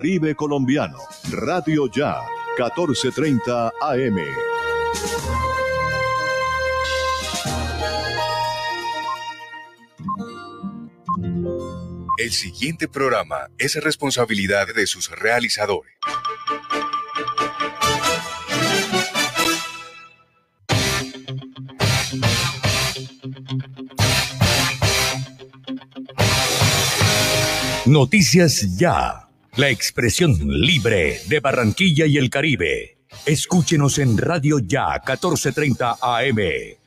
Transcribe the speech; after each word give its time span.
Caribe 0.00 0.36
Colombiano, 0.36 0.98
Radio 1.28 1.90
Ya, 1.90 2.20
1430 2.56 3.72
AM. 3.80 4.18
El 12.16 12.30
siguiente 12.30 12.86
programa 12.86 13.50
es 13.58 13.74
responsabilidad 13.82 14.72
de 14.72 14.86
sus 14.86 15.10
realizadores. 15.10 15.92
Noticias 27.84 28.76
Ya 28.78 29.27
la 29.58 29.70
expresión 29.70 30.36
libre 30.46 31.20
de 31.26 31.40
Barranquilla 31.40 32.06
y 32.06 32.16
el 32.16 32.30
Caribe. 32.30 32.98
Escúchenos 33.26 33.98
en 33.98 34.16
Radio 34.16 34.60
Ya 34.60 35.02
1430 35.04 35.96
AM, 36.00 36.38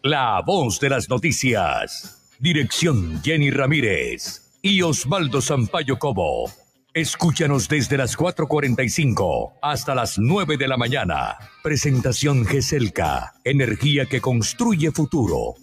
la 0.04 0.42
voz 0.46 0.80
de 0.80 0.90
las 0.90 1.10
noticias. 1.10 2.30
Dirección 2.40 3.22
Jenny 3.22 3.52
Ramírez 3.52 4.54
y 4.62 4.82
Osvaldo 4.84 5.42
Sampaio 5.42 6.00
Cobo. 6.00 6.50
Escúchanos 6.94 7.68
desde 7.68 7.98
las 7.98 8.18
4.45 8.18 9.56
hasta 9.62 9.94
las 9.94 10.18
9 10.18 10.56
de 10.56 10.68
la 10.70 10.78
mañana. 10.78 11.38
Presentación 11.62 12.46
GESELCA, 12.46 13.34
energía 13.44 14.06
que 14.06 14.22
construye 14.22 14.92
futuro. 14.92 15.56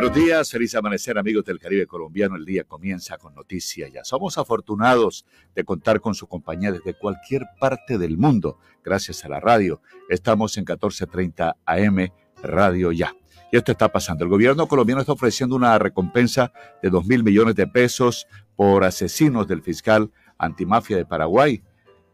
Buenos 0.00 0.16
días, 0.16 0.50
feliz 0.50 0.74
amanecer 0.74 1.18
amigos 1.18 1.44
del 1.44 1.58
Caribe 1.58 1.86
colombiano. 1.86 2.34
El 2.34 2.46
día 2.46 2.64
comienza 2.64 3.18
con 3.18 3.34
noticias 3.34 3.92
ya. 3.92 4.02
Somos 4.02 4.38
afortunados 4.38 5.26
de 5.54 5.62
contar 5.62 6.00
con 6.00 6.14
su 6.14 6.26
compañía 6.26 6.72
desde 6.72 6.94
cualquier 6.94 7.44
parte 7.60 7.98
del 7.98 8.16
mundo, 8.16 8.58
gracias 8.82 9.26
a 9.26 9.28
la 9.28 9.40
radio. 9.40 9.82
Estamos 10.08 10.56
en 10.56 10.62
1430 10.62 11.54
AM 11.66 12.08
Radio 12.42 12.92
Ya. 12.92 13.14
Y 13.52 13.58
esto 13.58 13.72
está 13.72 13.90
pasando. 13.90 14.24
El 14.24 14.30
gobierno 14.30 14.66
colombiano 14.68 15.02
está 15.02 15.12
ofreciendo 15.12 15.54
una 15.54 15.78
recompensa 15.78 16.50
de 16.82 16.88
2 16.88 17.04
mil 17.04 17.22
millones 17.22 17.54
de 17.54 17.66
pesos 17.66 18.26
por 18.56 18.84
asesinos 18.84 19.46
del 19.48 19.60
fiscal 19.60 20.10
antimafia 20.38 20.96
de 20.96 21.04
Paraguay, 21.04 21.62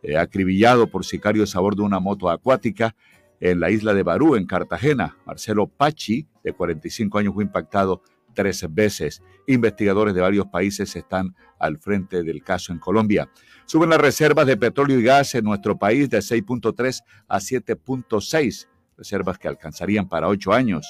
eh, 0.03 0.19
acribillado 0.19 0.89
por 0.89 1.05
sicarios 1.05 1.55
a 1.55 1.61
bordo 1.61 1.83
de 1.83 1.87
una 1.87 2.01
moto 2.01 2.31
acuática 2.31 2.97
en 3.39 3.61
la 3.61 3.71
isla 3.71 3.95
de 3.95 4.03
Barú, 4.03 4.35
en 4.35 4.45
Cartagena. 4.45 5.19
Marcelo 5.25 5.69
Pachi, 5.69 6.27
de 6.47 6.53
45 6.53 7.19
años, 7.19 7.35
fue 7.35 7.45
impactado 7.45 8.03
tres 8.35 8.65
veces. 8.73 9.21
Investigadores 9.49 10.15
de 10.15 10.21
varios 10.21 10.47
países 10.47 10.95
están 10.95 11.35
al 11.59 11.79
frente 11.79 12.23
del 12.23 12.43
caso 12.43 12.73
en 12.73 12.79
Colombia. 12.79 13.29
Suben 13.65 13.91
las 13.91 14.01
reservas 14.01 14.47
de 14.47 14.57
petróleo 14.57 15.01
y 15.01 15.03
gas 15.03 15.35
en 15.35 15.45
nuestro 15.45 15.77
país 15.77 16.09
de 16.09 16.19
6.3 16.19 17.03
a 17.27 17.39
7.6, 17.39 18.69
reservas 18.97 19.39
que 19.39 19.49
alcanzarían 19.49 20.09
para 20.09 20.29
ocho 20.29 20.53
años. 20.53 20.87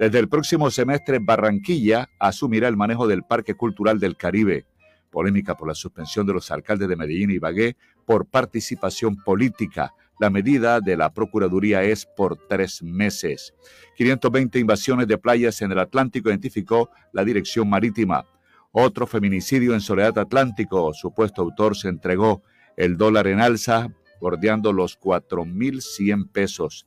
Desde 0.00 0.18
el 0.18 0.28
próximo 0.28 0.70
semestre, 0.70 1.18
Barranquilla 1.20 2.08
asumirá 2.18 2.66
el 2.68 2.76
manejo 2.76 3.06
del 3.06 3.24
Parque 3.24 3.54
Cultural 3.54 4.00
del 4.00 4.16
Caribe. 4.16 4.66
Polémica 5.10 5.54
por 5.54 5.68
la 5.68 5.74
suspensión 5.74 6.26
de 6.26 6.32
los 6.32 6.50
alcaldes 6.50 6.88
de 6.88 6.96
Medellín 6.96 7.30
y 7.30 7.38
Bagué 7.38 7.76
por 8.04 8.26
participación 8.26 9.16
política. 9.16 9.92
La 10.18 10.30
medida 10.30 10.80
de 10.80 10.96
la 10.96 11.12
Procuraduría 11.12 11.82
es 11.82 12.06
por 12.06 12.36
tres 12.36 12.82
meses. 12.82 13.52
520 13.96 14.58
invasiones 14.60 15.08
de 15.08 15.18
playas 15.18 15.60
en 15.62 15.72
el 15.72 15.78
Atlántico 15.78 16.28
identificó 16.28 16.90
la 17.12 17.24
Dirección 17.24 17.68
Marítima. 17.68 18.24
Otro 18.70 19.06
feminicidio 19.06 19.74
en 19.74 19.80
Soledad 19.80 20.18
Atlántico. 20.18 20.92
Supuesto 20.94 21.42
autor 21.42 21.76
se 21.76 21.88
entregó. 21.88 22.42
El 22.76 22.96
dólar 22.96 23.26
en 23.26 23.40
alza, 23.40 23.88
bordeando 24.20 24.72
los 24.72 24.98
4.100 24.98 26.30
pesos. 26.30 26.86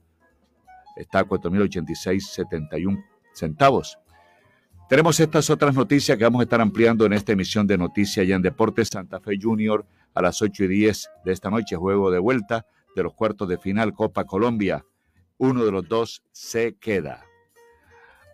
Está 0.96 1.20
a 1.20 1.26
4.086.71 1.26 3.06
centavos. 3.34 3.98
Tenemos 4.90 5.20
estas 5.20 5.50
otras 5.50 5.76
noticias 5.76 6.18
que 6.18 6.24
vamos 6.24 6.40
a 6.40 6.44
estar 6.44 6.62
ampliando 6.62 7.06
en 7.06 7.12
esta 7.12 7.34
emisión 7.34 7.68
de 7.68 7.78
Noticias 7.78 8.26
y 8.26 8.32
en 8.32 8.42
Deportes 8.42 8.88
Santa 8.88 9.20
Fe 9.20 9.38
Junior 9.42 9.86
a 10.14 10.22
las 10.22 10.42
8 10.42 10.64
y 10.64 10.68
10 10.68 11.10
de 11.26 11.32
esta 11.34 11.50
noche, 11.50 11.76
juego 11.76 12.10
de 12.10 12.20
vuelta 12.20 12.66
de 12.98 13.04
los 13.04 13.14
cuartos 13.14 13.48
de 13.48 13.58
final 13.58 13.94
Copa 13.94 14.26
Colombia. 14.26 14.84
Uno 15.38 15.64
de 15.64 15.72
los 15.72 15.88
dos 15.88 16.24
se 16.32 16.76
queda. 16.76 17.24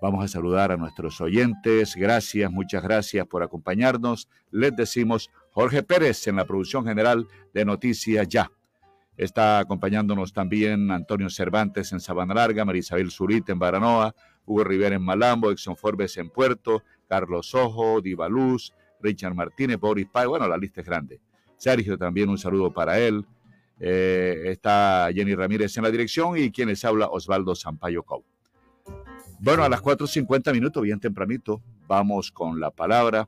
Vamos 0.01 0.23
a 0.23 0.27
saludar 0.27 0.71
a 0.71 0.77
nuestros 0.77 1.21
oyentes. 1.21 1.95
Gracias, 1.95 2.51
muchas 2.51 2.81
gracias 2.81 3.27
por 3.27 3.43
acompañarnos. 3.43 4.27
Les 4.51 4.75
decimos 4.75 5.29
Jorge 5.51 5.83
Pérez 5.83 6.27
en 6.27 6.37
la 6.37 6.45
producción 6.45 6.85
general 6.85 7.27
de 7.53 7.65
Noticias 7.65 8.27
Ya. 8.27 8.49
Está 9.15 9.59
acompañándonos 9.59 10.33
también 10.33 10.89
Antonio 10.91 11.29
Cervantes 11.29 11.91
en 11.91 11.99
Sabana 11.99 12.33
Larga, 12.33 12.65
Marisabel 12.65 13.11
Zurita 13.11 13.51
en 13.51 13.59
Baranoa, 13.59 14.15
Hugo 14.45 14.63
Rivera 14.63 14.95
en 14.95 15.03
Malambo, 15.03 15.51
Exxon 15.51 15.75
Forbes 15.75 16.17
en 16.17 16.29
Puerto, 16.29 16.83
Carlos 17.07 17.53
Ojo, 17.53 18.01
Diva 18.01 18.27
Luz, 18.27 18.73
Richard 19.01 19.35
Martínez, 19.35 19.77
Boris 19.77 20.07
Pay. 20.11 20.25
Bueno, 20.25 20.47
la 20.47 20.57
lista 20.57 20.81
es 20.81 20.87
grande. 20.87 21.21
Sergio 21.57 21.97
también 21.97 22.29
un 22.29 22.37
saludo 22.37 22.73
para 22.73 22.97
él. 22.97 23.25
Eh, 23.79 24.43
está 24.45 25.09
Jenny 25.13 25.35
Ramírez 25.35 25.75
en 25.77 25.83
la 25.83 25.91
dirección 25.91 26.37
y 26.37 26.51
quien 26.51 26.69
les 26.69 26.83
habla 26.85 27.07
Osvaldo 27.09 27.55
Sampaio 27.55 28.03
Cow. 28.03 28.23
Bueno, 29.39 29.63
a 29.63 29.69
las 29.69 29.81
4.50 29.81 30.53
minutos, 30.53 30.81
bien 30.83 30.99
tempranito, 30.99 31.61
vamos 31.87 32.31
con 32.31 32.59
la 32.59 32.71
palabra, 32.71 33.27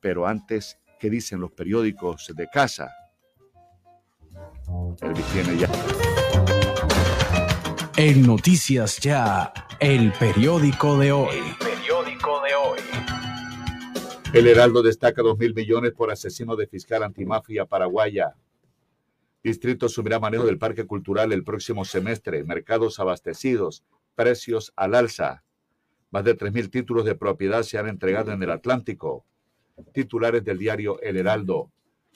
pero 0.00 0.26
antes, 0.26 0.78
¿qué 1.00 1.10
dicen 1.10 1.40
los 1.40 1.50
periódicos 1.50 2.32
de 2.34 2.46
casa? 2.48 2.92
Elvis 5.00 5.26
tiene 5.32 5.56
ya. 5.58 5.68
En 7.96 8.24
Noticias 8.24 9.00
Ya, 9.00 9.52
el 9.80 10.12
periódico 10.12 10.96
de 10.96 11.10
hoy. 11.10 11.36
El 11.36 11.56
periódico 11.56 12.40
de 12.42 12.54
hoy. 12.54 12.78
El 14.32 14.46
Heraldo 14.46 14.82
destaca 14.82 15.22
2 15.22 15.38
mil 15.38 15.54
millones 15.54 15.92
por 15.92 16.12
asesino 16.12 16.54
de 16.54 16.66
fiscal 16.66 17.02
antimafia 17.02 17.64
paraguaya. 17.64 18.36
Distrito 19.48 19.86
asumirá 19.86 20.20
manejo 20.20 20.44
del 20.44 20.58
Parque 20.58 20.84
Cultural 20.84 21.32
el 21.32 21.42
próximo 21.42 21.86
semestre. 21.86 22.44
Mercados 22.44 23.00
abastecidos, 23.00 23.82
precios 24.14 24.74
al 24.76 24.94
alza. 24.94 25.42
Más 26.10 26.22
de 26.24 26.36
3.000 26.36 26.70
títulos 26.70 27.06
de 27.06 27.14
propiedad 27.14 27.62
se 27.62 27.78
han 27.78 27.88
entregado 27.88 28.30
en 28.30 28.42
el 28.42 28.50
Atlántico. 28.50 29.24
Titulares 29.94 30.44
del 30.44 30.58
diario 30.58 31.00
El 31.00 31.16
Heraldo. 31.16 31.72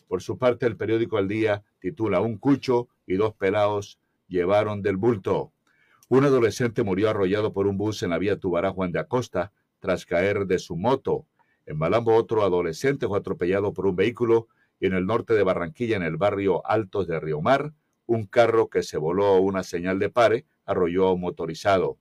Por 0.09 0.21
su 0.21 0.37
parte, 0.37 0.67
el 0.67 0.77
periódico 0.77 1.19
El 1.19 1.27
Día 1.27 1.65
titula 1.81 2.21
Un 2.21 2.37
cucho 2.37 2.91
y 3.07 3.15
dos 3.15 3.33
pelados 3.33 3.99
llevaron 4.29 4.83
del 4.83 4.99
bulto. 4.99 5.55
Un 6.11 6.25
adolescente 6.25 6.83
murió 6.83 7.09
arrollado 7.09 7.55
por 7.55 7.67
un 7.67 7.79
bus 7.79 8.03
en 8.03 8.11
la 8.11 8.19
vía 8.19 8.37
Tubará 8.37 8.73
Juan 8.73 8.93
de 8.93 8.99
Acosta 8.99 9.53
tras 9.81 10.05
caer 10.05 10.45
de 10.45 10.59
su 10.59 10.77
moto. 10.77 11.27
En 11.65 11.79
Malambo, 11.79 12.15
otro 12.15 12.43
adolescente 12.43 13.09
fue 13.09 13.19
atropellado 13.19 13.73
por 13.73 13.87
un 13.87 13.97
vehículo 13.97 14.49
en 14.87 14.95
el 14.95 15.07
norte 15.07 15.35
de 15.35 15.45
Barranquilla, 15.45 15.97
en 15.97 16.03
el 16.03 16.17
barrio 16.17 16.67
Altos 16.67 17.07
de 17.07 17.21
Río 17.21 17.41
Mar, 17.41 17.73
un 18.07 18.27
carro 18.27 18.69
que 18.69 18.83
se 18.83 18.99
voló 18.99 19.37
una 19.37 19.63
señal 19.63 19.99
de 19.99 20.11
pare 20.11 20.45
arrolló 20.67 21.17
motorizado. 21.17 21.99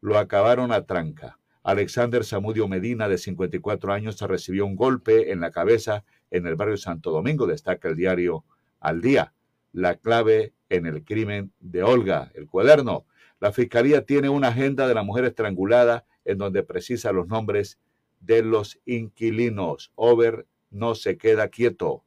Lo 0.00 0.18
acabaron 0.18 0.72
a 0.72 0.86
tranca. 0.86 1.38
Alexander 1.62 2.24
Samudio 2.24 2.66
Medina, 2.66 3.08
de 3.08 3.18
54 3.18 3.92
años, 3.92 4.20
recibió 4.22 4.64
un 4.64 4.76
golpe 4.76 5.32
en 5.32 5.40
la 5.40 5.50
cabeza 5.50 6.04
en 6.30 6.46
el 6.46 6.56
barrio 6.56 6.76
Santo 6.76 7.10
Domingo, 7.10 7.46
destaca 7.46 7.88
el 7.88 7.96
diario 7.96 8.44
Al 8.80 9.00
Día. 9.02 9.34
La 9.72 9.96
clave 9.96 10.54
en 10.70 10.86
el 10.86 11.04
crimen 11.04 11.52
de 11.60 11.82
Olga, 11.82 12.30
el 12.34 12.46
cuaderno. 12.46 13.04
La 13.38 13.52
fiscalía 13.52 14.06
tiene 14.06 14.30
una 14.30 14.48
agenda 14.48 14.88
de 14.88 14.94
la 14.94 15.02
mujer 15.02 15.24
estrangulada 15.26 16.06
en 16.24 16.38
donde 16.38 16.62
precisa 16.62 17.12
los 17.12 17.26
nombres 17.26 17.78
de 18.20 18.42
los 18.42 18.80
inquilinos. 18.86 19.92
Over 19.94 20.46
no 20.76 20.94
se 20.94 21.16
queda 21.16 21.48
quieto. 21.48 22.04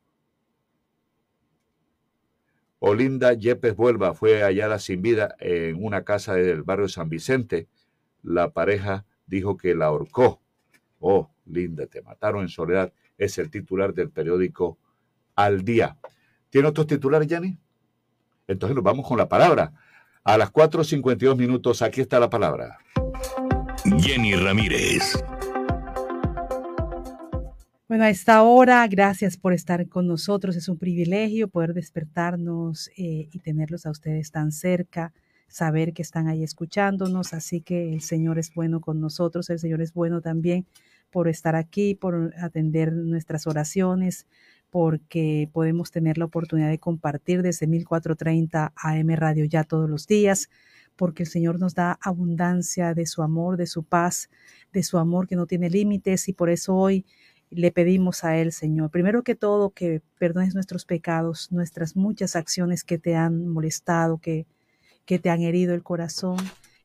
Olinda 2.80 3.34
Yepes 3.34 3.76
Vuelva 3.76 4.14
fue 4.14 4.42
hallada 4.42 4.80
sin 4.80 5.02
vida 5.02 5.36
en 5.40 5.84
una 5.84 6.04
casa 6.06 6.36
del 6.36 6.64
barrio 6.64 6.88
San 6.88 7.10
Vicente. 7.10 7.68
La 8.24 8.52
pareja 8.52 9.06
dijo 9.26 9.58
que 9.58 9.76
la 9.76 9.88
ahorcó. 9.88 10.42
Oh, 11.00 11.30
Linda, 11.46 11.88
te 11.88 12.02
mataron 12.02 12.44
en 12.44 12.50
soledad. 12.50 12.94
Es 13.18 13.38
el 13.38 13.50
titular 13.50 13.94
del 13.94 14.12
periódico 14.12 14.78
Al 15.36 15.66
Día. 15.66 15.98
¿Tiene 16.50 16.70
otros 16.70 16.88
titulares, 16.88 17.28
Yanni? 17.28 17.58
Entonces 18.48 18.76
nos 18.76 18.84
vamos 18.84 19.06
con 19.06 19.18
la 19.18 19.28
palabra. 19.28 19.74
A 20.24 20.38
las 20.38 20.52
4.52 20.52 21.36
minutos, 21.36 21.82
aquí 21.82 22.02
está 22.02 22.20
la 22.20 22.30
palabra. 22.30 22.78
Jenny 24.00 24.36
Ramírez. 24.36 25.19
Bueno, 27.90 28.04
a 28.04 28.12
esta 28.12 28.44
hora, 28.44 28.88
gracias 28.88 29.36
por 29.36 29.52
estar 29.52 29.90
con 29.90 30.06
nosotros. 30.06 30.56
Es 30.56 30.70
un 30.70 30.78
privilegio 30.78 31.48
poder 31.48 31.74
despertarnos 31.74 32.90
eh, 32.90 33.30
y 33.32 33.40
tenerlos 33.40 33.88
a 33.88 33.90
ustedes 33.90 34.30
tan 34.30 34.52
cerca. 34.52 35.12
saber 35.48 35.94
que 35.94 36.04
están 36.04 36.28
ahí 36.28 36.44
escuchándonos. 36.44 37.34
Así 37.34 37.62
que 37.62 37.92
el 37.92 38.02
Señor 38.02 38.38
es 38.38 38.54
bueno 38.54 38.80
con 38.80 39.02
nosotros, 39.02 39.50
el 39.50 39.58
Señor 39.58 39.82
es 39.82 39.92
bueno 39.94 40.22
también 40.22 40.68
por 41.10 41.28
estar 41.28 41.56
aquí, 41.56 41.96
por 41.96 42.36
atender 42.40 42.94
nuestras 42.94 43.48
oraciones, 43.48 44.28
porque 44.70 45.50
podemos 45.52 45.90
tener 45.90 46.20
la 46.20 46.26
oportunidad 46.26 46.70
de 46.70 46.78
compartir 46.78 47.42
desde 47.42 47.66
1430 47.66 48.72
AM 48.76 49.10
Radio 49.16 49.46
ya 49.46 49.64
todos 49.64 49.90
los 49.90 50.06
días, 50.06 50.52
porque 50.96 51.24
el 51.24 51.30
Señor 51.30 51.60
nos 51.60 51.74
da 51.74 51.98
abundancia 52.02 52.94
de 52.94 53.08
su 53.08 53.24
amor, 53.24 53.58
de 53.58 53.66
su 53.66 53.84
paz, 53.84 54.30
de 54.72 54.84
su 54.84 55.00
amor 55.00 55.28
que 55.28 55.36
no 55.36 55.48
tiene 55.48 55.72
límites 55.72 56.30
y 56.30 56.34
por 56.34 56.52
eso 56.52 56.76
hoy 56.76 57.08
le 57.50 57.72
pedimos 57.72 58.24
a 58.24 58.38
Él, 58.38 58.52
Señor, 58.52 58.92
primero 58.92 59.24
que 59.24 59.36
todo, 59.36 59.72
que 59.72 60.02
perdones 60.20 60.54
nuestros 60.54 60.86
pecados, 60.86 61.52
nuestras 61.52 61.96
muchas 61.96 62.36
acciones 62.36 62.84
que 62.84 62.98
te 63.00 63.16
han 63.16 63.48
molestado, 63.48 64.20
que, 64.20 64.46
que 65.06 65.20
te 65.20 65.30
han 65.30 65.42
herido 65.42 65.74
el 65.74 65.84
corazón, 65.84 66.38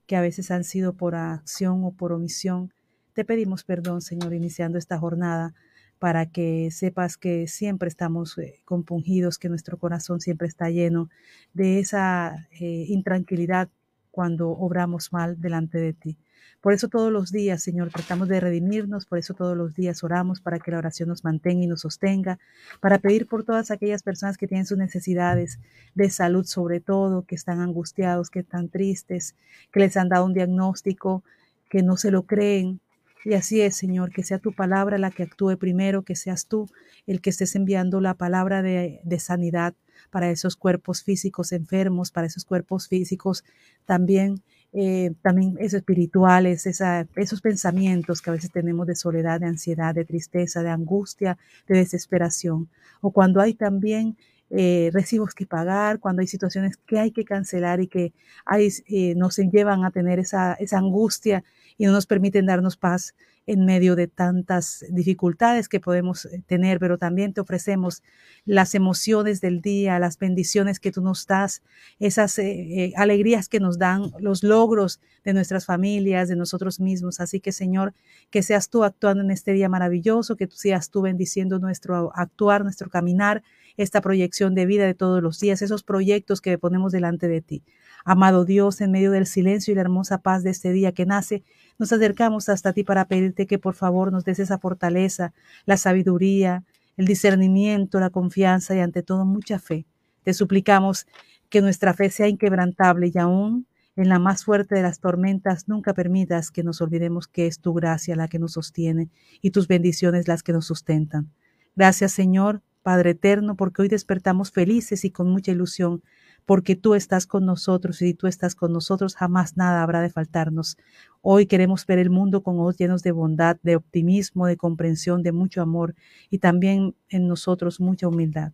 que 0.06 0.16
a 0.16 0.20
veces 0.20 0.50
han 0.50 0.64
sido 0.64 0.94
por 0.94 1.14
acción 1.14 1.84
o 1.84 1.92
por 1.92 2.12
omisión. 2.12 2.72
Te 3.12 3.24
pedimos 3.24 3.64
perdón, 3.64 4.00
Señor, 4.00 4.34
iniciando 4.34 4.78
esta 4.78 4.98
jornada 4.98 5.54
para 5.98 6.26
que 6.26 6.70
sepas 6.70 7.16
que 7.16 7.46
siempre 7.46 7.88
estamos 7.88 8.36
eh, 8.38 8.60
compungidos, 8.64 9.38
que 9.38 9.48
nuestro 9.48 9.78
corazón 9.78 10.20
siempre 10.20 10.48
está 10.48 10.68
lleno 10.70 11.08
de 11.52 11.78
esa 11.78 12.48
eh, 12.60 12.84
intranquilidad 12.88 13.68
cuando 14.10 14.50
obramos 14.50 15.12
mal 15.12 15.40
delante 15.40 15.78
de 15.78 15.92
ti. 15.92 16.18
Por 16.64 16.72
eso 16.72 16.88
todos 16.88 17.12
los 17.12 17.30
días, 17.30 17.62
Señor, 17.62 17.90
tratamos 17.90 18.26
de 18.26 18.40
redimirnos, 18.40 19.04
por 19.04 19.18
eso 19.18 19.34
todos 19.34 19.54
los 19.54 19.74
días 19.74 20.02
oramos 20.02 20.40
para 20.40 20.58
que 20.58 20.70
la 20.70 20.78
oración 20.78 21.10
nos 21.10 21.22
mantenga 21.22 21.62
y 21.62 21.66
nos 21.66 21.82
sostenga, 21.82 22.38
para 22.80 22.96
pedir 22.96 23.26
por 23.26 23.44
todas 23.44 23.70
aquellas 23.70 24.02
personas 24.02 24.38
que 24.38 24.48
tienen 24.48 24.64
sus 24.64 24.78
necesidades 24.78 25.58
de 25.94 26.08
salud 26.08 26.46
sobre 26.46 26.80
todo, 26.80 27.26
que 27.26 27.34
están 27.34 27.60
angustiados, 27.60 28.30
que 28.30 28.38
están 28.38 28.70
tristes, 28.70 29.34
que 29.72 29.80
les 29.80 29.94
han 29.98 30.08
dado 30.08 30.24
un 30.24 30.32
diagnóstico, 30.32 31.22
que 31.68 31.82
no 31.82 31.98
se 31.98 32.10
lo 32.10 32.22
creen, 32.22 32.80
y 33.24 33.32
así 33.32 33.62
es, 33.62 33.76
Señor, 33.76 34.10
que 34.10 34.22
sea 34.22 34.38
tu 34.38 34.52
palabra 34.52 34.98
la 34.98 35.10
que 35.10 35.22
actúe 35.22 35.56
primero, 35.56 36.02
que 36.02 36.14
seas 36.14 36.46
tú 36.46 36.68
el 37.06 37.22
que 37.22 37.30
estés 37.30 37.56
enviando 37.56 38.00
la 38.02 38.14
palabra 38.14 38.60
de, 38.60 39.00
sanidad 39.18 39.74
para 40.10 40.30
esos 40.30 40.56
cuerpos 40.56 41.02
físicos 41.02 41.52
enfermos, 41.52 42.10
para 42.10 42.26
esos 42.26 42.44
cuerpos 42.44 42.86
físicos 42.88 43.42
también, 43.86 44.42
eh, 44.76 45.12
también 45.22 45.56
esos 45.60 45.78
espirituales, 45.78 46.66
esos 46.66 47.40
pensamientos 47.40 48.20
que 48.20 48.30
a 48.30 48.32
veces 48.32 48.50
tenemos 48.50 48.88
de 48.88 48.96
soledad, 48.96 49.38
de 49.38 49.46
ansiedad, 49.46 49.94
de 49.94 50.04
tristeza, 50.04 50.64
de 50.64 50.70
angustia, 50.70 51.38
de 51.68 51.78
desesperación. 51.78 52.68
O 53.00 53.12
cuando 53.12 53.40
hay 53.40 53.54
también 53.54 54.16
eh, 54.50 54.90
recibos 54.92 55.32
que 55.32 55.46
pagar, 55.46 56.00
cuando 56.00 56.22
hay 56.22 56.26
situaciones 56.26 56.76
que 56.76 56.98
hay 56.98 57.12
que 57.12 57.24
cancelar 57.24 57.80
y 57.80 57.86
que 57.86 58.12
hay, 58.44 58.68
eh, 58.88 59.14
nos 59.14 59.36
llevan 59.36 59.84
a 59.84 59.92
tener 59.92 60.18
esa, 60.18 60.54
esa 60.54 60.78
angustia 60.78 61.44
y 61.78 61.86
no 61.86 61.92
nos 61.92 62.06
permiten 62.06 62.46
darnos 62.46 62.76
paz 62.76 63.14
en 63.46 63.66
medio 63.66 63.94
de 63.94 64.08
tantas 64.08 64.84
dificultades 64.88 65.68
que 65.68 65.80
podemos 65.80 66.24
eh, 66.24 66.42
tener, 66.46 66.78
pero 66.78 66.96
también 66.96 67.34
te 67.34 67.40
ofrecemos 67.40 68.02
las 68.44 68.74
emociones 68.74 69.40
del 69.40 69.60
día, 69.60 69.98
las 69.98 70.18
bendiciones 70.18 70.80
que 70.80 70.90
tú 70.92 71.02
nos 71.02 71.26
das, 71.26 71.62
esas 71.98 72.38
eh, 72.38 72.84
eh, 72.84 72.92
alegrías 72.96 73.48
que 73.48 73.60
nos 73.60 73.78
dan, 73.78 74.12
los 74.18 74.42
logros 74.42 75.00
de 75.24 75.34
nuestras 75.34 75.66
familias, 75.66 76.28
de 76.28 76.36
nosotros 76.36 76.80
mismos. 76.80 77.20
Así 77.20 77.40
que 77.40 77.52
Señor, 77.52 77.94
que 78.30 78.42
seas 78.42 78.70
tú 78.70 78.84
actuando 78.84 79.22
en 79.22 79.30
este 79.30 79.52
día 79.52 79.68
maravilloso, 79.68 80.36
que 80.36 80.46
tú 80.46 80.56
seas 80.56 80.90
tú 80.90 81.02
bendiciendo 81.02 81.58
nuestro 81.58 82.12
actuar, 82.14 82.62
nuestro 82.62 82.88
caminar, 82.88 83.42
esta 83.76 84.00
proyección 84.00 84.54
de 84.54 84.66
vida 84.66 84.86
de 84.86 84.94
todos 84.94 85.22
los 85.22 85.40
días, 85.40 85.60
esos 85.60 85.82
proyectos 85.82 86.40
que 86.40 86.56
ponemos 86.58 86.92
delante 86.92 87.28
de 87.28 87.40
ti. 87.40 87.64
Amado 88.04 88.44
Dios, 88.44 88.80
en 88.80 88.90
medio 88.90 89.10
del 89.10 89.26
silencio 89.26 89.72
y 89.72 89.74
la 89.74 89.80
hermosa 89.80 90.18
paz 90.18 90.42
de 90.42 90.50
este 90.50 90.72
día 90.72 90.92
que 90.92 91.06
nace, 91.06 91.42
nos 91.78 91.92
acercamos 91.92 92.48
hasta 92.48 92.72
ti 92.72 92.84
para 92.84 93.06
pedirte 93.06 93.46
que 93.46 93.58
por 93.58 93.74
favor 93.74 94.12
nos 94.12 94.24
des 94.24 94.38
esa 94.38 94.58
fortaleza, 94.58 95.32
la 95.66 95.76
sabiduría, 95.76 96.64
el 96.96 97.06
discernimiento, 97.06 98.00
la 98.00 98.10
confianza 98.10 98.74
y 98.74 98.80
ante 98.80 99.02
todo 99.02 99.24
mucha 99.24 99.58
fe. 99.58 99.86
Te 100.22 100.32
suplicamos 100.34 101.06
que 101.48 101.60
nuestra 101.60 101.94
fe 101.94 102.10
sea 102.10 102.28
inquebrantable 102.28 103.10
y 103.12 103.18
aún 103.18 103.66
en 103.96 104.08
la 104.08 104.18
más 104.18 104.44
fuerte 104.44 104.74
de 104.74 104.82
las 104.82 104.98
tormentas 104.98 105.68
nunca 105.68 105.94
permitas 105.94 106.50
que 106.50 106.64
nos 106.64 106.80
olvidemos 106.80 107.28
que 107.28 107.46
es 107.46 107.60
tu 107.60 107.74
gracia 107.74 108.16
la 108.16 108.28
que 108.28 108.38
nos 108.38 108.52
sostiene 108.52 109.08
y 109.40 109.50
tus 109.50 109.68
bendiciones 109.68 110.26
las 110.26 110.42
que 110.42 110.52
nos 110.52 110.66
sustentan. 110.66 111.30
Gracias 111.76 112.12
Señor, 112.12 112.62
Padre 112.82 113.10
eterno, 113.10 113.54
porque 113.56 113.82
hoy 113.82 113.88
despertamos 113.88 114.50
felices 114.50 115.04
y 115.04 115.10
con 115.10 115.30
mucha 115.30 115.52
ilusión 115.52 116.02
porque 116.46 116.76
tú 116.76 116.94
estás 116.94 117.26
con 117.26 117.46
nosotros 117.46 118.02
y 118.02 118.08
si 118.08 118.14
tú 118.14 118.26
estás 118.26 118.54
con 118.54 118.72
nosotros 118.72 119.16
jamás 119.16 119.56
nada 119.56 119.82
habrá 119.82 120.00
de 120.02 120.10
faltarnos. 120.10 120.76
Hoy 121.22 121.46
queremos 121.46 121.86
ver 121.86 121.98
el 121.98 122.10
mundo 122.10 122.42
con 122.42 122.58
ojos 122.58 122.76
llenos 122.76 123.02
de 123.02 123.12
bondad, 123.12 123.56
de 123.62 123.76
optimismo, 123.76 124.46
de 124.46 124.56
comprensión, 124.56 125.22
de 125.22 125.32
mucho 125.32 125.62
amor 125.62 125.94
y 126.30 126.38
también 126.38 126.94
en 127.08 127.28
nosotros 127.28 127.80
mucha 127.80 128.08
humildad. 128.08 128.52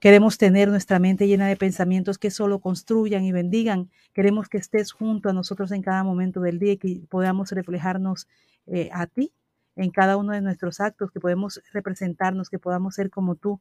Queremos 0.00 0.36
tener 0.36 0.68
nuestra 0.68 0.98
mente 0.98 1.26
llena 1.26 1.46
de 1.48 1.56
pensamientos 1.56 2.18
que 2.18 2.30
solo 2.30 2.58
construyan 2.58 3.24
y 3.24 3.32
bendigan. 3.32 3.90
Queremos 4.12 4.48
que 4.48 4.58
estés 4.58 4.92
junto 4.92 5.30
a 5.30 5.32
nosotros 5.32 5.72
en 5.72 5.80
cada 5.80 6.04
momento 6.04 6.40
del 6.40 6.58
día 6.58 6.72
y 6.72 6.76
que 6.76 7.00
podamos 7.08 7.50
reflejarnos 7.52 8.28
eh, 8.66 8.90
a 8.92 9.06
ti 9.06 9.32
en 9.76 9.90
cada 9.90 10.16
uno 10.16 10.32
de 10.32 10.40
nuestros 10.40 10.80
actos, 10.80 11.10
que 11.10 11.20
podemos 11.20 11.60
representarnos, 11.72 12.50
que 12.50 12.58
podamos 12.58 12.94
ser 12.94 13.10
como 13.10 13.34
tú, 13.34 13.60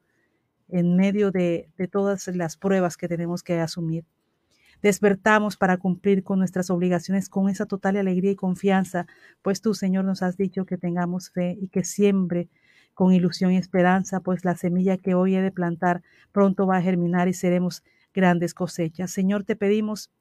en 0.73 0.95
medio 0.95 1.29
de, 1.29 1.69
todas 1.91 2.27
las 2.27 2.57
pruebas 2.57 2.97
que 2.97 3.07
tenemos 3.07 3.43
que 3.43 3.59
asumir. 3.59 4.05
Despertamos 4.81 5.55
para 5.55 5.77
cumplir 5.77 6.23
con 6.23 6.39
nuestras 6.39 6.71
obligaciones 6.71 7.29
con 7.29 7.47
esa 7.47 7.67
total 7.67 7.95
alegría 7.95 8.31
y 8.31 8.35
confianza, 8.35 9.05
pues 9.43 9.61
tú, 9.61 9.75
Señor, 9.75 10.03
nos 10.03 10.23
has 10.23 10.35
dicho 10.35 10.65
que 10.65 10.79
tengamos 10.79 11.29
fe 11.29 11.55
y 11.61 11.67
que 11.67 11.83
siempre 11.83 12.49
con 12.95 13.13
ilusión 13.13 13.51
y 13.51 13.57
esperanza, 13.57 14.19
pues 14.19 14.43
la 14.45 14.55
semilla 14.55 14.97
que 14.97 15.13
hoy 15.13 15.35
he 15.35 15.41
de 15.41 15.51
plantar 15.51 16.01
pronto 16.31 16.65
va 16.65 16.77
a 16.77 16.81
germinar 16.81 17.27
y 17.27 17.33
seremos 17.33 17.83
grandes 18.11 18.55
cosechas. 18.55 19.11
Señor, 19.11 19.43
te 19.43 19.55
pedimos 19.55 20.11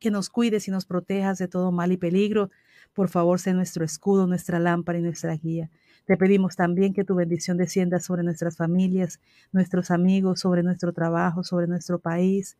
que 0.00 0.10
nos 0.10 0.28
cuides 0.28 0.66
y 0.66 0.72
nos 0.72 0.86
protejas 0.86 1.38
de 1.38 1.46
todo 1.46 1.70
mal 1.70 1.92
y 1.92 1.96
peligro. 1.96 2.50
Por 2.92 3.08
favor, 3.08 3.38
sé 3.38 3.54
nuestro 3.54 3.84
escudo, 3.84 4.26
nuestra 4.26 4.58
lámpara 4.58 4.98
y 4.98 5.02
nuestra 5.02 5.36
guía. 5.36 5.70
Te 6.06 6.16
pedimos 6.16 6.56
también 6.56 6.94
que 6.94 7.04
tu 7.04 7.14
bendición 7.14 7.56
descienda 7.56 8.00
sobre 8.00 8.24
nuestras 8.24 8.56
familias, 8.56 9.20
nuestros 9.52 9.90
amigos, 9.90 10.40
sobre 10.40 10.62
nuestro 10.62 10.92
trabajo, 10.92 11.44
sobre 11.44 11.68
nuestro 11.68 11.98
país. 12.00 12.56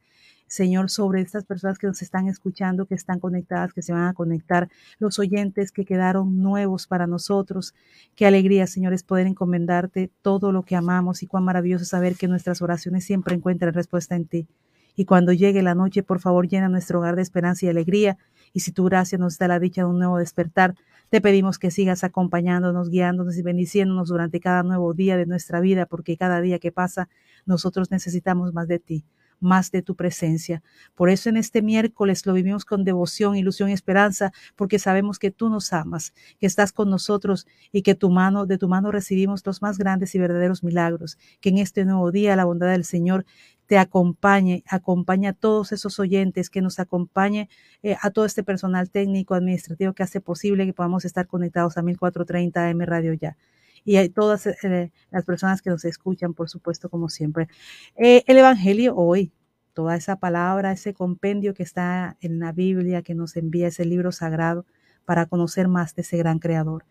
Señor, 0.46 0.90
sobre 0.90 1.22
estas 1.22 1.44
personas 1.44 1.78
que 1.78 1.86
nos 1.86 2.02
están 2.02 2.28
escuchando, 2.28 2.84
que 2.86 2.94
están 2.94 3.20
conectadas, 3.20 3.72
que 3.72 3.80
se 3.80 3.92
van 3.92 4.06
a 4.06 4.12
conectar, 4.12 4.68
los 4.98 5.18
oyentes 5.18 5.72
que 5.72 5.84
quedaron 5.84 6.42
nuevos 6.42 6.86
para 6.86 7.06
nosotros. 7.06 7.74
Qué 8.16 8.26
alegría, 8.26 8.66
Señor, 8.66 8.92
es 8.92 9.02
poder 9.02 9.26
encomendarte 9.26 10.10
todo 10.20 10.52
lo 10.52 10.62
que 10.62 10.76
amamos 10.76 11.22
y 11.22 11.26
cuán 11.26 11.44
maravilloso 11.44 11.86
saber 11.86 12.16
que 12.16 12.28
nuestras 12.28 12.60
oraciones 12.60 13.04
siempre 13.04 13.34
encuentran 13.34 13.72
respuesta 13.72 14.14
en 14.14 14.26
ti. 14.26 14.46
Y 14.94 15.04
cuando 15.04 15.32
llegue 15.32 15.62
la 15.62 15.74
noche, 15.74 16.02
por 16.02 16.20
favor, 16.20 16.48
llena 16.48 16.68
nuestro 16.68 16.98
hogar 16.98 17.16
de 17.16 17.22
esperanza 17.22 17.66
y 17.66 17.68
alegría. 17.68 18.18
Y 18.52 18.60
si 18.60 18.72
tu 18.72 18.84
gracia 18.84 19.18
nos 19.18 19.38
da 19.38 19.48
la 19.48 19.58
dicha 19.58 19.82
de 19.82 19.88
un 19.88 19.98
nuevo 19.98 20.18
despertar, 20.18 20.74
te 21.08 21.20
pedimos 21.20 21.58
que 21.58 21.70
sigas 21.70 22.04
acompañándonos, 22.04 22.88
guiándonos 22.88 23.36
y 23.36 23.42
bendiciéndonos 23.42 24.08
durante 24.08 24.40
cada 24.40 24.62
nuevo 24.62 24.94
día 24.94 25.16
de 25.16 25.26
nuestra 25.26 25.60
vida, 25.60 25.86
porque 25.86 26.16
cada 26.16 26.40
día 26.40 26.58
que 26.58 26.72
pasa 26.72 27.08
nosotros 27.44 27.90
necesitamos 27.90 28.54
más 28.54 28.68
de 28.68 28.78
ti, 28.78 29.04
más 29.42 29.70
de 29.70 29.82
tu 29.82 29.94
presencia. 29.96 30.62
Por 30.94 31.10
eso 31.10 31.28
en 31.28 31.36
este 31.36 31.62
miércoles 31.62 32.24
lo 32.26 32.32
vivimos 32.32 32.64
con 32.64 32.84
devoción, 32.84 33.36
ilusión 33.36 33.68
y 33.68 33.72
esperanza, 33.72 34.32
porque 34.56 34.78
sabemos 34.78 35.18
que 35.18 35.30
tú 35.30 35.48
nos 35.48 35.72
amas, 35.72 36.14
que 36.38 36.46
estás 36.46 36.72
con 36.72 36.90
nosotros 36.90 37.46
y 37.72 37.82
que 37.82 37.94
tu 37.94 38.10
mano, 38.10 38.46
de 38.46 38.58
tu 38.58 38.68
mano 38.68 38.92
recibimos 38.92 39.44
los 39.46 39.62
más 39.62 39.78
grandes 39.78 40.14
y 40.14 40.18
verdaderos 40.18 40.62
milagros. 40.62 41.18
Que 41.40 41.50
en 41.50 41.58
este 41.58 41.84
nuevo 41.84 42.10
día 42.12 42.36
la 42.36 42.44
bondad 42.44 42.68
del 42.68 42.84
Señor 42.84 43.24
te 43.66 43.78
acompañe, 43.78 44.64
acompañe 44.68 45.28
a 45.28 45.32
todos 45.32 45.72
esos 45.72 45.98
oyentes, 45.98 46.50
que 46.50 46.60
nos 46.60 46.78
acompañe 46.78 47.48
eh, 47.82 47.96
a 48.02 48.10
todo 48.10 48.26
este 48.26 48.42
personal 48.42 48.90
técnico, 48.90 49.34
administrativo 49.34 49.94
que 49.94 50.02
hace 50.02 50.20
posible 50.20 50.66
que 50.66 50.74
podamos 50.74 51.04
estar 51.04 51.26
conectados 51.26 51.78
a 51.78 51.82
1430 51.82 52.68
AM 52.68 52.80
Radio 52.80 53.14
Ya. 53.14 53.36
Y 53.84 53.96
a 53.96 54.08
todas 54.12 54.46
eh, 54.46 54.92
las 55.10 55.24
personas 55.24 55.62
que 55.62 55.70
nos 55.70 55.84
escuchan, 55.84 56.34
por 56.34 56.48
supuesto, 56.48 56.88
como 56.88 57.08
siempre. 57.08 57.48
Eh, 57.96 58.22
el 58.26 58.38
Evangelio 58.38 58.96
hoy, 58.96 59.32
toda 59.72 59.96
esa 59.96 60.16
palabra, 60.16 60.72
ese 60.72 60.94
compendio 60.94 61.54
que 61.54 61.62
está 61.62 62.16
en 62.20 62.38
la 62.38 62.52
Biblia, 62.52 63.02
que 63.02 63.14
nos 63.14 63.36
envía 63.36 63.68
ese 63.68 63.84
libro 63.84 64.12
sagrado 64.12 64.66
para 65.04 65.26
conocer 65.26 65.68
más 65.68 65.94
de 65.94 66.02
ese 66.02 66.16
gran 66.16 66.38
creador. 66.38 66.84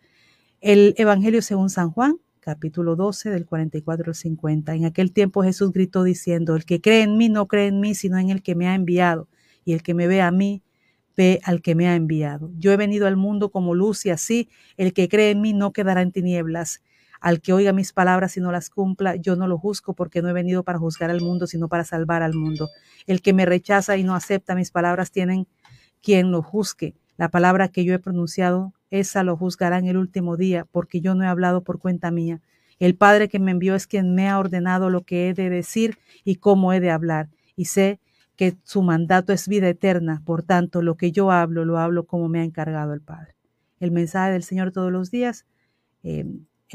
El 0.60 0.94
Evangelio 0.96 1.42
según 1.42 1.70
San 1.70 1.90
Juan, 1.90 2.18
capítulo 2.40 2.96
12 2.96 3.30
del 3.30 3.46
44 3.46 4.10
al 4.10 4.14
50. 4.14 4.74
En 4.74 4.84
aquel 4.84 5.12
tiempo 5.12 5.42
Jesús 5.42 5.72
gritó 5.72 6.02
diciendo, 6.02 6.56
el 6.56 6.64
que 6.64 6.80
cree 6.80 7.02
en 7.02 7.16
mí 7.16 7.28
no 7.28 7.46
cree 7.46 7.68
en 7.68 7.80
mí, 7.80 7.94
sino 7.94 8.18
en 8.18 8.30
el 8.30 8.42
que 8.42 8.54
me 8.54 8.68
ha 8.68 8.74
enviado, 8.74 9.28
y 9.64 9.72
el 9.72 9.82
que 9.82 9.94
me 9.94 10.08
ve 10.08 10.20
a 10.20 10.30
mí, 10.30 10.62
ve 11.16 11.40
al 11.44 11.62
que 11.62 11.74
me 11.74 11.88
ha 11.88 11.94
enviado. 11.94 12.50
Yo 12.58 12.72
he 12.72 12.76
venido 12.76 13.06
al 13.06 13.16
mundo 13.16 13.50
como 13.50 13.74
luz 13.74 14.06
y 14.06 14.10
así 14.10 14.48
el 14.76 14.92
que 14.92 15.08
cree 15.08 15.30
en 15.30 15.40
mí 15.40 15.52
no 15.52 15.72
quedará 15.72 16.02
en 16.02 16.12
tinieblas. 16.12 16.82
Al 17.20 17.40
que 17.40 17.52
oiga 17.52 17.72
mis 17.72 17.92
palabras 17.92 18.36
y 18.36 18.40
no 18.40 18.50
las 18.50 18.68
cumpla, 18.68 19.14
yo 19.14 19.36
no 19.36 19.46
lo 19.46 19.56
juzgo 19.56 19.94
porque 19.94 20.22
no 20.22 20.28
he 20.28 20.32
venido 20.32 20.64
para 20.64 20.78
juzgar 20.78 21.10
al 21.10 21.20
mundo, 21.20 21.46
sino 21.46 21.68
para 21.68 21.84
salvar 21.84 22.22
al 22.22 22.34
mundo. 22.34 22.68
El 23.06 23.22
que 23.22 23.32
me 23.32 23.46
rechaza 23.46 23.96
y 23.96 24.02
no 24.02 24.16
acepta 24.16 24.56
mis 24.56 24.72
palabras 24.72 25.12
tienen 25.12 25.46
quien 26.02 26.32
lo 26.32 26.42
juzgue. 26.42 26.96
La 27.16 27.28
palabra 27.28 27.68
que 27.68 27.84
yo 27.84 27.94
he 27.94 28.00
pronunciado, 28.00 28.72
esa 28.90 29.22
lo 29.22 29.36
juzgará 29.36 29.78
en 29.78 29.86
el 29.86 29.96
último 29.96 30.36
día, 30.36 30.66
porque 30.72 31.00
yo 31.00 31.14
no 31.14 31.22
he 31.22 31.28
hablado 31.28 31.62
por 31.62 31.78
cuenta 31.78 32.10
mía. 32.10 32.40
El 32.80 32.96
Padre 32.96 33.28
que 33.28 33.38
me 33.38 33.52
envió 33.52 33.76
es 33.76 33.86
quien 33.86 34.16
me 34.16 34.28
ha 34.28 34.40
ordenado 34.40 34.90
lo 34.90 35.02
que 35.02 35.28
he 35.28 35.34
de 35.34 35.48
decir 35.48 35.98
y 36.24 36.36
cómo 36.36 36.72
he 36.72 36.80
de 36.80 36.90
hablar. 36.90 37.28
Y 37.54 37.66
sé 37.66 38.00
que 38.36 38.56
su 38.64 38.82
mandato 38.82 39.32
es 39.32 39.48
vida 39.48 39.68
eterna, 39.68 40.22
por 40.24 40.42
tanto, 40.42 40.82
lo 40.82 40.96
que 40.96 41.12
yo 41.12 41.30
hablo, 41.30 41.64
lo 41.64 41.78
hablo 41.78 42.06
como 42.06 42.28
me 42.28 42.40
ha 42.40 42.44
encargado 42.44 42.94
el 42.94 43.00
Padre. 43.00 43.34
El 43.78 43.90
mensaje 43.90 44.32
del 44.32 44.42
Señor 44.42 44.72
todos 44.72 44.90
los 44.90 45.10
días. 45.10 45.46
Eh, 46.02 46.24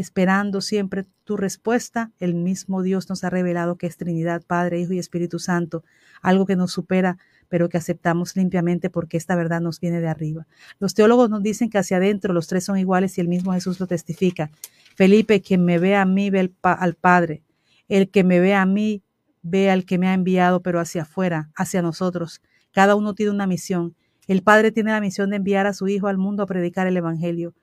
esperando 0.01 0.61
siempre 0.61 1.05
tu 1.23 1.37
respuesta. 1.37 2.11
El 2.19 2.35
mismo 2.35 2.83
Dios 2.83 3.09
nos 3.09 3.23
ha 3.23 3.29
revelado 3.29 3.77
que 3.77 3.87
es 3.87 3.97
Trinidad, 3.97 4.43
Padre, 4.45 4.79
Hijo 4.79 4.93
y 4.93 4.99
Espíritu 4.99 5.39
Santo, 5.39 5.83
algo 6.21 6.45
que 6.45 6.55
nos 6.55 6.71
supera, 6.71 7.17
pero 7.49 7.69
que 7.69 7.77
aceptamos 7.77 8.35
limpiamente 8.35 8.89
porque 8.89 9.17
esta 9.17 9.35
verdad 9.35 9.61
nos 9.61 9.79
viene 9.79 9.99
de 9.99 10.07
arriba. 10.07 10.47
Los 10.79 10.93
teólogos 10.93 11.29
nos 11.29 11.41
dicen 11.41 11.69
que 11.69 11.77
hacia 11.77 11.97
adentro 11.97 12.33
los 12.33 12.47
tres 12.47 12.65
son 12.65 12.77
iguales 12.77 13.17
y 13.17 13.21
el 13.21 13.27
mismo 13.27 13.53
Jesús 13.53 13.79
lo 13.79 13.87
testifica. 13.87 14.51
Felipe, 14.95 15.41
quien 15.41 15.63
me 15.65 15.79
ve 15.79 15.95
a 15.95 16.05
mí, 16.05 16.29
ve 16.29 16.51
al 16.61 16.93
Padre. 16.95 17.43
El 17.87 18.09
que 18.09 18.23
me 18.23 18.39
ve 18.39 18.53
a 18.53 18.65
mí, 18.65 19.03
ve 19.41 19.69
al 19.69 19.85
que 19.85 19.97
me 19.97 20.07
ha 20.07 20.13
enviado, 20.13 20.61
pero 20.61 20.79
hacia 20.79 21.03
afuera, 21.03 21.49
hacia 21.55 21.81
nosotros. 21.81 22.41
Cada 22.71 22.95
uno 22.95 23.13
tiene 23.13 23.31
una 23.31 23.47
misión. 23.47 23.95
El 24.27 24.43
Padre 24.43 24.71
tiene 24.71 24.91
la 24.91 25.01
misión 25.01 25.29
de 25.29 25.37
enviar 25.37 25.67
a 25.67 25.73
su 25.73 25.87
Hijo 25.87 26.07
al 26.07 26.17
mundo 26.17 26.43
a 26.43 26.47
predicar 26.47 26.87
el 26.87 26.97
Evangelio 26.97 27.53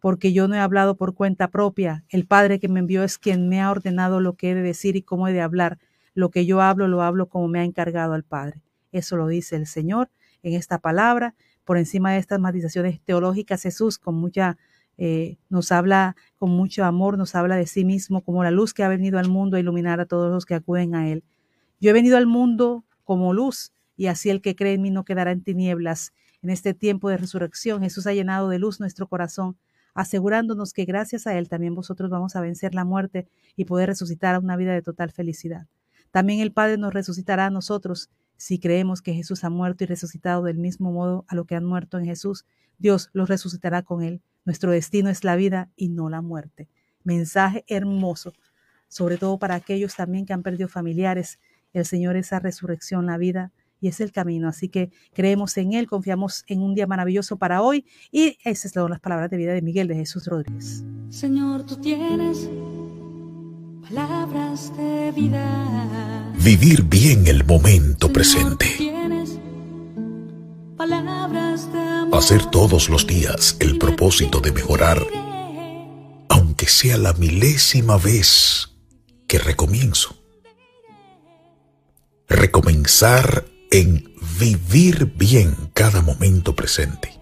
porque 0.00 0.32
yo 0.32 0.48
no 0.48 0.54
he 0.54 0.58
hablado 0.58 0.96
por 0.96 1.14
cuenta 1.14 1.48
propia. 1.48 2.04
El 2.08 2.26
Padre 2.26 2.58
que 2.58 2.68
me 2.68 2.80
envió 2.80 3.02
es 3.02 3.18
quien 3.18 3.48
me 3.48 3.60
ha 3.60 3.70
ordenado 3.70 4.20
lo 4.20 4.34
que 4.34 4.50
he 4.50 4.54
de 4.54 4.62
decir 4.62 4.96
y 4.96 5.02
cómo 5.02 5.28
he 5.28 5.32
de 5.32 5.40
hablar. 5.40 5.78
Lo 6.14 6.30
que 6.30 6.46
yo 6.46 6.60
hablo, 6.60 6.88
lo 6.88 7.02
hablo 7.02 7.28
como 7.28 7.48
me 7.48 7.60
ha 7.60 7.64
encargado 7.64 8.14
el 8.14 8.24
Padre. 8.24 8.62
Eso 8.92 9.16
lo 9.16 9.26
dice 9.26 9.56
el 9.56 9.66
Señor 9.66 10.10
en 10.42 10.54
esta 10.54 10.78
palabra. 10.78 11.34
Por 11.64 11.78
encima 11.78 12.12
de 12.12 12.18
estas 12.18 12.40
matizaciones 12.40 13.00
teológicas, 13.02 13.62
Jesús 13.62 13.98
con 13.98 14.14
mucha, 14.14 14.56
eh, 14.98 15.38
nos 15.48 15.72
habla 15.72 16.16
con 16.36 16.50
mucho 16.50 16.84
amor, 16.84 17.16
nos 17.16 17.34
habla 17.34 17.56
de 17.56 17.66
sí 17.66 17.84
mismo 17.84 18.22
como 18.22 18.44
la 18.44 18.50
luz 18.50 18.74
que 18.74 18.82
ha 18.82 18.88
venido 18.88 19.18
al 19.18 19.28
mundo 19.28 19.56
a 19.56 19.60
iluminar 19.60 20.00
a 20.00 20.06
todos 20.06 20.30
los 20.30 20.44
que 20.44 20.54
acuden 20.54 20.94
a 20.94 21.08
Él. 21.08 21.24
Yo 21.80 21.90
he 21.90 21.94
venido 21.94 22.16
al 22.16 22.26
mundo 22.26 22.84
como 23.04 23.32
luz 23.32 23.72
y 23.96 24.06
así 24.06 24.28
el 24.30 24.42
que 24.42 24.56
cree 24.56 24.74
en 24.74 24.82
mí 24.82 24.90
no 24.90 25.04
quedará 25.04 25.30
en 25.30 25.42
tinieblas. 25.42 26.12
En 26.42 26.50
este 26.50 26.74
tiempo 26.74 27.08
de 27.08 27.16
resurrección, 27.16 27.82
Jesús 27.82 28.06
ha 28.06 28.12
llenado 28.12 28.48
de 28.48 28.58
luz 28.58 28.80
nuestro 28.80 29.06
corazón 29.08 29.56
asegurándonos 29.98 30.72
que 30.72 30.84
gracias 30.84 31.26
a 31.26 31.36
Él 31.36 31.48
también 31.48 31.74
vosotros 31.74 32.08
vamos 32.08 32.36
a 32.36 32.40
vencer 32.40 32.72
la 32.72 32.84
muerte 32.84 33.26
y 33.56 33.64
poder 33.64 33.88
resucitar 33.88 34.36
a 34.36 34.38
una 34.38 34.56
vida 34.56 34.72
de 34.72 34.80
total 34.80 35.10
felicidad. 35.10 35.66
También 36.12 36.38
el 36.38 36.52
Padre 36.52 36.78
nos 36.78 36.94
resucitará 36.94 37.46
a 37.46 37.50
nosotros 37.50 38.08
si 38.36 38.60
creemos 38.60 39.02
que 39.02 39.12
Jesús 39.12 39.42
ha 39.42 39.50
muerto 39.50 39.82
y 39.82 39.88
resucitado 39.88 40.44
del 40.44 40.56
mismo 40.56 40.92
modo 40.92 41.24
a 41.26 41.34
lo 41.34 41.46
que 41.46 41.56
han 41.56 41.64
muerto 41.64 41.98
en 41.98 42.04
Jesús. 42.04 42.46
Dios 42.78 43.10
los 43.12 43.28
resucitará 43.28 43.82
con 43.82 44.04
Él. 44.04 44.22
Nuestro 44.48 44.70
destino 44.70 45.10
es 45.10 45.24
la 45.24 45.36
vida 45.36 45.68
y 45.76 45.90
no 45.90 46.08
la 46.08 46.22
muerte. 46.22 46.70
Mensaje 47.04 47.66
hermoso, 47.68 48.32
sobre 48.88 49.18
todo 49.18 49.38
para 49.38 49.54
aquellos 49.54 49.94
también 49.94 50.24
que 50.24 50.32
han 50.32 50.42
perdido 50.42 50.70
familiares. 50.70 51.38
El 51.74 51.84
Señor 51.84 52.16
esa 52.16 52.38
resurrección, 52.38 53.04
la 53.04 53.18
vida 53.18 53.52
y 53.78 53.88
es 53.88 54.00
el 54.00 54.10
camino. 54.10 54.48
Así 54.48 54.70
que 54.70 54.90
creemos 55.12 55.54
en 55.58 55.74
Él, 55.74 55.86
confiamos 55.86 56.44
en 56.46 56.62
un 56.62 56.74
día 56.74 56.86
maravilloso 56.86 57.36
para 57.36 57.60
hoy 57.60 57.84
y 58.10 58.38
esas 58.42 58.72
son 58.72 58.90
las 58.90 59.00
palabras 59.00 59.28
de 59.28 59.36
vida 59.36 59.52
de 59.52 59.60
Miguel 59.60 59.86
de 59.86 59.96
Jesús 59.96 60.26
Rodríguez. 60.26 60.82
Señor, 61.10 61.66
tú 61.66 61.76
tienes 61.76 62.48
palabras 63.82 64.74
de 64.78 65.12
vida. 65.12 66.32
Vivir 66.42 66.84
bien 66.84 67.26
el 67.26 67.44
momento 67.44 68.10
presente. 68.10 68.64
Hacer 72.18 72.46
todos 72.46 72.88
los 72.88 73.06
días 73.06 73.56
el 73.60 73.78
propósito 73.78 74.40
de 74.40 74.50
mejorar, 74.50 75.06
aunque 76.28 76.66
sea 76.66 76.98
la 76.98 77.12
milésima 77.12 77.96
vez 77.96 78.70
que 79.28 79.38
recomienzo. 79.38 80.16
Recomenzar 82.28 83.46
en 83.70 84.12
vivir 84.36 85.12
bien 85.14 85.70
cada 85.72 86.02
momento 86.02 86.56
presente. 86.56 87.16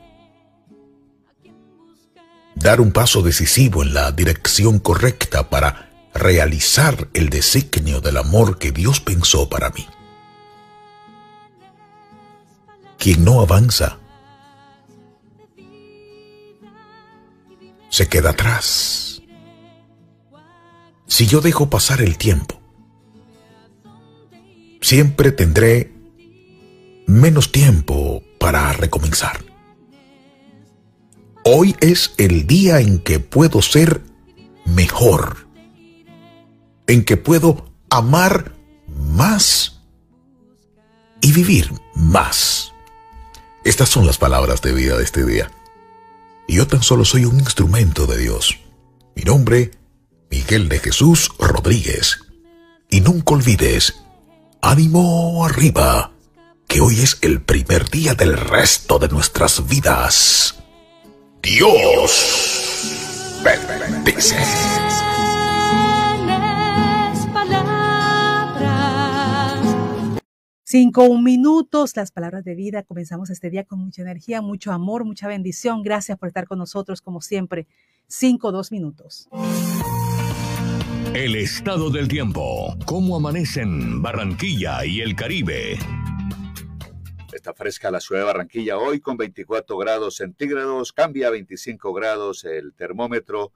Dar 2.54 2.80
un 2.80 2.90
paso 2.90 3.20
decisivo 3.20 3.82
en 3.82 3.92
la 3.92 4.12
dirección 4.12 4.78
correcta 4.78 5.50
para 5.50 5.90
realizar 6.14 7.10
el 7.12 7.28
designio 7.28 8.00
del 8.00 8.16
amor 8.16 8.56
que 8.56 8.72
Dios 8.72 9.00
pensó 9.00 9.50
para 9.50 9.68
mí. 9.68 9.86
Quien 12.96 13.26
no 13.26 13.42
avanza 13.42 13.98
se 17.88 18.08
queda 18.08 18.30
atrás. 18.30 19.22
Si 21.06 21.26
yo 21.26 21.40
dejo 21.40 21.70
pasar 21.70 22.00
el 22.00 22.18
tiempo, 22.18 22.60
siempre 24.80 25.32
tendré 25.32 25.92
menos 27.06 27.52
tiempo 27.52 28.22
para 28.38 28.72
recomenzar. 28.72 29.44
Hoy 31.44 31.76
es 31.80 32.12
el 32.18 32.46
día 32.46 32.80
en 32.80 32.98
que 32.98 33.20
puedo 33.20 33.62
ser 33.62 34.02
mejor, 34.64 35.46
en 36.88 37.04
que 37.04 37.16
puedo 37.16 37.72
amar 37.88 38.52
más 38.88 39.80
y 41.20 41.32
vivir 41.32 41.72
más. 41.94 42.72
Estas 43.64 43.88
son 43.88 44.06
las 44.06 44.18
palabras 44.18 44.60
de 44.62 44.72
vida 44.72 44.96
de 44.96 45.04
este 45.04 45.24
día. 45.24 45.50
Y 46.48 46.56
yo 46.56 46.66
tan 46.66 46.82
solo 46.82 47.04
soy 47.04 47.24
un 47.24 47.38
instrumento 47.38 48.06
de 48.06 48.18
Dios. 48.18 48.58
Mi 49.14 49.22
nombre, 49.22 49.72
Miguel 50.30 50.68
de 50.68 50.78
Jesús 50.78 51.30
Rodríguez. 51.38 52.18
Y 52.90 53.00
nunca 53.00 53.34
olvides, 53.34 53.94
ánimo 54.60 55.44
arriba 55.44 56.12
que 56.68 56.80
hoy 56.80 57.00
es 57.00 57.18
el 57.22 57.42
primer 57.42 57.88
día 57.90 58.14
del 58.14 58.36
resto 58.36 58.98
de 58.98 59.08
nuestras 59.08 59.66
vidas. 59.66 60.56
Dios 61.42 62.76
bendice. 63.44 64.36
Cinco 70.68 71.16
minutos, 71.16 71.94
las 71.94 72.10
palabras 72.10 72.42
de 72.42 72.56
vida. 72.56 72.82
Comenzamos 72.82 73.30
este 73.30 73.50
día 73.50 73.62
con 73.62 73.78
mucha 73.78 74.02
energía, 74.02 74.42
mucho 74.42 74.72
amor, 74.72 75.04
mucha 75.04 75.28
bendición. 75.28 75.84
Gracias 75.84 76.18
por 76.18 76.26
estar 76.26 76.48
con 76.48 76.58
nosotros, 76.58 77.00
como 77.00 77.20
siempre. 77.20 77.68
Cinco, 78.08 78.50
dos 78.50 78.72
minutos. 78.72 79.28
El 81.14 81.36
estado 81.36 81.88
del 81.88 82.08
tiempo. 82.08 82.76
¿Cómo 82.84 83.14
amanecen 83.14 84.02
Barranquilla 84.02 84.84
y 84.84 85.02
el 85.02 85.14
Caribe? 85.14 85.78
Está 87.32 87.54
fresca 87.54 87.92
la 87.92 88.00
ciudad 88.00 88.22
de 88.22 88.26
Barranquilla 88.26 88.76
hoy 88.76 88.98
con 88.98 89.16
24 89.16 89.78
grados 89.78 90.16
centígrados, 90.16 90.92
cambia 90.92 91.28
a 91.28 91.30
25 91.30 91.92
grados 91.92 92.42
el 92.42 92.74
termómetro 92.74 93.52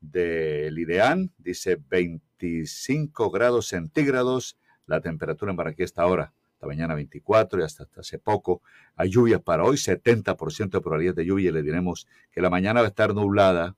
del 0.00 0.78
IDEAN, 0.78 1.30
dice 1.36 1.76
25 1.90 3.30
grados 3.30 3.66
centígrados 3.66 4.56
la 4.88 5.02
temperatura 5.02 5.50
en 5.50 5.56
Barranquilla 5.56 5.84
está 5.84 6.02
ahora, 6.02 6.32
esta 6.58 6.66
mañana 6.66 6.96
24 6.96 7.60
y 7.60 7.62
hasta, 7.62 7.86
hace 7.96 8.18
poco. 8.18 8.62
Hay 8.96 9.10
lluvias 9.10 9.40
para 9.40 9.62
hoy, 9.62 9.76
70% 9.76 10.70
de 10.70 10.80
probabilidad 10.80 11.14
de 11.14 11.24
lluvia 11.24 11.50
y 11.50 11.52
le 11.52 11.62
diremos 11.62 12.08
que 12.32 12.42
la 12.42 12.50
mañana 12.50 12.80
va 12.80 12.86
a 12.86 12.88
estar 12.88 13.14
nublada, 13.14 13.76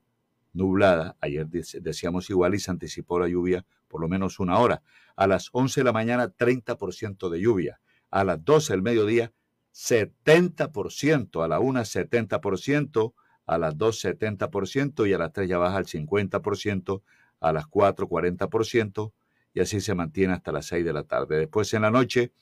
nublada. 0.54 1.14
Ayer 1.20 1.46
decíamos 1.46 2.30
igual 2.30 2.54
y 2.54 2.58
se 2.58 2.70
anticipó 2.70 3.20
la 3.20 3.28
lluvia 3.28 3.66
por 3.86 4.00
lo 4.00 4.08
menos 4.08 4.40
una 4.40 4.58
hora. 4.58 4.82
A 5.14 5.26
las 5.26 5.50
11 5.52 5.80
de 5.80 5.84
la 5.84 5.92
mañana, 5.92 6.32
30% 6.34 7.28
de 7.28 7.40
lluvia 7.40 7.80
a 8.10 8.24
las 8.24 8.44
12 8.44 8.72
del 8.72 8.82
mediodía 8.82 9.32
70%, 9.74 11.44
a 11.44 11.48
la 11.48 11.60
1 11.60 11.80
70%, 11.80 13.14
a 13.46 13.58
las 13.58 13.78
2 13.78 14.04
70% 14.04 15.08
y 15.08 15.12
a 15.12 15.18
las 15.18 15.32
3 15.32 15.48
ya 15.48 15.58
baja 15.58 15.76
al 15.76 15.86
50%, 15.86 17.02
a 17.40 17.52
las 17.52 17.66
4 17.66 18.08
40% 18.08 19.12
y 19.52 19.60
así 19.60 19.80
se 19.80 19.94
mantiene 19.94 20.32
hasta 20.32 20.52
las 20.52 20.66
6 20.66 20.84
de 20.84 20.92
la 20.92 21.04
tarde. 21.04 21.38
Después 21.38 21.72
en 21.74 21.82
la 21.82 21.90
noche, 21.90 22.32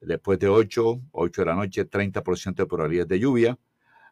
después 0.00 0.38
de 0.38 0.48
8, 0.48 1.02
8 1.12 1.42
de 1.42 1.46
la 1.46 1.54
noche, 1.54 1.88
30% 1.88 2.54
de 2.54 2.66
probabilidad 2.66 3.06
de 3.06 3.18
lluvia, 3.18 3.58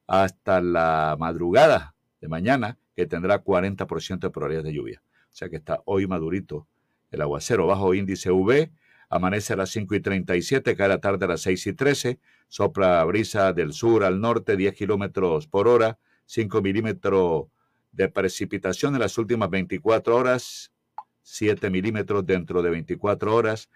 hasta 0.06 0.60
la 0.60 1.16
madrugada 1.18 1.94
de 2.20 2.28
mañana, 2.28 2.78
que 2.94 3.06
tendrá 3.06 3.42
40% 3.42 4.18
de 4.18 4.30
probabilidad 4.30 4.64
de 4.64 4.72
lluvia. 4.72 5.02
O 5.04 5.34
sea 5.34 5.48
que 5.48 5.56
está 5.56 5.80
hoy 5.84 6.06
madurito 6.06 6.66
el 7.10 7.22
aguacero, 7.22 7.66
bajo 7.66 7.94
índice 7.94 8.30
UV, 8.30 8.70
Amanece 9.12 9.54
a 9.54 9.56
las 9.56 9.70
5 9.70 9.96
y 9.96 10.00
37, 10.00 10.76
cae 10.76 10.88
la 10.88 11.00
tarde 11.00 11.24
a 11.24 11.28
las 11.28 11.40
6 11.42 11.66
y 11.66 11.72
13. 11.72 12.20
Sopla 12.46 13.02
brisa 13.04 13.52
del 13.52 13.72
sur 13.72 14.04
al 14.04 14.20
norte, 14.20 14.56
10 14.56 14.72
kilómetros 14.72 15.48
por 15.48 15.66
hora, 15.66 15.98
5 16.26 16.62
milímetros 16.62 17.46
de 17.90 18.08
precipitación 18.08 18.94
en 18.94 19.00
las 19.00 19.18
últimas 19.18 19.50
24 19.50 20.16
horas, 20.16 20.70
7 21.22 21.70
milímetros 21.70 22.24
dentro 22.24 22.62
de 22.62 22.70
24 22.70 23.34
horas, 23.34 23.68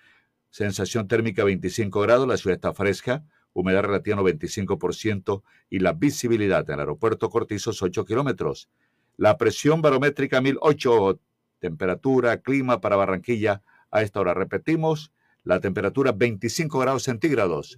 sensación 0.55 1.09
térmica 1.09 1.43
25 1.43 2.01
grados, 2.03 2.29
la 2.29 2.37
ciudad 2.37 2.55
está 2.55 2.73
fresca, 2.73 3.25
humedad 3.55 3.83
relativa 3.83 4.19
95% 4.19 5.43
y 5.69 5.81
la 5.81 5.95
visibilidad 5.95 6.65
en 6.71 6.75
el 6.75 6.81
aeropuerto 6.81 7.29
Cortizos 7.29 7.83
8 7.83 8.05
kilómetros. 8.05 8.69
La 9.17 9.37
presión 9.37 9.83
barométrica 9.83 10.41
1008, 10.41 11.19
temperatura, 11.59 12.41
clima 12.41 12.81
para 12.81 12.95
Barranquilla 12.95 13.65
a 13.91 14.03
esta 14.03 14.21
hora. 14.21 14.33
Repetimos, 14.33 15.13
la 15.43 15.59
temperatura 15.59 16.13
25 16.13 16.79
grados 16.79 17.03
centígrados. 17.03 17.77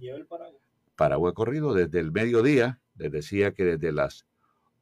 Paraguay 0.95 1.33
corrido 1.33 1.73
desde 1.73 1.99
el 1.99 2.11
mediodía, 2.11 2.79
les 2.95 3.11
decía 3.11 3.55
que 3.55 3.65
desde 3.65 3.91
las 3.91 4.27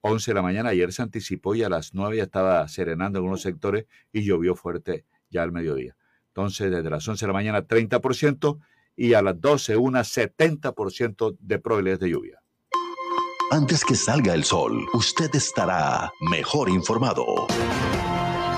11 0.01 0.31
de 0.31 0.35
la 0.35 0.41
mañana, 0.41 0.71
ayer 0.71 0.91
se 0.91 1.01
anticipó 1.01 1.55
y 1.55 1.63
a 1.63 1.69
las 1.69 1.93
9 1.93 2.17
ya 2.17 2.23
estaba 2.23 2.67
serenando 2.67 3.19
en 3.19 3.23
algunos 3.23 3.41
sectores 3.41 3.85
y 4.11 4.25
llovió 4.25 4.53
fuerte 4.53 5.05
ya 5.29 5.43
al 5.43 5.53
mediodía. 5.53 5.95
Entonces, 6.35 6.69
desde 6.69 6.89
las 6.89 7.07
11 7.07 7.25
de 7.25 7.27
la 7.27 7.33
mañana, 7.33 7.65
30% 7.65 8.59
y 8.97 9.13
a 9.13 9.21
las 9.21 9.39
12, 9.39 9.77
una 9.77 10.01
70% 10.01 11.37
de 11.39 11.59
probabilidades 11.59 12.01
de 12.01 12.09
lluvia. 12.09 12.41
Antes 13.51 13.85
que 13.85 13.95
salga 13.95 14.33
el 14.33 14.43
sol, 14.43 14.85
usted 14.93 15.33
estará 15.33 16.11
mejor 16.29 16.67
informado. 16.67 17.47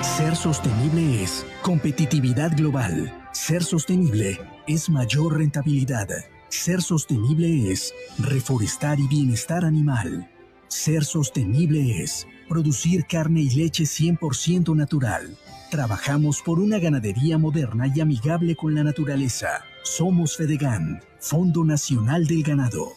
Ser 0.01 0.35
sostenible 0.35 1.21
es 1.21 1.45
competitividad 1.61 2.57
global. 2.57 3.13
Ser 3.31 3.63
sostenible 3.63 4.39
es 4.65 4.89
mayor 4.89 5.37
rentabilidad. 5.37 6.07
Ser 6.49 6.81
sostenible 6.81 7.71
es 7.71 7.93
reforestar 8.17 8.99
y 8.99 9.07
bienestar 9.07 9.63
animal. 9.63 10.27
Ser 10.67 11.05
sostenible 11.05 12.03
es 12.03 12.27
producir 12.49 13.05
carne 13.05 13.41
y 13.41 13.49
leche 13.49 13.83
100% 13.83 14.75
natural. 14.75 15.37
Trabajamos 15.71 16.41
por 16.41 16.59
una 16.59 16.77
ganadería 16.77 17.37
moderna 17.37 17.91
y 17.93 18.01
amigable 18.01 18.55
con 18.55 18.75
la 18.75 18.83
naturaleza. 18.83 19.63
Somos 19.83 20.35
Fedegan, 20.35 21.01
Fondo 21.19 21.63
Nacional 21.63 22.27
del 22.27 22.43
Ganado. 22.43 22.96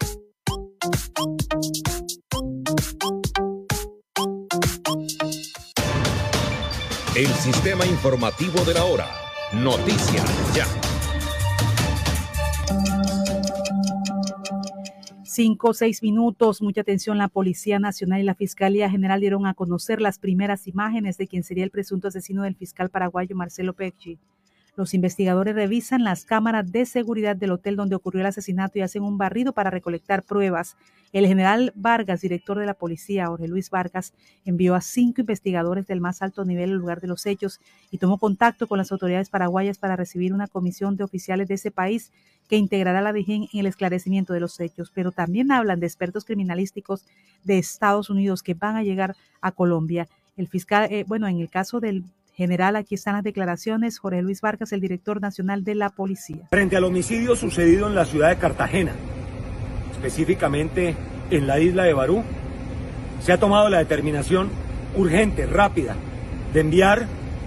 El 7.15 7.29
sistema 7.29 7.85
informativo 7.85 8.65
de 8.65 8.73
la 8.75 8.85
hora. 8.85 9.07
Noticias 9.53 10.25
Ya. 10.55 10.67
Cinco 15.35 15.71
o 15.71 15.73
seis 15.73 16.03
minutos, 16.03 16.61
mucha 16.61 16.83
atención. 16.83 17.17
La 17.17 17.27
Policía 17.27 17.79
Nacional 17.79 18.21
y 18.21 18.23
la 18.23 18.35
Fiscalía 18.35 18.91
General 18.91 19.19
dieron 19.19 19.47
a 19.47 19.55
conocer 19.55 19.99
las 19.99 20.19
primeras 20.19 20.69
imágenes 20.69 21.17
de 21.17 21.27
quien 21.27 21.43
sería 21.43 21.65
el 21.65 21.71
presunto 21.71 22.09
asesino 22.09 22.43
del 22.43 22.55
fiscal 22.55 22.91
paraguayo 22.91 23.35
Marcelo 23.35 23.73
Pecci. 23.73 24.19
Los 24.75 24.95
investigadores 24.95 25.55
revisan 25.55 26.03
las 26.03 26.25
cámaras 26.25 26.73
de 26.73 26.87
seguridad 26.87 27.37
del 27.37 27.53
hotel 27.53 27.77
donde 27.77 27.95
ocurrió 27.95 28.21
el 28.23 28.27
asesinato 28.27 28.79
y 28.79 28.83
hacen 28.83 29.03
un 29.03 29.19
barrido 29.19 29.53
para 29.53 29.69
recolectar 29.69 30.23
pruebas. 30.23 30.77
El 31.13 31.27
general 31.27 31.75
Vargas, 31.75 32.23
director 32.23 32.59
de 32.59 32.65
la 32.65 32.73
policía, 32.73 33.27
Jorge 33.27 33.49
Luis 33.49 33.69
Vargas, 33.69 34.15
envió 34.47 34.75
a 34.75 34.81
cinco 34.81 35.21
investigadores 35.21 35.87
del 35.87 36.01
más 36.01 36.23
alto 36.23 36.47
nivel 36.47 36.71
al 36.71 36.79
lugar 36.79 37.03
de 37.03 37.09
los 37.09 37.27
hechos 37.27 37.61
y 37.91 37.99
tomó 37.99 38.17
contacto 38.17 38.67
con 38.67 38.79
las 38.79 38.91
autoridades 38.93 39.29
paraguayas 39.29 39.77
para 39.77 39.95
recibir 39.95 40.33
una 40.33 40.47
comisión 40.47 40.97
de 40.97 41.05
oficiales 41.05 41.49
de 41.49 41.55
ese 41.55 41.71
país 41.71 42.11
que 42.49 42.57
integrará 42.57 43.03
la 43.03 43.13
DIGEN 43.13 43.49
en 43.53 43.61
el 43.61 43.67
esclarecimiento 43.67 44.33
de 44.33 44.41
los 44.41 44.59
hechos. 44.59 44.91
Pero 44.95 45.13
también 45.13 45.53
hablan 45.53 45.81
de 45.81 45.87
expertos 45.87 46.25
criminalísticos 46.25 47.05
de 47.45 47.59
Estados 47.59 48.09
Unidos 48.09 48.43
que 48.43 48.55
van 48.55 48.77
a 48.77 48.83
llegar 48.83 49.17
a 49.43 49.53
Colombia. 49.53 50.09
El 50.39 50.49
fiscal, 50.49 50.91
eh, 50.91 51.05
bueno, 51.07 51.29
en 51.29 51.41
el 51.41 51.51
caso 51.51 51.79
del 51.79 52.05
General, 52.35 52.77
aquí 52.77 52.95
están 52.95 53.15
las 53.15 53.25
declaraciones. 53.25 53.99
Jorge 53.99 54.23
Luis 54.23 54.41
Vargas, 54.41 54.73
el 54.73 54.81
director 54.81 55.21
nacional 55.21 55.65
de 55.65 55.75
la 55.75 55.91
policía. 55.91 56.49
Frente 56.51 56.77
al 56.77 56.85
homicidio 56.85 57.37
sucedido 57.37 57.89
en 57.89 57.95
la 57.95 58.07
ciudad 58.07 58.31
de 58.31 58.37
Cartagena, 58.37 58.93
específicamente 59.93 60.97
en 61.31 61.47
la 61.47 61.61
isla 61.61 61.85
de 61.85 61.93
Barú, 61.93 62.25
se 63.21 63.33
ha 63.33 63.39
tomado 63.39 63.69
la 63.69 63.79
determinación 63.79 64.49
urgente, 64.97 65.47
rápida, 65.47 65.95
de 66.53 66.61
enviar 66.61 67.07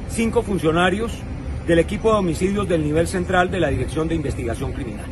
cinco 0.09 0.43
funcionarios 0.43 1.19
del 1.67 1.79
equipo 1.79 2.11
de 2.11 2.19
homicidios 2.19 2.69
del 2.69 2.83
nivel 2.83 3.07
central 3.07 3.49
de 3.49 3.59
la 3.59 3.69
Dirección 3.69 4.07
de 4.07 4.15
Investigación 4.15 4.71
Criminal. 4.71 5.07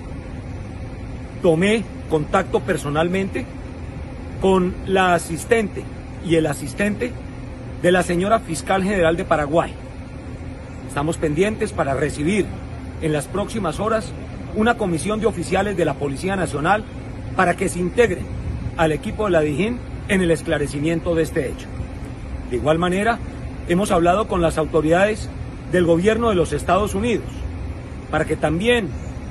Tomé 1.41 1.83
contacto 2.09 2.59
personalmente 2.59 3.45
con 4.39 4.73
la 4.85 5.15
asistente 5.15 5.83
y 6.25 6.35
el 6.35 6.45
asistente 6.45 7.11
de 7.83 7.91
la 7.91 8.01
señora 8.01 8.39
fiscal 8.39 8.81
general 8.81 9.17
de 9.17 9.25
Paraguay. 9.25 9.73
Estamos 10.87 11.17
pendientes 11.17 11.73
para 11.73 11.93
recibir 11.93 12.45
en 13.01 13.11
las 13.11 13.27
próximas 13.27 13.81
horas 13.81 14.13
una 14.55 14.77
comisión 14.77 15.19
de 15.19 15.25
oficiales 15.25 15.75
de 15.75 15.83
la 15.83 15.95
Policía 15.95 16.37
Nacional 16.37 16.85
para 17.35 17.57
que 17.57 17.67
se 17.67 17.79
integren 17.79 18.25
al 18.77 18.93
equipo 18.93 19.25
de 19.25 19.31
la 19.31 19.41
DIJÍN 19.41 19.79
en 20.07 20.21
el 20.21 20.31
esclarecimiento 20.31 21.13
de 21.13 21.23
este 21.23 21.49
hecho. 21.49 21.67
De 22.49 22.55
igual 22.55 22.79
manera, 22.79 23.19
hemos 23.67 23.91
hablado 23.91 24.29
con 24.29 24.41
las 24.41 24.57
autoridades 24.57 25.29
del 25.73 25.83
gobierno 25.83 26.29
de 26.29 26.35
los 26.35 26.53
Estados 26.53 26.95
Unidos 26.95 27.25
para 28.09 28.23
que 28.23 28.37
también 28.37 28.87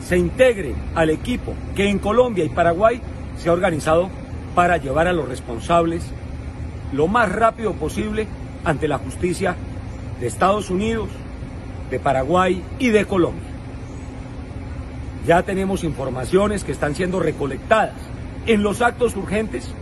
se 0.06 0.18
integre 0.18 0.74
al 0.94 1.08
equipo 1.08 1.54
que 1.74 1.88
en 1.88 1.98
Colombia 1.98 2.44
y 2.44 2.50
Paraguay 2.50 3.00
se 3.38 3.48
ha 3.48 3.52
organizado 3.54 4.10
para 4.54 4.76
llevar 4.76 5.08
a 5.08 5.14
los 5.14 5.26
responsables 5.26 6.04
lo 6.92 7.08
más 7.08 7.32
rápido 7.32 7.72
posible 7.72 8.26
ante 8.64 8.88
la 8.88 8.98
justicia 8.98 9.57
de 10.20 10.27
Estados 10.27 10.70
Unidos, 10.70 11.09
de 11.90 11.98
Paraguay 11.98 12.62
y 12.79 12.90
de 12.90 13.05
Colombia. 13.05 13.48
Ya 15.27 15.42
tenemos 15.42 15.85
informaciones 15.85 16.64
que 16.64 16.72
están 16.72 16.94
siendo 16.94 17.20
recolectadas 17.20 17.94
en 18.46 18.62
los 18.62 18.83
actos 18.83 19.16
urgentes 19.16 19.72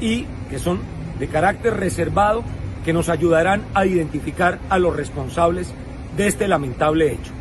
y 0.00 0.26
que 0.50 0.58
son 0.58 0.80
de 1.18 1.28
carácter 1.28 1.76
reservado 1.76 2.42
que 2.84 2.92
nos 2.92 3.08
ayudarán 3.08 3.62
a 3.74 3.86
identificar 3.86 4.58
a 4.68 4.78
los 4.78 4.96
responsables 4.96 5.72
de 6.16 6.26
este 6.26 6.48
lamentable 6.48 7.12
hecho. 7.12 7.32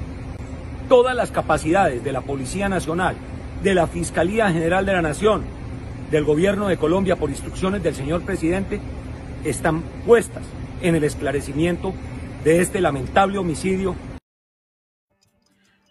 Todas 0.88 1.16
las 1.16 1.32
capacidades 1.32 2.04
de 2.04 2.12
la 2.12 2.22
Policía 2.22 2.70
Nacional, 2.70 3.16
de 3.64 3.74
la 3.74 3.88
Fiscalía 3.88 4.52
General 4.52 4.86
de 4.86 4.94
la 4.94 5.02
Nación, 5.02 5.44
del 6.12 6.24
Gobierno 6.24 6.68
de 6.68 6.78
Colombia 6.78 7.16
por 7.16 7.30
instrucciones 7.30 7.84
del 7.84 7.96
señor 7.96 8.22
presidente 8.22 8.80
están 9.44 9.82
puestas 10.06 10.44
en 10.82 10.96
el 10.96 11.04
esclarecimiento 11.04 11.94
de 12.44 12.62
este 12.62 12.82
lamentable 12.82 13.38
homicidio. 13.38 13.96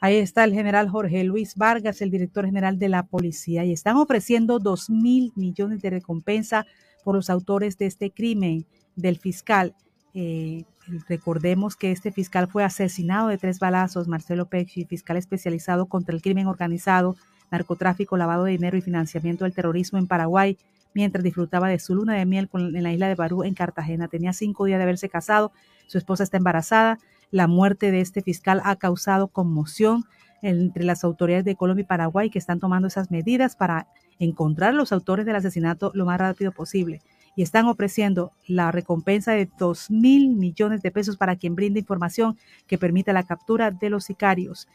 Ahí 0.01 0.17
está 0.17 0.45
el 0.45 0.55
general 0.55 0.89
Jorge 0.89 1.25
Luis 1.25 1.57
Vargas, 1.57 2.01
el 2.03 2.11
director 2.11 2.47
general 2.47 2.79
de 2.79 2.89
la 2.89 3.03
policía, 3.03 3.65
y 3.65 3.73
están 3.73 3.97
ofreciendo 3.97 4.59
dos 4.61 4.89
mil 4.91 5.33
millones 5.35 5.83
de 5.83 5.91
recompensa 5.91 6.67
por 7.05 7.17
los 7.17 7.31
autores 7.31 7.79
de 7.79 7.87
este 7.87 8.11
crimen 8.11 8.65
del 8.95 9.19
fiscal. 9.19 9.75
Eh, 10.15 10.65
recordemos 11.09 11.75
que 11.75 11.91
este 11.91 12.13
fiscal 12.13 12.49
fue 12.49 12.65
asesinado 12.65 13.29
de 13.29 13.39
tres 13.39 13.59
balazos, 13.59 14.09
Marcelo 14.09 14.47
Pecci, 14.47 14.85
fiscal 14.85 15.17
especializado 15.17 15.87
contra 15.87 16.15
el 16.15 16.23
crimen 16.23 16.47
organizado, 16.47 17.17
narcotráfico, 17.51 18.17
lavado 18.17 18.45
de 18.45 18.53
dinero 18.53 18.77
y 18.77 18.83
financiamiento 18.83 19.45
del 19.45 19.55
terrorismo 19.55 19.99
en 19.99 20.07
Paraguay, 20.07 20.59
mientras 20.99 21.23
disfrutaba 21.23 21.69
de 21.69 21.79
su 21.79 21.95
luna 21.95 22.15
de 22.15 22.27
miel 22.27 22.51
en 22.53 22.83
la 22.83 22.93
isla 22.93 23.07
de 23.07 23.15
Barú, 23.15 23.45
en 23.45 23.55
Cartagena. 23.55 24.09
Tenía 24.09 24.33
cinco 24.33 24.65
días 24.65 24.81
de 24.81 24.83
haberse 24.83 25.09
casado, 25.09 25.53
su 25.87 25.97
esposa 25.97 26.25
está 26.25 26.39
embarazada. 26.39 26.99
La 27.31 27.47
muerte 27.47 27.93
de 27.93 28.01
este 28.01 28.21
fiscal 28.21 28.61
ha 28.65 28.75
causado 28.75 29.29
conmoción 29.29 30.07
entre 30.43 30.83
las 30.83 31.05
autoridades 31.05 31.45
de 31.45 31.55
Colombia 31.55 31.83
y 31.83 31.87
Paraguay 31.87 32.31
que 32.31 32.41
están 32.41 32.59
tomando 32.59 32.89
esas 32.89 33.13
medidas 33.13 33.55
para 33.55 33.87
encontrar 34.19 34.71
a 34.71 34.77
los 34.77 34.91
autores 34.91 35.25
del 35.25 35.37
asesinato 35.37 35.93
lo 35.95 36.05
más 36.05 36.19
rápido 36.19 36.51
posible 36.51 37.01
y 37.37 37.43
están 37.43 37.67
ofreciendo 37.67 38.33
la 38.49 38.73
recompensa 38.73 39.31
de 39.31 39.49
2 39.57 39.93
mil 39.93 40.31
millones 40.35 40.83
de 40.83 40.91
pesos 40.91 41.17
para 41.17 41.37
quien 41.37 41.55
brinde 41.55 41.79
información 41.79 42.37
que 42.67 42.77
permita 42.77 43.13
la 43.13 43.23
captura 43.23 43.71
de 43.71 43.89
los 43.89 44.03
sicarios. 44.03 44.67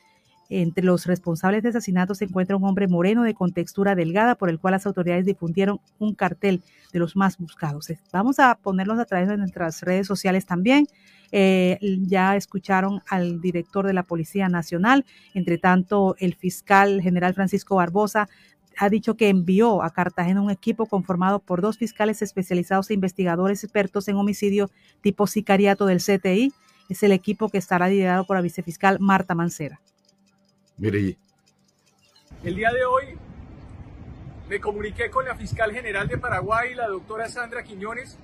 Entre 0.55 0.83
los 0.83 1.07
responsables 1.07 1.63
de 1.63 1.69
asesinato 1.69 2.13
se 2.13 2.25
encuentra 2.25 2.55
un 2.55 2.63
hombre 2.63 2.87
moreno 2.87 3.23
de 3.23 3.33
contextura 3.33 3.95
delgada 3.95 4.35
por 4.35 4.49
el 4.49 4.59
cual 4.59 4.73
las 4.73 4.85
autoridades 4.85 5.25
difundieron 5.25 5.79
un 5.97 6.13
cartel 6.13 6.61
de 6.91 6.99
los 6.99 7.15
más 7.15 7.39
buscados. 7.39 7.91
Vamos 8.11 8.37
a 8.37 8.53
ponerlos 8.61 8.99
a 8.99 9.05
través 9.05 9.27
de 9.27 9.37
nuestras 9.37 9.81
redes 9.81 10.05
sociales 10.05 10.45
también. 10.45 10.85
Eh, 11.31 11.79
ya 12.07 12.35
escucharon 12.35 13.01
al 13.09 13.41
director 13.41 13.87
de 13.87 13.93
la 13.93 14.03
Policía 14.03 14.47
Nacional. 14.47 15.05
Entre 15.33 15.57
tanto, 15.57 16.15
el 16.19 16.35
fiscal 16.35 17.01
general 17.01 17.33
Francisco 17.33 17.77
Barbosa 17.77 18.29
ha 18.77 18.89
dicho 18.89 19.17
que 19.17 19.29
envió 19.29 19.81
a 19.81 19.89
Cartagena 19.89 20.39
un 20.39 20.51
equipo 20.51 20.85
conformado 20.85 21.39
por 21.39 21.61
dos 21.61 21.79
fiscales 21.79 22.21
especializados 22.21 22.91
e 22.91 22.93
investigadores 22.93 23.63
expertos 23.63 24.07
en 24.07 24.17
homicidio 24.17 24.69
tipo 25.01 25.25
sicariato 25.25 25.87
del 25.87 25.97
CTI. 25.97 26.53
Es 26.89 27.01
el 27.01 27.11
equipo 27.11 27.49
que 27.49 27.57
estará 27.57 27.87
liderado 27.87 28.25
por 28.25 28.35
la 28.35 28.41
vicefiscal 28.43 28.99
Marta 28.99 29.33
Mancera. 29.33 29.79
El 32.43 32.55
día 32.57 32.73
de 32.73 32.83
hoy 32.83 33.05
me 34.49 34.59
comuniqué 34.59 35.09
con 35.09 35.23
la 35.23 35.33
fiscal 35.33 35.71
general 35.71 36.09
de 36.09 36.17
Paraguay, 36.17 36.75
la 36.75 36.89
doctora 36.89 37.29
Sandra 37.29 37.63
Quiñones, 37.63 38.17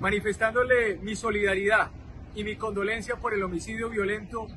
manifestándole 0.00 0.96
mi 0.96 1.14
solidaridad 1.14 1.92
y 2.34 2.42
mi 2.42 2.56
condolencia 2.56 3.14
por 3.14 3.32
el 3.32 3.44
homicidio 3.44 3.88
violento 3.88 4.48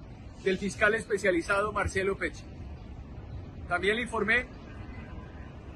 del 0.43 0.57
fiscal 0.57 0.95
especializado 0.95 1.71
Marcelo 1.71 2.17
Peche. 2.17 2.43
También 3.69 3.97
le 3.97 4.01
informé 4.01 4.47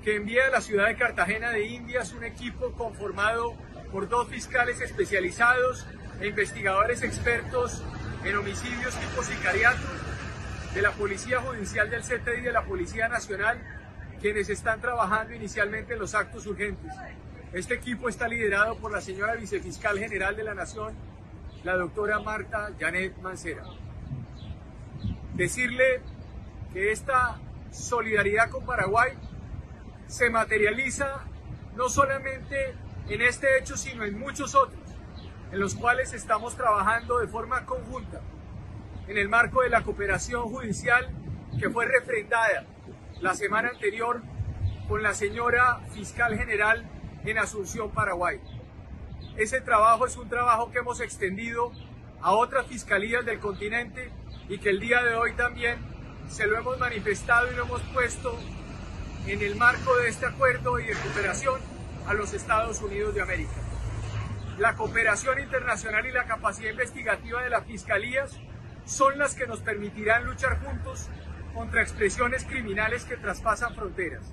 que 0.03 0.15
envía 0.15 0.47
a 0.47 0.49
la 0.49 0.61
ciudad 0.61 0.87
de 0.87 0.95
Cartagena 0.95 1.51
de 1.51 1.67
Indias 1.67 2.11
un 2.13 2.23
equipo 2.23 2.71
conformado 2.71 3.53
por 3.91 4.09
dos 4.09 4.27
fiscales 4.29 4.81
especializados 4.81 5.85
e 6.21 6.27
investigadores 6.29 7.03
expertos 7.03 7.83
en 8.23 8.35
homicidios 8.35 8.99
tipo 8.99 9.21
sicariato 9.21 10.06
de 10.73 10.81
la 10.81 10.91
Policía 10.91 11.41
Judicial 11.41 11.89
del 11.89 12.01
CTI 12.01 12.39
y 12.39 12.41
de 12.41 12.51
la 12.51 12.63
Policía 12.63 13.07
Nacional, 13.07 13.59
quienes 14.19 14.49
están 14.49 14.81
trabajando 14.81 15.33
inicialmente 15.33 15.93
en 15.93 15.99
los 15.99 16.15
actos 16.15 16.45
urgentes. 16.45 16.91
Este 17.53 17.75
equipo 17.75 18.09
está 18.09 18.27
liderado 18.27 18.77
por 18.77 18.91
la 18.91 19.01
señora 19.01 19.35
vicefiscal 19.35 19.97
general 19.97 20.35
de 20.35 20.43
la 20.43 20.53
Nación, 20.53 20.93
la 21.63 21.75
doctora 21.75 22.19
Marta 22.19 22.71
Janet 22.79 23.17
Mancera. 23.19 23.63
Decirle 25.33 26.01
que 26.73 26.91
esta 26.91 27.39
solidaridad 27.71 28.49
con 28.49 28.65
Paraguay 28.65 29.13
se 30.07 30.29
materializa 30.29 31.25
no 31.75 31.89
solamente 31.89 32.75
en 33.07 33.21
este 33.21 33.59
hecho, 33.59 33.77
sino 33.77 34.03
en 34.03 34.17
muchos 34.17 34.55
otros, 34.55 34.81
en 35.51 35.59
los 35.59 35.75
cuales 35.75 36.13
estamos 36.13 36.55
trabajando 36.55 37.19
de 37.19 37.27
forma 37.27 37.65
conjunta, 37.65 38.21
en 39.07 39.17
el 39.17 39.29
marco 39.29 39.61
de 39.61 39.69
la 39.69 39.83
cooperación 39.83 40.49
judicial 40.49 41.09
que 41.59 41.69
fue 41.69 41.85
refrendada 41.85 42.65
la 43.21 43.33
semana 43.33 43.69
anterior 43.69 44.21
con 44.87 45.01
la 45.01 45.13
señora 45.13 45.79
fiscal 45.93 46.37
general 46.37 46.85
en 47.25 47.37
Asunción, 47.37 47.91
Paraguay. 47.91 48.39
Ese 49.37 49.61
trabajo 49.61 50.05
es 50.05 50.17
un 50.17 50.29
trabajo 50.29 50.71
que 50.71 50.79
hemos 50.79 50.99
extendido 50.99 51.71
a 52.21 52.33
otras 52.33 52.67
fiscalías 52.67 53.25
del 53.25 53.39
continente 53.39 54.11
y 54.49 54.59
que 54.59 54.69
el 54.69 54.79
día 54.79 55.03
de 55.03 55.15
hoy 55.15 55.33
también 55.33 55.77
se 56.29 56.47
lo 56.47 56.57
hemos 56.57 56.77
manifestado 56.77 57.51
y 57.51 57.55
lo 57.55 57.63
hemos 57.63 57.81
puesto 57.93 58.37
en 59.25 59.41
el 59.41 59.55
marco 59.55 59.95
de 59.97 60.09
este 60.09 60.25
acuerdo 60.25 60.79
y 60.79 60.85
de 60.85 60.93
cooperación 60.93 61.59
a 62.07 62.13
los 62.13 62.33
Estados 62.33 62.81
Unidos 62.81 63.13
de 63.13 63.21
América. 63.21 63.55
La 64.57 64.75
cooperación 64.75 65.39
internacional 65.39 66.05
y 66.05 66.11
la 66.11 66.25
capacidad 66.25 66.71
investigativa 66.71 67.43
de 67.43 67.49
las 67.49 67.65
fiscalías 67.65 68.39
son 68.87 69.19
las 69.19 69.35
que 69.35 69.45
nos 69.45 69.59
permitirán 69.59 70.25
luchar 70.25 70.59
juntos 70.59 71.09
contra 71.53 71.81
expresiones 71.81 72.45
criminales 72.45 73.03
que 73.03 73.17
traspasan 73.17 73.75
fronteras, 73.75 74.23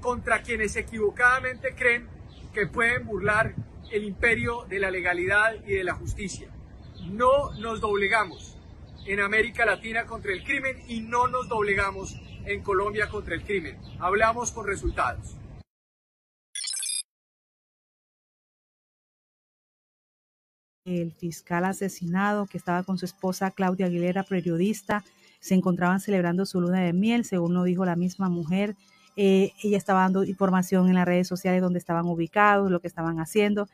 contra 0.00 0.42
quienes 0.42 0.76
equivocadamente 0.76 1.74
creen 1.74 2.08
que 2.54 2.66
pueden 2.66 3.04
burlar 3.04 3.54
el 3.90 4.04
imperio 4.04 4.64
de 4.68 4.78
la 4.78 4.90
legalidad 4.90 5.54
y 5.66 5.72
de 5.72 5.84
la 5.84 5.94
justicia. 5.94 6.48
No 7.10 7.52
nos 7.58 7.80
doblegamos 7.80 8.56
en 9.04 9.20
América 9.20 9.66
Latina 9.66 10.06
contra 10.06 10.32
el 10.32 10.44
crimen 10.44 10.80
y 10.86 11.00
no 11.00 11.26
nos 11.26 11.48
doblegamos 11.48 12.16
en 12.44 12.62
Colombia 12.62 13.08
contra 13.08 13.34
el 13.34 13.42
crimen. 13.42 13.78
Hablamos 13.98 14.52
con 14.52 14.66
resultados. 14.66 15.36
El 20.84 21.12
fiscal 21.12 21.64
asesinado 21.64 22.46
que 22.46 22.58
estaba 22.58 22.82
con 22.82 22.98
su 22.98 23.04
esposa 23.04 23.50
Claudia 23.50 23.86
Aguilera, 23.86 24.24
periodista, 24.24 25.04
se 25.38 25.54
encontraban 25.54 26.00
celebrando 26.00 26.44
su 26.44 26.60
luna 26.60 26.80
de 26.80 26.92
miel, 26.92 27.24
según 27.24 27.54
lo 27.54 27.62
dijo 27.64 27.84
la 27.84 27.96
misma 27.96 28.28
mujer. 28.28 28.74
Eh, 29.16 29.52
ella 29.62 29.76
estaba 29.76 30.00
dando 30.00 30.24
información 30.24 30.88
en 30.88 30.94
las 30.94 31.06
redes 31.06 31.28
sociales 31.28 31.62
donde 31.62 31.78
estaban 31.78 32.06
ubicados, 32.06 32.70
lo 32.70 32.80
que 32.80 32.88
estaban 32.88 33.20
haciendo. 33.20 33.68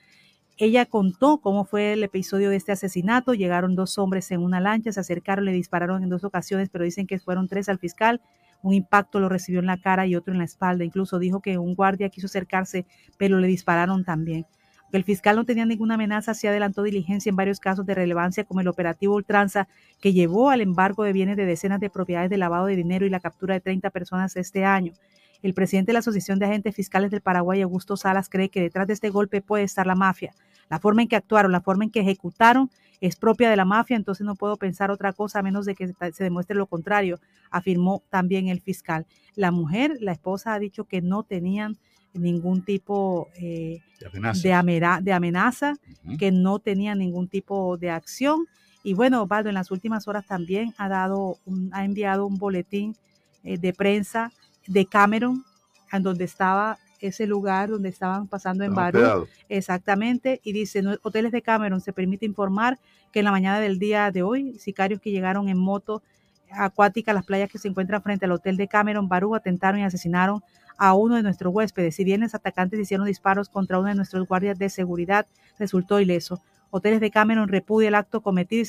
Ella 0.58 0.86
contó 0.86 1.38
cómo 1.38 1.64
fue 1.64 1.94
el 1.94 2.04
episodio 2.04 2.50
de 2.50 2.56
este 2.56 2.72
asesinato. 2.72 3.32
Llegaron 3.32 3.74
dos 3.74 3.96
hombres 3.96 4.30
en 4.30 4.42
una 4.42 4.60
lancha, 4.60 4.92
se 4.92 5.00
acercaron, 5.00 5.44
le 5.44 5.52
dispararon 5.52 6.02
en 6.02 6.10
dos 6.10 6.24
ocasiones, 6.24 6.68
pero 6.68 6.84
dicen 6.84 7.06
que 7.06 7.18
fueron 7.18 7.48
tres 7.48 7.68
al 7.68 7.78
fiscal 7.78 8.20
un 8.62 8.74
impacto 8.74 9.20
lo 9.20 9.28
recibió 9.28 9.60
en 9.60 9.66
la 9.66 9.80
cara 9.80 10.06
y 10.06 10.16
otro 10.16 10.32
en 10.32 10.38
la 10.38 10.44
espalda. 10.44 10.84
Incluso 10.84 11.18
dijo 11.18 11.40
que 11.40 11.58
un 11.58 11.74
guardia 11.74 12.08
quiso 12.08 12.26
acercarse, 12.26 12.86
pero 13.16 13.38
le 13.38 13.46
dispararon 13.46 14.04
también. 14.04 14.46
El 14.90 15.04
fiscal 15.04 15.36
no 15.36 15.44
tenía 15.44 15.66
ninguna 15.66 15.94
amenaza, 15.94 16.32
se 16.32 16.48
adelantó 16.48 16.82
diligencia 16.82 17.28
en 17.28 17.36
varios 17.36 17.60
casos 17.60 17.84
de 17.84 17.94
relevancia, 17.94 18.44
como 18.44 18.60
el 18.60 18.68
operativo 18.68 19.14
Ultranza, 19.14 19.68
que 20.00 20.14
llevó 20.14 20.48
al 20.48 20.62
embargo 20.62 21.04
de 21.04 21.12
bienes 21.12 21.36
de 21.36 21.44
decenas 21.44 21.80
de 21.80 21.90
propiedades 21.90 22.30
de 22.30 22.38
lavado 22.38 22.66
de 22.66 22.76
dinero 22.76 23.04
y 23.04 23.10
la 23.10 23.20
captura 23.20 23.54
de 23.54 23.60
30 23.60 23.90
personas 23.90 24.34
este 24.36 24.64
año. 24.64 24.94
El 25.42 25.54
presidente 25.54 25.90
de 25.90 25.92
la 25.94 25.98
Asociación 26.00 26.38
de 26.38 26.46
Agentes 26.46 26.74
Fiscales 26.74 27.10
del 27.10 27.20
Paraguay, 27.20 27.60
Augusto 27.60 27.96
Salas, 27.96 28.28
cree 28.28 28.48
que 28.48 28.60
detrás 28.60 28.86
de 28.86 28.94
este 28.94 29.10
golpe 29.10 29.42
puede 29.42 29.64
estar 29.64 29.86
la 29.86 29.94
mafia. 29.94 30.34
La 30.70 30.78
forma 30.78 31.02
en 31.02 31.08
que 31.08 31.16
actuaron, 31.16 31.52
la 31.52 31.60
forma 31.60 31.84
en 31.84 31.90
que 31.90 32.00
ejecutaron 32.00 32.70
es 33.00 33.16
propia 33.16 33.48
de 33.48 33.56
la 33.56 33.64
mafia, 33.64 33.96
entonces 33.96 34.26
no 34.26 34.34
puedo 34.34 34.56
pensar 34.56 34.90
otra 34.90 35.12
cosa 35.12 35.38
a 35.38 35.42
menos 35.42 35.66
de 35.66 35.74
que 35.74 35.92
se 36.12 36.24
demuestre 36.24 36.56
lo 36.56 36.66
contrario, 36.66 37.20
afirmó 37.50 38.02
también 38.10 38.48
el 38.48 38.60
fiscal. 38.60 39.06
La 39.34 39.50
mujer, 39.52 39.98
la 40.00 40.12
esposa, 40.12 40.54
ha 40.54 40.58
dicho 40.58 40.84
que 40.84 41.00
no 41.00 41.22
tenían 41.22 41.76
ningún 42.14 42.62
tipo 42.64 43.28
eh, 43.36 43.80
de, 44.00 45.12
amenaza, 45.12 45.74
que 46.18 46.30
no 46.32 46.58
tenían 46.58 46.98
ningún 46.98 47.28
tipo 47.28 47.76
de 47.76 47.90
acción. 47.90 48.46
Y 48.82 48.94
bueno, 48.94 49.22
Osvaldo, 49.22 49.48
en 49.48 49.54
las 49.54 49.70
últimas 49.70 50.08
horas 50.08 50.26
también 50.26 50.74
ha 50.78 50.88
dado, 50.88 51.38
ha 51.72 51.84
enviado 51.84 52.26
un 52.26 52.36
boletín 52.36 52.96
eh, 53.44 53.58
de 53.58 53.72
prensa 53.72 54.32
de 54.66 54.86
Cameron, 54.86 55.44
en 55.92 56.02
donde 56.02 56.24
estaba 56.24 56.78
ese 57.00 57.26
lugar 57.26 57.70
donde 57.70 57.88
estaban 57.88 58.26
pasando 58.26 58.64
en 58.64 58.74
Barú. 58.74 59.26
Exactamente. 59.48 60.40
Y 60.42 60.52
dice, 60.52 60.82
hoteles 61.02 61.32
de 61.32 61.42
Cameron 61.42 61.80
se 61.80 61.92
permite 61.92 62.26
informar 62.26 62.78
que 63.12 63.20
en 63.20 63.24
la 63.24 63.30
mañana 63.30 63.60
del 63.60 63.78
día 63.78 64.10
de 64.10 64.22
hoy, 64.22 64.58
sicarios 64.58 65.00
que 65.00 65.10
llegaron 65.10 65.48
en 65.48 65.58
moto 65.58 66.02
acuática 66.50 67.10
a 67.10 67.14
las 67.14 67.24
playas 67.24 67.50
que 67.50 67.58
se 67.58 67.68
encuentran 67.68 68.02
frente 68.02 68.24
al 68.24 68.32
hotel 68.32 68.56
de 68.56 68.68
Cameron, 68.68 69.08
Barú, 69.08 69.34
atentaron 69.34 69.80
y 69.80 69.84
asesinaron 69.84 70.42
a 70.78 70.94
uno 70.94 71.16
de 71.16 71.22
nuestros 71.22 71.52
huéspedes. 71.52 71.96
Si 71.96 72.04
bien 72.04 72.22
los 72.22 72.34
atacantes 72.34 72.80
hicieron 72.80 73.06
disparos 73.06 73.48
contra 73.48 73.78
uno 73.78 73.88
de 73.88 73.96
nuestros 73.96 74.26
guardias 74.26 74.58
de 74.58 74.70
seguridad, 74.70 75.26
resultó 75.58 76.00
ileso. 76.00 76.40
Hoteles 76.70 77.00
de 77.00 77.10
Cameron 77.10 77.48
repudia 77.48 77.88
el 77.88 77.94
acto 77.94 78.20
cometido 78.20 78.62
y 78.62 78.64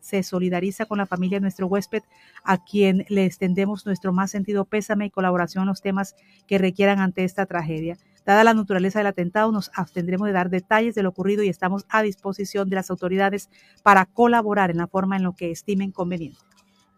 se 0.00 0.22
solidariza 0.22 0.86
con 0.86 0.98
la 0.98 1.06
familia 1.06 1.38
de 1.38 1.42
nuestro 1.42 1.66
huésped, 1.66 2.02
a 2.44 2.62
quien 2.62 3.06
le 3.08 3.24
extendemos 3.24 3.86
nuestro 3.86 4.12
más 4.12 4.30
sentido 4.30 4.66
pésame 4.66 5.06
y 5.06 5.10
colaboración 5.10 5.62
en 5.62 5.68
los 5.68 5.80
temas 5.80 6.14
que 6.46 6.58
requieran 6.58 6.98
ante 6.98 7.24
esta 7.24 7.46
tragedia. 7.46 7.96
Dada 8.26 8.44
la 8.44 8.52
naturaleza 8.52 8.98
del 8.98 9.06
atentado, 9.06 9.50
nos 9.50 9.70
abstendremos 9.74 10.26
de 10.26 10.34
dar 10.34 10.50
detalles 10.50 10.94
de 10.94 11.02
lo 11.02 11.08
ocurrido 11.08 11.42
y 11.42 11.48
estamos 11.48 11.86
a 11.88 12.02
disposición 12.02 12.68
de 12.68 12.76
las 12.76 12.90
autoridades 12.90 13.48
para 13.82 14.04
colaborar 14.04 14.70
en 14.70 14.76
la 14.76 14.86
forma 14.86 15.16
en 15.16 15.22
lo 15.22 15.34
que 15.34 15.50
estimen 15.50 15.92
conveniente. 15.92 16.38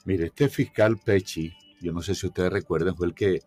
Mire, 0.05 0.27
este 0.27 0.49
fiscal 0.49 0.99
Pechi, 0.99 1.53
yo 1.81 1.93
no 1.93 2.03
sé 2.03 2.17
si 2.17 2.27
ustedes 2.27 2.53
recuerdan, 2.53 2.97
fue 2.97 3.07
el 3.07 3.15
que 3.15 3.43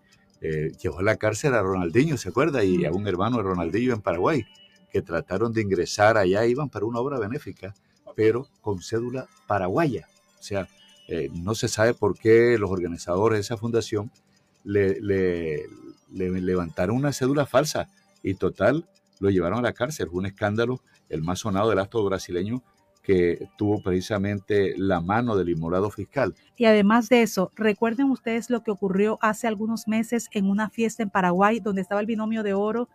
eh, 0.46 0.74
llevó 0.78 1.00
a 1.00 1.04
la 1.04 1.16
cárcel 1.16 1.54
a 1.54 1.62
Ronaldinho, 1.62 2.18
¿se 2.18 2.28
acuerda? 2.28 2.66
Y 2.66 2.84
a 2.84 2.92
un 2.92 3.08
hermano 3.08 3.38
de 3.38 3.44
Ronaldinho 3.44 3.94
en 3.94 4.02
Paraguay 4.02 4.46
que 4.92 5.02
trataron 5.02 5.54
de 5.54 5.62
ingresar 5.62 6.18
allá, 6.18 6.46
iban 6.46 6.68
para 6.68 6.86
una 6.86 7.00
obra 7.00 7.18
benéfica, 7.18 7.74
pero 8.14 8.50
con 8.60 8.82
cédula 8.82 9.26
paraguaya. 9.48 10.06
O 10.38 10.44
sea, 10.44 10.68
eh, 11.08 11.30
no 11.34 11.56
se 11.56 11.70
sabe 11.70 11.94
por 11.94 12.20
qué 12.20 12.58
los 12.60 12.70
organizadores 12.70 13.38
de 13.38 13.42
esa 13.42 13.56
fundación 13.56 14.12
le, 14.66 15.00
levantaron 16.12 16.98
una 16.98 17.14
cédula 17.14 17.46
falsa 17.46 17.88
y 18.22 18.34
total 18.34 18.86
lo 19.22 19.30
llevaron 19.30 19.60
a 19.60 19.62
la 19.62 19.74
cárcel. 19.74 20.10
Fue 20.10 20.20
un 20.20 20.26
escándalo, 20.26 20.82
el 21.08 21.24
más 21.24 21.40
sonado 21.40 21.70
del 21.70 21.80
acto 21.80 22.04
brasileño 22.04 22.62
que 23.04 23.50
tuvo 23.58 23.84
precisamente 23.84 24.74
la 24.78 25.02
mano 25.02 25.36
del 25.36 25.50
inmolado 25.50 25.92
fiscal. 25.92 26.34
Y 26.56 26.66
además 26.66 27.10
de 27.10 27.22
eso, 27.22 27.52
recuerden 27.56 28.10
ustedes 28.10 28.50
lo 28.50 28.64
que 28.64 28.72
ocurrió 28.72 29.20
hace 29.22 29.46
algunos 29.46 29.88
meses 29.88 30.30
en 30.32 30.50
una 30.50 30.70
fiesta 30.70 31.04
en 31.04 31.10
Paraguay 31.10 31.60
donde 31.60 31.82
estaba 31.82 32.02
el 32.02 32.08
binomio 32.08 32.44
de 32.44 32.54
oro 32.54 32.88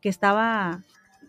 que 0.00 0.08
estaba 0.08 0.82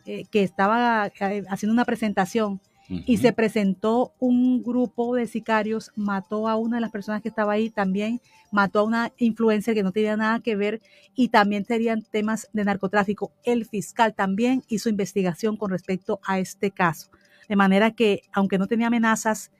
eh, 0.06 0.26
que 0.32 0.42
estaba 0.42 1.08
eh, 1.20 1.44
haciendo 1.50 1.74
una 1.74 1.86
presentación 1.86 2.60
y 3.06 3.18
se 3.18 3.32
presentó 3.32 4.14
un 4.20 4.64
grupo 4.64 5.16
de 5.16 5.26
sicarios, 5.26 5.92
mató 5.96 6.50
a 6.50 6.58
una 6.58 6.76
de 6.78 6.82
las 6.82 6.92
personas 6.92 7.22
que 7.22 7.30
estaba 7.30 7.54
ahí, 7.54 7.70
también 7.70 8.20
mató 8.52 8.80
a 8.80 8.84
una 8.84 9.14
influencer 9.18 9.76
que 9.76 9.84
no 9.84 9.94
tenía 9.94 10.18
nada 10.18 10.42
que 10.42 10.58
ver 10.58 10.82
y 11.16 11.30
también 11.30 11.64
serían 11.64 12.02
temas 12.02 12.50
de 12.52 12.66
narcotráfico. 12.66 13.32
El 13.46 13.66
fiscal 13.66 14.14
también 14.14 14.64
hizo 14.68 14.90
investigación 14.90 15.56
con 15.56 15.72
respecto 15.72 16.20
a 16.26 16.40
este 16.40 16.72
caso. 16.72 17.12
De 17.52 17.58
manera 17.58 17.92
que, 17.92 18.22
aunque 18.32 18.58
no 18.58 18.66
tenía 18.66 18.88
amenazas, 18.88 19.52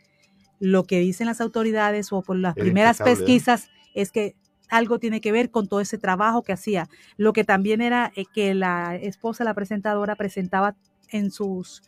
lo 0.62 0.86
que 0.86 1.00
dicen 1.00 1.28
las 1.28 1.42
autoridades 1.42 2.14
o 2.14 2.22
por 2.22 2.38
las 2.38 2.56
primeras 2.56 3.00
pesquisas 3.00 3.70
es 3.94 4.14
que 4.14 4.38
algo 4.70 4.98
tiene 4.98 5.20
que 5.20 5.34
ver 5.34 5.52
con 5.52 5.68
todo 5.68 5.82
ese 5.82 5.98
trabajo 5.98 6.42
que 6.42 6.54
hacía. 6.54 6.88
Lo 7.18 7.34
que 7.34 7.44
también 7.44 7.82
era 7.82 8.14
eh, 8.16 8.24
que 8.34 8.54
la 8.54 8.96
esposa, 8.96 9.44
la 9.44 9.54
presentadora, 9.56 10.16
presentaba 10.16 10.78
en 11.10 11.32
sus 11.32 11.84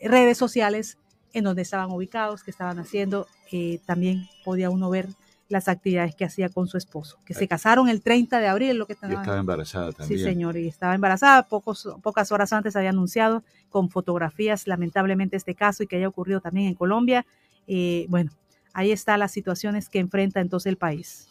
redes 0.00 0.38
sociales 0.38 0.96
en 1.32 1.42
donde 1.42 1.62
estaban 1.62 1.90
ubicados, 1.90 2.44
que 2.44 2.52
estaban 2.52 2.78
haciendo. 2.78 3.26
Eh, 3.50 3.80
también 3.84 4.28
podía 4.44 4.70
uno 4.70 4.88
ver 4.90 5.08
las 5.48 5.68
actividades 5.68 6.14
que 6.14 6.24
hacía 6.24 6.50
con 6.50 6.68
su 6.68 6.76
esposo, 6.76 7.18
que 7.24 7.32
se 7.32 7.48
casaron 7.48 7.88
el 7.88 8.02
30 8.02 8.38
de 8.38 8.48
abril, 8.48 8.76
lo 8.76 8.86
que 8.86 8.92
estaba, 8.92 9.14
y 9.14 9.16
estaba 9.16 9.38
embarazada 9.38 9.92
también. 9.92 10.18
Sí, 10.18 10.24
señor, 10.24 10.56
y 10.58 10.68
estaba 10.68 10.94
embarazada, 10.94 11.48
pocos, 11.48 11.88
pocas 12.02 12.30
horas 12.32 12.52
antes 12.52 12.76
había 12.76 12.90
anunciado 12.90 13.42
con 13.70 13.88
fotografías, 13.88 14.66
lamentablemente 14.66 15.36
este 15.36 15.54
caso 15.54 15.82
y 15.82 15.86
que 15.86 15.96
haya 15.96 16.08
ocurrido 16.08 16.40
también 16.40 16.68
en 16.68 16.74
Colombia. 16.74 17.24
Eh, 17.66 18.06
bueno, 18.08 18.30
ahí 18.74 18.92
están 18.92 19.20
las 19.20 19.32
situaciones 19.32 19.88
que 19.88 19.98
enfrenta 19.98 20.40
entonces 20.40 20.70
el 20.70 20.76
país. 20.76 21.28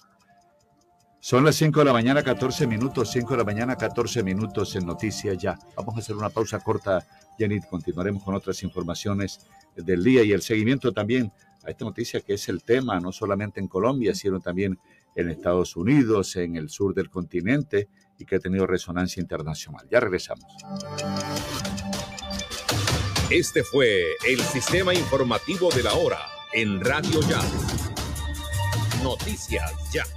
Son 1.20 1.44
las 1.44 1.56
5 1.56 1.80
de 1.80 1.86
la 1.86 1.94
mañana, 1.94 2.24
14 2.24 2.68
minutos, 2.68 3.12
5 3.12 3.32
de 3.32 3.38
la 3.38 3.44
mañana, 3.44 3.76
14 3.76 4.24
minutos 4.24 4.76
en 4.76 4.86
Noticias 4.86 5.38
Ya. 5.38 5.58
Vamos 5.76 5.96
a 5.96 6.00
hacer 6.00 6.16
una 6.16 6.30
pausa 6.30 6.60
corta, 6.60 7.06
Jenny. 7.38 7.60
Continuaremos 7.60 8.24
con 8.24 8.34
otras 8.34 8.64
informaciones 8.64 9.42
del 9.76 10.04
día 10.04 10.24
y 10.24 10.32
el 10.32 10.42
seguimiento 10.42 10.92
también 10.92 11.32
a 11.68 11.72
esta 11.72 11.84
noticia 11.84 12.22
que 12.22 12.34
es 12.34 12.48
el 12.48 12.64
tema, 12.64 13.00
no 13.00 13.12
solamente 13.12 13.60
en 13.60 13.68
Colombia, 13.68 14.16
sino 14.16 14.40
también 14.40 14.80
en 15.16 15.30
Estados 15.30 15.76
Unidos, 15.76 16.36
en 16.38 16.56
el 16.56 16.70
sur 16.70 16.94
del 16.94 17.10
continente 17.10 17.90
y 18.18 18.26
que 18.26 18.38
ha 18.38 18.40
tenido 18.40 18.66
resonancia 18.66 19.22
internacional. 19.22 19.86
Ya 19.92 20.00
regresamos. 20.00 20.46
Este 23.30 23.64
fue 23.64 24.06
el 24.26 24.40
sistema 24.40 24.94
informativo 24.94 25.70
de 25.70 25.84
la 25.84 25.94
hora 25.94 26.20
en 26.54 26.80
Radio 26.80 27.20
Ya. 27.28 27.42
Noticias 29.04 29.92
Ya 29.92 30.17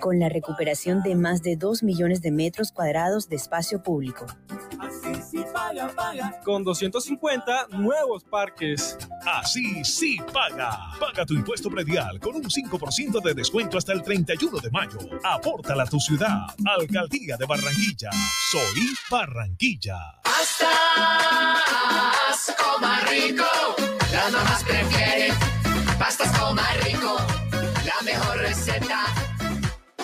Con 0.00 0.18
la 0.18 0.28
recuperación 0.28 1.02
de 1.02 1.14
más 1.14 1.42
de 1.42 1.56
2 1.56 1.82
millones 1.82 2.22
de 2.22 2.30
metros 2.30 2.72
cuadrados 2.72 3.28
de 3.28 3.36
espacio 3.36 3.82
público. 3.82 4.26
Con 6.44 6.64
250 6.64 7.66
nuevos 7.70 8.24
parques. 8.24 8.98
Así 9.26 9.84
sí 9.84 10.18
paga. 10.32 10.78
Paga 10.98 11.26
tu 11.26 11.34
impuesto 11.34 11.70
predial 11.70 12.18
con 12.20 12.36
un 12.36 12.44
5% 12.44 13.22
de 13.22 13.34
descuento 13.34 13.78
hasta 13.78 13.92
el 13.92 14.02
31 14.02 14.58
de 14.58 14.70
mayo. 14.70 14.98
Apórtala 15.24 15.84
a 15.84 15.86
tu 15.86 16.00
ciudad. 16.00 16.46
Alcaldía 16.64 17.36
de 17.36 17.46
Barranquilla. 17.46 18.10
Soy 18.50 18.94
Barranquilla. 19.10 19.98
Pastas 20.22 20.56
más 22.80 23.10
rico. 23.10 23.44
Las 24.12 24.32
mamás 24.32 24.64
prefieren 24.64 25.34
pastas 25.98 26.32
más 26.54 27.39
receta 28.34 29.04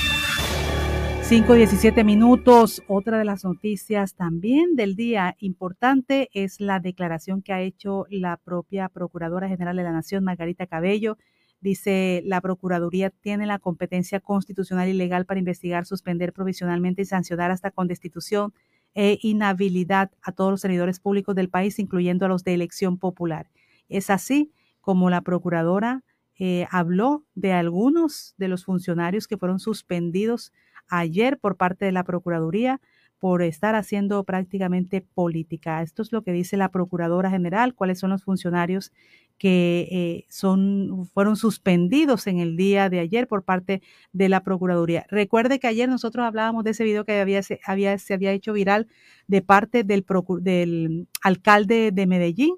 5.17 1.28 2.06
minutos. 2.06 2.84
Otra 2.88 3.18
de 3.18 3.26
las 3.26 3.44
noticias 3.44 4.14
también 4.14 4.76
del 4.76 4.96
día 4.96 5.36
importante 5.40 6.30
es 6.34 6.62
la 6.62 6.80
declaración 6.80 7.42
que 7.42 7.52
ha 7.52 7.62
hecho 7.62 8.06
la 8.12 8.38
propia 8.38 8.90
Procuradora 8.90 9.48
General 9.48 9.76
de 9.76 9.82
la 9.82 9.92
Nación, 9.92 10.24
Margarita 10.24 10.68
Cabello. 10.68 11.18
Dice, 11.62 12.22
la 12.26 12.42
Procuraduría 12.42 13.10
tiene 13.10 13.48
la 13.48 13.58
competencia 13.58 14.20
constitucional 14.20 14.88
y 14.88 14.94
legal 14.94 15.26
para 15.26 15.40
investigar, 15.40 15.88
suspender 15.88 16.32
provisionalmente 16.32 17.02
y 17.02 17.06
sancionar 17.06 17.50
hasta 17.50 17.72
con 17.72 17.88
destitución 17.88 18.54
e 18.94 19.18
inhabilidad 19.24 20.12
a 20.22 20.32
todos 20.32 20.52
los 20.52 20.62
servidores 20.62 21.00
públicos 21.00 21.34
del 21.34 21.50
país, 21.50 21.80
incluyendo 21.80 22.28
a 22.28 22.30
los 22.30 22.44
de 22.44 22.54
elección 22.54 23.00
popular. 23.00 23.50
Es 23.90 24.12
así 24.12 24.52
como 24.80 25.10
la 25.10 25.22
Procuradora 25.22 26.04
eh, 26.38 26.68
habló 26.70 27.26
de 27.34 27.54
algunos 27.54 28.36
de 28.38 28.48
los 28.48 28.64
funcionarios 28.64 29.28
que 29.28 29.38
fueron 29.38 29.58
suspendidos 29.58 30.54
ayer 30.90 31.40
por 31.40 31.58
parte 31.58 31.86
de 31.86 31.92
la 31.92 32.04
Procuraduría 32.04 32.82
por 33.20 33.42
estar 33.42 33.76
haciendo 33.76 34.24
prácticamente 34.24 35.02
política. 35.02 35.82
Esto 35.82 36.02
es 36.02 36.12
lo 36.12 36.22
que 36.22 36.32
dice 36.32 36.58
la 36.58 36.70
Procuradora 36.70 37.30
General, 37.30 37.74
cuáles 37.74 38.00
son 38.00 38.12
los 38.12 38.24
funcionarios 38.24 38.92
que 39.38 39.88
eh, 39.92 40.26
son, 40.30 41.08
fueron 41.14 41.36
suspendidos 41.36 42.28
en 42.28 42.40
el 42.40 42.56
día 42.56 42.90
de 42.90 43.00
ayer 43.00 43.28
por 43.28 43.44
parte 43.44 43.82
de 44.14 44.30
la 44.30 44.44
Procuraduría. 44.44 45.06
Recuerde 45.10 45.60
que 45.60 45.68
ayer 45.68 45.90
nosotros 45.90 46.26
hablábamos 46.26 46.64
de 46.64 46.72
ese 46.72 46.84
video 46.84 47.06
que 47.06 47.20
había, 47.20 47.42
se, 47.42 47.60
había, 47.66 47.98
se 47.98 48.14
había 48.14 48.32
hecho 48.32 48.54
viral 48.54 48.88
de 49.28 49.42
parte 49.42 49.84
del, 49.84 50.06
del 50.42 51.08
alcalde 51.24 51.92
de 51.92 52.08
Medellín, 52.08 52.56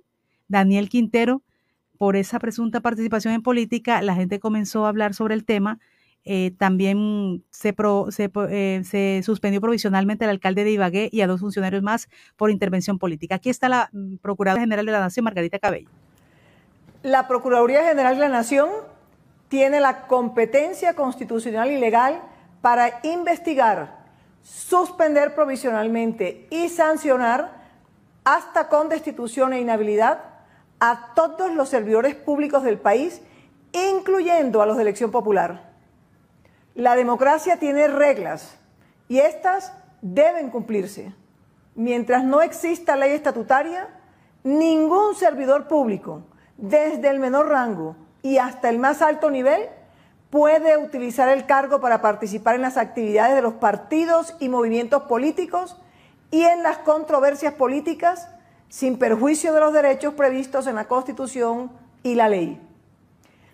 Daniel 0.47 0.89
Quintero, 0.89 1.43
por 1.97 2.15
esa 2.15 2.39
presunta 2.39 2.81
participación 2.81 3.33
en 3.33 3.41
política. 3.41 4.01
La 4.01 4.15
gente 4.15 4.39
comenzó 4.39 4.85
a 4.85 4.89
hablar 4.89 5.13
sobre 5.13 5.33
el 5.33 5.45
tema 5.45 5.79
eh, 6.27 6.51
también 6.57 7.45
se, 7.49 7.73
eh, 7.77 8.81
se, 8.83 9.21
suspendió 9.23 9.61
provisionalmente 9.61 10.25
al 10.25 10.31
alcalde 10.31 10.63
de 10.63 10.71
Ibagué 10.71 11.09
y 11.11 11.21
a 11.21 11.27
dos 11.27 11.39
funcionarios 11.39 11.81
más 11.81 12.09
por 12.35 12.51
intervención 12.51 12.99
política. 12.99 13.35
Aquí 13.35 13.49
está 13.49 13.69
la 13.69 13.89
mm, 13.93 14.17
Procuradora 14.17 14.61
General 14.61 14.85
de 14.85 14.91
la 14.91 14.99
Nación, 14.99 15.23
Margarita 15.23 15.57
Cabello. 15.59 15.89
La 17.03 17.27
Procuraduría 17.27 17.83
General 17.85 18.15
de 18.15 18.21
la 18.21 18.29
Nación 18.29 18.69
tiene 19.47 19.79
la 19.79 20.07
competencia 20.07 20.93
constitucional 20.95 21.71
y 21.71 21.77
legal 21.77 22.21
para 22.61 22.99
investigar, 23.03 23.95
suspender 24.41 25.33
provisionalmente 25.35 26.47
y 26.49 26.69
sancionar 26.69 27.63
hasta 28.25 28.67
con 28.67 28.89
destitución 28.89 29.53
e 29.53 29.61
inhabilidad 29.61 30.19
a 30.79 31.13
todos 31.15 31.53
los 31.53 31.69
servidores 31.69 32.15
públicos 32.15 32.63
del 32.63 32.77
país, 32.77 33.21
incluyendo 33.71 34.61
a 34.61 34.65
los 34.65 34.75
de 34.75 34.83
elección 34.83 35.11
popular. 35.11 35.66
La 36.77 36.95
democracia 36.95 37.57
tiene 37.57 37.87
reglas 37.87 38.55
y 39.09 39.17
estas 39.17 39.73
deben 40.03 40.51
cumplirse. 40.51 41.11
Mientras 41.73 42.23
no 42.23 42.43
exista 42.43 42.95
ley 42.95 43.13
estatutaria, 43.13 43.87
ningún 44.43 45.15
servidor 45.15 45.67
público, 45.67 46.21
desde 46.55 47.09
el 47.09 47.17
menor 47.17 47.47
rango 47.47 47.95
y 48.21 48.37
hasta 48.37 48.69
el 48.69 48.77
más 48.77 49.01
alto 49.01 49.31
nivel, 49.31 49.69
puede 50.29 50.77
utilizar 50.77 51.29
el 51.29 51.47
cargo 51.47 51.81
para 51.81 51.99
participar 51.99 52.53
en 52.53 52.61
las 52.61 52.77
actividades 52.77 53.33
de 53.33 53.41
los 53.41 53.55
partidos 53.55 54.35
y 54.39 54.47
movimientos 54.47 55.01
políticos 55.03 55.77
y 56.29 56.43
en 56.43 56.61
las 56.61 56.77
controversias 56.77 57.55
políticas 57.55 58.29
sin 58.69 58.99
perjuicio 58.99 59.51
de 59.51 59.61
los 59.61 59.73
derechos 59.73 60.13
previstos 60.13 60.67
en 60.67 60.75
la 60.75 60.87
Constitución 60.87 61.71
y 62.03 62.13
la 62.13 62.29
ley. 62.29 62.61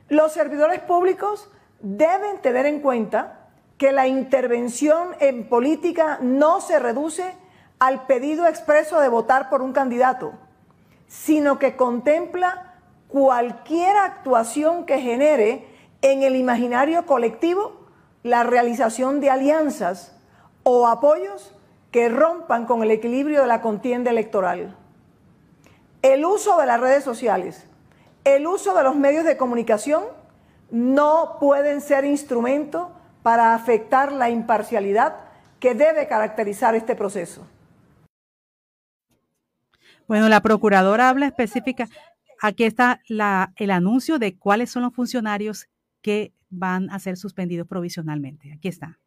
Los 0.09 0.33
servidores 0.33 0.81
públicos 0.81 1.49
deben 1.83 2.41
tener 2.41 2.65
en 2.65 2.79
cuenta 2.79 3.49
que 3.77 3.91
la 3.91 4.07
intervención 4.07 5.09
en 5.19 5.47
política 5.47 6.17
no 6.21 6.61
se 6.61 6.79
reduce 6.79 7.35
al 7.77 8.07
pedido 8.07 8.47
expreso 8.47 8.99
de 9.01 9.09
votar 9.09 9.49
por 9.49 9.61
un 9.61 9.73
candidato, 9.73 10.33
sino 11.07 11.59
que 11.59 11.75
contempla 11.75 12.75
cualquier 13.09 13.95
actuación 13.97 14.85
que 14.85 14.99
genere 14.99 15.67
en 16.01 16.23
el 16.23 16.37
imaginario 16.37 17.05
colectivo 17.05 17.83
la 18.23 18.43
realización 18.43 19.19
de 19.19 19.29
alianzas 19.29 20.17
o 20.63 20.87
apoyos 20.87 21.53
que 21.91 22.07
rompan 22.07 22.65
con 22.65 22.81
el 22.81 22.91
equilibrio 22.91 23.41
de 23.41 23.47
la 23.47 23.61
contienda 23.61 24.09
electoral. 24.09 24.77
El 26.01 26.23
uso 26.23 26.57
de 26.57 26.65
las 26.65 26.79
redes 26.79 27.03
sociales, 27.03 27.67
el 28.23 28.47
uso 28.47 28.73
de 28.73 28.83
los 28.83 28.95
medios 28.95 29.25
de 29.25 29.35
comunicación 29.35 30.03
no 30.73 31.37
pueden 31.39 31.81
ser 31.81 32.03
instrumento 32.03 32.91
para 33.21 33.53
afectar 33.53 34.11
la 34.11 34.31
imparcialidad 34.31 35.17
que 35.59 35.75
debe 35.75 36.07
caracterizar 36.07 36.73
este 36.73 36.95
proceso. 36.95 37.47
Bueno, 40.07 40.27
la 40.29 40.41
procuradora 40.41 41.09
habla 41.09 41.27
específica. 41.27 41.87
Aquí 42.41 42.63
está 42.63 43.01
el 43.07 43.71
anuncio 43.71 44.17
de 44.17 44.35
cuáles 44.35 44.71
son 44.71 44.81
los 44.81 44.95
funcionarios 44.95 45.67
que 46.01 46.33
van 46.49 46.89
a 46.89 46.97
ser 46.97 47.17
suspendidos 47.17 47.67
provisionalmente. 47.67 48.51
Aquí 48.51 48.67
está. 48.67 48.99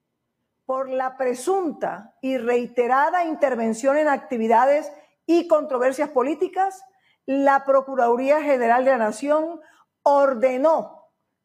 Por 0.67 0.89
la 0.89 1.17
presunta 1.17 2.15
y 2.23 2.39
reiterada 2.39 3.25
intervención 3.25 3.99
en 3.99 4.07
actividades 4.07 4.93
y 5.27 5.49
controversias 5.49 6.11
políticas, 6.11 6.85
la 7.27 7.65
Procuraduría 7.65 8.41
General 8.41 8.85
de 8.85 8.93
la 8.93 8.99
Nación 8.99 9.61
ordenó 10.05 10.96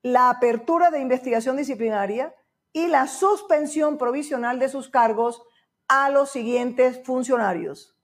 la 0.04 0.30
apertura 0.30 0.90
de 0.92 1.00
investigación 1.00 1.58
disciplinaria 1.58 2.34
y 2.74 2.88
la 2.88 3.08
suspensión 3.08 3.98
provisional 3.98 4.60
de 4.60 4.70
sus 4.70 4.90
cargos 4.90 5.44
a 5.88 6.10
los 6.10 6.32
siguientes 6.32 7.02
funcionarios. 7.04 7.98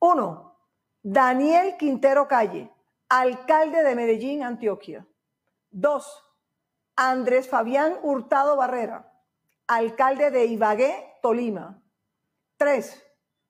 Uno, 0.00 0.56
Daniel 1.02 1.76
Quintero 1.78 2.26
Calle, 2.26 2.70
alcalde 3.08 3.82
de 3.82 3.94
Medellín, 3.94 4.42
Antioquia. 4.42 5.06
Dos, 5.70 6.24
Andrés 6.96 7.48
Fabián 7.48 7.96
Hurtado 8.02 8.56
Barrera, 8.56 9.12
alcalde 9.66 10.30
de 10.30 10.46
Ibagué, 10.46 11.18
Tolima. 11.22 11.82
Tres, 12.56 13.02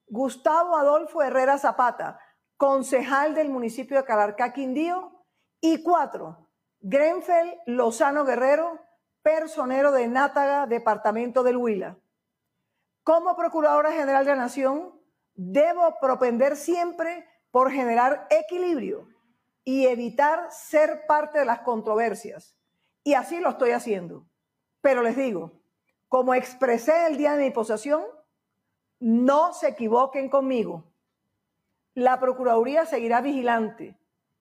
Gustavo 0.06 0.76
Adolfo 0.76 1.22
Herrera 1.22 1.56
Zapata, 1.56 2.20
concejal 2.56 3.34
del 3.34 3.48
municipio 3.48 3.96
de 3.96 4.04
Calarcá, 4.04 4.52
Quindío. 4.52 5.24
Y 5.62 5.82
cuatro, 5.82 6.39
Grenfell 6.82 7.58
Lozano 7.66 8.24
Guerrero, 8.24 8.80
personero 9.22 9.92
de 9.92 10.08
Nátaga, 10.08 10.66
departamento 10.66 11.42
del 11.42 11.58
Huila. 11.58 11.98
Como 13.04 13.36
Procuradora 13.36 13.92
General 13.92 14.24
de 14.24 14.30
la 14.30 14.42
Nación, 14.42 14.98
debo 15.34 15.98
propender 16.00 16.56
siempre 16.56 17.26
por 17.50 17.70
generar 17.70 18.26
equilibrio 18.30 19.08
y 19.62 19.86
evitar 19.86 20.50
ser 20.50 21.04
parte 21.06 21.40
de 21.40 21.44
las 21.44 21.60
controversias. 21.60 22.56
Y 23.04 23.12
así 23.12 23.40
lo 23.40 23.50
estoy 23.50 23.72
haciendo. 23.72 24.26
Pero 24.80 25.02
les 25.02 25.16
digo, 25.16 25.52
como 26.08 26.32
expresé 26.32 27.06
el 27.06 27.18
día 27.18 27.36
de 27.36 27.44
mi 27.44 27.50
posesión, 27.50 28.04
no 29.00 29.52
se 29.52 29.68
equivoquen 29.68 30.30
conmigo. 30.30 30.84
La 31.92 32.18
Procuraduría 32.18 32.86
seguirá 32.86 33.20
vigilante 33.20 33.99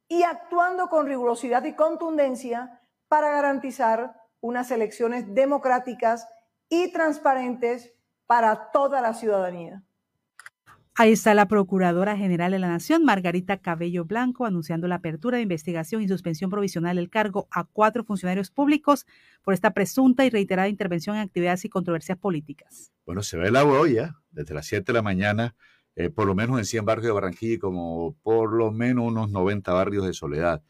y 0.10 0.24
actuando 0.24 0.89
con 0.89 1.05
rigurosidad 1.05 1.64
y 1.64 1.76
contundencia 1.76 2.82
para 3.07 3.30
garantizar 3.30 4.16
unas 4.41 4.72
elecciones 4.72 5.34
democráticas 5.34 6.28
y 6.68 6.91
transparentes 6.91 7.93
para 8.26 8.72
toda 8.72 9.01
la 9.01 9.14
ciudadanía. 9.14 9.84
Ahí 10.95 11.14
está 11.14 11.34
la 11.34 11.47
Procuradora 11.47 12.18
General 12.18 12.51
de 12.51 12.60
la 12.60 12.68
Nación, 12.68 13.05
Margarita 13.05 13.57
Cabello 13.57 14.03
Blanco, 14.03 14.45
anunciando 14.45 14.88
la 14.89 14.95
apertura 14.95 15.38
de 15.38 15.43
investigación 15.43 16.01
y 16.01 16.10
suspensión 16.10 16.49
provisional 16.49 16.97
del 16.97 17.10
cargo 17.10 17.47
a 17.51 17.64
cuatro 17.64 18.03
funcionarios 18.03 18.51
públicos 18.51 19.05
por 19.41 19.53
esta 19.53 19.74
presunta 19.74 20.26
y 20.26 20.30
reiterada 20.30 20.68
intervención 20.68 21.16
en 21.16 21.22
actividades 21.22 21.64
y 21.64 21.70
controversias 21.70 22.18
políticas. 22.18 22.91
Bueno, 23.05 23.24
se 23.24 23.38
ve 23.38 23.47
el 23.47 23.55
agua 23.55 23.80
hoy 23.80 23.93
ya, 23.93 24.18
desde 24.32 24.53
las 24.53 24.66
7 24.66 24.91
de 24.91 24.93
la 24.93 25.01
mañana 25.01 25.55
eh, 26.00 26.10
por 26.10 26.28
lo 26.28 26.34
menos 26.34 26.58
en 26.58 26.64
100 26.64 26.86
barrios 26.86 27.08
de 27.08 27.12
Barranquilla 27.12 27.56
y 27.56 27.58
como 27.58 28.16
por 28.24 28.54
lo 28.54 28.72
menos 28.72 29.06
unos 29.06 29.30
90 29.32 29.74
barrios 29.74 30.06
de 30.06 30.14
soledad. 30.14 30.64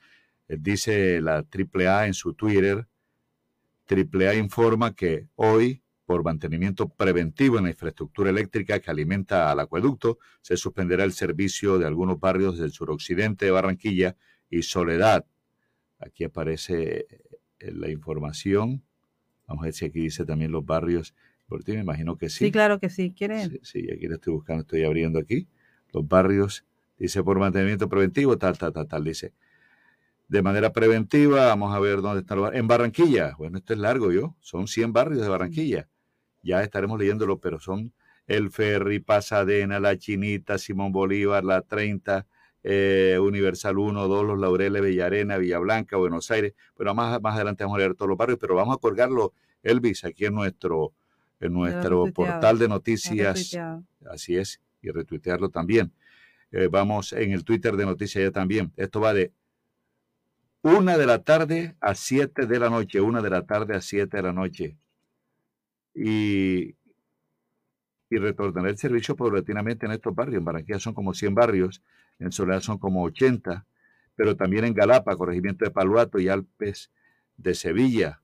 Eh, 0.48 0.58
dice 0.60 1.22
la 1.22 1.46
AAA 1.46 2.08
en 2.08 2.16
su 2.16 2.34
Twitter, 2.34 2.88
AAA 3.88 4.34
informa 4.38 4.96
que 4.96 5.28
hoy, 5.36 5.84
por 6.08 6.24
mantenimiento 6.24 6.90
preventivo 6.90 7.60
en 7.60 7.66
la 7.66 7.70
infraestructura 7.70 8.32
eléctrica 8.32 8.80
que 8.80 8.90
alimenta 8.90 9.52
al 9.52 9.60
acueducto, 9.60 10.18
se 10.42 10.58
suspenderá 10.58 11.04
el 11.04 11.12
servicio 11.12 11.78
de 11.78 11.86
algunos 11.86 12.20
barrios 12.20 12.58
del 12.58 12.72
suroccidente 12.72 13.46
de 13.46 13.52
Barranquilla 13.52 14.18
y 14.50 14.64
Soledad. 14.64 15.28
Aquí 16.00 16.24
aparece 16.24 17.06
eh, 17.60 17.72
la 17.72 17.88
información. 17.92 18.84
Vamos 19.46 19.62
a 19.62 19.66
ver 19.66 19.74
si 19.76 19.86
aquí 19.86 20.00
dice 20.00 20.26
también 20.26 20.52
los 20.52 20.66
barrios. 20.66 21.14
Por 21.50 21.64
ti 21.64 21.74
me 21.74 21.80
imagino 21.80 22.16
que 22.16 22.30
sí. 22.30 22.46
Sí, 22.46 22.52
claro 22.52 22.80
que 22.80 22.90
sí. 22.90 23.12
¿Quieren? 23.12 23.50
Sí, 23.50 23.60
sí, 23.64 23.88
aquí 23.92 24.08
lo 24.08 24.16
estoy 24.16 24.34
buscando, 24.34 24.62
estoy 24.62 24.84
abriendo 24.84 25.18
aquí. 25.18 25.48
Los 25.92 26.08
barrios, 26.08 26.64
dice 26.98 27.24
por 27.24 27.40
mantenimiento 27.40 27.90
preventivo, 27.90 28.38
tal, 28.38 28.56
tal, 28.56 28.72
tal, 28.72 28.88
tal, 28.88 29.04
dice. 29.04 29.34
De 30.28 30.44
manera 30.44 30.72
preventiva, 30.72 31.48
vamos 31.48 31.76
a 31.76 31.80
ver 31.80 32.02
dónde 32.02 32.20
están 32.20 32.38
los 32.38 32.44
barrios. 32.46 32.60
En 32.62 32.68
Barranquilla, 32.68 33.34
bueno, 33.36 33.58
esto 33.58 33.74
es 33.74 33.80
largo 33.80 34.12
yo, 34.12 34.36
son 34.42 34.68
100 34.68 34.94
barrios 34.94 35.24
de 35.24 35.28
Barranquilla. 35.28 35.90
Ya 36.44 36.62
estaremos 36.62 37.00
leyéndolo, 37.00 37.40
pero 37.40 37.60
son 37.60 37.94
El 38.28 38.52
Ferry, 38.52 39.00
Pasadena, 39.00 39.80
La 39.80 39.98
Chinita, 39.98 40.60
Simón 40.60 40.92
Bolívar, 40.92 41.44
La 41.44 41.64
30, 41.64 42.28
eh, 42.62 43.18
Universal 43.20 43.80
1, 43.80 44.08
2, 44.08 44.26
Los 44.28 44.38
Laureles, 44.38 44.84
Villarena, 44.84 45.38
Villa 45.38 45.58
Blanca, 45.58 45.98
Buenos 45.98 46.30
Aires. 46.30 46.54
Pero 46.78 46.94
más, 46.94 47.20
más 47.20 47.36
adelante 47.36 47.64
vamos 47.64 47.78
a 47.78 47.80
leer 47.80 47.96
todos 47.96 48.10
los 48.10 48.18
barrios, 48.20 48.38
pero 48.40 48.54
vamos 48.54 48.76
a 48.76 48.80
colgarlo, 48.80 49.34
Elvis, 49.64 50.04
aquí 50.04 50.26
en 50.26 50.36
nuestro, 50.36 50.94
en 51.40 51.54
nuestro 51.54 52.12
portal 52.14 52.60
de 52.60 52.68
noticias. 52.68 53.58
Así 54.10 54.38
es, 54.38 54.62
y 54.82 54.90
retuitearlo 54.90 55.50
también. 55.50 55.92
Eh, 56.52 56.68
vamos 56.68 57.14
en 57.14 57.32
el 57.32 57.44
Twitter 57.44 57.76
de 57.76 57.86
noticias 57.86 58.24
ya 58.24 58.32
también. 58.32 58.72
Esto 58.76 59.00
va 59.00 59.14
de 59.14 59.32
una 60.62 60.98
de 60.98 61.06
la 61.06 61.24
tarde 61.24 61.76
a 61.80 61.96
siete 61.96 62.46
de 62.46 62.60
la 62.60 62.70
noche, 62.70 63.00
una 63.00 63.22
de 63.22 63.30
la 63.30 63.46
tarde 63.46 63.76
a 63.76 63.82
siete 63.82 64.18
de 64.18 64.24
la 64.24 64.34
noche. 64.34 64.78
Y, 65.94 66.76
y 68.10 68.16
el 68.16 68.78
servicio 68.78 69.16
paulatinamente 69.16 69.86
en 69.86 69.94
estos 69.94 70.14
barrios. 70.14 70.40
En 70.40 70.46
Barranquilla 70.46 70.80
son 70.80 70.94
como 70.94 71.14
100 71.14 71.36
barrios, 71.36 71.82
en 72.18 72.32
Soledad 72.32 72.62
son 72.62 72.78
como 72.78 73.04
80, 73.04 73.66
pero 74.16 74.36
también 74.36 74.66
en 74.66 74.74
Galapa, 74.74 75.16
Corregimiento 75.16 75.66
de 75.66 75.72
Paluato 75.72 76.20
y 76.20 76.28
Alpes 76.28 76.92
de 77.38 77.54
Sevilla. 77.54 78.22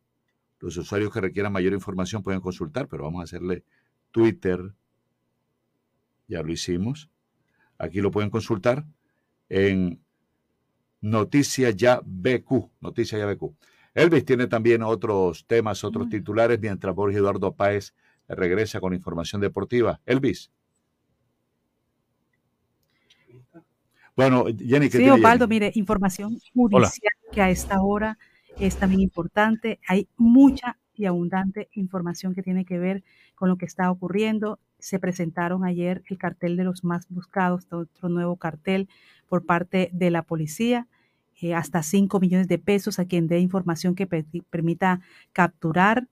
Los 0.66 0.78
usuarios 0.78 1.14
que 1.14 1.22
requieran 1.22 1.54
mayor 1.54 1.74
información 1.74 2.24
pueden 2.24 2.42
consultar, 2.42 2.88
pero 2.88 3.04
vamos 3.04 3.22
a 3.22 3.26
hacerle 3.26 3.64
Twitter. 4.10 4.74
Ya 6.28 6.42
lo 6.42 6.52
hicimos. 6.52 7.08
Aquí 7.78 8.02
lo 8.02 8.10
pueden 8.10 8.32
consultar 8.32 8.84
en 9.48 10.02
Noticias 11.02 11.76
Ya 11.76 12.02
BQ. 12.04 12.72
Noticias 12.82 13.20
Ya 13.20 13.28
BQ. 13.28 13.54
Elvis 13.94 14.26
tiene 14.26 14.48
también 14.48 14.82
otros 14.82 15.46
temas, 15.46 15.84
otros 15.84 16.10
titulares, 16.10 16.60
mientras 16.60 16.96
Borges 16.96 17.20
Eduardo 17.20 17.54
Páez 17.54 17.94
regresa 18.28 18.80
con 18.80 18.96
información 18.96 19.42
deportiva. 19.42 20.02
Elvis. 20.04 20.50
Bueno, 24.16 24.46
Jenny, 24.46 24.90
¿qué 24.90 24.98
Sí, 24.98 25.10
Osvaldo, 25.12 25.48
mire, 25.48 25.72
información 25.76 26.40
judicial 26.56 27.14
que 27.32 27.42
a 27.44 27.52
esta 27.52 27.80
hora 27.84 28.18
es 28.60 28.78
también 28.78 29.02
importante. 29.02 29.80
Hay 29.88 30.08
mucha 30.18 30.78
y 30.96 31.06
abundante 31.06 31.70
información 31.74 32.34
que 32.34 32.44
tiene 32.44 32.66
que 32.66 32.80
ver 32.80 33.04
con 33.36 33.50
lo 33.50 33.58
que 33.58 33.66
está 33.66 33.92
ocurriendo. 33.92 34.60
Se 34.80 35.00
presentaron 35.00 35.66
ayer 35.66 36.04
el 36.08 36.18
cartel 36.18 36.56
de 36.56 36.64
los 36.64 36.84
más 36.84 37.08
buscados, 37.10 37.68
otro 37.72 38.10
nuevo 38.10 38.38
cartel 38.38 38.88
por 39.28 39.46
parte 39.46 39.90
de 39.94 40.12
la 40.12 40.22
policía. 40.22 40.88
Eh, 41.42 41.54
hasta 41.54 41.84
5 41.84 42.20
millones 42.22 42.48
de 42.48 42.60
pesos 42.60 42.98
a 42.98 43.06
quien 43.06 43.28
dé 43.28 43.40
información 43.40 43.94
que 43.94 44.08
permita 44.08 45.02
capturar 45.34 46.08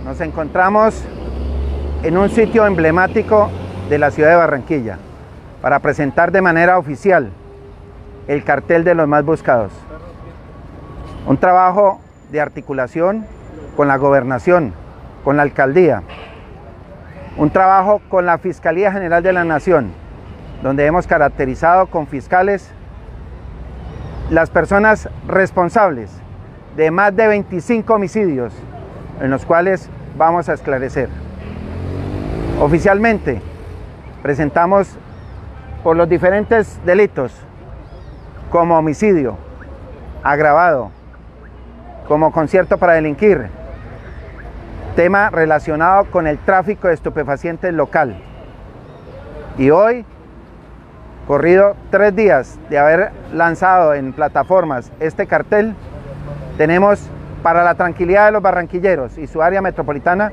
nos 0.06 0.22
encontramos 0.22 1.04
en 2.04 2.18
un 2.18 2.30
sitio 2.30 2.66
emblemático 2.66 3.50
de 3.90 3.98
la 3.98 4.12
ciudad 4.12 4.30
de 4.30 4.36
Barranquilla 4.36 4.98
para 5.62 5.80
presentar 5.80 6.32
de 6.32 6.42
manera 6.42 6.78
oficial 6.78 7.32
el 8.28 8.44
cartel 8.44 8.84
de 8.84 8.96
los 8.96 9.08
más 9.08 9.26
buscados. 9.26 9.72
Un 11.28 11.38
trabajo 11.38 12.00
de 12.32 12.40
articulación 12.40 13.26
con 13.76 13.88
la 13.88 13.98
gobernación, 13.98 14.74
con 15.24 15.38
la 15.38 15.44
alcaldía, 15.44 16.04
un 17.38 17.50
trabajo 17.50 18.02
con 18.10 18.26
la 18.26 18.38
Fiscalía 18.38 18.92
General 18.92 19.22
de 19.22 19.34
la 19.34 19.44
Nación, 19.44 19.92
donde 20.64 20.86
hemos 20.86 21.08
caracterizado 21.08 21.88
con 21.88 22.08
fiscales 22.08 22.72
las 24.30 24.50
personas 24.50 25.10
responsables 25.28 26.12
de 26.78 26.92
más 26.92 27.16
de 27.16 27.28
25 27.28 27.94
homicidios 27.94 28.54
en 29.22 29.32
los 29.32 29.46
cuales 29.46 29.90
vamos 30.18 30.50
a 30.50 30.54
esclarecer. 30.54 31.10
Oficialmente 32.62 33.42
presentamos 34.22 34.98
por 35.84 35.96
los 35.96 36.08
diferentes 36.08 36.80
delitos 36.86 37.34
como 38.52 38.78
homicidio 38.78 39.38
agravado, 40.24 40.92
como 42.08 42.32
concierto 42.32 42.78
para 42.78 42.94
delinquir, 42.94 43.48
tema 44.96 45.30
relacionado 45.30 46.06
con 46.06 46.28
el 46.28 46.38
tráfico 46.40 46.88
de 46.88 46.94
estupefacientes 46.94 47.74
local. 47.74 48.18
Y 49.58 49.70
hoy 49.72 50.06
corrido 51.30 51.76
tres 51.92 52.16
días 52.16 52.58
de 52.72 52.80
haber 52.80 53.12
lanzado 53.32 53.94
en 53.94 54.14
plataformas 54.14 54.92
este 55.00 55.28
cartel, 55.28 55.76
tenemos 56.58 57.08
para 57.44 57.64
la 57.64 57.76
tranquilidad 57.76 58.26
de 58.26 58.32
los 58.32 58.42
barranquilleros 58.42 59.16
y 59.20 59.28
su 59.28 59.44
área 59.44 59.62
metropolitana 59.62 60.32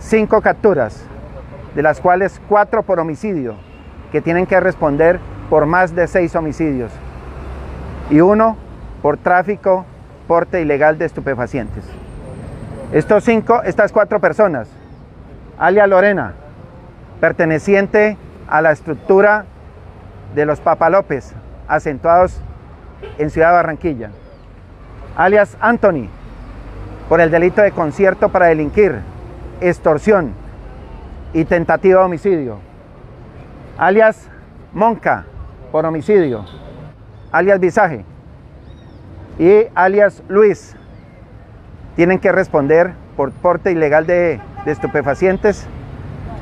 cinco 0.00 0.40
capturas, 0.40 1.04
de 1.76 1.82
las 1.82 2.00
cuales 2.00 2.42
cuatro 2.48 2.82
por 2.82 2.98
homicidio, 2.98 3.54
que 4.10 4.20
tienen 4.20 4.46
que 4.46 4.58
responder 4.58 5.20
por 5.48 5.64
más 5.64 5.94
de 5.94 6.08
seis 6.08 6.34
homicidios, 6.34 6.90
y 8.10 8.20
uno 8.20 8.56
por 9.02 9.18
tráfico, 9.18 9.84
porte 10.26 10.60
ilegal 10.60 10.98
de 10.98 11.04
estupefacientes. 11.04 11.84
Estos 12.90 13.22
cinco, 13.22 13.62
estas 13.62 13.92
cuatro 13.92 14.18
personas, 14.18 14.68
alia 15.56 15.86
Lorena, 15.86 16.32
perteneciente 17.20 18.18
a 18.48 18.60
la 18.60 18.72
estructura 18.72 19.44
de 20.34 20.46
los 20.46 20.60
Papa 20.60 20.90
López, 20.90 21.34
acentuados 21.68 22.40
en 23.18 23.30
Ciudad 23.30 23.52
Barranquilla. 23.52 24.10
Alias 25.16 25.56
Anthony, 25.60 26.08
por 27.08 27.20
el 27.20 27.30
delito 27.30 27.62
de 27.62 27.72
concierto 27.72 28.28
para 28.30 28.46
delinquir, 28.46 29.00
extorsión 29.60 30.32
y 31.32 31.44
tentativa 31.44 32.00
de 32.00 32.06
homicidio. 32.06 32.58
Alias 33.78 34.28
Monca, 34.72 35.24
por 35.72 35.84
homicidio. 35.86 36.44
Alias 37.32 37.60
Visaje. 37.60 38.04
Y 39.38 39.66
alias 39.74 40.22
Luis. 40.28 40.76
Tienen 41.94 42.18
que 42.18 42.32
responder 42.32 42.92
por 43.16 43.32
porte 43.32 43.72
ilegal 43.72 44.06
de 44.06 44.40
estupefacientes, 44.66 45.66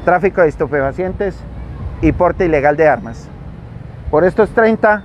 tráfico 0.04 0.40
de 0.40 0.48
estupefacientes 0.48 1.36
y 2.02 2.12
porte 2.12 2.46
ilegal 2.46 2.76
de 2.76 2.88
armas. 2.88 3.28
Por 4.14 4.22
estos 4.22 4.50
30 4.50 5.02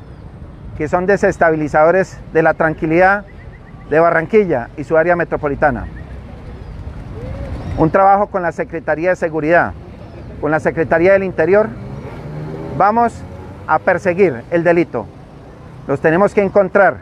que 0.78 0.88
son 0.88 1.08
desestabilizadores 1.08 2.20
de 2.32 2.44
la 2.44 2.54
tranquilidad 2.54 3.26
de 3.90 4.00
Barranquilla 4.00 4.70
y 4.78 4.84
su 4.84 4.98
área 4.98 5.16
metropolitana. 5.16 5.88
Un 7.80 7.90
trabajo 7.90 8.28
con 8.28 8.44
la 8.44 8.52
Secretaría 8.52 9.10
de 9.10 9.16
Seguridad, 9.16 9.74
con 10.40 10.52
la 10.52 10.60
Secretaría 10.60 11.14
del 11.14 11.24
Interior. 11.24 11.70
Vamos 12.78 13.24
a 13.66 13.80
perseguir 13.80 14.44
el 14.52 14.64
delito. 14.64 15.08
Los 15.88 16.02
tenemos 16.02 16.36
que 16.36 16.44
encontrar. 16.44 16.98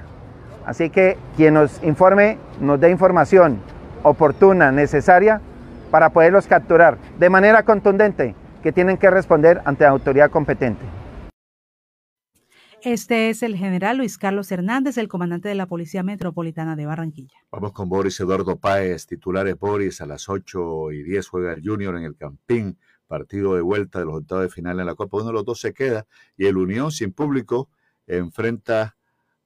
Así 0.65 0.89
que 0.89 1.17
quien 1.35 1.55
nos 1.55 1.83
informe, 1.83 2.37
nos 2.61 2.79
dé 2.79 2.89
información 2.89 3.59
oportuna, 4.03 4.71
necesaria, 4.71 5.41
para 5.91 6.11
poderlos 6.11 6.47
capturar 6.47 6.97
de 7.19 7.29
manera 7.29 7.63
contundente, 7.63 8.33
que 8.63 8.71
tienen 8.71 8.95
que 8.95 9.09
responder 9.09 9.61
ante 9.65 9.83
la 9.83 9.89
autoridad 9.89 10.31
competente. 10.31 10.85
Este 12.84 13.30
es 13.30 13.41
el 13.41 13.57
general 13.57 13.97
Luis 13.97 14.19
Carlos 14.19 14.51
Hernández, 14.51 14.97
el 14.97 15.07
comandante 15.07 15.49
de 15.49 15.55
la 15.55 15.65
Policía 15.65 16.03
Metropolitana 16.03 16.75
de 16.75 16.86
Barranquilla. 16.86 17.36
Vamos 17.51 17.73
con 17.73 17.89
Boris 17.89 18.19
Eduardo 18.19 18.59
Páez, 18.59 19.07
titulares 19.07 19.57
Boris, 19.57 19.99
a 19.99 20.05
las 20.05 20.30
8 20.30 20.91
y 20.91 21.01
10 21.01 21.28
juega 21.28 21.53
el 21.53 21.67
Junior 21.67 21.97
en 21.97 22.03
el 22.03 22.15
Campín, 22.15 22.78
partido 23.07 23.55
de 23.55 23.61
vuelta 23.61 23.99
de 23.99 24.05
los 24.05 24.15
octavos 24.15 24.43
de 24.43 24.49
final 24.49 24.80
en 24.80 24.86
la 24.86 24.93
Copa. 24.93 25.17
Uno 25.17 25.28
de 25.28 25.34
los 25.34 25.45
dos 25.45 25.59
se 25.59 25.73
queda 25.73 26.05
y 26.38 26.45
el 26.45 26.55
Unión 26.55 26.91
sin 26.91 27.13
público 27.13 27.69
enfrenta 28.05 28.95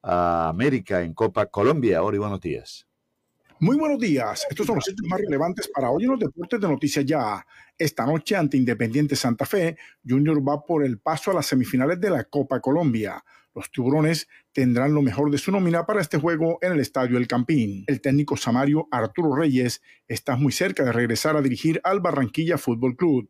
a 0.04 0.50
América 0.50 1.02
en 1.02 1.14
Copa 1.14 1.46
Colombia. 1.46 2.04
Ori, 2.04 2.18
buenos 2.18 2.42
días. 2.42 2.86
Muy 3.64 3.78
buenos 3.78 4.00
días. 4.00 4.48
Estos 4.50 4.66
son 4.66 4.78
los 4.78 4.90
hechos 4.90 5.06
más 5.08 5.22
relevantes 5.22 5.68
para 5.68 5.92
hoy 5.92 6.06
en 6.06 6.10
los 6.10 6.20
deportes 6.20 6.60
de 6.60 6.68
Noticias 6.68 7.06
Ya. 7.06 7.46
Esta 7.78 8.08
noche 8.08 8.36
ante 8.36 8.58
Independiente 8.58 9.16
Santa 9.16 9.46
Fe, 9.46 9.78
Junior 10.04 10.42
va 10.42 10.66
por 10.66 10.84
el 10.84 10.98
paso 10.98 11.30
a 11.30 11.36
las 11.36 11.46
semifinales 11.46 12.02
de 12.02 12.10
la 12.10 12.24
Copa 12.24 12.60
Colombia. 12.60 13.24
Los 13.54 13.72
tiburones 13.72 14.28
tendrán 14.52 14.96
lo 14.96 15.04
mejor 15.04 15.30
de 15.30 15.38
su 15.38 15.52
nómina 15.52 15.86
para 15.86 16.02
este 16.02 16.18
juego 16.18 16.58
en 16.64 16.72
el 16.72 16.80
Estadio 16.80 17.20
El 17.20 17.28
Campín. 17.28 17.84
El 17.86 18.02
técnico 18.02 18.36
samario 18.36 18.88
Arturo 18.90 19.36
Reyes 19.36 19.84
está 20.08 20.36
muy 20.36 20.52
cerca 20.52 20.84
de 20.84 20.92
regresar 20.92 21.38
a 21.38 21.42
dirigir 21.44 21.80
al 21.84 22.00
Barranquilla 22.00 22.58
Fútbol 22.58 22.96
Club. 22.96 23.30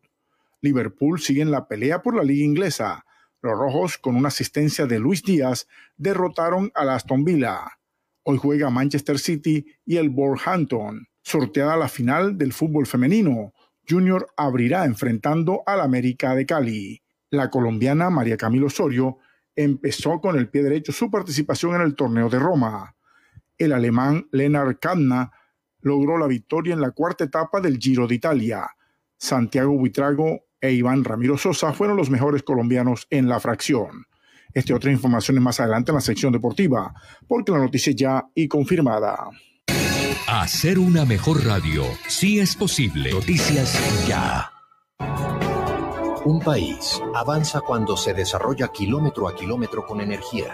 Liverpool 0.62 1.20
sigue 1.20 1.42
en 1.42 1.52
la 1.52 1.68
pelea 1.68 2.02
por 2.02 2.16
la 2.16 2.24
liga 2.24 2.46
inglesa. 2.46 3.06
Los 3.42 3.60
rojos, 3.60 3.98
con 3.98 4.16
una 4.16 4.30
asistencia 4.30 4.86
de 4.86 4.98
Luis 4.98 5.24
Díaz, 5.24 5.68
derrotaron 5.98 6.72
a 6.74 6.84
Aston 6.96 7.26
Villa. 7.26 7.81
Hoy 8.24 8.38
juega 8.38 8.70
Manchester 8.70 9.18
City 9.18 9.66
y 9.86 9.98
el 9.98 10.10
Wolverhampton. 10.10 11.08
Sorteada 11.24 11.76
la 11.76 11.88
final 11.88 12.38
del 12.38 12.54
fútbol 12.54 12.86
femenino, 12.86 13.54
Junior 13.88 14.28
abrirá 14.38 14.86
enfrentando 14.86 15.64
al 15.66 15.82
América 15.82 16.36
de 16.36 16.46
Cali. 16.46 17.02
La 17.32 17.50
colombiana 17.50 18.10
María 18.10 18.38
Camilo 18.38 18.68
Osorio 18.68 19.18
empezó 19.56 20.20
con 20.20 20.38
el 20.38 20.50
pie 20.50 20.64
derecho 20.64 20.92
su 20.92 21.10
participación 21.10 21.76
en 21.76 21.82
el 21.82 21.96
torneo 21.96 22.30
de 22.30 22.40
Roma. 22.40 22.96
El 23.58 23.74
alemán 23.74 24.28
Lennart 24.32 24.80
Kamna 24.80 25.32
logró 25.82 26.18
la 26.18 26.28
victoria 26.28 26.74
en 26.74 26.82
la 26.82 26.92
cuarta 26.92 27.24
etapa 27.24 27.60
del 27.60 27.78
Giro 27.78 28.08
de 28.08 28.16
Italia. 28.16 28.68
Santiago 29.18 29.74
Buitrago 29.74 30.46
e 30.60 30.72
Iván 30.74 31.04
Ramiro 31.04 31.38
Sosa 31.38 31.74
fueron 31.74 31.98
los 31.98 32.10
mejores 32.10 32.44
colombianos 32.44 33.08
en 33.10 33.28
la 33.28 33.40
fracción. 33.40 34.06
Este 34.54 34.74
otra 34.74 34.92
información 34.92 35.38
es 35.38 35.44
más 35.44 35.60
adelante 35.60 35.92
en 35.92 35.96
la 35.96 36.02
sección 36.02 36.34
deportiva, 36.34 36.94
porque 37.28 37.52
la 37.52 37.60
noticia 37.60 37.94
ya 37.96 38.26
y 38.36 38.48
confirmada. 38.48 39.30
Hacer 40.28 40.80
una 40.80 41.06
mejor 41.06 41.46
radio, 41.46 41.84
sí 42.08 42.40
es 42.40 42.56
posible. 42.56 43.12
Noticias 43.12 44.08
ya. 44.08 44.52
Un 46.24 46.40
país 46.40 47.02
avanza 47.16 47.62
cuando 47.62 47.98
se 47.98 48.14
desarrolla 48.14 48.68
kilómetro 48.68 49.28
a 49.28 49.36
kilómetro 49.36 49.86
con 49.86 50.02
energía. 50.02 50.54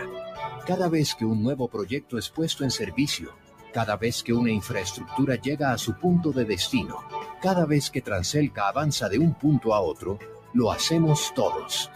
Cada 0.66 0.88
vez 0.88 1.14
que 1.14 1.26
un 1.26 1.44
nuevo 1.44 1.68
proyecto 1.68 2.18
es 2.18 2.30
puesto 2.30 2.64
en 2.64 2.72
servicio, 2.72 3.34
cada 3.74 3.98
vez 3.98 4.24
que 4.24 4.34
una 4.34 4.50
infraestructura 4.50 5.36
llega 5.36 5.74
a 5.74 5.78
su 5.78 5.94
punto 5.98 6.32
de 6.32 6.46
destino, 6.46 7.00
cada 7.42 7.66
vez 7.66 7.92
que 7.92 8.02
Transelca 8.02 8.68
avanza 8.68 9.10
de 9.10 9.20
un 9.20 9.34
punto 9.36 9.74
a 9.74 9.82
otro, 9.82 10.18
lo 10.54 10.72
hacemos 10.72 11.34
todos. 11.36 11.92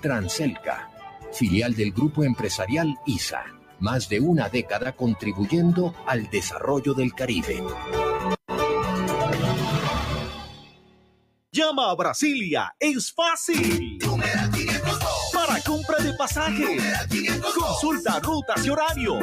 Transelca, 0.00 0.89
filial 1.32 1.74
del 1.74 1.92
grupo 1.92 2.24
empresarial 2.24 2.98
ISA, 3.06 3.44
más 3.78 4.08
de 4.08 4.20
una 4.20 4.48
década 4.48 4.92
contribuyendo 4.92 5.94
al 6.06 6.28
desarrollo 6.30 6.94
del 6.94 7.14
Caribe. 7.14 7.62
Llama 11.52 11.90
a 11.90 11.94
Brasilia, 11.96 12.74
es 12.78 13.12
fácil. 13.12 13.98
Para 15.32 15.60
compra 15.62 15.98
de 15.98 16.14
pasaje, 16.14 16.78
consulta 17.54 18.20
rutas 18.20 18.64
y 18.64 18.70
horario. 18.70 19.18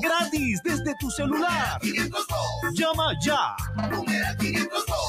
Gratis 0.00 0.60
desde 0.64 0.94
tu 0.98 1.10
celular. 1.10 1.78
Llama 2.72 3.12
ya. 3.22 3.54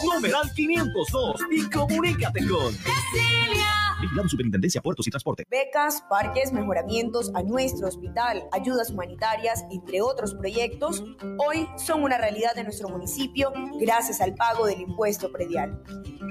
Numeral 0.04 0.52
502 0.54 1.42
y 1.52 1.70
comunícate 1.70 2.46
con 2.46 2.76
Brasilia. 2.84 3.85
Vigilado 4.06 4.30
Superintendencia 4.30 4.82
Puertos 4.82 5.08
y 5.08 5.10
Transporte. 5.10 5.48
Becas, 5.50 6.04
parques, 6.08 6.54
mejoramientos 6.54 7.32
a 7.34 7.42
nuestro 7.42 7.88
hospital, 7.88 8.44
ayudas 8.52 8.92
humanitarias, 8.92 9.66
entre 9.72 10.04
otros 10.04 10.36
proyectos, 10.36 11.04
hoy 11.40 11.68
son 11.78 12.04
una 12.04 12.20
realidad 12.20 12.54
de 12.54 12.64
nuestro 12.64 12.88
municipio 12.88 13.52
gracias 13.80 14.22
al 14.22 14.36
pago 14.36 14.68
del 14.68 14.82
impuesto 14.82 15.32
predial. 15.32 15.82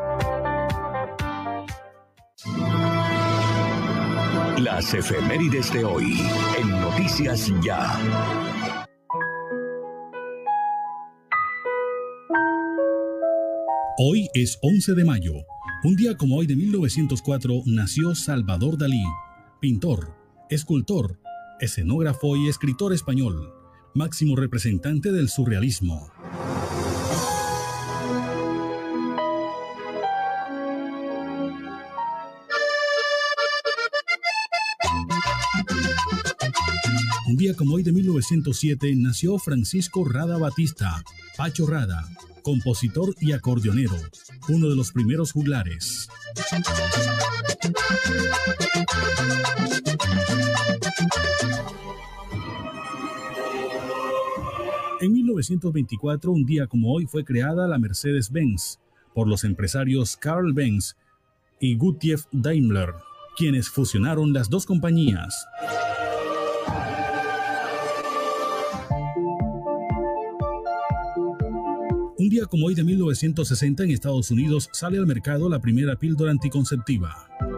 Las 4.59 4.93
efemérides 4.93 5.73
de 5.73 5.85
hoy 5.85 6.21
en 6.59 6.69
Noticias 6.81 7.51
Ya. 7.63 7.99
Hoy 14.03 14.31
es 14.33 14.59
11 14.63 14.95
de 14.95 15.05
mayo. 15.05 15.35
Un 15.85 15.95
día 15.95 16.17
como 16.17 16.37
hoy 16.37 16.47
de 16.47 16.57
1904 16.57 17.65
nació 17.67 18.15
Salvador 18.15 18.79
Dalí, 18.79 19.05
pintor, 19.61 20.17
escultor, 20.49 21.21
escenógrafo 21.61 22.35
y 22.35 22.49
escritor 22.49 22.95
español, 22.95 23.53
máximo 23.95 24.37
representante 24.37 25.13
del 25.13 25.29
surrealismo. 25.29 26.11
Un 37.27 37.37
día 37.37 37.53
como 37.55 37.75
hoy 37.75 37.83
de 37.83 37.93
1907 37.93 38.95
nació 38.97 39.39
Francisco 39.39 40.09
Rada 40.09 40.39
Batista, 40.39 41.05
Pacho 41.37 41.67
Rada, 41.67 42.09
compositor 42.43 43.15
y 43.21 43.33
acordeonero, 43.33 43.97
uno 44.49 44.69
de 44.69 44.77
los 44.77 44.93
primeros 44.93 45.33
juglares. 45.33 46.09
En 55.01 55.13
1924, 55.13 56.31
un 56.31 56.45
día 56.45 56.67
como 56.67 56.93
hoy, 56.93 57.07
fue 57.07 57.25
creada 57.25 57.67
la 57.67 57.79
Mercedes-Benz 57.79 58.79
por 59.15 59.29
los 59.29 59.45
empresarios 59.45 60.17
Carl 60.17 60.53
Benz 60.53 60.97
y 61.59 61.77
Gutlieb 61.77 62.21
Daimler. 62.33 62.95
quienes 63.37 63.71
fusionaron 63.71 64.35
las 64.35 64.51
dos 64.51 64.67
compañías. 64.67 65.47
Un 72.31 72.37
día 72.37 72.47
como 72.47 72.67
hoy 72.69 72.77
de 72.77 72.85
1960 72.85 73.83
en 73.83 73.91
Estados 73.91 74.31
Unidos 74.31 74.69
sale 74.71 74.99
al 74.99 75.07
mercado 75.09 75.49
la 75.49 75.59
primera 75.59 75.97
píldora 75.97 76.31
anticonceptiva. 76.31 77.27
Este 77.29 77.49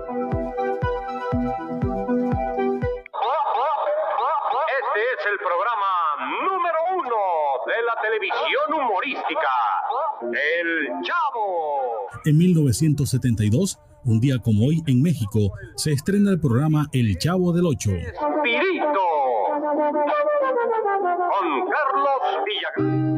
es 5.13 5.27
el 5.31 5.37
programa 5.45 5.93
número 6.41 6.79
uno 6.97 7.21
de 7.67 7.83
la 7.85 8.01
televisión 8.01 8.73
humorística, 8.73 9.53
El 10.33 10.89
Chavo. 11.03 12.09
En 12.25 12.39
1972, 12.39 13.79
un 14.07 14.21
día 14.21 14.39
como 14.39 14.65
hoy 14.65 14.83
en 14.87 15.03
México, 15.03 15.53
se 15.77 15.93
estrena 15.93 16.31
el 16.31 16.41
programa 16.41 16.89
El 16.95 17.19
Chavo 17.19 17.53
del 17.53 17.67
Ocho. 17.67 17.91
Espirito. 17.91 19.01
Con 21.29 21.69
Carlos 21.69 22.23
Villagrán. 22.47 23.12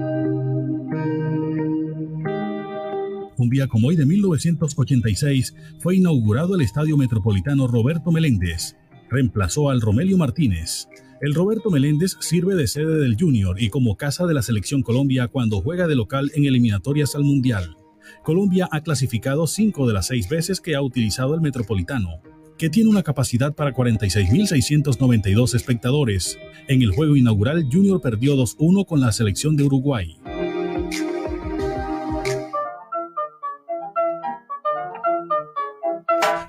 Un 3.45 3.51
día 3.51 3.69
como 3.69 3.89
hoy 3.89 3.97
de 3.97 4.07
1986 4.07 5.55
fue 5.79 5.97
inaugurado 5.97 6.55
el 6.55 6.63
Estadio 6.63 6.97
Metropolitano 6.97 7.67
Roberto 7.67 8.11
Meléndez. 8.11 8.75
Reemplazó 9.11 9.69
al 9.69 9.83
Romelio 9.83 10.17
Martínez. 10.17 10.89
El 11.21 11.35
Roberto 11.35 11.69
Meléndez 11.69 12.17
sirve 12.21 12.55
de 12.55 12.67
sede 12.67 13.01
del 13.01 13.19
Junior 13.21 13.61
y 13.61 13.69
como 13.69 13.99
casa 13.99 14.25
de 14.25 14.33
la 14.33 14.41
selección 14.41 14.81
Colombia 14.81 15.29
cuando 15.29 15.61
juega 15.61 15.87
de 15.87 15.95
local 15.95 16.33
en 16.35 16.47
eliminatorias 16.47 17.15
al 17.17 17.25
Mundial. 17.25 17.77
Colombia 18.23 18.67
ha 18.73 18.81
clasificado 18.81 19.47
cinco 19.47 19.87
de 19.87 19.93
las 19.93 20.07
seis 20.07 20.27
veces 20.31 20.63
que 20.63 20.75
ha 20.75 20.81
utilizado 20.81 21.35
el 21.35 21.43
Metropolitano, 21.43 22.23
que 22.57 22.71
tiene 22.71 22.89
una 22.89 23.03
capacidad 23.03 23.55
para 23.55 23.75
46.692 23.75 25.55
espectadores. 25.55 26.39
En 26.67 26.81
el 26.81 26.93
juego 26.93 27.15
inaugural, 27.15 27.69
Junior 27.71 28.01
perdió 28.01 28.37
2-1 28.37 28.87
con 28.87 29.03
la 29.03 29.13
selección 29.13 29.55
de 29.55 29.65
Uruguay. 29.65 30.17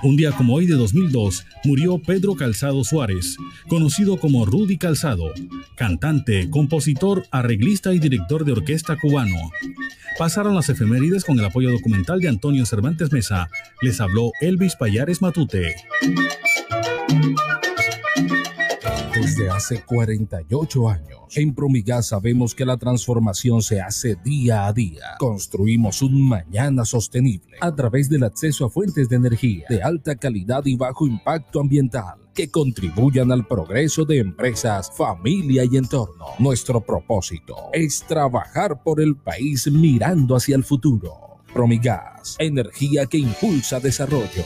Un 0.06 0.18
día 0.18 0.32
como 0.34 0.54
hoy 0.54 0.68
de 0.68 0.76
2002 0.76 1.48
murió 1.64 1.98
Pedro 1.98 2.36
Calzado 2.36 2.84
Suárez, 2.84 3.38
conocido 3.68 4.18
como 4.18 4.46
Rudy 4.46 4.78
Calzado, 4.78 5.34
cantante, 5.76 6.48
compositor, 6.52 7.26
arreglista 7.32 7.92
y 7.92 7.98
director 7.98 8.46
de 8.46 8.52
orquesta 8.52 8.98
cubano. 8.98 9.36
Pasaron 10.20 10.54
las 10.54 10.70
efemérides 10.70 11.26
con 11.26 11.40
el 11.40 11.46
apoyo 11.46 11.72
documental 11.72 12.22
de 12.22 12.30
Antonio 12.30 12.68
Cervantes 12.68 13.12
Mesa. 13.12 13.50
Les 13.82 14.00
habló 14.00 14.32
Elvis 14.42 14.76
Payares 14.76 15.24
Matute. 15.24 15.74
Desde 19.36 19.50
hace 19.50 19.84
48 19.84 20.88
años, 20.88 21.20
en 21.36 21.54
Promigas 21.54 22.08
sabemos 22.08 22.56
que 22.56 22.64
la 22.64 22.78
transformación 22.78 23.62
se 23.62 23.82
hace 23.82 24.16
día 24.24 24.66
a 24.66 24.72
día. 24.72 25.18
Construimos 25.20 26.02
un 26.02 26.30
mañana 26.30 26.86
sostenible 26.86 27.58
a 27.60 27.76
través 27.76 28.08
del 28.08 28.24
acceso 28.24 28.64
a 28.66 28.70
fuentes 28.70 29.10
de 29.10 29.18
energía 29.18 29.66
de 29.68 29.84
alta 29.84 30.16
calidad 30.16 30.66
y 30.66 30.78
bajo 30.78 31.06
impacto 31.06 31.60
ambiental 31.60 32.16
que 32.34 32.50
contribuyan 32.50 33.30
al 33.34 33.46
progreso 33.46 34.06
de 34.06 34.20
empresas, 34.20 34.90
familia 34.96 35.66
y 35.70 35.76
entorno. 35.76 36.28
Nuestro 36.40 36.80
propósito 36.80 37.58
es 37.74 38.06
trabajar 38.08 38.84
por 38.84 39.02
el 39.02 39.18
país 39.18 39.70
mirando 39.70 40.38
hacia 40.38 40.56
el 40.56 40.64
futuro. 40.64 41.42
Promigas, 41.54 42.38
energía 42.40 43.06
que 43.06 43.18
impulsa 43.18 43.82
desarrollo. 43.82 44.46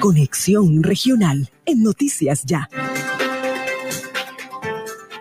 Conexión 0.00 0.82
Regional 0.82 1.48
en 1.66 1.82
Noticias 1.82 2.44
Ya. 2.44 2.68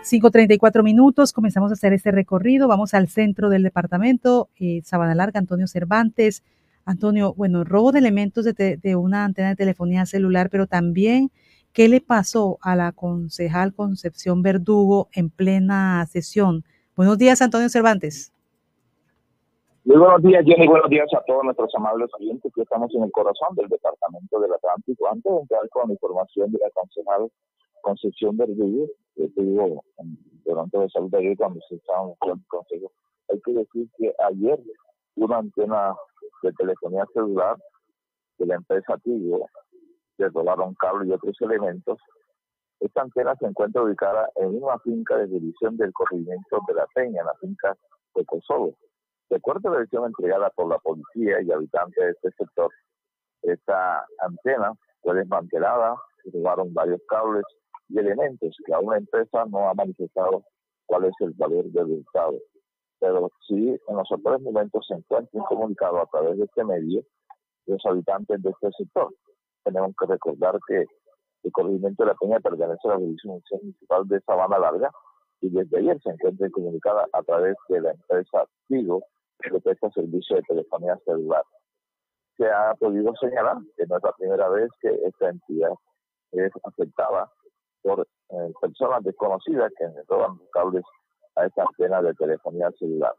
5.34 0.03 0.83
minutos, 0.83 1.33
comenzamos 1.33 1.71
a 1.71 1.73
hacer 1.73 1.93
este 1.93 2.11
recorrido, 2.11 2.67
vamos 2.67 2.93
al 2.93 3.07
centro 3.07 3.49
del 3.49 3.63
departamento, 3.63 4.49
eh, 4.59 4.81
Sabana 4.83 5.15
Larga, 5.15 5.39
Antonio 5.39 5.67
Cervantes. 5.67 6.43
Antonio, 6.85 7.33
bueno, 7.33 7.63
robo 7.63 7.93
de 7.93 7.99
elementos 7.99 8.43
de, 8.43 8.77
de, 8.77 8.95
una 8.95 9.23
antena 9.23 9.49
de 9.49 9.55
telefonía 9.55 10.05
celular, 10.05 10.49
pero 10.49 10.67
también, 10.67 11.31
¿qué 11.71 11.87
le 11.87 12.01
pasó 12.01 12.59
a 12.61 12.75
la 12.75 12.91
concejal 12.91 13.73
Concepción 13.73 14.41
Verdugo 14.41 15.07
en 15.13 15.29
plena 15.29 16.05
sesión? 16.11 16.65
Buenos 16.95 17.17
días, 17.17 17.41
Antonio 17.41 17.69
Cervantes. 17.69 18.32
Muy 19.85 19.97
buenos 19.97 20.21
días, 20.21 20.45
Jenny. 20.45 20.65
Buenos 20.65 20.89
días 20.89 21.13
a 21.13 21.21
todos 21.25 21.43
nuestros 21.43 21.75
amables 21.75 22.09
oyentes 22.17 22.53
que 22.55 22.61
estamos 22.61 22.89
en 22.95 23.03
el 23.03 23.11
corazón 23.11 23.53
del 23.55 23.67
Departamento 23.67 24.39
del 24.39 24.53
Atlántico. 24.53 25.09
Antes 25.09 25.29
de 25.29 25.39
entrar 25.41 25.69
con 25.71 25.89
la 25.89 25.93
información 25.93 26.51
de 26.53 26.59
la 26.59 26.69
concejal 26.69 27.29
Concepción 27.81 28.37
Verdugo, 28.37 28.87
que 29.13 29.27
tuvo 29.35 29.83
durante 30.45 30.77
la 30.77 30.87
salud 30.87 31.11
de 31.11 31.17
ayer 31.17 31.37
cuando 31.37 31.59
se 31.67 31.75
estaba 31.75 32.03
en 32.03 32.29
el 32.31 32.47
consejo, 32.47 32.93
hay 33.29 33.41
que 33.41 33.51
decir 33.51 33.89
que 33.97 34.13
ayer 34.25 34.57
una 35.17 35.39
antena 35.39 35.93
de 36.43 36.53
telefonía 36.53 37.05
celular 37.13 37.57
de 38.37 38.45
la 38.45 38.55
empresa 38.55 38.97
Tigo, 39.03 39.49
que 40.17 40.29
rolaron 40.29 40.75
cable 40.75 41.09
y 41.09 41.11
otros 41.11 41.35
elementos, 41.41 41.99
esta 42.79 43.01
antena 43.01 43.35
se 43.35 43.47
encuentra 43.47 43.83
ubicada 43.83 44.29
en 44.37 44.63
una 44.63 44.79
finca 44.79 45.17
de 45.17 45.27
división 45.27 45.75
del 45.75 45.91
corregimiento 45.91 46.59
de 46.69 46.73
la 46.73 46.87
Peña, 46.95 47.19
en 47.19 47.27
la 47.27 47.35
finca 47.41 47.75
de 48.15 48.23
Kosovo 48.23 48.77
de 49.29 49.37
acuerdo 49.37 49.69
a 49.69 49.71
la 49.71 49.77
versión 49.79 50.05
entregada 50.05 50.49
por 50.51 50.69
la 50.69 50.77
policía 50.79 51.41
y 51.41 51.51
habitantes 51.51 52.03
de 52.03 52.11
este 52.11 52.31
sector, 52.37 52.69
esta 53.43 54.05
antena 54.19 54.73
fue 55.01 55.15
desmantelada, 55.15 55.95
robaron 56.33 56.73
varios 56.73 57.01
cables 57.07 57.43
y 57.89 57.99
elementos 57.99 58.55
que 58.65 58.73
aún 58.73 58.91
la 58.91 58.97
empresa 58.97 59.45
no 59.45 59.69
ha 59.69 59.73
manifestado 59.73 60.43
cuál 60.85 61.05
es 61.05 61.13
el 61.19 61.31
valor 61.31 61.65
del 61.65 61.99
Estado. 61.99 62.33
Pero 62.99 63.29
sí, 63.47 63.77
en 63.87 63.95
los 63.95 64.09
otros 64.11 64.41
momentos 64.41 64.85
se 64.87 64.95
encuentra 64.95 65.43
comunicado 65.49 66.01
a 66.01 66.05
través 66.05 66.37
de 66.37 66.45
este 66.45 66.63
medio 66.63 67.01
los 67.65 67.85
habitantes 67.85 68.41
de 68.41 68.49
este 68.49 68.71
sector. 68.77 69.13
Tenemos 69.63 69.93
que 69.99 70.05
recordar 70.05 70.57
que 70.67 70.85
el 71.43 71.51
corregimiento 71.51 72.03
de 72.03 72.09
la 72.09 72.15
Peña 72.15 72.39
pertenece 72.39 72.87
a 72.87 72.91
la 72.91 72.97
División 72.97 73.41
Municipal 73.61 74.07
de 74.07 74.21
Sabana 74.21 74.59
Larga 74.59 74.91
y 75.41 75.49
desde 75.49 75.77
ayer 75.79 75.99
se 76.01 76.09
encuentra 76.11 76.49
comunicada 76.49 77.05
a 77.11 77.21
través 77.23 77.55
de 77.67 77.81
la 77.81 77.91
empresa 77.91 78.45
Tigo 78.67 79.03
que 79.51 79.59
presta 79.59 79.89
servicio 79.91 80.35
de 80.37 80.43
telefonía 80.43 80.97
celular. 81.05 81.43
Se 82.37 82.49
ha 82.49 82.73
podido 82.75 83.13
señalar 83.15 83.57
que 83.77 83.85
no 83.85 83.97
es 83.97 84.03
la 84.03 84.11
primera 84.13 84.49
vez 84.49 84.69
que 84.81 84.89
esta 84.89 85.29
entidad 85.29 85.73
es 86.31 86.51
afectada 86.63 87.29
por 87.81 88.01
eh, 88.01 88.53
personas 88.59 89.03
desconocidas 89.03 89.71
que 89.77 89.85
roban 90.07 90.39
cables 90.51 90.83
a 91.35 91.45
esta 91.45 91.63
antena 91.63 92.01
de 92.01 92.13
telefonía 92.13 92.71
celular. 92.79 93.13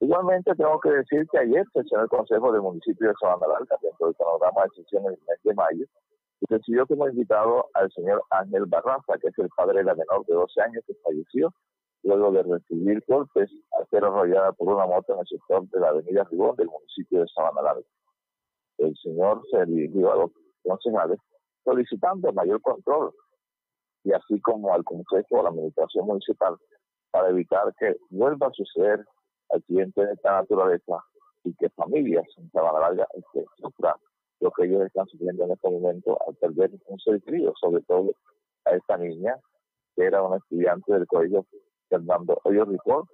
Igualmente 0.00 0.54
tengo 0.56 0.80
que 0.80 0.90
decir 0.90 1.26
que 1.30 1.38
ayer 1.38 1.64
sesionó 1.72 2.04
el 2.04 2.08
Consejo 2.08 2.50
del 2.50 2.62
Municipio 2.62 3.08
de 3.08 3.14
Sabana 3.20 3.46
Larga 3.46 3.76
dentro 3.80 4.06
del 4.06 4.16
panorama 4.16 4.64
de 4.64 4.82
sesiones 4.82 5.12
del 5.12 5.26
mes 5.28 5.38
de 5.44 5.54
mayo 5.54 5.86
y 6.40 6.46
recibió 6.52 6.86
como 6.86 7.08
invitado 7.08 7.68
al 7.74 7.90
señor 7.92 8.24
Ángel 8.30 8.66
Barraza, 8.66 9.16
que 9.20 9.28
es 9.28 9.38
el 9.38 9.48
padre 9.56 9.78
de 9.78 9.84
la 9.84 9.94
menor 9.94 10.26
de 10.26 10.34
12 10.34 10.60
años 10.60 10.82
que 10.88 10.94
falleció 11.04 11.54
luego 12.02 12.32
de 12.32 12.42
recibir 12.42 13.02
golpes 13.06 13.50
al 13.78 13.86
ser 13.88 14.04
arrollada 14.04 14.52
por 14.52 14.74
una 14.74 14.86
moto 14.86 15.14
en 15.14 15.20
el 15.20 15.26
sector 15.26 15.68
de 15.68 15.80
la 15.80 15.88
avenida 15.88 16.24
Ribón 16.30 16.56
del 16.56 16.68
municipio 16.68 17.20
de 17.20 17.26
Sabana 17.28 17.62
Larga. 17.62 17.86
El 18.78 18.96
señor 18.96 19.42
se 19.50 19.64
dirigió 19.66 20.12
a 20.12 20.16
los 20.16 20.30
concejales 20.64 21.18
solicitando 21.64 22.32
mayor 22.32 22.60
control 22.60 23.12
y 24.04 24.12
así 24.12 24.40
como 24.40 24.72
al 24.74 24.82
Consejo 24.84 25.38
o 25.38 25.42
la 25.42 25.50
Administración 25.50 26.06
Municipal 26.06 26.56
para 27.12 27.28
evitar 27.28 27.72
que 27.78 27.96
vuelva 28.10 28.48
a 28.48 28.52
suceder 28.52 29.04
accidentes 29.50 30.06
de 30.06 30.12
esta 30.14 30.40
naturaleza 30.40 31.04
y 31.44 31.54
que 31.54 31.68
familias 31.70 32.26
en 32.38 32.50
Sabana 32.50 32.80
Larga 32.80 33.06
sufran 33.58 33.94
lo 34.40 34.50
que 34.50 34.64
ellos 34.64 34.82
están 34.82 35.06
sufriendo 35.06 35.44
en 35.44 35.52
este 35.52 35.70
momento 35.70 36.18
al 36.26 36.34
perder 36.36 36.70
un 36.86 36.98
ser 36.98 37.22
querido, 37.22 37.52
sobre 37.60 37.82
todo 37.82 38.10
a 38.64 38.70
esta 38.72 38.96
niña 38.96 39.36
que 39.94 40.04
era 40.04 40.22
una 40.22 40.38
estudiante 40.38 40.92
del 40.92 41.06
colegio 41.06 41.46
Fernando 41.92 42.40
Ripoll, 42.44 43.04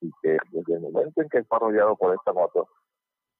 y 0.00 0.10
que 0.20 0.36
desde 0.50 0.74
el 0.74 0.80
momento 0.80 1.22
en 1.22 1.28
que 1.28 1.44
fue 1.44 1.56
arrollado 1.56 1.96
por 1.96 2.12
esta 2.14 2.32
moto, 2.32 2.68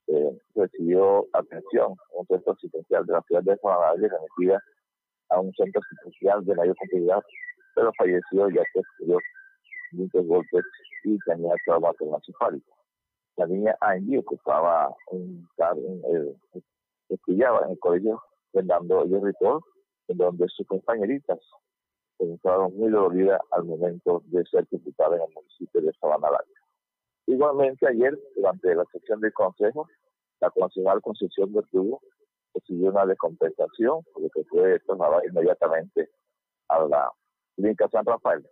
eh, 0.06 0.38
recibió 0.54 1.26
atención 1.32 1.96
un 2.12 2.26
centro 2.26 2.52
asistencial 2.52 3.04
de 3.04 3.12
la 3.14 3.22
ciudad 3.22 3.42
de 3.42 3.56
Sabana 3.56 3.94
remitida 3.94 4.62
a 5.30 5.40
un 5.40 5.52
centro 5.54 5.80
asistencial 5.84 6.44
de 6.44 6.54
mayor 6.54 6.76
complejidad, 6.76 7.22
pero 7.74 7.92
falleció 7.98 8.48
ya 8.50 8.62
que 8.72 8.82
sufrió 8.98 9.18
muchos 9.92 10.26
golpes 10.26 10.64
y 11.02 11.18
tenía 11.26 11.54
trauma 11.64 11.90
cefálico. 12.24 12.76
La 13.36 13.46
niña 13.46 13.76
Angie 13.80 14.18
ocupaba 14.18 14.94
un 15.10 15.48
cargo, 15.56 15.82
estudiaba 17.08 17.64
en 17.64 17.72
el 17.72 17.78
colegio 17.80 18.22
Fernando 18.52 19.04
Yerritor, 19.06 19.60
en 20.06 20.18
donde 20.18 20.46
sus 20.48 20.66
compañeritas 20.68 21.40
se 22.18 22.24
encontraron 22.24 22.76
muy 22.76 22.90
doloridas 22.90 23.40
al 23.50 23.64
momento 23.64 24.22
de 24.26 24.44
ser 24.46 24.66
diputada 24.70 25.16
en 25.16 25.22
el 25.22 25.34
municipio 25.34 25.80
de 25.80 25.92
Sabana 25.94 26.30
Larga. 26.30 26.60
Igualmente 27.26 27.86
ayer, 27.88 28.18
durante 28.36 28.74
la 28.74 28.84
sesión 28.92 29.20
del 29.20 29.32
Consejo, 29.32 29.88
la 30.40 30.50
concejal 30.50 31.00
Concepción 31.00 31.52
Verdugo 31.52 32.02
recibió 32.54 32.90
una 32.90 33.06
descompensación, 33.06 34.02
porque 34.12 34.28
que 34.34 34.44
fue 34.44 34.78
trasladada 34.80 35.26
inmediatamente 35.26 36.10
a 36.68 36.84
la 36.84 37.10
clínica 37.56 37.88
San 37.88 38.04
Rafael, 38.04 38.46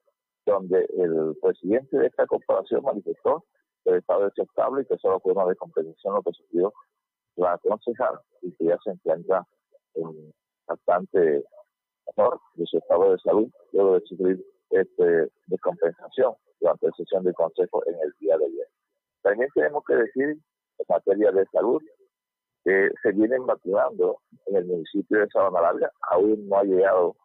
donde 0.47 0.87
el 0.97 1.37
presidente 1.41 1.99
de 1.99 2.07
esta 2.07 2.27
corporación 2.27 2.83
manifestó 2.83 3.45
que 3.85 3.91
el 3.91 3.97
estado 3.99 4.25
aceptable 4.25 4.83
y 4.83 4.87
que 4.87 4.97
solo 4.99 5.21
fue 5.21 5.33
una 5.33 5.47
descompensación 5.47 6.15
lo 6.15 6.23
que 6.23 6.33
sufrió 6.33 6.73
la 7.37 7.59
concejal 7.59 8.19
y 8.43 8.53
que 8.53 8.65
ya 8.67 8.79
se 8.85 8.91
encuentra 8.91 9.47
en 9.95 10.33
bastante 10.67 11.45
de 12.55 12.67
su 12.67 12.79
estado 12.79 13.13
de 13.13 13.19
salud 13.19 13.49
luego 13.73 13.95
de 13.95 14.07
sufrir 14.07 14.47
este, 14.71 15.29
descompensación 15.47 16.35
durante 16.61 16.87
la 16.87 16.93
sesión 16.93 17.25
del 17.25 17.35
Consejo 17.35 17.83
en 17.87 17.95
el 17.95 18.13
día 18.21 18.37
de 18.39 18.47
ayer. 18.47 18.69
También 19.23 19.49
tenemos 19.55 19.85
que 19.85 19.95
decir, 19.95 20.29
en 20.29 20.87
materia 20.89 21.31
de 21.33 21.47
salud, 21.47 21.83
que 22.65 22.91
se 23.03 23.13
vienen 23.13 23.45
vacunando 23.47 24.19
en 24.47 24.57
el 24.57 24.67
municipio 24.67 25.19
de 25.19 25.29
Sabana 25.29 25.61
Larga. 25.61 25.91
Aún 26.11 26.49
no 26.49 26.59
ha 26.59 26.65
llegado 26.65 27.17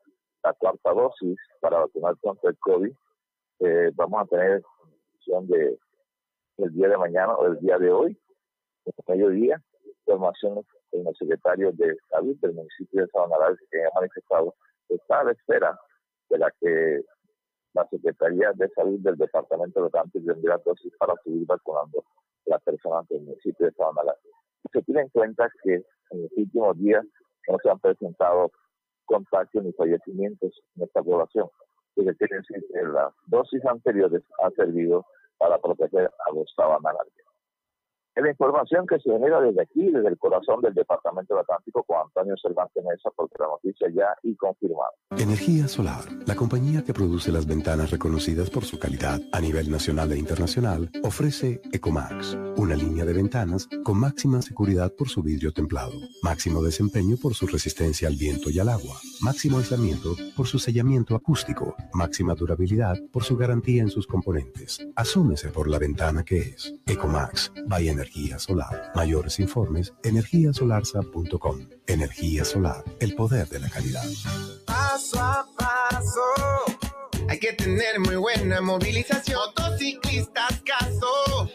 la 0.44 0.54
cuarta 0.54 0.94
dosis 0.94 1.38
para 1.60 1.80
vacunar 1.80 2.18
contra 2.22 2.50
el 2.50 2.58
COVID. 2.58 2.92
Eh, 3.60 3.92
vamos 3.96 4.22
a 4.22 4.26
tener 4.26 4.64
de 5.28 5.78
el 6.58 6.74
día 6.74 6.88
de 6.88 6.98
mañana 6.98 7.34
o 7.36 7.48
el 7.48 7.60
día 7.60 7.78
de 7.78 7.92
hoy, 7.92 8.18
en 8.86 8.94
mediodía, 9.08 9.62
información 10.06 10.66
en 10.92 11.06
el 11.06 11.16
secretario 11.16 11.72
de 11.74 11.96
Salud 12.10 12.36
del 12.42 12.54
municipio 12.54 13.02
de 13.02 13.08
Sabana 13.10 13.38
Larga 13.38 13.60
que 13.70 13.84
ha 13.84 13.90
manifestado 13.94 14.56
está 14.90 15.20
a 15.20 15.24
la 15.26 15.32
espera 15.32 15.80
de 16.30 16.38
la 16.38 16.52
que 16.60 17.02
la 17.74 17.88
Secretaría 17.90 18.52
de 18.54 18.70
Salud 18.70 19.00
del 19.00 19.18
Departamento 19.18 19.84
de 19.84 19.92
Campo 19.92 20.20
tendrá 20.26 20.58
dosis 20.66 20.92
para 20.98 21.14
seguir 21.24 21.46
vacunando 21.46 22.04
a 22.48 22.50
las 22.52 22.64
personas 22.64 23.08
del 23.08 23.22
municipio 23.22 23.68
de 23.68 23.74
Sabana 23.74 24.14
Se 24.72 24.82
tiene 24.82 25.02
en 25.02 25.10
cuenta 25.10 25.50
que 25.64 25.76
en 26.12 26.24
los 26.24 26.32
últimos 26.36 26.78
días 26.78 27.06
no 27.48 27.58
se 27.62 27.70
han 27.70 27.80
presentado 27.80 28.52
contagios 29.06 29.64
ni 29.64 29.74
fallecimientos 29.74 30.60
en 30.76 30.84
esta 30.84 31.02
población. 31.04 31.50
Que 31.96 32.04
quiere 32.16 32.38
decir 32.38 32.64
que 32.72 32.82
las 32.84 33.14
dosis 33.28 33.66
anteriores 33.66 34.24
han 34.44 34.54
servido 34.54 35.06
para 35.38 35.58
proteger 35.60 36.12
a 36.26 36.34
los 36.34 36.52
sabanalargueños. 36.56 37.27
La 38.20 38.32
información 38.32 38.88
que 38.88 38.98
se 38.98 39.12
genera 39.12 39.40
desde 39.40 39.62
aquí, 39.62 39.92
desde 39.92 40.08
el 40.10 40.18
corazón 40.18 40.60
del 40.62 40.74
Departamento 40.74 41.38
Atlántico, 41.38 41.84
con 41.84 41.98
Antonio 42.02 42.34
Cervantes 42.42 42.84
Mesa, 42.84 43.12
porque 43.16 43.36
la 43.40 43.46
noticia 43.46 43.88
ya 43.94 44.08
y 44.24 44.36
confirmada. 44.36 44.90
Energía 45.18 45.68
Solar, 45.68 46.04
la 46.26 46.36
compañía 46.36 46.84
que 46.84 46.94
produce 46.94 47.32
las 47.32 47.46
ventanas 47.46 47.92
reconocidas 47.92 48.50
por 48.50 48.66
su 48.66 48.80
calidad 48.80 49.22
a 49.32 49.40
nivel 49.40 49.70
nacional 49.70 50.12
e 50.14 50.18
internacional, 50.18 50.90
ofrece 51.04 51.62
Ecomax, 51.72 52.36
una 52.58 52.76
línea 52.76 53.06
de 53.06 53.14
ventanas 53.14 53.70
con 53.84 54.00
máxima 54.00 54.42
seguridad 54.42 54.92
por 54.98 55.10
su 55.10 55.22
vidrio 55.22 55.54
templado, 55.54 55.94
máximo 56.24 56.64
desempeño 56.64 57.18
por 57.22 57.36
su 57.36 57.46
resistencia 57.46 58.08
al 58.08 58.16
viento 58.16 58.50
y 58.50 58.58
al 58.58 58.70
agua, 58.70 58.96
máximo 59.22 59.60
aislamiento 59.60 60.16
por 60.36 60.48
su 60.48 60.58
sellamiento 60.58 61.16
acústico, 61.16 61.76
máxima 61.94 62.34
durabilidad 62.34 62.96
por 63.14 63.24
su 63.24 63.38
garantía 63.38 63.84
en 63.84 63.90
sus 63.90 64.08
componentes. 64.08 64.80
Asúmese 64.96 65.50
por 65.50 65.68
la 65.68 65.78
ventana 65.78 66.24
que 66.24 66.40
es. 66.40 66.74
Ecomax, 66.88 67.52
by 67.68 67.88
Energía 67.88 68.07
energía 68.08 68.40
solar. 68.40 68.92
Mayores 68.96 69.40
informes, 69.40 69.94
energiasolarsa.com. 70.04 71.70
Energía 71.88 72.46
solar, 72.46 72.84
el 73.02 73.16
poder 73.16 73.48
de 73.50 73.60
la 73.60 73.70
calidad. 73.70 74.04
Paso 74.66 75.20
a 75.20 75.46
paso, 75.58 76.22
hay 77.28 77.40
que 77.40 77.54
tener 77.54 78.00
muy 78.00 78.16
buena 78.16 78.62
movilización. 78.62 79.40
Motociclistas, 79.56 80.62
caso. 80.66 81.52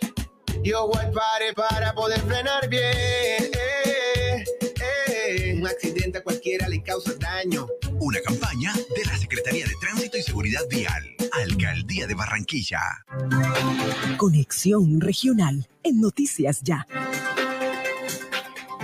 Yo 0.63 0.87
voy 0.89 1.07
pare 1.13 1.55
para 1.55 1.95
poder 1.95 2.21
frenar 2.21 2.69
bien. 2.69 2.83
Eh, 2.83 4.45
eh. 5.09 5.55
Un 5.59 5.67
accidente 5.67 6.19
a 6.19 6.23
cualquiera 6.23 6.69
le 6.69 6.83
causa 6.83 7.15
daño. 7.15 7.67
Una 8.05 8.19
campaña 8.21 8.73
de 8.97 9.05
la 9.05 9.17
Secretaría 9.17 9.65
de 9.65 9.75
Tránsito 9.81 10.19
y 10.19 10.23
Seguridad 10.23 10.63
Vial, 10.69 11.05
Alcaldía 11.41 12.09
de 12.09 12.17
Barranquilla. 12.17 12.81
Conexión 14.17 15.01
Regional 15.01 15.69
en 15.85 16.01
Noticias 16.01 16.63
Ya. 16.65 16.85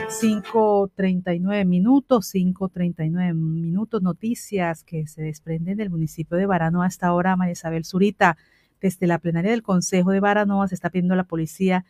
5.39 0.09 1.67
minutos, 1.67 2.33
5.39 2.33 3.35
minutos, 3.35 4.03
noticias 4.03 4.85
que 4.85 5.09
se 5.09 5.23
desprenden 5.23 5.79
del 5.79 5.91
municipio 5.91 6.37
de 6.37 6.47
Baranoa 6.47 6.87
hasta 6.87 7.09
ahora, 7.09 7.35
María 7.35 7.55
Isabel 7.55 7.85
Zurita. 7.85 8.37
Desde 8.81 9.09
la 9.09 9.19
plenaria 9.19 9.51
del 9.51 9.65
Consejo 9.65 10.13
de 10.13 10.21
Baranoa 10.21 10.69
se 10.69 10.77
está 10.77 10.91
pidiendo 10.91 11.15
a 11.15 11.17
la 11.17 11.25
policía 11.25 11.85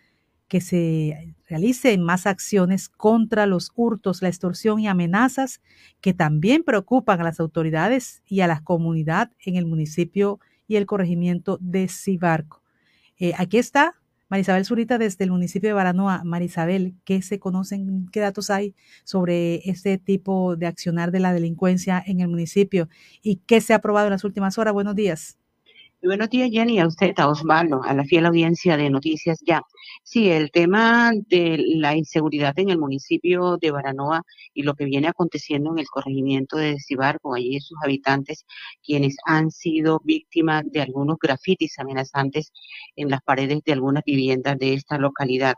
que 0.48 0.62
se 0.62 1.34
realicen 1.48 2.02
más 2.02 2.26
acciones 2.26 2.88
contra 2.88 3.46
los 3.46 3.72
hurtos, 3.74 4.22
la 4.22 4.28
extorsión 4.28 4.80
y 4.80 4.88
amenazas 4.88 5.60
que 6.00 6.14
también 6.14 6.62
preocupan 6.62 7.20
a 7.20 7.24
las 7.24 7.40
autoridades 7.40 8.22
y 8.26 8.40
a 8.40 8.46
la 8.46 8.60
comunidad 8.62 9.30
en 9.44 9.56
el 9.56 9.66
municipio 9.66 10.40
y 10.66 10.76
el 10.76 10.86
corregimiento 10.86 11.58
de 11.60 11.88
Cibarco. 11.88 12.62
Eh, 13.18 13.32
aquí 13.36 13.58
está 13.58 13.94
Marisabel 14.28 14.66
Zurita 14.66 14.98
desde 14.98 15.24
el 15.24 15.30
municipio 15.30 15.70
de 15.70 15.74
Baranoa. 15.74 16.22
Marisabel, 16.22 16.94
¿qué 17.04 17.22
se 17.22 17.38
conocen, 17.38 18.08
qué 18.12 18.20
datos 18.20 18.50
hay 18.50 18.74
sobre 19.04 19.68
este 19.68 19.96
tipo 19.96 20.54
de 20.56 20.66
accionar 20.66 21.10
de 21.10 21.20
la 21.20 21.32
delincuencia 21.32 22.02
en 22.06 22.20
el 22.20 22.28
municipio 22.28 22.88
y 23.22 23.36
qué 23.46 23.60
se 23.60 23.72
ha 23.72 23.76
aprobado 23.76 24.06
en 24.06 24.12
las 24.12 24.24
últimas 24.24 24.58
horas? 24.58 24.74
Buenos 24.74 24.94
días. 24.94 25.38
Buenos 26.02 26.30
días, 26.30 26.50
Jenny, 26.52 26.78
a 26.78 26.86
usted, 26.86 27.12
a 27.18 27.28
Osvaldo, 27.28 27.82
a 27.82 27.92
la 27.92 28.04
fiel 28.04 28.26
audiencia 28.26 28.76
de 28.76 28.88
Noticias 28.88 29.40
Ya. 29.44 29.62
Sí, 30.10 30.30
el 30.30 30.50
tema 30.50 31.12
de 31.28 31.58
la 31.58 31.94
inseguridad 31.94 32.58
en 32.58 32.70
el 32.70 32.78
municipio 32.78 33.58
de 33.58 33.70
Baranoa 33.70 34.22
y 34.54 34.62
lo 34.62 34.72
que 34.74 34.86
viene 34.86 35.08
aconteciendo 35.08 35.70
en 35.70 35.78
el 35.80 35.86
corregimiento 35.86 36.56
de 36.56 36.78
Cibarco, 36.80 37.34
allí 37.34 37.60
sus 37.60 37.76
habitantes, 37.84 38.46
quienes 38.82 39.16
han 39.26 39.50
sido 39.50 40.00
víctimas 40.02 40.64
de 40.72 40.80
algunos 40.80 41.18
grafitis 41.20 41.78
amenazantes 41.78 42.52
en 42.96 43.10
las 43.10 43.20
paredes 43.20 43.60
de 43.66 43.72
algunas 43.74 44.02
viviendas 44.04 44.56
de 44.58 44.72
esta 44.72 44.96
localidad. 44.96 45.56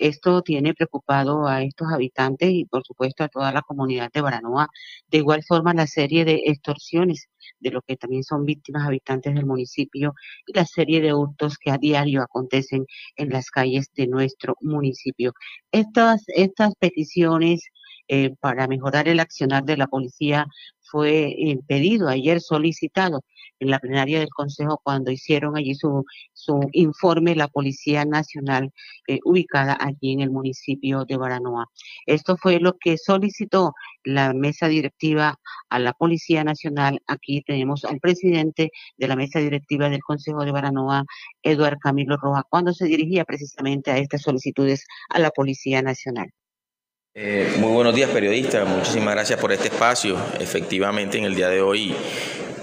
Esto 0.00 0.40
tiene 0.42 0.72
preocupado 0.74 1.46
a 1.46 1.62
estos 1.62 1.88
habitantes 1.92 2.50
y 2.50 2.64
por 2.64 2.82
supuesto 2.84 3.22
a 3.22 3.28
toda 3.28 3.52
la 3.52 3.60
comunidad 3.60 4.10
de 4.12 4.22
Baranoa. 4.22 4.68
De 5.08 5.18
igual 5.18 5.42
forma 5.46 5.74
la 5.74 5.86
serie 5.86 6.24
de 6.24 6.42
extorsiones 6.46 7.28
de 7.58 7.70
lo 7.70 7.82
que 7.82 7.96
también 7.96 8.24
son 8.24 8.46
víctimas 8.46 8.86
habitantes 8.86 9.34
del 9.34 9.44
municipio 9.44 10.14
y 10.46 10.54
la 10.54 10.64
serie 10.64 11.02
de 11.02 11.12
hurtos 11.12 11.58
que 11.58 11.70
a 11.70 11.76
diario 11.76 12.22
acontecen 12.22 12.86
en 13.16 13.28
las 13.28 13.50
calles 13.50 13.90
de 13.94 14.06
nuestro 14.06 14.56
municipio. 14.62 15.34
Estas, 15.70 16.24
estas 16.28 16.72
peticiones 16.78 17.60
eh, 18.08 18.34
para 18.40 18.66
mejorar 18.66 19.06
el 19.06 19.20
accionar 19.20 19.64
de 19.64 19.76
la 19.76 19.86
policía 19.86 20.46
fue 20.90 21.34
pedido 21.66 22.08
ayer 22.08 22.40
solicitado 22.40 23.22
en 23.60 23.70
la 23.70 23.78
plenaria 23.78 24.18
del 24.18 24.30
Consejo 24.30 24.80
cuando 24.82 25.10
hicieron 25.10 25.56
allí 25.56 25.74
su, 25.74 26.04
su 26.32 26.60
informe 26.72 27.34
la 27.36 27.48
Policía 27.48 28.04
Nacional 28.04 28.72
eh, 29.06 29.18
ubicada 29.24 29.76
allí 29.80 30.12
en 30.12 30.20
el 30.20 30.30
municipio 30.30 31.04
de 31.04 31.16
Baranoa. 31.16 31.66
Esto 32.06 32.36
fue 32.36 32.58
lo 32.60 32.76
que 32.78 32.96
solicitó 32.98 33.72
la 34.04 34.32
mesa 34.32 34.68
directiva 34.68 35.38
a 35.68 35.78
la 35.78 35.92
Policía 35.92 36.44
Nacional. 36.44 37.00
Aquí 37.06 37.42
tenemos 37.42 37.84
al 37.84 38.00
presidente 38.00 38.70
de 38.96 39.08
la 39.08 39.16
mesa 39.16 39.40
directiva 39.40 39.88
del 39.88 40.00
Consejo 40.00 40.44
de 40.44 40.52
Baranoa, 40.52 41.04
Eduard 41.42 41.78
Camilo 41.78 42.16
Roja, 42.16 42.44
cuando 42.48 42.72
se 42.72 42.86
dirigía 42.86 43.24
precisamente 43.24 43.90
a 43.90 43.98
estas 43.98 44.22
solicitudes 44.22 44.84
a 45.10 45.18
la 45.18 45.30
Policía 45.30 45.82
Nacional. 45.82 46.30
Eh, 47.12 47.56
muy 47.58 47.72
buenos 47.72 47.92
días 47.92 48.08
periodistas, 48.08 48.68
muchísimas 48.68 49.14
gracias 49.14 49.40
por 49.40 49.50
este 49.50 49.66
espacio. 49.66 50.16
Efectivamente, 50.38 51.18
en 51.18 51.24
el 51.24 51.34
día 51.34 51.48
de 51.48 51.60
hoy 51.60 51.92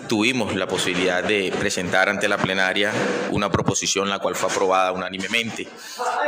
tuvimos 0.08 0.56
la 0.56 0.70
posibilidad 0.70 1.22
de 1.22 1.54
presentar 1.60 2.08
ante 2.08 2.30
la 2.30 2.38
plenaria 2.38 2.94
una 3.32 3.52
proposición 3.52 4.10
la 4.10 4.20
cual 4.20 4.36
fue 4.36 4.50
aprobada 4.50 4.94
unánimemente, 4.94 5.68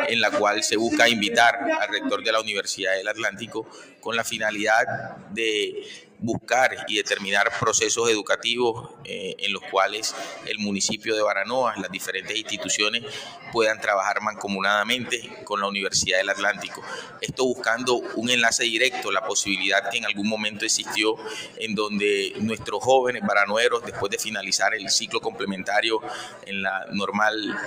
en 0.09 0.19
la 0.19 0.31
cual 0.31 0.63
se 0.63 0.75
busca 0.75 1.07
invitar 1.07 1.59
al 1.79 1.87
rector 1.87 2.21
de 2.21 2.33
la 2.33 2.41
Universidad 2.41 2.93
del 2.97 3.07
Atlántico 3.07 3.65
con 4.01 4.17
la 4.17 4.25
finalidad 4.25 5.15
de 5.29 6.08
buscar 6.19 6.85
y 6.87 6.97
determinar 6.97 7.51
procesos 7.59 8.09
educativos 8.09 8.91
eh, 9.05 9.35
en 9.39 9.53
los 9.53 9.63
cuales 9.63 10.15
el 10.45 10.59
municipio 10.59 11.15
de 11.15 11.21
Baranoa, 11.21 11.75
las 11.77 11.91
diferentes 11.91 12.35
instituciones 12.35 13.03
puedan 13.51 13.79
trabajar 13.79 14.21
mancomunadamente 14.21 15.43
con 15.43 15.59
la 15.59 15.67
Universidad 15.67 16.19
del 16.19 16.29
Atlántico. 16.29 16.83
Esto 17.21 17.45
buscando 17.45 17.95
un 18.15 18.29
enlace 18.29 18.63
directo, 18.63 19.11
la 19.11 19.25
posibilidad 19.25 19.89
que 19.89 19.97
en 19.97 20.05
algún 20.05 20.27
momento 20.27 20.65
existió 20.65 21.15
en 21.57 21.73
donde 21.73 22.33
nuestros 22.39 22.83
jóvenes 22.83 23.23
baranoeros, 23.25 23.83
después 23.85 24.11
de 24.11 24.17
finalizar 24.17 24.73
el 24.75 24.89
ciclo 24.89 25.21
complementario 25.21 26.01
en 26.45 26.61
la 26.61 26.85
normal 26.91 27.57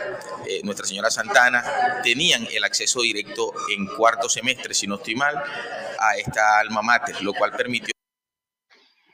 eh, 0.46 0.60
Nuestra 0.62 0.86
Señora 0.86 1.10
Santana, 1.10 2.00
tenían 2.02 2.46
el 2.52 2.64
acceso 2.64 3.00
directo 3.00 3.52
en 3.74 3.86
cuarto 3.86 4.28
semestre, 4.28 4.74
si 4.74 4.86
no 4.86 4.96
estoy 4.96 5.14
mal, 5.14 5.42
a 5.98 6.16
esta 6.16 6.58
alma 6.58 6.82
mater, 6.82 7.20
lo 7.22 7.32
cual 7.32 7.52
permitió 7.52 7.91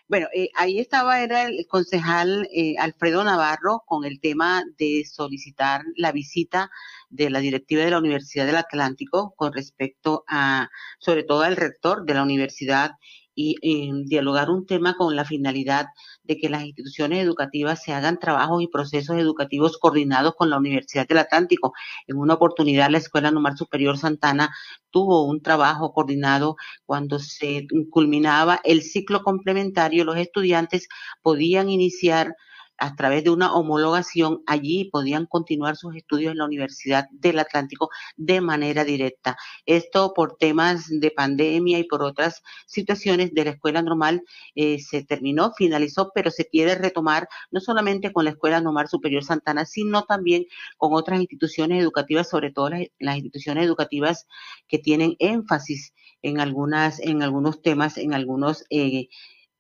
bueno, 0.09 0.26
eh, 0.34 0.48
ahí 0.54 0.78
estaba, 0.78 1.20
era 1.20 1.44
el 1.44 1.66
concejal 1.68 2.48
eh, 2.52 2.76
Alfredo 2.78 3.22
Navarro 3.24 3.82
con 3.86 4.04
el 4.04 4.20
tema 4.20 4.64
de 4.78 5.04
solicitar 5.04 5.82
la 5.96 6.12
visita 6.12 6.70
de 7.11 7.30
la 7.30 7.40
directiva 7.40 7.82
de 7.82 7.90
la 7.90 7.98
Universidad 7.98 8.46
del 8.46 8.56
Atlántico 8.56 9.34
con 9.36 9.52
respecto 9.52 10.24
a, 10.26 10.70
sobre 10.98 11.24
todo 11.24 11.42
al 11.42 11.56
rector 11.56 12.04
de 12.04 12.14
la 12.14 12.22
universidad 12.22 12.92
y 13.41 13.93
dialogar 14.07 14.51
un 14.51 14.66
tema 14.66 14.97
con 14.97 15.14
la 15.14 15.24
finalidad 15.24 15.86
de 16.24 16.36
que 16.39 16.49
las 16.49 16.64
instituciones 16.64 17.22
educativas 17.22 17.80
se 17.84 17.93
hagan 17.93 18.18
trabajos 18.18 18.62
y 18.62 18.66
procesos 18.66 19.16
educativos 19.16 19.78
coordinados 19.78 20.34
con 20.36 20.51
la 20.51 20.57
Universidad 20.57 21.07
del 21.07 21.18
Atlántico. 21.18 21.72
En 22.09 22.16
una 22.16 22.34
oportunidad, 22.34 22.91
la 22.91 22.99
Escuela 22.99 23.30
Normal 23.30 23.57
Superior 23.57 23.97
Santana 23.97 24.51
tuvo 24.91 25.24
un 25.24 25.41
trabajo 25.41 25.93
coordinado 25.93 26.57
cuando 26.84 27.20
se 27.20 27.68
culminaba 27.91 28.61
el 28.64 28.82
ciclo 28.82 29.22
complementario. 29.22 30.05
Los 30.05 30.16
estudiantes 30.16 30.89
podían 31.22 31.70
iniciar 31.70 32.34
a 32.79 32.95
través 32.95 33.24
de 33.24 33.31
una 33.31 33.53
homologación, 33.55 34.43
allí 34.47 34.89
podían 34.91 35.26
continuar 35.26 35.76
sus 35.76 35.95
estudios 35.97 36.33
en 36.33 36.39
la 36.39 36.45
Universidad 36.45 37.09
del 37.11 37.39
Atlántico 37.41 37.91
de 38.16 38.41
manera 38.41 38.85
directa. 38.85 39.37
Esto 39.66 40.14
por 40.14 40.37
temas 40.37 40.87
de 40.89 41.11
pandemia 41.11 41.79
y 41.79 41.85
por 41.85 42.03
otras 42.03 42.43
situaciones 42.66 43.35
de 43.35 43.45
la 43.45 43.51
escuela 43.51 43.83
normal 43.83 44.22
eh, 44.55 44.79
se 44.79 45.05
terminó, 45.05 45.53
finalizó, 45.53 46.12
pero 46.14 46.31
se 46.31 46.47
quiere 46.49 46.76
retomar 46.76 47.29
no 47.51 47.61
solamente 47.61 48.12
con 48.12 48.24
la 48.24 48.31
Escuela 48.31 48.61
Normal 48.61 48.89
Superior 48.89 49.24
Santana, 49.24 49.64
sino 49.64 50.05
también 50.05 50.47
con 50.76 50.95
otras 50.95 51.18
instituciones 51.18 51.83
educativas, 51.83 52.29
sobre 52.29 52.53
todo 52.53 52.70
las, 52.70 53.16
instituciones 53.16 53.64
educativas 53.64 54.26
que 54.68 54.79
tienen 54.79 55.16
énfasis 55.18 55.95
en 56.22 56.41
algunas, 56.41 57.01
en 57.01 57.22
algunos 57.22 57.62
temas, 57.62 57.99
en 57.99 58.14
algunos 58.14 58.64
eh, 58.70 59.09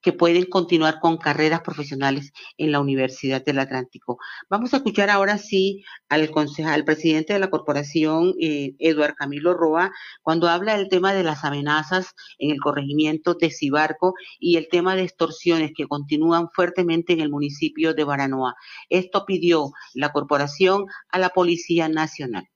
que 0.00 0.12
pueden 0.12 0.44
continuar 0.44 1.00
con 1.00 1.16
carreras 1.16 1.60
profesionales 1.60 2.32
en 2.56 2.72
la 2.72 2.80
Universidad 2.80 3.44
del 3.44 3.58
Atlántico. 3.58 4.18
Vamos 4.48 4.72
a 4.72 4.78
escuchar 4.78 5.10
ahora 5.10 5.38
sí 5.38 5.84
al 6.08 6.30
concejal, 6.30 6.84
presidente 6.84 7.32
de 7.32 7.38
la 7.38 7.50
corporación, 7.50 8.34
eh, 8.40 8.74
Eduard 8.78 9.14
Camilo 9.14 9.54
Roa, 9.54 9.90
cuando 10.22 10.48
habla 10.48 10.76
del 10.76 10.88
tema 10.88 11.12
de 11.14 11.24
las 11.24 11.44
amenazas 11.44 12.14
en 12.38 12.50
el 12.50 12.60
corregimiento 12.60 13.34
de 13.34 13.50
Cibarco 13.50 14.14
y 14.38 14.56
el 14.56 14.68
tema 14.68 14.94
de 14.94 15.02
extorsiones 15.02 15.72
que 15.76 15.86
continúan 15.86 16.48
fuertemente 16.52 17.12
en 17.12 17.20
el 17.20 17.30
municipio 17.30 17.94
de 17.94 18.04
Baranoa. 18.04 18.54
Esto 18.88 19.24
pidió 19.26 19.72
la 19.94 20.12
corporación 20.12 20.86
a 21.10 21.18
la 21.18 21.30
Policía 21.30 21.88
Nacional 21.88 22.48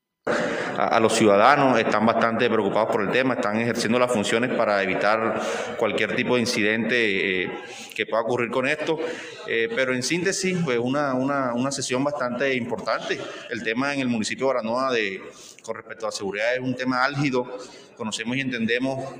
a, 0.76 1.00
los 1.00 1.14
ciudadanos, 1.14 1.78
están 1.78 2.06
bastante 2.06 2.48
preocupados 2.48 2.90
por 2.90 3.02
el 3.02 3.10
tema, 3.10 3.34
están 3.34 3.60
ejerciendo 3.60 3.98
las 3.98 4.12
funciones 4.12 4.50
para 4.54 4.82
evitar 4.82 5.40
cualquier 5.76 6.14
tipo 6.14 6.34
de 6.34 6.40
incidente 6.40 7.42
eh, 7.42 7.50
que 7.94 8.06
pueda 8.06 8.22
ocurrir 8.22 8.50
con 8.50 8.66
esto. 8.66 8.98
Eh, 9.46 9.68
pero 9.74 9.94
en 9.94 10.02
síntesis, 10.02 10.58
pues 10.64 10.78
una, 10.78 11.14
una, 11.14 11.52
una, 11.54 11.70
sesión 11.70 12.02
bastante 12.04 12.54
importante. 12.54 13.18
El 13.50 13.62
tema 13.62 13.94
en 13.94 14.00
el 14.00 14.08
municipio 14.08 14.46
de 14.46 14.54
Baranoa 14.54 14.92
de, 14.92 15.22
con 15.62 15.74
respecto 15.74 16.06
a 16.06 16.12
seguridad 16.12 16.54
es 16.54 16.60
un 16.60 16.74
tema 16.74 17.04
álgido. 17.04 17.58
Conocemos 17.96 18.36
y 18.36 18.40
entendemos 18.40 19.14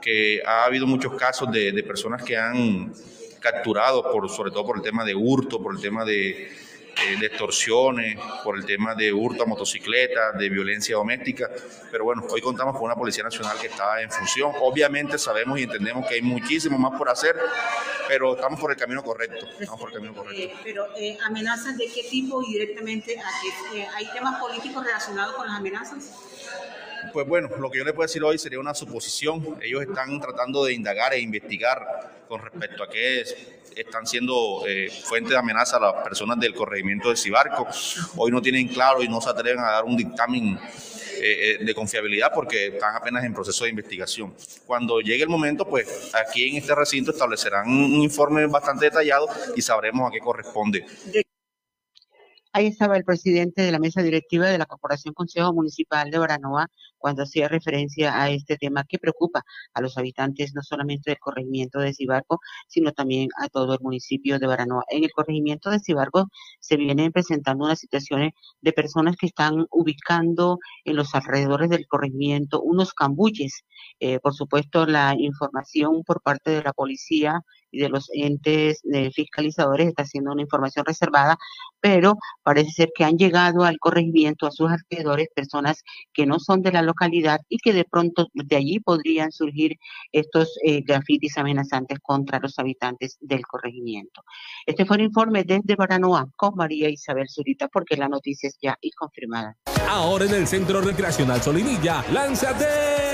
que 0.00 0.42
ha 0.46 0.64
habido 0.64 0.86
muchos 0.86 1.14
casos 1.14 1.50
de, 1.50 1.72
de 1.72 1.82
personas 1.82 2.22
que 2.22 2.36
han 2.36 2.92
capturado, 3.40 4.10
por, 4.10 4.28
sobre 4.28 4.50
todo 4.50 4.66
por 4.66 4.76
el 4.76 4.82
tema 4.82 5.04
de 5.04 5.14
hurto, 5.14 5.62
por 5.62 5.74
el 5.74 5.80
tema 5.80 6.04
de 6.04 6.48
eh, 7.04 7.18
de 7.20 7.26
extorsiones, 7.26 8.18
por 8.42 8.56
el 8.56 8.64
tema 8.64 8.94
de 8.94 9.12
hurto 9.12 9.42
a 9.42 9.46
motocicleta, 9.46 10.32
de 10.32 10.48
violencia 10.48 10.96
doméstica. 10.96 11.50
Pero 11.90 12.04
bueno, 12.04 12.24
hoy 12.30 12.40
contamos 12.40 12.74
con 12.74 12.84
una 12.84 12.94
Policía 12.94 13.22
Nacional 13.22 13.58
que 13.60 13.66
está 13.66 14.00
en 14.00 14.10
función. 14.10 14.52
Obviamente 14.60 15.18
sabemos 15.18 15.58
y 15.58 15.64
entendemos 15.64 16.06
que 16.06 16.14
hay 16.14 16.22
muchísimo 16.22 16.78
más 16.78 16.96
por 16.96 17.10
hacer, 17.10 17.36
pero 18.08 18.34
estamos 18.34 18.58
por 18.58 18.70
el 18.70 18.78
camino 18.78 19.02
correcto. 19.02 19.46
Estamos 19.60 19.78
por 19.78 19.90
el 19.90 19.94
camino 19.94 20.14
correcto. 20.14 20.42
Eh, 20.42 20.54
pero 20.64 20.86
eh, 20.96 21.18
amenazas 21.26 21.76
de 21.76 21.86
qué 21.94 22.04
tipo 22.04 22.42
y 22.42 22.54
directamente 22.54 23.16
hay 23.94 24.10
temas 24.12 24.40
políticos 24.40 24.82
relacionados 24.82 25.34
con 25.34 25.46
las 25.46 25.56
amenazas. 25.56 26.12
Pues 27.12 27.26
bueno, 27.26 27.50
lo 27.58 27.70
que 27.70 27.78
yo 27.78 27.84
le 27.84 27.92
puedo 27.92 28.06
decir 28.06 28.24
hoy 28.24 28.38
sería 28.38 28.58
una 28.58 28.74
suposición. 28.74 29.58
Ellos 29.60 29.82
están 29.82 30.18
tratando 30.20 30.64
de 30.64 30.72
indagar 30.72 31.12
e 31.12 31.20
investigar 31.20 32.24
con 32.26 32.40
respecto 32.40 32.82
a 32.82 32.88
qué 32.88 33.20
es 33.20 33.36
están 33.76 34.06
siendo 34.06 34.64
eh, 34.66 34.90
fuente 34.90 35.30
de 35.30 35.36
amenaza 35.36 35.76
a 35.76 35.80
las 35.80 36.02
personas 36.02 36.40
del 36.40 36.54
corregimiento 36.54 37.10
de 37.10 37.16
Cibarco. 37.16 37.66
Hoy 38.16 38.30
no 38.30 38.40
tienen 38.40 38.68
claro 38.68 39.02
y 39.02 39.08
no 39.08 39.20
se 39.20 39.28
atreven 39.28 39.60
a 39.60 39.70
dar 39.70 39.84
un 39.84 39.96
dictamen 39.96 40.58
eh, 41.18 41.58
eh, 41.60 41.64
de 41.64 41.74
confiabilidad 41.74 42.32
porque 42.34 42.68
están 42.68 42.96
apenas 42.96 43.24
en 43.24 43.34
proceso 43.34 43.64
de 43.64 43.70
investigación. 43.70 44.34
Cuando 44.66 45.00
llegue 45.00 45.22
el 45.22 45.28
momento, 45.28 45.66
pues 45.66 46.14
aquí 46.14 46.48
en 46.48 46.56
este 46.56 46.74
recinto 46.74 47.10
establecerán 47.10 47.68
un 47.68 48.02
informe 48.02 48.46
bastante 48.46 48.86
detallado 48.86 49.28
y 49.54 49.60
sabremos 49.60 50.08
a 50.08 50.12
qué 50.12 50.20
corresponde. 50.20 50.86
Ahí 52.56 52.68
estaba 52.68 52.96
el 52.96 53.04
presidente 53.04 53.60
de 53.60 53.70
la 53.70 53.78
mesa 53.78 54.00
directiva 54.00 54.48
de 54.48 54.56
la 54.56 54.64
Corporación 54.64 55.12
Consejo 55.12 55.52
Municipal 55.52 56.10
de 56.10 56.16
Baranoa 56.16 56.68
cuando 56.96 57.24
hacía 57.24 57.48
referencia 57.48 58.18
a 58.18 58.30
este 58.30 58.56
tema 58.56 58.84
que 58.84 58.98
preocupa 58.98 59.42
a 59.74 59.82
los 59.82 59.98
habitantes 59.98 60.54
no 60.54 60.62
solamente 60.62 61.10
del 61.10 61.18
corregimiento 61.18 61.80
de 61.80 61.92
Cibarco, 61.92 62.40
sino 62.66 62.92
también 62.92 63.28
a 63.36 63.48
todo 63.48 63.74
el 63.74 63.80
municipio 63.82 64.38
de 64.38 64.46
Baranoa. 64.46 64.84
En 64.88 65.04
el 65.04 65.12
corregimiento 65.12 65.68
de 65.68 65.80
Cibarco 65.80 66.28
se 66.58 66.78
vienen 66.78 67.12
presentando 67.12 67.66
unas 67.66 67.78
situaciones 67.78 68.32
de 68.62 68.72
personas 68.72 69.16
que 69.18 69.26
están 69.26 69.66
ubicando 69.70 70.58
en 70.84 70.96
los 70.96 71.14
alrededores 71.14 71.68
del 71.68 71.86
corregimiento 71.86 72.62
unos 72.62 72.94
cambuches. 72.94 73.64
Eh, 74.00 74.18
por 74.20 74.32
supuesto, 74.32 74.86
la 74.86 75.14
información 75.18 76.02
por 76.04 76.22
parte 76.22 76.52
de 76.52 76.62
la 76.62 76.72
policía 76.72 77.42
y 77.70 77.80
de 77.80 77.88
los 77.88 78.08
entes 78.12 78.80
de 78.82 79.10
fiscalizadores 79.10 79.88
está 79.88 80.04
siendo 80.04 80.32
una 80.32 80.42
información 80.42 80.84
reservada, 80.84 81.36
pero 81.80 82.14
parece 82.42 82.70
ser 82.70 82.88
que 82.94 83.04
han 83.04 83.16
llegado 83.16 83.64
al 83.64 83.78
corregimiento, 83.78 84.46
a 84.46 84.50
sus 84.50 84.70
alrededores, 84.70 85.28
personas 85.34 85.82
que 86.12 86.26
no 86.26 86.38
son 86.38 86.62
de 86.62 86.72
la 86.72 86.82
localidad 86.82 87.40
y 87.48 87.58
que 87.58 87.72
de 87.72 87.84
pronto 87.84 88.28
de 88.32 88.56
allí 88.56 88.80
podrían 88.80 89.32
surgir 89.32 89.76
estos 90.12 90.56
eh, 90.64 90.82
grafitis 90.82 91.36
amenazantes 91.38 91.98
contra 92.02 92.38
los 92.38 92.58
habitantes 92.58 93.16
del 93.20 93.42
corregimiento. 93.46 94.22
Este 94.66 94.84
fue 94.84 94.96
el 94.96 95.04
informe 95.04 95.44
desde 95.44 95.76
Baranoa 95.76 96.28
con 96.36 96.54
María 96.54 96.88
Isabel 96.88 97.28
Zurita, 97.28 97.68
porque 97.68 97.96
la 97.96 98.08
noticia 98.08 98.48
es 98.48 98.58
ya 98.60 98.76
y 98.80 98.90
confirmada. 98.90 99.56
Ahora 99.88 100.24
en 100.24 100.34
el 100.34 100.46
Centro 100.46 100.80
Recreacional 100.80 101.40
Solinilla, 101.40 102.04
lánzate 102.12 103.05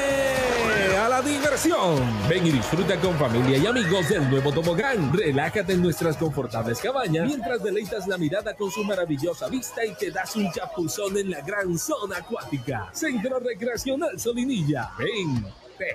diversión. 1.23 1.97
Ven 2.29 2.47
y 2.47 2.51
disfruta 2.51 2.99
con 3.01 3.15
familia 3.15 3.59
y 3.59 3.67
amigos 3.67 4.09
del 4.09 4.29
nuevo 4.29 4.53
tobogán. 4.53 5.13
Relájate 5.13 5.75
en 5.75 5.83
nuestras 5.83 6.17
confortables 6.17 6.79
cabañas 6.81 7.27
mientras 7.27 7.63
deleitas 7.63 8.07
la 8.07 8.19
mirada 8.19 8.55
con 8.55 8.71
su 8.71 8.85
maravillosa 8.85 9.49
vista 9.49 9.85
y 9.85 9.95
te 9.95 10.11
das 10.11 10.37
un 10.37 10.51
chapuzón 10.53 11.17
en 11.17 11.31
la 11.31 11.41
gran 11.41 11.79
zona 11.79 12.19
acuática. 12.19 12.91
Centro 12.93 13.39
Recreacional 13.39 14.19
Solinilla. 14.19 14.91
Ven 14.99 15.45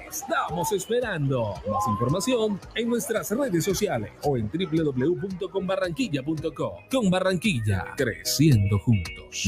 estamos 0.08 0.72
esperando. 0.72 1.54
Más 1.70 1.88
información 1.90 2.60
en 2.76 2.90
nuestras 2.90 3.30
redes 3.32 3.64
sociales 3.64 4.12
o 4.24 4.38
en 4.38 4.50
www.conbarranquilla.com. 4.50 6.72
Con 6.92 7.10
Barranquilla, 7.10 7.94
creciendo 7.96 8.78
juntos. 8.80 9.48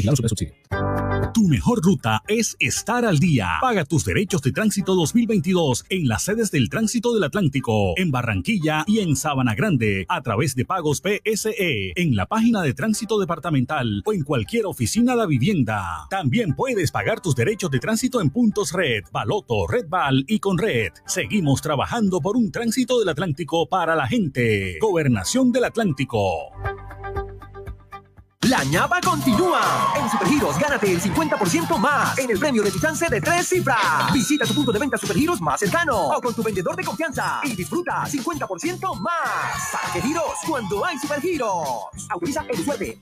Tu 1.33 1.47
mejor 1.47 1.83
ruta 1.83 2.21
es 2.27 2.55
estar 2.59 3.05
al 3.05 3.19
día. 3.19 3.49
Paga 3.61 3.85
tus 3.85 4.05
derechos 4.05 4.41
de 4.41 4.51
tránsito 4.51 4.95
2022 4.95 5.85
en 5.89 6.07
las 6.07 6.23
sedes 6.23 6.51
del 6.51 6.69
Tránsito 6.69 7.13
del 7.13 7.23
Atlántico, 7.23 7.93
en 7.97 8.11
Barranquilla 8.11 8.83
y 8.87 8.99
en 8.99 9.15
Sabana 9.15 9.55
Grande, 9.55 10.05
a 10.09 10.21
través 10.21 10.55
de 10.55 10.65
pagos 10.65 11.01
PSE, 11.01 11.93
en 11.95 12.15
la 12.15 12.25
página 12.25 12.61
de 12.61 12.73
tránsito 12.73 13.19
departamental 13.19 14.01
o 14.05 14.13
en 14.13 14.23
cualquier 14.23 14.65
oficina 14.65 15.15
de 15.15 15.27
vivienda. 15.27 16.07
También 16.09 16.55
puedes 16.55 16.91
pagar 16.91 17.19
tus 17.19 17.35
derechos 17.35 17.71
de 17.71 17.79
tránsito 17.79 18.21
en 18.21 18.29
puntos 18.29 18.71
Red, 18.71 19.05
Baloto, 19.11 19.67
Red 19.67 19.87
Val 19.87 20.25
y 20.29 20.39
con 20.39 20.57
Red. 20.57 20.93
Seguimos 21.05 21.61
trabajando 21.61 22.21
por 22.21 22.37
un 22.37 22.51
tránsito 22.51 22.99
del 22.99 23.09
Atlántico 23.09 23.67
para 23.67 23.95
la 23.95 24.07
gente. 24.07 24.77
Gobernación 24.79 25.51
del 25.51 25.65
Atlántico. 25.65 26.51
La 28.47 28.63
ñapa 28.63 29.01
continúa. 29.01 29.91
En 29.99 30.09
Supergiros, 30.09 30.57
gánate 30.57 30.93
el 30.93 31.01
50% 31.01 31.77
más 31.77 32.17
en 32.17 32.31
el 32.31 32.39
premio 32.39 32.63
de 32.63 32.71
chance 32.71 33.05
de 33.09 33.19
tres 33.19 33.49
cifras. 33.49 34.13
Visita 34.13 34.45
tu 34.45 34.53
punto 34.53 34.71
de 34.71 34.79
venta 34.79 34.97
Supergiros 34.97 35.41
más 35.41 35.59
cercano 35.59 36.07
o 36.07 36.21
con 36.21 36.33
tu 36.33 36.41
vendedor 36.41 36.77
de 36.77 36.85
confianza 36.85 37.41
y 37.43 37.53
disfruta 37.53 38.05
50% 38.05 38.97
más. 39.01 39.71
¿Para 39.73 39.91
qué 39.91 40.01
giros? 40.01 40.23
Cuando 40.47 40.85
hay 40.85 40.97
Supergiros. 40.97 41.89
Autoriza 42.09 42.45
el 42.47 42.63
suerte. 42.63 42.97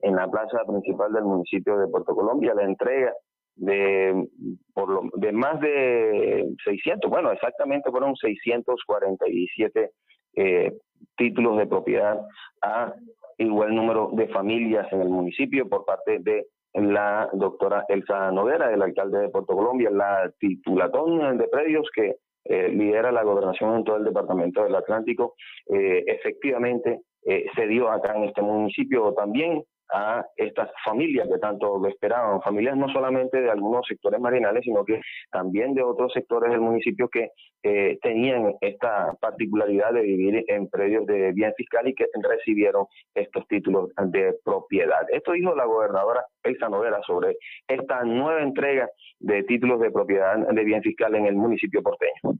en 0.00 0.16
la 0.16 0.28
plaza 0.28 0.58
principal 0.66 1.12
del 1.12 1.24
municipio 1.24 1.78
de 1.78 1.86
Puerto 1.86 2.14
Colombia 2.14 2.52
la 2.54 2.64
entrega 2.64 3.12
de, 3.56 4.28
por 4.72 4.88
lo, 4.88 5.10
de 5.14 5.32
más 5.32 5.60
de 5.60 6.46
600, 6.64 7.10
bueno, 7.10 7.30
exactamente 7.32 7.90
fueron 7.90 8.16
647 8.16 9.90
eh, 10.36 10.72
títulos 11.16 11.58
de 11.58 11.66
propiedad 11.66 12.20
a 12.62 12.94
igual 13.38 13.74
número 13.74 14.10
de 14.12 14.28
familias 14.28 14.86
en 14.92 15.02
el 15.02 15.08
municipio 15.08 15.68
por 15.68 15.84
parte 15.84 16.18
de 16.20 16.46
la 16.74 17.28
doctora 17.32 17.84
Elsa 17.88 18.32
Noguera, 18.32 18.72
el 18.72 18.82
alcalde 18.82 19.20
de 19.20 19.28
Puerto 19.28 19.54
Colombia, 19.54 19.90
la 19.90 20.32
titulatón 20.38 21.38
de 21.38 21.48
predios 21.48 21.88
que 21.94 22.16
eh, 22.46 22.68
lidera 22.68 23.12
la 23.12 23.22
gobernación 23.22 23.76
en 23.76 23.84
todo 23.84 23.96
el 23.96 24.04
departamento 24.04 24.64
del 24.64 24.74
Atlántico, 24.74 25.34
eh, 25.66 26.04
efectivamente 26.06 27.00
eh, 27.24 27.46
se 27.54 27.66
dio 27.66 27.90
acá 27.90 28.14
en 28.16 28.24
este 28.24 28.42
municipio. 28.42 29.14
También 29.14 29.62
a 29.92 30.24
estas 30.36 30.70
familias 30.84 31.28
que 31.28 31.38
tanto 31.38 31.78
lo 31.78 31.88
esperaban, 31.88 32.40
familias 32.42 32.76
no 32.76 32.88
solamente 32.88 33.40
de 33.40 33.50
algunos 33.50 33.86
sectores 33.86 34.20
marinales, 34.20 34.62
sino 34.64 34.84
que 34.84 35.00
también 35.30 35.74
de 35.74 35.82
otros 35.82 36.12
sectores 36.12 36.50
del 36.50 36.60
municipio 36.60 37.08
que 37.08 37.30
eh, 37.62 37.98
tenían 38.02 38.54
esta 38.60 39.14
particularidad 39.20 39.92
de 39.92 40.02
vivir 40.02 40.44
en 40.48 40.68
predios 40.68 41.06
de 41.06 41.32
bien 41.32 41.52
fiscal 41.56 41.88
y 41.88 41.94
que 41.94 42.06
recibieron 42.22 42.86
estos 43.14 43.46
títulos 43.48 43.90
de 43.96 44.34
propiedad. 44.44 45.06
Esto 45.10 45.32
dijo 45.32 45.54
la 45.54 45.64
gobernadora 45.64 46.24
Elsa 46.42 46.68
Novera 46.68 47.00
sobre 47.06 47.36
esta 47.68 48.04
nueva 48.04 48.42
entrega 48.42 48.88
de 49.20 49.42
títulos 49.44 49.80
de 49.80 49.90
propiedad 49.90 50.36
de 50.36 50.64
bien 50.64 50.82
fiscal 50.82 51.14
en 51.14 51.26
el 51.26 51.34
municipio 51.34 51.82
porteño. 51.82 52.38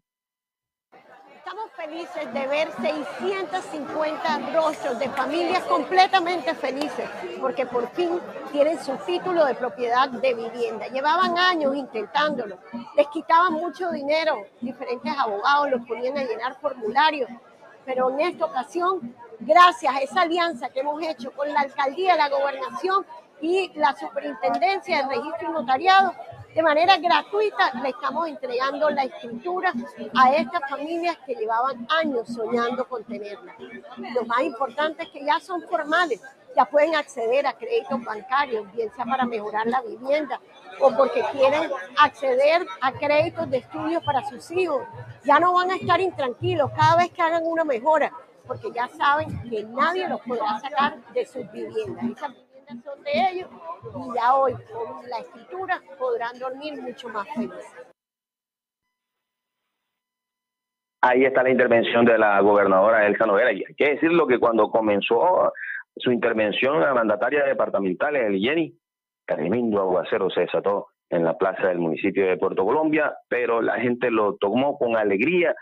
Estamos 1.47 1.71
felices 1.73 2.33
de 2.33 2.47
ver 2.47 2.73
650 2.81 4.39
rostros 4.55 4.99
de 4.99 5.11
familias 5.11 5.63
completamente 5.65 6.55
felices 6.55 7.07
porque 7.39 7.67
por 7.67 7.87
fin 7.91 8.19
tienen 8.51 8.83
su 8.83 8.97
título 9.05 9.45
de 9.45 9.55
propiedad 9.55 10.09
de 10.09 10.33
vivienda. 10.33 10.87
Llevaban 10.87 11.37
años 11.39 11.77
intentándolo, 11.77 12.57
les 12.97 13.07
quitaban 13.09 13.53
mucho 13.53 13.91
dinero, 13.91 14.47
diferentes 14.63 15.15
abogados 15.19 15.69
los 15.69 15.87
ponían 15.87 16.17
a 16.17 16.25
llenar 16.25 16.59
formularios, 16.63 17.29
pero 17.85 18.09
en 18.09 18.21
esta 18.21 18.47
ocasión, 18.47 19.15
gracias 19.39 19.95
a 19.95 19.99
esa 19.99 20.23
alianza 20.23 20.71
que 20.71 20.81
hemos 20.81 21.03
hecho 21.03 21.31
con 21.33 21.53
la 21.53 21.61
alcaldía, 21.61 22.17
la 22.17 22.31
gobernación 22.31 23.05
y 23.43 23.71
la 23.75 23.95
superintendencia 23.95 25.03
de 25.03 25.17
registro 25.17 25.51
y 25.51 25.53
notariado, 25.53 26.15
de 26.55 26.63
manera 26.63 26.97
gratuita 26.99 27.73
le 27.83 27.89
estamos 27.89 28.29
entregando 28.29 28.89
la 28.91 29.05
escritura 29.05 29.73
a 30.15 30.33
estas 30.35 30.71
familias 30.71 31.17
que 31.27 31.35
llevaban 31.35 31.87
años 31.91 32.29
soñando 32.29 32.87
con 32.87 33.03
tenerla. 33.05 33.57
Lo 34.15 34.25
más 34.25 34.43
importante 34.43 35.03
es 35.03 35.09
que 35.09 35.25
ya 35.25 35.41
son 35.41 35.63
formales, 35.63 36.21
ya 36.55 36.65
pueden 36.67 36.95
acceder 36.95 37.45
a 37.47 37.55
créditos 37.55 38.05
bancarios, 38.05 38.73
bien 38.73 38.89
sea 38.95 39.05
para 39.05 39.25
mejorar 39.25 39.67
la 39.67 39.83
vivienda 39.83 40.41
o 40.81 40.95
porque 40.97 41.25
quieren 41.33 41.71
acceder 41.99 42.65
a 42.81 42.93
créditos 42.93 43.51
de 43.51 43.59
estudios 43.59 44.05
para 44.05 44.25
sus 44.29 44.49
hijos. 44.53 44.83
Ya 45.25 45.41
no 45.41 45.55
van 45.55 45.73
a 45.73 45.77
estar 45.77 46.01
intranquilos 46.01 46.71
cada 46.77 46.97
vez 46.97 47.11
que 47.11 47.23
hagan 47.23 47.43
una 47.45 47.65
mejora, 47.65 48.13
porque 48.47 48.71
ya 48.73 48.89
saben 48.89 49.51
que 49.51 49.65
nadie 49.65 50.09
los 50.09 50.21
podrá 50.21 50.61
sacar 50.61 50.99
de 51.13 51.27
sus 51.27 51.51
viviendas 51.51 52.33
de 52.67 53.13
ellos 53.33 53.49
y 53.95 54.15
ya 54.15 54.35
hoy 54.37 54.53
con 54.53 55.09
la 55.09 55.19
escritura 55.19 55.81
podrán 55.99 56.39
dormir 56.39 56.81
mucho 56.81 57.09
más 57.09 57.27
felices. 57.35 57.75
Ahí 61.03 61.25
está 61.25 61.43
la 61.43 61.51
intervención 61.51 62.07
de 62.07 62.17
la 62.17 62.41
gobernadora 62.41 63.07
Elsa 63.07 63.27
Novera. 63.27 63.53
Y 63.53 63.63
hay 63.67 63.75
que 63.75 63.91
decirlo 63.91 64.27
que 64.27 64.39
cuando 64.39 64.71
comenzó 64.71 65.53
su 65.97 66.11
intervención 66.11 66.83
a 66.83 66.95
mandataria 66.95 67.45
departamental 67.45 68.17
en 68.17 68.35
el 68.35 68.41
Jenny, 68.41 68.75
tremendo 69.27 69.81
aguacero 69.81 70.31
se 70.31 70.43
desató 70.43 70.89
en 71.11 71.25
la 71.25 71.37
plaza 71.37 71.69
del 71.69 71.79
municipio 71.79 72.27
de 72.27 72.39
Puerto 72.39 72.65
Colombia, 72.65 73.15
pero 73.29 73.61
la 73.61 73.79
gente 73.79 74.11
lo 74.11 74.37
tomó 74.37 74.79
con 74.79 74.97
alegría, 74.97 75.55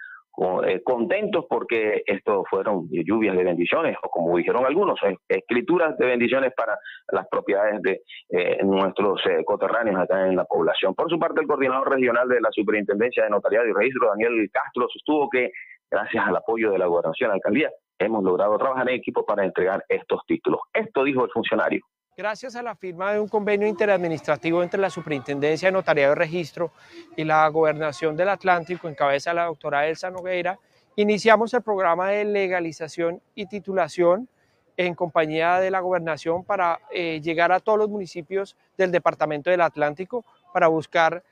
contentos 0.85 1.45
porque 1.49 2.03
esto 2.07 2.45
fueron 2.49 2.89
lluvias 2.91 3.37
de 3.37 3.45
bendiciones, 3.45 3.97
o 4.03 4.09
como 4.09 4.37
dijeron 4.37 4.65
algunos, 4.65 4.99
escrituras 5.29 5.97
de 5.99 6.07
bendiciones 6.07 6.53
para 6.57 6.79
las 7.11 7.27
propiedades 7.29 7.83
de 7.83 8.03
eh, 8.31 8.59
nuestros 8.65 9.21
eh, 9.27 9.45
coterráneos 9.45 10.01
acá 10.01 10.27
en 10.27 10.37
la 10.37 10.45
población. 10.45 10.95
Por 10.95 11.11
su 11.11 11.19
parte, 11.19 11.41
el 11.41 11.47
coordinador 11.47 11.91
regional 11.91 12.29
de 12.29 12.41
la 12.41 12.51
Superintendencia 12.51 13.25
de 13.25 13.31
Notariado 13.31 13.67
y 13.67 13.73
Registro, 13.73 14.09
Daniel 14.09 14.49
Castro, 14.51 14.87
sostuvo 14.93 15.29
que 15.29 15.51
gracias 15.91 16.27
al 16.27 16.37
apoyo 16.37 16.73
de 16.73 16.79
la 16.79 16.87
gobernación 16.87 17.31
alcaldía, 17.31 17.71
hemos 17.99 18.25
logrado 18.25 18.57
trabajar 18.57 18.89
en 18.89 18.97
equipo 18.97 19.25
para 19.27 19.45
entregar 19.45 19.85
estos 19.89 20.23
títulos. 20.27 20.61
Esto 20.73 21.05
dijo 21.05 21.25
el 21.25 21.31
funcionario. 21.31 21.83
Gracias 22.15 22.57
a 22.57 22.63
la 22.63 22.75
firma 22.75 23.15
de 23.15 23.21
un 23.21 23.27
convenio 23.27 23.67
interadministrativo 23.67 24.63
entre 24.63 24.79
la 24.79 24.91
Superintendencia 24.91 25.69
de 25.69 25.73
Notariado 25.73 26.13
y 26.13 26.17
Registro 26.17 26.71
y 27.17 27.25
la 27.25 27.49
Gobernación 27.49 28.15
del 28.19 28.29
Atlántico, 28.29 28.87
en 28.87 28.95
cabeza 28.95 29.31
de 29.31 29.37
la 29.37 29.47
doctora 29.47 29.89
Elsa 29.89 30.11
Nogueira, 30.11 30.59
iniciamos 30.97 31.55
el 31.55 31.63
programa 31.63 32.11
de 32.11 32.27
legalización 32.27 33.23
y 33.35 33.47
titulación 33.47 34.29
en 34.77 34.95
compañía 34.95 35.59
de 35.59 35.71
la 35.71 35.81
Gobernación 35.81 36.45
para 36.45 36.81
eh, 36.91 37.19
llegar 37.23 37.51
a 37.51 37.61
todos 37.61 37.79
los 37.79 37.89
municipios 37.89 38.59
del 38.77 38.93
Departamento 38.93 39.49
del 39.49 39.63
Atlántico 39.63 40.23
para 40.53 40.69
buscar 40.69 41.25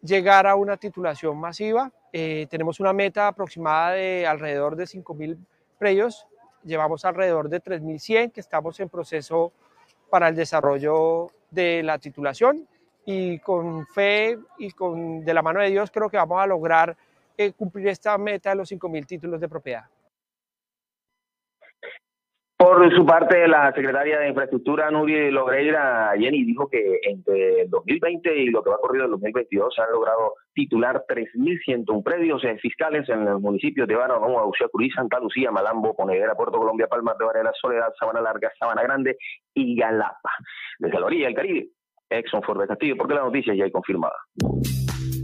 llegar 0.00 0.46
a 0.46 0.54
una 0.54 0.76
titulación 0.76 1.40
masiva. 1.40 1.90
Eh, 2.12 2.46
tenemos 2.48 2.78
una 2.78 2.92
meta 2.92 3.26
aproximada 3.26 3.94
de 3.94 4.28
alrededor 4.28 4.76
de 4.76 4.84
5.000 4.84 5.36
predios, 5.76 6.28
llevamos 6.62 7.04
alrededor 7.04 7.48
de 7.48 7.60
3.100 7.60 8.30
que 8.30 8.40
estamos 8.40 8.78
en 8.78 8.88
proceso 8.88 9.52
para 10.10 10.28
el 10.28 10.34
desarrollo 10.34 11.30
de 11.50 11.82
la 11.82 11.98
titulación 11.98 12.66
y 13.06 13.38
con 13.38 13.86
fe 13.86 14.38
y 14.58 14.70
con 14.72 15.24
de 15.24 15.34
la 15.34 15.42
mano 15.42 15.60
de 15.60 15.70
Dios 15.70 15.90
creo 15.90 16.10
que 16.10 16.16
vamos 16.16 16.40
a 16.42 16.46
lograr 16.46 16.96
eh, 17.36 17.52
cumplir 17.52 17.88
esta 17.88 18.18
meta 18.18 18.50
de 18.50 18.56
los 18.56 18.70
5.000 18.70 19.06
títulos 19.06 19.40
de 19.40 19.48
propiedad. 19.48 19.84
Por 22.60 22.94
su 22.94 23.06
parte, 23.06 23.48
la 23.48 23.72
secretaria 23.72 24.18
de 24.18 24.28
Infraestructura, 24.28 24.90
Nuri 24.90 25.30
Logreira, 25.30 26.12
Jenny, 26.18 26.44
dijo 26.44 26.68
que 26.68 27.00
entre 27.04 27.62
el 27.62 27.70
2020 27.70 28.36
y 28.36 28.50
lo 28.50 28.62
que 28.62 28.68
va 28.68 28.76
corrido 28.76 29.06
el 29.06 29.12
2022 29.12 29.74
se 29.74 29.80
han 29.80 29.90
logrado 29.90 30.34
titular 30.52 31.02
3.101 31.08 32.04
predios 32.04 32.42
fiscales 32.60 33.08
en 33.08 33.24
los 33.24 33.40
municipios 33.40 33.88
de 33.88 33.96
Barahona, 33.96 34.40
Auxia 34.40 34.68
Cruz, 34.70 34.92
Santa 34.94 35.18
Lucía, 35.20 35.50
Malambo, 35.50 35.96
Ponedera, 35.96 36.34
Puerto 36.34 36.58
Colombia, 36.58 36.86
Palmas 36.86 37.16
de 37.16 37.24
Varela, 37.24 37.50
Soledad, 37.58 37.94
Sabana 37.98 38.20
Larga, 38.20 38.52
Sabana 38.58 38.82
Grande 38.82 39.16
y 39.54 39.74
Galapa. 39.74 40.30
Desde 40.78 41.00
la 41.00 41.06
orilla 41.06 41.28
del 41.28 41.36
Caribe, 41.36 41.68
Exxon 42.10 42.42
Ford 42.42 42.68
Castillo, 42.68 42.94
porque 42.98 43.14
la 43.14 43.22
noticia 43.22 43.54
ya 43.54 43.64
hay 43.64 43.70
confirmada. 43.70 44.16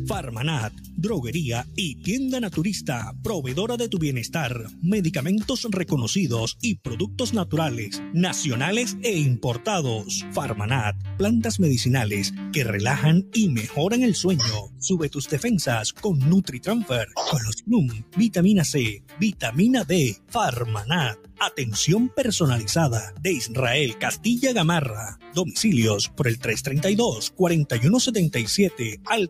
Farmanat 0.06 0.72
droguería 0.96 1.66
y 1.76 1.94
tienda 1.96 2.40
naturista, 2.40 3.14
proveedora 3.22 3.76
de 3.76 3.88
tu 3.88 3.98
bienestar, 3.98 4.66
medicamentos 4.82 5.68
reconocidos 5.70 6.56
y 6.60 6.74
productos 6.76 7.34
naturales, 7.34 8.02
nacionales 8.12 8.96
e 9.02 9.18
importados. 9.18 10.24
Farmanat, 10.32 10.96
plantas 11.18 11.60
medicinales 11.60 12.32
que 12.52 12.64
relajan 12.64 13.28
y 13.32 13.50
mejoran 13.50 14.02
el 14.02 14.16
sueño. 14.16 14.42
Sube 14.78 15.08
tus 15.08 15.28
defensas 15.28 15.92
con 15.92 16.18
NutriTransfer, 16.18 17.06
Colostrum, 17.30 17.86
vitamina 18.16 18.64
C, 18.64 19.04
vitamina 19.20 19.84
D, 19.84 20.16
Farmanat. 20.28 21.18
Atención 21.38 22.08
personalizada 22.08 23.12
de 23.20 23.32
Israel 23.32 23.98
Castilla 23.98 24.54
Gamarra. 24.54 25.18
Domicilios 25.34 26.08
por 26.08 26.28
el 26.28 26.40
332-4177 26.40 29.02
al 29.04 29.28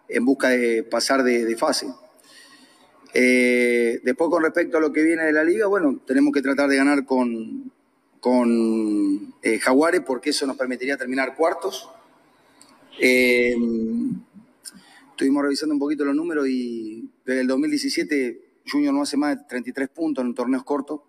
en 0.08 0.24
busca 0.24 0.50
de 0.50 0.82
pasar 0.82 1.22
de, 1.22 1.56
fase. 1.56 1.88
Eh, 3.14 4.00
después, 4.02 4.28
con 4.30 4.42
respecto 4.42 4.76
a 4.76 4.80
lo 4.80 4.92
que 4.92 5.02
viene 5.02 5.24
de 5.24 5.32
la 5.32 5.44
liga, 5.44 5.66
bueno, 5.66 6.02
tenemos 6.06 6.32
que 6.32 6.42
tratar 6.42 6.68
de 6.68 6.76
ganar 6.76 7.06
con, 7.06 7.72
con 8.20 9.34
eh, 9.42 9.58
Jaguares 9.58 10.02
porque 10.06 10.30
eso 10.30 10.46
nos 10.46 10.56
permitiría 10.56 10.96
terminar 10.96 11.34
cuartos. 11.34 11.88
Eh, 13.00 13.56
estuvimos 15.10 15.42
revisando 15.42 15.74
un 15.74 15.78
poquito 15.78 16.04
los 16.04 16.14
números 16.14 16.46
y 16.48 17.10
desde 17.24 17.40
el 17.40 17.46
2017 17.46 18.44
Junior 18.66 18.92
no 18.92 19.02
hace 19.02 19.16
más 19.16 19.38
de 19.38 19.44
33 19.48 19.88
puntos 19.88 20.24
en 20.24 20.34
torneos 20.34 20.64
cortos. 20.64 21.00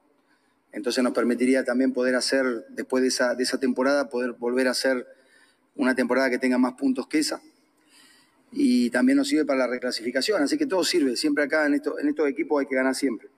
Entonces 0.72 1.04
nos 1.04 1.14
permitiría 1.14 1.64
también 1.64 1.94
poder 1.94 2.16
hacer, 2.16 2.66
después 2.70 3.02
de 3.02 3.08
esa, 3.08 3.34
de 3.34 3.44
esa 3.44 3.60
temporada, 3.60 4.10
poder 4.10 4.34
volver 4.34 4.68
a 4.68 4.72
hacer 4.72 5.08
una 5.76 5.96
temporada 5.96 6.30
que 6.30 6.38
tenga 6.38 6.58
más 6.58 6.74
puntos 6.74 7.08
que 7.08 7.20
esa. 7.20 7.42
Y 8.52 8.90
también 8.90 9.18
nos 9.18 9.28
sirve 9.28 9.46
para 9.46 9.60
la 9.60 9.68
reclasificación. 9.68 10.42
Así 10.42 10.58
que 10.58 10.66
todo 10.66 10.84
sirve. 10.84 11.16
Siempre 11.16 11.44
acá 11.44 11.66
en, 11.66 11.76
esto, 11.76 12.00
en 12.00 12.08
estos 12.08 12.28
equipos 12.28 12.60
hay 12.60 12.68
que 12.68 12.76
ganar 12.76 12.96
siempre. 12.96 13.30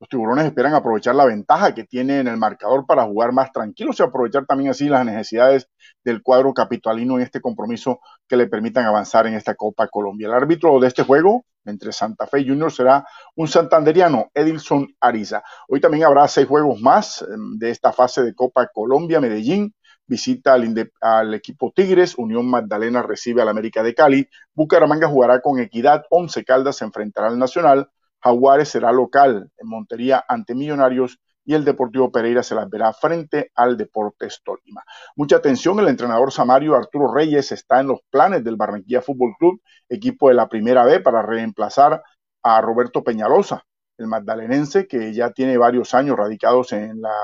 Los 0.00 0.08
tiburones 0.08 0.44
esperan 0.44 0.74
aprovechar 0.74 1.16
la 1.16 1.24
ventaja 1.24 1.74
que 1.74 1.82
tiene 1.82 2.20
en 2.20 2.28
el 2.28 2.36
marcador 2.36 2.86
para 2.86 3.04
jugar 3.04 3.32
más 3.32 3.50
tranquilos 3.50 3.98
y 3.98 4.04
aprovechar 4.04 4.46
también 4.46 4.70
así 4.70 4.88
las 4.88 5.04
necesidades 5.04 5.68
del 6.04 6.22
cuadro 6.22 6.54
capitalino 6.54 7.16
en 7.16 7.22
este 7.22 7.40
compromiso 7.40 7.98
que 8.28 8.36
le 8.36 8.46
permitan 8.46 8.86
avanzar 8.86 9.26
en 9.26 9.34
esta 9.34 9.56
Copa 9.56 9.88
Colombia. 9.88 10.28
El 10.28 10.34
árbitro 10.34 10.78
de 10.78 10.86
este 10.86 11.02
juego 11.02 11.44
entre 11.64 11.90
Santa 11.90 12.28
Fe 12.28 12.40
y 12.40 12.48
Junior 12.48 12.70
será 12.70 13.04
un 13.34 13.48
santanderiano, 13.48 14.30
Edilson 14.34 14.86
Ariza. 15.00 15.42
Hoy 15.68 15.80
también 15.80 16.04
habrá 16.04 16.28
seis 16.28 16.46
juegos 16.46 16.80
más 16.80 17.22
em, 17.22 17.58
de 17.58 17.70
esta 17.70 17.92
fase 17.92 18.22
de 18.22 18.34
Copa 18.34 18.68
Colombia. 18.72 19.20
Medellín 19.20 19.74
visita 20.08 20.54
al, 20.54 21.34
equipo 21.34 21.72
Tigres, 21.72 22.16
Unión 22.16 22.50
Magdalena 22.50 23.02
recibe 23.02 23.42
al 23.42 23.48
América 23.48 23.82
de 23.82 23.94
Cali, 23.94 24.28
Bucaramanga 24.54 25.06
jugará 25.06 25.40
con 25.40 25.60
Equidad, 25.60 26.04
Once 26.10 26.44
Caldas 26.44 26.76
se 26.76 26.84
enfrentará 26.84 27.28
al 27.28 27.38
Nacional, 27.38 27.90
Jaguares 28.20 28.70
será 28.70 28.90
local 28.90 29.50
en 29.56 29.68
Montería 29.68 30.24
ante 30.26 30.54
Millonarios 30.54 31.20
y 31.44 31.54
el 31.54 31.64
Deportivo 31.64 32.10
Pereira 32.10 32.42
se 32.42 32.54
las 32.54 32.68
verá 32.68 32.92
frente 32.92 33.52
al 33.54 33.76
Deportes 33.76 34.42
Tolima. 34.44 34.82
Mucha 35.16 35.36
atención, 35.36 35.78
el 35.78 35.88
entrenador 35.88 36.32
Samario 36.32 36.74
Arturo 36.74 37.12
Reyes 37.14 37.52
está 37.52 37.80
en 37.80 37.88
los 37.88 38.00
planes 38.10 38.44
del 38.44 38.56
Barranquilla 38.56 39.00
Fútbol 39.00 39.34
Club, 39.38 39.62
equipo 39.88 40.28
de 40.28 40.34
la 40.34 40.48
Primera 40.48 40.84
B, 40.84 41.00
para 41.00 41.22
reemplazar 41.22 42.02
a 42.42 42.60
Roberto 42.60 43.02
Peñalosa, 43.02 43.64
el 43.96 44.08
magdalenense 44.08 44.86
que 44.86 45.14
ya 45.14 45.30
tiene 45.30 45.56
varios 45.56 45.94
años 45.94 46.16
radicados 46.16 46.72
en 46.72 47.00
la 47.00 47.14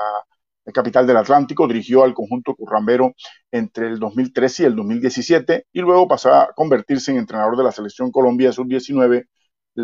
capital 0.73 1.05
del 1.05 1.17
Atlántico, 1.17 1.67
dirigió 1.67 2.03
al 2.03 2.13
conjunto 2.13 2.55
currambero 2.55 3.13
entre 3.51 3.87
el 3.87 3.99
2013 3.99 4.63
y 4.63 4.65
el 4.65 4.75
2017 4.75 5.67
y 5.71 5.81
luego 5.81 6.07
pasó 6.07 6.33
a 6.33 6.53
convertirse 6.55 7.11
en 7.11 7.17
entrenador 7.17 7.55
de 7.57 7.63
la 7.63 7.71
selección 7.71 8.11
Colombia 8.11 8.51
sub-19 8.51 9.25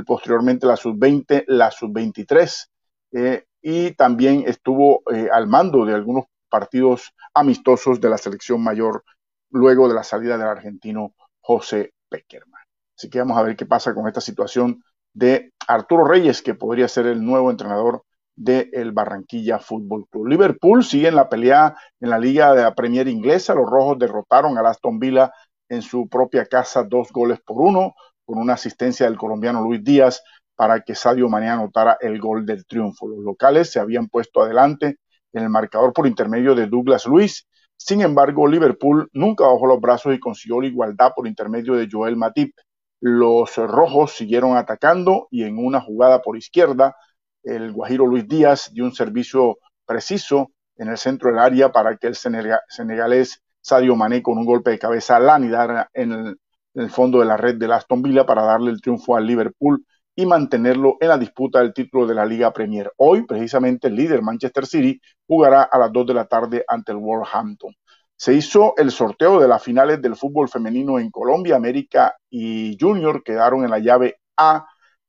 posteriormente 0.06 0.66
la 0.66 0.78
sub-20, 0.78 1.46
la 1.48 1.72
sub-23, 1.72 2.68
eh, 3.14 3.46
y 3.62 3.92
también 3.92 4.44
estuvo 4.48 5.04
eh, 5.14 5.28
al 5.32 5.48
mando 5.48 5.86
de 5.86 5.94
algunos 5.94 6.26
partidos 6.50 7.14
amistosos 7.34 8.00
de 8.02 8.10
la 8.10 8.18
selección 8.18 8.64
mayor 8.64 9.04
luego 9.50 9.88
de 9.88 9.94
la 9.94 10.04
salida 10.04 10.38
del 10.38 10.48
argentino 10.48 11.14
José 11.42 11.94
Peckerman. 12.10 12.62
Así 12.98 13.10
que 13.10 13.20
vamos 13.20 13.38
a 13.38 13.44
ver 13.44 13.56
qué 13.56 13.66
pasa 13.66 13.94
con 13.94 14.08
esta 14.08 14.22
situación 14.22 14.84
de 15.14 15.54
Arturo 15.68 16.06
Reyes, 16.06 16.42
que 16.42 16.56
podría 16.56 16.88
ser 16.88 17.08
el 17.08 17.24
nuevo 17.24 17.52
entrenador 17.52 18.04
del 18.44 18.92
Barranquilla 18.92 19.60
Fútbol 19.60 20.08
Club. 20.10 20.28
Liverpool 20.28 20.84
sigue 20.84 21.10
en 21.10 21.16
la 21.16 21.30
pelea 21.30 21.76
en 22.00 22.10
la 22.10 22.18
Liga 22.18 22.54
de 22.54 22.64
la 22.64 22.74
Premier 22.74 23.08
Inglesa. 23.08 23.54
Los 23.54 23.70
rojos 23.70 24.00
derrotaron 24.00 24.58
al 24.58 24.66
Aston 24.66 25.00
Villa 25.00 25.32
en 25.70 25.82
su 25.82 26.10
propia 26.10 26.46
casa 26.46 26.84
dos 26.84 27.12
goles 27.12 27.40
por 27.46 27.62
uno 27.62 27.94
con 28.26 28.40
una 28.40 28.54
asistencia 28.54 29.06
del 29.06 29.18
colombiano 29.18 29.62
Luis 29.62 29.84
Díaz 29.84 30.24
para 30.56 30.82
que 30.82 30.96
Sadio 30.96 31.30
Mané 31.30 31.50
anotara 31.50 31.98
el 32.02 32.20
gol 32.20 32.46
del 32.46 32.66
triunfo. 32.66 33.08
Los 33.08 33.20
locales 33.20 33.72
se 33.72 33.80
habían 33.80 34.08
puesto 34.08 34.42
adelante 34.42 34.98
en 35.34 35.44
el 35.44 35.50
marcador 35.50 35.94
por 35.94 36.08
intermedio 36.08 36.56
de 36.56 36.68
Douglas 36.68 37.06
Luis. 37.06 37.48
Sin 37.78 38.02
embargo, 38.02 38.48
Liverpool 38.48 39.08
nunca 39.14 39.46
bajó 39.46 39.68
los 39.68 39.80
brazos 39.80 40.14
y 40.14 40.20
consiguió 40.20 40.62
la 40.62 40.68
igualdad 40.68 41.12
por 41.16 41.28
intermedio 41.28 41.76
de 41.76 41.88
Joel 41.92 42.16
Matip. 42.16 42.56
Los 43.00 43.56
rojos 43.58 44.14
siguieron 44.14 44.58
atacando 44.58 45.28
y 45.32 45.44
en 45.44 45.58
una 45.58 45.82
jugada 45.82 46.22
por 46.22 46.38
izquierda, 46.38 46.96
el 47.44 47.72
Guajiro 47.72 48.06
Luis 48.06 48.28
Díaz 48.28 48.72
dio 48.74 48.84
un 48.84 48.94
servicio 48.94 49.58
preciso 49.86 50.52
en 50.78 50.90
el 50.90 50.98
centro 50.98 51.30
del 51.30 51.40
área 51.40 51.72
para 51.72 51.98
que 51.98 52.08
el 52.08 52.16
senegalés 52.16 53.42
Sadio 53.62 53.96
Mané 53.96 54.22
con 54.24 54.38
un 54.38 54.46
golpe 54.46 54.72
de 54.72 54.80
cabeza 54.80 55.20
la 55.20 55.36
anidara 55.36 55.90
en 55.94 56.12
el, 56.12 56.40
en 56.74 56.84
el 56.84 56.90
fondo 56.90 57.20
de 57.20 57.26
la 57.26 57.38
red 57.38 57.56
de 57.56 57.72
Aston 57.72 58.02
Villa 58.02 58.26
para 58.26 58.44
darle 58.44 58.72
el 58.72 58.82
triunfo 58.82 59.16
al 59.16 59.28
Liverpool 59.28 59.86
y 60.16 60.26
mantenerlo 60.26 60.98
en 61.00 61.10
la 61.10 61.18
disputa 61.18 61.60
del 61.60 61.74
título 61.74 62.06
de 62.06 62.16
la 62.16 62.26
Liga 62.26 62.52
Premier. 62.52 62.92
Hoy, 62.98 63.26
precisamente, 63.26 63.88
el 63.88 63.96
líder 63.96 64.22
Manchester 64.22 64.66
City 64.66 65.00
jugará 65.28 65.64
a 65.64 65.78
las 65.78 65.92
2 65.92 66.08
de 66.08 66.14
la 66.14 66.26
tarde 66.26 66.66
ante 66.68 66.92
el 66.92 66.98
Wolverhampton. 66.98 67.74
Se 68.16 68.34
hizo 68.34 68.74
el 68.78 68.92
sorteo 68.92 69.40
de 69.40 69.48
las 69.48 69.64
finales 69.64 70.02
del 70.02 70.16
fútbol 70.16 70.50
femenino 70.50 71.00
en 71.00 71.10
Colombia. 71.10 71.56
América 71.56 72.16
y 72.30 72.78
Junior 72.80 73.24
quedaron 73.24 73.64
en 73.64 73.72
la 73.72 73.80
llave 73.80 74.18
A 74.38 74.66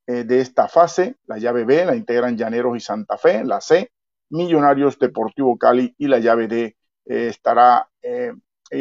eh, 0.07 0.24
de 0.24 0.41
esta 0.41 0.69
fase. 0.69 1.16
La 1.27 1.39
llave 1.39 1.65
B 1.65 1.85
la 1.85 1.95
integran 1.95 2.37
Llaneros 2.37 2.77
y 2.77 2.81
Santa 2.81 3.16
Fe. 3.16 3.45
La 3.45 3.61
C, 3.61 3.91
Millonarios 4.31 4.99
Deportivo 4.99 5.57
Cali. 5.57 5.95
Y 5.99 6.09
la 6.09 6.19
llave 6.19 6.49
D 6.49 6.77
eh, 7.07 7.27
estará 7.29 7.89
eh, 8.03 8.33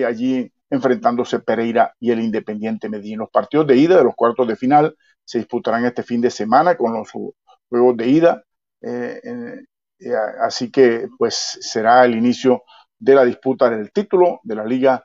allí 0.05 0.51
enfrentándose 0.69 1.39
Pereira 1.39 1.93
y 1.99 2.11
el 2.11 2.21
Independiente 2.21 2.89
Medellín. 2.89 3.19
Los 3.19 3.29
partidos 3.29 3.67
de 3.67 3.77
ida 3.77 3.97
de 3.97 4.03
los 4.03 4.15
cuartos 4.15 4.47
de 4.47 4.55
final 4.55 4.95
se 5.23 5.39
disputarán 5.39 5.85
este 5.85 6.03
fin 6.03 6.21
de 6.21 6.31
semana 6.31 6.75
con 6.75 6.93
los 6.93 7.09
juegos 7.69 7.97
de 7.97 8.07
ida. 8.07 8.43
Así 10.41 10.71
que 10.71 11.07
pues 11.17 11.35
será 11.61 12.05
el 12.05 12.15
inicio 12.15 12.63
de 12.97 13.15
la 13.15 13.25
disputa 13.25 13.69
del 13.69 13.91
título 13.91 14.39
de 14.43 14.55
la 14.55 14.65
liga 14.65 15.03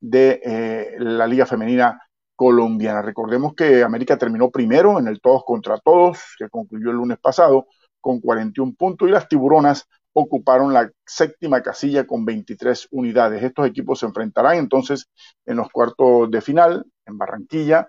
de 0.00 0.96
la 0.98 1.26
liga 1.26 1.46
femenina 1.46 2.03
colombiana. 2.36 3.02
Recordemos 3.02 3.54
que 3.54 3.82
América 3.82 4.16
terminó 4.16 4.50
primero 4.50 4.98
en 4.98 5.08
el 5.08 5.20
todos 5.20 5.44
contra 5.44 5.78
todos 5.78 6.18
que 6.38 6.48
concluyó 6.48 6.90
el 6.90 6.96
lunes 6.96 7.18
pasado 7.18 7.66
con 8.00 8.20
41 8.20 8.74
puntos 8.76 9.08
y 9.08 9.12
las 9.12 9.28
tiburonas 9.28 9.88
ocuparon 10.12 10.72
la 10.72 10.90
séptima 11.04 11.62
casilla 11.62 12.06
con 12.06 12.24
23 12.24 12.88
unidades. 12.92 13.42
Estos 13.42 13.66
equipos 13.66 13.98
se 13.98 14.06
enfrentarán 14.06 14.56
entonces 14.56 15.08
en 15.44 15.56
los 15.56 15.68
cuartos 15.70 16.30
de 16.30 16.40
final 16.40 16.84
en 17.06 17.18
Barranquilla, 17.18 17.88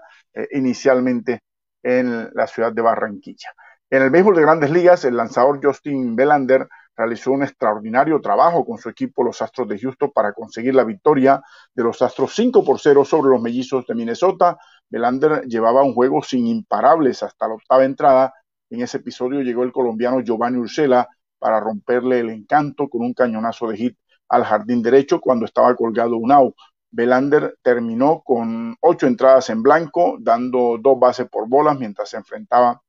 inicialmente 0.51 1.41
en 1.83 2.29
la 2.33 2.47
ciudad 2.47 2.73
de 2.73 2.81
Barranquilla. 2.81 3.49
En 3.89 4.01
el 4.01 4.09
béisbol 4.09 4.35
de 4.35 4.41
grandes 4.41 4.71
ligas, 4.71 5.05
el 5.05 5.15
lanzador 5.15 5.59
Justin 5.63 6.15
Belander 6.15 6.67
realizó 6.95 7.31
un 7.31 7.43
extraordinario 7.43 8.21
trabajo 8.21 8.65
con 8.65 8.77
su 8.77 8.89
equipo, 8.89 9.23
los 9.23 9.41
Astros 9.41 9.67
de 9.67 9.79
Houston, 9.79 10.11
para 10.13 10.33
conseguir 10.33 10.75
la 10.75 10.83
victoria 10.83 11.41
de 11.73 11.83
los 11.83 12.01
Astros 12.01 12.33
5 12.35 12.63
por 12.63 12.79
0 12.79 13.05
sobre 13.05 13.31
los 13.31 13.41
Mellizos 13.41 13.85
de 13.85 13.95
Minnesota. 13.95 14.57
Belander 14.89 15.41
llevaba 15.45 15.83
un 15.83 15.93
juego 15.93 16.23
sin 16.23 16.47
imparables 16.47 17.23
hasta 17.23 17.47
la 17.47 17.55
octava 17.55 17.83
entrada. 17.83 18.33
En 18.69 18.81
ese 18.81 18.97
episodio 18.97 19.41
llegó 19.41 19.63
el 19.63 19.71
colombiano 19.71 20.21
Giovanni 20.21 20.57
Ursela 20.57 21.07
para 21.37 21.59
romperle 21.59 22.19
el 22.19 22.29
encanto 22.29 22.87
con 22.87 23.01
un 23.01 23.13
cañonazo 23.13 23.67
de 23.67 23.77
hit 23.77 23.97
al 24.29 24.43
jardín 24.43 24.81
derecho 24.81 25.19
cuando 25.19 25.45
estaba 25.45 25.75
colgado 25.75 26.17
un 26.17 26.31
out. 26.31 26.55
Belander 26.91 27.57
terminó 27.61 28.21
con 28.23 28.75
ocho 28.79 29.05
entradas 29.05 29.49
en 29.49 29.61
blanco, 29.61 30.17
dando 30.19 30.77
dos 30.79 30.97
bases 30.97 31.27
por 31.29 31.47
bolas 31.47 31.77
mientras 31.77 32.09
se 32.09 32.17
enfrentaba 32.17 32.81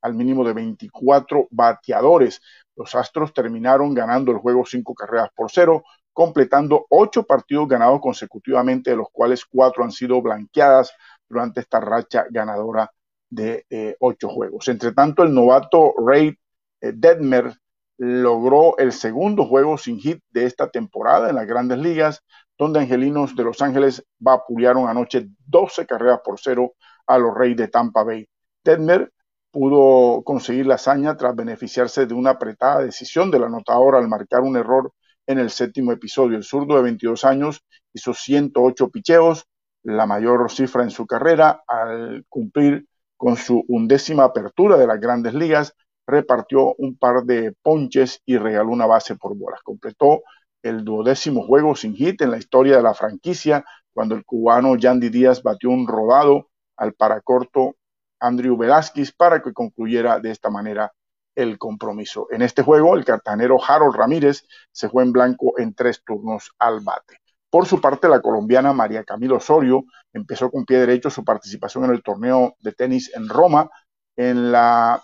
al 0.00 0.14
mínimo 0.14 0.44
de 0.44 0.52
24 0.52 1.46
bateadores. 1.50 2.42
Los 2.82 2.96
Astros 2.96 3.32
terminaron 3.32 3.94
ganando 3.94 4.32
el 4.32 4.38
juego 4.38 4.66
cinco 4.66 4.92
carreras 4.92 5.28
por 5.36 5.52
cero, 5.52 5.84
completando 6.12 6.84
ocho 6.90 7.22
partidos 7.22 7.68
ganados 7.68 8.00
consecutivamente, 8.00 8.90
de 8.90 8.96
los 8.96 9.06
cuales 9.12 9.44
cuatro 9.44 9.84
han 9.84 9.92
sido 9.92 10.20
blanqueadas 10.20 10.92
durante 11.28 11.60
esta 11.60 11.78
racha 11.78 12.26
ganadora 12.28 12.90
de 13.30 13.64
eh, 13.70 13.94
ocho 14.00 14.28
juegos. 14.28 14.66
Entre 14.66 14.90
tanto, 14.90 15.22
el 15.22 15.32
novato 15.32 15.94
Ray 16.04 16.36
eh, 16.80 16.92
Detmer 16.92 17.54
logró 17.98 18.76
el 18.78 18.90
segundo 18.90 19.46
juego 19.46 19.78
sin 19.78 20.00
hit 20.00 20.20
de 20.30 20.46
esta 20.46 20.68
temporada 20.68 21.30
en 21.30 21.36
las 21.36 21.46
grandes 21.46 21.78
ligas, 21.78 22.24
donde 22.58 22.80
Angelinos 22.80 23.36
de 23.36 23.44
Los 23.44 23.62
Ángeles 23.62 24.04
vapulearon 24.18 24.88
anoche 24.88 25.28
12 25.46 25.86
carreras 25.86 26.18
por 26.24 26.40
cero 26.40 26.72
a 27.06 27.16
los 27.16 27.32
Reyes 27.32 27.58
de 27.58 27.68
Tampa 27.68 28.02
Bay. 28.02 28.28
Detmer 28.64 29.12
pudo 29.52 30.22
conseguir 30.24 30.66
la 30.66 30.74
hazaña 30.74 31.16
tras 31.16 31.36
beneficiarse 31.36 32.06
de 32.06 32.14
una 32.14 32.30
apretada 32.30 32.80
decisión 32.80 33.30
del 33.30 33.44
anotador 33.44 33.94
al 33.94 34.08
marcar 34.08 34.40
un 34.40 34.56
error 34.56 34.92
en 35.26 35.38
el 35.38 35.50
séptimo 35.50 35.92
episodio. 35.92 36.36
El 36.36 36.42
zurdo 36.42 36.76
de 36.76 36.82
22 36.82 37.24
años 37.24 37.62
hizo 37.92 38.14
108 38.14 38.88
picheos, 38.88 39.46
la 39.84 40.06
mayor 40.06 40.50
cifra 40.50 40.82
en 40.82 40.90
su 40.90 41.06
carrera, 41.06 41.62
al 41.68 42.24
cumplir 42.28 42.86
con 43.16 43.36
su 43.36 43.64
undécima 43.68 44.24
apertura 44.24 44.76
de 44.76 44.86
las 44.86 44.98
grandes 44.98 45.34
ligas, 45.34 45.74
repartió 46.06 46.74
un 46.78 46.96
par 46.96 47.22
de 47.24 47.54
ponches 47.62 48.20
y 48.24 48.38
regaló 48.38 48.70
una 48.70 48.86
base 48.86 49.16
por 49.16 49.36
bolas. 49.36 49.60
Completó 49.62 50.22
el 50.62 50.84
duodécimo 50.84 51.46
juego 51.46 51.76
sin 51.76 51.94
hit 51.94 52.22
en 52.22 52.30
la 52.30 52.38
historia 52.38 52.76
de 52.76 52.82
la 52.82 52.94
franquicia, 52.94 53.64
cuando 53.92 54.14
el 54.14 54.24
cubano 54.24 54.76
Yandy 54.76 55.10
Díaz 55.10 55.42
batió 55.42 55.70
un 55.70 55.86
rodado 55.86 56.48
al 56.76 56.94
paracorto 56.94 57.76
Andrew 58.22 58.56
Velázquez 58.56 59.12
para 59.12 59.42
que 59.42 59.52
concluyera 59.52 60.18
de 60.20 60.30
esta 60.30 60.48
manera 60.48 60.92
el 61.34 61.58
compromiso. 61.58 62.28
En 62.30 62.42
este 62.42 62.62
juego, 62.62 62.94
el 62.94 63.04
cartanero 63.04 63.58
Harold 63.62 63.96
Ramírez 63.96 64.44
se 64.70 64.88
fue 64.88 65.02
en 65.02 65.12
blanco 65.12 65.58
en 65.58 65.74
tres 65.74 66.02
turnos 66.04 66.50
al 66.58 66.80
bate. 66.80 67.18
Por 67.50 67.66
su 67.66 67.80
parte, 67.80 68.08
la 68.08 68.20
colombiana 68.20 68.72
María 68.72 69.04
Camilo 69.04 69.36
Osorio 69.36 69.84
empezó 70.12 70.50
con 70.50 70.64
pie 70.64 70.78
derecho 70.78 71.10
su 71.10 71.24
participación 71.24 71.84
en 71.84 71.90
el 71.90 72.02
torneo 72.02 72.54
de 72.60 72.72
tenis 72.72 73.10
en 73.14 73.28
Roma, 73.28 73.68
en 74.16 74.52
la, 74.52 75.02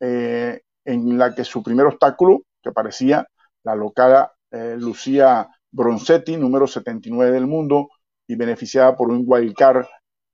eh, 0.00 0.62
en 0.84 1.18
la 1.18 1.34
que 1.34 1.44
su 1.44 1.62
primer 1.62 1.86
obstáculo, 1.86 2.42
que 2.62 2.72
parecía 2.72 3.26
la 3.64 3.74
locada 3.74 4.32
eh, 4.50 4.76
Lucía 4.78 5.48
Bronzetti, 5.70 6.36
número 6.36 6.66
79 6.66 7.32
del 7.32 7.46
mundo, 7.46 7.88
y 8.26 8.36
beneficiada 8.36 8.96
por 8.96 9.10
un 9.10 9.24
wildcard 9.26 9.84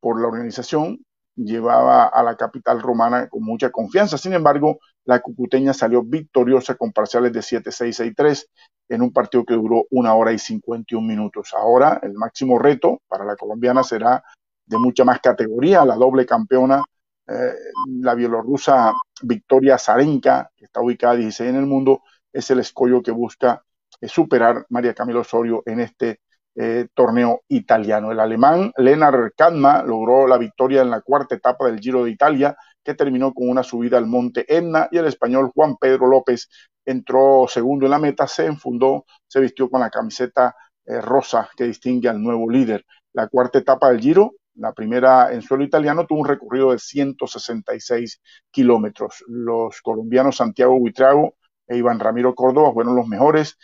por 0.00 0.20
la 0.20 0.28
organización, 0.28 1.04
llevaba 1.36 2.06
a 2.06 2.22
la 2.22 2.36
capital 2.36 2.80
romana 2.80 3.28
con 3.28 3.42
mucha 3.42 3.70
confianza. 3.70 4.18
Sin 4.18 4.32
embargo, 4.32 4.78
la 5.04 5.20
cucuteña 5.20 5.72
salió 5.72 6.02
victoriosa 6.02 6.74
con 6.74 6.92
parciales 6.92 7.32
de 7.32 7.40
7-6-6-3 7.40 8.46
en 8.88 9.02
un 9.02 9.12
partido 9.12 9.44
que 9.44 9.54
duró 9.54 9.84
una 9.90 10.14
hora 10.14 10.32
y 10.32 10.38
51 10.38 11.06
minutos. 11.06 11.52
Ahora, 11.54 12.00
el 12.02 12.14
máximo 12.14 12.58
reto 12.58 13.02
para 13.08 13.24
la 13.24 13.36
colombiana 13.36 13.82
será 13.82 14.22
de 14.64 14.78
mucha 14.78 15.04
más 15.04 15.20
categoría, 15.20 15.84
la 15.84 15.94
doble 15.94 16.26
campeona, 16.26 16.82
eh, 17.28 17.54
la 18.00 18.14
bielorrusa 18.14 18.92
Victoria 19.22 19.78
Zarenka, 19.78 20.50
que 20.56 20.64
está 20.64 20.80
ubicada 20.80 21.16
16 21.16 21.50
en 21.50 21.56
el 21.56 21.66
mundo, 21.66 22.02
es 22.32 22.50
el 22.50 22.60
escollo 22.60 23.02
que 23.02 23.10
busca 23.10 23.62
eh, 24.00 24.08
superar 24.08 24.66
María 24.68 24.94
Camilo 24.94 25.20
Osorio 25.20 25.62
en 25.66 25.80
este 25.80 26.20
eh, 26.58 26.88
torneo 26.94 27.42
italiano. 27.48 28.10
El 28.10 28.20
alemán 28.20 28.72
Lennart 28.78 29.34
Kadma 29.36 29.82
logró 29.82 30.26
la 30.26 30.38
victoria 30.38 30.80
en 30.80 30.90
la 30.90 31.02
cuarta 31.02 31.34
etapa 31.34 31.66
del 31.66 31.78
Giro 31.78 32.04
de 32.04 32.10
Italia, 32.10 32.56
que 32.82 32.94
terminó 32.94 33.34
con 33.34 33.48
una 33.50 33.62
subida 33.62 33.98
al 33.98 34.06
monte 34.06 34.46
Etna, 34.48 34.88
y 34.90 34.96
el 34.96 35.06
español 35.06 35.50
Juan 35.54 35.76
Pedro 35.76 36.06
López 36.06 36.48
entró 36.84 37.46
segundo 37.48 37.84
en 37.86 37.90
la 37.90 37.98
meta, 37.98 38.26
se 38.26 38.46
enfundó, 38.46 39.04
se 39.26 39.40
vistió 39.40 39.68
con 39.68 39.80
la 39.80 39.90
camiseta 39.90 40.54
eh, 40.86 41.00
rosa 41.00 41.50
que 41.56 41.64
distingue 41.64 42.08
al 42.08 42.22
nuevo 42.22 42.48
líder. 42.48 42.86
La 43.12 43.28
cuarta 43.28 43.58
etapa 43.58 43.90
del 43.90 44.00
Giro, 44.00 44.36
la 44.54 44.72
primera 44.72 45.32
en 45.32 45.42
suelo 45.42 45.64
italiano, 45.64 46.06
tuvo 46.06 46.20
un 46.20 46.28
recorrido 46.28 46.70
de 46.70 46.78
166 46.78 48.20
kilómetros. 48.50 49.24
Los 49.26 49.82
colombianos 49.82 50.36
Santiago 50.36 50.78
Buitrago 50.78 51.34
e 51.66 51.76
Iván 51.76 52.00
Ramiro 52.00 52.34
Córdoba 52.34 52.72
fueron 52.72 52.96
los 52.96 53.08
mejores 53.08 53.58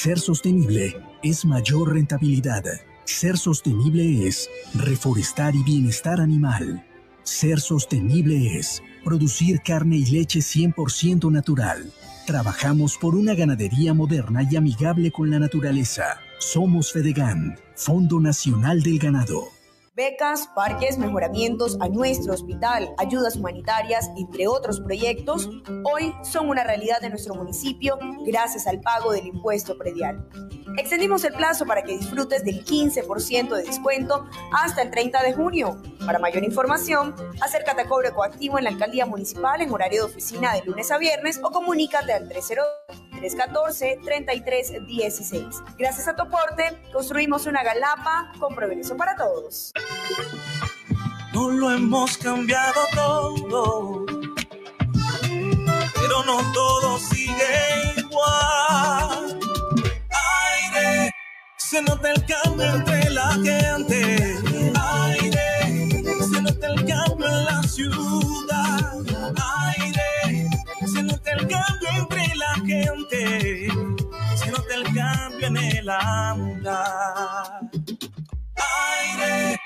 Ser 0.02 0.18
sostenible 0.18 0.96
es 1.24 1.44
mayor 1.44 1.94
rentabilidad. 1.94 2.64
Ser 3.04 3.38
sostenible 3.38 4.26
es 4.30 4.50
reforestar 4.74 5.54
y 5.54 5.62
bienestar 5.62 6.22
animal. 6.22 6.88
Ser 7.24 7.60
sostenible 7.60 8.58
es 8.58 8.82
producir 9.04 9.60
carne 9.62 9.98
y 9.98 10.06
leche 10.06 10.40
100% 10.40 11.30
natural. 11.30 11.92
Trabajamos 12.26 12.98
por 12.98 13.14
una 13.14 13.36
ganadería 13.36 13.94
moderna 13.94 14.48
y 14.50 14.56
amigable 14.56 15.12
con 15.12 15.32
la 15.32 15.40
naturaleza. 15.40 16.22
Somos 16.38 16.94
Fedegan, 16.94 17.60
Fondo 17.76 18.22
Nacional 18.22 18.82
del 18.82 19.00
Ganado 19.00 19.59
becas, 20.00 20.48
parques, 20.56 20.98
mejoramientos 20.98 21.78
a 21.82 21.90
nuestro 21.90 22.34
hospital, 22.34 22.90
ayudas 22.98 23.36
humanitarias, 23.36 24.10
entre 24.16 24.48
otros 24.48 24.80
proyectos, 24.80 25.50
hoy 25.84 26.16
son 26.24 26.48
una 26.48 26.64
realidad 26.64 27.02
de 27.02 27.10
nuestro 27.10 27.36
municipio 27.36 28.00
gracias 28.26 28.66
al 28.66 28.80
pago 28.80 29.12
del 29.12 29.28
impuesto 29.28 29.78
predial. 29.78 30.26
Extendimos 30.78 31.26
el 31.26 31.34
plazo 31.34 31.66
para 31.66 31.82
que 31.82 31.98
disfrutes 31.98 32.46
del 32.46 32.64
15% 32.64 33.54
de 33.54 33.64
descuento 33.64 34.26
hasta 34.54 34.84
el 34.84 34.90
30 34.90 35.22
de 35.22 35.34
junio. 35.34 35.82
Para 36.06 36.18
mayor 36.18 36.46
información, 36.46 37.14
acércate 37.42 37.82
a 37.82 37.90
Cobre 37.90 38.12
Coactivo 38.12 38.58
en 38.58 38.64
la 38.64 38.70
Alcaldía 38.70 39.06
Municipal 39.06 39.62
en 39.62 39.70
horario 39.70 40.06
de 40.06 40.12
oficina 40.14 40.54
de 40.54 40.64
lunes 40.64 40.90
a 40.92 40.98
viernes 40.98 41.42
o 41.44 41.52
comunícate 41.52 42.14
al 42.14 42.30
302 42.30 43.09
314-3316. 43.20 45.64
Gracias 45.78 46.08
a 46.08 46.16
tu 46.16 46.24
aporte, 46.24 46.82
construimos 46.94 47.46
una 47.46 47.62
galapa 47.64 48.32
con 48.40 48.56
progreso 48.56 48.96
para 48.98 49.16
todos. 49.16 49.72
No 51.34 51.50
lo 51.50 51.72
hemos 51.72 52.18
cambiado 52.18 52.82
todo, 52.94 54.06
pero 55.96 56.24
no 56.26 56.40
todo 56.54 56.98
sigue 56.98 57.94
igual. 57.98 59.40
Aire, 60.74 61.12
se 61.58 61.82
nota 61.84 62.12
el 62.12 62.26
cambio 62.26 62.66
entre 62.66 63.10
la 63.12 63.32
gente. 63.34 64.36
Aire, 64.76 65.92
se 66.32 66.42
nota 66.42 66.68
el 66.68 66.86
cambio 66.86 67.28
en 67.28 67.46
la 67.46 67.62
ciudad. 67.64 68.94
Aire, 69.68 70.02
nota 71.30 71.42
el 71.42 71.48
cambio 71.48 71.90
entre 71.98 72.36
la 72.36 72.54
gente. 72.66 73.68
Se 74.36 74.52
nota 74.52 74.76
el 74.76 74.84
cambio 74.94 75.48
en 75.48 75.58
el 75.58 75.90
andar. 75.90 77.70
Aire. 78.98 79.60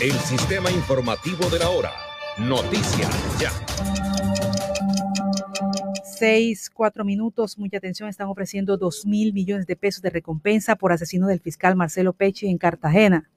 El 0.00 0.12
sistema 0.20 0.70
informativo 0.70 1.48
de 1.48 1.58
la 1.58 1.70
hora. 1.70 1.92
Noticias 2.38 3.10
Ya. 3.40 3.50
Seis, 6.18 6.70
cuatro 6.70 7.04
minutos, 7.04 7.58
mucha 7.58 7.76
atención, 7.76 8.08
están 8.08 8.28
ofreciendo 8.28 8.78
dos 8.78 9.04
mil 9.04 9.34
millones 9.34 9.66
de 9.66 9.76
pesos 9.76 10.00
de 10.00 10.08
recompensa 10.08 10.74
por 10.74 10.90
asesino 10.90 11.26
del 11.26 11.40
fiscal 11.40 11.76
Marcelo 11.76 12.14
Pechi 12.14 12.46
en 12.48 12.56
Cartagena. 12.56 13.28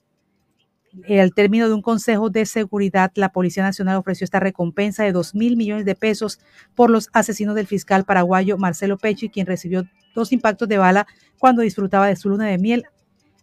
Al 1.10 1.34
término 1.34 1.68
de 1.68 1.74
un 1.74 1.82
consejo 1.82 2.30
de 2.30 2.46
seguridad, 2.46 3.12
la 3.16 3.34
Policía 3.34 3.64
Nacional 3.64 3.98
ofreció 3.98 4.24
esta 4.24 4.40
recompensa 4.40 5.04
de 5.04 5.12
dos 5.12 5.36
mil 5.36 5.58
millones 5.58 5.84
de 5.84 5.94
pesos 5.94 6.40
por 6.74 6.90
los 6.90 7.10
asesinos 7.12 7.54
del 7.54 7.68
fiscal 7.68 8.06
paraguayo 8.06 8.58
Marcelo 8.58 8.98
Pechi, 8.98 9.28
quien 9.28 9.46
recibió 9.46 9.84
dos 10.16 10.32
impactos 10.32 10.70
de 10.70 10.78
bala 10.78 11.06
cuando 11.38 11.64
disfrutaba 11.64 12.08
de 12.08 12.16
su 12.16 12.30
luna 12.30 12.48
de 12.48 12.60
miel 12.60 12.86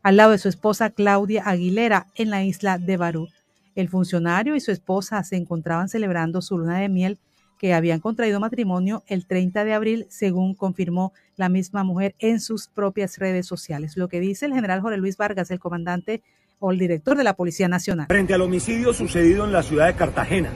al 0.03 0.17
lado 0.17 0.31
de 0.31 0.39
su 0.39 0.49
esposa 0.49 0.89
Claudia 0.89 1.43
Aguilera 1.45 2.07
en 2.15 2.31
la 2.31 2.43
isla 2.43 2.79
de 2.79 2.97
Barú. 2.97 3.29
El 3.75 3.91
funcionario 3.91 4.57
y 4.57 4.61
su 4.61 4.73
esposa 4.73 5.23
se 5.25 5.37
encontraban 5.37 5.91
celebrando 5.91 6.41
su 6.41 6.57
luna 6.57 6.79
de 6.79 6.89
miel 6.89 7.19
que 7.59 7.75
habían 7.75 8.01
contraído 8.01 8.41
matrimonio 8.41 9.03
el 9.07 9.27
30 9.27 9.65
de 9.65 9.73
abril, 9.75 10.07
según 10.09 10.55
confirmó 10.55 11.13
la 11.37 11.49
misma 11.49 11.85
mujer 11.85 12.15
en 12.19 12.41
sus 12.41 12.69
propias 12.69 13.19
redes 13.19 13.47
sociales. 13.47 13.97
Lo 13.97 14.09
que 14.09 14.21
dice 14.21 14.47
el 14.47 14.55
general 14.55 14.81
Jorge 14.81 14.99
Luis 14.99 15.17
Vargas, 15.17 15.51
el 15.51 15.59
comandante 15.59 16.23
o 16.59 16.71
el 16.71 16.79
director 16.79 17.17
de 17.17 17.25
la 17.25 17.35
Policía 17.35 17.69
Nacional. 17.69 18.07
Frente 18.09 18.35
al 18.35 18.43
homicidio 18.43 18.93
sucedido 18.93 19.45
en 19.45 19.53
la 19.53 19.63
ciudad 19.63 19.87
de 19.87 19.95
Cartagena, 19.95 20.51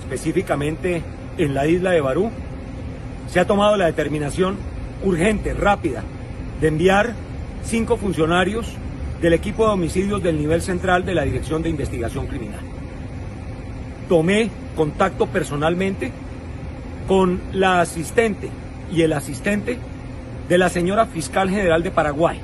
específicamente 0.00 1.02
en 1.38 1.54
la 1.54 1.66
isla 1.66 1.90
de 1.90 2.00
Barú, 2.00 2.30
se 3.28 3.40
ha 3.40 3.46
tomado 3.46 3.76
la 3.76 3.86
determinación 3.86 4.56
urgente, 5.04 5.54
rápida, 5.54 6.02
de 6.60 6.68
enviar 6.68 7.14
cinco 7.64 7.96
funcionarios 7.96 8.72
del 9.20 9.32
equipo 9.32 9.66
de 9.66 9.72
homicidios 9.72 10.22
del 10.22 10.38
nivel 10.38 10.62
central 10.62 11.04
de 11.04 11.14
la 11.14 11.22
Dirección 11.22 11.62
de 11.62 11.70
Investigación 11.70 12.26
Criminal. 12.26 12.60
Tomé 14.08 14.50
contacto 14.76 15.26
personalmente 15.26 16.12
con 17.08 17.40
la 17.52 17.80
asistente 17.80 18.50
y 18.92 19.02
el 19.02 19.12
asistente 19.12 19.78
de 20.48 20.58
la 20.58 20.68
señora 20.68 21.06
fiscal 21.06 21.50
general 21.50 21.82
de 21.82 21.90
Paraguay. 21.90 22.40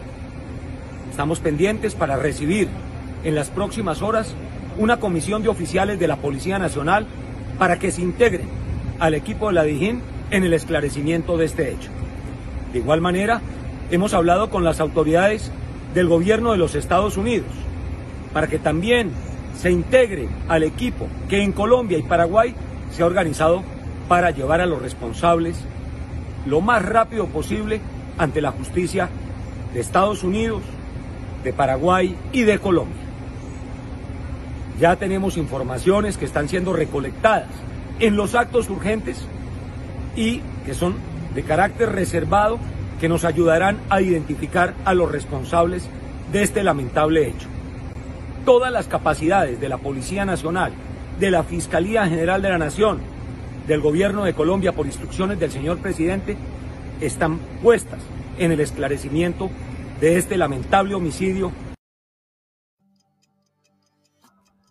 Estamos 1.10 1.38
pendientes 1.38 1.94
para 1.94 2.16
recibir 2.16 2.68
en 3.22 3.36
las 3.36 3.50
próximas 3.50 4.02
horas 4.02 4.34
una 4.78 4.98
comisión 4.98 5.42
de 5.42 5.48
oficiales 5.48 6.00
de 6.00 6.08
la 6.08 6.16
Policía 6.16 6.58
Nacional 6.58 7.06
para 7.58 7.78
que 7.78 7.92
se 7.92 8.02
integren 8.02 8.48
al 8.98 9.14
equipo 9.14 9.48
de 9.48 9.52
la 9.52 9.64
DIJÍN 9.64 10.00
en 10.30 10.44
el 10.44 10.54
esclarecimiento 10.54 11.36
de 11.36 11.44
este 11.44 11.70
hecho. 11.70 11.90
De 12.72 12.78
igual 12.78 13.00
manera, 13.00 13.42
hemos 13.90 14.14
hablado 14.14 14.48
con 14.48 14.64
las 14.64 14.80
autoridades 14.80 15.52
del 15.94 16.08
gobierno 16.08 16.52
de 16.52 16.58
los 16.58 16.74
Estados 16.74 17.16
Unidos 17.16 17.50
para 18.32 18.46
que 18.46 18.58
también 18.58 19.10
se 19.62 19.70
integre 19.70 20.28
al 20.48 20.64
equipo 20.64 21.06
que 21.28 21.40
en 21.40 21.52
Colombia 21.52 21.96
y 21.96 22.02
Paraguay 22.02 22.52
se 22.90 23.04
ha 23.04 23.06
organizado 23.06 23.62
para 24.08 24.32
llevar 24.32 24.60
a 24.60 24.66
los 24.66 24.82
responsables 24.82 25.56
lo 26.46 26.60
más 26.60 26.84
rápido 26.84 27.26
posible 27.28 27.80
ante 28.18 28.40
la 28.40 28.50
justicia 28.50 29.08
de 29.72 29.78
Estados 29.78 30.24
Unidos, 30.24 30.62
de 31.44 31.52
Paraguay 31.52 32.16
y 32.32 32.42
de 32.42 32.58
Colombia. 32.58 32.96
Ya 34.80 34.96
tenemos 34.96 35.36
informaciones 35.36 36.18
que 36.18 36.24
están 36.24 36.48
siendo 36.48 36.72
recolectadas 36.72 37.50
en 38.00 38.16
los 38.16 38.34
actos 38.34 38.68
urgentes 38.68 39.24
y 40.16 40.40
que 40.66 40.74
son 40.74 40.96
de 41.36 41.44
carácter 41.44 41.92
reservado 41.92 42.58
que 43.00 43.08
nos 43.08 43.24
ayudarán 43.24 43.78
a 43.90 44.00
identificar 44.00 44.74
a 44.84 44.92
los 44.92 45.12
responsables 45.12 45.88
de 46.32 46.42
este 46.42 46.64
lamentable 46.64 47.28
hecho 47.28 47.46
todas 48.44 48.72
las 48.72 48.86
capacidades 48.86 49.60
de 49.60 49.68
la 49.68 49.78
Policía 49.78 50.24
Nacional, 50.24 50.72
de 51.18 51.30
la 51.30 51.42
Fiscalía 51.42 52.06
General 52.06 52.42
de 52.42 52.48
la 52.48 52.58
Nación, 52.58 52.98
del 53.66 53.80
Gobierno 53.80 54.24
de 54.24 54.34
Colombia 54.34 54.72
por 54.72 54.86
instrucciones 54.86 55.38
del 55.38 55.52
señor 55.52 55.78
presidente, 55.78 56.36
están 57.00 57.38
puestas 57.62 58.00
en 58.38 58.52
el 58.52 58.60
esclarecimiento 58.60 59.50
de 60.00 60.18
este 60.18 60.36
lamentable 60.36 60.94
homicidio 60.94 61.52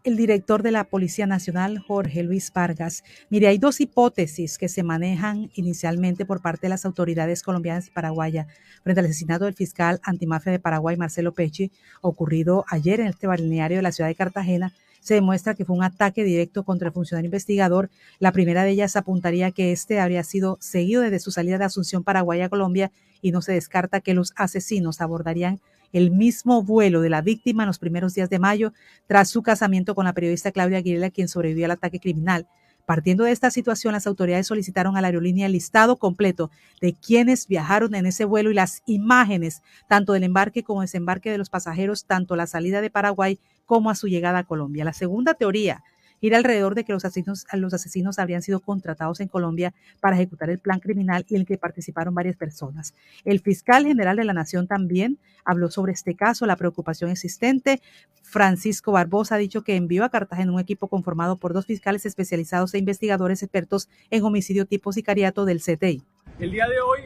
el 0.04 0.18
director 0.18 0.64
de 0.64 0.72
la 0.72 0.86
Policía 0.86 1.28
Nacional, 1.28 1.80
Jorge 1.80 2.24
Luis 2.24 2.52
Vargas. 2.52 3.04
Mire, 3.30 3.48
hay 3.48 3.58
dos 3.58 3.82
hipótesis 3.82 4.58
que 4.58 4.70
se 4.70 4.84
manejan 4.84 5.52
inicialmente 5.54 6.26
por 6.26 6.42
parte 6.42 6.68
de 6.68 6.70
las 6.70 6.86
autoridades 6.86 7.44
colombianas 7.44 7.88
y 7.88 7.92
paraguayas 7.92 8.48
frente 8.84 9.00
al 9.00 9.06
asesinato 9.06 9.46
del 9.46 9.54
fiscal 9.54 10.00
antimafia 10.04 10.52
de 10.52 10.60
Paraguay, 10.60 10.98
Marcelo 10.98 11.34
Pecci, 11.34 11.72
ocurrido 12.02 12.66
ayer 12.70 13.00
en 13.00 13.08
este 13.08 13.28
balneario 13.28 13.78
de 13.78 13.84
la 13.84 13.92
ciudad 13.92 14.10
de 14.10 14.16
Cartagena. 14.16 14.74
Se 15.02 15.16
demuestra 15.16 15.56
que 15.56 15.66
fue 15.66 15.76
un 15.76 15.84
ataque 15.84 16.24
directo 16.24 16.64
contra 16.64 16.88
el 16.88 16.94
funcionario 16.94 17.28
investigador. 17.28 17.90
La 18.20 18.32
primera 18.32 18.64
de 18.64 18.72
ellas 18.72 18.96
apuntaría 18.96 19.52
que 19.52 19.72
este 19.72 20.00
habría 20.00 20.24
sido 20.24 20.58
seguido 20.62 21.02
desde 21.02 21.20
su 21.20 21.32
salida 21.32 21.58
de 21.58 21.66
Asunción, 21.66 22.04
Paraguay 22.04 22.42
a 22.42 22.50
Colombia 22.50 22.92
y 23.22 23.32
no 23.32 23.42
se 23.42 23.54
descarta 23.54 24.02
que 24.02 24.14
los 24.14 24.34
asesinos 24.36 25.02
abordarían 25.02 25.60
el 25.92 26.12
mismo 26.12 26.64
vuelo 26.64 27.02
de 27.02 27.10
la 27.10 27.22
víctima 27.22 27.64
en 27.64 27.68
los 27.68 27.80
primeros 27.80 28.14
días 28.14 28.30
de 28.30 28.40
mayo, 28.40 28.74
tras 29.08 29.30
su 29.30 29.44
casamiento 29.44 29.96
con 29.96 30.06
la 30.06 30.14
periodista 30.14 30.52
Claudia 30.52 30.80
Aguilera, 30.80 31.10
quien 31.10 31.28
sobrevivió 31.28 31.66
al 31.66 31.72
ataque 31.72 32.00
criminal. 32.00 32.48
Partiendo 32.86 33.24
de 33.24 33.32
esta 33.32 33.52
situación, 33.52 33.94
las 33.94 34.08
autoridades 34.08 34.48
solicitaron 34.48 34.98
a 34.98 35.02
la 35.02 35.08
aerolínea 35.08 35.46
el 35.46 35.54
listado 35.54 35.98
completo 35.98 36.52
de 36.82 36.94
quienes 36.94 37.48
viajaron 37.48 37.96
en 37.96 38.06
ese 38.06 38.26
vuelo 38.26 38.52
y 38.52 38.54
las 38.54 38.82
imágenes, 38.86 39.62
tanto 39.88 40.14
del 40.14 40.24
embarque 40.24 40.64
como 40.64 40.82
desembarque 40.82 41.32
de 41.32 41.38
los 41.38 41.50
pasajeros, 41.50 42.06
tanto 42.06 42.36
la 42.36 42.48
salida 42.48 42.82
de 42.82 42.90
Paraguay 42.90 43.40
como 43.66 43.90
a 43.90 43.96
su 43.96 44.08
llegada 44.08 44.40
a 44.40 44.44
Colombia. 44.44 44.84
La 44.84 44.94
segunda 44.94 45.36
teoría 45.36 45.84
gira 46.22 46.38
alrededor 46.38 46.76
de 46.76 46.86
que 46.86 46.94
los 46.94 47.04
asesinos, 47.04 47.46
los 47.52 47.74
asesinos 47.74 48.20
habrían 48.20 48.44
sido 48.44 48.60
contratados 48.60 49.20
en 49.20 49.28
Colombia 49.28 49.74
para 50.00 50.16
ejecutar 50.16 50.52
el 50.52 50.60
plan 50.60 50.80
criminal 50.80 51.26
y 51.28 51.36
en 51.36 51.42
el 51.42 51.48
que 51.48 51.58
participaron 51.58 52.14
varias 52.14 52.38
personas. 52.38 52.94
El 53.26 53.40
fiscal 53.40 53.86
general 53.86 54.16
de 54.16 54.24
la 54.24 54.34
Nación 54.34 54.68
también 54.68 55.18
habló 55.44 55.72
sobre 55.72 55.94
este 55.94 56.16
caso, 56.16 56.46
la 56.46 56.56
preocupación 56.56 57.10
existente. 57.10 57.82
Francisco 58.22 58.92
Barbosa 58.92 59.36
ha 59.36 59.40
dicho 59.40 59.64
que 59.64 59.76
envió 59.76 60.06
a 60.06 60.10
Cartagena 60.10 60.52
un 60.52 60.60
equipo 60.60 60.88
conformado 60.88 61.38
por 61.38 61.54
dos 61.54 61.66
fiscales 61.66 62.06
especializados 62.06 62.74
e 62.76 62.78
investigadores 62.78 63.42
expertos 63.42 63.90
en 64.12 64.24
homicidio 64.24 64.68
tipo 64.68 64.94
sicariato 64.94 65.46
del 65.46 65.60
CTI. 65.60 66.04
El 66.40 66.52
día 66.52 66.68
de 66.68 66.80
hoy 66.82 67.00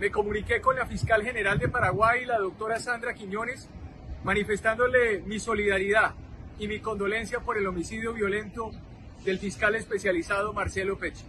me 0.00 0.10
comuniqué 0.10 0.62
con 0.62 0.76
la 0.76 0.86
fiscal 0.86 1.22
general 1.22 1.58
de 1.58 1.68
Paraguay, 1.68 2.24
la 2.24 2.38
doctora 2.38 2.80
Sandra 2.80 3.12
Quiñones, 3.12 3.68
manifestándole 4.24 5.20
mi 5.26 5.38
solidaridad 5.38 6.14
y 6.58 6.68
mi 6.68 6.80
condolencia 6.80 7.40
por 7.40 7.58
el 7.58 7.66
homicidio 7.66 8.12
violento 8.12 8.70
del 9.24 9.38
fiscal 9.38 9.74
especializado 9.74 10.52
Marcelo 10.52 10.98
Peche. 10.98 11.24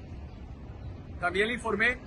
También 1.19 1.47
le 1.47 1.55
informé 1.55 1.97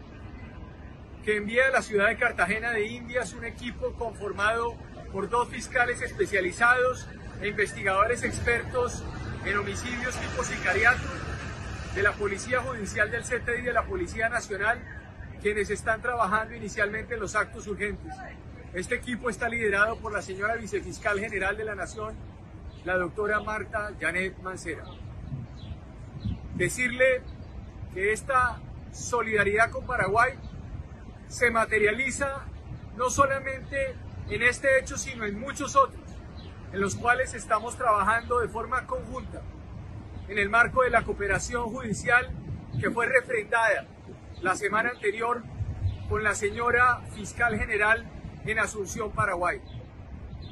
que 1.24 1.36
envía 1.36 1.66
a 1.66 1.70
la 1.70 1.82
ciudad 1.82 2.08
de 2.08 2.16
Cartagena 2.16 2.70
de 2.72 2.86
Indias 2.86 3.34
un 3.34 3.44
equipo 3.44 3.92
conformado 3.92 4.74
por 5.12 5.28
dos 5.28 5.48
fiscales 5.48 6.00
especializados 6.00 7.08
e 7.42 7.48
investigadores 7.48 8.22
expertos 8.22 9.02
en 9.44 9.58
homicidios 9.58 10.14
tipo 10.16 10.44
sicariato 10.44 11.02
de 11.94 12.02
la 12.02 12.12
Policía 12.12 12.60
Judicial 12.60 13.10
del 13.10 13.22
CTI 13.22 13.58
y 13.58 13.62
de 13.62 13.72
la 13.72 13.84
Policía 13.84 14.28
Nacional, 14.28 14.78
quienes 15.42 15.70
están 15.70 16.00
trabajando 16.00 16.54
inicialmente 16.54 17.14
en 17.14 17.20
los 17.20 17.34
actos 17.34 17.66
urgentes. 17.66 18.14
Este 18.72 18.94
equipo 18.94 19.28
está 19.28 19.48
liderado 19.48 19.96
por 19.96 20.12
la 20.12 20.22
señora 20.22 20.54
vicefiscal 20.54 21.18
general 21.18 21.56
de 21.56 21.64
la 21.64 21.74
Nación, 21.74 22.14
la 22.84 22.96
doctora 22.96 23.40
Marta 23.40 23.92
Janet 24.00 24.38
Mancera. 24.38 24.84
Decirle 26.54 27.22
que 27.92 28.12
esta 28.12 28.60
solidaridad 28.92 29.70
con 29.70 29.86
Paraguay 29.86 30.34
se 31.28 31.50
materializa 31.50 32.44
no 32.96 33.10
solamente 33.10 33.94
en 34.28 34.42
este 34.42 34.78
hecho, 34.78 34.96
sino 34.96 35.24
en 35.24 35.38
muchos 35.38 35.76
otros, 35.76 36.02
en 36.72 36.80
los 36.80 36.96
cuales 36.96 37.34
estamos 37.34 37.76
trabajando 37.76 38.40
de 38.40 38.48
forma 38.48 38.86
conjunta 38.86 39.42
en 40.28 40.38
el 40.38 40.48
marco 40.48 40.82
de 40.82 40.90
la 40.90 41.02
cooperación 41.02 41.64
judicial 41.64 42.30
que 42.80 42.90
fue 42.90 43.06
refrendada 43.06 43.86
la 44.40 44.54
semana 44.54 44.90
anterior 44.90 45.42
con 46.08 46.22
la 46.22 46.34
señora 46.34 47.00
fiscal 47.14 47.58
general 47.58 48.04
en 48.44 48.58
Asunción, 48.58 49.10
Paraguay. 49.12 49.60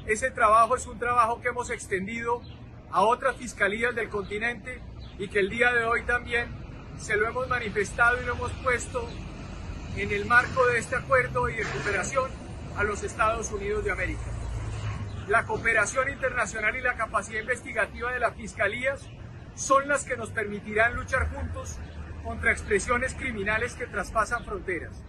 Ese 0.09 0.31
trabajo 0.31 0.75
es 0.75 0.87
un 0.87 0.97
trabajo 0.97 1.39
que 1.39 1.49
hemos 1.49 1.69
extendido 1.69 2.41
a 2.89 3.03
otras 3.03 3.35
fiscalías 3.35 3.93
del 3.93 4.09
continente 4.09 4.81
y 5.19 5.27
que 5.27 5.37
el 5.37 5.51
día 5.51 5.71
de 5.71 5.83
hoy 5.83 6.01
también 6.01 6.47
se 6.97 7.15
lo 7.15 7.27
hemos 7.27 7.47
manifestado 7.47 8.19
y 8.19 8.25
lo 8.25 8.33
hemos 8.33 8.51
puesto 8.63 9.07
en 9.95 10.11
el 10.11 10.25
marco 10.25 10.65
de 10.65 10.79
este 10.79 10.95
acuerdo 10.95 11.47
y 11.47 11.57
de 11.57 11.61
cooperación 11.61 12.31
a 12.75 12.83
los 12.83 13.03
Estados 13.03 13.51
Unidos 13.51 13.85
de 13.85 13.91
América. 13.91 14.25
La 15.27 15.45
cooperación 15.45 16.09
internacional 16.09 16.75
y 16.75 16.81
la 16.81 16.95
capacidad 16.95 17.41
investigativa 17.41 18.11
de 18.11 18.19
las 18.19 18.33
fiscalías 18.33 19.07
son 19.53 19.87
las 19.87 20.05
que 20.05 20.17
nos 20.17 20.31
permitirán 20.31 20.95
luchar 20.95 21.29
juntos 21.29 21.77
contra 22.23 22.51
expresiones 22.51 23.13
criminales 23.13 23.75
que 23.75 23.85
traspasan 23.85 24.43
fronteras. 24.43 25.03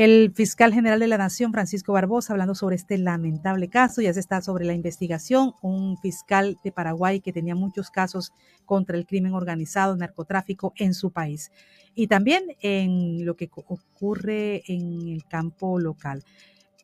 El 0.00 0.32
fiscal 0.34 0.72
general 0.72 0.98
de 0.98 1.08
la 1.08 1.18
Nación, 1.18 1.52
Francisco 1.52 1.92
Barbosa, 1.92 2.32
hablando 2.32 2.54
sobre 2.54 2.76
este 2.76 2.96
lamentable 2.96 3.68
caso, 3.68 4.00
ya 4.00 4.14
se 4.14 4.20
está 4.20 4.40
sobre 4.40 4.64
la 4.64 4.72
investigación, 4.72 5.52
un 5.60 5.98
fiscal 5.98 6.56
de 6.64 6.72
Paraguay 6.72 7.20
que 7.20 7.34
tenía 7.34 7.54
muchos 7.54 7.90
casos 7.90 8.32
contra 8.64 8.96
el 8.96 9.04
crimen 9.04 9.34
organizado, 9.34 9.94
narcotráfico 9.94 10.72
en 10.76 10.94
su 10.94 11.10
país. 11.10 11.52
Y 11.94 12.06
también 12.06 12.44
en 12.62 13.26
lo 13.26 13.36
que 13.36 13.50
ocurre 13.52 14.62
en 14.72 15.06
el 15.06 15.26
campo 15.26 15.78
local 15.78 16.24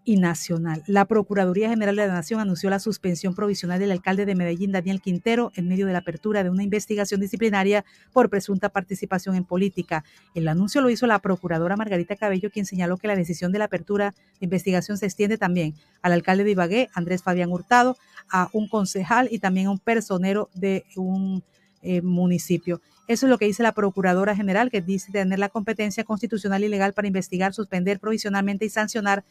y 0.07 0.17
nacional. 0.17 0.85
La 0.87 1.05
Procuraduría 1.05 1.69
General 1.69 1.97
de 1.97 2.07
la 2.07 2.15
Nación 2.15 2.39
anunció 2.39 2.71
la 2.71 2.79
suspensión 2.79 3.35
provisional 3.35 3.81
del 3.81 3.91
alcalde 3.91 4.25
de 4.25 4.37
Medellín, 4.37 4.71
Daniel 4.71 5.01
Quintero, 5.03 5.51
en 5.57 5.67
medio 5.67 5.85
de 5.85 5.93
la 5.93 5.99
apertura 5.99 6.45
de 6.45 6.49
una 6.49 6.63
investigación 6.63 7.21
disciplinaria 7.21 7.85
por 8.13 8.31
presunta 8.31 8.69
participación 8.69 9.35
en 9.35 9.45
política. 9.45 10.05
El 10.35 10.47
anuncio 10.47 10.81
lo 10.81 10.91
hizo 10.91 11.09
la 11.09 11.19
procuradora 11.19 11.77
Margarita 11.77 12.15
Cabello, 12.15 12.51
quien 12.51 12.67
señaló 12.67 12.99
que 12.99 13.09
la 13.09 13.17
decisión 13.17 13.51
de 13.51 13.59
la 13.59 13.65
apertura 13.65 14.15
de 14.39 14.47
investigación 14.47 14.97
se 14.97 15.07
extiende 15.07 15.39
también 15.39 15.75
al 16.03 16.13
alcalde 16.13 16.45
de 16.45 16.53
Ibagué, 16.53 16.89
Andrés 16.95 17.25
Fabián 17.25 17.51
Hurtado, 17.51 17.97
a 18.31 18.49
un 18.53 18.69
concejal 18.69 19.27
y 19.33 19.41
también 19.41 19.67
a 19.67 19.71
un 19.73 19.81
personero 19.81 20.51
de 20.55 20.85
un 20.95 21.43
eh, 21.83 22.01
municipio. 22.01 22.81
Eso 23.09 23.27
es 23.27 23.31
lo 23.31 23.39
que 23.39 23.45
dice 23.45 23.63
la 23.63 23.73
Procuradora 23.73 24.35
General, 24.35 24.71
que 24.71 24.81
dice 24.81 25.13
tener 25.13 25.39
la 25.39 25.49
competencia 25.49 26.03
constitucional 26.03 26.65
y 26.65 26.69
legal 26.69 26.93
para 26.93 27.07
investigar, 27.07 27.55
suspender 27.55 28.01
provisionalmente 28.01 28.65
y 28.65 28.69
sancionar 28.69 29.25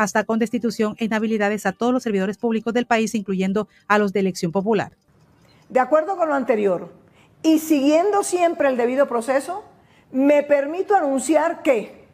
hasta 0.00 0.24
con 0.24 0.38
destitución 0.38 0.96
e 0.98 1.04
inhabilidades 1.04 1.66
a 1.66 1.72
todos 1.72 1.92
los 1.92 2.02
servidores 2.02 2.38
públicos 2.38 2.72
del 2.72 2.86
país, 2.86 3.14
incluyendo 3.14 3.68
a 3.86 3.98
los 3.98 4.14
de 4.14 4.20
elección 4.20 4.50
popular. 4.50 4.92
De 5.68 5.78
acuerdo 5.78 6.16
con 6.16 6.30
lo 6.30 6.34
anterior 6.34 6.90
y 7.42 7.58
siguiendo 7.58 8.22
siempre 8.22 8.70
el 8.70 8.78
debido 8.78 9.06
proceso, 9.06 9.62
me 10.10 10.42
permito 10.42 10.96
anunciar 10.96 11.62
que 11.62 12.06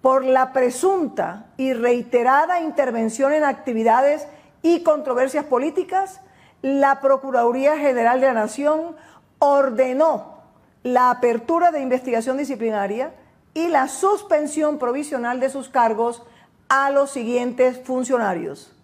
por 0.00 0.24
la 0.24 0.52
presunta 0.52 1.46
y 1.56 1.72
reiterada 1.72 2.60
intervención 2.60 3.32
en 3.32 3.42
actividades 3.42 4.28
y 4.62 4.84
controversias 4.84 5.46
políticas, 5.46 6.20
la 6.62 7.00
Procuraduría 7.00 7.76
General 7.76 8.20
de 8.20 8.28
la 8.28 8.34
Nación 8.34 8.94
ordenó 9.40 10.42
la 10.84 11.10
apertura 11.10 11.72
de 11.72 11.80
investigación 11.80 12.36
disciplinaria 12.36 13.12
y 13.52 13.66
la 13.66 13.88
suspensión 13.88 14.78
provisional 14.78 15.40
de 15.40 15.50
sus 15.50 15.68
cargos 15.68 16.22
a 16.68 16.90
los 16.90 17.10
siguientes 17.10 17.80
funcionarios. 17.84 18.74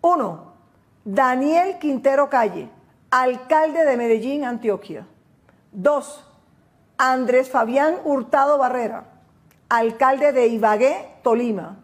1. 0.00 0.52
Daniel 1.04 1.78
Quintero 1.78 2.30
Calle, 2.30 2.68
alcalde 3.10 3.84
de 3.84 3.96
Medellín, 3.96 4.44
Antioquia. 4.44 5.06
2. 5.72 6.24
Andrés 6.98 7.50
Fabián 7.50 7.96
Hurtado 8.04 8.58
Barrera, 8.58 9.04
alcalde 9.68 10.32
de 10.32 10.46
Ibagué, 10.46 11.08
Tolima. 11.22 11.76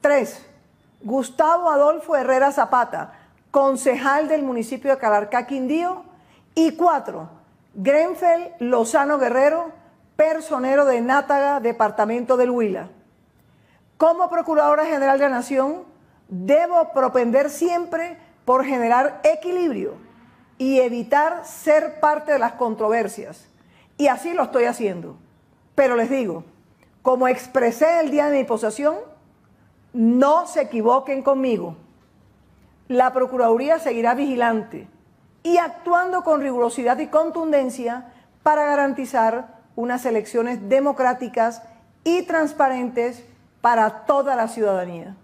3. 0.00 0.46
Gustavo 1.02 1.70
Adolfo 1.70 2.16
Herrera 2.16 2.52
Zapata, 2.52 3.12
concejal 3.50 4.28
del 4.28 4.42
municipio 4.42 4.90
de 4.90 4.98
Calarcá, 4.98 5.46
Quindío. 5.46 6.04
Y 6.54 6.72
4. 6.72 7.28
Grenfell 7.74 8.52
Lozano 8.58 9.18
Guerrero, 9.18 9.70
personero 10.16 10.84
de 10.84 11.00
Nátaga, 11.00 11.60
departamento 11.60 12.36
del 12.36 12.50
Huila. 12.50 12.88
Como 13.98 14.30
Procuradora 14.30 14.86
General 14.86 15.18
de 15.18 15.24
la 15.24 15.30
Nación, 15.30 15.82
debo 16.28 16.92
propender 16.92 17.50
siempre 17.50 18.16
por 18.44 18.64
generar 18.64 19.20
equilibrio 19.24 19.94
y 20.56 20.78
evitar 20.78 21.44
ser 21.44 21.98
parte 21.98 22.32
de 22.32 22.38
las 22.38 22.52
controversias. 22.52 23.48
Y 23.96 24.06
así 24.06 24.34
lo 24.34 24.44
estoy 24.44 24.66
haciendo. 24.66 25.16
Pero 25.74 25.96
les 25.96 26.10
digo, 26.10 26.44
como 27.02 27.26
expresé 27.26 27.98
el 27.98 28.12
día 28.12 28.30
de 28.30 28.38
mi 28.38 28.44
posesión, 28.44 28.94
no 29.92 30.46
se 30.46 30.62
equivoquen 30.62 31.22
conmigo. 31.22 31.76
La 32.86 33.12
Procuraduría 33.12 33.80
seguirá 33.80 34.14
vigilante 34.14 34.86
y 35.42 35.58
actuando 35.58 36.22
con 36.22 36.40
rigurosidad 36.40 36.98
y 36.98 37.08
contundencia 37.08 38.12
para 38.44 38.64
garantizar 38.64 39.58
unas 39.74 40.06
elecciones 40.06 40.68
democráticas 40.68 41.62
y 42.04 42.22
transparentes 42.22 43.24
para 43.60 44.06
toda 44.06 44.36
la 44.36 44.48
ciudadanía. 44.48 45.16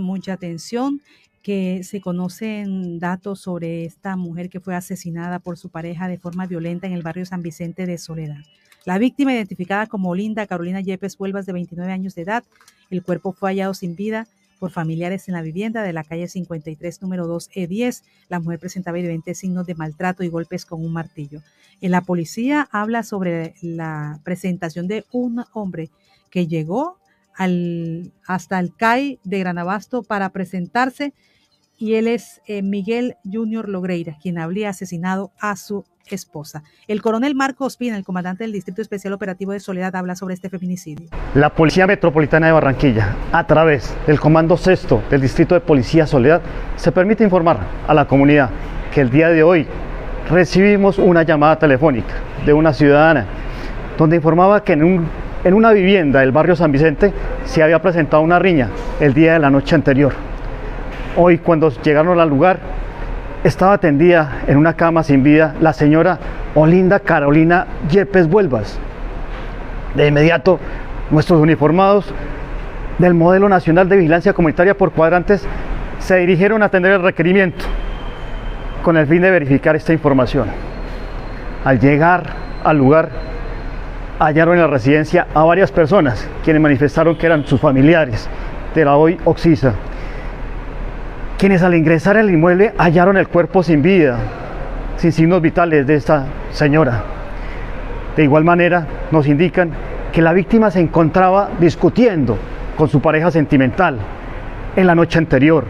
Mucha 0.00 0.32
atención 0.32 1.00
que 1.42 1.84
se 1.84 2.00
conocen 2.00 2.98
datos 2.98 3.40
sobre 3.40 3.84
esta 3.84 4.16
mujer 4.16 4.48
que 4.48 4.60
fue 4.60 4.74
asesinada 4.74 5.38
por 5.38 5.58
su 5.58 5.68
pareja 5.68 6.08
de 6.08 6.18
forma 6.18 6.46
violenta 6.46 6.86
en 6.86 6.94
el 6.94 7.02
barrio 7.02 7.26
San 7.26 7.42
Vicente 7.42 7.86
de 7.86 7.98
Soledad. 7.98 8.42
La 8.84 8.98
víctima, 8.98 9.32
identificada 9.32 9.86
como 9.86 10.14
Linda 10.14 10.46
Carolina 10.46 10.80
Yepes 10.80 11.16
Huelvas, 11.18 11.46
de 11.46 11.52
29 11.52 11.92
años 11.92 12.14
de 12.14 12.22
edad, 12.22 12.44
el 12.90 13.02
cuerpo 13.02 13.32
fue 13.32 13.50
hallado 13.50 13.74
sin 13.74 13.94
vida 13.94 14.26
por 14.58 14.70
familiares 14.70 15.28
en 15.28 15.34
la 15.34 15.42
vivienda 15.42 15.82
de 15.82 15.92
la 15.92 16.04
calle 16.04 16.28
53, 16.28 17.02
número 17.02 17.26
2 17.26 17.50
E10. 17.50 18.02
La 18.28 18.40
mujer 18.40 18.58
presentaba 18.58 18.98
evidentes 18.98 19.38
signos 19.38 19.66
de 19.66 19.74
maltrato 19.74 20.22
y 20.22 20.28
golpes 20.28 20.64
con 20.66 20.84
un 20.84 20.92
martillo. 20.92 21.40
En 21.80 21.90
la 21.90 22.00
policía 22.00 22.68
habla 22.70 23.02
sobre 23.02 23.54
la 23.60 24.20
presentación 24.24 24.88
de 24.88 25.04
un 25.12 25.44
hombre 25.52 25.90
que 26.30 26.46
llegó 26.46 26.98
al, 27.36 28.12
hasta 28.26 28.58
el 28.60 28.74
CAI 28.74 29.18
de 29.24 29.38
Granabasto 29.38 30.02
para 30.02 30.30
presentarse 30.30 31.12
y 31.76 31.94
él 31.94 32.06
es 32.06 32.40
eh, 32.46 32.62
Miguel 32.62 33.16
Junior 33.24 33.68
Logreira, 33.68 34.16
quien 34.22 34.38
habría 34.38 34.70
asesinado 34.70 35.32
a 35.40 35.56
su 35.56 35.84
esposa. 36.10 36.62
El 36.88 37.02
coronel 37.02 37.34
Marco 37.34 37.64
Ospina, 37.64 37.96
el 37.96 38.04
comandante 38.04 38.44
del 38.44 38.52
Distrito 38.52 38.82
Especial 38.82 39.12
Operativo 39.12 39.52
de 39.52 39.60
Soledad, 39.60 39.94
habla 39.96 40.14
sobre 40.16 40.34
este 40.34 40.48
feminicidio. 40.48 41.08
La 41.34 41.50
Policía 41.50 41.86
Metropolitana 41.86 42.46
de 42.46 42.52
Barranquilla, 42.52 43.16
a 43.32 43.46
través 43.46 43.94
del 44.06 44.20
Comando 44.20 44.56
Sexto 44.56 45.02
del 45.10 45.20
Distrito 45.20 45.54
de 45.54 45.60
Policía 45.60 46.06
Soledad, 46.06 46.42
se 46.76 46.92
permite 46.92 47.24
informar 47.24 47.60
a 47.86 47.94
la 47.94 48.06
comunidad 48.06 48.50
que 48.92 49.00
el 49.00 49.10
día 49.10 49.28
de 49.28 49.42
hoy 49.42 49.66
recibimos 50.30 50.98
una 50.98 51.22
llamada 51.22 51.58
telefónica 51.58 52.14
de 52.46 52.52
una 52.52 52.72
ciudadana 52.72 53.26
donde 53.98 54.16
informaba 54.16 54.64
que 54.64 54.72
en, 54.72 54.84
un, 54.84 55.08
en 55.44 55.54
una 55.54 55.72
vivienda 55.72 56.20
del 56.20 56.32
barrio 56.32 56.56
San 56.56 56.72
Vicente 56.72 57.12
se 57.44 57.62
había 57.62 57.80
presentado 57.80 58.22
una 58.22 58.38
riña 58.38 58.70
el 59.00 59.14
día 59.14 59.34
de 59.34 59.38
la 59.38 59.50
noche 59.50 59.74
anterior. 59.74 60.12
Hoy 61.16 61.38
cuando 61.38 61.70
llegaron 61.82 62.18
al 62.18 62.28
lugar 62.28 62.58
estaba 63.44 63.76
tendida 63.76 64.40
en 64.46 64.56
una 64.56 64.72
cama 64.72 65.02
sin 65.02 65.22
vida 65.22 65.54
la 65.60 65.74
señora 65.74 66.18
Olinda 66.54 66.98
Carolina 67.00 67.66
Yepes 67.90 68.26
Vuelvas. 68.26 68.78
De 69.94 70.08
inmediato, 70.08 70.58
nuestros 71.10 71.40
uniformados 71.40 72.12
del 72.98 73.12
Modelo 73.12 73.50
Nacional 73.50 73.88
de 73.88 73.96
Vigilancia 73.96 74.32
Comunitaria 74.32 74.74
por 74.74 74.92
Cuadrantes 74.92 75.46
se 75.98 76.16
dirigieron 76.16 76.62
a 76.62 76.66
atender 76.66 76.92
el 76.92 77.02
requerimiento 77.02 77.66
con 78.82 78.96
el 78.96 79.06
fin 79.06 79.20
de 79.20 79.30
verificar 79.30 79.76
esta 79.76 79.92
información. 79.92 80.48
Al 81.64 81.78
llegar 81.78 82.24
al 82.64 82.78
lugar, 82.78 83.10
hallaron 84.18 84.54
en 84.54 84.62
la 84.62 84.68
residencia 84.68 85.26
a 85.34 85.44
varias 85.44 85.70
personas 85.70 86.26
quienes 86.42 86.62
manifestaron 86.62 87.16
que 87.16 87.26
eran 87.26 87.46
sus 87.46 87.60
familiares 87.60 88.26
de 88.74 88.84
la 88.86 88.96
hoy 88.96 89.18
Oxisa 89.24 89.74
quienes 91.44 91.62
al 91.62 91.74
ingresar 91.74 92.16
al 92.16 92.30
inmueble 92.30 92.72
hallaron 92.78 93.18
el 93.18 93.28
cuerpo 93.28 93.62
sin 93.62 93.82
vida, 93.82 94.16
sin 94.96 95.12
signos 95.12 95.42
vitales 95.42 95.86
de 95.86 95.96
esta 95.96 96.24
señora. 96.50 97.02
De 98.16 98.24
igual 98.24 98.44
manera, 98.44 98.86
nos 99.10 99.26
indican 99.26 99.68
que 100.10 100.22
la 100.22 100.32
víctima 100.32 100.70
se 100.70 100.80
encontraba 100.80 101.50
discutiendo 101.60 102.38
con 102.78 102.88
su 102.88 103.02
pareja 103.02 103.30
sentimental 103.30 103.98
en 104.74 104.86
la 104.86 104.94
noche 104.94 105.18
anterior, 105.18 105.66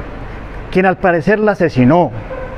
quien 0.70 0.86
al 0.86 0.98
parecer 0.98 1.40
la 1.40 1.50
asesinó 1.50 2.12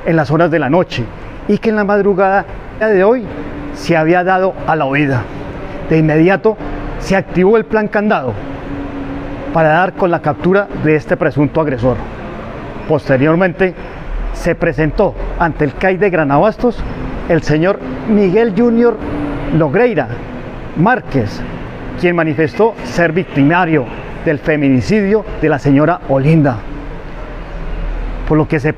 en 0.05 0.15
las 0.15 0.31
horas 0.31 0.51
de 0.51 0.59
la 0.59 0.69
noche 0.69 1.03
y 1.49 1.57
que 1.57 1.71
en 1.71 1.77
la 1.77 1.85
madrugada 1.85 2.45
de 2.81 3.03
hoy 3.03 3.25
se 3.73 3.97
había 3.97 4.25
dado 4.25 4.53
a 4.67 4.77
la 4.77 4.85
huida. 4.85 5.23
De 5.89 5.97
inmediato 5.97 6.59
se 6.99 7.17
activó 7.17 7.57
el 7.57 7.65
plan 7.65 7.89
candado 7.89 8.35
para 9.55 9.71
dar 9.71 9.95
con 9.95 10.11
la 10.11 10.21
captura 10.21 10.69
de 10.85 10.97
este 10.97 11.17
presunto 11.17 11.63
agresor. 11.63 11.97
Posteriormente 12.89 13.75
se 14.33 14.55
presentó 14.55 15.15
ante 15.39 15.65
el 15.65 15.75
CAI 15.75 15.97
de 15.97 16.11
Granabastos 16.11 16.83
el 17.29 17.43
señor 17.43 17.81
Miguel 18.09 18.55
Junior 18.57 18.97
Logreira 19.57 20.09
Márquez, 20.77 21.41
quien 22.01 22.15
manifestó 22.15 22.75
ser 22.85 23.13
victimario 23.13 23.87
del 24.25 24.39
feminicidio 24.39 25.25
de 25.41 25.49
la 25.49 25.59
señora 25.59 26.01
Olinda. 26.09 26.59
Por 28.29 28.37
lo 28.39 28.47
que 28.47 28.61
se 28.61 28.73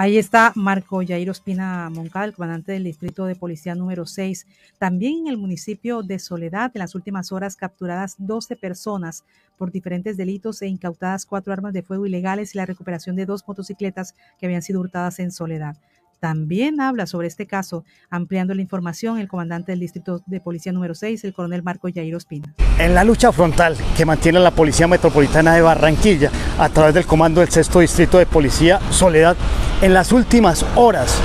Ahí 0.00 0.16
está 0.16 0.52
Marco 0.54 1.02
Yair 1.02 1.28
Ospina 1.28 1.90
Moncada, 1.90 2.26
el 2.26 2.32
comandante 2.32 2.70
del 2.70 2.84
Distrito 2.84 3.24
de 3.24 3.34
Policía 3.34 3.74
número 3.74 4.06
6. 4.06 4.46
También 4.78 5.22
en 5.22 5.26
el 5.26 5.36
municipio 5.36 6.04
de 6.04 6.20
Soledad, 6.20 6.70
en 6.72 6.78
las 6.78 6.94
últimas 6.94 7.32
horas 7.32 7.56
capturadas 7.56 8.14
12 8.16 8.54
personas 8.54 9.24
por 9.56 9.72
diferentes 9.72 10.16
delitos 10.16 10.62
e 10.62 10.68
incautadas 10.68 11.26
cuatro 11.26 11.52
armas 11.52 11.72
de 11.72 11.82
fuego 11.82 12.06
ilegales 12.06 12.54
y 12.54 12.58
la 12.58 12.66
recuperación 12.66 13.16
de 13.16 13.26
dos 13.26 13.42
motocicletas 13.48 14.14
que 14.38 14.46
habían 14.46 14.62
sido 14.62 14.78
hurtadas 14.78 15.18
en 15.18 15.32
Soledad. 15.32 15.76
También 16.20 16.80
habla 16.80 17.06
sobre 17.06 17.28
este 17.28 17.46
caso, 17.46 17.84
ampliando 18.10 18.54
la 18.54 18.62
información, 18.62 19.18
el 19.18 19.28
comandante 19.28 19.72
del 19.72 19.80
Distrito 19.80 20.22
de 20.26 20.40
Policía 20.40 20.72
número 20.72 20.94
6, 20.94 21.22
el 21.24 21.32
coronel 21.32 21.62
Marco 21.62 21.88
Yair 21.88 22.14
Ospina. 22.16 22.54
En 22.78 22.94
la 22.94 23.04
lucha 23.04 23.32
frontal 23.32 23.76
que 23.96 24.04
mantiene 24.04 24.40
la 24.40 24.50
Policía 24.50 24.88
Metropolitana 24.88 25.54
de 25.54 25.62
Barranquilla 25.62 26.30
a 26.58 26.68
través 26.68 26.94
del 26.94 27.06
comando 27.06 27.40
del 27.40 27.50
Sexto 27.50 27.80
Distrito 27.80 28.18
de 28.18 28.26
Policía 28.26 28.80
Soledad, 28.90 29.36
en 29.80 29.94
las 29.94 30.12
últimas 30.12 30.66
horas, 30.74 31.18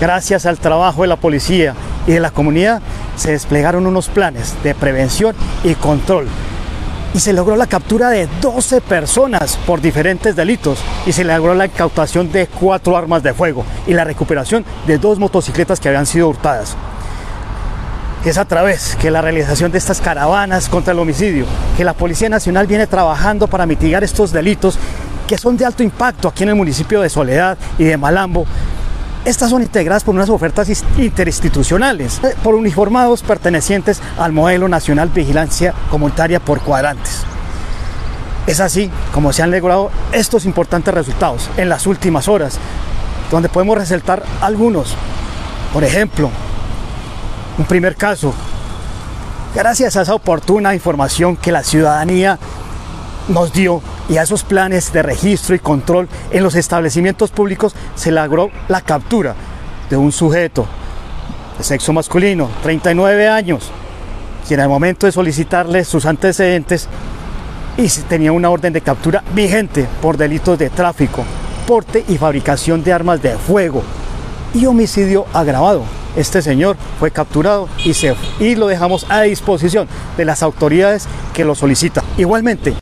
gracias 0.00 0.46
al 0.46 0.58
trabajo 0.58 1.02
de 1.02 1.08
la 1.08 1.16
policía 1.16 1.74
y 2.06 2.12
de 2.12 2.20
la 2.20 2.30
comunidad, 2.30 2.80
se 3.16 3.32
desplegaron 3.32 3.86
unos 3.86 4.08
planes 4.08 4.56
de 4.62 4.74
prevención 4.74 5.34
y 5.64 5.74
control 5.74 6.28
y 7.14 7.20
se 7.20 7.32
logró 7.32 7.56
la 7.56 7.66
captura 7.66 8.10
de 8.10 8.28
12 8.40 8.80
personas 8.80 9.56
por 9.66 9.80
diferentes 9.80 10.36
delitos 10.36 10.78
y 11.06 11.12
se 11.12 11.24
logró 11.24 11.54
la 11.54 11.66
incautación 11.66 12.30
de 12.30 12.46
cuatro 12.46 12.96
armas 12.96 13.22
de 13.22 13.34
fuego 13.34 13.64
y 13.86 13.94
la 13.94 14.04
recuperación 14.04 14.64
de 14.86 14.98
dos 14.98 15.18
motocicletas 15.18 15.80
que 15.80 15.88
habían 15.88 16.06
sido 16.06 16.28
hurtadas. 16.28 16.76
Es 18.24 18.36
a 18.36 18.44
través 18.44 18.96
que 18.96 19.10
la 19.10 19.22
realización 19.22 19.70
de 19.70 19.78
estas 19.78 20.00
caravanas 20.00 20.68
contra 20.68 20.92
el 20.92 20.98
homicidio, 20.98 21.46
que 21.76 21.84
la 21.84 21.94
Policía 21.94 22.28
Nacional 22.28 22.66
viene 22.66 22.86
trabajando 22.86 23.46
para 23.46 23.64
mitigar 23.64 24.04
estos 24.04 24.32
delitos 24.32 24.78
que 25.26 25.38
son 25.38 25.56
de 25.56 25.64
alto 25.64 25.82
impacto 25.82 26.28
aquí 26.28 26.42
en 26.42 26.50
el 26.50 26.54
municipio 26.54 27.00
de 27.00 27.08
Soledad 27.08 27.56
y 27.78 27.84
de 27.84 27.96
Malambo, 27.96 28.46
estas 29.24 29.50
son 29.50 29.62
integradas 29.62 30.04
por 30.04 30.14
unas 30.14 30.30
ofertas 30.30 30.68
interinstitucionales, 30.96 32.20
eh, 32.24 32.34
por 32.42 32.54
uniformados 32.54 33.22
pertenecientes 33.22 34.00
al 34.18 34.32
modelo 34.32 34.68
nacional 34.68 35.08
vigilancia 35.10 35.74
comunitaria 35.90 36.40
por 36.40 36.60
cuadrantes. 36.60 37.24
Es 38.46 38.60
así 38.60 38.90
como 39.12 39.32
se 39.32 39.42
han 39.42 39.50
logrado 39.50 39.90
estos 40.12 40.46
importantes 40.46 40.94
resultados 40.94 41.50
en 41.56 41.68
las 41.68 41.86
últimas 41.86 42.28
horas, 42.28 42.58
donde 43.30 43.50
podemos 43.50 43.76
resaltar 43.76 44.22
algunos. 44.40 44.94
Por 45.72 45.84
ejemplo, 45.84 46.30
un 47.58 47.64
primer 47.66 47.94
caso, 47.96 48.32
gracias 49.54 49.96
a 49.96 50.02
esa 50.02 50.14
oportuna 50.14 50.74
información 50.74 51.36
que 51.36 51.52
la 51.52 51.62
ciudadanía 51.62 52.38
nos 53.28 53.52
dio 53.52 53.82
y 54.08 54.16
a 54.16 54.22
esos 54.22 54.42
planes 54.42 54.92
de 54.92 55.02
registro 55.02 55.54
y 55.54 55.58
control 55.58 56.08
en 56.30 56.42
los 56.42 56.54
establecimientos 56.54 57.30
públicos 57.30 57.74
se 57.94 58.10
logró 58.10 58.50
la 58.68 58.80
captura 58.80 59.34
de 59.90 59.96
un 59.96 60.12
sujeto 60.12 60.66
de 61.56 61.64
sexo 61.64 61.92
masculino, 61.92 62.48
39 62.62 63.28
años, 63.28 63.70
quien 64.46 64.60
al 64.60 64.68
momento 64.68 65.06
de 65.06 65.12
solicitarle 65.12 65.84
sus 65.84 66.06
antecedentes 66.06 66.88
y 67.76 67.88
tenía 68.08 68.32
una 68.32 68.50
orden 68.50 68.72
de 68.72 68.80
captura 68.80 69.22
vigente 69.34 69.86
por 70.02 70.16
delitos 70.16 70.58
de 70.58 70.70
tráfico, 70.70 71.24
porte 71.66 72.04
y 72.08 72.18
fabricación 72.18 72.82
de 72.82 72.92
armas 72.92 73.22
de 73.22 73.36
fuego 73.36 73.82
y 74.54 74.66
homicidio 74.66 75.26
agravado. 75.32 75.84
Este 76.16 76.42
señor 76.42 76.76
fue 76.98 77.10
capturado 77.12 77.68
y, 77.84 77.94
se, 77.94 78.16
y 78.40 78.56
lo 78.56 78.66
dejamos 78.66 79.06
a 79.08 79.22
disposición 79.22 79.86
de 80.16 80.24
las 80.24 80.42
autoridades 80.42 81.06
que 81.34 81.44
lo 81.44 81.54
solicitan. 81.54 82.02
Igualmente, 82.16 82.74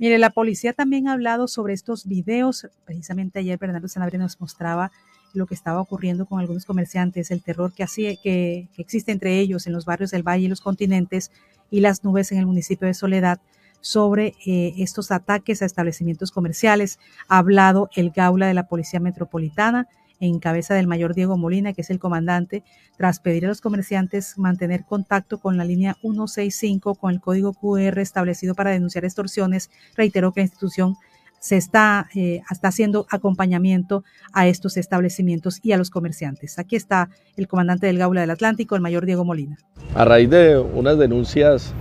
Mire, 0.00 0.16
la 0.16 0.30
policía 0.30 0.72
también 0.72 1.08
ha 1.08 1.12
hablado 1.12 1.46
sobre 1.46 1.74
estos 1.74 2.06
videos. 2.06 2.66
Precisamente 2.86 3.38
ayer 3.38 3.58
Bernardo 3.58 3.86
Sanabria 3.86 4.18
nos 4.18 4.40
mostraba 4.40 4.90
lo 5.34 5.44
que 5.46 5.52
estaba 5.52 5.78
ocurriendo 5.78 6.24
con 6.24 6.40
algunos 6.40 6.64
comerciantes, 6.64 7.30
el 7.30 7.42
terror 7.42 7.74
que, 7.74 7.84
que, 8.22 8.66
existe 8.78 9.12
entre 9.12 9.38
ellos 9.38 9.66
en 9.66 9.74
los 9.74 9.84
barrios 9.84 10.10
del 10.10 10.22
Valle 10.22 10.46
y 10.46 10.48
los 10.48 10.62
continentes 10.62 11.30
y 11.70 11.80
las 11.80 12.02
nubes 12.02 12.32
en 12.32 12.38
el 12.38 12.46
municipio 12.46 12.86
de 12.88 12.94
Soledad 12.94 13.40
sobre 13.82 14.32
eh, 14.46 14.72
estos 14.78 15.10
ataques 15.10 15.60
a 15.60 15.66
establecimientos 15.66 16.30
comerciales. 16.30 16.98
Ha 17.28 17.36
hablado 17.36 17.90
el 17.94 18.10
Gaula 18.10 18.46
de 18.46 18.54
la 18.54 18.68
Policía 18.68 19.00
Metropolitana 19.00 19.86
en 20.20 20.38
cabeza 20.38 20.74
del 20.74 20.86
mayor 20.86 21.14
Diego 21.14 21.36
Molina, 21.36 21.72
que 21.72 21.80
es 21.80 21.90
el 21.90 21.98
comandante, 21.98 22.62
tras 22.96 23.18
pedir 23.18 23.46
a 23.46 23.48
los 23.48 23.60
comerciantes 23.60 24.38
mantener 24.38 24.84
contacto 24.84 25.38
con 25.38 25.56
la 25.56 25.64
línea 25.64 25.96
165 26.02 26.94
con 26.94 27.12
el 27.12 27.20
código 27.20 27.54
QR 27.54 27.98
establecido 27.98 28.54
para 28.54 28.70
denunciar 28.70 29.04
extorsiones, 29.04 29.70
reiteró 29.96 30.32
que 30.32 30.40
la 30.40 30.44
institución 30.46 30.96
se 31.40 31.56
está, 31.56 32.06
eh, 32.14 32.42
está 32.50 32.68
haciendo 32.68 33.06
acompañamiento 33.10 34.04
a 34.32 34.46
estos 34.46 34.76
establecimientos 34.76 35.58
y 35.62 35.72
a 35.72 35.78
los 35.78 35.90
comerciantes. 35.90 36.58
Aquí 36.58 36.76
está 36.76 37.08
el 37.36 37.48
comandante 37.48 37.86
del 37.86 37.98
Gaula 37.98 38.20
del 38.20 38.30
Atlántico, 38.30 38.76
el 38.76 38.82
mayor 38.82 39.06
Diego 39.06 39.24
Molina. 39.24 39.56
A 39.94 40.04
raíz 40.04 40.28
de 40.28 40.58
unas 40.58 40.98
denuncias 40.98 41.72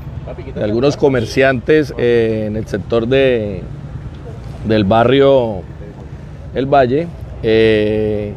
de 0.55 0.63
algunos 0.63 0.95
comerciantes 0.95 1.93
eh, 1.97 2.45
en 2.47 2.55
el 2.55 2.65
sector 2.67 3.07
de, 3.07 3.61
del 4.65 4.85
barrio 4.85 5.61
El 6.53 6.65
Valle. 6.65 7.07
Eh, 7.41 8.33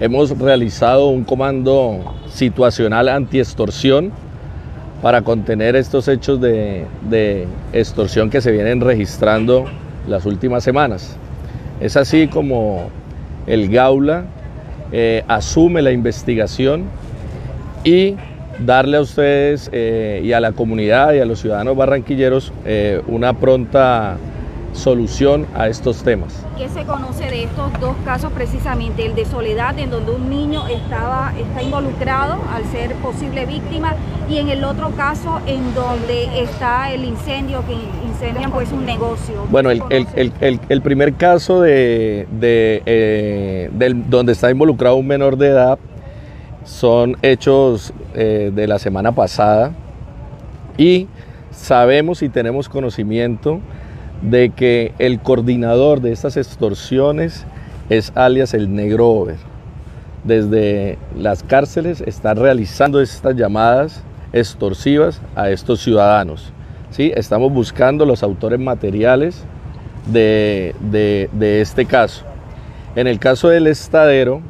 hemos 0.00 0.36
realizado 0.38 1.08
un 1.08 1.24
comando 1.24 2.14
situacional 2.30 3.08
anti-extorsión 3.08 4.10
para 5.02 5.22
contener 5.22 5.76
estos 5.76 6.08
hechos 6.08 6.40
de, 6.40 6.86
extorsión 7.72 8.30
que 8.30 8.40
se 8.40 8.50
vienen 8.50 8.80
registrando 8.80 9.66
las 10.08 10.24
últimas 10.24 10.64
semanas. 10.64 11.16
Es 11.80 11.96
así 11.96 12.26
como 12.28 12.90
el 13.46 13.68
Gaula 13.68 14.24
eh, 14.92 15.22
asume 15.28 15.82
la 15.82 15.92
investigación 15.92 16.84
y 17.84 18.16
darle 18.64 18.96
a 18.96 19.02
ustedes 19.02 19.70
eh, 19.72 20.20
y 20.24 20.32
a 20.32 20.40
la 20.40 20.52
comunidad 20.52 21.12
y 21.12 21.20
a 21.20 21.24
los 21.24 21.40
ciudadanos 21.40 21.76
barranquilleros 21.76 22.52
una 23.06 23.34
pronta 23.34 24.16
solución 24.78 25.46
a 25.54 25.68
estos 25.68 26.02
temas. 26.02 26.44
¿Qué 26.56 26.68
se 26.68 26.84
conoce 26.84 27.24
de 27.24 27.44
estos 27.44 27.78
dos 27.80 27.94
casos 28.04 28.32
precisamente? 28.32 29.04
El 29.04 29.14
de 29.14 29.26
Soledad, 29.26 29.78
en 29.78 29.90
donde 29.90 30.12
un 30.12 30.30
niño 30.30 30.66
estaba, 30.68 31.32
está 31.36 31.62
involucrado 31.62 32.38
al 32.54 32.64
ser 32.66 32.94
posible 32.94 33.44
víctima, 33.44 33.94
y 34.30 34.38
en 34.38 34.48
el 34.48 34.64
otro 34.64 34.90
caso, 34.90 35.40
en 35.46 35.74
donde 35.74 36.42
está 36.42 36.92
el 36.92 37.04
incendio, 37.04 37.64
que 37.66 37.74
incendian 38.06 38.50
pues 38.50 38.72
un 38.72 38.86
negocio. 38.86 39.46
Bueno, 39.50 39.70
el, 39.70 39.82
el, 39.90 40.32
el, 40.40 40.60
el 40.68 40.82
primer 40.82 41.14
caso 41.14 41.60
de, 41.60 42.26
de 42.30 42.82
eh, 42.86 43.70
del, 43.72 44.08
donde 44.08 44.32
está 44.32 44.50
involucrado 44.50 44.96
un 44.96 45.06
menor 45.06 45.36
de 45.36 45.48
edad 45.48 45.78
son 46.64 47.16
hechos 47.22 47.92
eh, 48.14 48.52
de 48.54 48.66
la 48.66 48.78
semana 48.78 49.12
pasada 49.12 49.72
y 50.76 51.08
sabemos 51.50 52.22
y 52.22 52.28
tenemos 52.28 52.68
conocimiento 52.68 53.60
de 54.22 54.50
que 54.50 54.92
el 54.98 55.20
coordinador 55.20 56.00
de 56.00 56.12
estas 56.12 56.36
extorsiones 56.36 57.44
es 57.88 58.12
alias 58.14 58.54
el 58.54 58.74
negro 58.74 59.08
over. 59.08 59.36
Desde 60.24 60.98
las 61.16 61.42
cárceles 61.42 62.00
está 62.00 62.34
realizando 62.34 63.00
estas 63.00 63.36
llamadas 63.36 64.02
extorsivas 64.32 65.20
a 65.36 65.50
estos 65.50 65.80
ciudadanos. 65.80 66.52
¿sí? 66.90 67.12
Estamos 67.14 67.52
buscando 67.52 68.04
los 68.04 68.22
autores 68.22 68.58
materiales 68.58 69.44
de 70.06 70.74
este 71.60 71.86
caso. 71.86 72.24
En 72.96 73.06
el 73.06 73.18
caso 73.18 73.48
del 73.48 73.66
estadero, 73.66 74.42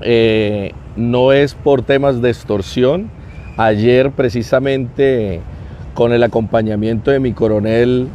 eh, 0.00 0.72
no 0.96 1.32
es 1.32 1.54
por 1.54 1.82
temas 1.82 2.20
de 2.20 2.30
extorsión. 2.30 3.10
Ayer 3.56 4.10
precisamente 4.10 5.40
con 5.94 6.12
el 6.12 6.22
acompañamiento 6.22 7.10
de 7.10 7.20
mi 7.20 7.32
coronel 7.32 8.08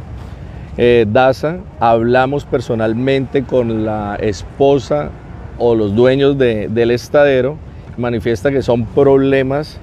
eh, 0.78 1.06
Daza, 1.06 1.58
hablamos 1.80 2.44
personalmente 2.44 3.42
con 3.42 3.84
la 3.84 4.16
esposa 4.16 5.10
o 5.58 5.74
los 5.74 5.94
dueños 5.94 6.38
de, 6.38 6.68
del 6.68 6.92
estadero, 6.92 7.58
manifiesta 7.96 8.50
que 8.50 8.62
son 8.62 8.86
problemas, 8.86 9.80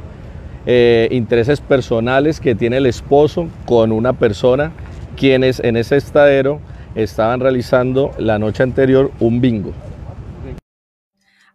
eh, 0.65 1.09
intereses 1.11 1.61
personales 1.61 2.39
que 2.39 2.55
tiene 2.55 2.77
el 2.77 2.87
esposo 2.87 3.47
con 3.65 3.91
una 3.91 4.13
persona 4.13 4.71
quienes 5.15 5.59
en 5.59 5.77
ese 5.77 5.97
estadero 5.97 6.59
estaban 6.95 7.39
realizando 7.39 8.11
la 8.17 8.39
noche 8.39 8.63
anterior 8.63 9.11
un 9.19 9.41
bingo. 9.41 9.73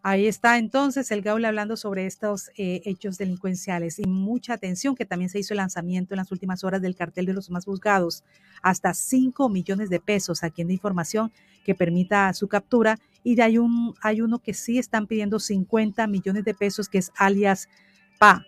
Ahí 0.02 0.26
está 0.26 0.56
entonces 0.56 1.10
el 1.10 1.20
Gaula 1.20 1.48
hablando 1.48 1.76
sobre 1.76 2.06
estos 2.06 2.50
eh, 2.56 2.80
hechos 2.86 3.18
delincuenciales 3.18 3.98
y 3.98 4.06
mucha 4.06 4.54
atención 4.54 4.94
que 4.94 5.04
también 5.04 5.28
se 5.28 5.38
hizo 5.38 5.52
el 5.52 5.58
lanzamiento 5.58 6.14
en 6.14 6.18
las 6.18 6.32
últimas 6.32 6.64
horas 6.64 6.80
del 6.80 6.96
cartel 6.96 7.26
de 7.26 7.34
los 7.34 7.50
más 7.50 7.66
buscados, 7.66 8.24
hasta 8.62 8.94
5 8.94 9.50
millones 9.50 9.90
de 9.90 10.00
pesos 10.00 10.42
aquí 10.42 10.62
en 10.62 10.70
información 10.70 11.30
que 11.64 11.74
permita 11.74 12.32
su 12.32 12.48
captura 12.48 12.98
y 13.22 13.38
hay, 13.42 13.58
un, 13.58 13.94
hay 14.00 14.22
uno 14.22 14.38
que 14.38 14.54
sí 14.54 14.78
están 14.78 15.06
pidiendo 15.06 15.38
50 15.38 16.06
millones 16.06 16.44
de 16.44 16.54
pesos 16.54 16.88
que 16.88 16.96
es 16.96 17.12
alias 17.16 17.68
PA. 18.18 18.46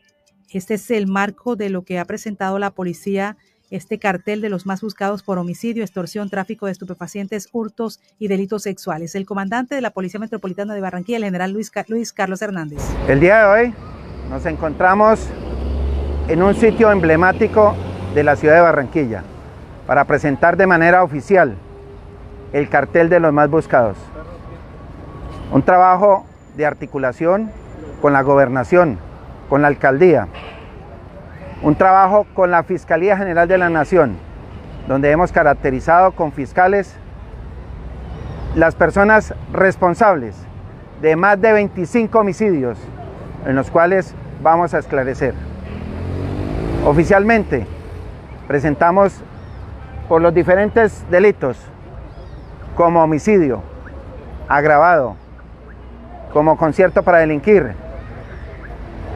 Este 0.49 0.75
es 0.75 0.91
el 0.91 1.07
marco 1.07 1.55
de 1.55 1.69
lo 1.69 1.83
que 1.83 1.99
ha 1.99 2.07
presentado 2.07 2.59
la 2.59 2.71
policía 2.71 3.37
este 3.73 3.99
cartel 3.99 4.43
de 4.43 4.51
los 4.51 4.67
más 4.67 4.83
buscados 4.83 5.23
por 5.23 5.39
homicidio, 5.39 5.83
extorsión, 5.83 6.29
tráfico 6.29 6.67
de 6.67 6.73
estupefacientes, 6.73 7.49
hurtos 7.53 8.01
y 8.19 8.29
delitos 8.29 8.63
sexuales. 8.65 9.15
El 9.15 9.25
comandante 9.25 9.75
de 9.75 9.81
la 9.81 9.91
Policía 9.91 10.21
Metropolitana 10.21 10.75
de 10.75 10.83
Barranquilla, 10.83 11.17
el 11.17 11.25
general 11.25 11.53
Luis, 11.53 11.73
Luis 11.89 12.13
Carlos 12.13 12.43
Hernández. 12.43 12.81
El 13.09 13.19
día 13.21 13.39
de 13.39 13.45
hoy 13.47 13.75
nos 14.29 14.45
encontramos 14.45 15.27
en 16.29 16.43
un 16.43 16.55
sitio 16.55 16.93
emblemático 16.93 17.75
de 18.15 18.23
la 18.23 18.37
ciudad 18.37 18.57
de 18.57 18.61
Barranquilla 18.61 19.25
para 19.87 20.05
presentar 20.05 20.59
de 20.59 20.67
manera 20.67 21.03
oficial 21.03 21.57
el 22.53 22.69
cartel 22.69 23.09
de 23.09 23.21
los 23.21 23.33
más 23.33 23.49
buscados. 23.49 23.97
Un 25.51 25.63
trabajo 25.63 26.27
de 26.57 26.67
articulación 26.67 27.51
con 28.03 28.13
la 28.13 28.21
gobernación, 28.21 28.99
con 29.49 29.63
la 29.63 29.69
alcaldía, 29.69 30.29
un 31.63 31.77
trabajo 31.77 32.27
con 32.35 32.51
la 32.51 32.65
Fiscalía 32.65 33.17
General 33.17 33.47
de 33.47 33.59
la 33.59 33.71
Nación, 33.71 34.17
donde 34.89 35.11
hemos 35.11 35.31
caracterizado 35.31 36.13
con 36.13 36.33
fiscales 36.33 36.97
las 38.57 38.75
personas 38.75 39.33
responsables 39.53 40.37
de 41.01 41.17
más 41.17 41.41
de 41.41 41.53
25 41.53 42.19
homicidios 42.19 42.79
en 43.47 43.57
los 43.57 43.71
cuales 43.71 44.15
vamos 44.43 44.75
a 44.75 44.79
esclarecer. 44.79 45.35
Oficialmente 46.85 47.67
presentamos 48.49 49.23
por 50.09 50.21
los 50.21 50.35
diferentes 50.35 51.05
delitos 51.11 51.59
como 52.75 53.03
homicidio 53.03 53.63
agravado, 54.49 55.17
como 56.33 56.57
concierto 56.57 57.03
para 57.03 57.19
delinquir, 57.19 57.75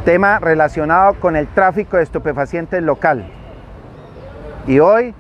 tema 0.07 0.39
relacionado 0.39 1.15
con 1.15 1.35
el 1.35 1.49
tráfico 1.49 1.97
de 1.97 2.05
estupefacientes 2.05 2.81
local. 2.81 3.27
Y 4.69 4.79
hoy, 4.79 5.13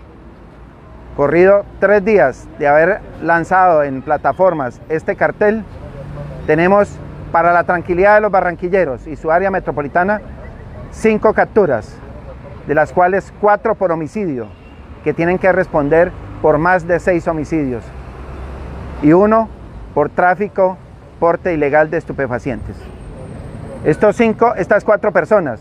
corrido 1.17 1.65
tres 1.81 2.05
días 2.05 2.49
de 2.61 2.69
haber 2.69 3.01
lanzado 3.21 3.83
en 3.83 4.01
plataformas 4.01 4.81
este 4.89 5.17
cartel, 5.17 5.65
tenemos 6.47 6.89
para 7.33 7.53
la 7.53 7.65
tranquilidad 7.65 8.15
de 8.15 8.21
los 8.21 8.31
barranquilleros 8.31 9.09
y 9.09 9.17
su 9.17 9.33
área 9.33 9.51
metropolitana 9.51 10.21
cinco 10.93 11.35
capturas, 11.35 11.99
de 12.69 12.75
las 12.77 12.93
cuales 12.93 13.35
cuatro 13.41 13.75
por 13.75 13.91
homicidio, 13.91 14.47
que 15.03 15.13
tienen 15.13 15.39
que 15.39 15.51
responder 15.51 16.13
por 16.41 16.59
más 16.59 16.87
de 16.87 17.01
seis 17.01 17.27
homicidios, 17.27 17.83
y 19.03 19.13
uno 19.13 19.49
por 19.95 20.11
tráfico, 20.11 20.79
porte 21.19 21.53
ilegal 21.53 21.91
de 21.91 21.99
estupefacientes. 21.99 22.77
Estos 23.85 24.16
cinco, 24.16 24.55
estas 24.57 24.85
cuatro 24.85 25.12
personas, 25.12 25.61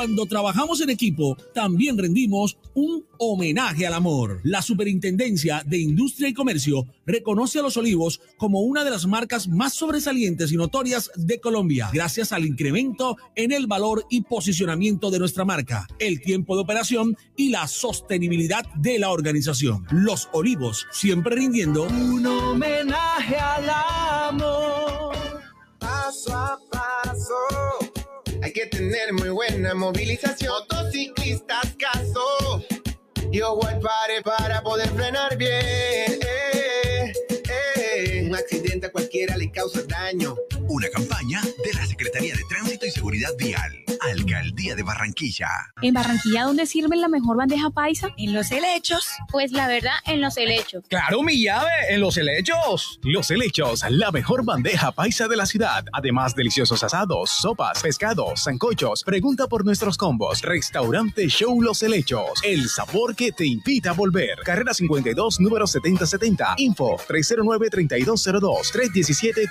Cuando 0.00 0.24
trabajamos 0.24 0.80
en 0.80 0.88
equipo, 0.88 1.36
también 1.52 1.98
rendimos 1.98 2.56
un 2.72 3.04
homenaje 3.18 3.86
al 3.86 3.92
amor. 3.92 4.40
La 4.44 4.62
Superintendencia 4.62 5.62
de 5.66 5.76
Industria 5.76 6.26
y 6.26 6.32
Comercio 6.32 6.86
reconoce 7.04 7.58
a 7.58 7.62
Los 7.62 7.76
Olivos 7.76 8.18
como 8.38 8.62
una 8.62 8.82
de 8.82 8.88
las 8.88 9.06
marcas 9.06 9.46
más 9.46 9.74
sobresalientes 9.74 10.52
y 10.52 10.56
notorias 10.56 11.10
de 11.16 11.38
Colombia, 11.38 11.90
gracias 11.92 12.32
al 12.32 12.46
incremento 12.46 13.18
en 13.36 13.52
el 13.52 13.66
valor 13.66 14.06
y 14.08 14.22
posicionamiento 14.22 15.10
de 15.10 15.18
nuestra 15.18 15.44
marca, 15.44 15.86
el 15.98 16.22
tiempo 16.22 16.56
de 16.56 16.62
operación 16.62 17.14
y 17.36 17.50
la 17.50 17.68
sostenibilidad 17.68 18.64
de 18.76 18.98
la 18.98 19.10
organización. 19.10 19.84
Los 19.90 20.30
Olivos, 20.32 20.86
siempre 20.92 21.36
rindiendo 21.36 21.82
un 21.82 22.24
homenaje 22.24 23.36
al 23.36 23.68
amor. 24.30 25.14
Paso 25.78 26.34
a 26.34 26.58
paso 26.70 26.79
hay 28.50 28.54
que 28.54 28.66
tener 28.66 29.12
muy 29.12 29.28
buena 29.28 29.74
movilización. 29.74 30.52
Motociclistas, 30.68 31.76
caso. 31.78 32.64
Yo 33.30 33.54
voy 33.54 33.74
pare 33.80 34.22
para 34.24 34.60
poder 34.60 34.88
frenar 34.88 35.36
bien. 35.36 36.18
Eh, 36.20 37.12
eh. 37.76 38.24
Un 38.26 38.34
accidente 38.34 38.88
a 38.88 38.90
cualquiera 38.90 39.36
le 39.36 39.52
causa 39.52 39.82
daño. 39.84 40.34
Una 40.68 40.88
campaña 40.88 41.40
Secretaría 42.10 42.34
de 42.34 42.44
Tránsito 42.48 42.86
y 42.86 42.90
Seguridad 42.90 43.30
Vial. 43.38 43.84
Alcaldía 44.00 44.74
de 44.74 44.82
Barranquilla. 44.82 45.46
¿En 45.80 45.94
Barranquilla 45.94 46.42
dónde 46.44 46.66
sirven 46.66 47.00
la 47.00 47.08
mejor 47.08 47.36
bandeja 47.36 47.70
paisa? 47.70 48.08
En 48.16 48.32
los 48.32 48.50
helechos. 48.50 49.06
Pues 49.30 49.52
la 49.52 49.68
verdad, 49.68 49.92
en 50.06 50.20
los 50.20 50.36
helechos. 50.36 50.82
¡Claro, 50.88 51.22
mi 51.22 51.40
llave! 51.40 51.70
¡En 51.90 52.00
los 52.00 52.16
helechos! 52.16 52.98
Los 53.02 53.30
helechos, 53.30 53.84
la 53.88 54.10
mejor 54.10 54.44
bandeja 54.44 54.90
paisa 54.90 55.28
de 55.28 55.36
la 55.36 55.46
ciudad. 55.46 55.84
Además, 55.92 56.34
deliciosos 56.34 56.82
asados, 56.82 57.30
sopas, 57.30 57.80
pescados, 57.80 58.42
zancochos. 58.42 59.04
Pregunta 59.04 59.46
por 59.46 59.64
nuestros 59.64 59.96
combos. 59.96 60.42
Restaurante 60.42 61.28
Show 61.28 61.62
Los 61.62 61.84
Helechos. 61.84 62.40
El 62.42 62.68
sabor 62.68 63.14
que 63.14 63.30
te 63.30 63.46
invita 63.46 63.90
a 63.90 63.92
volver. 63.92 64.40
Carrera 64.44 64.74
52, 64.74 65.38
número 65.38 65.64
7070. 65.66 66.54
Info 66.56 66.96
309-3202. 67.06 68.72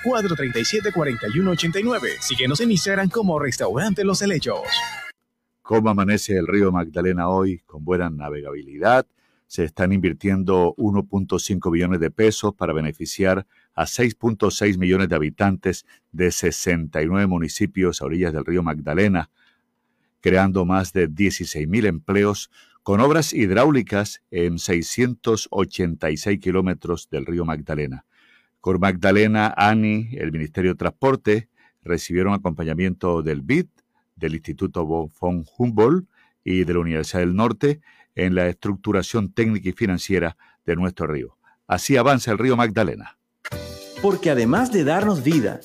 317-437-4189. 0.04 2.49
Síguenos 2.50 2.62
en 2.62 2.72
Instagram 2.72 3.10
como 3.10 3.38
Restaurante 3.38 4.04
Los 4.04 4.24
Helechos. 4.24 4.62
¿Cómo 5.62 5.88
amanece 5.92 6.36
el 6.36 6.48
río 6.48 6.72
Magdalena 6.72 7.30
hoy? 7.30 7.60
Con 7.60 7.86
buena 7.86 8.10
navegabilidad. 8.10 9.06
Se 9.46 9.66
están 9.66 9.94
invirtiendo 9.94 10.74
1.5 10.78 11.72
billones 11.72 12.00
de 12.00 12.10
pesos 12.10 12.56
para 12.56 12.74
beneficiar 12.74 13.46
a 13.76 13.84
6.6 13.84 14.80
millones 14.80 15.10
de 15.10 15.16
habitantes 15.16 15.86
de 16.12 16.32
69 16.32 17.28
municipios 17.28 18.02
a 18.02 18.06
orillas 18.06 18.34
del 18.34 18.44
río 18.44 18.64
Magdalena, 18.64 19.30
creando 20.20 20.66
más 20.66 20.92
de 20.92 21.08
16 21.08 21.68
mil 21.68 21.86
empleos 21.86 22.50
con 22.82 23.00
obras 23.00 23.32
hidráulicas 23.32 24.24
en 24.32 24.58
686 24.58 26.40
kilómetros 26.40 27.12
del 27.12 27.28
río 27.28 27.46
Magdalena. 27.46 28.08
Con 28.60 28.80
Magdalena, 28.80 29.54
ANI, 29.56 30.10
el 30.14 30.32
Ministerio 30.32 30.72
de 30.72 30.78
Transporte, 30.78 31.48
recibieron 31.84 32.34
acompañamiento 32.34 33.22
del 33.22 33.42
BID, 33.42 33.68
del 34.16 34.36
Instituto 34.36 34.86
von 34.86 35.46
Humboldt 35.58 36.08
y 36.44 36.64
de 36.64 36.74
la 36.74 36.80
Universidad 36.80 37.20
del 37.20 37.36
Norte 37.36 37.82
en 38.16 38.36
la 38.36 38.48
estructuración 38.48 39.32
técnica 39.32 39.70
y 39.70 39.74
financiera 39.74 40.38
de 40.66 40.76
nuestro 40.76 41.08
río. 41.08 41.38
Así 41.68 41.98
avanza 41.98 42.32
el 42.32 42.38
río 42.38 42.58
Magdalena. 42.58 43.18
Porque 44.02 44.30
además 44.30 44.72
de 44.72 44.84
darnos 44.84 45.24
vida, 45.24 45.60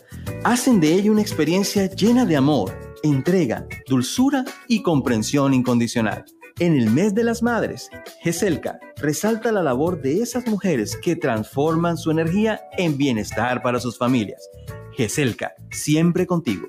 hacen 0.44 0.80
de 0.80 0.92
ello 0.94 1.12
una 1.12 1.22
experiencia 1.22 1.86
llena 1.86 2.24
de 2.24 2.36
amor, 2.36 2.72
entrega, 3.02 3.66
dulzura 3.88 4.44
y 4.68 4.82
comprensión 4.82 5.54
incondicional. 5.54 6.24
En 6.60 6.76
el 6.76 6.90
mes 6.90 7.14
de 7.14 7.24
las 7.24 7.42
madres, 7.42 7.90
GESELCA 8.22 8.78
resalta 8.96 9.50
la 9.50 9.62
labor 9.62 10.00
de 10.00 10.22
esas 10.22 10.46
mujeres 10.46 10.96
que 10.96 11.16
transforman 11.16 11.96
su 11.96 12.12
energía 12.12 12.60
en 12.78 12.96
bienestar 12.96 13.60
para 13.60 13.80
sus 13.80 13.98
familias. 13.98 14.48
GESELCA, 14.96 15.54
siempre 15.70 16.26
contigo. 16.26 16.68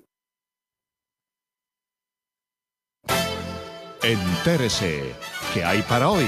Entérese, 4.01 5.01
¿qué 5.53 5.63
hay 5.63 5.81
para 5.81 6.09
hoy? 6.09 6.25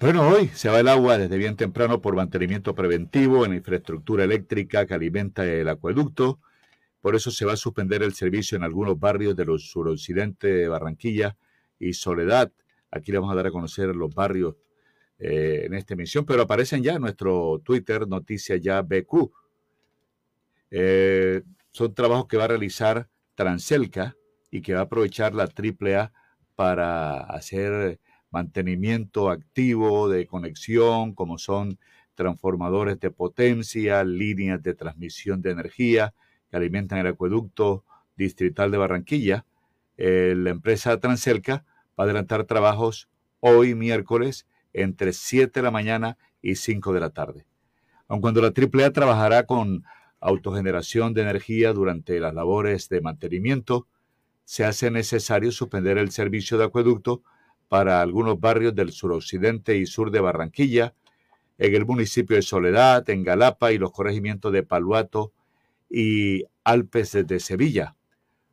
Bueno, 0.00 0.28
hoy 0.28 0.48
se 0.48 0.68
va 0.68 0.80
el 0.80 0.88
agua 0.88 1.18
desde 1.18 1.36
bien 1.36 1.56
temprano 1.56 2.00
por 2.00 2.16
mantenimiento 2.16 2.74
preventivo 2.74 3.44
en 3.44 3.50
la 3.52 3.58
infraestructura 3.58 4.24
eléctrica 4.24 4.86
que 4.86 4.94
alimenta 4.94 5.44
el 5.44 5.68
acueducto. 5.68 6.40
Por 7.00 7.14
eso 7.14 7.30
se 7.30 7.44
va 7.44 7.52
a 7.52 7.56
suspender 7.56 8.02
el 8.02 8.14
servicio 8.14 8.56
en 8.56 8.64
algunos 8.64 8.98
barrios 8.98 9.36
de 9.36 9.44
los 9.44 9.70
suroccidente 9.70 10.48
de 10.48 10.68
Barranquilla 10.68 11.36
y 11.78 11.92
Soledad. 11.92 12.50
Aquí 12.90 13.12
le 13.12 13.18
vamos 13.18 13.32
a 13.32 13.36
dar 13.36 13.46
a 13.46 13.50
conocer 13.50 13.94
los 13.94 14.14
barrios 14.14 14.56
eh, 15.18 15.62
en 15.66 15.74
esta 15.74 15.94
emisión, 15.94 16.24
pero 16.24 16.42
aparecen 16.42 16.82
ya 16.82 16.94
en 16.94 17.02
nuestro 17.02 17.60
Twitter, 17.64 18.08
Noticias 18.08 18.60
Ya 18.60 18.80
BQ. 18.82 19.30
Eh, 20.70 21.42
son 21.72 21.94
trabajos 21.94 22.26
que 22.26 22.36
va 22.36 22.44
a 22.44 22.48
realizar 22.48 23.08
Transelca 23.34 24.16
y 24.50 24.60
que 24.62 24.74
va 24.74 24.80
a 24.80 24.82
aprovechar 24.84 25.34
la 25.34 25.44
AAA 25.44 26.12
para 26.54 27.20
hacer 27.20 28.00
mantenimiento 28.30 29.30
activo 29.30 30.08
de 30.08 30.26
conexión, 30.26 31.14
como 31.14 31.38
son 31.38 31.78
transformadores 32.14 33.00
de 33.00 33.10
potencia, 33.10 34.04
líneas 34.04 34.62
de 34.62 34.74
transmisión 34.74 35.40
de 35.40 35.52
energía 35.52 36.14
que 36.50 36.56
alimentan 36.56 36.98
el 36.98 37.06
acueducto 37.06 37.84
distrital 38.16 38.70
de 38.70 38.78
Barranquilla. 38.78 39.46
Eh, 39.96 40.34
la 40.36 40.50
empresa 40.50 40.98
Transelca 40.98 41.64
va 41.98 42.02
a 42.02 42.02
adelantar 42.04 42.44
trabajos 42.44 43.08
hoy 43.40 43.74
miércoles 43.74 44.46
entre 44.72 45.12
7 45.12 45.60
de 45.60 45.64
la 45.64 45.70
mañana 45.70 46.18
y 46.42 46.56
5 46.56 46.92
de 46.92 47.00
la 47.00 47.10
tarde. 47.10 47.46
Aun 48.08 48.20
cuando 48.20 48.42
la 48.42 48.52
AAA 48.52 48.92
trabajará 48.92 49.46
con 49.46 49.84
autogeneración 50.20 51.14
de 51.14 51.22
energía 51.22 51.72
durante 51.72 52.20
las 52.20 52.34
labores 52.34 52.88
de 52.88 53.00
mantenimiento, 53.00 53.86
se 54.44 54.64
hace 54.64 54.90
necesario 54.90 55.52
suspender 55.52 55.98
el 55.98 56.10
servicio 56.10 56.58
de 56.58 56.64
acueducto 56.64 57.22
para 57.68 58.02
algunos 58.02 58.38
barrios 58.40 58.74
del 58.74 58.92
suroccidente 58.92 59.76
y 59.76 59.86
sur 59.86 60.10
de 60.10 60.20
Barranquilla, 60.20 60.94
en 61.56 61.74
el 61.74 61.86
municipio 61.86 62.36
de 62.36 62.42
Soledad, 62.42 63.08
en 63.10 63.22
Galapa 63.22 63.70
y 63.70 63.78
los 63.78 63.92
corregimientos 63.92 64.52
de 64.52 64.62
Paluato 64.62 65.32
y 65.88 66.44
Alpes 66.64 67.12
de 67.26 67.38
Sevilla. 67.38 67.96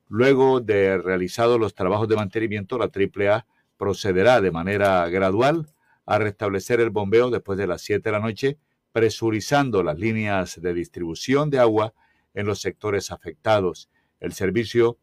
Luego 0.10 0.62
de 0.62 0.98
realizados 0.98 1.60
los 1.60 1.74
trabajos 1.74 2.08
de 2.08 2.16
mantenimiento, 2.16 2.78
la 2.78 2.92
AAA 2.94 3.46
procederá 3.78 4.42
de 4.42 4.52
manera 4.52 5.08
gradual 5.10 5.68
a 6.06 6.20
restablecer 6.20 6.80
el 6.80 6.90
bombeo 6.90 7.30
después 7.30 7.58
de 7.58 7.68
las 7.68 7.82
7 7.82 8.02
de 8.04 8.12
la 8.12 8.20
noche, 8.20 8.58
presurizando 8.98 9.84
las 9.84 10.00
líneas 10.00 10.60
de 10.60 10.74
distribución 10.74 11.52
de 11.52 11.60
agua 11.60 11.94
en 12.34 12.48
los 12.48 12.62
sectores 12.62 13.12
afectados. 13.12 13.92
El 14.20 14.34
servicio 14.34 14.98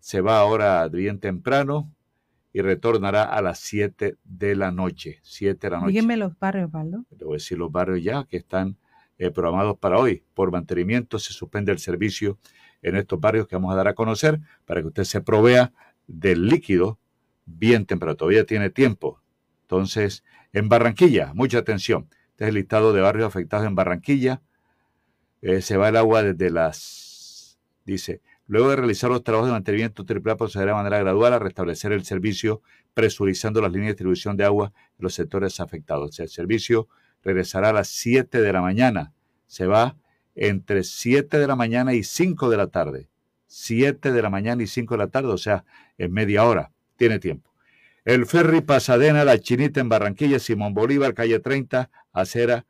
se 0.00 0.22
va 0.22 0.38
ahora 0.38 0.88
bien 0.88 1.20
temprano 1.20 1.92
y 2.54 2.62
retornará 2.62 3.24
a 3.24 3.42
las 3.42 3.58
7 3.58 4.16
de 4.24 4.56
la 4.56 4.72
noche. 4.72 5.18
7 5.24 5.58
de 5.60 5.70
la 5.70 5.80
noche. 5.80 5.92
Dígame 5.92 6.16
los 6.16 6.38
barrios, 6.38 6.70
Valdo. 6.70 7.04
Le 7.18 7.26
voy 7.26 7.34
a 7.34 7.36
decir 7.36 7.58
los 7.58 7.70
barrios 7.70 8.02
ya 8.02 8.24
que 8.24 8.38
están 8.38 8.78
eh, 9.18 9.30
programados 9.30 9.76
para 9.76 9.98
hoy. 9.98 10.24
Por 10.32 10.50
mantenimiento 10.50 11.18
se 11.18 11.34
suspende 11.34 11.70
el 11.70 11.80
servicio 11.80 12.38
en 12.80 12.96
estos 12.96 13.20
barrios 13.20 13.46
que 13.46 13.56
vamos 13.56 13.74
a 13.74 13.76
dar 13.76 13.88
a 13.88 13.94
conocer 13.94 14.40
para 14.64 14.80
que 14.80 14.86
usted 14.86 15.04
se 15.04 15.20
provea 15.20 15.74
del 16.06 16.46
líquido 16.46 16.98
bien 17.44 17.84
temprano. 17.84 18.16
Todavía 18.16 18.46
tiene 18.46 18.70
tiempo. 18.70 19.20
Entonces, 19.64 20.24
en 20.54 20.70
Barranquilla, 20.70 21.32
mucha 21.34 21.58
atención. 21.58 22.08
Este 22.38 22.44
es 22.44 22.48
el 22.50 22.54
listado 22.54 22.92
de 22.92 23.00
barrios 23.00 23.26
afectados 23.26 23.66
en 23.66 23.74
Barranquilla. 23.74 24.42
Eh, 25.42 25.60
se 25.60 25.76
va 25.76 25.88
el 25.88 25.96
agua 25.96 26.22
desde 26.22 26.50
las, 26.50 27.58
dice, 27.84 28.20
Luego 28.46 28.70
de 28.70 28.76
realizar 28.76 29.10
los 29.10 29.24
trabajos 29.24 29.48
de 29.48 29.54
mantenimiento, 29.54 30.04
AAA 30.08 30.36
procederá 30.36 30.70
de 30.70 30.76
manera 30.76 31.00
gradual 31.00 31.32
a 31.32 31.40
restablecer 31.40 31.90
el 31.90 32.04
servicio, 32.04 32.62
presurizando 32.94 33.60
las 33.60 33.72
líneas 33.72 33.88
de 33.88 33.92
distribución 33.94 34.36
de 34.36 34.44
agua 34.44 34.72
en 34.76 35.02
los 35.02 35.14
sectores 35.14 35.58
afectados. 35.58 36.20
El 36.20 36.28
servicio 36.28 36.86
regresará 37.24 37.70
a 37.70 37.72
las 37.72 37.88
7 37.88 38.40
de 38.40 38.52
la 38.52 38.62
mañana. 38.62 39.12
Se 39.48 39.66
va 39.66 39.96
entre 40.36 40.84
7 40.84 41.40
de 41.40 41.46
la 41.48 41.56
mañana 41.56 41.92
y 41.92 42.04
5 42.04 42.48
de 42.50 42.56
la 42.56 42.68
tarde. 42.68 43.08
7 43.48 44.12
de 44.12 44.22
la 44.22 44.30
mañana 44.30 44.62
y 44.62 44.68
5 44.68 44.94
de 44.94 44.98
la 44.98 45.08
tarde, 45.08 45.30
o 45.30 45.38
sea, 45.38 45.64
en 45.98 46.12
media 46.12 46.44
hora. 46.44 46.70
Tiene 46.94 47.18
tiempo. 47.18 47.50
El 48.04 48.26
ferry 48.26 48.60
Pasadena, 48.60 49.24
La 49.24 49.38
Chinita 49.38 49.80
en 49.80 49.88
Barranquilla, 49.88 50.38
Simón 50.38 50.72
Bolívar, 50.72 51.14
calle 51.14 51.40
30, 51.40 51.90
acera 52.12 52.66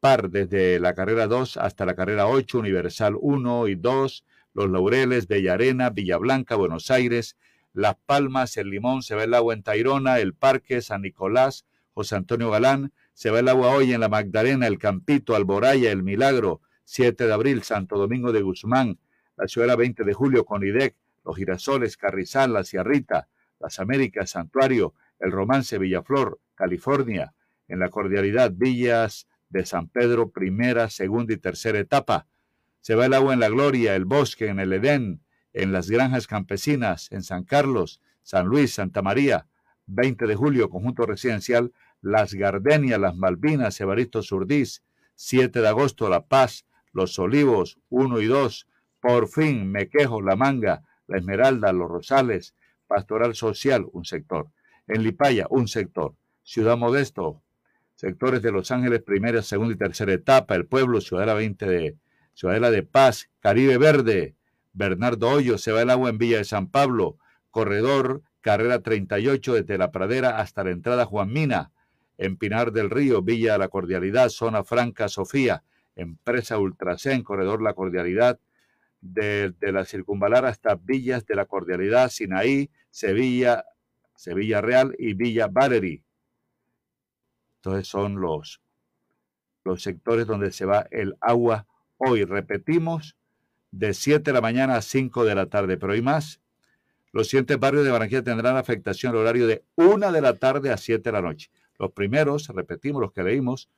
par 0.00 0.30
desde 0.30 0.80
la 0.80 0.94
carrera 0.94 1.26
2 1.26 1.58
hasta 1.58 1.84
la 1.84 1.94
carrera 1.94 2.26
8, 2.26 2.58
Universal 2.58 3.14
1 3.20 3.68
y 3.68 3.74
2, 3.74 4.24
Los 4.54 4.70
Laureles, 4.70 5.28
Bella 5.28 5.52
Arena, 5.54 5.90
Villa 5.90 6.16
Blanca, 6.16 6.56
Buenos 6.56 6.90
Aires, 6.90 7.36
Las 7.74 7.96
Palmas, 8.06 8.56
El 8.56 8.70
Limón, 8.70 9.02
se 9.02 9.14
ve 9.14 9.24
el 9.24 9.34
agua 9.34 9.54
en 9.54 9.62
Tairona, 9.62 10.18
El 10.18 10.34
Parque, 10.34 10.80
San 10.80 11.02
Nicolás, 11.02 11.66
José 11.92 12.16
Antonio 12.16 12.50
Galán, 12.50 12.92
se 13.12 13.30
ve 13.30 13.40
el 13.40 13.48
agua 13.48 13.74
hoy 13.74 13.92
en 13.92 14.00
La 14.00 14.08
Magdalena, 14.08 14.66
El 14.66 14.78
Campito, 14.78 15.36
Alboraya, 15.36 15.92
El 15.92 16.02
Milagro, 16.02 16.62
7 16.84 17.26
de 17.26 17.32
abril, 17.32 17.62
Santo 17.62 17.98
Domingo 17.98 18.32
de 18.32 18.40
Guzmán, 18.40 18.98
la 19.36 19.46
Ciudad 19.46 19.76
20 19.76 20.02
de 20.04 20.14
julio, 20.14 20.44
Conidec, 20.44 20.96
Los 21.24 21.36
Girasoles, 21.36 21.96
Carrizal, 21.96 22.54
La 22.54 22.64
Sierrita, 22.64 23.28
Las 23.60 23.78
Américas, 23.78 24.30
Santuario, 24.30 24.94
El 25.18 25.30
Romance, 25.30 25.78
Villaflor, 25.78 26.40
California, 26.54 27.34
en 27.68 27.78
la 27.78 27.90
cordialidad, 27.90 28.52
Villas 28.52 29.28
de 29.50 29.66
San 29.66 29.88
Pedro, 29.88 30.30
primera, 30.30 30.90
segunda 30.90 31.34
y 31.34 31.36
tercera 31.36 31.78
etapa. 31.78 32.26
Se 32.80 32.94
va 32.94 33.06
el 33.06 33.14
agua 33.14 33.34
en 33.34 33.40
la 33.40 33.48
Gloria, 33.48 33.94
el 33.94 34.06
Bosque, 34.06 34.48
en 34.48 34.58
el 34.58 34.72
Edén, 34.72 35.20
en 35.52 35.72
las 35.72 35.90
Granjas 35.90 36.26
Campesinas, 36.26 37.12
en 37.12 37.22
San 37.22 37.44
Carlos, 37.44 38.00
San 38.22 38.46
Luis, 38.46 38.74
Santa 38.74 39.02
María, 39.02 39.46
20 39.86 40.26
de 40.26 40.36
julio, 40.36 40.70
conjunto 40.70 41.04
residencial, 41.04 41.72
Las 42.00 42.32
Gardenias, 42.34 42.98
Las 42.98 43.16
Malvinas, 43.16 43.80
Evaristo 43.80 44.22
Surdís, 44.22 44.82
7 45.16 45.60
de 45.60 45.68
agosto, 45.68 46.08
La 46.08 46.26
Paz, 46.26 46.64
Los 46.92 47.18
Olivos, 47.18 47.78
1 47.90 48.20
y 48.20 48.26
2, 48.26 48.68
Por 49.00 49.28
fin, 49.28 49.70
Mequejo, 49.70 50.22
La 50.22 50.36
Manga, 50.36 50.82
La 51.06 51.18
Esmeralda, 51.18 51.72
Los 51.72 51.90
Rosales, 51.90 52.54
Pastoral 52.90 53.36
Social, 53.36 53.86
un 53.92 54.04
sector. 54.04 54.48
En 54.88 55.04
Lipaya, 55.04 55.46
un 55.48 55.68
sector. 55.68 56.16
Ciudad 56.42 56.76
Modesto, 56.76 57.40
sectores 57.94 58.42
de 58.42 58.50
Los 58.50 58.72
Ángeles, 58.72 59.00
primera, 59.00 59.42
segunda 59.42 59.74
y 59.74 59.78
tercera 59.78 60.12
etapa, 60.12 60.56
el 60.56 60.66
pueblo, 60.66 61.00
Ciudadela 61.00 61.34
20 61.34 61.66
de 61.66 61.96
Ciudadela 62.34 62.72
de 62.72 62.82
Paz, 62.82 63.30
Caribe 63.38 63.78
Verde, 63.78 64.34
Bernardo 64.72 65.28
Hoyo, 65.28 65.56
se 65.56 65.70
va 65.70 65.82
el 65.82 65.90
agua 65.90 66.10
en 66.10 66.18
Villa 66.18 66.38
de 66.38 66.44
San 66.44 66.66
Pablo, 66.66 67.16
Corredor, 67.52 68.22
carrera 68.40 68.82
38 68.82 69.54
desde 69.54 69.78
la 69.78 69.92
pradera 69.92 70.40
hasta 70.40 70.64
la 70.64 70.70
entrada 70.70 71.06
Juan 71.06 71.32
Mina, 71.32 71.70
en 72.18 72.38
Pinar 72.38 72.72
del 72.72 72.90
Río, 72.90 73.22
Villa 73.22 73.56
La 73.56 73.68
Cordialidad, 73.68 74.30
Zona 74.30 74.64
Franca 74.64 75.08
Sofía, 75.08 75.62
Empresa 75.94 76.58
Ultracén, 76.58 77.22
Corredor 77.22 77.62
La 77.62 77.74
Cordialidad, 77.74 78.40
de, 79.00 79.54
de, 79.60 79.72
la 79.72 79.84
Circunvalar 79.84 80.44
hasta 80.44 80.74
Villas 80.74 81.24
de 81.24 81.34
la 81.34 81.46
Cordialidad, 81.46 82.10
Sinaí, 82.10 82.70
Sevilla, 82.90 83.64
Sevilla 84.16 84.60
Real 84.60 84.94
y 84.98 85.14
Villa 85.14 85.48
Valery. 85.48 86.02
Entonces 87.56 87.88
son 87.88 88.20
los, 88.20 88.60
los 89.64 89.82
sectores 89.82 90.26
donde 90.26 90.52
se 90.52 90.64
va 90.64 90.86
el 90.90 91.16
agua 91.20 91.66
hoy. 91.98 92.24
Repetimos, 92.24 93.16
de 93.70 93.94
7 93.94 94.22
de 94.22 94.32
la 94.32 94.40
mañana 94.40 94.76
a 94.76 94.82
5 94.82 95.24
de 95.24 95.34
la 95.34 95.46
tarde, 95.46 95.76
pero 95.76 95.92
hay 95.92 96.02
más. 96.02 96.40
Los 97.12 97.28
siguientes 97.28 97.58
barrios 97.58 97.84
de 97.84 97.90
Barranquilla 97.90 98.22
tendrán 98.22 98.56
afectación 98.56 99.12
al 99.12 99.18
horario 99.18 99.46
de 99.46 99.64
1 99.76 100.12
de 100.12 100.20
la 100.20 100.38
tarde 100.38 100.70
a 100.70 100.76
7 100.76 101.02
de 101.02 101.12
la 101.12 101.22
noche. 101.22 101.50
Los 101.78 101.92
primeros, 101.92 102.48
repetimos 102.48 103.00
los 103.00 103.12
que 103.12 103.22
leímos, 103.22 103.68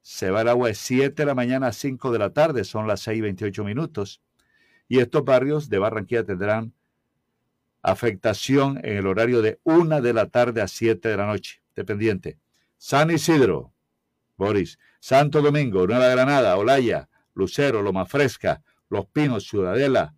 se 0.00 0.30
va 0.30 0.42
el 0.42 0.48
agua 0.48 0.68
de 0.68 0.74
7 0.74 1.14
de 1.14 1.26
la 1.26 1.34
mañana 1.34 1.68
a 1.68 1.72
5 1.72 2.10
de 2.10 2.18
la 2.18 2.32
tarde, 2.32 2.64
son 2.64 2.88
las 2.88 3.00
6 3.00 3.18
y 3.18 3.20
28 3.20 3.64
minutos. 3.64 4.20
Y 4.88 4.98
estos 4.98 5.24
barrios 5.24 5.68
de 5.68 5.78
Barranquilla 5.78 6.24
tendrán 6.24 6.74
afectación 7.82 8.78
en 8.84 8.96
el 8.96 9.06
horario 9.06 9.42
de 9.42 9.60
1 9.64 10.00
de 10.00 10.12
la 10.12 10.26
tarde 10.26 10.62
a 10.62 10.68
7 10.68 11.08
de 11.08 11.16
la 11.16 11.26
noche, 11.26 11.62
dependiente. 11.74 12.38
San 12.78 13.10
Isidro, 13.10 13.72
Boris, 14.36 14.78
Santo 15.00 15.42
Domingo, 15.42 15.86
Nueva 15.86 16.08
Granada, 16.08 16.56
Olaya, 16.56 17.08
Lucero, 17.34 17.82
Loma 17.82 18.06
Fresca, 18.06 18.62
Los 18.88 19.06
Pinos, 19.06 19.46
Ciudadela, 19.48 20.14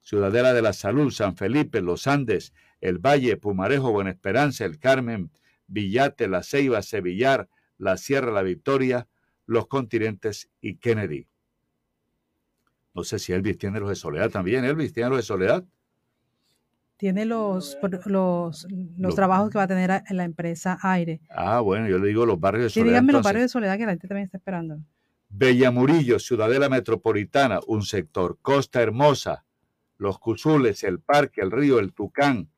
Ciudadela 0.00 0.52
de 0.52 0.62
la 0.62 0.72
Salud, 0.72 1.10
San 1.10 1.36
Felipe, 1.36 1.80
Los 1.80 2.06
Andes, 2.06 2.52
El 2.80 2.98
Valle, 2.98 3.36
Pumarejo, 3.36 3.92
Buena 3.92 4.10
Esperanza, 4.10 4.64
El 4.64 4.78
Carmen, 4.78 5.30
Villate, 5.66 6.28
La 6.28 6.42
Ceiba, 6.42 6.82
Sevillar, 6.82 7.48
La 7.78 7.96
Sierra, 7.96 8.30
La 8.32 8.42
Victoria, 8.42 9.08
Los 9.46 9.66
Continentes 9.66 10.50
y 10.60 10.76
Kennedy. 10.76 11.28
No 12.92 13.02
sé 13.02 13.18
si 13.18 13.32
Elvis 13.32 13.58
tiene 13.58 13.80
los 13.80 13.88
de 13.88 13.96
Soledad 13.96 14.30
también. 14.30 14.64
Elvis 14.64 14.92
tiene 14.92 15.10
los 15.10 15.18
de 15.18 15.22
Soledad 15.24 15.64
tiene 16.96 17.24
los, 17.24 17.76
los, 18.06 18.66
los, 18.96 19.14
trabajos 19.14 19.50
que 19.50 19.58
va 19.58 19.64
a 19.64 19.68
tener 19.68 20.02
en 20.08 20.16
la 20.16 20.24
empresa 20.24 20.78
Aire. 20.82 21.20
Ah, 21.30 21.60
bueno, 21.60 21.88
yo 21.88 21.98
le 21.98 22.08
digo 22.08 22.24
los 22.24 22.38
barrios 22.38 22.64
de 22.64 22.70
Soledad. 22.70 22.84
Sí, 22.84 22.90
díganme 22.90 23.12
los 23.12 23.22
barrios 23.22 23.44
de 23.44 23.48
Soledad 23.48 23.76
que 23.76 23.86
la 23.86 23.92
gente 23.92 24.08
también 24.08 24.26
está 24.26 24.38
esperando. 24.38 24.78
Bellamurillo, 25.28 26.20
Ciudadela 26.20 26.68
Metropolitana, 26.68 27.58
un 27.66 27.82
sector. 27.82 28.38
Costa 28.40 28.80
Hermosa, 28.80 29.44
Los 29.98 30.18
Cuzules, 30.18 30.84
El 30.84 31.00
Parque, 31.00 31.40
El 31.40 31.50
Río, 31.50 31.80
El 31.80 31.92
Tucán, 31.92 32.50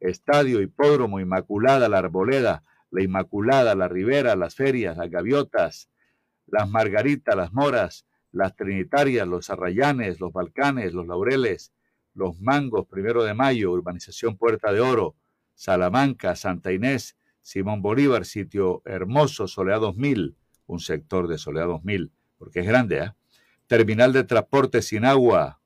Estadio, 0.00 0.62
Hipódromo, 0.62 1.20
Inmaculada, 1.20 1.90
La 1.90 1.98
Arboleda, 1.98 2.64
La 2.90 3.02
Inmaculada, 3.02 3.74
La 3.74 3.88
Ribera, 3.88 4.34
Las 4.34 4.54
Ferias, 4.54 4.96
Las 4.96 5.10
Gaviotas, 5.10 5.90
Las 6.46 6.68
Margaritas, 6.70 7.36
Las 7.36 7.52
Moras, 7.52 8.06
Las 8.32 8.56
Trinitarias, 8.56 9.28
Los 9.28 9.50
Arrayanes, 9.50 10.18
Los 10.18 10.32
Balcanes, 10.32 10.94
Los 10.94 11.06
Laureles, 11.06 11.72
los 12.14 12.40
Mangos, 12.40 12.86
Primero 12.86 13.24
de 13.24 13.34
Mayo, 13.34 13.72
Urbanización 13.72 14.36
Puerta 14.36 14.72
de 14.72 14.80
Oro, 14.80 15.16
Salamanca, 15.54 16.36
Santa 16.36 16.72
Inés, 16.72 17.16
Simón 17.40 17.82
Bolívar, 17.82 18.24
Sitio 18.24 18.82
Hermoso, 18.84 19.48
Soledad 19.48 19.80
2000, 19.80 20.36
un 20.66 20.80
sector 20.80 21.28
de 21.28 21.38
Soledad 21.38 21.66
2000, 21.66 22.12
porque 22.38 22.60
es 22.60 22.66
grande, 22.66 22.98
¿eh? 22.98 23.12
Terminal 23.66 24.12
de 24.12 24.24
Transporte 24.24 24.82
Sin 24.82 25.04
Agua, 25.04 25.60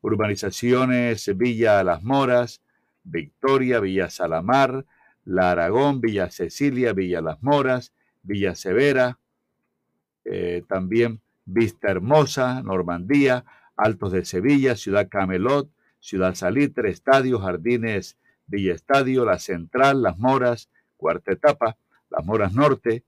Urbanizaciones 0.00 1.30
Villa 1.36 1.84
Las 1.84 2.02
Moras, 2.02 2.62
Victoria, 3.04 3.80
Villa 3.80 4.10
Salamar, 4.10 4.84
La 5.24 5.52
Aragón, 5.52 6.00
Villa 6.00 6.30
Cecilia, 6.30 6.92
Villa 6.92 7.20
Las 7.20 7.42
Moras, 7.42 7.92
Villa 8.22 8.54
Severa, 8.54 9.18
eh, 10.24 10.62
también 10.68 11.20
Vista 11.44 11.90
Hermosa, 11.90 12.62
Normandía, 12.62 13.44
Altos 13.80 14.12
de 14.12 14.26
Sevilla, 14.26 14.76
Ciudad 14.76 15.08
Camelot, 15.08 15.70
Ciudad 16.00 16.34
Salitre, 16.34 16.90
Estadio, 16.90 17.38
Jardines, 17.38 18.18
Villa 18.46 18.74
Estadio, 18.74 19.24
La 19.24 19.38
Central, 19.38 20.02
Las 20.02 20.18
Moras, 20.18 20.68
Cuarta 20.98 21.32
Etapa, 21.32 21.78
Las 22.10 22.26
Moras 22.26 22.52
Norte, 22.52 23.04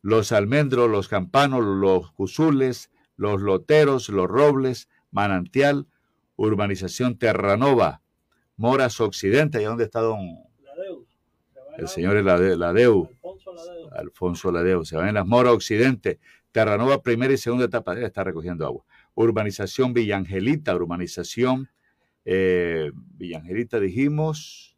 Los 0.00 0.32
Almendros, 0.32 0.90
Los 0.90 1.08
Campanos, 1.08 1.62
Los 1.62 2.10
Cuzules, 2.12 2.90
Los 3.16 3.42
Loteros, 3.42 4.08
Los 4.08 4.28
Robles, 4.28 4.88
Manantial, 5.10 5.86
Urbanización 6.36 7.18
Terranova, 7.18 8.00
Moras 8.56 8.98
Occidente, 9.02 9.60
¿y 9.60 9.64
dónde 9.66 9.84
está 9.84 10.00
don? 10.00 10.20
El 11.76 11.88
señor 11.88 12.16
Ladeu. 12.24 13.10
Alfonso 13.92 14.50
Ladeu. 14.50 14.84
Se 14.86 14.96
va 14.96 15.08
en 15.08 15.14
las 15.14 15.26
Moras 15.26 15.52
Occidente, 15.52 16.18
Terranova 16.50 17.02
primera 17.02 17.34
y 17.34 17.36
segunda 17.36 17.66
etapa, 17.66 17.98
está 18.00 18.24
recogiendo 18.24 18.64
agua 18.64 18.86
urbanización 19.16 19.92
Villangelita, 19.92 20.76
urbanización 20.76 21.68
eh, 22.28 22.90
Villangelita 23.16 23.78
dijimos, 23.78 24.76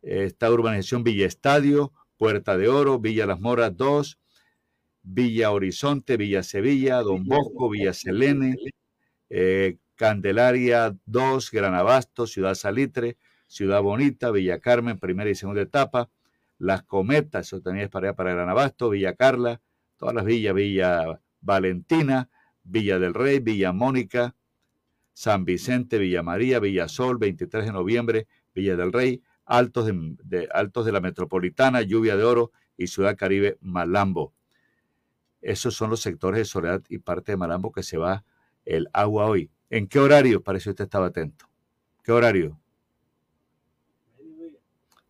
esta 0.00 0.50
urbanización 0.50 1.04
Villa 1.04 1.26
Estadio, 1.26 1.92
Puerta 2.16 2.56
de 2.56 2.68
Oro, 2.68 2.98
Villa 2.98 3.26
Las 3.26 3.38
Moras 3.38 3.76
2, 3.76 4.18
Villa 5.02 5.50
Horizonte, 5.50 6.16
Villa 6.16 6.42
Sevilla, 6.42 7.02
Don 7.02 7.24
Bosco, 7.24 7.68
Villa 7.68 7.92
Selene, 7.92 8.56
eh, 9.28 9.76
Candelaria 9.94 10.96
2, 11.04 11.50
Gran 11.50 11.74
Abasto, 11.74 12.26
Ciudad 12.26 12.54
Salitre, 12.54 13.18
Ciudad 13.46 13.82
Bonita, 13.82 14.30
Villa 14.30 14.58
Carmen, 14.58 14.98
primera 14.98 15.28
y 15.28 15.34
segunda 15.34 15.62
etapa, 15.62 16.08
Las 16.58 16.82
Cometas, 16.82 17.46
eso 17.46 17.60
también 17.60 17.84
es 17.84 17.90
para, 17.90 18.14
para 18.14 18.32
Gran 18.32 18.48
Abasto, 18.48 18.88
Villa 18.88 19.14
Carla, 19.14 19.60
todas 19.98 20.14
las 20.14 20.24
villas, 20.24 20.54
Villa 20.54 21.20
Valentina, 21.42 22.30
Villa 22.68 22.98
del 22.98 23.14
Rey, 23.14 23.40
Villa 23.40 23.72
Mónica, 23.72 24.36
San 25.12 25.44
Vicente, 25.44 25.98
Villa 25.98 26.22
María, 26.22 26.60
Villa 26.60 26.86
Sol, 26.86 27.18
23 27.18 27.66
de 27.66 27.72
noviembre, 27.72 28.28
Villa 28.54 28.76
del 28.76 28.92
Rey, 28.92 29.22
Altos 29.46 29.90
de, 30.24 30.48
Altos 30.52 30.84
de 30.84 30.92
la 30.92 31.00
Metropolitana, 31.00 31.82
Lluvia 31.82 32.16
de 32.16 32.24
Oro 32.24 32.52
y 32.76 32.88
Ciudad 32.88 33.16
Caribe, 33.16 33.56
Malambo. 33.60 34.34
Esos 35.40 35.74
son 35.74 35.90
los 35.90 36.00
sectores 36.02 36.38
de 36.38 36.44
Soledad 36.44 36.82
y 36.88 36.98
parte 36.98 37.32
de 37.32 37.36
Malambo 37.36 37.72
que 37.72 37.82
se 37.82 37.96
va 37.96 38.24
el 38.64 38.88
agua 38.92 39.26
hoy. 39.26 39.50
¿En 39.70 39.86
qué 39.86 39.98
horario? 39.98 40.42
Parece 40.42 40.64
que 40.64 40.70
usted 40.70 40.84
estaba 40.84 41.06
atento. 41.06 41.48
¿Qué 42.02 42.12
horario? 42.12 42.60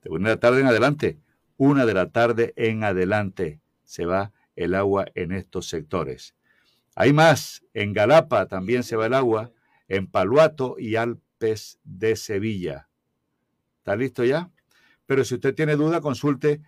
De 0.03 0.11
una 0.11 0.29
de 0.29 0.35
la 0.37 0.41
tarde 0.41 0.61
en 0.61 0.67
adelante. 0.69 1.19
Una 1.57 1.87
de 1.87 1.95
la 1.95 2.11
tarde 2.11 2.53
en 2.57 2.85
adelante 2.85 3.61
se 3.83 4.07
va 4.07 4.33
el 4.55 4.75
agua 4.75 5.07
en 5.15 5.33
estos 5.33 5.69
sectores. 5.69 6.35
Hay 7.01 7.13
más, 7.13 7.63
en 7.75 7.93
Galapa 7.93 8.49
también 8.49 8.83
se 8.83 8.97
va 8.97 9.07
el 9.07 9.15
agua, 9.15 9.53
en 9.87 10.09
Paluato 10.09 10.75
y 10.81 10.97
Alpes 10.97 11.79
de 11.85 12.17
Sevilla. 12.17 12.89
¿Está 13.77 13.95
listo 13.95 14.25
ya? 14.25 14.51
Pero 15.07 15.23
si 15.23 15.37
usted 15.37 15.55
tiene 15.55 15.77
duda, 15.77 16.01
consulte 16.01 16.61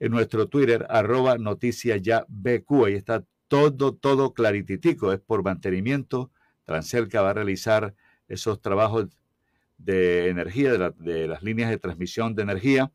en 0.00 0.12
nuestro 0.12 0.48
Twitter, 0.48 0.86
arroba 0.88 1.36
noticias 1.36 2.00
ya. 2.00 2.24
Ahí 2.42 2.94
está 2.94 3.22
todo, 3.48 3.94
todo 3.94 4.32
clarititico. 4.32 5.12
Es 5.12 5.20
por 5.20 5.42
mantenimiento. 5.42 6.30
Transelca 6.64 7.20
va 7.20 7.28
a 7.28 7.34
realizar 7.34 7.94
esos 8.28 8.62
trabajos 8.62 9.08
de 9.76 10.30
energía, 10.30 10.72
de 10.72 11.28
las 11.28 11.42
líneas 11.42 11.68
de 11.68 11.76
transmisión 11.76 12.34
de 12.34 12.44
energía. 12.44 12.92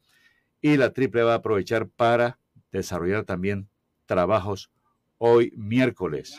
Y 0.61 0.77
la 0.77 0.93
triple 0.93 1.21
va 1.21 1.33
a 1.33 1.37
aprovechar 1.37 1.89
para 1.89 2.39
desarrollar 2.71 3.23
también 3.23 3.69
trabajos 4.07 4.72
hoy 5.25 5.53
miércoles. 5.55 6.37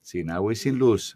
Sin 0.00 0.30
agua 0.30 0.54
y 0.54 0.56
sin 0.56 0.78
luz. 0.78 1.14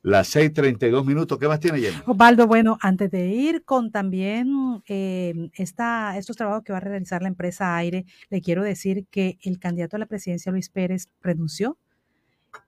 Las 0.00 0.28
6:32 0.36 1.04
minutos. 1.04 1.36
¿Qué 1.36 1.48
más 1.48 1.58
tiene, 1.58 1.80
Jenny? 1.80 1.96
Osvaldo, 2.06 2.46
bueno, 2.46 2.78
antes 2.80 3.10
de 3.10 3.26
ir 3.26 3.64
con 3.64 3.90
también 3.90 4.82
eh, 4.86 5.50
esta, 5.54 6.16
estos 6.16 6.36
trabajos 6.36 6.62
que 6.62 6.72
va 6.72 6.78
a 6.78 6.80
realizar 6.80 7.22
la 7.22 7.28
empresa 7.28 7.76
Aire, 7.76 8.04
le 8.30 8.40
quiero 8.40 8.62
decir 8.62 9.06
que 9.10 9.38
el 9.42 9.58
candidato 9.58 9.96
a 9.96 9.98
la 9.98 10.06
presidencia, 10.06 10.52
Luis 10.52 10.68
Pérez, 10.68 11.08
renunció 11.22 11.76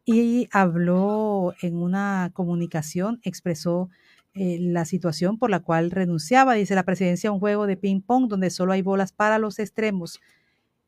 y 0.05 0.49
habló 0.51 1.55
en 1.61 1.77
una 1.77 2.31
comunicación, 2.33 3.21
expresó 3.23 3.89
eh, 4.35 4.59
la 4.61 4.85
situación 4.85 5.39
por 5.39 5.51
la 5.51 5.61
cual 5.61 5.93
renunciaba. 5.93 6.55
Dice 6.55 6.75
la 6.75 6.83
presidencia 6.83 7.31
un 7.31 7.39
juego 7.39 7.69
de 7.69 7.77
ping-pong 7.77 8.27
donde 8.27 8.51
solo 8.51 8.73
hay 8.73 8.83
bolas 8.83 9.13
para 9.13 9.39
los 9.39 9.61
extremos. 9.61 10.21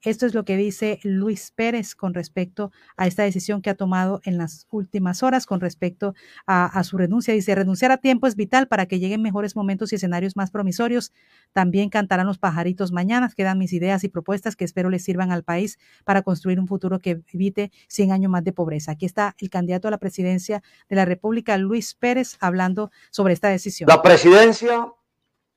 Esto 0.02 0.26
es 0.26 0.34
lo 0.34 0.44
que 0.44 0.56
dice 0.56 1.00
Luis 1.02 1.50
Pérez 1.50 1.94
con 1.94 2.14
respecto 2.14 2.70
a 2.96 3.06
esta 3.06 3.24
decisión 3.24 3.60
que 3.60 3.70
ha 3.70 3.74
tomado 3.74 4.20
en 4.24 4.38
las 4.38 4.66
últimas 4.70 5.22
horas 5.22 5.46
con 5.46 5.60
respecto 5.60 6.14
a, 6.46 6.82
su 6.84 6.96
renuncia. 6.96 7.34
Dice, 7.34 7.54
renunciar 7.54 7.90
a 7.90 7.96
tiempo 7.96 8.26
es 8.26 8.36
vital 8.36 8.68
para 8.68 8.86
que 8.86 9.00
lleguen 9.00 9.22
mejores 9.22 9.56
momentos 9.56 9.92
y 9.92 9.96
escenarios 9.96 10.36
más 10.36 10.50
promisorios. 10.50 11.12
También 11.52 11.88
cantarán 11.88 12.26
los 12.26 12.38
pajaritos 12.38 12.92
mañana. 12.92 13.32
Quedan 13.36 13.58
mis 13.58 13.72
ideas 13.72 14.04
y 14.04 14.08
propuestas 14.08 14.54
que 14.54 14.64
espero 14.64 14.90
les 14.90 15.02
sirvan 15.02 15.32
al 15.32 15.42
país 15.42 15.78
para 16.04 16.22
construir 16.22 16.60
un 16.60 16.68
futuro 16.68 17.00
que 17.00 17.22
evite 17.32 17.72
100 17.88 18.12
años 18.12 18.30
más 18.30 18.44
de 18.44 18.52
pobreza. 18.52 18.92
Aquí 18.92 19.06
está 19.06 19.34
el 19.38 19.50
candidato 19.50 19.88
a 19.88 19.90
la 19.90 19.98
presidencia 19.98 20.62
de 20.88 20.96
la 20.96 21.04
República, 21.04 21.56
Luis 21.58 21.94
Pérez, 21.94 22.36
hablando 22.40 22.90
sobre 23.10 23.32
esta 23.32 23.48
decisión. 23.48 23.88
La 23.88 24.02
presidencia, 24.02 24.92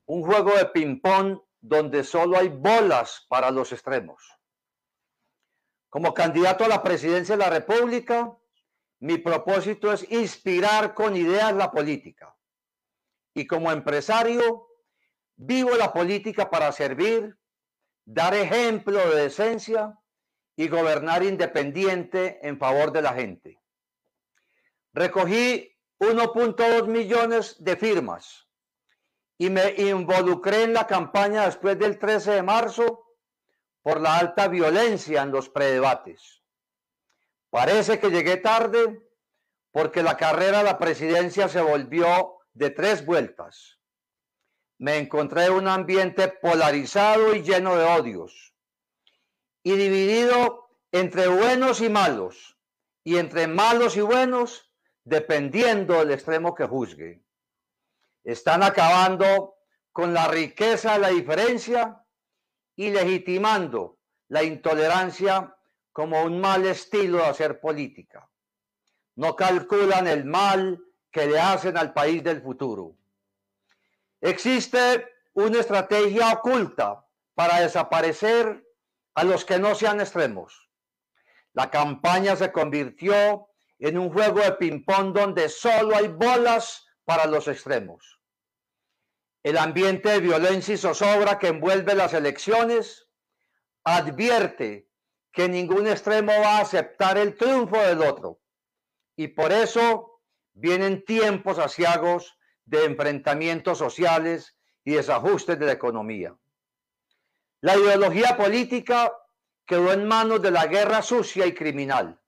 un 0.06 0.24
juego 0.24 0.52
de 0.58 0.66
ping-pong 0.66 1.40
donde 1.62 2.04
solo 2.04 2.38
hay 2.38 2.50
bolas 2.50 3.26
para 3.28 3.52
los 3.52 3.72
extremos. 3.72 4.24
Como 5.90 6.14
candidato 6.14 6.66
a 6.66 6.68
la 6.68 6.84
presidencia 6.84 7.36
de 7.36 7.44
la 7.44 7.50
República, 7.50 8.38
mi 9.00 9.18
propósito 9.18 9.92
es 9.92 10.10
inspirar 10.12 10.94
con 10.94 11.16
ideas 11.16 11.54
la 11.54 11.72
política. 11.72 12.36
Y 13.34 13.48
como 13.48 13.72
empresario, 13.72 14.68
vivo 15.36 15.76
la 15.76 15.94
política 15.94 16.50
para 16.50 16.72
servir, 16.72 17.38
dar 18.06 18.34
ejemplo 18.34 19.00
de 19.10 19.24
decencia 19.24 19.98
y 20.56 20.68
gobernar 20.68 21.24
independiente 21.24 22.46
en 22.48 22.60
favor 22.60 22.92
de 22.92 23.02
la 23.02 23.14
gente. 23.14 23.62
Recogí 24.94 25.78
1.2 26.00 26.88
millones 26.88 27.56
de 27.64 27.78
firmas 27.78 28.49
y 29.42 29.50
me 29.50 29.74
involucré 29.78 30.64
en 30.64 30.74
la 30.74 30.86
campaña 30.86 31.46
después 31.46 31.80
del 31.80 31.98
13 31.98 32.32
de 32.32 32.44
marzo 32.44 33.16
por 33.82 34.02
la 34.02 34.18
alta 34.18 34.50
violencia 34.50 35.22
en 35.22 35.32
los 35.32 35.50
predebates. 35.50 36.44
Parece 37.50 38.00
que 38.00 38.12
llegué 38.12 38.36
tarde 38.36 39.02
porque 39.72 40.04
la 40.04 40.18
carrera 40.18 40.60
a 40.60 40.64
la 40.64 40.78
presidencia 40.78 41.48
se 41.48 41.62
volvió 41.62 42.40
de 42.54 42.70
tres 42.70 43.06
vueltas. 43.06 43.80
Me 44.78 44.98
encontré 44.98 45.46
en 45.46 45.54
un 45.54 45.68
ambiente 45.70 46.28
polarizado 46.28 47.34
y 47.34 47.42
lleno 47.42 47.78
de 47.78 47.86
odios 47.86 48.54
y 49.64 49.72
dividido 49.78 50.70
entre 50.92 51.30
buenos 51.30 51.80
y 51.80 51.88
malos 51.88 52.58
y 53.06 53.18
entre 53.18 53.48
malos 53.48 53.96
y 53.96 54.02
buenos 54.02 54.70
dependiendo 55.06 55.94
del 56.00 56.12
extremo 56.12 56.54
que 56.56 56.66
juzgue. 56.66 57.24
Están 58.30 58.62
acabando 58.62 59.56
con 59.92 60.14
la 60.14 60.28
riqueza 60.28 60.94
de 60.94 61.00
la 61.00 61.08
diferencia 61.08 62.06
y 62.76 62.92
legitimando 62.92 63.98
la 64.28 64.44
intolerancia 64.44 65.56
como 65.92 66.22
un 66.22 66.40
mal 66.40 66.64
estilo 66.68 67.18
de 67.18 67.26
hacer 67.26 67.60
política. 67.60 68.30
No 69.16 69.36
calculan 69.36 70.06
el 70.06 70.26
mal 70.26 70.80
que 71.10 71.26
le 71.26 71.40
hacen 71.40 71.76
al 71.76 71.92
país 71.92 72.24
del 72.24 72.44
futuro. 72.44 72.96
Existe 74.22 75.12
una 75.34 75.62
estrategia 75.62 76.32
oculta 76.32 77.04
para 77.34 77.62
desaparecer 77.62 78.64
a 79.16 79.24
los 79.24 79.44
que 79.44 79.58
no 79.58 79.74
sean 79.74 80.02
extremos. 80.02 80.70
La 81.54 81.72
campaña 81.72 82.36
se 82.36 82.52
convirtió 82.52 83.48
en 83.80 83.98
un 83.98 84.14
juego 84.14 84.42
de 84.42 84.52
ping-pong 84.52 85.14
donde 85.14 85.50
solo 85.50 85.96
hay 85.96 86.10
bolas 86.10 86.86
para 87.06 87.26
los 87.26 87.48
extremos 87.48 88.19
el 89.50 89.58
ambiente 89.58 90.10
de 90.10 90.20
violencia 90.20 90.76
y 90.76 90.78
zozobra 90.78 91.40
que 91.40 91.48
envuelve 91.48 91.96
las 91.96 92.14
elecciones 92.14 93.08
advierte 93.84 94.88
que 95.32 95.50
ningún 95.50 95.88
extremo 95.88 96.32
va 96.32 96.58
a 96.58 96.62
aceptar 96.62 97.18
el 97.18 97.36
triunfo 97.36 97.78
del 97.78 98.02
otro. 98.04 98.40
Y 99.16 99.30
por 99.30 99.52
eso 99.52 100.22
vienen 100.54 101.04
tiempos 101.04 101.58
asiagos 101.58 102.38
de 102.66 102.86
enfrentamientos 102.86 103.80
sociales 103.80 104.56
y 104.84 104.94
desajustes 104.94 105.58
de 105.58 105.66
la 105.66 105.72
economía. 105.72 106.38
La 107.62 107.76
ideología 107.76 108.38
política 108.38 109.12
quedó 109.66 109.92
en 109.92 110.08
manos 110.08 110.44
de 110.44 110.52
la 110.52 110.68
guerra 110.68 111.02
sucia 111.02 111.48
y 111.48 111.56
criminal. 111.56 112.22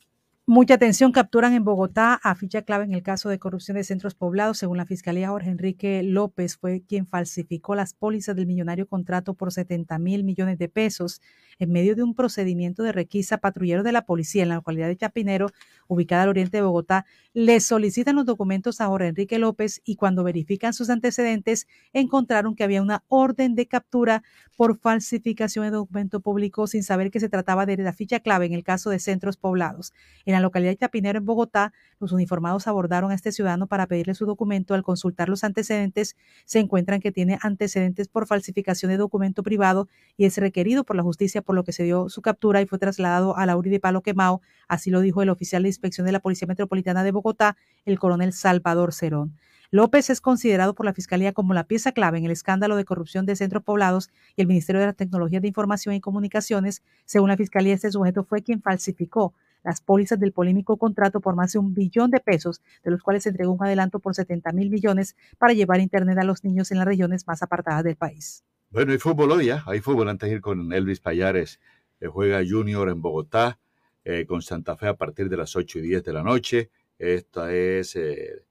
Mucha 0.48 0.74
atención, 0.74 1.10
capturan 1.10 1.54
en 1.54 1.64
Bogotá 1.64 2.20
a 2.22 2.36
ficha 2.36 2.62
clave 2.62 2.84
en 2.84 2.92
el 2.92 3.02
caso 3.02 3.28
de 3.28 3.40
corrupción 3.40 3.76
de 3.76 3.82
centros 3.82 4.14
poblados. 4.14 4.58
Según 4.58 4.76
la 4.76 4.86
Fiscalía, 4.86 5.30
Jorge 5.30 5.50
Enrique 5.50 6.04
López 6.04 6.56
fue 6.56 6.84
quien 6.86 7.04
falsificó 7.04 7.74
las 7.74 7.94
pólizas 7.94 8.36
del 8.36 8.46
millonario 8.46 8.86
contrato 8.86 9.34
por 9.34 9.52
70 9.52 9.98
mil 9.98 10.22
millones 10.22 10.56
de 10.58 10.68
pesos 10.68 11.20
en 11.58 11.72
medio 11.72 11.96
de 11.96 12.04
un 12.04 12.14
procedimiento 12.14 12.84
de 12.84 12.92
requisa. 12.92 13.38
Patrulleros 13.38 13.84
de 13.84 13.90
la 13.90 14.02
policía 14.02 14.44
en 14.44 14.50
la 14.50 14.54
localidad 14.54 14.86
de 14.86 14.96
Chapinero, 14.96 15.48
ubicada 15.88 16.22
al 16.22 16.28
oriente 16.28 16.58
de 16.58 16.62
Bogotá, 16.62 17.06
le 17.32 17.58
solicitan 17.58 18.14
los 18.14 18.24
documentos 18.24 18.80
a 18.80 18.86
Jorge 18.86 19.08
Enrique 19.08 19.40
López 19.40 19.82
y 19.84 19.96
cuando 19.96 20.22
verifican 20.22 20.74
sus 20.74 20.90
antecedentes 20.90 21.66
encontraron 21.92 22.54
que 22.54 22.62
había 22.62 22.82
una 22.82 23.02
orden 23.08 23.56
de 23.56 23.66
captura 23.66 24.22
por 24.56 24.78
falsificación 24.78 25.64
de 25.64 25.72
documento 25.72 26.20
público 26.20 26.68
sin 26.68 26.84
saber 26.84 27.10
que 27.10 27.18
se 27.18 27.28
trataba 27.28 27.66
de 27.66 27.76
la 27.78 27.92
ficha 27.92 28.20
clave 28.20 28.46
en 28.46 28.52
el 28.52 28.62
caso 28.62 28.90
de 28.90 29.00
centros 29.00 29.36
poblados. 29.36 29.92
La 30.36 30.42
localidad 30.42 30.70
de 30.70 30.76
Chapinero, 30.76 31.18
en 31.18 31.24
Bogotá, 31.24 31.72
los 31.98 32.12
uniformados 32.12 32.66
abordaron 32.66 33.10
a 33.10 33.14
este 33.14 33.32
ciudadano 33.32 33.66
para 33.66 33.86
pedirle 33.86 34.14
su 34.14 34.26
documento. 34.26 34.74
Al 34.74 34.82
consultar 34.82 35.28
los 35.28 35.44
antecedentes, 35.44 36.16
se 36.44 36.60
encuentran 36.60 37.00
que 37.00 37.12
tiene 37.12 37.38
antecedentes 37.42 38.08
por 38.08 38.26
falsificación 38.26 38.90
de 38.90 38.96
documento 38.96 39.42
privado 39.42 39.88
y 40.16 40.24
es 40.24 40.36
requerido 40.38 40.84
por 40.84 40.96
la 40.96 41.02
justicia, 41.02 41.42
por 41.42 41.54
lo 41.54 41.64
que 41.64 41.72
se 41.72 41.84
dio 41.84 42.08
su 42.08 42.22
captura 42.22 42.60
y 42.62 42.66
fue 42.66 42.78
trasladado 42.78 43.36
a 43.36 43.46
la 43.46 43.56
URI 43.56 43.70
de 43.70 43.80
Palo 43.80 44.02
Quemao. 44.02 44.40
Así 44.68 44.90
lo 44.90 45.00
dijo 45.00 45.22
el 45.22 45.28
oficial 45.28 45.62
de 45.62 45.68
inspección 45.68 46.06
de 46.06 46.12
la 46.12 46.20
Policía 46.20 46.46
Metropolitana 46.46 47.04
de 47.04 47.12
Bogotá, 47.12 47.56
el 47.84 47.98
coronel 47.98 48.32
Salvador 48.32 48.92
Cerón. 48.92 49.36
López 49.70 50.10
es 50.10 50.20
considerado 50.20 50.74
por 50.74 50.86
la 50.86 50.94
Fiscalía 50.94 51.32
como 51.32 51.52
la 51.52 51.64
pieza 51.64 51.92
clave 51.92 52.18
en 52.18 52.24
el 52.24 52.30
escándalo 52.30 52.76
de 52.76 52.84
corrupción 52.84 53.26
de 53.26 53.36
centros 53.36 53.64
poblados 53.64 54.10
y 54.36 54.42
el 54.42 54.46
Ministerio 54.46 54.80
de 54.80 54.86
las 54.86 54.96
Tecnologías 54.96 55.42
de 55.42 55.48
Información 55.48 55.94
y 55.94 56.00
Comunicaciones. 56.00 56.82
Según 57.04 57.30
la 57.30 57.36
Fiscalía, 57.36 57.74
este 57.74 57.90
sujeto 57.90 58.24
fue 58.24 58.42
quien 58.42 58.62
falsificó 58.62 59.34
las 59.66 59.80
pólizas 59.80 60.20
del 60.20 60.30
polémico 60.30 60.76
contrato 60.76 61.20
por 61.20 61.34
más 61.34 61.52
de 61.52 61.58
un 61.58 61.74
billón 61.74 62.12
de 62.12 62.20
pesos, 62.20 62.62
de 62.84 62.92
los 62.92 63.02
cuales 63.02 63.24
se 63.24 63.30
entregó 63.30 63.50
un 63.50 63.62
adelanto 63.64 63.98
por 63.98 64.14
70 64.14 64.52
mil 64.52 64.70
millones 64.70 65.16
para 65.38 65.54
llevar 65.54 65.80
Internet 65.80 66.16
a 66.18 66.24
los 66.24 66.44
niños 66.44 66.70
en 66.70 66.78
las 66.78 66.86
regiones 66.86 67.26
más 67.26 67.42
apartadas 67.42 67.82
del 67.82 67.96
país. 67.96 68.44
Bueno, 68.70 68.92
hay 68.92 68.98
fútbol 68.98 69.32
hoy 69.32 69.46
ya, 69.46 69.64
hay 69.66 69.80
fútbol 69.80 70.08
antes 70.08 70.28
de 70.30 70.36
ir 70.36 70.40
con 70.40 70.72
Elvis 70.72 71.00
Payares. 71.00 71.58
Eh, 72.00 72.06
juega 72.06 72.42
Junior 72.48 72.88
en 72.88 73.02
Bogotá, 73.02 73.58
eh, 74.04 74.24
con 74.24 74.40
Santa 74.40 74.76
Fe 74.76 74.86
a 74.86 74.94
partir 74.94 75.28
de 75.28 75.36
las 75.36 75.56
8 75.56 75.80
y 75.80 75.82
10 75.82 76.04
de 76.04 76.12
la 76.12 76.22
noche. 76.22 76.70
Esta 76.96 77.52
es 77.52 77.96
eh, 77.96 78.44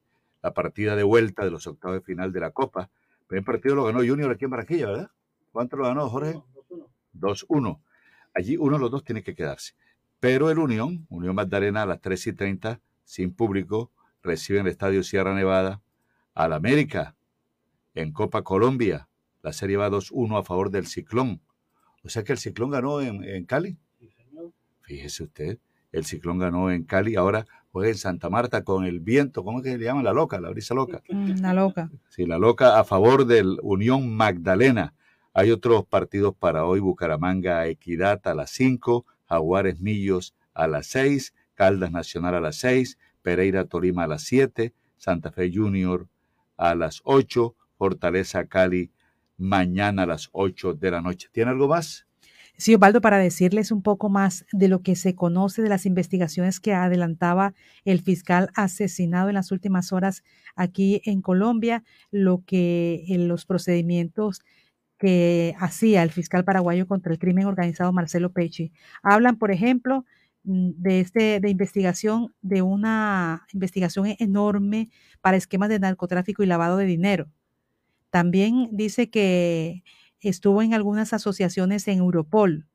la 0.44 0.54
partida 0.54 0.98
de 0.98 1.04
vuelta 1.04 1.46
de 1.46 1.52
los 1.52 1.66
octavos 1.66 2.00
de 2.00 2.02
final 2.02 2.34
de 2.34 2.42
la 2.42 2.52
Copa. 2.52 2.90
El 3.22 3.28
primer 3.28 3.46
partido 3.46 3.76
lo 3.76 3.86
ganó 3.86 4.00
Junior 4.00 4.32
aquí 4.32 4.44
en 4.44 4.52
Barranquilla, 4.52 4.88
¿verdad? 4.88 5.12
¿Cuánto 5.54 5.78
lo 5.78 5.86
ganó, 5.86 6.10
Jorge? 6.10 6.42
2-1. 7.18 7.80
Allí 8.34 8.58
uno 8.58 8.76
de 8.76 8.82
los 8.82 8.92
dos 8.92 9.06
tiene 9.06 9.24
que 9.24 9.34
quedarse. 9.34 9.76
Pero 10.20 10.50
el 10.50 10.60
Unión, 10.60 11.06
Unión 11.10 11.36
Magdalena 11.36 11.84
a 11.84 11.86
las 11.86 12.02
3 12.02 12.28
y 12.28 12.34
30, 12.34 12.82
sin 13.04 13.34
público, 13.34 13.92
recibe 14.22 14.60
en 14.60 14.66
el 14.66 14.72
Estadio 14.72 15.04
Sierra 15.04 15.34
Nevada 15.34 15.82
al 16.34 16.54
América 16.54 17.16
en 17.94 18.12
Copa 18.12 18.44
Colombia. 18.44 19.08
La 19.42 19.54
serie 19.54 19.78
va 19.78 19.90
2-1 19.90 20.40
a 20.40 20.44
favor 20.44 20.72
del 20.72 20.88
Ciclón. 20.88 21.42
O 22.04 22.10
sea 22.10 22.24
que 22.24 22.34
el 22.34 22.38
Ciclón 22.38 22.70
ganó 22.72 23.02
en, 23.02 23.24
en 23.24 23.46
Cali. 23.46 23.78
Fíjese 24.82 25.24
usted, 25.24 25.60
el 25.92 26.06
Ciclón 26.06 26.38
ganó 26.38 26.70
en 26.70 26.84
Cali. 26.84 27.16
Ahora 27.16 27.46
juega 27.72 27.90
en 27.90 27.98
Santa 27.98 28.30
Marta 28.30 28.64
con 28.64 28.86
el 28.86 29.00
viento. 29.00 29.44
¿Cómo 29.44 29.60
es 29.60 29.64
que 29.64 29.78
le 29.78 29.86
llaman? 29.86 30.04
La 30.04 30.14
loca, 30.14 30.40
la 30.40 30.50
brisa 30.50 30.76
loca. 30.76 31.02
La 31.42 31.54
loca. 31.54 31.90
Sí, 32.10 32.26
la 32.26 32.38
loca 32.38 32.80
a 32.80 32.84
favor 32.84 33.26
del 33.26 33.58
Unión 33.64 34.16
Magdalena. 34.16 34.94
Hay 35.34 35.52
otros 35.52 35.86
partidos 35.86 36.36
para 36.36 36.66
hoy. 36.66 36.80
Bucaramanga, 36.80 37.68
Equidad 37.68 38.26
a 38.28 38.34
las 38.34 38.52
5, 38.52 39.06
Jaguares 39.28 39.80
Millos 39.80 40.36
a 40.54 40.68
las 40.68 40.88
6, 40.88 41.34
Caldas 41.54 41.92
Nacional 41.92 42.36
a 42.36 42.42
las 42.42 42.58
6, 42.58 42.98
Pereira 43.22 43.66
Tolima 43.66 44.04
a 44.04 44.08
las 44.08 44.24
7, 44.24 44.74
Santa 44.98 45.32
Fe 45.32 45.52
Junior 45.54 46.08
a 46.58 46.76
las 46.76 47.02
8, 47.04 47.56
Fortaleza 47.78 48.46
Cali 48.46 48.92
mañana 49.38 50.04
a 50.04 50.08
las 50.08 50.30
8 50.32 50.74
de 50.74 50.92
la 50.92 51.02
noche. 51.02 51.30
¿Tiene 51.32 51.52
algo 51.52 51.68
más? 51.68 52.06
Sí, 52.58 52.74
Osvaldo, 52.74 53.02
para 53.02 53.18
decirles 53.18 53.72
un 53.72 53.82
poco 53.82 54.08
más 54.08 54.46
de 54.54 54.70
lo 54.70 54.82
que 54.82 54.96
se 54.96 55.14
conoce 55.14 55.62
de 55.62 55.68
las 55.68 55.86
investigaciones 55.86 56.62
que 56.62 56.74
adelantaba 56.74 57.54
el 57.84 58.00
fiscal 58.00 58.50
asesinado 58.56 59.28
en 59.28 59.36
las 59.36 59.52
últimas 59.52 59.92
horas 59.92 60.24
aquí 60.56 61.02
en 61.04 61.22
Colombia, 61.22 61.84
lo 62.12 62.44
que 62.46 63.04
en 63.10 63.28
los 63.28 63.46
procedimientos 63.46 64.42
que 65.06 65.54
hacía 65.60 66.02
el 66.02 66.10
fiscal 66.10 66.44
paraguayo 66.44 66.88
contra 66.88 67.14
el 67.14 67.20
crimen 67.20 67.46
organizado 67.46 67.94
Marcelo 67.94 68.32
Pecci. 68.34 68.72
Hablan, 69.04 69.38
por 69.38 69.52
ejemplo, 69.52 70.04
mm, 70.46 70.72
de 70.78 71.00
este 71.00 71.40
de 71.40 71.50
investigación 71.50 72.34
de 72.42 72.64
una 72.64 73.46
investigación 73.54 74.16
enorme 74.18 74.90
para 75.22 75.38
esquemas 75.38 75.70
de 75.70 75.80
narcotráfico 75.80 76.42
y 76.42 76.48
lavado 76.48 76.78
de 76.78 76.86
dinero. 76.86 77.30
También 78.10 78.70
dice 78.72 79.12
que 79.12 79.84
estuvo 80.22 80.64
en 80.64 80.74
algunas 80.74 81.14
asociaciones 81.14 81.88
en 81.88 82.00
Europol. 82.00 82.68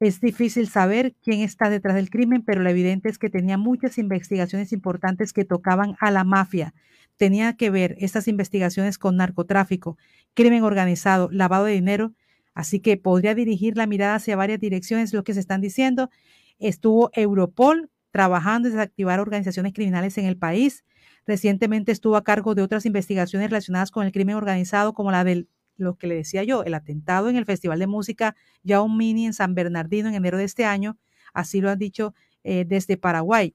Es 0.00 0.20
difícil 0.20 0.68
saber 0.68 1.14
quién 1.22 1.42
está 1.42 1.70
detrás 1.70 1.94
del 1.94 2.10
crimen, 2.10 2.42
pero 2.42 2.60
lo 2.60 2.70
evidente 2.70 3.08
es 3.08 3.18
que 3.18 3.30
tenía 3.30 3.56
muchas 3.56 3.98
investigaciones 3.98 4.72
importantes 4.72 5.32
que 5.32 5.44
tocaban 5.44 5.94
a 6.00 6.10
la 6.10 6.24
mafia. 6.24 6.74
Tenía 7.16 7.56
que 7.56 7.70
ver 7.70 7.96
estas 7.98 8.28
investigaciones 8.28 8.98
con 8.98 9.16
narcotráfico, 9.16 9.96
crimen 10.34 10.62
organizado, 10.62 11.28
lavado 11.30 11.66
de 11.66 11.72
dinero, 11.72 12.12
así 12.54 12.80
que 12.80 12.96
podría 12.96 13.34
dirigir 13.34 13.76
la 13.76 13.86
mirada 13.86 14.16
hacia 14.16 14.36
varias 14.36 14.60
direcciones, 14.60 15.12
lo 15.12 15.24
que 15.24 15.34
se 15.34 15.40
están 15.40 15.60
diciendo. 15.60 16.10
Estuvo 16.58 17.10
Europol 17.14 17.90
trabajando 18.10 18.68
en 18.68 18.74
desactivar 18.74 19.20
organizaciones 19.20 19.72
criminales 19.72 20.18
en 20.18 20.26
el 20.26 20.36
país. 20.36 20.84
Recientemente 21.26 21.92
estuvo 21.92 22.16
a 22.16 22.24
cargo 22.24 22.54
de 22.54 22.62
otras 22.62 22.86
investigaciones 22.86 23.50
relacionadas 23.50 23.90
con 23.90 24.06
el 24.06 24.12
crimen 24.12 24.36
organizado, 24.36 24.92
como 24.92 25.10
la 25.10 25.24
del 25.24 25.48
lo 25.76 25.96
que 25.96 26.06
le 26.06 26.14
decía 26.14 26.44
yo, 26.44 26.64
el 26.64 26.74
atentado 26.74 27.28
en 27.28 27.36
el 27.36 27.44
Festival 27.44 27.78
de 27.78 27.86
Música 27.86 28.36
Yao 28.62 28.88
Mini 28.88 29.26
en 29.26 29.32
San 29.32 29.54
Bernardino 29.54 30.08
en 30.08 30.14
enero 30.14 30.38
de 30.38 30.44
este 30.44 30.64
año, 30.64 30.98
así 31.32 31.60
lo 31.60 31.70
han 31.70 31.78
dicho 31.78 32.14
eh, 32.44 32.64
desde 32.66 32.96
Paraguay. 32.96 33.54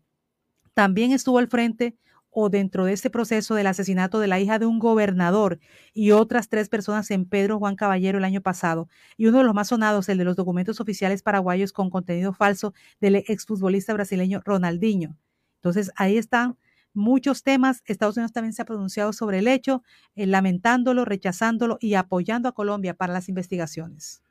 También 0.73 1.11
estuvo 1.11 1.39
al 1.39 1.47
frente 1.47 1.95
o 2.31 2.49
dentro 2.49 2.85
de 2.85 2.93
este 2.93 3.09
proceso 3.09 3.55
del 3.55 3.67
asesinato 3.67 4.19
de 4.19 4.27
la 4.27 4.39
hija 4.39 4.59
de 4.59 4.65
un 4.65 4.79
gobernador 4.79 5.59
y 5.93 6.11
otras 6.11 6.49
tres 6.49 6.69
personas 6.69 7.09
en 7.11 7.25
Pedro 7.25 7.59
Juan 7.59 7.75
Caballero 7.75 8.17
el 8.17 8.23
año 8.23 8.41
pasado. 8.41 8.87
Y 9.17 9.27
uno 9.27 9.39
de 9.39 9.43
los 9.43 9.53
más 9.53 9.69
sonados, 9.69 10.09
el 10.09 10.17
de 10.17 10.25
los 10.25 10.35
documentos 10.35 10.79
oficiales 10.79 11.23
paraguayos 11.23 11.73
con 11.73 11.89
contenido 11.89 12.33
falso 12.33 12.73
del 12.99 13.15
exfutbolista 13.15 13.93
brasileño 13.93 14.41
Ronaldinho. 14.45 15.17
Entonces, 15.55 15.91
ahí 15.95 16.17
están 16.17 16.57
muchos 16.93 17.43
temas. 17.43 17.81
Estados 17.85 18.17
Unidos 18.17 18.31
también 18.31 18.53
se 18.53 18.61
ha 18.61 18.65
pronunciado 18.65 19.13
sobre 19.13 19.39
el 19.39 19.47
hecho, 19.47 19.83
eh, 20.15 20.25
lamentándolo, 20.25 21.05
rechazándolo 21.05 21.77
y 21.81 21.95
apoyando 21.95 22.49
a 22.49 22.53
Colombia 22.53 22.93
para 22.93 23.13
las 23.13 23.29
investigaciones. 23.29 24.21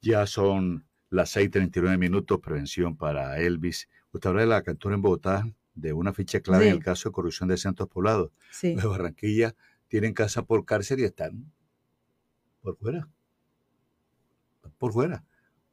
Ya 0.00 0.26
son 0.26 0.86
las 1.10 1.30
6:39 1.30 1.98
minutos, 1.98 2.40
prevención 2.40 2.96
para 2.96 3.38
Elvis. 3.38 3.88
Usted 4.12 4.30
habla 4.30 4.42
de 4.42 4.48
la 4.48 4.62
captura 4.62 4.94
en 4.94 5.02
Bogotá 5.02 5.44
de 5.74 5.92
una 5.92 6.12
ficha 6.12 6.40
clave 6.40 6.64
Sí. 6.64 6.68
en 6.70 6.76
el 6.76 6.82
caso 6.84 7.08
de 7.08 7.12
corrupción 7.12 7.48
de 7.48 7.56
centros 7.56 7.88
poblados. 7.88 8.30
Sí. 8.50 8.74
De 8.74 8.86
Barranquilla 8.86 9.54
tienen 9.88 10.14
casa 10.14 10.42
por 10.42 10.64
cárcel 10.64 11.00
y 11.00 11.04
están 11.04 11.52
por 12.62 12.76
fuera. 12.76 13.08
Por 14.78 14.92
fuera. 14.92 15.24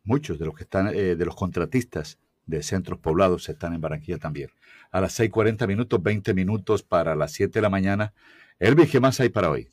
Muchos 0.03 0.39
de 0.39 0.45
los 0.45 0.55
que 0.55 0.63
están, 0.63 0.87
eh, 0.87 1.15
de 1.15 1.25
los 1.25 1.35
contratistas 1.35 2.17
de 2.45 2.63
centros 2.63 2.99
poblados 2.99 3.47
están 3.49 3.73
en 3.73 3.81
Barranquilla 3.81 4.17
también. 4.17 4.49
A 4.91 4.99
las 4.99 5.13
6:40 5.13 5.67
minutos, 5.67 6.01
20 6.01 6.33
minutos 6.33 6.83
para 6.83 7.15
las 7.15 7.31
7 7.31 7.59
de 7.59 7.61
la 7.61 7.69
mañana. 7.69 8.13
Elvis, 8.59 8.89
¿qué 8.89 8.99
más 8.99 9.19
hay 9.19 9.29
para 9.29 9.49
hoy? 9.49 9.69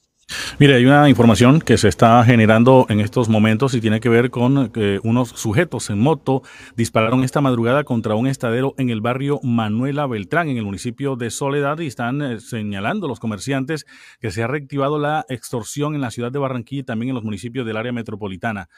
Mire, 0.58 0.74
hay 0.74 0.84
una 0.84 1.08
información 1.08 1.60
que 1.60 1.78
se 1.78 1.86
está 1.86 2.24
generando 2.24 2.86
en 2.88 2.98
estos 2.98 3.28
momentos 3.28 3.74
y 3.74 3.80
tiene 3.80 4.00
que 4.00 4.08
ver 4.08 4.30
con 4.30 4.70
que 4.70 4.98
unos 5.04 5.28
sujetos 5.28 5.88
en 5.88 6.00
moto 6.00 6.42
dispararon 6.76 7.22
esta 7.22 7.40
madrugada 7.40 7.84
contra 7.84 8.16
un 8.16 8.26
estadero 8.26 8.74
en 8.76 8.90
el 8.90 9.00
barrio 9.00 9.40
Manuela 9.44 10.06
Beltrán, 10.06 10.48
en 10.48 10.58
el 10.58 10.64
municipio 10.64 11.14
de 11.14 11.30
Soledad, 11.30 11.78
y 11.78 11.86
están 11.86 12.22
eh, 12.22 12.40
señalando 12.40 13.06
los 13.06 13.20
comerciantes 13.20 13.86
que 14.20 14.32
se 14.32 14.42
ha 14.42 14.48
reactivado 14.48 14.98
la 14.98 15.24
extorsión 15.28 15.94
en 15.94 16.00
la 16.00 16.10
ciudad 16.10 16.32
de 16.32 16.40
Barranquilla 16.40 16.80
y 16.80 16.84
también 16.84 17.10
en 17.10 17.14
los 17.14 17.24
municipios 17.24 17.64
del 17.64 17.76
área 17.76 17.92
metropolitana. 17.92 18.68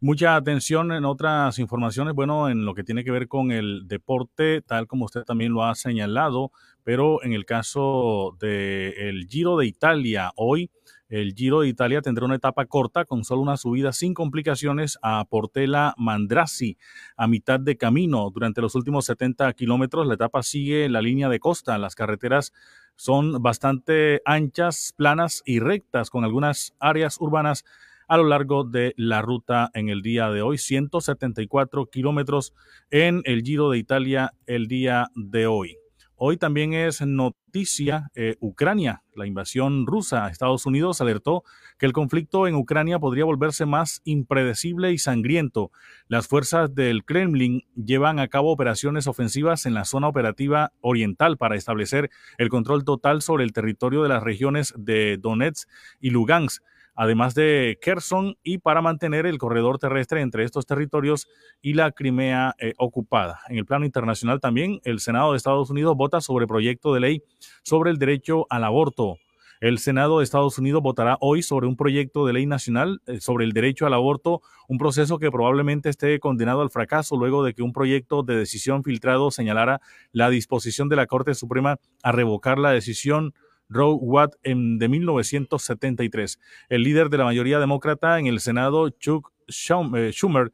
Mucha 0.00 0.36
atención 0.36 0.92
en 0.92 1.04
otras 1.04 1.58
informaciones, 1.58 2.14
bueno, 2.14 2.48
en 2.48 2.64
lo 2.64 2.74
que 2.74 2.84
tiene 2.84 3.02
que 3.02 3.10
ver 3.10 3.28
con 3.28 3.50
el 3.50 3.88
deporte, 3.88 4.60
tal 4.62 4.86
como 4.86 5.06
usted 5.06 5.22
también 5.22 5.52
lo 5.52 5.64
ha 5.64 5.74
señalado, 5.74 6.52
pero 6.84 7.22
en 7.22 7.32
el 7.32 7.44
caso 7.44 8.36
del 8.40 9.26
Giro 9.28 9.56
de 9.56 9.66
Italia, 9.66 10.32
hoy 10.36 10.70
el 11.08 11.34
Giro 11.34 11.60
de 11.60 11.68
Italia 11.68 12.02
tendrá 12.02 12.26
una 12.26 12.34
etapa 12.34 12.66
corta 12.66 13.04
con 13.04 13.24
solo 13.24 13.40
una 13.40 13.56
subida 13.56 13.92
sin 13.92 14.12
complicaciones 14.14 14.98
a 15.02 15.24
Portela 15.24 15.94
Mandrasi 15.96 16.76
a 17.16 17.26
mitad 17.26 17.58
de 17.58 17.76
camino. 17.76 18.30
Durante 18.30 18.60
los 18.60 18.74
últimos 18.74 19.06
70 19.06 19.52
kilómetros 19.54 20.06
la 20.06 20.14
etapa 20.14 20.42
sigue 20.42 20.88
la 20.88 21.00
línea 21.00 21.28
de 21.28 21.40
costa. 21.40 21.78
Las 21.78 21.94
carreteras 21.94 22.52
son 22.96 23.42
bastante 23.42 24.20
anchas, 24.24 24.92
planas 24.96 25.42
y 25.46 25.60
rectas 25.60 26.10
con 26.10 26.24
algunas 26.24 26.74
áreas 26.78 27.18
urbanas 27.20 27.64
a 28.06 28.16
lo 28.16 28.24
largo 28.24 28.64
de 28.64 28.94
la 28.96 29.22
ruta 29.22 29.70
en 29.74 29.88
el 29.88 30.02
día 30.02 30.30
de 30.30 30.42
hoy. 30.42 30.58
174 30.58 31.86
kilómetros 31.86 32.52
en 32.90 33.22
el 33.24 33.42
Giro 33.42 33.70
de 33.70 33.78
Italia 33.78 34.32
el 34.46 34.66
día 34.66 35.08
de 35.14 35.46
hoy. 35.46 35.76
Hoy 36.20 36.36
también 36.36 36.74
es 36.74 37.00
noticia 37.00 38.10
eh, 38.16 38.34
Ucrania. 38.40 39.04
La 39.14 39.24
invasión 39.24 39.86
rusa 39.86 40.26
a 40.26 40.30
Estados 40.30 40.66
Unidos 40.66 41.00
alertó 41.00 41.44
que 41.78 41.86
el 41.86 41.92
conflicto 41.92 42.48
en 42.48 42.56
Ucrania 42.56 42.98
podría 42.98 43.24
volverse 43.24 43.66
más 43.66 44.00
impredecible 44.02 44.90
y 44.90 44.98
sangriento. 44.98 45.70
Las 46.08 46.26
fuerzas 46.26 46.74
del 46.74 47.04
Kremlin 47.04 47.62
llevan 47.76 48.18
a 48.18 48.26
cabo 48.26 48.50
operaciones 48.50 49.06
ofensivas 49.06 49.64
en 49.64 49.74
la 49.74 49.84
zona 49.84 50.08
operativa 50.08 50.72
oriental 50.80 51.36
para 51.36 51.54
establecer 51.54 52.10
el 52.36 52.48
control 52.48 52.84
total 52.84 53.22
sobre 53.22 53.44
el 53.44 53.52
territorio 53.52 54.02
de 54.02 54.08
las 54.08 54.24
regiones 54.24 54.74
de 54.76 55.18
Donetsk 55.18 55.68
y 56.00 56.10
Lugansk 56.10 56.64
además 56.98 57.36
de 57.36 57.78
Kherson, 57.80 58.36
y 58.42 58.58
para 58.58 58.82
mantener 58.82 59.24
el 59.24 59.38
corredor 59.38 59.78
terrestre 59.78 60.20
entre 60.20 60.42
estos 60.42 60.66
territorios 60.66 61.28
y 61.62 61.74
la 61.74 61.92
Crimea 61.92 62.56
eh, 62.58 62.74
ocupada. 62.76 63.38
En 63.48 63.56
el 63.56 63.64
plano 63.64 63.86
internacional 63.86 64.40
también, 64.40 64.80
el 64.82 64.98
Senado 64.98 65.30
de 65.30 65.36
Estados 65.36 65.70
Unidos 65.70 65.96
vota 65.96 66.20
sobre 66.20 66.48
proyecto 66.48 66.92
de 66.92 67.00
ley 67.00 67.22
sobre 67.62 67.92
el 67.92 67.98
derecho 67.98 68.46
al 68.50 68.64
aborto. 68.64 69.16
El 69.60 69.78
Senado 69.78 70.18
de 70.18 70.24
Estados 70.24 70.58
Unidos 70.58 70.82
votará 70.82 71.18
hoy 71.20 71.42
sobre 71.42 71.68
un 71.68 71.76
proyecto 71.76 72.26
de 72.26 72.32
ley 72.32 72.46
nacional 72.46 73.00
eh, 73.06 73.20
sobre 73.20 73.44
el 73.44 73.52
derecho 73.52 73.86
al 73.86 73.94
aborto, 73.94 74.42
un 74.66 74.78
proceso 74.78 75.20
que 75.20 75.30
probablemente 75.30 75.90
esté 75.90 76.18
condenado 76.18 76.62
al 76.62 76.70
fracaso 76.70 77.16
luego 77.16 77.44
de 77.44 77.54
que 77.54 77.62
un 77.62 77.72
proyecto 77.72 78.24
de 78.24 78.34
decisión 78.34 78.82
filtrado 78.82 79.30
señalara 79.30 79.80
la 80.10 80.30
disposición 80.30 80.88
de 80.88 80.96
la 80.96 81.06
Corte 81.06 81.34
Suprema 81.34 81.78
a 82.02 82.10
revocar 82.10 82.58
la 82.58 82.72
decisión 82.72 83.34
Roe 83.68 83.94
Watt 83.94 84.34
en, 84.42 84.78
de 84.78 84.88
1973. 84.88 86.38
El 86.68 86.82
líder 86.82 87.10
de 87.10 87.18
la 87.18 87.24
mayoría 87.24 87.58
demócrata 87.58 88.18
en 88.18 88.26
el 88.26 88.40
Senado, 88.40 88.90
Chuck 88.90 89.32
eh, 89.48 90.10
Schumer, 90.12 90.52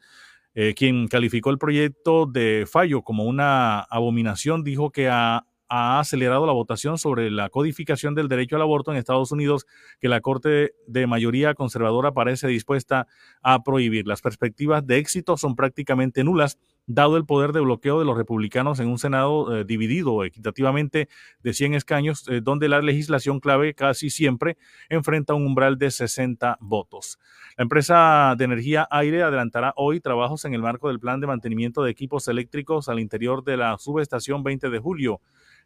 eh, 0.54 0.74
quien 0.74 1.08
calificó 1.08 1.50
el 1.50 1.58
proyecto 1.58 2.26
de 2.26 2.66
fallo 2.70 3.02
como 3.02 3.24
una 3.24 3.80
abominación, 3.80 4.62
dijo 4.62 4.90
que 4.90 5.08
a 5.08 5.46
ha 5.76 5.98
acelerado 5.98 6.46
la 6.46 6.52
votación 6.52 6.98
sobre 6.98 7.32
la 7.32 7.48
codificación 7.48 8.14
del 8.14 8.28
derecho 8.28 8.54
al 8.54 8.62
aborto 8.62 8.92
en 8.92 8.96
Estados 8.96 9.32
Unidos, 9.32 9.66
que 10.00 10.08
la 10.08 10.20
Corte 10.20 10.74
de 10.86 11.08
mayoría 11.08 11.54
conservadora 11.54 12.12
parece 12.12 12.46
dispuesta 12.46 13.08
a 13.42 13.64
prohibir. 13.64 14.06
Las 14.06 14.22
perspectivas 14.22 14.86
de 14.86 14.98
éxito 14.98 15.36
son 15.36 15.56
prácticamente 15.56 16.22
nulas, 16.22 16.58
dado 16.86 17.16
el 17.16 17.24
poder 17.24 17.52
de 17.52 17.60
bloqueo 17.60 17.98
de 17.98 18.04
los 18.04 18.16
republicanos 18.16 18.78
en 18.78 18.86
un 18.86 18.98
Senado 18.98 19.56
eh, 19.56 19.64
dividido 19.64 20.22
equitativamente 20.22 21.08
de 21.42 21.52
100 21.52 21.74
escaños, 21.74 22.28
eh, 22.28 22.40
donde 22.40 22.68
la 22.68 22.80
legislación 22.80 23.40
clave 23.40 23.74
casi 23.74 24.10
siempre 24.10 24.56
enfrenta 24.88 25.34
un 25.34 25.44
umbral 25.44 25.76
de 25.76 25.90
60 25.90 26.58
votos. 26.60 27.18
La 27.56 27.62
empresa 27.62 28.34
de 28.38 28.44
energía 28.44 28.86
aire 28.92 29.24
adelantará 29.24 29.72
hoy 29.76 30.00
trabajos 30.00 30.44
en 30.44 30.54
el 30.54 30.62
marco 30.62 30.86
del 30.86 31.00
plan 31.00 31.20
de 31.20 31.26
mantenimiento 31.26 31.82
de 31.82 31.90
equipos 31.90 32.28
eléctricos 32.28 32.88
al 32.88 33.00
interior 33.00 33.42
de 33.42 33.56
la 33.56 33.76
subestación 33.78 34.44
20 34.44 34.70
de 34.70 34.78
julio. 34.78 35.20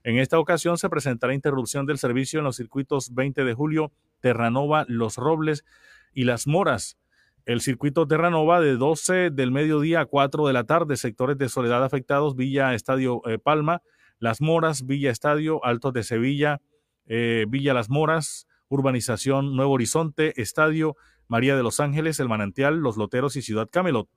En 0.09 0.17
esta 0.17 0.39
ocasión 0.39 0.79
se 0.79 0.89
presentará 0.89 1.35
interrupción 1.35 1.85
del 1.85 1.99
servicio 1.99 2.39
en 2.39 2.47
los 2.47 2.57
circuitos 2.57 3.13
20 3.13 3.45
de 3.45 3.53
julio, 3.53 3.93
Terranova, 4.21 4.87
Los 4.89 5.19
Robles 5.19 5.67
y 6.15 6.25
Las 6.25 6.47
Moras. 6.47 6.97
El 7.45 7.61
circuito 7.61 8.09
Terranova 8.09 8.59
de 8.63 8.77
12 8.77 9.29
del 9.29 9.53
mediodía 9.53 10.01
a 10.01 10.07
4 10.07 10.47
de 10.47 10.55
la 10.55 10.65
tarde, 10.65 10.97
sectores 10.97 11.37
de 11.37 11.51
soledad 11.51 11.85
afectados, 11.85 12.37
Villa 12.37 12.73
Estadio 12.73 13.21
eh, 13.27 13.39
Palma, 13.39 13.83
Las 14.19 14.41
Moras, 14.41 14.87
Villa 14.87 15.11
Estadio, 15.11 15.63
Altos 15.63 15.93
de 15.93 16.03
Sevilla, 16.03 16.63
eh, 17.05 17.45
Villa 17.47 17.75
Las 17.75 17.91
Moras, 17.91 18.47
Urbanización 18.69 19.57
Nuevo 19.57 19.73
Horizonte, 19.73 20.41
Estadio 20.41 20.97
María 21.27 21.55
de 21.55 21.63
los 21.63 21.81
Ángeles, 21.81 22.19
El 22.19 22.31
Manantial, 22.31 22.79
Los 22.79 22.97
Loteros 22.97 23.37
y 23.37 23.43
Ciudad 23.43 23.69
Camelot. 23.71 24.09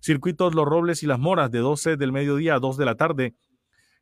Circuitos 0.00 0.54
Los 0.54 0.66
Robles 0.66 1.02
y 1.02 1.08
Las 1.08 1.18
Moras 1.18 1.50
de 1.50 1.58
12 1.58 1.96
del 1.96 2.12
mediodía 2.12 2.54
a 2.54 2.60
2 2.60 2.76
de 2.76 2.84
la 2.84 2.94
tarde, 2.94 3.34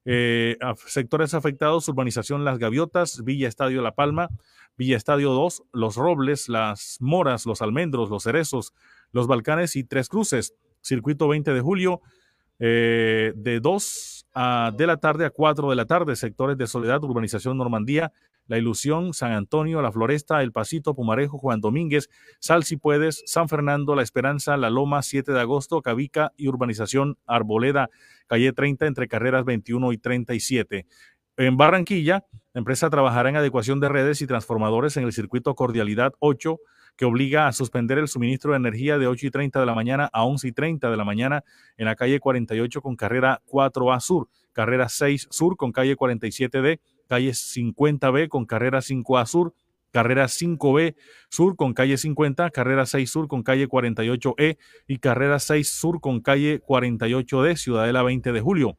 eh, 0.05 0.57
sectores 0.87 1.35
afectados, 1.35 1.89
urbanización 1.89 2.45
Las 2.45 2.59
Gaviotas, 2.59 3.23
Villa 3.25 3.49
Estadio 3.49 3.83
La 3.83 3.95
Palma, 3.95 4.29
Villa 4.77 4.97
Estadio 4.97 5.31
2, 5.31 5.65
Los 5.73 5.97
Robles, 5.97 6.49
Las 6.49 6.99
Moras, 7.01 7.47
Los 7.47 7.63
Almendros, 7.63 8.11
Los 8.11 8.25
Cerezos, 8.25 8.73
Los 9.13 9.27
Balcanes 9.27 9.77
y 9.77 9.85
Tres 9.85 10.09
Cruces. 10.09 10.55
Circuito 10.81 11.29
20 11.29 11.53
de 11.53 11.61
julio, 11.61 12.01
eh, 12.59 13.33
de 13.37 13.61
2 13.61 14.27
a, 14.35 14.73
de 14.77 14.87
la 14.87 14.97
tarde 14.97 15.27
a 15.27 15.31
4 15.31 15.71
de 15.71 15.77
la 15.77 15.87
tarde, 15.87 16.17
sectores 16.17 16.57
de 16.59 16.67
Soledad, 16.67 17.03
Urbanización 17.05 17.57
Normandía, 17.57 18.13
La 18.47 18.59
Ilusión, 18.59 19.15
San 19.15 19.33
Antonio, 19.33 19.83
La 19.83 19.93
Floresta, 19.93 20.43
El 20.43 20.53
Pasito, 20.53 20.95
Pumarejo, 20.95 21.39
Juan 21.39 21.61
Domínguez, 21.61 22.09
Sal 22.39 22.65
si 22.65 22.77
puedes, 22.77 23.23
San 23.27 23.49
Fernando, 23.49 23.95
La 23.95 24.03
Esperanza, 24.03 24.57
La 24.57 24.71
Loma, 24.71 25.03
7 25.03 25.33
de 25.33 25.41
agosto, 25.41 25.83
Cavica 25.83 26.33
y 26.37 26.49
Urbanización 26.49 27.19
Arboleda, 27.27 27.91
calle 28.27 28.53
30 28.53 28.87
entre 28.87 29.09
carreras 29.09 29.45
21 29.45 29.93
y 29.93 29.99
37. 29.99 30.87
En 31.39 31.57
Barranquilla, 31.57 32.27
la 32.53 32.59
empresa 32.59 32.91
trabajará 32.91 33.31
en 33.31 33.37
adecuación 33.37 33.81
de 33.81 33.89
redes 33.89 34.21
y 34.21 34.27
transformadores 34.27 34.99
en 34.99 35.05
el 35.05 35.13
circuito 35.13 35.55
Cordialidad 35.55 36.13
8, 36.19 36.59
que 36.97 37.07
obliga 37.07 37.47
a 37.47 37.53
suspender 37.53 37.97
el 37.97 38.09
suministro 38.09 38.53
de 38.53 38.59
energía 38.59 38.99
de 38.99 39.07
8 39.07 39.29
y 39.29 39.31
30 39.31 39.61
de 39.61 39.67
la 39.67 39.75
mañana 39.75 40.11
a 40.13 40.25
11 40.25 40.49
y 40.49 40.53
30 40.53 40.91
de 40.91 40.97
la 40.97 41.05
mañana 41.05 41.43
en 41.79 41.87
la 41.87 41.97
calle 41.97 42.21
48 42.21 42.83
con 42.83 42.97
carrera 42.97 43.41
4A 43.47 44.01
Sur, 44.01 44.29
carrera 44.53 44.91
6 44.91 45.29
Sur 45.31 45.57
con 45.57 45.73
calle 45.73 45.97
47D, 45.97 46.81
calle 47.13 47.33
50B 47.33 48.29
con 48.29 48.47
carrera 48.47 48.79
5A 48.79 49.27
Sur, 49.27 49.53
carrera 49.91 50.25
5B 50.25 50.95
Sur 51.29 51.57
con 51.57 51.75
calle 51.75 51.99
50, 51.99 52.49
carrera 52.49 52.87
6 52.87 53.11
Sur 53.11 53.29
con 53.29 53.43
calle 53.43 53.69
48E 53.69 54.57
y 54.87 54.99
carrera 54.99 55.39
6 55.39 55.71
Sur 55.71 56.01
con 56.01 56.23
calle 56.23 56.63
48D, 56.63 57.57
Ciudadela 57.57 58.03
20 58.03 58.33
de 58.33 58.41
julio. 58.41 58.79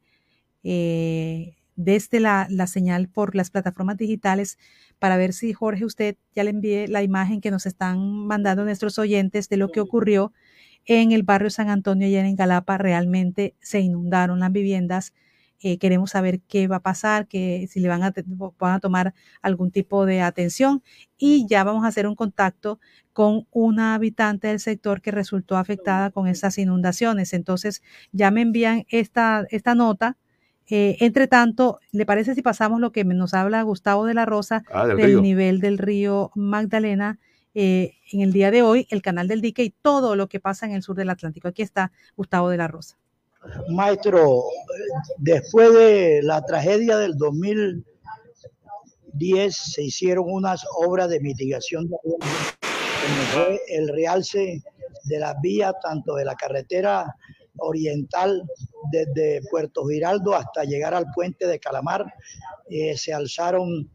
eh, 0.63 1.57
desde 1.77 2.19
la, 2.21 2.47
la, 2.51 2.67
señal 2.67 3.09
por 3.09 3.35
las 3.35 3.51
plataformas 3.51 3.97
digitales 3.97 4.59
para 4.99 5.17
ver 5.17 5.33
si 5.33 5.55
Jorge 5.55 5.87
usted 5.87 6.19
ya 6.35 6.45
le 6.45 6.51
envíe 6.51 6.87
la 6.87 7.03
imagen 7.03 7.41
que 7.41 7.51
nos 7.51 7.65
están 7.65 8.27
mandando 8.27 8.65
nuestros 8.65 8.99
oyentes 8.99 9.49
de 9.49 9.57
lo 9.57 9.71
que 9.71 9.81
ocurrió 9.81 10.35
en 10.87 11.13
el 11.13 11.23
barrio 11.23 11.51
San 11.51 11.69
Antonio 11.69 12.09
y 12.09 12.17
en 12.17 12.37
Galapa. 12.37 12.79
Realmente 12.79 13.55
se 13.61 13.81
inundaron 13.81 14.41
las 14.41 14.53
viviendas. 14.53 15.15
Eh, 15.63 15.79
queremos 15.79 16.11
saber 16.11 16.41
qué 16.49 16.69
va 16.69 16.77
a 16.77 16.83
pasar, 16.83 17.29
que 17.29 17.67
si 17.71 17.81
le 17.81 17.89
van 17.89 18.03
a, 18.03 18.15
van 18.59 18.73
a 18.75 18.81
tomar 18.81 19.15
algún 19.43 19.71
tipo 19.71 20.07
de 20.07 20.23
atención 20.23 20.83
y 21.19 21.47
ya 21.47 21.65
vamos 21.65 21.85
a 21.85 21.89
hacer 21.89 22.07
un 22.07 22.15
contacto 22.15 22.81
con 23.13 23.47
una 23.51 23.95
habitante 23.95 24.49
del 24.49 24.61
sector 24.61 25.03
que 25.03 25.11
resultó 25.11 25.59
afectada 25.59 26.11
con 26.11 26.29
esas 26.29 26.57
inundaciones. 26.57 27.35
Entonces 27.35 27.83
ya 28.13 28.31
me 28.31 28.41
envían 28.41 28.87
esta, 28.89 29.47
esta 29.51 29.75
nota 29.75 30.17
eh, 30.71 30.97
entre 31.01 31.27
tanto, 31.27 31.81
¿le 31.91 32.07
parece 32.07 32.37
si 32.37 32.43
pasamos 32.43 32.81
lo 32.81 32.93
que 32.93 33.03
nos 33.05 33.35
habla 33.35 33.61
Gustavo 33.63 34.07
de 34.07 34.15
la 34.15 34.25
Rosa 34.25 34.63
ah, 34.73 34.87
del, 34.87 35.21
nivel 35.21 35.59
del 35.59 35.79
río 35.79 36.31
Magdalena 36.37 37.19
eh, 37.55 37.93
en 38.13 38.21
el 38.21 38.33
día 38.33 38.51
de 38.51 38.63
hoy, 38.63 38.87
el 38.91 39.03
canal 39.03 39.29
del 39.29 39.41
dique 39.41 39.63
y 39.63 39.71
todo 39.71 40.17
lo 40.17 40.29
que 40.29 40.41
pasa 40.41 40.67
en 40.67 40.73
el 40.73 40.83
sur 40.83 40.97
del 40.97 41.11
Atlántico? 41.11 41.47
Aquí 41.49 41.63
está 41.63 41.93
Gustavo 42.17 42.49
de 42.49 42.57
la 42.57 42.67
Rosa. 42.69 42.97
Maestro, 43.69 44.45
después 45.17 45.73
de 45.73 46.21
la 46.23 46.45
tragedia 46.45 46.99
del 46.99 47.17
2010 47.17 49.57
se 49.57 49.83
hicieron 49.83 50.27
unas 50.29 50.63
obras 50.77 51.09
de 51.09 51.21
mitigación 51.21 51.89
de 51.89 51.97
el 53.69 53.89
realce 53.89 54.63
de 55.05 55.19
las 55.19 55.41
vías, 55.41 55.73
tanto 55.83 56.15
de 56.15 56.27
la 56.27 56.35
carretera 56.35 57.17
oriental 57.57 58.43
desde 58.93 59.41
Puerto 59.51 59.87
Giraldo 59.87 60.35
hasta 60.35 60.65
llegar 60.65 60.95
al 60.95 61.07
puente 61.15 61.47
de 61.47 61.59
Calamar. 61.59 62.13
Eh, 62.69 62.97
se 62.97 63.13
alzaron 63.13 63.91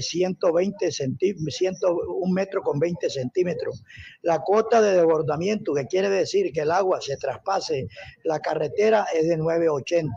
120 0.00 0.90
centímetros, 0.92 1.92
un 2.20 2.32
metro 2.32 2.62
con 2.62 2.78
20 2.78 3.10
centímetros. 3.10 3.82
La 4.22 4.40
cuota 4.40 4.80
de 4.80 4.92
desbordamiento, 4.92 5.74
que 5.74 5.86
quiere 5.86 6.08
decir 6.08 6.52
que 6.52 6.60
el 6.60 6.70
agua 6.70 7.00
se 7.00 7.16
traspase 7.16 7.88
la 8.24 8.38
carretera, 8.40 9.06
es 9.14 9.28
de 9.28 9.36
9,80. 9.36 10.10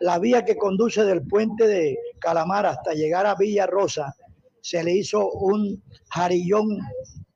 La 0.00 0.18
vía 0.18 0.44
que 0.44 0.56
conduce 0.56 1.04
del 1.04 1.26
puente 1.26 1.66
de 1.66 1.98
Calamar 2.20 2.66
hasta 2.66 2.92
llegar 2.92 3.26
a 3.26 3.34
Villa 3.34 3.66
Rosa, 3.66 4.14
se 4.60 4.84
le 4.84 4.92
hizo 4.92 5.30
un 5.30 5.82
jarillón 6.10 6.78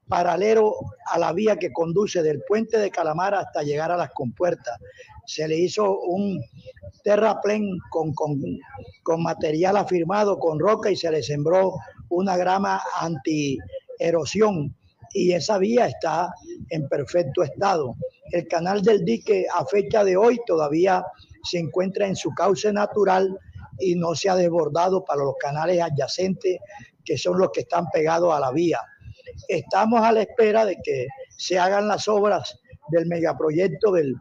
paralelo 0.08 0.74
a 1.10 1.18
la 1.18 1.32
vía 1.32 1.56
que 1.56 1.72
conduce 1.72 2.22
del 2.22 2.42
puente 2.46 2.78
de 2.78 2.90
Calamar 2.90 3.34
hasta 3.34 3.62
llegar 3.62 3.90
a 3.90 3.96
las 3.96 4.10
compuertas. 4.10 4.78
Se 5.26 5.48
le 5.48 5.56
hizo 5.56 6.00
un 6.00 6.42
terraplén 7.02 7.78
con, 7.90 8.12
con, 8.14 8.40
con 9.02 9.22
material 9.22 9.76
afirmado, 9.76 10.38
con 10.38 10.58
roca 10.58 10.90
y 10.90 10.96
se 10.96 11.10
le 11.10 11.22
sembró 11.22 11.74
una 12.08 12.36
grama 12.36 12.80
anti-erosión 13.00 14.74
y 15.14 15.32
esa 15.32 15.58
vía 15.58 15.86
está 15.86 16.34
en 16.70 16.88
perfecto 16.88 17.42
estado. 17.42 17.96
El 18.32 18.48
canal 18.48 18.82
del 18.82 19.04
dique 19.04 19.46
a 19.54 19.64
fecha 19.64 20.04
de 20.04 20.16
hoy 20.16 20.40
todavía 20.46 21.04
se 21.44 21.58
encuentra 21.58 22.06
en 22.06 22.16
su 22.16 22.30
cauce 22.34 22.72
natural 22.72 23.38
y 23.78 23.94
no 23.94 24.14
se 24.14 24.28
ha 24.28 24.36
desbordado 24.36 25.04
para 25.04 25.22
los 25.22 25.36
canales 25.38 25.80
adyacentes 25.80 26.58
que 27.04 27.16
son 27.16 27.38
los 27.38 27.50
que 27.52 27.60
están 27.60 27.86
pegados 27.92 28.34
a 28.34 28.40
la 28.40 28.50
vía. 28.50 28.80
Estamos 29.48 30.00
a 30.02 30.12
la 30.12 30.22
espera 30.22 30.64
de 30.64 30.76
que 30.82 31.06
se 31.36 31.58
hagan 31.58 31.86
las 31.86 32.08
obras 32.08 32.58
del 32.88 33.06
megaproyecto 33.06 33.92
del 33.92 34.16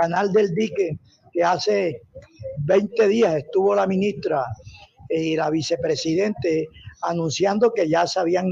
canal 0.00 0.32
del 0.32 0.54
dique, 0.54 0.98
que 1.32 1.42
hace 1.42 2.02
20 2.64 3.08
días 3.08 3.34
estuvo 3.34 3.74
la 3.74 3.86
ministra 3.86 4.44
y 5.08 5.36
la 5.36 5.50
vicepresidente 5.50 6.68
anunciando 7.02 7.72
que 7.72 7.88
ya 7.88 8.06
se 8.06 8.20
habían 8.20 8.46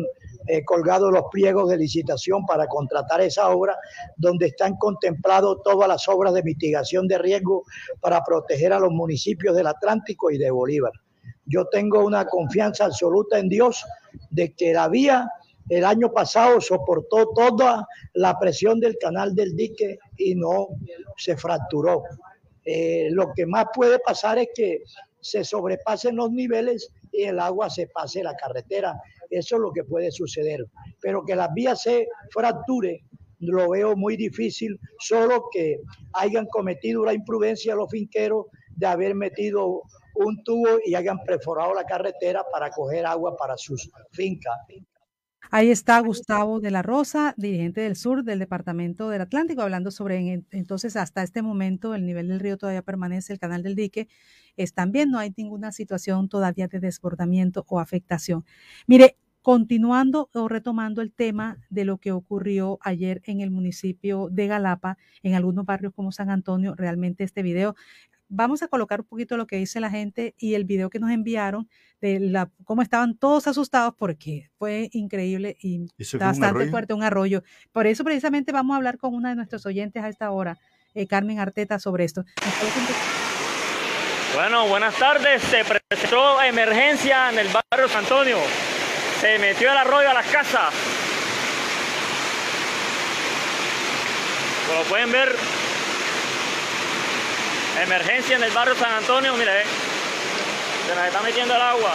eh, 0.46 0.64
colgado 0.64 1.10
los 1.10 1.24
pliegos 1.30 1.70
de 1.70 1.76
licitación 1.76 2.44
para 2.46 2.66
contratar 2.66 3.20
esa 3.20 3.48
obra, 3.50 3.76
donde 4.16 4.46
están 4.46 4.76
contemplados 4.76 5.58
todas 5.62 5.88
las 5.88 6.08
obras 6.08 6.32
de 6.34 6.42
mitigación 6.42 7.06
de 7.06 7.18
riesgo 7.18 7.64
para 8.00 8.22
proteger 8.22 8.72
a 8.72 8.78
los 8.78 8.90
municipios 8.90 9.54
del 9.56 9.66
Atlántico 9.66 10.30
y 10.30 10.38
de 10.38 10.50
Bolívar. 10.50 10.92
Yo 11.44 11.66
tengo 11.66 12.04
una 12.04 12.26
confianza 12.26 12.86
absoluta 12.86 13.38
en 13.38 13.48
Dios 13.48 13.84
de 14.30 14.54
que 14.54 14.72
la 14.72 14.88
vía 14.88 15.30
el 15.68 15.84
año 15.84 16.12
pasado 16.12 16.60
soportó 16.60 17.30
toda 17.34 17.86
la 18.14 18.38
presión 18.38 18.80
del 18.80 18.96
canal 18.98 19.34
del 19.34 19.54
dique 19.54 19.98
y 20.16 20.34
no 20.34 20.68
se 21.16 21.36
fracturó. 21.36 22.02
Eh, 22.64 23.08
lo 23.10 23.32
que 23.34 23.46
más 23.46 23.66
puede 23.74 23.98
pasar 23.98 24.38
es 24.38 24.48
que 24.54 24.82
se 25.20 25.44
sobrepasen 25.44 26.16
los 26.16 26.30
niveles 26.30 26.90
y 27.12 27.24
el 27.24 27.38
agua 27.38 27.70
se 27.70 27.86
pase 27.88 28.22
la 28.22 28.34
carretera. 28.34 28.94
Eso 29.30 29.56
es 29.56 29.60
lo 29.60 29.72
que 29.72 29.84
puede 29.84 30.10
suceder. 30.10 30.64
Pero 31.00 31.24
que 31.24 31.36
las 31.36 31.52
vías 31.52 31.82
se 31.82 32.08
fracture, 32.30 33.04
lo 33.40 33.70
veo 33.70 33.96
muy 33.96 34.16
difícil, 34.16 34.78
solo 34.98 35.44
que 35.52 35.80
hayan 36.14 36.46
cometido 36.46 37.04
la 37.04 37.14
imprudencia 37.14 37.74
los 37.74 37.90
finqueros 37.90 38.46
de 38.74 38.86
haber 38.86 39.14
metido 39.14 39.82
un 40.14 40.42
tubo 40.44 40.78
y 40.84 40.94
hayan 40.94 41.18
perforado 41.24 41.74
la 41.74 41.84
carretera 41.84 42.44
para 42.50 42.70
coger 42.70 43.06
agua 43.06 43.36
para 43.36 43.56
sus 43.56 43.90
fincas. 44.12 44.56
Ahí 45.50 45.70
está 45.70 45.98
Gustavo 46.00 46.60
de 46.60 46.70
la 46.70 46.82
Rosa, 46.82 47.32
dirigente 47.38 47.80
del 47.80 47.96
sur 47.96 48.22
del 48.22 48.38
Departamento 48.38 49.08
del 49.08 49.22
Atlántico, 49.22 49.62
hablando 49.62 49.90
sobre 49.90 50.44
entonces 50.50 50.94
hasta 50.96 51.22
este 51.22 51.40
momento 51.42 51.94
el 51.94 52.04
nivel 52.04 52.28
del 52.28 52.40
río 52.40 52.58
todavía 52.58 52.82
permanece, 52.82 53.32
el 53.32 53.38
canal 53.38 53.62
del 53.62 53.74
dique 53.74 54.08
están 54.56 54.92
bien, 54.92 55.10
no 55.10 55.18
hay 55.18 55.32
ninguna 55.36 55.72
situación 55.72 56.28
todavía 56.28 56.68
de 56.68 56.80
desbordamiento 56.80 57.64
o 57.68 57.80
afectación. 57.80 58.44
Mire, 58.86 59.16
continuando 59.40 60.28
o 60.34 60.48
retomando 60.48 61.00
el 61.00 61.12
tema 61.12 61.56
de 61.70 61.86
lo 61.86 61.96
que 61.96 62.12
ocurrió 62.12 62.78
ayer 62.82 63.22
en 63.24 63.40
el 63.40 63.50
municipio 63.50 64.28
de 64.30 64.48
Galapa, 64.48 64.98
en 65.22 65.34
algunos 65.34 65.64
barrios 65.64 65.94
como 65.94 66.12
San 66.12 66.28
Antonio, 66.28 66.74
realmente 66.74 67.24
este 67.24 67.42
video 67.42 67.74
vamos 68.28 68.62
a 68.62 68.68
colocar 68.68 69.00
un 69.00 69.06
poquito 69.06 69.36
lo 69.36 69.46
que 69.46 69.56
dice 69.56 69.80
la 69.80 69.90
gente 69.90 70.34
y 70.38 70.54
el 70.54 70.64
video 70.64 70.90
que 70.90 70.98
nos 70.98 71.10
enviaron 71.10 71.68
de 72.00 72.20
la, 72.20 72.50
cómo 72.64 72.82
estaban 72.82 73.16
todos 73.16 73.46
asustados 73.46 73.94
porque 73.96 74.50
fue 74.58 74.88
increíble 74.92 75.56
y 75.60 75.86
bastante 76.18 76.70
fuerte 76.70 76.94
un 76.94 77.02
arroyo. 77.02 77.42
Por 77.72 77.86
eso 77.86 78.04
precisamente 78.04 78.52
vamos 78.52 78.74
a 78.74 78.76
hablar 78.76 78.98
con 78.98 79.14
una 79.14 79.30
de 79.30 79.36
nuestros 79.36 79.66
oyentes 79.66 80.02
a 80.02 80.08
esta 80.08 80.30
hora, 80.30 80.58
eh, 80.94 81.06
Carmen 81.06 81.38
Arteta, 81.38 81.78
sobre 81.78 82.04
esto. 82.04 82.24
Bueno, 84.34 84.68
buenas 84.68 84.94
tardes. 84.96 85.42
Se 85.42 85.64
presentó 85.64 86.40
emergencia 86.42 87.30
en 87.30 87.38
el 87.38 87.48
barrio 87.48 87.88
San 87.88 88.04
Antonio. 88.04 88.36
Se 89.20 89.38
metió 89.38 89.70
el 89.72 89.76
arroyo 89.76 90.10
a 90.10 90.14
las 90.14 90.26
casas. 90.26 90.72
Como 94.68 94.82
pueden 94.82 95.10
ver, 95.10 95.34
Emergencia 97.82 98.36
en 98.36 98.42
el 98.42 98.50
barrio 98.52 98.74
San 98.74 98.92
Antonio, 98.92 99.32
mire, 99.36 99.60
eh. 99.62 99.64
se 100.88 100.94
nos 100.94 101.04
está 101.06 101.22
metiendo 101.22 101.54
el 101.54 101.60
agua. 101.62 101.92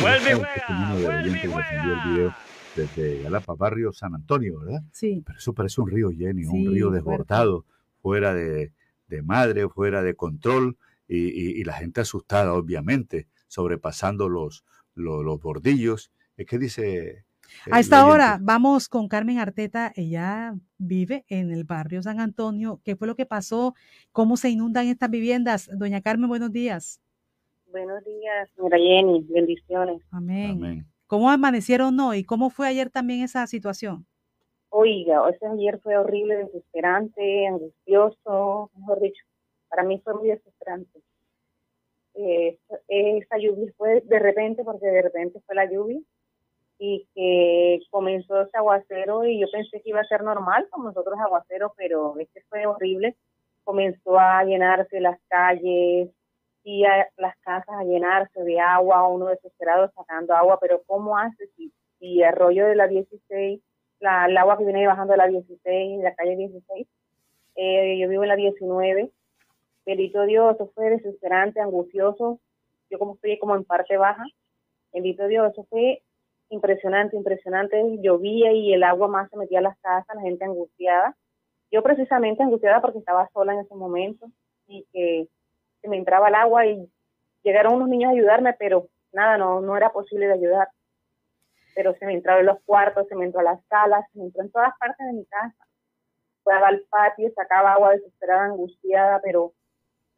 Vuelve 0.00 0.30
y 0.30 0.34
juega, 0.34 0.94
vuelve 0.94 1.38
y 1.44 1.46
juega. 1.46 2.36
Desde 2.76 3.22
Galapa, 3.22 3.54
barrio 3.54 3.92
San 3.92 4.14
Antonio, 4.14 4.60
¿verdad? 4.60 4.82
Sí. 4.92 5.22
Pero 5.26 5.38
eso 5.38 5.52
parece 5.52 5.80
un 5.80 5.90
río, 5.90 6.10
Jenny, 6.16 6.44
un 6.44 6.72
río 6.72 6.90
desbordado, 6.90 7.64
fuera 8.00 8.32
de, 8.32 8.72
de 9.08 9.22
madre, 9.22 9.68
fuera 9.68 10.02
de 10.02 10.14
control 10.14 10.76
y, 11.08 11.16
y- 11.18 11.60
y 11.60 11.64
la 11.64 11.72
gente 11.74 12.00
asustada, 12.00 12.52
obviamente, 12.54 13.26
sobrepasando 13.48 14.28
los, 14.28 14.64
los, 14.94 15.24
los 15.24 15.40
bordillos. 15.40 16.12
Eh, 16.36 16.46
¿Qué 16.46 16.58
dice? 16.58 17.24
A 17.70 17.80
esta 17.80 18.06
hora 18.06 18.38
vamos 18.40 18.88
con 18.88 19.08
Carmen 19.08 19.38
Arteta. 19.38 19.92
Ella 19.96 20.54
vive 20.78 21.24
en 21.28 21.50
el 21.50 21.64
barrio 21.64 22.02
San 22.02 22.20
Antonio. 22.20 22.80
¿Qué 22.84 22.96
fue 22.96 23.06
lo 23.06 23.16
que 23.16 23.26
pasó? 23.26 23.74
¿Cómo 24.12 24.36
se 24.36 24.50
inundan 24.50 24.86
estas 24.86 25.10
viviendas? 25.10 25.70
Doña 25.72 26.00
Carmen, 26.00 26.28
buenos 26.28 26.52
días. 26.52 27.00
Buenos 27.66 28.04
días, 28.04 28.48
señora 28.56 28.78
Jenny. 28.78 29.26
Bendiciones. 29.28 30.02
Amén. 30.10 30.86
¿Cómo 31.06 31.30
amanecieron 31.30 31.98
hoy? 32.00 32.24
¿Cómo 32.24 32.50
fue 32.50 32.68
ayer 32.68 32.90
también 32.90 33.22
esa 33.22 33.46
situación? 33.46 34.06
Oiga, 34.70 35.28
ese 35.28 35.46
ayer 35.46 35.80
fue 35.80 35.96
horrible, 35.96 36.36
desesperante, 36.36 37.46
angustioso, 37.48 38.70
mejor 38.76 39.00
dicho. 39.00 39.24
Para 39.68 39.82
mí 39.82 40.00
fue 40.04 40.14
muy 40.14 40.28
desesperante. 40.28 41.00
Eh, 42.14 42.58
esa 42.88 43.38
lluvia 43.38 43.72
fue 43.76 44.00
de 44.02 44.18
repente, 44.18 44.62
porque 44.64 44.86
de 44.86 45.02
repente 45.02 45.40
fue 45.46 45.54
la 45.54 45.70
lluvia, 45.70 46.00
y 46.82 47.06
que 47.14 47.80
comenzó 47.90 48.40
ese 48.40 48.56
aguacero 48.56 49.26
y 49.26 49.38
yo 49.38 49.46
pensé 49.52 49.82
que 49.82 49.90
iba 49.90 50.00
a 50.00 50.04
ser 50.04 50.22
normal 50.22 50.66
como 50.70 50.86
nosotros 50.86 51.18
aguaceros, 51.20 51.72
pero 51.76 52.14
este 52.18 52.42
fue 52.48 52.64
horrible. 52.64 53.16
Comenzó 53.64 54.18
a 54.18 54.42
llenarse 54.44 54.98
las 54.98 55.20
calles 55.28 56.08
y 56.64 56.84
a- 56.86 57.06
las 57.18 57.36
casas 57.40 57.68
a 57.78 57.84
llenarse 57.84 58.42
de 58.44 58.58
agua, 58.60 59.06
uno 59.08 59.26
desesperado 59.26 59.90
sacando 59.94 60.34
agua, 60.34 60.58
pero 60.58 60.82
¿cómo 60.86 61.18
hace 61.18 61.48
si, 61.54 61.70
si 61.98 62.22
arroyo 62.22 62.66
de 62.66 62.76
la 62.76 62.88
16, 62.88 63.60
la, 64.00 64.24
el 64.24 64.36
agua 64.38 64.56
que 64.56 64.64
viene 64.64 64.86
bajando 64.86 65.12
de 65.12 65.18
la 65.18 65.26
16, 65.26 66.02
la 66.02 66.14
calle 66.14 66.34
16, 66.36 66.86
eh, 67.56 67.98
yo 67.98 68.08
vivo 68.08 68.22
en 68.22 68.28
la 68.30 68.36
19, 68.36 69.10
bendito 69.84 70.24
Dios, 70.24 70.54
eso 70.54 70.70
fue 70.74 70.88
desesperante, 70.88 71.60
angustioso, 71.60 72.40
yo 72.88 72.98
como 72.98 73.16
estoy 73.16 73.38
como 73.38 73.54
en 73.54 73.64
parte 73.64 73.98
baja, 73.98 74.24
bendito 74.94 75.26
Dios, 75.26 75.52
eso 75.52 75.64
fue 75.68 76.02
impresionante, 76.50 77.16
impresionante, 77.16 77.98
llovía 78.02 78.52
y 78.52 78.72
el 78.74 78.82
agua 78.82 79.08
más 79.08 79.30
se 79.30 79.36
metía 79.36 79.60
a 79.60 79.62
las 79.62 79.78
casas, 79.78 80.14
la 80.14 80.22
gente 80.22 80.44
angustiada, 80.44 81.16
yo 81.70 81.82
precisamente 81.82 82.42
angustiada 82.42 82.80
porque 82.80 82.98
estaba 82.98 83.28
sola 83.32 83.54
en 83.54 83.60
ese 83.60 83.74
momento 83.74 84.26
y 84.66 84.84
que 84.92 85.28
se 85.80 85.88
me 85.88 85.96
entraba 85.96 86.28
el 86.28 86.34
agua 86.34 86.66
y 86.66 86.90
llegaron 87.42 87.74
unos 87.74 87.88
niños 87.88 88.10
a 88.10 88.12
ayudarme, 88.12 88.54
pero 88.58 88.88
nada, 89.12 89.38
no, 89.38 89.60
no 89.60 89.76
era 89.76 89.90
posible 89.90 90.26
de 90.26 90.34
ayudar. 90.34 90.68
Pero 91.74 91.94
se 91.94 92.06
me 92.06 92.14
entraba 92.14 92.40
en 92.40 92.46
los 92.46 92.60
cuartos, 92.64 93.06
se 93.08 93.14
me 93.14 93.24
entró 93.24 93.40
a 93.40 93.44
las 93.44 93.64
salas, 93.66 94.04
se 94.12 94.18
me 94.18 94.26
entró 94.26 94.42
en 94.42 94.50
todas 94.50 94.76
partes 94.78 95.06
de 95.06 95.12
mi 95.12 95.24
casa. 95.26 95.66
Fue 96.42 96.54
al 96.54 96.82
patio, 96.90 97.30
sacaba 97.34 97.74
agua 97.74 97.92
desesperada, 97.92 98.46
angustiada, 98.46 99.20
pero 99.22 99.52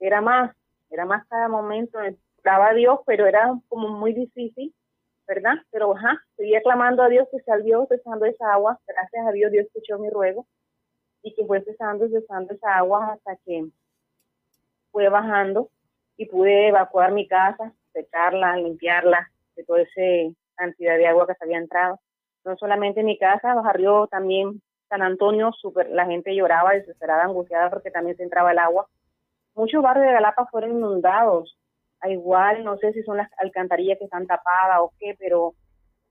era 0.01 0.21
más, 0.21 0.57
era 0.91 1.05
más 1.05 1.27
cada 1.29 1.49
momento. 1.49 1.99
Daba 2.43 2.71
a 2.71 2.75
Dios, 2.75 3.01
pero 3.07 3.27
era 3.27 3.53
como 3.69 3.89
muy 3.89 4.15
difícil, 4.15 4.75
¿verdad? 5.27 5.55
Pero 5.71 5.97
ajá, 5.97 6.23
seguía 6.37 6.63
clamando 6.63 7.03
a 7.03 7.09
Dios 7.09 7.29
que 7.31 7.41
salió 7.41 7.87
cesando 7.89 8.25
esa 8.25 8.53
agua. 8.53 8.79
Gracias 8.87 9.27
a 9.27 9.33
Dios, 9.33 9.51
Dios 9.53 9.67
escuchó 9.67 9.99
mi 9.99 10.11
ruego 10.11 10.47
y 11.23 11.35
que 11.35 11.45
fue 11.45 11.63
cesando, 11.63 12.09
cesando 12.09 12.53
esa 12.55 12.77
agua 12.77 13.13
hasta 13.13 13.37
que 13.45 13.67
fue 14.91 15.09
bajando 15.09 15.71
y 16.17 16.27
pude 16.27 16.69
evacuar 16.69 17.13
mi 17.13 17.27
casa, 17.27 17.73
secarla, 17.93 18.57
limpiarla 18.57 19.31
de 19.57 19.65
toda 19.65 19.81
esa 19.83 20.35
cantidad 20.55 20.97
de 20.97 21.07
agua 21.07 21.27
que 21.27 21.35
se 21.35 21.45
había 21.45 21.59
entrado. 21.59 22.01
No 22.45 22.57
solamente 22.57 23.03
mi 23.03 23.19
casa, 23.19 23.55
barrió 23.55 24.07
también 24.09 24.61
San 24.89 25.03
Antonio, 25.03 25.53
super, 25.53 25.89
la 25.91 26.07
gente 26.07 26.35
lloraba 26.35 26.73
desesperada, 26.73 27.25
angustiada 27.25 27.71
porque 27.71 27.91
también 27.91 28.17
se 28.17 28.25
entraba 28.25 28.53
el 28.53 28.59
agua. 28.59 28.89
Muchos 29.55 29.83
barrios 29.83 30.07
de 30.07 30.13
Galapa 30.13 30.47
fueron 30.47 30.73
inundados. 30.73 31.57
A 32.03 32.11
igual, 32.11 32.65
no 32.65 32.77
sé 32.79 32.93
si 32.93 33.03
son 33.03 33.17
las 33.17 33.31
alcantarillas 33.39 33.99
que 33.99 34.05
están 34.05 34.27
tapadas 34.27 34.81
o 34.81 34.93
qué, 34.99 35.15
pero 35.19 35.55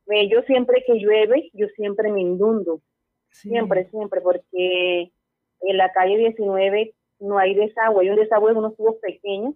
eh, 0.08 0.28
yo 0.30 0.42
siempre 0.44 0.84
que 0.86 0.96
llueve, 0.96 1.50
yo 1.54 1.68
siempre 1.76 2.12
me 2.12 2.22
inundo. 2.22 2.82
Siempre, 3.30 3.90
siempre, 3.90 4.20
porque 4.22 5.12
en 5.62 5.78
la 5.78 5.92
calle 5.92 6.18
19 6.18 6.94
no 7.20 7.38
hay 7.38 7.56
desagüe, 7.56 8.02
hay 8.02 8.10
un 8.10 8.16
desagüe 8.18 8.52
en 8.52 8.58
unos 8.58 8.76
tubos 8.76 8.96
pequeños 9.02 9.56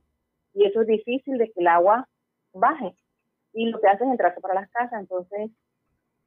y 0.53 0.65
eso 0.65 0.81
es 0.81 0.87
difícil 0.87 1.37
de 1.37 1.47
que 1.51 1.59
el 1.59 1.67
agua 1.67 2.07
baje. 2.53 2.95
Y 3.53 3.69
lo 3.69 3.79
que 3.79 3.87
hace 3.87 4.03
es 4.03 4.11
entrarse 4.11 4.39
para 4.41 4.53
las 4.53 4.69
casas. 4.69 5.01
Entonces, 5.01 5.51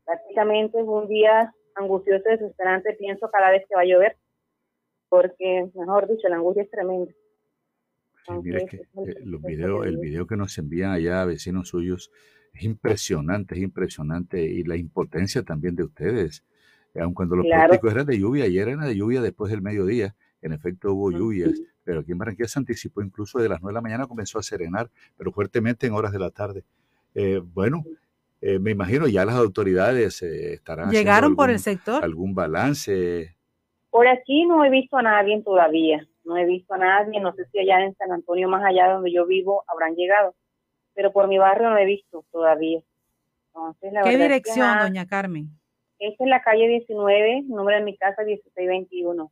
prácticamente 0.05 0.81
es 0.81 0.87
un 0.87 1.09
día 1.09 1.53
angustioso, 1.75 2.29
desesperante, 2.29 2.95
pienso 2.95 3.31
cada 3.31 3.51
vez 3.51 3.65
que 3.69 3.75
va 3.75 3.83
a 3.83 3.87
llover, 3.87 4.17
porque, 5.09 5.69
mejor 5.75 6.09
dicho, 6.09 6.29
la 6.29 6.37
angustia 6.37 6.65
es 6.65 6.71
tremenda. 6.71 7.13
Sí, 8.27 8.33
mira 8.43 8.61
que 8.67 8.77
eh, 8.77 9.15
los 9.25 9.41
videos, 9.43 9.87
el 9.87 9.97
video 9.99 10.27
que 10.27 10.37
nos 10.37 10.57
envían 10.59 10.91
allá 10.91 11.25
vecinos 11.25 11.69
suyos 11.69 12.11
es 12.53 12.63
impresionante, 12.63 13.55
es 13.55 13.63
impresionante 13.63 14.43
y 14.43 14.63
la 14.65 14.77
impotencia 14.77 15.43
también 15.43 15.77
de 15.77 15.85
ustedes. 15.85 16.45
Eh, 16.95 17.01
Aun 17.01 17.15
cuando 17.15 17.37
los 17.37 17.47
Claro. 17.47 17.61
pronósticos 17.63 17.93
eran 17.93 18.07
de 18.07 18.19
lluvia, 18.19 18.45
ayer 18.45 18.69
era 18.69 18.87
de 18.87 18.97
lluvia 18.97 19.21
después 19.23 19.51
del 19.51 19.63
mediodía, 19.63 20.15
en 20.43 20.53
efecto 20.53 20.93
hubo 20.93 21.11
lluvias, 21.11 21.61
pero 21.85 22.01
aquí 22.01 22.13
en 22.13 22.19
Barranquilla 22.19 22.49
se 22.49 22.59
anticipó 22.59 23.03
incluso 23.03 23.39
de 23.39 23.49
las 23.49 23.61
9 23.61 23.73
de 23.73 23.75
la 23.75 23.81
mañana 23.81 24.07
comenzó 24.07 24.39
a 24.39 24.43
serenar, 24.43 24.91
pero 25.17 25.33
fuertemente 25.33 25.87
en 25.87 25.95
horas 25.95 26.13
de 26.13 26.19
la 26.19 26.31
tarde. 26.31 26.65
Eh, 27.15 27.41
bueno, 27.43 27.85
eh, 28.41 28.59
me 28.59 28.71
imagino 28.71 29.09
ya 29.09 29.25
las 29.25 29.35
autoridades 29.35 30.23
eh, 30.23 30.55
estarán 30.55 30.89
haciendo 30.89 31.01
¿Llegaron 31.09 31.35
por 31.37 31.51
el 31.51 31.59
sector? 31.59 32.05
algún 32.05 32.35
balance. 32.35 33.35
Por 33.91 34.07
aquí 34.07 34.45
no 34.47 34.65
he 34.65 34.71
visto 34.71 34.97
a 34.97 35.03
nadie 35.03 35.43
todavía, 35.43 36.07
no 36.29 36.37
he 36.37 36.45
visto 36.45 36.75
a 36.75 36.79
nadie, 36.79 37.19
no 37.21 37.33
sé 37.33 37.47
si 37.47 37.59
allá 37.59 37.81
en 37.85 37.97
San 37.97 38.13
Antonio, 38.13 38.49
más 38.49 38.63
allá 38.65 38.87
de 38.89 38.93
donde 38.95 39.13
yo 39.13 39.27
vivo, 39.27 39.65
habrán 39.67 39.95
llegado, 39.97 40.35
pero 40.95 41.13
por 41.13 41.27
mi 41.27 41.39
barrio 41.39 41.71
no 41.71 41.79
he 41.79 41.85
visto 41.87 42.25
todavía. 42.31 42.81
Entonces, 43.49 43.93
la 43.93 44.03
¿Qué 44.03 44.11
verdad 44.11 44.13
es 44.13 44.19
que, 44.19 44.23
dirección, 44.23 44.67
ajá, 44.67 44.83
doña 44.85 45.07
Carmen? 45.07 45.49
Esta 45.99 46.25
es 46.25 46.31
la 46.31 46.43
calle 46.43 46.69
19, 46.69 47.43
número 47.49 47.79
de 47.79 47.85
mi 47.85 47.97
casa 47.97 48.23
1621, 48.23 49.31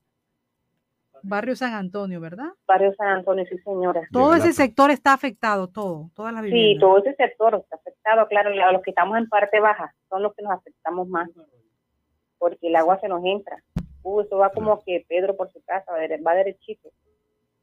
Barrio 1.22 1.56
San 1.56 1.72
Antonio, 1.74 2.20
¿verdad? 2.20 2.50
barrio 2.68 2.94
San 2.96 3.08
Antonio, 3.08 3.44
sí 3.48 3.56
señora. 3.58 4.02
Todo 4.12 4.34
ese 4.34 4.52
sector 4.52 4.90
está 4.90 5.12
afectado, 5.12 5.68
todo, 5.68 6.10
todas 6.14 6.32
las 6.32 6.42
Sí, 6.44 6.50
viviendas. 6.50 6.80
todo 6.80 6.98
ese 6.98 7.14
sector 7.14 7.54
está 7.56 7.76
afectado, 7.76 8.26
claro, 8.28 8.50
los 8.72 8.82
que 8.82 8.90
estamos 8.90 9.16
en 9.18 9.28
parte 9.28 9.58
baja 9.60 9.92
son 10.08 10.22
los 10.22 10.34
que 10.34 10.42
nos 10.42 10.52
afectamos 10.52 11.08
más, 11.08 11.28
porque 12.38 12.68
el 12.68 12.76
agua 12.76 12.98
se 13.00 13.08
nos 13.08 13.24
entra. 13.24 13.56
Eso 14.24 14.36
va 14.38 14.50
como 14.50 14.82
que 14.84 15.04
Pedro 15.08 15.36
por 15.36 15.52
su 15.52 15.60
casa, 15.62 15.92
va 15.92 15.98
dere- 16.00 16.22
va 16.24 16.34
derechito. 16.34 16.90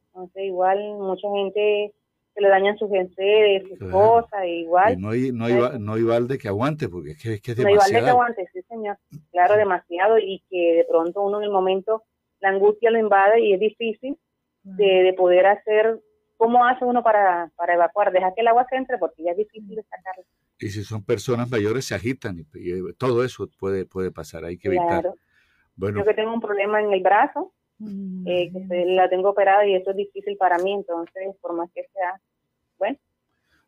Entonces, 0.07 0.43
igual, 0.43 0.77
mucha 0.99 1.27
gente 1.29 1.93
se 2.33 2.41
le 2.41 2.47
dañan 2.49 2.77
sus 2.77 2.91
enseres, 2.91 3.63
sus 3.69 3.77
Claro. 3.79 3.91
cosas, 3.91 4.43
e 4.43 4.49
igual. 4.61 4.93
Y 4.93 4.97
no 4.97 5.09
hay, 5.09 5.31
no 5.31 5.45
hay, 5.45 5.79
no 5.79 5.93
hay 5.93 6.03
balde 6.03 6.37
que 6.37 6.47
aguante, 6.47 6.89
porque 6.89 7.11
es 7.11 7.21
que 7.21 7.33
es, 7.35 7.41
que 7.41 7.51
es 7.51 7.57
No, 7.59 7.69
igual 7.69 7.77
de 7.87 7.89
que 7.89 7.95
demasiado. 7.95 8.09
aguante, 8.21 8.49
sí, 8.53 8.61
señor. 8.63 8.97
Claro, 9.31 9.55
demasiado, 9.55 10.17
y 10.19 10.43
que 10.49 10.75
de 10.77 10.85
pronto 10.89 11.21
uno 11.21 11.37
en 11.39 11.45
el 11.45 11.51
momento, 11.51 12.03
la 12.39 12.49
angustia 12.49 12.91
lo 12.91 12.99
invade 12.99 13.39
y 13.41 13.53
es 13.53 13.59
difícil 13.59 14.17
de, 14.63 14.85
de 15.03 15.13
poder 15.13 15.45
hacer, 15.45 15.99
¿cómo 16.37 16.65
hace 16.65 16.83
uno 16.85 17.01
para, 17.03 17.51
para 17.55 17.73
evacuar? 17.75 18.11
Deja 18.11 18.33
que 18.33 18.41
el 18.41 18.47
agua 18.47 18.65
se 18.69 18.75
entre 18.75 18.97
porque 18.97 19.23
ya 19.23 19.31
es 19.31 19.37
difícil 19.37 19.75
de 19.75 19.83
sacarla. 19.83 20.23
Y 20.59 20.69
si 20.69 20.83
son 20.83 21.03
personas 21.03 21.49
mayores, 21.49 21.85
se 21.85 21.95
agitan 21.95 22.37
y, 22.39 22.45
y, 22.59 22.71
eh, 22.71 22.93
todo 22.97 23.23
eso 23.23 23.47
puede, 23.59 23.85
puede 23.85 24.11
pasar, 24.11 24.45
hay 24.45 24.57
que 24.57 24.67
evitar. 24.69 25.01
Claro. 25.01 25.15
Bueno, 25.75 25.99
Yo 25.99 26.05
que 26.05 26.13
tengo 26.13 26.33
un 26.33 26.41
problema 26.41 26.81
en 26.81 26.91
el 26.93 27.01
brazo, 27.01 27.53
eh, 28.25 28.51
que 28.51 28.67
se- 28.67 28.85
la 28.85 29.09
tengo 29.09 29.29
operada 29.29 29.65
y 29.65 29.75
eso 29.75 29.91
es 29.91 29.97
difícil 29.97 30.37
para 30.37 30.57
mí, 30.59 30.73
entonces, 30.73 31.35
por 31.41 31.53
más 31.53 31.69
que 31.73 31.83
sea, 31.93 32.21
bueno, 32.77 32.97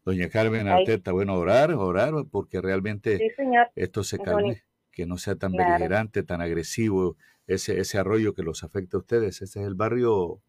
doña 0.05 0.29
Carmen. 0.29 0.67
Arteta, 0.67 1.11
bueno, 1.11 1.33
orar, 1.35 1.71
orar, 1.73 2.13
porque 2.31 2.61
realmente 2.61 3.17
sí, 3.17 3.29
señor. 3.35 3.69
esto 3.75 4.03
se 4.03 4.19
calme, 4.19 4.63
que 4.91 5.05
no 5.05 5.17
sea 5.17 5.35
tan 5.35 5.51
Claro. 5.53 5.71
beligerante, 5.71 6.23
tan 6.23 6.41
agresivo, 6.41 7.17
ese, 7.47 7.79
ese 7.79 7.97
arroyo 7.97 8.33
que 8.33 8.43
los 8.43 8.63
afecta 8.63 8.97
a 8.97 8.99
ustedes. 9.01 9.41
Ese 9.41 9.59
es 9.59 9.65
el 9.67 9.75
barrio 9.75 10.41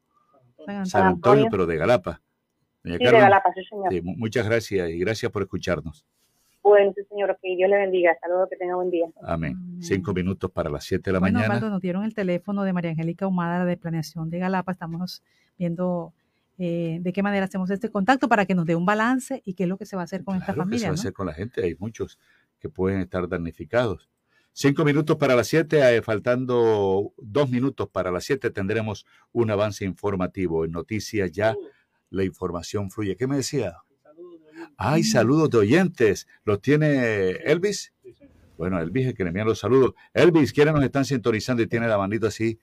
San 0.65 0.87
San 0.87 1.07
Antonio, 1.07 1.49
pero 1.51 1.67
de 1.67 1.77
Galapa. 1.77 2.23
Doña 2.85 2.99
Sí, 2.99 3.05
de 3.05 3.11
Galapa, 3.11 3.53
sí, 3.55 3.65
señor. 3.65 4.03
muchas 4.05 4.47
gracias 4.47 4.91
y 4.91 4.99
gracias 4.99 5.33
por 5.33 5.43
escucharnos. 5.43 6.07
Bueno, 6.69 6.93
sí, 6.97 7.03
señor, 7.09 7.39
que 7.41 7.55
Dios 7.55 7.71
le 7.71 7.77
bendiga. 7.77 8.17
Luego, 8.29 8.49
que 8.49 8.57
tenga 8.57 8.75
buen 8.75 8.91
día. 8.91 9.07
Amén. 9.23 9.57
Cinco 9.81 10.13
minutos 10.13 10.51
para 10.51 10.69
las 10.69 10.83
siete 10.85 11.11
de 11.11 11.13
la 11.13 11.21
Bueno, 11.21 11.39
mañana. 11.39 11.55
Osvaldo, 11.55 11.71
nos 11.71 11.81
dieron 11.81 12.03
el 12.05 12.13
teléfono 12.13 12.65
de 12.65 12.73
María 12.73 12.91
Angélica 12.91 13.27
Humada 13.27 13.65
de 13.65 13.77
Planeación 13.77 14.31
de 14.31 14.41
Galapa. 14.41 14.73
Estamos 14.73 15.23
viendo 15.57 16.13
eh, 16.59 16.99
de 17.01 17.13
qué 17.13 17.23
manera 17.23 17.45
hacemos 17.45 17.71
este 17.71 17.89
contacto 17.89 18.29
para 18.29 18.47
que 18.47 18.57
nos 18.57 18.67
dé 18.67 18.75
un 18.75 18.85
balance 18.85 19.43
y 19.45 19.55
qué 19.55 19.63
es 19.63 19.69
lo 19.69 19.77
que 19.79 19.87
se 19.87 19.95
va 19.95 20.03
a 20.03 20.07
hacer 20.07 20.25
con 20.25 20.35
esta 20.37 20.55
Claro, 20.55 20.69
¿qué 20.69 20.79
se 20.79 20.87
familia. 20.87 20.89
va 20.89 20.93
a 20.93 20.95
hacer 20.95 21.13
con 21.13 21.27
la 21.27 21.35
gente? 21.35 21.63
Hay 21.63 21.77
muchos 21.79 22.19
que 22.59 22.69
pueden 22.69 23.01
estar 23.01 23.29
damnificados. 23.29 24.11
Cinco 24.53 24.85
minutos 24.85 25.17
para 25.19 25.37
las 25.37 25.47
siete, 25.47 25.79
eh, 25.97 26.03
faltando 26.03 27.13
dos 27.19 27.49
minutos 27.49 27.89
para 27.91 28.11
las 28.11 28.25
siete, 28.25 28.51
tendremos 28.51 29.07
un 29.31 29.51
avance 29.53 29.85
informativo. 29.85 30.65
En 30.65 30.73
noticias 30.73 31.31
ya 31.31 31.55
la 32.11 32.25
información 32.25 32.91
fluye. 32.91 33.15
¿Qué 33.17 33.27
me 33.29 33.37
decía? 33.37 33.75
Ay, 34.77 35.03
saludos 35.03 35.51
de 35.51 35.59
oyentes. 35.59 36.27
¿Los 36.45 36.61
tiene 36.61 37.31
Elvis? 37.45 37.93
Bueno, 38.59 38.81
Elvis 38.81 39.05
es 39.05 39.09
el 39.11 39.15
que 39.17 39.25
le 39.25 39.29
envían 39.29 39.47
los 39.47 39.59
saludos. 39.59 39.95
Elvis, 40.15 40.53
¿quiénes 40.53 40.75
nos 40.75 40.83
están 40.85 41.05
sintonizando 41.05 41.63
y 41.63 41.67
tiene 41.67 41.89
la 41.89 41.99
manito 41.99 42.27
así 42.27 42.59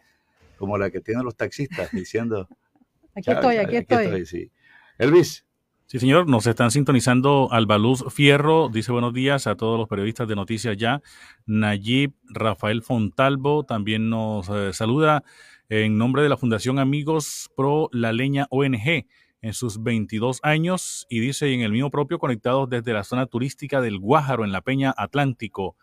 como 0.58 0.78
la 0.78 0.90
que 0.90 1.02
tienen 1.02 1.24
los 1.24 1.36
taxistas 1.36 1.92
diciendo... 1.92 2.48
Aquí 3.16 3.26
"Chao, 3.26 3.36
estoy, 3.36 3.58
aquí 3.58 3.76
estoy. 3.76 4.26
sí. 4.26 4.52
Elvis. 4.98 5.46
Sí, 5.86 6.00
señor, 6.00 6.28
nos 6.28 6.48
están 6.48 6.72
sintonizando 6.72 7.50
Albaluz 7.52 8.06
Fierro, 8.12 8.70
dice 8.70 8.92
buenos 8.92 9.14
días 9.14 9.46
a 9.46 9.56
todos 9.56 9.78
los 9.78 9.88
periodistas 9.88 10.28
de 10.28 10.36
Noticias 10.36 10.76
Ya. 10.78 11.04
Nayib 11.46 12.14
Rafael 12.24 12.82
Fontalvo 12.82 13.66
también 13.66 14.10
nos 14.10 14.50
eh, 14.50 14.74
saluda 14.74 15.24
en 15.70 15.98
nombre 16.00 16.24
de 16.24 16.30
la 16.30 16.38
Fundación 16.38 16.80
Amigos 16.80 17.52
Pro 17.56 17.90
La 17.92 18.12
Leña 18.14 18.48
ONG 18.50 19.06
en 19.44 19.54
sus 19.54 19.84
22 19.84 20.40
años 20.42 21.06
y 21.10 21.20
dice 21.20 21.50
y 21.50 21.54
en 21.54 21.62
el 21.62 21.74
mío 21.74 21.92
propio 21.92 22.18
conectados 22.18 22.70
desde 22.70 22.94
la 22.94 23.04
zona 23.04 23.28
turística 23.28 23.82
del 23.82 24.00
Guájaro 24.00 24.46
en 24.46 24.54
la 24.54 24.62
Peña 24.62 24.94
Atlántico. 24.98 25.76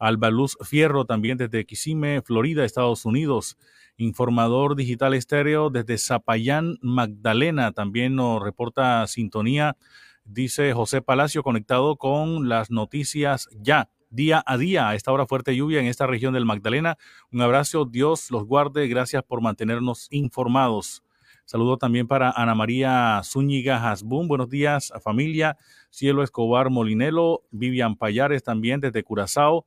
Albaluz 0.00 0.58
Fierro 0.62 1.06
también 1.06 1.38
desde 1.38 1.64
Kissimmee, 1.64 2.22
Florida, 2.22 2.64
Estados 2.64 3.04
Unidos. 3.06 3.56
Informador 3.96 4.74
Digital 4.74 5.14
Estéreo 5.14 5.70
desde 5.70 5.96
Zapayán, 5.96 6.78
Magdalena. 6.82 7.70
También 7.70 8.16
nos 8.16 8.42
reporta 8.42 9.06
sintonía, 9.06 9.76
dice 10.24 10.72
José 10.72 11.00
Palacio, 11.00 11.44
conectado 11.44 11.96
con 11.96 12.48
las 12.48 12.72
noticias 12.72 13.48
ya 13.52 13.88
día 14.10 14.42
a 14.44 14.58
día. 14.58 14.88
A 14.88 14.96
esta 14.96 15.12
hora 15.12 15.28
fuerte 15.28 15.54
lluvia 15.54 15.78
en 15.78 15.86
esta 15.86 16.08
región 16.08 16.34
del 16.34 16.46
Magdalena. 16.46 16.98
Un 17.30 17.42
abrazo, 17.42 17.84
Dios 17.84 18.32
los 18.32 18.44
guarde. 18.44 18.88
Gracias 18.88 19.22
por 19.22 19.40
mantenernos 19.40 20.08
informados. 20.10 21.03
Saludo 21.44 21.76
también 21.76 22.06
para 22.06 22.30
Ana 22.30 22.54
María 22.54 23.20
Zúñiga 23.22 23.90
Hasbún. 23.90 24.28
Buenos 24.28 24.48
días, 24.48 24.92
familia. 25.02 25.58
Cielo 25.90 26.22
Escobar 26.22 26.70
Molinelo, 26.70 27.42
Vivian 27.50 27.96
Payares 27.96 28.42
también 28.42 28.80
desde 28.80 29.02
Curazao. 29.02 29.66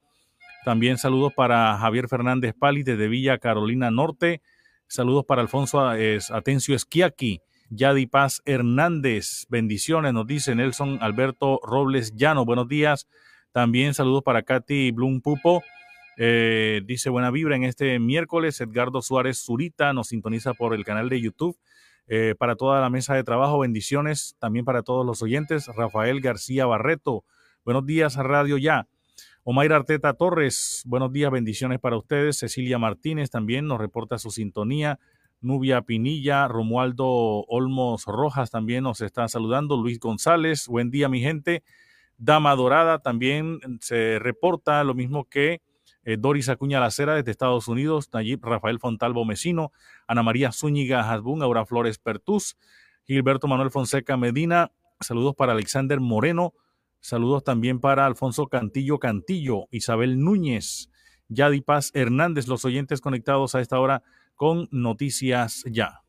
También 0.66 0.98
saludos 0.98 1.34
para 1.34 1.78
Javier 1.78 2.08
Fernández 2.08 2.56
Pali 2.58 2.84
desde 2.84 3.08
Villa 3.08 3.38
Carolina 3.38 3.91
Norte. 3.91 4.41
Saludos 4.88 5.26
para 5.26 5.41
Alfonso 5.41 5.88
Atencio 5.88 6.76
Esquiaqui. 6.76 7.41
Yadi 7.70 8.06
Paz 8.08 8.41
Hernández, 8.45 9.45
bendiciones, 9.49 10.14
nos 10.14 10.26
dice 10.26 10.56
Nelson 10.56 10.99
Alberto 11.02 11.60
Robles 11.64 12.16
Llano, 12.16 12.45
buenos 12.45 12.70
días. 12.70 13.08
También 13.52 13.94
saludos 13.94 14.24
para 14.24 14.44
Katy 14.44 14.91
Blum 14.91 15.20
Pupo, 15.20 15.62
eh, 16.18 16.82
dice 16.86 17.10
buena 17.10 17.30
vibra 17.30 17.56
en 17.56 17.64
este 17.64 17.99
miércoles. 17.99 18.60
Edgardo 18.62 19.02
Suárez 19.02 19.44
Zurita 19.44 19.94
nos 19.94 20.08
sintoniza 20.08 20.54
por 20.54 20.74
el 20.74 20.84
canal 20.86 21.10
de 21.10 21.22
YouTube. 21.22 21.58
Eh, 22.10 22.36
para 22.40 22.56
toda 22.56 22.80
la 22.80 22.90
mesa 22.90 23.16
de 23.16 23.24
trabajo, 23.24 23.60
bendiciones 23.60 24.38
también 24.40 24.64
para 24.64 24.82
todos 24.82 25.06
los 25.06 25.22
oyentes. 25.22 25.68
Rafael 25.68 26.22
García 26.22 26.66
Barreto, 26.66 27.26
buenos 27.66 27.86
días, 27.86 28.16
Radio 28.16 28.58
Ya. 28.58 28.88
Omaira 29.44 29.76
Arteta 29.76 30.14
Torres, 30.14 30.84
buenos 30.86 31.12
días, 31.12 31.32
bendiciones 31.32 31.80
para 31.80 31.98
ustedes. 31.98 32.38
Cecilia 32.38 32.78
Martínez 32.78 33.30
también 33.30 33.68
nos 33.68 33.80
reporta 33.80 34.18
su 34.20 34.32
sintonía. 34.32 35.00
Nubia 35.42 35.82
Pinilla, 35.82 36.48
Romualdo 36.48 37.06
Olmos 37.48 38.06
Rojas 38.06 38.52
también 38.52 38.84
nos 38.84 39.02
está 39.02 39.28
saludando. 39.28 39.78
Luis 39.78 40.00
González, 40.00 40.68
buen 40.68 40.90
día 40.90 41.10
mi 41.10 41.20
gente. 41.20 41.64
Dama 42.18 42.56
Dorada 42.56 43.00
también 43.00 43.60
se 43.82 44.18
reporta 44.20 44.84
lo 44.84 44.94
mismo 44.94 45.26
que 45.26 45.62
eh, 46.08 46.18
Doris 46.18 46.50
Acuña 46.50 46.80
Lacera 46.80 47.16
desde 47.16 47.32
Estados 47.32 47.68
Unidos, 47.68 48.10
Nayib 48.14 48.44
Rafael 48.44 48.80
Fontalvo 48.80 49.26
Mesino, 49.26 49.72
Ana 50.08 50.24
María 50.24 50.52
Zúñiga 50.52 51.12
Hasbún, 51.12 51.44
Aura 51.44 51.66
Flores 51.66 52.00
Pertús, 52.00 52.58
Gilberto 53.06 53.48
Manuel 53.48 53.70
Fonseca 53.70 54.18
Medina, 54.18 54.72
saludos 55.00 55.36
para 55.36 55.52
Alexander 55.52 56.00
Moreno, 56.00 56.54
Saludos 57.00 57.44
también 57.44 57.80
para 57.80 58.06
Alfonso 58.06 58.48
Cantillo 58.48 59.00
Cantillo, 59.00 59.68
Isabel 59.72 60.20
Núñez, 60.20 60.90
Yadi 61.30 61.62
Paz 61.62 61.92
Hernández, 61.94 62.48
los 62.48 62.66
oyentes 62.66 63.02
conectados 63.02 63.56
a 63.56 63.62
esta 63.62 63.80
hora 63.80 64.04
con 64.36 64.68
Noticias 64.72 65.64
Ya. 65.70 66.02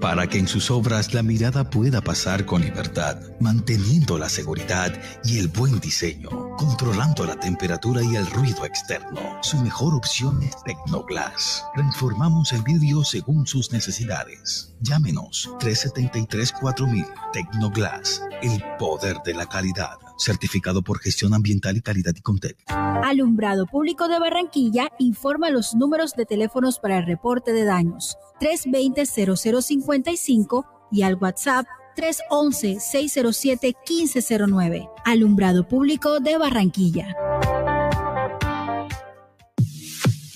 para 0.00 0.26
que 0.26 0.38
en 0.38 0.48
sus 0.48 0.70
obras 0.70 1.14
la 1.14 1.22
mirada 1.22 1.70
pueda 1.70 2.00
pasar 2.00 2.44
con 2.44 2.62
libertad, 2.62 3.18
manteniendo 3.40 4.18
la 4.18 4.28
seguridad 4.28 4.92
y 5.24 5.38
el 5.38 5.48
buen 5.48 5.80
diseño, 5.80 6.28
controlando 6.56 7.24
la 7.24 7.36
temperatura 7.36 8.02
y 8.02 8.16
el 8.16 8.26
ruido 8.26 8.64
externo. 8.64 9.20
Su 9.42 9.58
mejor 9.58 9.94
opción 9.94 10.42
es 10.42 10.56
Tecnoglass. 10.64 11.64
Transformamos 11.74 12.52
el 12.52 12.62
vidrio 12.62 13.04
según 13.04 13.46
sus 13.46 13.72
necesidades. 13.72 14.74
Llámenos 14.80 15.50
373-4000 15.60 17.06
Tecnoglass, 17.32 18.22
el 18.42 18.62
poder 18.78 19.16
de 19.24 19.34
la 19.34 19.46
calidad. 19.46 19.98
Certificado 20.18 20.82
por 20.82 21.00
gestión 21.00 21.34
ambiental 21.34 21.76
y 21.76 21.80
calidad 21.80 22.12
y 22.14 22.20
Contec. 22.20 22.56
Alumbrado 22.68 23.66
Público 23.66 24.08
de 24.08 24.18
Barranquilla 24.18 24.88
informa 24.98 25.50
los 25.50 25.74
números 25.74 26.12
de 26.14 26.24
teléfonos 26.24 26.78
para 26.78 26.98
el 26.98 27.06
reporte 27.06 27.52
de 27.52 27.64
daños 27.64 28.16
320-0055 28.40 30.64
y 30.90 31.02
al 31.02 31.16
WhatsApp 31.16 31.66
311-607-1509. 31.96 34.90
Alumbrado 35.04 35.68
Público 35.68 36.20
de 36.20 36.38
Barranquilla. 36.38 37.14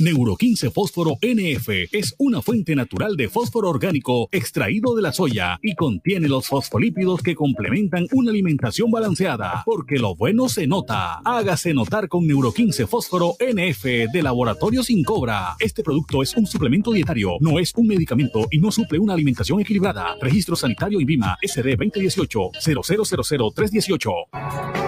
Neuro 0.01 0.37
15 0.37 0.71
Fósforo 0.71 1.19
NF 1.21 1.69
es 1.91 2.15
una 2.19 2.41
fuente 2.41 2.77
natural 2.77 3.17
de 3.17 3.29
fósforo 3.29 3.69
orgánico 3.69 4.29
extraído 4.31 4.95
de 4.95 5.03
la 5.03 5.13
soya 5.13 5.59
y 5.61 5.75
contiene 5.75 6.29
los 6.29 6.47
fosfolípidos 6.47 7.21
que 7.21 7.35
complementan 7.35 8.07
una 8.13 8.31
alimentación 8.31 8.93
balanceada, 8.93 9.63
porque 9.65 9.99
lo 9.99 10.15
bueno 10.15 10.49
se 10.49 10.69
nota. 10.69 11.21
Hágase 11.25 11.75
notar 11.75 12.07
con 12.07 12.29
Neuro 12.29 12.53
15 12.53 12.87
Fósforo 12.87 13.35
NF 13.41 13.85
de 14.13 14.23
Laboratorio 14.23 14.85
Sin 14.85 15.03
Cobra. 15.03 15.57
Este 15.59 15.83
producto 15.83 16.23
es 16.23 16.37
un 16.37 16.47
suplemento 16.47 16.93
dietario, 16.93 17.33
no 17.41 17.59
es 17.59 17.73
un 17.75 17.89
medicamento 17.89 18.47
y 18.53 18.59
no 18.59 18.71
suple 18.71 19.01
una 19.01 19.15
alimentación 19.15 19.61
equilibrada. 19.61 20.15
Registro 20.21 20.55
Sanitario 20.55 21.01
INVIMA 21.01 21.39
SD 21.43 21.77
2018 21.77 22.51
0000318. 22.65 24.88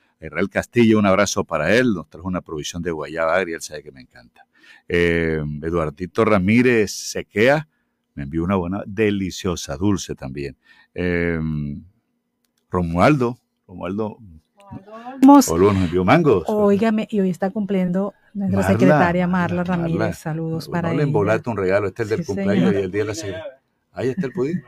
Israel 0.27 0.49
Castillo, 0.49 0.99
un 0.99 1.05
abrazo 1.05 1.43
para 1.43 1.75
él. 1.75 1.93
Nos 1.93 2.09
trajo 2.09 2.27
una 2.27 2.41
provisión 2.41 2.81
de 2.81 2.91
guayaba 2.91 3.35
agria, 3.35 3.55
él 3.55 3.61
sabe 3.61 3.83
que 3.83 3.91
me 3.91 4.01
encanta. 4.01 4.45
Eh, 4.87 5.41
Eduardito 5.61 6.25
Ramírez 6.25 6.91
Sequea 6.91 7.67
me 8.15 8.23
envió 8.23 8.43
una 8.43 8.55
buena, 8.57 8.83
deliciosa, 8.85 9.77
dulce 9.77 10.15
también. 10.15 10.57
Eh, 10.93 11.39
Romualdo, 12.69 13.37
Romualdo. 13.67 14.17
Olo 15.49 15.73
nos 15.73 15.83
envió 15.83 16.05
mangos. 16.05 16.45
Óigame, 16.47 17.07
y 17.11 17.19
hoy 17.19 17.29
está 17.29 17.49
cumpliendo 17.49 18.13
nuestra 18.33 18.61
Marla, 18.61 18.71
secretaria 18.79 19.27
Marla 19.27 19.63
Marla, 19.65 19.75
Ramírez. 19.75 20.17
Saludos 20.17 20.67
No 20.67 20.71
para 20.71 20.89
le 20.89 20.95
ella. 20.95 21.03
embolaste 21.03 21.49
un 21.49 21.57
regalo, 21.57 21.87
este 21.87 22.03
es 22.03 22.11
el 22.11 22.17
del 22.17 22.25
Sí, 22.25 22.33
cumpleaños 22.33 22.69
señor. 22.69 22.75
y 22.75 22.85
el 22.85 22.91
día 22.91 23.01
de 23.01 23.07
la 23.07 23.15
secretaria. 23.15 23.61
Ahí 23.91 24.09
está 24.09 24.27
el 24.27 24.31
pudín. 24.33 24.63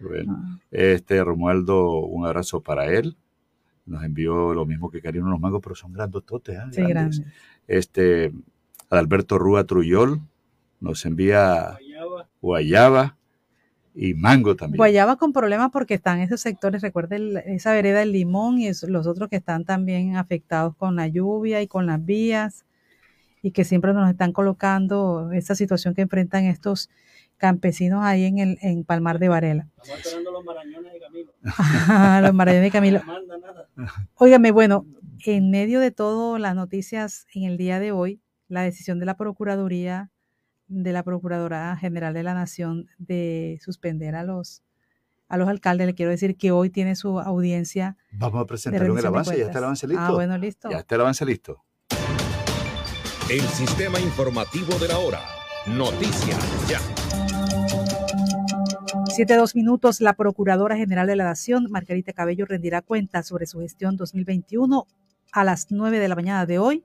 Bueno, 0.00 0.60
este 0.70 1.24
Romualdo, 1.24 2.00
un 2.00 2.26
abrazo 2.26 2.60
para 2.60 2.86
él. 2.92 3.16
Nos 3.86 4.02
envió 4.04 4.54
lo 4.54 4.64
mismo 4.64 4.90
que 4.90 5.02
Karina 5.02 5.26
unos 5.26 5.40
mangos, 5.40 5.60
pero 5.62 5.74
son 5.74 5.92
grandototes. 5.92 6.58
¿ah? 6.58 6.68
Sí, 6.70 6.82
grandes. 6.82 7.22
Este, 7.66 8.32
Adalberto 8.90 9.38
Rúa 9.38 9.64
Truyol 9.64 10.20
nos 10.80 11.04
envía 11.06 11.78
guayaba 12.40 13.16
y 13.94 14.14
mango 14.14 14.56
también. 14.56 14.76
Guayaba 14.76 15.16
con 15.16 15.32
problemas 15.32 15.70
porque 15.70 15.94
están 15.94 16.20
esos 16.20 16.40
sectores, 16.40 16.82
recuerden 16.82 17.36
esa 17.46 17.72
vereda 17.72 18.00
del 18.00 18.12
limón 18.12 18.58
y 18.58 18.70
los 18.88 19.06
otros 19.06 19.28
que 19.28 19.36
están 19.36 19.64
también 19.64 20.16
afectados 20.16 20.74
con 20.76 20.96
la 20.96 21.06
lluvia 21.06 21.62
y 21.62 21.68
con 21.68 21.86
las 21.86 22.04
vías 22.04 22.64
y 23.40 23.52
que 23.52 23.64
siempre 23.64 23.92
nos 23.92 24.10
están 24.10 24.32
colocando 24.32 25.30
esta 25.32 25.54
situación 25.54 25.94
que 25.94 26.02
enfrentan 26.02 26.44
estos 26.44 26.90
campesinos 27.44 28.02
ahí 28.02 28.24
en 28.24 28.38
el 28.38 28.58
en 28.62 28.84
Palmar 28.84 29.18
de 29.18 29.28
Varela. 29.28 29.68
Ajá, 31.44 32.22
los 32.22 32.32
maravillones 32.32 32.62
de 32.62 32.70
Camilo. 32.70 33.02
Óigame, 34.14 34.50
bueno, 34.50 34.86
en 35.26 35.50
medio 35.50 35.78
de 35.78 35.90
todo 35.90 36.38
las 36.38 36.54
noticias 36.54 37.26
en 37.34 37.42
el 37.42 37.58
día 37.58 37.78
de 37.80 37.92
hoy, 37.92 38.22
la 38.48 38.62
decisión 38.62 38.98
de 38.98 39.04
la 39.04 39.18
Procuraduría, 39.18 40.10
de 40.68 40.92
la 40.92 41.02
Procuradora 41.02 41.76
General 41.76 42.14
de 42.14 42.22
la 42.22 42.32
Nación 42.32 42.88
de 42.96 43.58
suspender 43.62 44.14
a 44.14 44.22
los 44.22 44.62
a 45.28 45.36
los 45.36 45.46
alcaldes, 45.46 45.86
le 45.86 45.94
quiero 45.94 46.10
decir 46.10 46.38
que 46.38 46.50
hoy 46.50 46.70
tiene 46.70 46.96
su 46.96 47.20
audiencia. 47.20 47.98
Vamos 48.12 48.36
a 48.36 48.40
de 48.40 48.46
presentar 48.46 48.90
un 48.90 48.96
de 48.96 49.06
avance, 49.06 49.36
ya 49.36 49.44
está 49.44 49.58
el 49.58 49.64
avance 49.64 49.86
listo. 49.86 50.02
Ah, 50.02 50.12
bueno, 50.12 50.38
listo. 50.38 50.70
Ya 50.70 50.78
está 50.78 50.94
el 50.94 51.00
avance 51.02 51.26
listo. 51.26 51.62
El 53.28 53.42
sistema 53.42 54.00
informativo 54.00 54.78
de 54.78 54.88
la 54.88 54.98
hora. 54.98 55.20
Noticias 55.66 56.68
ya. 56.68 56.80
Siete 59.14 59.36
dos 59.36 59.54
minutos, 59.54 60.00
la 60.00 60.14
Procuradora 60.14 60.76
General 60.76 61.06
de 61.06 61.14
la 61.16 61.24
Nación, 61.24 61.68
Margarita 61.70 62.12
Cabello, 62.12 62.46
rendirá 62.46 62.82
cuentas 62.82 63.28
sobre 63.28 63.46
su 63.46 63.60
gestión 63.60 63.96
2021 63.96 64.86
a 65.32 65.44
las 65.44 65.70
9 65.70 65.98
de 66.00 66.08
la 66.08 66.16
mañana 66.16 66.46
de 66.46 66.58
hoy. 66.58 66.84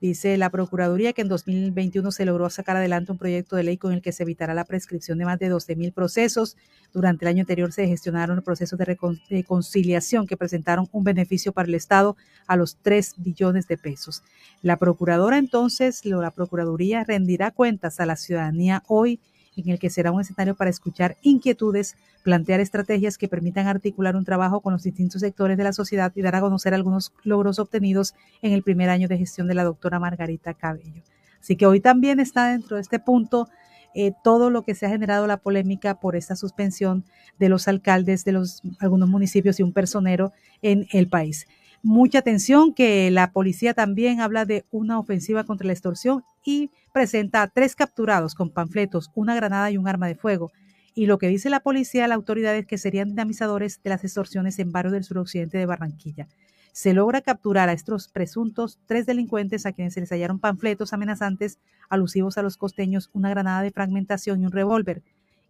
Dice 0.00 0.38
la 0.38 0.48
Procuraduría 0.48 1.12
que 1.12 1.20
en 1.22 1.28
2021 1.28 2.10
se 2.12 2.24
logró 2.24 2.48
sacar 2.48 2.76
adelante 2.76 3.12
un 3.12 3.18
proyecto 3.18 3.56
de 3.56 3.64
ley 3.64 3.76
con 3.76 3.92
el 3.92 4.00
que 4.00 4.12
se 4.12 4.22
evitará 4.22 4.54
la 4.54 4.64
prescripción 4.64 5.18
de 5.18 5.26
más 5.26 5.38
de 5.38 5.48
12 5.50 5.76
mil 5.76 5.92
procesos. 5.92 6.56
Durante 6.94 7.24
el 7.24 7.28
año 7.30 7.40
anterior 7.42 7.70
se 7.72 7.86
gestionaron 7.86 8.40
procesos 8.42 8.78
de, 8.78 8.86
recon- 8.86 9.20
de 9.28 9.44
conciliación 9.44 10.26
que 10.26 10.38
presentaron 10.38 10.88
un 10.92 11.04
beneficio 11.04 11.52
para 11.52 11.68
el 11.68 11.74
Estado 11.74 12.16
a 12.46 12.56
los 12.56 12.76
3 12.80 13.14
billones 13.18 13.66
de 13.66 13.76
pesos. 13.76 14.22
La 14.62 14.78
Procuradora 14.78 15.36
entonces, 15.36 16.02
la 16.04 16.30
Procuraduría 16.30 17.04
rendirá 17.04 17.50
cuentas 17.50 18.00
a 18.00 18.06
la 18.06 18.16
ciudadanía 18.16 18.82
hoy 18.86 19.20
en 19.56 19.70
el 19.70 19.78
que 19.78 19.90
será 19.90 20.12
un 20.12 20.20
escenario 20.20 20.54
para 20.54 20.70
escuchar 20.70 21.16
inquietudes, 21.22 21.96
plantear 22.22 22.60
estrategias 22.60 23.18
que 23.18 23.28
permitan 23.28 23.66
articular 23.66 24.16
un 24.16 24.24
trabajo 24.24 24.60
con 24.60 24.72
los 24.72 24.82
distintos 24.82 25.20
sectores 25.20 25.56
de 25.56 25.64
la 25.64 25.72
sociedad 25.72 26.12
y 26.14 26.22
dar 26.22 26.36
a 26.36 26.40
conocer 26.40 26.74
algunos 26.74 27.12
logros 27.24 27.58
obtenidos 27.58 28.14
en 28.42 28.52
el 28.52 28.62
primer 28.62 28.88
año 28.90 29.08
de 29.08 29.18
gestión 29.18 29.48
de 29.48 29.54
la 29.54 29.64
doctora 29.64 29.98
Margarita 29.98 30.54
Cabello. 30.54 31.02
Así 31.40 31.56
que 31.56 31.66
hoy 31.66 31.80
también 31.80 32.20
está 32.20 32.50
dentro 32.50 32.76
de 32.76 32.82
este 32.82 32.98
punto 32.98 33.48
eh, 33.92 34.12
todo 34.22 34.50
lo 34.50 34.62
que 34.62 34.74
se 34.74 34.86
ha 34.86 34.90
generado 34.90 35.26
la 35.26 35.38
polémica 35.38 35.98
por 35.98 36.14
esta 36.14 36.36
suspensión 36.36 37.04
de 37.38 37.48
los 37.48 37.66
alcaldes 37.66 38.24
de 38.24 38.32
los 38.32 38.62
algunos 38.78 39.08
municipios 39.08 39.58
y 39.58 39.64
un 39.64 39.72
personero 39.72 40.32
en 40.62 40.86
el 40.92 41.08
país. 41.08 41.48
Mucha 41.82 42.18
atención 42.18 42.74
que 42.74 43.10
la 43.10 43.32
policía 43.32 43.72
también 43.72 44.20
habla 44.20 44.44
de 44.44 44.66
una 44.70 44.98
ofensiva 44.98 45.44
contra 45.44 45.66
la 45.66 45.72
extorsión 45.72 46.22
y 46.44 46.70
presenta 46.92 47.40
a 47.40 47.48
tres 47.48 47.74
capturados 47.74 48.34
con 48.34 48.50
panfletos, 48.50 49.10
una 49.14 49.34
granada 49.34 49.70
y 49.70 49.78
un 49.78 49.88
arma 49.88 50.06
de 50.06 50.14
fuego. 50.14 50.52
Y 50.94 51.06
lo 51.06 51.16
que 51.16 51.28
dice 51.28 51.48
la 51.48 51.60
policía, 51.60 52.06
la 52.06 52.16
autoridad 52.16 52.54
es 52.54 52.66
que 52.66 52.76
serían 52.76 53.08
dinamizadores 53.08 53.80
de 53.82 53.88
las 53.88 54.04
extorsiones 54.04 54.58
en 54.58 54.72
barrios 54.72 54.92
del 54.92 55.04
suroccidente 55.04 55.56
de 55.56 55.64
Barranquilla. 55.64 56.28
Se 56.72 56.92
logra 56.92 57.22
capturar 57.22 57.70
a 57.70 57.72
estos 57.72 58.08
presuntos 58.08 58.78
tres 58.84 59.06
delincuentes 59.06 59.64
a 59.64 59.72
quienes 59.72 59.94
se 59.94 60.00
les 60.00 60.10
hallaron 60.10 60.38
panfletos 60.38 60.92
amenazantes 60.92 61.58
alusivos 61.88 62.36
a 62.36 62.42
los 62.42 62.58
costeños, 62.58 63.08
una 63.14 63.30
granada 63.30 63.62
de 63.62 63.70
fragmentación 63.70 64.42
y 64.42 64.46
un 64.46 64.52
revólver. 64.52 65.02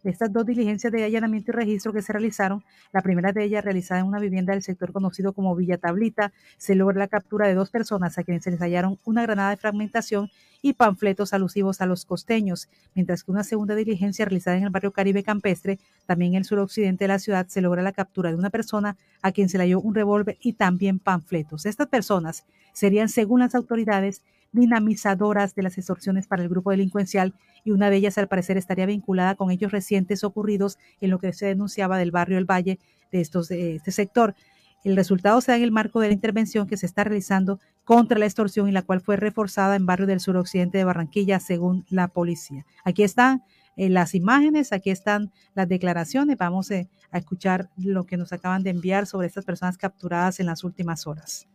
Estas 0.03 0.33
dos 0.33 0.45
diligencias 0.45 0.91
de 0.91 1.03
allanamiento 1.03 1.51
y 1.51 1.53
registro 1.53 1.93
que 1.93 2.01
se 2.01 2.11
realizaron, 2.11 2.63
la 2.91 3.01
primera 3.01 3.31
de 3.33 3.43
ellas 3.43 3.63
realizada 3.63 4.01
en 4.01 4.07
una 4.07 4.19
vivienda 4.19 4.53
del 4.53 4.63
sector 4.63 4.91
conocido 4.91 5.33
como 5.33 5.55
Villa 5.55 5.77
Tablita, 5.77 6.33
se 6.57 6.73
logra 6.73 6.97
la 6.97 7.07
captura 7.07 7.47
de 7.47 7.53
dos 7.53 7.69
personas 7.69 8.17
a 8.17 8.23
quienes 8.23 8.43
se 8.43 8.49
les 8.49 8.59
hallaron 8.59 8.97
una 9.05 9.21
granada 9.21 9.51
de 9.51 9.57
fragmentación 9.57 10.29
y 10.63 10.73
panfletos 10.73 11.33
alusivos 11.33 11.81
a 11.81 11.85
los 11.85 12.05
costeños, 12.05 12.67
mientras 12.95 13.23
que 13.23 13.31
una 13.31 13.43
segunda 13.43 13.75
diligencia 13.75 14.25
realizada 14.25 14.57
en 14.57 14.63
el 14.63 14.69
barrio 14.69 14.91
Caribe 14.91 15.23
Campestre, 15.23 15.79
también 16.07 16.33
en 16.33 16.39
el 16.39 16.45
suroccidente 16.45 17.03
de 17.03 17.09
la 17.09 17.19
ciudad, 17.19 17.47
se 17.47 17.61
logra 17.61 17.83
la 17.83 17.91
captura 17.91 18.29
de 18.29 18.35
una 18.35 18.49
persona 18.49 18.97
a 19.21 19.31
quien 19.31 19.49
se 19.49 19.57
le 19.57 19.65
halló 19.65 19.81
un 19.81 19.93
revólver 19.93 20.37
y 20.41 20.53
también 20.53 20.99
panfletos. 20.99 21.65
Estas 21.65 21.87
personas 21.87 22.43
serían, 22.73 23.09
según 23.09 23.41
las 23.41 23.55
autoridades, 23.55 24.23
dinamizadoras 24.51 25.55
de 25.55 25.63
las 25.63 25.77
extorsiones 25.77 26.27
para 26.27 26.43
el 26.43 26.49
grupo 26.49 26.71
delincuencial 26.71 27.33
y 27.63 27.71
una 27.71 27.89
de 27.89 27.97
ellas 27.97 28.17
al 28.17 28.27
parecer 28.27 28.57
estaría 28.57 28.85
vinculada 28.85 29.35
con 29.35 29.51
hechos 29.51 29.71
recientes 29.71 30.23
ocurridos 30.23 30.77
en 30.99 31.09
lo 31.09 31.19
que 31.19 31.33
se 31.33 31.45
denunciaba 31.45 31.97
del 31.97 32.11
barrio 32.11 32.37
El 32.37 32.49
Valle 32.49 32.79
de 33.11 33.21
estos, 33.21 33.47
de 33.49 33.75
este 33.75 33.91
sector. 33.91 34.35
El 34.83 34.95
resultado 34.95 35.39
se 35.41 35.51
da 35.51 35.57
en 35.57 35.63
el 35.63 35.71
marco 35.71 35.99
de 35.99 36.07
la 36.07 36.13
intervención 36.13 36.67
que 36.67 36.77
se 36.77 36.87
está 36.87 37.03
realizando 37.03 37.59
contra 37.83 38.17
la 38.17 38.25
extorsión 38.25 38.67
y 38.67 38.71
la 38.71 38.81
cual 38.81 39.01
fue 39.01 39.15
reforzada 39.15 39.75
en 39.75 39.85
barrio 39.85 40.07
del 40.07 40.19
suroccidente 40.19 40.79
de 40.79 40.83
Barranquilla, 40.83 41.39
según 41.39 41.85
la 41.89 42.07
policía. 42.07 42.65
Aquí 42.83 43.03
están 43.03 43.43
eh, 43.77 43.89
las 43.89 44.15
imágenes, 44.15 44.73
aquí 44.73 44.89
están 44.89 45.31
las 45.53 45.67
declaraciones. 45.67 46.37
Vamos 46.37 46.71
eh, 46.71 46.89
a 47.11 47.19
escuchar 47.19 47.69
lo 47.77 48.05
que 48.05 48.17
nos 48.17 48.33
acaban 48.33 48.63
de 48.63 48.71
enviar 48.71 49.05
sobre 49.05 49.27
estas 49.27 49.45
personas 49.45 49.77
capturadas 49.77 50.39
en 50.39 50.47
las 50.47 50.63
últimas 50.63 51.05
horas. 51.05 51.47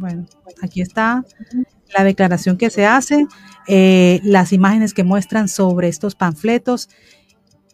Bueno, 0.00 0.26
aquí 0.62 0.80
está 0.80 1.26
la 1.94 2.04
declaración 2.04 2.56
que 2.56 2.70
se 2.70 2.86
hace, 2.86 3.26
eh, 3.68 4.20
las 4.24 4.54
imágenes 4.54 4.94
que 4.94 5.04
muestran 5.04 5.46
sobre 5.46 5.88
estos 5.88 6.14
panfletos 6.14 6.88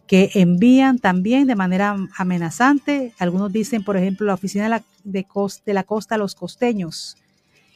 que 0.07 0.31
envían 0.35 0.99
también 0.99 1.47
de 1.47 1.55
manera 1.55 1.95
amenazante. 2.17 3.13
Algunos 3.17 3.53
dicen, 3.53 3.81
por 3.81 3.95
ejemplo, 3.95 4.27
la 4.27 4.33
oficina 4.33 4.81
de 5.05 5.23
la, 5.73 5.83
costa 5.83 6.17
los 6.17 6.35
costeños. 6.35 7.15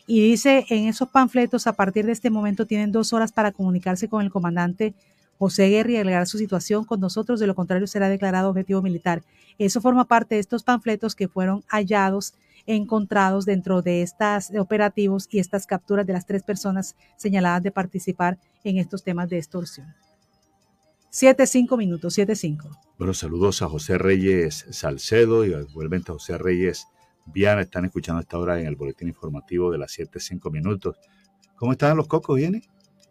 Y 0.05 0.21
dice 0.21 0.65
en 0.69 0.89
esos 0.89 1.07
panfletos, 1.07 1.65
a 1.65 1.73
partir 1.73 2.05
de 2.05 2.11
este 2.11 2.29
momento 2.29 2.65
tienen 2.65 2.91
dos 2.91 3.13
horas 3.13 3.31
para 3.31 3.53
comunicarse 3.53 4.09
con 4.09 4.21
el 4.21 4.31
comandante 4.31 4.93
José 5.39 5.69
Guerra 5.69 5.91
y 5.91 5.95
agregar 5.95 6.27
su 6.27 6.37
situación 6.37 6.83
con 6.83 6.99
nosotros, 6.99 7.39
de 7.39 7.47
lo 7.47 7.55
contrario 7.55 7.87
será 7.87 8.09
declarado 8.09 8.49
objetivo 8.49 8.81
militar. 8.81 9.23
Eso 9.57 9.79
forma 9.79 10.05
parte 10.05 10.35
de 10.35 10.41
estos 10.41 10.63
panfletos 10.63 11.15
que 11.15 11.29
fueron 11.29 11.63
hallados, 11.69 12.33
encontrados 12.65 13.45
dentro 13.45 13.81
de 13.81 14.01
estos 14.01 14.51
operativos 14.57 15.27
y 15.31 15.39
estas 15.39 15.65
capturas 15.65 16.05
de 16.05 16.13
las 16.13 16.25
tres 16.25 16.43
personas 16.43 16.95
señaladas 17.17 17.63
de 17.63 17.71
participar 17.71 18.37
en 18.63 18.77
estos 18.77 19.03
temas 19.03 19.29
de 19.29 19.37
extorsión. 19.37 19.93
Siete, 21.09 21.45
cinco 21.45 21.75
minutos, 21.75 22.13
siete, 22.13 22.35
cinco. 22.35 22.69
Bueno, 22.97 23.13
saludos 23.13 23.61
a 23.61 23.67
José 23.67 23.97
Reyes 23.97 24.65
Salcedo 24.71 25.45
y 25.45 25.53
igualmente 25.53 26.11
a 26.11 26.13
José 26.13 26.37
Reyes 26.37 26.87
Viana. 27.25 27.61
Están 27.61 27.85
escuchando 27.85 28.19
a 28.19 28.21
esta 28.21 28.37
hora 28.37 28.59
en 28.59 28.67
el 28.67 28.75
boletín 28.75 29.09
informativo 29.09 29.71
de 29.71 29.77
las 29.77 29.91
7, 29.91 30.19
5 30.19 30.49
minutos. 30.51 30.95
¿Cómo 31.55 31.73
están 31.73 31.97
los 31.97 32.07
cocos, 32.07 32.39
Jenny? 32.39 32.61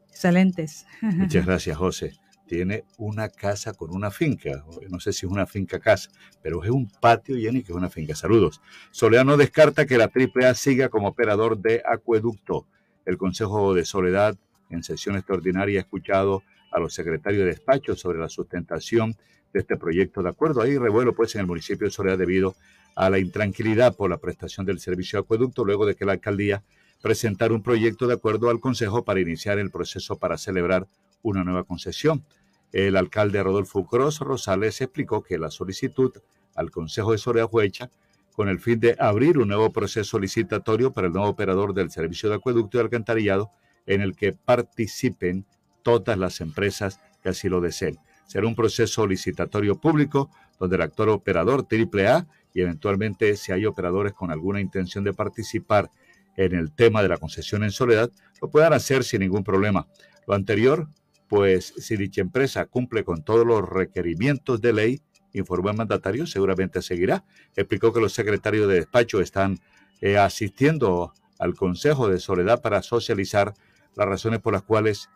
Excelentes. 0.09 0.87
Muchas 1.03 1.45
gracias, 1.45 1.77
José. 1.77 2.13
Tiene 2.51 2.83
una 2.99 3.29
casa 3.29 3.75
con 3.75 3.95
una 3.95 4.11
finca. 4.11 4.65
No 4.89 4.99
sé 4.99 5.13
si 5.13 5.25
es 5.25 5.31
una 5.31 5.47
finca 5.47 5.79
casa, 5.79 6.11
pero 6.43 6.65
es 6.65 6.71
un 6.71 6.91
patio, 6.91 7.37
Jenny, 7.37 7.63
que 7.63 7.71
es 7.71 7.79
una 7.79 7.89
finca. 7.89 8.17
Saludos. 8.17 8.61
Soledad 8.91 9.25
no 9.25 9.37
descarta 9.37 9.87
que 9.87 9.97
la 9.97 10.11
AAA 10.13 10.55
siga 10.55 10.89
como 10.89 11.07
operador 11.07 11.59
de 11.59 11.81
acueducto. 11.89 12.67
El 13.07 13.19
Consejo 13.19 13.73
de 13.73 13.85
Soledad, 13.85 14.37
en 14.69 14.83
sesión 14.83 15.15
extraordinaria, 15.15 15.79
ha 15.79 15.83
escuchado 15.83 16.43
a 16.73 16.81
los 16.81 16.93
secretarios 16.93 17.45
de 17.45 17.51
despacho 17.51 17.95
sobre 17.95 18.19
la 18.19 18.29
sustentación 18.29 19.15
de 19.53 19.61
este 19.61 19.77
proyecto. 19.77 20.21
De 20.21 20.31
acuerdo, 20.31 20.63
hay 20.63 20.77
revuelo 20.77 21.15
pues 21.15 21.37
en 21.37 21.43
el 21.43 21.47
municipio 21.47 21.87
de 21.87 21.93
Soledad 21.93 22.19
debido 22.19 22.57
a 22.97 23.11
la 23.11 23.21
intranquilidad 23.21 23.95
por 23.95 24.11
la 24.11 24.19
prestación 24.19 24.67
del 24.67 24.81
servicio 24.81 25.21
de 25.21 25.23
acueducto 25.23 25.65
luego 25.65 25.87
de 25.87 25.95
que 25.95 26.05
la 26.05 26.15
alcaldía 26.15 26.65
presentara 27.01 27.55
un 27.55 27.63
proyecto 27.63 28.09
de 28.09 28.15
acuerdo 28.15 28.51
al 28.51 28.59
Consejo 28.59 29.05
para 29.05 29.21
iniciar 29.21 29.61
el 29.61 29.71
proceso 29.71 30.19
para 30.19 30.37
celebrar 30.37 30.89
una 31.23 31.45
nueva 31.45 31.63
concesión. 31.63 32.25
El 32.73 32.97
alcalde 32.97 33.43
Rodolfo 33.43 33.85
Cruz 33.85 34.21
Rosales 34.21 34.81
explicó 34.81 35.23
que 35.23 35.39
la 35.39 35.51
solicitud 35.51 36.13
al 36.55 36.71
Consejo 36.71 37.13
de 37.13 37.19
hecha 37.65 37.91
con 38.33 38.49
el 38.49 38.61
fin 38.61 38.81
de 38.81 38.97
abrir 38.99 39.39
un 39.39 39.49
nuevo 39.49 39.71
proceso 39.71 40.19
licitatorio 40.19 40.93
para 40.93 41.09
el 41.09 41.13
nuevo 41.13 41.29
operador 41.29 41.75
del 41.75 41.91
servicio 41.91 42.29
de 42.29 42.37
acueducto 42.37 42.79
y 42.79 42.81
alcantarillado 42.81 43.51
en 43.87 44.01
el 44.01 44.15
que 44.15 44.33
participen 44.33 45.45
todas 45.83 46.17
las 46.17 46.41
empresas 46.41 47.01
que 47.23 47.31
así 47.31 47.49
lo 47.49 47.61
deseen. 47.61 47.99
Será 48.27 48.47
un 48.47 48.55
proceso 48.55 49.07
licitatorio 49.07 49.81
público 49.81 50.31
donde 50.59 50.77
el 50.77 50.83
actor 50.83 51.09
operador 51.09 51.67
AAA 51.69 52.27
y 52.55 52.61
eventualmente 52.61 53.37
si 53.37 53.53
hay 53.53 53.67
operadores 53.67 54.13
con 54.13 54.31
alguna 54.31 54.61
intención 54.61 55.05
de 55.05 55.13
participar 55.13 55.91
en 56.37 56.55
el 56.55 56.73
tema 56.73 57.03
de 57.03 57.09
la 57.09 57.19
concesión 57.19 57.65
en 57.65 57.73
soledad, 57.73 58.11
lo 58.41 58.49
puedan 58.49 58.73
hacer 58.73 59.05
sin 59.05 59.21
ningún 59.21 59.45
problema. 59.45 59.87
Lo 60.27 60.35
anterior, 60.35 60.89
pues 61.31 61.73
si 61.79 61.97
dicha 61.97 62.21
empresa 62.21 62.67
cumple 62.67 63.05
con 63.05 63.23
todos 63.23 63.47
los 63.47 63.67
requerimientos 63.67 64.61
de 64.61 64.73
ley, 64.73 65.01
informó 65.33 65.71
el 65.71 65.77
mandatario, 65.77 66.27
seguramente 66.27 66.83
seguirá. 66.83 67.25
Explicó 67.55 67.93
que 67.93 68.01
los 68.01 68.13
secretarios 68.13 68.67
de 68.67 68.75
despacho 68.75 69.21
están 69.21 69.61
eh, 70.01 70.19
asistiendo 70.19 71.15
al 71.39 71.55
Consejo 71.55 72.09
de 72.09 72.19
Soledad 72.19 72.61
para 72.61 72.83
socializar 72.83 73.55
las 73.95 74.09
razones 74.09 74.41
por 74.41 74.55
las 74.55 74.65
cuales 74.65 75.09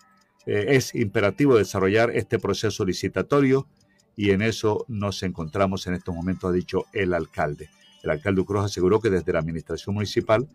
eh, 0.47 0.67
es 0.69 0.95
imperativo 0.95 1.57
desarrollar 1.57 2.13
este 2.13 2.39
proceso 2.39 2.85
licitatorio 2.85 3.67
y 4.15 4.31
en 4.31 4.41
eso 4.41 4.85
nos 4.87 5.21
encontramos 5.25 5.89
en 5.89 5.95
estos 5.95 6.15
momentos, 6.15 6.49
ha 6.49 6.53
dicho 6.53 6.85
el 6.93 7.13
alcalde. 7.13 7.71
El 8.05 8.11
alcalde 8.11 8.41
Ucroz 8.41 8.67
aseguró 8.67 9.01
que 9.01 9.11
desde 9.11 9.33
la 9.33 9.41
administración 9.41 9.97
municipal 9.97 10.47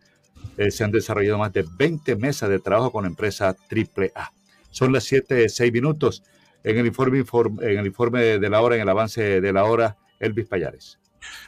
eh, 0.55 0.71
se 0.71 0.85
han 0.85 0.91
desarrollado 0.91 1.37
más 1.37 1.51
de 1.51 1.65
20 1.77 2.15
mesas 2.15 2.49
de 2.49 2.59
trabajo 2.59 2.93
con 2.93 3.05
empresa 3.05 3.57
AAA. 3.69 4.38
Son 4.69 4.93
las 4.93 5.03
7, 5.05 5.49
6 5.49 5.73
minutos. 5.73 6.23
En 6.63 6.77
el 6.77 6.85
informe, 6.85 7.19
en 7.19 7.79
el 7.79 7.85
informe 7.85 8.39
de 8.39 8.49
la 8.49 8.61
hora, 8.61 8.75
en 8.75 8.81
el 8.81 8.89
avance 8.89 9.41
de 9.41 9.53
la 9.53 9.63
hora, 9.63 9.97
Elvis 10.19 10.47
Payares. 10.47 10.99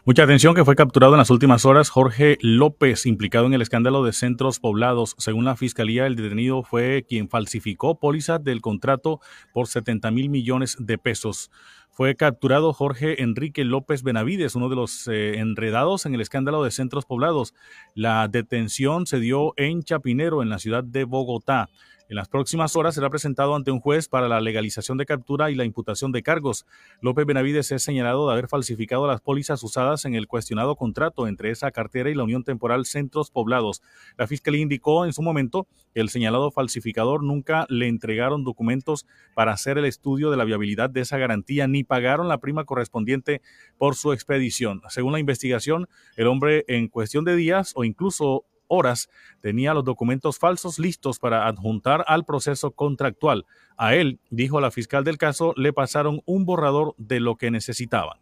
Mucha 0.05 0.23
atención 0.23 0.55
que 0.55 0.65
fue 0.65 0.75
capturado 0.75 1.13
en 1.13 1.19
las 1.19 1.29
últimas 1.29 1.65
horas 1.65 1.89
Jorge 1.89 2.37
López, 2.41 3.05
implicado 3.05 3.45
en 3.45 3.53
el 3.53 3.61
escándalo 3.61 4.03
de 4.03 4.13
centros 4.13 4.59
poblados. 4.59 5.15
Según 5.17 5.45
la 5.45 5.55
fiscalía, 5.55 6.07
el 6.07 6.15
detenido 6.15 6.63
fue 6.63 7.05
quien 7.07 7.29
falsificó 7.29 7.99
pólizas 7.99 8.43
del 8.43 8.61
contrato 8.61 9.19
por 9.53 9.67
70 9.67 10.11
mil 10.11 10.29
millones 10.29 10.75
de 10.79 10.97
pesos. 10.97 11.51
Fue 11.93 12.15
capturado 12.15 12.73
Jorge 12.73 13.21
Enrique 13.21 13.65
López 13.65 14.01
Benavides, 14.01 14.55
uno 14.55 14.69
de 14.69 14.75
los 14.75 15.07
eh, 15.07 15.39
enredados 15.39 16.05
en 16.05 16.15
el 16.15 16.21
escándalo 16.21 16.63
de 16.63 16.71
centros 16.71 17.05
poblados. 17.05 17.53
La 17.95 18.27
detención 18.27 19.05
se 19.05 19.19
dio 19.19 19.53
en 19.57 19.83
Chapinero, 19.83 20.41
en 20.41 20.49
la 20.49 20.59
ciudad 20.59 20.83
de 20.83 21.03
Bogotá. 21.03 21.69
En 22.11 22.17
las 22.17 22.27
próximas 22.27 22.75
horas 22.75 22.95
será 22.95 23.09
presentado 23.09 23.55
ante 23.55 23.71
un 23.71 23.79
juez 23.79 24.09
para 24.09 24.27
la 24.27 24.41
legalización 24.41 24.97
de 24.97 25.05
captura 25.05 25.49
y 25.49 25.55
la 25.55 25.63
imputación 25.63 26.11
de 26.11 26.21
cargos. 26.21 26.65
López 26.99 27.25
Benavides 27.25 27.71
es 27.71 27.83
señalado 27.83 28.27
de 28.27 28.33
haber 28.33 28.49
falsificado 28.49 29.07
las 29.07 29.21
pólizas 29.21 29.63
usadas 29.63 30.03
en 30.03 30.15
el 30.15 30.27
cuestionado 30.27 30.75
contrato 30.75 31.25
entre 31.25 31.51
esa 31.51 31.71
cartera 31.71 32.09
y 32.09 32.13
la 32.13 32.23
Unión 32.23 32.43
Temporal 32.43 32.85
Centros 32.85 33.31
Poblados. 33.31 33.81
La 34.17 34.27
fiscalía 34.27 34.61
indicó 34.61 35.05
en 35.05 35.13
su 35.13 35.21
momento 35.21 35.67
que 35.93 36.01
el 36.01 36.09
señalado 36.09 36.51
falsificador 36.51 37.23
nunca 37.23 37.65
le 37.69 37.87
entregaron 37.87 38.43
documentos 38.43 39.05
para 39.33 39.53
hacer 39.53 39.77
el 39.77 39.85
estudio 39.85 40.31
de 40.31 40.35
la 40.35 40.43
viabilidad 40.43 40.89
de 40.89 40.99
esa 40.99 41.17
garantía 41.17 41.69
ni 41.69 41.85
pagaron 41.85 42.27
la 42.27 42.39
prima 42.39 42.65
correspondiente 42.65 43.41
por 43.77 43.95
su 43.95 44.11
expedición. 44.11 44.81
Según 44.89 45.13
la 45.13 45.19
investigación, 45.19 45.87
el 46.17 46.27
hombre 46.27 46.65
en 46.67 46.89
cuestión 46.89 47.23
de 47.23 47.37
días 47.37 47.71
o 47.73 47.85
incluso 47.85 48.43
horas 48.71 49.09
tenía 49.41 49.73
los 49.73 49.83
documentos 49.83 50.39
falsos 50.39 50.79
listos 50.79 51.19
para 51.19 51.45
adjuntar 51.45 52.03
al 52.07 52.25
proceso 52.25 52.71
contractual. 52.71 53.45
A 53.77 53.95
él, 53.95 54.19
dijo 54.29 54.61
la 54.61 54.71
fiscal 54.71 55.03
del 55.03 55.17
caso, 55.17 55.53
le 55.57 55.73
pasaron 55.73 56.21
un 56.25 56.45
borrador 56.45 56.95
de 56.97 57.19
lo 57.19 57.35
que 57.35 57.51
necesitaban. 57.51 58.17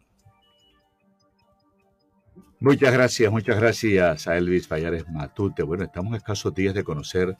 Muchas 2.58 2.92
gracias, 2.92 3.32
muchas 3.32 3.58
gracias 3.58 4.28
a 4.28 4.36
Elvis 4.36 4.68
Fallares 4.68 5.08
Matute. 5.08 5.62
Bueno, 5.62 5.84
estamos 5.84 6.12
a 6.12 6.18
escasos 6.18 6.54
días 6.54 6.74
de 6.74 6.84
conocer 6.84 7.34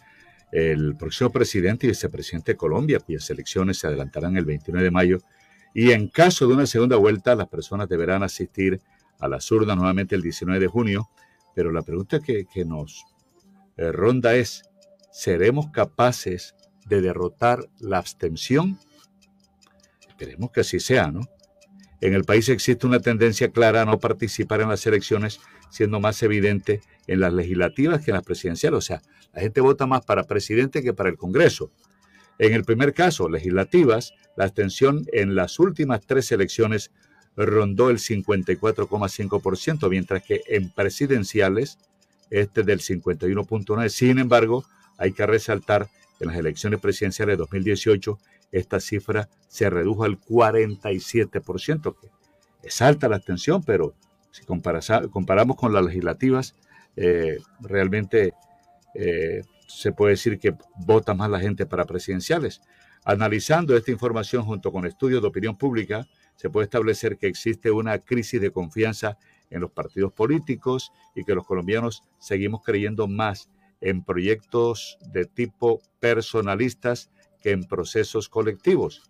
el 0.53 0.97
próximo 0.97 1.31
presidente 1.31 1.87
y 1.87 1.91
vicepresidente 1.91 2.53
de 2.53 2.57
Colombia, 2.57 3.01
cuyas 3.01 3.29
elecciones 3.29 3.79
se 3.79 3.87
adelantarán 3.87 4.37
el 4.37 4.45
29 4.45 4.85
de 4.85 4.91
mayo. 4.91 5.19
Y 5.75 5.91
en 5.91 6.09
caso 6.09 6.47
de 6.47 6.55
una 6.55 6.67
segunda 6.67 6.97
vuelta, 6.97 7.35
las 7.35 7.49
personas 7.49 7.89
deberán 7.89 8.23
asistir 8.23 8.81
a 9.19 9.29
las 9.29 9.51
urnas 9.51 9.77
nuevamente 9.77 10.15
el 10.15 10.23
19 10.23 10.59
de 10.59 10.67
junio 10.67 11.11
pero 11.55 11.73
la 11.73 11.83
pregunta 11.83 12.21
que, 12.21 12.47
nos 12.65 13.05
eh, 13.77 13.93
ronda 13.93 14.35
es, 14.35 14.63
¿seremos 15.13 15.71
capaces 15.71 16.55
de 16.87 17.01
derrotar 17.01 17.69
la 17.79 17.99
abstención? 17.99 18.79
Esperemos 20.09 20.51
que 20.51 20.61
así 20.61 20.81
sea, 20.81 21.11
¿no? 21.11 21.21
En 22.01 22.15
el 22.15 22.25
país 22.25 22.49
existe 22.49 22.87
una 22.87 23.01
tendencia 23.01 23.51
clara 23.51 23.83
a 23.83 23.85
no 23.85 23.99
participar 23.99 24.63
en 24.63 24.71
las 24.71 24.87
elecciones, 24.87 25.41
siendo 25.71 26.01
más 26.01 26.23
evidente 26.23 26.81
en 27.07 27.21
las 27.21 27.33
legislativas 27.33 28.03
que 28.03 28.11
en 28.11 28.15
las 28.15 28.25
presidenciales. 28.25 28.79
O 28.79 28.81
sea, 28.81 29.03
la 29.35 29.43
gente 29.43 29.61
vota 29.61 29.87
más 29.87 30.05
para 30.05 30.25
presidente 30.25 30.83
que 30.83 30.95
para 30.95 31.11
el 31.11 31.17
Congreso. 31.17 31.71
En 32.39 32.55
el 32.55 32.65
primer 32.65 32.95
caso, 32.95 33.29
legislativas, 33.29 34.15
la 34.37 34.45
abstención 34.45 35.05
en 35.13 35.35
las 35.35 35.59
últimas 35.59 36.01
tres 36.07 36.33
elecciones 36.33 36.91
rondó 37.47 37.91
el 37.91 37.99
54,5%, 37.99 39.89
mientras 39.89 40.23
que 40.23 40.43
en 40.49 40.71
presidenciales 40.71 41.79
este 42.31 42.63
del 42.63 42.81
51,9%. 42.81 43.89
Sin 43.89 44.19
embargo, 44.19 44.65
hay 44.99 45.13
que 45.13 45.27
resaltar 45.27 45.89
que 46.19 46.25
en 46.25 46.29
las 46.29 46.39
elecciones 46.39 46.81
presidenciales 46.81 47.35
de 47.35 47.39
2018 47.39 48.19
esta 48.53 48.81
cifra 48.81 49.29
se 49.49 49.71
redujo 49.71 50.05
al 50.05 50.21
47%, 50.21 51.97
que 52.01 52.09
es 52.63 52.83
alta 52.83 53.09
la 53.09 53.17
abstención, 53.17 53.63
pero 53.63 53.95
si 54.31 54.45
comparamos 54.45 55.57
con 55.57 55.73
las 55.73 55.85
legislativas, 55.85 56.55
eh, 56.97 57.39
realmente 57.61 58.35
eh, 58.95 59.43
se 59.67 59.93
puede 59.93 60.13
decir 60.13 60.39
que 60.39 60.55
vota 60.77 61.15
más 61.15 61.31
la 61.31 61.41
gente 61.41 61.67
para 61.67 61.85
presidenciales. 61.85 62.61
Analizando 63.05 63.77
esta 63.77 63.91
información 63.91 64.45
junto 64.45 64.71
con 64.73 64.85
estudios 64.85 65.23
de 65.23 65.29
opinión 65.29 65.57
pública, 65.57 66.07
se 66.41 66.49
puede 66.49 66.65
establecer 66.65 67.19
que 67.19 67.27
existe 67.27 67.71
una 67.71 67.99
crisis 67.99 68.41
de 68.41 68.51
confianza 68.51 69.19
en 69.51 69.61
los 69.61 69.73
partidos 69.73 70.11
políticos 70.15 70.91
y 71.15 71.23
que 71.25 71.35
los 71.35 71.47
colombianos 71.47 72.03
seguimos 72.19 72.63
creyendo 72.65 73.07
más 73.07 73.51
en 73.83 74.03
proyectos 74.03 74.97
de 75.13 75.27
tipo 75.27 75.83
personalistas 75.99 77.11
que 77.43 77.51
en 77.51 77.65
procesos 77.65 78.31
colectivos, 78.31 79.03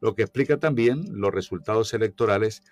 lo 0.00 0.16
que 0.16 0.22
explica 0.22 0.56
también 0.56 1.04
los 1.12 1.32
resultados 1.32 1.94
electorales 1.94 2.64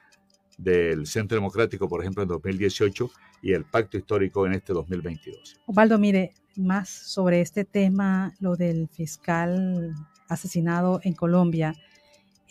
del 0.59 1.07
Centro 1.07 1.37
Democrático, 1.37 1.89
por 1.89 2.01
ejemplo, 2.01 2.25
en 2.25 2.31
2018 2.31 3.09
y 3.43 3.53
el 3.53 3.65
pacto 3.65 3.97
histórico 3.97 4.45
en 4.45 4.55
este 4.55 4.73
2022. 4.73 5.61
Osvaldo, 5.67 6.01
mire, 6.01 6.35
más 6.57 6.89
sobre 6.89 7.43
este 7.43 7.65
tema, 7.65 8.35
lo 8.41 8.57
del 8.57 8.89
fiscal 8.89 9.95
asesinado 10.29 10.99
en 11.05 11.13
Colombia. 11.15 11.77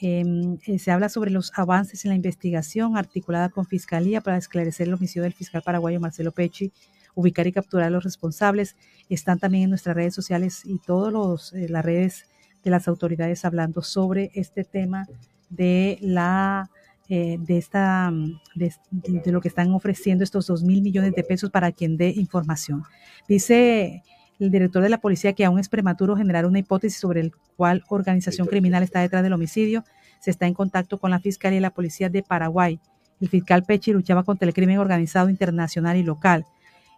Em, 0.02 0.58
eh, 0.66 0.80
se 0.80 0.92
habla 0.92 1.10
sobre 1.10 1.30
los 1.30 1.52
avances 1.56 2.06
en 2.06 2.10
la 2.10 2.16
investigación 2.16 2.96
articulada 2.96 3.50
con 3.50 3.66
Fiscalía 3.66 4.22
para 4.22 4.38
esclarecer 4.38 4.88
el 4.88 4.94
homicidio 4.94 5.24
del 5.24 5.34
fiscal 5.34 5.62
paraguayo 5.62 6.00
Marcelo 6.00 6.32
Pecci, 6.32 6.72
ubicar 7.16 7.48
y 7.48 7.52
capturar 7.52 7.88
a 7.88 7.90
los 7.90 8.06
responsables. 8.06 8.78
Están 9.10 9.40
también 9.40 9.66
en 9.66 9.70
nuestras 9.72 9.96
redes 9.96 10.16
sociales 10.16 10.62
y 10.64 10.80
todas 10.80 11.52
eh, 11.54 11.68
las 11.68 11.84
redes 11.84 12.28
de 12.64 12.72
las 12.72 12.88
autoridades 12.88 13.44
hablando 13.44 13.82
sobre 13.82 14.32
este 14.36 14.64
tema 14.64 15.08
de 15.50 15.98
la 16.02 16.70
eh, 17.12 17.38
de 17.40 17.58
esta 17.58 18.14
de, 18.54 18.72
de, 18.92 19.32
lo 19.32 19.42
que 19.42 19.48
están 19.48 19.72
ofreciendo 19.72 20.24
estos 20.24 20.46
dos 20.46 20.64
mil 20.64 20.84
millones 20.84 21.14
de 21.16 21.24
pesos 21.24 21.50
para 21.50 21.72
quien 21.72 21.98
dé 21.98 22.10
información. 22.10 22.84
Dice 23.28 24.04
el 24.40 24.52
director 24.52 24.82
de 24.82 24.90
la 24.90 25.00
policía 25.00 25.34
que 25.34 25.46
aún 25.46 25.60
es 25.60 25.70
prematuro 25.70 26.16
generar 26.16 26.46
una 26.46 26.60
hipótesis 26.60 27.00
sobre 27.00 27.22
el 27.22 27.32
cual 27.58 27.84
organización 27.90 28.48
criminal 28.48 28.84
está 28.84 29.02
detrás 29.02 29.22
del 29.24 29.34
homicidio. 29.34 29.84
Se 30.20 30.32
está 30.32 30.48
en 30.48 30.54
contacto 30.54 30.98
con 30.98 31.12
la 31.12 31.20
Fiscalía 31.20 31.60
y 31.60 31.62
la 31.62 31.72
Policía 31.72 32.10
de 32.10 32.24
Paraguay. 32.24 32.80
El 33.20 33.28
fiscal 33.28 33.64
Pechi 33.64 33.92
luchaba 33.92 34.24
contra 34.24 34.48
el 34.48 34.54
crimen 34.54 34.78
organizado 34.78 35.30
internacional 35.30 35.98
y 35.98 36.04
local. 36.04 36.46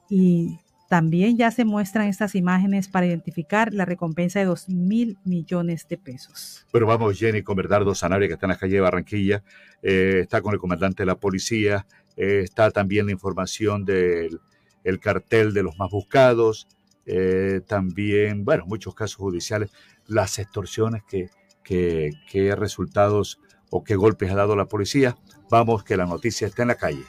Y 0.10 0.60
también 0.88 1.38
ya 1.38 1.50
se 1.52 1.66
muestran 1.66 2.08
estas 2.08 2.36
imágenes 2.36 2.90
para 2.90 3.08
identificar 3.08 3.74
la 3.74 3.86
recompensa 3.86 4.40
de 4.40 4.46
2 4.46 4.70
mil 4.70 5.18
millones 5.24 5.88
de 5.88 5.98
pesos. 5.98 6.68
Pero 6.72 6.86
vamos, 6.86 7.18
Jenny, 7.18 7.42
con 7.44 7.56
Bernardo 7.56 7.96
Sanabria, 7.96 8.28
que 8.28 8.34
está 8.34 8.46
en 8.46 8.52
la 8.52 8.58
calle 8.58 8.76
de 8.76 8.82
Barranquilla, 8.82 9.42
eh, 9.82 10.20
está 10.22 10.42
con 10.42 10.54
el 10.54 10.60
comandante 10.60 11.04
de 11.04 11.08
la 11.08 11.16
policía, 11.16 11.88
eh, 12.18 12.42
está 12.44 12.70
también 12.72 13.06
la 13.06 13.14
información 13.14 13.86
del 13.86 14.42
el 14.84 15.00
cartel 15.00 15.54
de 15.54 15.64
los 15.64 15.78
más 15.78 15.92
buscados, 15.92 16.68
eh, 17.06 17.62
también, 17.68 18.46
bueno, 18.46 18.66
muchos 18.66 18.96
casos 18.96 19.18
judiciales, 19.18 19.72
las 20.08 20.40
extorsiones 20.40 21.04
que, 21.08 21.30
que, 21.64 22.12
que 22.30 22.56
resultados 22.56 23.40
o 23.70 23.84
qué 23.84 23.96
golpes 23.96 24.32
ha 24.32 24.36
dado 24.36 24.56
la 24.56 24.66
policía. 24.66 25.18
Vamos, 25.50 25.84
que 25.84 25.98
la 25.98 26.06
noticia 26.06 26.48
está 26.48 26.62
en 26.62 26.68
la 26.70 26.76
calle. 26.76 27.04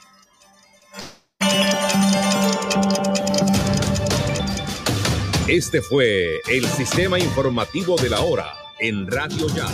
Este 5.49 5.83
fue 5.83 6.41
el 6.51 6.65
sistema 6.67 7.19
informativo 7.19 7.97
de 7.97 8.09
la 8.09 8.21
hora 8.21 8.47
en 8.79 9.07
Radio 9.07 9.49
Ya. 9.49 9.69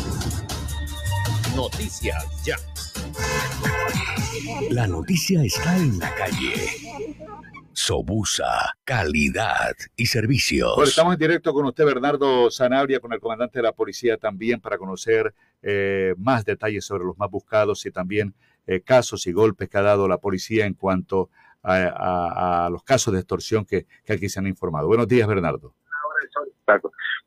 Noticias 1.54 2.24
Ya. 2.44 2.56
La 4.70 4.86
noticia 4.86 5.42
está 5.44 5.76
en 5.76 5.98
la 5.98 6.14
calle. 6.14 7.17
Sobusa, 7.78 8.74
calidad 8.84 9.76
y 9.96 10.06
servicios. 10.06 10.74
Bueno, 10.74 10.88
estamos 10.88 11.14
en 11.14 11.20
directo 11.20 11.52
con 11.54 11.64
usted, 11.64 11.84
Bernardo 11.84 12.50
Sanabria, 12.50 12.98
con 12.98 13.12
el 13.12 13.20
comandante 13.20 13.60
de 13.60 13.62
la 13.62 13.72
policía 13.72 14.16
también 14.16 14.60
para 14.60 14.76
conocer 14.76 15.32
eh, 15.62 16.12
más 16.18 16.44
detalles 16.44 16.84
sobre 16.84 17.04
los 17.04 17.16
más 17.16 17.30
buscados 17.30 17.86
y 17.86 17.92
también 17.92 18.34
eh, 18.66 18.80
casos 18.80 19.28
y 19.28 19.32
golpes 19.32 19.68
que 19.68 19.78
ha 19.78 19.82
dado 19.82 20.08
la 20.08 20.18
policía 20.18 20.66
en 20.66 20.74
cuanto 20.74 21.30
a, 21.62 22.68
los 22.70 22.82
casos 22.82 23.14
de 23.14 23.20
extorsión 23.20 23.64
que, 23.64 23.86
aquí 24.08 24.28
se 24.28 24.40
han 24.40 24.48
informado. 24.48 24.88
Buenos 24.88 25.06
días, 25.06 25.28
Bernardo. 25.28 25.72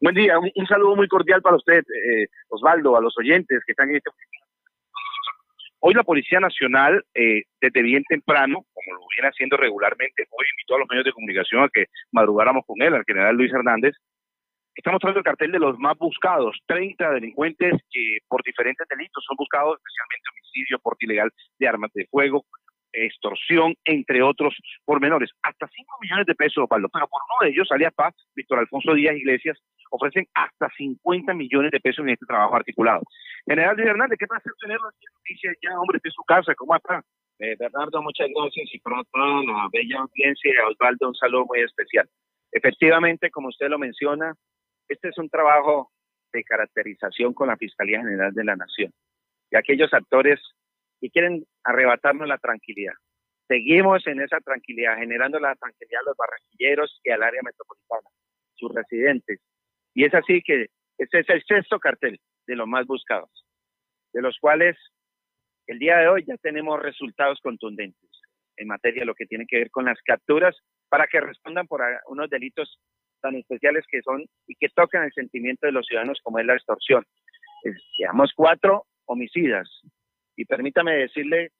Buen 0.01 0.15
día, 0.15 0.37
un, 0.37 0.67
saludo 0.67 0.95
muy 0.95 1.07
cordial 1.07 1.41
para 1.41 1.55
usted, 1.55 1.79
eh, 1.79 2.27
Osvaldo, 2.49 2.97
a 2.97 3.01
los 3.01 3.17
oyentes 3.17 3.61
que 3.65 3.71
están 3.71 3.89
en 3.89 3.97
este 3.97 4.09
Hoy 5.83 5.95
la 5.95 6.03
Policía 6.03 6.39
Nacional, 6.39 7.03
eh, 7.15 7.41
desde 7.59 7.81
bien 7.81 8.03
temprano, 8.07 8.65
como 8.71 8.93
lo 8.99 9.05
viene 9.15 9.29
haciendo 9.29 9.57
regularmente, 9.57 10.27
hoy 10.29 10.45
invitó 10.51 10.75
a 10.75 10.79
los 10.79 10.87
medios 10.87 11.05
de 11.05 11.11
comunicación 11.11 11.63
a 11.63 11.69
que 11.69 11.85
madrugáramos 12.11 12.63
con 12.67 12.79
él, 12.83 12.93
al 12.93 13.03
general 13.03 13.35
Luis 13.35 13.51
Hernández, 13.51 13.95
está 14.75 14.91
mostrando 14.91 15.17
el 15.17 15.25
cartel 15.25 15.51
de 15.51 15.57
los 15.57 15.79
más 15.79 15.97
buscados, 15.97 16.55
30 16.67 17.13
delincuentes 17.13 17.81
que 17.89 18.19
por 18.27 18.43
diferentes 18.43 18.87
delitos 18.87 19.25
son 19.27 19.35
buscados, 19.35 19.79
especialmente 19.79 20.29
homicidio, 20.29 20.79
porte 20.79 21.05
ilegal 21.05 21.31
de 21.57 21.67
armas 21.67 21.89
de 21.95 22.05
fuego, 22.11 22.45
extorsión, 22.93 23.73
entre 23.83 24.21
otros 24.21 24.55
pormenores. 24.85 25.31
Hasta 25.41 25.67
5 25.67 25.97
millones 25.99 26.27
de 26.27 26.35
pesos, 26.35 26.69
Pablo, 26.69 26.89
pero 26.93 27.07
por 27.07 27.21
uno 27.25 27.47
de 27.47 27.55
ellos, 27.55 27.71
alias 27.71 27.93
Paz, 27.95 28.13
Víctor 28.35 28.59
Alfonso 28.59 28.93
Díaz 28.93 29.15
Iglesias, 29.15 29.57
ofrecen 29.91 30.25
hasta 30.33 30.69
50 30.77 31.33
millones 31.33 31.71
de 31.71 31.79
pesos 31.79 32.03
en 32.03 32.09
este 32.09 32.25
trabajo 32.25 32.55
articulado. 32.55 33.01
General 33.45 33.75
Luis 33.75 33.87
Hernández, 33.87 34.17
¿qué 34.17 34.27
pasa 34.27 34.49
tenerlo 34.59 34.87
aquí 34.87 35.05
en 35.05 35.13
noticias 35.13 35.57
ya, 35.61 35.79
hombre, 35.79 35.99
de 36.03 36.11
su 36.11 36.23
casa? 36.23 36.55
¿Cómo 36.55 36.75
está? 36.75 37.03
Eh, 37.39 37.55
Bernardo, 37.59 38.01
muchas 38.01 38.27
gracias 38.33 38.69
y 38.73 38.79
para 38.79 39.03
toda 39.11 39.43
la 39.43 39.67
bella 39.71 39.99
audiencia, 39.99 40.51
Osvaldo, 40.67 41.09
un 41.09 41.15
saludo 41.15 41.45
muy 41.45 41.61
especial. 41.61 42.07
Efectivamente, 42.51 43.29
como 43.31 43.49
usted 43.49 43.67
lo 43.67 43.79
menciona, 43.79 44.33
este 44.87 45.09
es 45.09 45.17
un 45.17 45.29
trabajo 45.29 45.91
de 46.31 46.43
caracterización 46.43 47.33
con 47.33 47.47
la 47.47 47.57
Fiscalía 47.57 47.99
General 47.99 48.33
de 48.33 48.43
la 48.43 48.55
Nación. 48.55 48.91
Y 49.49 49.57
aquellos 49.57 49.93
actores 49.93 50.39
que 50.99 51.09
quieren 51.09 51.43
arrebatarnos 51.63 52.27
la 52.27 52.37
tranquilidad. 52.37 52.93
Seguimos 53.47 54.05
en 54.07 54.21
esa 54.21 54.39
tranquilidad, 54.39 54.97
generando 54.97 55.39
la 55.39 55.55
tranquilidad 55.55 56.01
a 56.01 56.09
los 56.09 56.17
barranquilleros 56.17 57.01
y 57.03 57.09
al 57.09 57.23
área 57.23 57.41
metropolitana, 57.43 58.09
sus 58.55 58.73
residentes. 58.73 59.41
Y 59.93 60.05
es 60.05 60.13
así 60.13 60.41
que 60.41 60.67
ese 60.97 61.19
es 61.19 61.29
el 61.29 61.43
sexto 61.43 61.79
cartel 61.79 62.19
de 62.47 62.55
los 62.55 62.67
más 62.67 62.85
buscados, 62.85 63.29
de 64.13 64.21
los 64.21 64.37
cuales 64.39 64.77
el 65.67 65.79
día 65.79 65.97
de 65.97 66.07
hoy 66.07 66.25
ya 66.25 66.37
tenemos 66.37 66.81
resultados 66.81 67.39
contundentes 67.41 68.09
en 68.57 68.67
materia 68.67 69.01
de 69.01 69.05
lo 69.05 69.15
que 69.15 69.25
tiene 69.25 69.45
que 69.47 69.57
ver 69.57 69.71
con 69.71 69.85
las 69.85 70.01
capturas 70.03 70.55
para 70.89 71.07
que 71.07 71.21
respondan 71.21 71.67
por 71.67 71.81
unos 72.07 72.29
delitos 72.29 72.77
tan 73.21 73.35
especiales 73.35 73.85
que 73.89 74.01
son 74.01 74.25
y 74.47 74.55
que 74.55 74.69
tocan 74.69 75.03
el 75.03 75.13
sentimiento 75.13 75.65
de 75.65 75.71
los 75.71 75.85
ciudadanos 75.85 76.19
como 76.23 76.39
es 76.39 76.45
la 76.45 76.55
extorsión. 76.55 77.05
Llevamos 77.97 78.33
cuatro 78.35 78.85
homicidas 79.05 79.69
y 80.35 80.45
permítame 80.45 80.95
decirle 80.95 81.51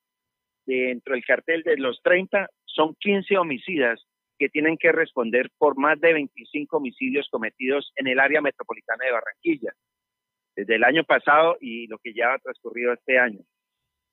dentro 0.66 1.14
del 1.14 1.24
cartel 1.24 1.62
de 1.62 1.76
los 1.76 2.00
30 2.02 2.48
son 2.64 2.94
15 2.96 3.36
homicidas 3.38 4.04
que 4.42 4.48
tienen 4.48 4.76
que 4.76 4.90
responder 4.90 5.50
por 5.56 5.78
más 5.78 6.00
de 6.00 6.14
25 6.14 6.78
homicidios 6.78 7.28
cometidos 7.30 7.92
en 7.94 8.08
el 8.08 8.18
área 8.18 8.40
metropolitana 8.40 9.04
de 9.04 9.12
Barranquilla, 9.12 9.72
desde 10.56 10.74
el 10.74 10.82
año 10.82 11.04
pasado 11.04 11.58
y 11.60 11.86
lo 11.86 11.96
que 11.98 12.12
ya 12.12 12.34
ha 12.34 12.38
transcurrido 12.40 12.92
este 12.92 13.20
año. 13.20 13.38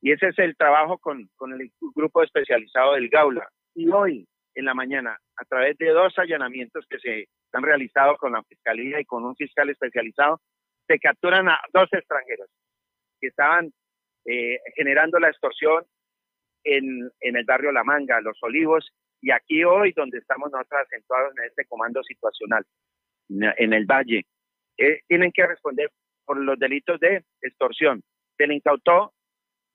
Y 0.02 0.12
ese 0.12 0.28
es 0.28 0.38
el 0.38 0.56
trabajo 0.56 1.00
con, 1.00 1.32
con 1.36 1.52
el 1.54 1.72
grupo 1.96 2.22
especializado 2.22 2.94
del 2.94 3.10
Gaula. 3.10 3.50
Y 3.74 3.90
hoy, 3.90 4.28
en 4.54 4.66
la 4.66 4.76
mañana, 4.76 5.18
a 5.36 5.46
través 5.46 5.76
de 5.80 5.90
dos 5.90 6.14
allanamientos 6.20 6.86
que 6.88 7.00
se 7.00 7.28
han 7.52 7.64
realizado 7.64 8.16
con 8.18 8.34
la 8.34 8.44
Fiscalía 8.44 9.02
y 9.02 9.06
con 9.06 9.26
un 9.26 9.36
fiscal 9.36 9.68
especializado, 9.72 10.42
se 10.86 11.00
capturan 11.00 11.50
a 11.50 11.60
dos 11.74 11.90
extranjeros 11.92 12.52
que 13.20 13.30
estaban 13.30 13.74
eh, 14.26 14.60
generando 14.76 15.18
la 15.18 15.30
extorsión 15.30 15.86
en, 16.64 17.10
en, 17.20 17.36
el 17.36 17.46
barrio 17.46 17.72
La 17.72 17.84
Manga, 17.84 18.22
Los 18.22 18.38
Olivos, 18.44 18.94
y 19.22 19.32
aquí 19.32 19.64
hoy 19.64 19.94
donde 19.96 20.20
estamos 20.20 20.52
nosotros 20.52 20.82
acentuados 20.82 21.34
en 21.38 21.46
este 21.46 21.66
comando 21.66 22.04
situacional, 22.04 22.66
en 23.30 23.74
el 23.74 23.86
Valle. 23.86 24.26
Eh, 24.78 25.02
tienen 25.08 25.32
que 25.32 25.46
responder 25.46 25.92
por 26.26 26.38
los 26.38 26.58
delitos 26.58 27.00
de 27.00 27.24
extorsión. 27.42 28.02
Se 28.38 28.48
le 28.48 28.56
incautó 28.56 29.14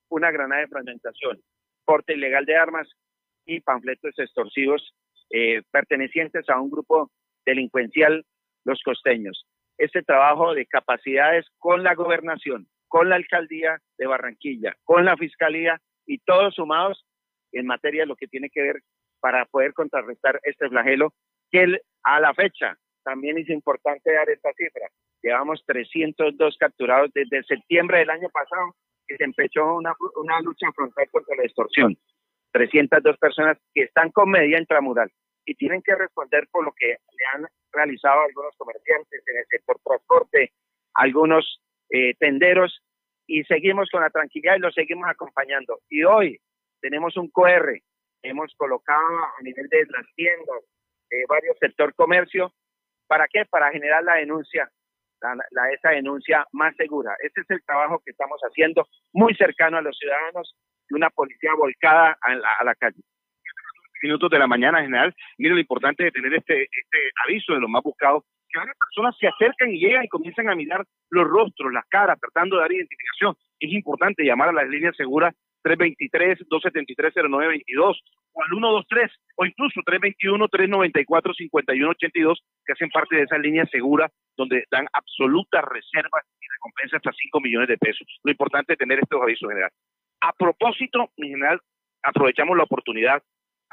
una 0.08 0.30
granada 0.30 0.62
de 0.62 0.68
fragmentación, 0.68 1.40
porte 1.84 2.14
ilegal 2.14 2.46
de 2.46 2.56
armas 2.56 2.88
y 3.44 3.60
panfletos 3.60 4.18
extorsivos 4.18 4.94
eh, 5.30 5.62
pertenecientes 5.70 6.48
a 6.48 6.60
un 6.60 6.70
grupo 6.70 7.10
delincuencial, 7.44 8.24
los 8.64 8.80
costeños. 8.82 9.46
Este 9.76 10.02
trabajo 10.02 10.54
de 10.54 10.66
capacidades 10.66 11.46
con 11.58 11.82
la 11.82 11.94
gobernación, 11.94 12.68
con 12.88 13.08
la 13.08 13.16
alcaldía 13.16 13.78
de 13.98 14.06
Barranquilla, 14.06 14.76
con 14.84 15.04
la 15.04 15.16
fiscalía 15.16 15.80
y 16.06 16.18
todos 16.18 16.54
sumados 16.54 17.04
en 17.52 17.66
materia 17.66 18.02
de 18.02 18.06
lo 18.06 18.16
que 18.16 18.28
tiene 18.28 18.50
que 18.50 18.62
ver 18.62 18.82
para 19.24 19.46
poder 19.46 19.72
contrarrestar 19.72 20.38
este 20.42 20.68
flagelo, 20.68 21.14
que 21.50 21.80
a 22.02 22.20
la 22.20 22.34
fecha 22.34 22.76
también 23.02 23.38
es 23.38 23.48
importante 23.48 24.12
dar 24.12 24.28
esta 24.28 24.52
cifra. 24.52 24.86
Llevamos 25.22 25.64
302 25.64 26.56
capturados 26.60 27.10
desde 27.14 27.42
septiembre 27.44 28.00
del 28.00 28.10
año 28.10 28.28
pasado, 28.28 28.74
que 29.06 29.16
se 29.16 29.24
empezó 29.24 29.76
una, 29.76 29.94
una 30.16 30.42
lucha 30.42 30.70
frontal 30.76 31.08
contra 31.10 31.36
la 31.36 31.44
extorsión. 31.44 31.96
302 32.52 33.16
personas 33.16 33.56
que 33.72 33.84
están 33.84 34.10
con 34.10 34.28
medida 34.28 34.58
intramural 34.58 35.10
y 35.46 35.54
tienen 35.54 35.80
que 35.80 35.94
responder 35.94 36.46
por 36.52 36.62
lo 36.62 36.72
que 36.72 36.88
le 36.88 37.24
han 37.32 37.48
realizado 37.72 38.20
algunos 38.28 38.54
comerciantes 38.58 39.22
en 39.26 39.38
el 39.38 39.46
sector 39.46 39.78
transporte, 39.82 40.52
algunos 40.92 41.62
eh, 41.88 42.12
tenderos, 42.18 42.78
y 43.26 43.42
seguimos 43.44 43.88
con 43.90 44.02
la 44.02 44.10
tranquilidad 44.10 44.56
y 44.56 44.60
los 44.60 44.74
seguimos 44.74 45.08
acompañando. 45.08 45.78
Y 45.88 46.04
hoy 46.04 46.38
tenemos 46.82 47.16
un 47.16 47.30
QR, 47.30 47.80
hemos 48.24 48.52
colocado 48.56 49.24
a 49.38 49.42
nivel 49.42 49.68
de 49.68 49.86
las 49.86 50.06
tiendas, 50.14 50.62
de 51.10 51.24
varios 51.28 51.56
sector 51.60 51.94
comercio, 51.94 52.52
¿para 53.06 53.26
qué? 53.28 53.44
Para 53.44 53.70
generar 53.70 54.02
la 54.02 54.14
denuncia, 54.14 54.68
la, 55.20 55.70
esa 55.70 55.90
denuncia 55.90 56.44
más 56.52 56.74
segura. 56.76 57.14
Ese 57.22 57.42
es 57.42 57.50
el 57.50 57.62
trabajo 57.64 58.00
que 58.04 58.10
estamos 58.10 58.40
haciendo, 58.40 58.86
muy 59.12 59.34
cercano 59.34 59.78
a 59.78 59.82
los 59.82 59.96
ciudadanos 59.96 60.56
y 60.90 60.94
una 60.94 61.10
policía 61.10 61.54
volcada 61.56 62.16
a 62.20 62.34
la, 62.34 62.52
a 62.54 62.64
la 62.64 62.74
calle 62.74 63.00
minutos 64.04 64.30
de 64.30 64.38
la 64.38 64.46
mañana 64.46 64.82
general. 64.82 65.14
Mire 65.38 65.54
lo 65.54 65.60
importante 65.60 66.04
de 66.04 66.10
tener 66.12 66.34
este, 66.34 66.62
este 66.64 66.98
aviso 67.26 67.54
de 67.54 67.60
los 67.60 67.70
más 67.70 67.82
buscados, 67.82 68.22
que 68.48 68.58
varias 68.58 68.76
personas 68.76 69.16
se 69.18 69.26
acercan 69.26 69.70
y 69.70 69.78
llegan 69.80 70.04
y 70.04 70.08
comienzan 70.08 70.48
a 70.48 70.54
mirar 70.54 70.84
los 71.10 71.26
rostros, 71.26 71.72
las 71.72 71.86
caras, 71.88 72.20
tratando 72.20 72.56
de 72.56 72.62
dar 72.62 72.72
identificación. 72.72 73.34
Es 73.58 73.72
importante 73.72 74.24
llamar 74.24 74.50
a 74.50 74.52
las 74.52 74.68
líneas 74.68 74.94
seguras 74.96 75.34
323-273-0922 75.64 77.98
o 78.32 78.42
al 78.42 78.48
123 78.48 79.10
o 79.36 79.46
incluso 79.46 79.80
321-394-5182 79.80 82.38
que 82.64 82.72
hacen 82.72 82.90
parte 82.90 83.16
de 83.16 83.22
esa 83.22 83.38
línea 83.38 83.64
segura 83.66 84.10
donde 84.36 84.64
dan 84.70 84.86
absolutas 84.92 85.64
reservas 85.64 86.24
y 86.40 86.46
recompensas 86.54 86.98
hasta 86.98 87.12
5 87.12 87.40
millones 87.40 87.68
de 87.68 87.78
pesos. 87.78 88.06
Lo 88.22 88.30
importante 88.30 88.74
es 88.74 88.78
tener 88.78 88.98
estos 88.98 89.22
avisos 89.22 89.48
general. 89.48 89.70
A 90.20 90.32
propósito, 90.32 91.10
mi 91.16 91.28
general, 91.28 91.60
aprovechamos 92.02 92.56
la 92.56 92.64
oportunidad 92.64 93.22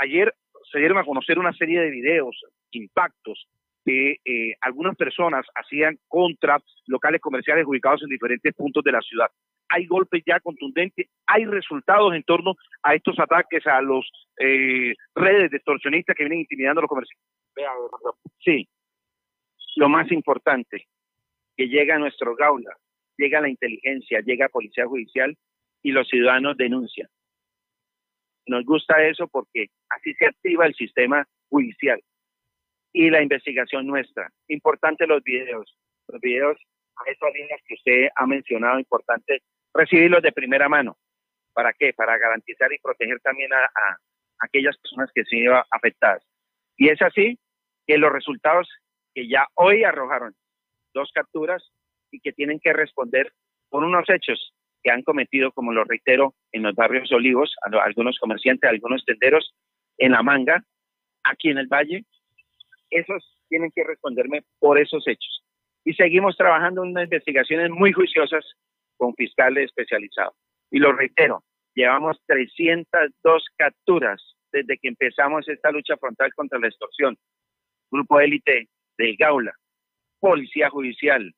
ayer 0.02 0.34
se 0.72 0.80
dieron 0.80 0.98
a 0.98 1.06
conocer 1.06 1.40
una 1.40 1.54
serie 1.54 1.82
de 1.82 1.90
videos, 1.90 2.36
impactos 2.72 3.48
que 3.84 4.18
eh, 4.26 4.56
algunas 4.62 4.96
personas 4.96 5.46
hacían 5.56 5.98
contra 6.08 6.62
locales 6.88 7.20
comerciales 7.20 7.66
ubicados 7.66 8.04
en 8.04 8.10
diferentes 8.10 8.54
puntos 8.54 8.84
de 8.84 8.92
la 8.92 9.02
ciudad. 9.02 9.28
Hay 9.74 9.86
golpes 9.86 10.22
ya 10.26 10.40
contundentes, 10.40 11.08
hay 11.26 11.46
resultados 11.46 12.14
en 12.14 12.24
torno 12.24 12.56
a 12.84 12.94
estos 12.94 13.18
ataques 13.20 13.66
a 13.68 13.82
los 13.82 14.10
eh, 14.38 14.94
redes 15.16 15.52
de 15.52 15.58
extorsionistas 15.58 16.16
que 16.16 16.24
vienen 16.24 16.42
intimidando 16.42 16.80
a 16.80 16.84
los 16.84 16.90
comerciantes. 16.90 17.26
Sí, 18.40 18.68
lo 19.76 19.88
más 19.88 20.12
importante, 20.12 20.88
que 21.56 21.68
llega 21.68 21.96
a 21.96 22.00
nuestro 22.00 22.36
gaula, 22.36 22.76
llega 23.18 23.40
la 23.40 23.50
inteligencia, 23.50 24.20
llega 24.22 24.50
policía 24.50 24.86
judicial 24.86 25.38
y 25.82 25.92
los 25.92 26.08
ciudadanos 26.08 26.58
denuncian. 26.58 27.08
Nos 28.48 28.66
gusta 28.66 29.06
eso 29.08 29.28
porque 29.28 29.68
así 29.90 30.14
se 30.16 30.26
activa 30.26 30.66
el 30.66 30.76
sistema 30.76 31.26
judicial 31.50 32.02
y 32.94 33.10
la 33.10 33.22
investigación 33.22 33.88
nuestra. 33.88 34.30
Importante 34.48 35.08
los 35.08 35.24
videos. 35.24 35.78
Los 36.08 36.20
videos 36.20 36.58
a 36.98 37.10
esas 37.10 37.34
líneas 37.34 37.62
que 37.66 37.76
usted 37.76 38.10
ha 38.16 38.26
mencionado, 38.26 38.80
importante 38.80 39.42
recibirlos 39.74 40.22
de 40.22 40.32
primera 40.32 40.70
mano. 40.70 40.98
¿Para 41.54 41.74
qué? 41.74 41.94
Para 41.94 42.18
garantizar 42.18 42.72
y 42.72 42.80
proteger 42.80 43.20
también 43.22 43.52
a, 43.54 43.98
aquellas 44.40 44.78
personas 44.78 45.10
que 45.14 45.24
se 45.26 45.38
iban 45.38 45.64
afectadas. 45.72 46.24
Y 46.78 46.90
es 46.90 47.02
así 47.02 47.38
que 47.86 47.98
los 47.98 48.12
resultados 48.12 48.70
que 49.14 49.28
ya 49.28 49.48
hoy 49.56 49.84
arrojaron 49.84 50.34
dos 50.94 51.12
capturas 51.14 51.64
y 52.12 52.20
que 52.20 52.32
tienen 52.32 52.60
que 52.60 52.74
responder 52.74 53.32
por 53.70 53.84
unos 53.84 54.10
hechos 54.10 54.54
que 54.84 54.92
han 54.92 55.04
cometido, 55.04 55.52
como 55.52 55.74
lo 55.74 55.84
reitero, 55.84 56.34
en 56.52 56.64
los 56.64 56.74
barrios 56.74 57.12
olivos, 57.12 57.56
algunos 57.62 58.18
comerciantes, 58.20 58.70
algunos 58.70 59.06
tenderos, 59.06 59.54
en 59.98 60.14
la 60.14 60.24
manga, 60.24 60.64
aquí 61.24 61.50
en 61.50 61.60
el 61.60 61.68
valle, 61.68 62.04
esos 62.90 63.38
tienen 63.48 63.72
que 63.74 63.84
responderme 63.84 64.44
por 64.60 64.80
esos 64.80 65.08
hechos. 65.08 65.44
Y 65.84 65.94
seguimos 65.94 66.36
trabajando 66.36 66.84
en 66.84 66.92
unas 66.92 67.06
investigaciones 67.06 67.70
muy 67.70 67.92
juiciosas 67.92 68.46
con 69.02 69.16
fiscales 69.16 69.66
especializados. 69.66 70.36
Y 70.70 70.78
lo 70.78 70.94
reitero, 70.94 71.44
llevamos 71.74 72.22
302 72.28 73.46
capturas 73.58 74.22
desde 74.52 74.78
que 74.78 74.90
empezamos 74.90 75.50
esta 75.50 75.72
lucha 75.72 75.98
frontal 75.98 76.32
contra 76.36 76.60
la 76.60 76.68
extorsión. 76.68 77.18
Grupo 77.90 78.20
élite 78.20 78.70
del 79.00 79.16
Gaula, 79.18 79.56
Policía 80.20 80.70
Judicial, 80.70 81.34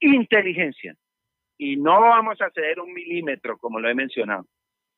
Inteligencia. 0.00 0.96
Y 1.56 1.76
no 1.76 2.00
vamos 2.00 2.40
a 2.40 2.50
ceder 2.50 2.80
un 2.80 2.92
milímetro, 2.92 3.58
como 3.58 3.78
lo 3.78 3.88
he 3.88 3.94
mencionado, 3.94 4.46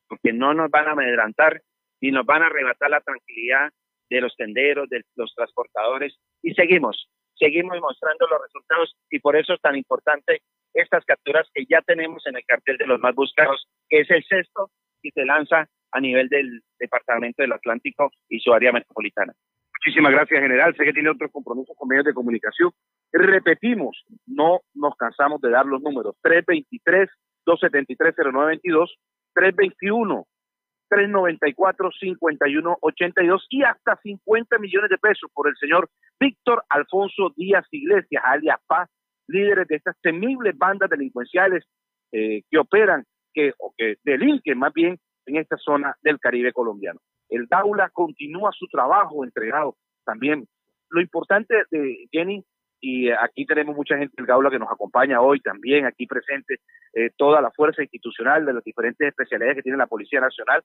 porque 0.07 0.33
no 0.33 0.55
nos 0.55 0.71
van 0.71 0.87
a 0.87 0.93
amedrantar 0.93 1.61
ni 2.01 2.09
nos 2.09 2.25
van 2.25 2.41
a 2.41 2.47
arrebatar 2.47 2.89
la 2.89 3.01
tranquilidad 3.01 3.69
de 4.09 4.21
los 4.21 4.35
tenderos, 4.35 4.89
de 4.89 5.03
los 5.15 5.35
transportadores. 5.35 6.17
Y 6.41 6.55
seguimos, 6.55 7.11
seguimos 7.35 7.79
mostrando 7.79 8.25
los 8.25 8.41
resultados 8.41 8.95
y 9.11 9.19
por 9.19 9.35
eso 9.35 9.53
es 9.53 9.61
tan 9.61 9.75
importante 9.75 10.41
estas 10.77 11.03
capturas 11.05 11.47
que 11.53 11.65
ya 11.69 11.81
tenemos 11.81 12.25
en 12.27 12.37
el 12.37 12.45
cartel 12.45 12.77
de 12.77 12.87
los 12.87 12.99
más 12.99 13.15
buscados, 13.15 13.67
que 13.89 14.01
es 14.01 14.11
el 14.11 14.23
sexto 14.23 14.69
y 15.01 15.09
se 15.11 15.25
lanza 15.25 15.67
a 15.91 15.99
nivel 15.99 16.29
del 16.29 16.61
Departamento 16.79 17.41
del 17.41 17.51
Atlántico 17.53 18.11
y 18.29 18.39
su 18.39 18.53
área 18.53 18.71
metropolitana. 18.71 19.33
Muchísimas 19.79 20.11
gracias, 20.11 20.41
general. 20.41 20.75
Sé 20.75 20.83
que 20.83 20.93
tiene 20.93 21.09
otros 21.09 21.31
compromisos 21.31 21.75
con 21.77 21.87
medios 21.87 22.05
de 22.05 22.13
comunicación. 22.13 22.71
Repetimos, 23.11 24.03
no 24.25 24.61
nos 24.73 24.95
cansamos 24.95 25.39
de 25.41 25.49
dar 25.49 25.65
los 25.65 25.81
números. 25.81 26.15
323-273-0922, 26.23 28.89
321-394-5182 30.91 33.45
y 33.49 33.63
hasta 33.63 33.95
50 33.97 34.57
millones 34.57 34.89
de 34.89 34.97
pesos 34.97 35.29
por 35.33 35.47
el 35.47 35.55
señor 35.57 35.89
Víctor 36.19 36.65
Alfonso 36.69 37.31
Díaz 37.35 37.65
Iglesias, 37.71 38.23
alias 38.25 38.59
Paz, 38.67 38.89
líderes 39.27 39.67
de 39.67 39.75
estas 39.75 39.95
temibles 40.01 40.57
bandas 40.57 40.89
delincuenciales 40.89 41.65
eh, 42.11 42.41
que 42.49 42.57
operan, 42.57 43.03
que, 43.33 43.53
o 43.59 43.73
que 43.77 43.95
delinquen 44.03 44.57
más 44.57 44.73
bien 44.73 44.97
en 45.25 45.35
esta 45.35 45.57
zona 45.57 45.95
del 46.01 46.19
Caribe 46.19 46.53
colombiano. 46.53 46.99
El 47.29 47.47
Daula 47.47 47.89
continúa 47.91 48.51
su 48.53 48.67
trabajo 48.67 49.23
entregado 49.23 49.75
también. 50.05 50.47
Lo 50.89 51.01
importante 51.01 51.63
de 51.69 52.07
Jenny, 52.11 52.43
y 52.79 53.09
aquí 53.09 53.45
tenemos 53.45 53.75
mucha 53.75 53.97
gente 53.97 54.13
del 54.17 54.25
Gaula 54.25 54.49
que 54.49 54.59
nos 54.59 54.71
acompaña 54.71 55.21
hoy 55.21 55.41
también, 55.41 55.85
aquí 55.85 56.05
presente, 56.05 56.59
eh, 56.93 57.09
toda 57.17 57.41
la 57.41 57.51
fuerza 57.51 57.81
institucional 57.81 58.45
de 58.45 58.53
las 58.53 58.63
diferentes 58.63 59.07
especialidades 59.07 59.57
que 59.57 59.63
tiene 59.63 59.77
la 59.77 59.87
Policía 59.87 60.21
Nacional. 60.21 60.63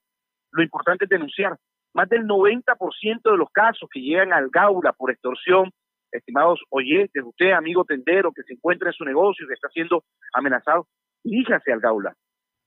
Lo 0.51 0.63
importante 0.63 1.05
es 1.05 1.09
denunciar. 1.09 1.57
Más 1.93 2.09
del 2.09 2.25
90% 2.25 3.31
de 3.31 3.37
los 3.37 3.49
casos 3.51 3.89
que 3.91 3.99
llegan 3.99 4.31
al 4.31 4.49
Gaula 4.49 4.93
por 4.93 5.11
extorsión, 5.11 5.71
estimados 6.13 6.61
oyentes, 6.69 7.23
usted, 7.23 7.51
amigo 7.51 7.83
tendero, 7.85 8.31
que 8.31 8.43
se 8.43 8.53
encuentra 8.53 8.89
en 8.89 8.93
su 8.93 9.03
negocio, 9.03 9.47
que 9.47 9.53
está 9.53 9.69
siendo 9.69 10.03
amenazado, 10.33 10.87
diríjase 11.23 11.71
al 11.71 11.79
Gaula. 11.79 12.15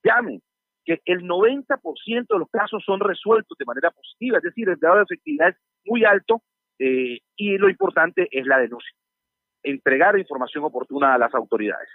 Llame, 0.04 0.40
que 0.84 1.00
el 1.04 1.22
90% 1.22 2.26
de 2.28 2.38
los 2.38 2.48
casos 2.50 2.82
son 2.84 3.00
resueltos 3.00 3.56
de 3.58 3.64
manera 3.64 3.90
positiva, 3.90 4.38
es 4.38 4.44
decir, 4.44 4.68
el 4.68 4.76
grado 4.76 4.98
de 4.98 5.02
efectividad 5.02 5.48
es 5.48 5.56
muy 5.84 6.04
alto 6.04 6.42
eh, 6.78 7.18
y 7.36 7.58
lo 7.58 7.68
importante 7.68 8.28
es 8.30 8.46
la 8.46 8.58
denuncia, 8.58 8.92
entregar 9.62 10.18
información 10.18 10.64
oportuna 10.64 11.14
a 11.14 11.18
las 11.18 11.34
autoridades. 11.34 11.88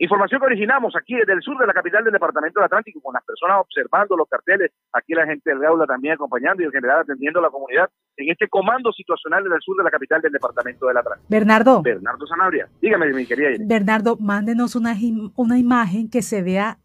Información 0.00 0.40
que 0.40 0.46
originamos 0.46 0.96
aquí 0.96 1.14
desde 1.14 1.34
el 1.34 1.42
sur 1.42 1.58
de 1.58 1.66
la 1.66 1.74
capital 1.74 2.02
del 2.02 2.14
Departamento 2.14 2.58
del 2.58 2.64
Atlántico, 2.64 3.02
con 3.02 3.12
las 3.12 3.22
personas 3.22 3.58
observando 3.60 4.16
los 4.16 4.26
carteles, 4.30 4.72
aquí 4.94 5.12
la 5.12 5.26
gente 5.26 5.50
del 5.50 5.58
Gaula 5.58 5.84
también 5.84 6.14
acompañando 6.14 6.62
y 6.62 6.64
en 6.64 6.72
general 6.72 7.00
atendiendo 7.00 7.38
a 7.38 7.42
la 7.42 7.50
comunidad 7.50 7.90
en 8.16 8.30
este 8.30 8.48
comando 8.48 8.92
situacional 8.92 9.44
desde 9.44 9.56
el 9.56 9.60
sur 9.60 9.76
de 9.76 9.84
la 9.84 9.90
capital 9.90 10.22
del 10.22 10.32
Departamento 10.32 10.86
del 10.86 10.96
Atlántico. 10.96 11.26
Bernardo. 11.28 11.82
Bernardo 11.82 12.26
Sanabria. 12.26 12.66
Dígame, 12.80 13.12
mi 13.12 13.26
querida. 13.26 13.50
Bernardo, 13.60 14.16
mándenos 14.16 14.74
una, 14.74 14.94
una 15.36 15.58
imagen 15.58 16.08
que 16.08 16.22
se 16.22 16.42
vea 16.42 16.78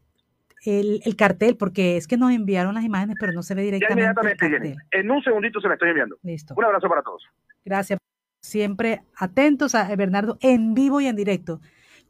el, 0.65 0.99
el, 1.05 1.15
cartel, 1.15 1.55
porque 1.55 1.95
es 1.95 2.07
que 2.07 2.17
nos 2.17 2.33
enviaron 2.33 2.75
las 2.75 2.83
imágenes, 2.83 3.15
pero 3.17 3.31
no 3.31 3.43
se 3.43 3.55
ve 3.55 3.61
directamente. 3.61 4.01
Ya 4.01 4.11
inmediatamente, 4.11 4.49
Jenny. 4.49 4.75
En 4.91 5.09
un 5.09 5.23
segundito 5.23 5.61
se 5.61 5.69
la 5.69 5.75
estoy 5.75 5.91
enviando. 5.91 6.17
Listo. 6.21 6.53
Un 6.57 6.65
abrazo 6.65 6.89
para 6.89 7.01
todos. 7.01 7.23
Gracias. 7.63 7.97
Siempre 8.41 9.03
atentos 9.17 9.73
a 9.73 9.95
Bernardo 9.95 10.37
en 10.41 10.73
vivo 10.73 10.99
y 10.99 11.07
en 11.07 11.15
directo 11.15 11.61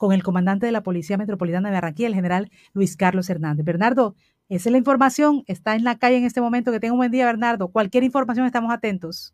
con 0.05 0.13
el 0.13 0.23
comandante 0.23 0.65
de 0.67 0.71
la 0.71 0.83
Policía 0.83 1.17
Metropolitana 1.17 1.69
de 1.69 1.75
Barranquilla, 1.75 2.07
el 2.07 2.15
general 2.15 2.51
Luis 2.73 2.95
Carlos 2.95 3.29
Hernández. 3.29 3.65
Bernardo, 3.65 4.15
esa 4.49 4.69
es 4.69 4.71
la 4.71 4.77
información, 4.77 5.43
está 5.47 5.75
en 5.75 5.83
la 5.83 5.97
calle 5.97 6.17
en 6.17 6.25
este 6.25 6.41
momento. 6.41 6.71
Que 6.71 6.79
tenga 6.79 6.93
un 6.93 6.99
buen 6.99 7.11
día, 7.11 7.25
Bernardo. 7.25 7.69
Cualquier 7.69 8.03
información, 8.03 8.45
estamos 8.45 8.71
atentos. 8.71 9.33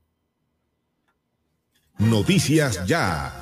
Noticias 1.97 2.85
ya. 2.87 3.33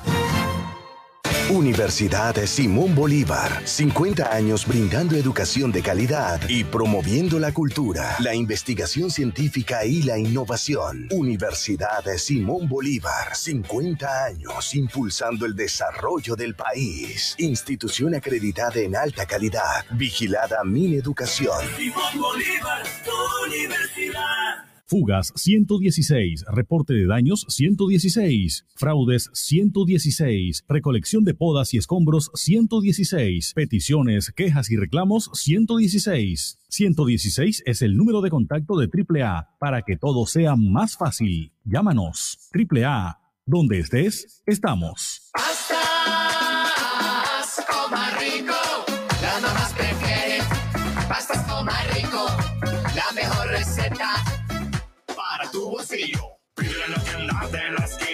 Universidad 1.50 2.36
Simón 2.46 2.94
Bolívar, 2.94 3.66
50 3.66 4.32
años 4.32 4.64
brindando 4.64 5.16
educación 5.16 5.72
de 5.72 5.82
calidad 5.82 6.40
y 6.48 6.62
promoviendo 6.62 7.40
la 7.40 7.52
cultura, 7.52 8.14
la 8.20 8.36
investigación 8.36 9.10
científica 9.10 9.84
y 9.84 10.02
la 10.02 10.16
innovación. 10.16 11.08
Universidad 11.10 12.04
Simón 12.18 12.68
Bolívar, 12.68 13.34
50 13.34 14.26
años 14.26 14.72
impulsando 14.76 15.44
el 15.44 15.56
desarrollo 15.56 16.36
del 16.36 16.54
país. 16.54 17.34
Institución 17.38 18.14
acreditada 18.14 18.78
en 18.78 18.94
alta 18.94 19.26
calidad, 19.26 19.84
vigilada 19.90 20.62
Mineducación. 20.62 21.66
Simón 21.76 22.20
Bolívar, 22.20 22.84
tu 23.04 23.52
universidad. 23.52 24.69
Fugas 24.90 25.32
116, 25.36 26.46
reporte 26.50 26.94
de 26.94 27.06
daños 27.06 27.46
116, 27.48 28.66
fraudes 28.74 29.30
116, 29.32 30.64
recolección 30.68 31.22
de 31.22 31.32
podas 31.32 31.72
y 31.74 31.78
escombros 31.78 32.32
116, 32.34 33.52
peticiones, 33.54 34.32
quejas 34.34 34.68
y 34.68 34.76
reclamos 34.76 35.30
116. 35.32 36.58
116 36.68 37.62
es 37.66 37.82
el 37.82 37.96
número 37.96 38.20
de 38.20 38.30
contacto 38.30 38.76
de 38.76 38.88
AAA 38.88 39.50
para 39.60 39.82
que 39.82 39.96
todo 39.96 40.26
sea 40.26 40.56
más 40.56 40.96
fácil. 40.96 41.52
Llámanos. 41.62 42.50
AAA, 42.52 43.20
donde 43.46 43.78
estés, 43.78 44.42
estamos. 44.44 45.30
Pastas 45.32 45.79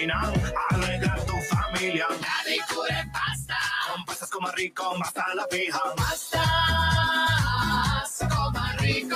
de 0.01 0.07
la 0.07 0.13
esquina, 0.13 0.31
alegra 0.69 1.15
tu 1.25 1.33
familia. 1.55 2.07
La 2.09 2.43
ricura 2.45 3.09
pasta. 3.11 3.57
Con 3.91 4.05
pastas 4.05 4.29
como 4.29 4.51
rico, 4.51 4.95
basta 4.99 5.25
la 5.35 5.47
fija. 5.49 5.81
Pastas 5.95 6.43
como 8.29 8.59
rico, 8.79 9.15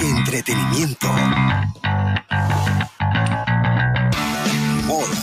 Entretenimiento. 0.03 1.09
Moda. 4.87 5.17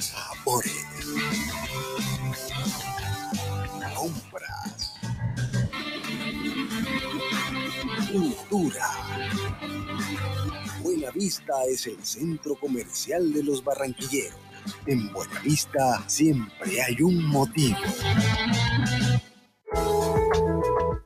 Sabores. 0.00 0.86
Compras. 3.94 4.96
cultura. 8.10 9.05
Buenavista 11.16 11.64
es 11.64 11.86
el 11.86 12.04
centro 12.04 12.56
comercial 12.56 13.32
de 13.32 13.42
los 13.42 13.64
barranquilleros. 13.64 14.38
En 14.84 15.10
Buenavista 15.14 16.06
siempre 16.06 16.82
hay 16.82 17.00
un 17.00 17.24
motivo. 17.24 17.78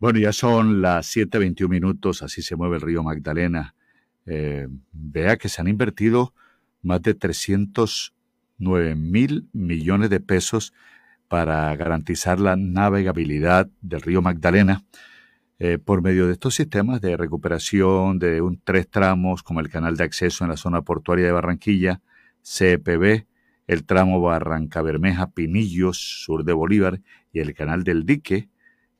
Bueno, 0.00 0.20
ya 0.20 0.32
son 0.32 0.80
las 0.80 1.16
7.21 1.16 1.68
minutos, 1.68 2.22
así 2.22 2.40
se 2.40 2.54
mueve 2.54 2.76
el 2.76 2.82
río 2.82 3.02
Magdalena. 3.02 3.74
Eh, 4.26 4.68
vea 4.92 5.36
que 5.36 5.48
se 5.48 5.60
han 5.60 5.66
invertido 5.66 6.34
más 6.82 7.02
de 7.02 7.14
309 7.14 8.94
mil 8.94 9.48
millones 9.52 10.08
de 10.10 10.20
pesos 10.20 10.72
para 11.26 11.74
garantizar 11.74 12.38
la 12.38 12.54
navegabilidad 12.54 13.68
del 13.80 14.00
río 14.00 14.22
Magdalena. 14.22 14.84
Eh, 15.60 15.78
por 15.78 16.02
medio 16.02 16.28
de 16.28 16.34
estos 16.34 16.54
sistemas 16.54 17.00
de 17.00 17.16
recuperación 17.16 18.20
de 18.20 18.40
tres 18.62 18.88
tramos, 18.88 19.42
como 19.42 19.58
el 19.58 19.68
canal 19.68 19.96
de 19.96 20.04
acceso 20.04 20.44
en 20.44 20.50
la 20.50 20.56
zona 20.56 20.82
portuaria 20.82 21.26
de 21.26 21.32
Barranquilla, 21.32 22.00
CPB, 22.42 23.26
el 23.66 23.84
tramo 23.84 24.20
Barranca 24.20 24.82
Bermeja, 24.82 25.30
Pinillos, 25.30 25.98
sur 25.98 26.44
de 26.44 26.52
Bolívar, 26.52 27.00
y 27.32 27.40
el 27.40 27.54
canal 27.54 27.82
del 27.82 28.06
dique, 28.06 28.48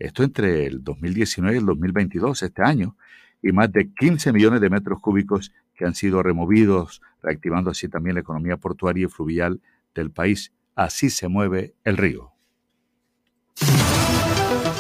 esto 0.01 0.25
entre 0.25 0.67
el 0.67 0.83
2019 0.83 1.57
y 1.57 1.61
el 1.61 1.67
2022, 1.67 2.43
este 2.43 2.63
año, 2.63 2.97
y 3.41 3.53
más 3.53 3.71
de 3.71 3.91
15 3.93 4.33
millones 4.33 4.61
de 4.61 4.69
metros 4.69 5.01
cúbicos 5.01 5.53
que 5.75 5.85
han 5.85 5.95
sido 5.95 6.25
removidos, 6.25 7.01
reactivando 7.23 7.71
así 7.71 7.89
también 7.89 8.15
la 8.15 8.21
economía 8.21 8.57
portuaria 8.57 9.07
y 9.07 9.09
fluvial 9.09 9.61
del 9.95 10.11
país. 10.11 10.53
Así 10.75 11.09
se 11.09 11.29
mueve 11.29 11.75
el 11.85 11.97
río. 11.97 12.33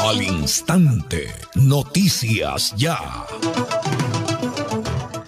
Al 0.08 0.22
instante, 0.22 1.26
noticias 1.54 2.74
ya. 2.78 2.96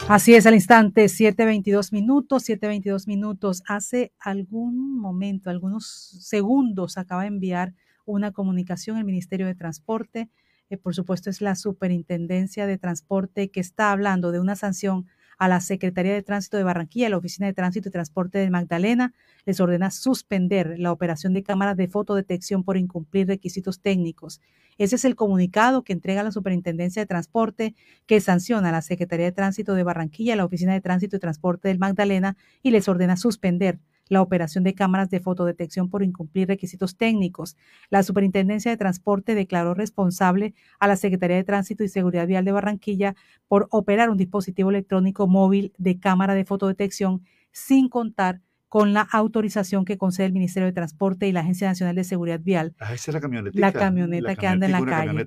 Así 0.09 0.35
es, 0.35 0.47
al 0.47 0.55
instante, 0.55 1.05
7.22 1.05 1.93
minutos, 1.93 2.49
7.22 2.49 3.07
minutos. 3.07 3.63
Hace 3.67 4.15
algún 4.19 4.99
momento, 4.99 5.51
algunos 5.51 5.85
segundos, 5.87 6.97
acaba 6.97 7.23
de 7.23 7.29
enviar 7.29 7.75
una 8.07 8.33
comunicación 8.33 8.97
el 8.97 9.05
Ministerio 9.05 9.47
de 9.47 9.55
Transporte. 9.55 10.31
Eh, 10.71 10.79
por 10.79 10.95
supuesto, 10.95 11.29
es 11.29 11.43
la 11.43 11.57
Superintendencia 11.57 12.67
de 12.67 12.79
Transporte 12.79 13.51
que 13.51 13.61
está 13.61 13.93
hablando 13.93 14.33
de 14.33 14.41
una 14.41 14.57
sanción 14.57 15.09
a 15.41 15.49
la 15.49 15.61
Secretaría 15.61 16.13
de 16.13 16.23
Tránsito 16.23 16.59
de 16.59 16.65
Barranquilla, 16.65 17.09
la 17.09 17.17
Oficina 17.17 17.47
de 17.47 17.55
Tránsito 17.55 17.89
y 17.89 17.93
Transporte 17.93 18.37
de 18.37 18.51
Magdalena, 18.51 19.15
les 19.47 19.59
ordena 19.59 19.91
suspender 19.91 20.79
la 20.79 20.93
operación 20.93 21.33
de 21.33 21.43
cámaras 21.43 21.79
de 21.79 21.89
fotodetección 21.89 22.63
por 22.63 22.77
incumplir 22.77 23.27
requisitos 23.27 23.81
técnicos. 23.81 24.43
Ese 24.77 24.97
es 24.97 25.05
el 25.07 25.17
comunicado 25.17 25.83
que 25.83 25.95
entrega 25.95 26.23
la 26.23 26.31
Superintendencia 26.31 27.01
de 27.01 27.07
Transporte 27.07 27.75
que 28.05 28.21
sanciona 28.21 28.69
a 28.69 28.73
la 28.73 28.83
Secretaría 28.83 29.25
de 29.25 29.33
Tránsito 29.33 29.73
de 29.73 29.83
Barranquilla, 29.83 30.37
la 30.37 30.45
Oficina 30.45 30.75
de 30.75 30.83
Tránsito 30.83 31.17
y 31.17 31.21
Transporte 31.21 31.69
del 31.69 31.79
Magdalena 31.79 32.37
y 32.63 32.71
les 32.71 32.87
ordena 32.87 33.17
suspender 33.17 33.79
la 34.11 34.21
operación 34.21 34.65
de 34.65 34.75
cámaras 34.75 35.09
de 35.09 35.21
fotodetección 35.21 35.89
por 35.89 36.03
incumplir 36.03 36.49
requisitos 36.49 36.99
técnicos. 36.99 37.57
La 37.89 38.03
Superintendencia 38.03 38.71
de 38.71 38.77
Transporte 38.77 39.35
declaró 39.35 39.73
responsable 39.73 40.53
a 40.79 40.87
la 40.89 40.97
Secretaría 40.97 41.37
de 41.37 41.45
Tránsito 41.45 41.85
y 41.85 41.89
Seguridad 41.89 42.27
Vial 42.27 42.45
de 42.45 42.53
Barranquilla 42.53 43.15
por 43.49 43.69
operar 43.71 44.11
un 44.11 44.19
dispositivo 44.19 44.69
electrónico 44.69 45.27
móvil 45.27 45.73
de 45.79 45.99
cámara 45.99 46.35
de 46.35 46.45
fotodetección 46.45 47.23
sin 47.53 47.89
contar 47.89 48.43
con 48.71 48.93
la 48.93 49.01
autorización 49.01 49.85
que 49.85 49.99
concede 49.99 50.27
el 50.27 50.33
Ministerio 50.33 50.69
de 50.69 50.73
Transporte 50.73 51.27
y 51.27 51.33
la 51.33 51.41
Agencia 51.41 51.67
Nacional 51.67 51.97
de 51.97 52.05
Seguridad 52.05 52.39
Vial. 52.39 52.73
Ah, 52.79 52.95
esa 52.95 53.11
es 53.11 53.15
la 53.15 53.21
camioneta. 53.21 53.59
La 53.59 53.73
camioneta 53.73 54.37
que 54.37 54.47
anda 54.47 54.67
en 54.67 54.73
la 54.73 54.85
calle. 54.85 55.27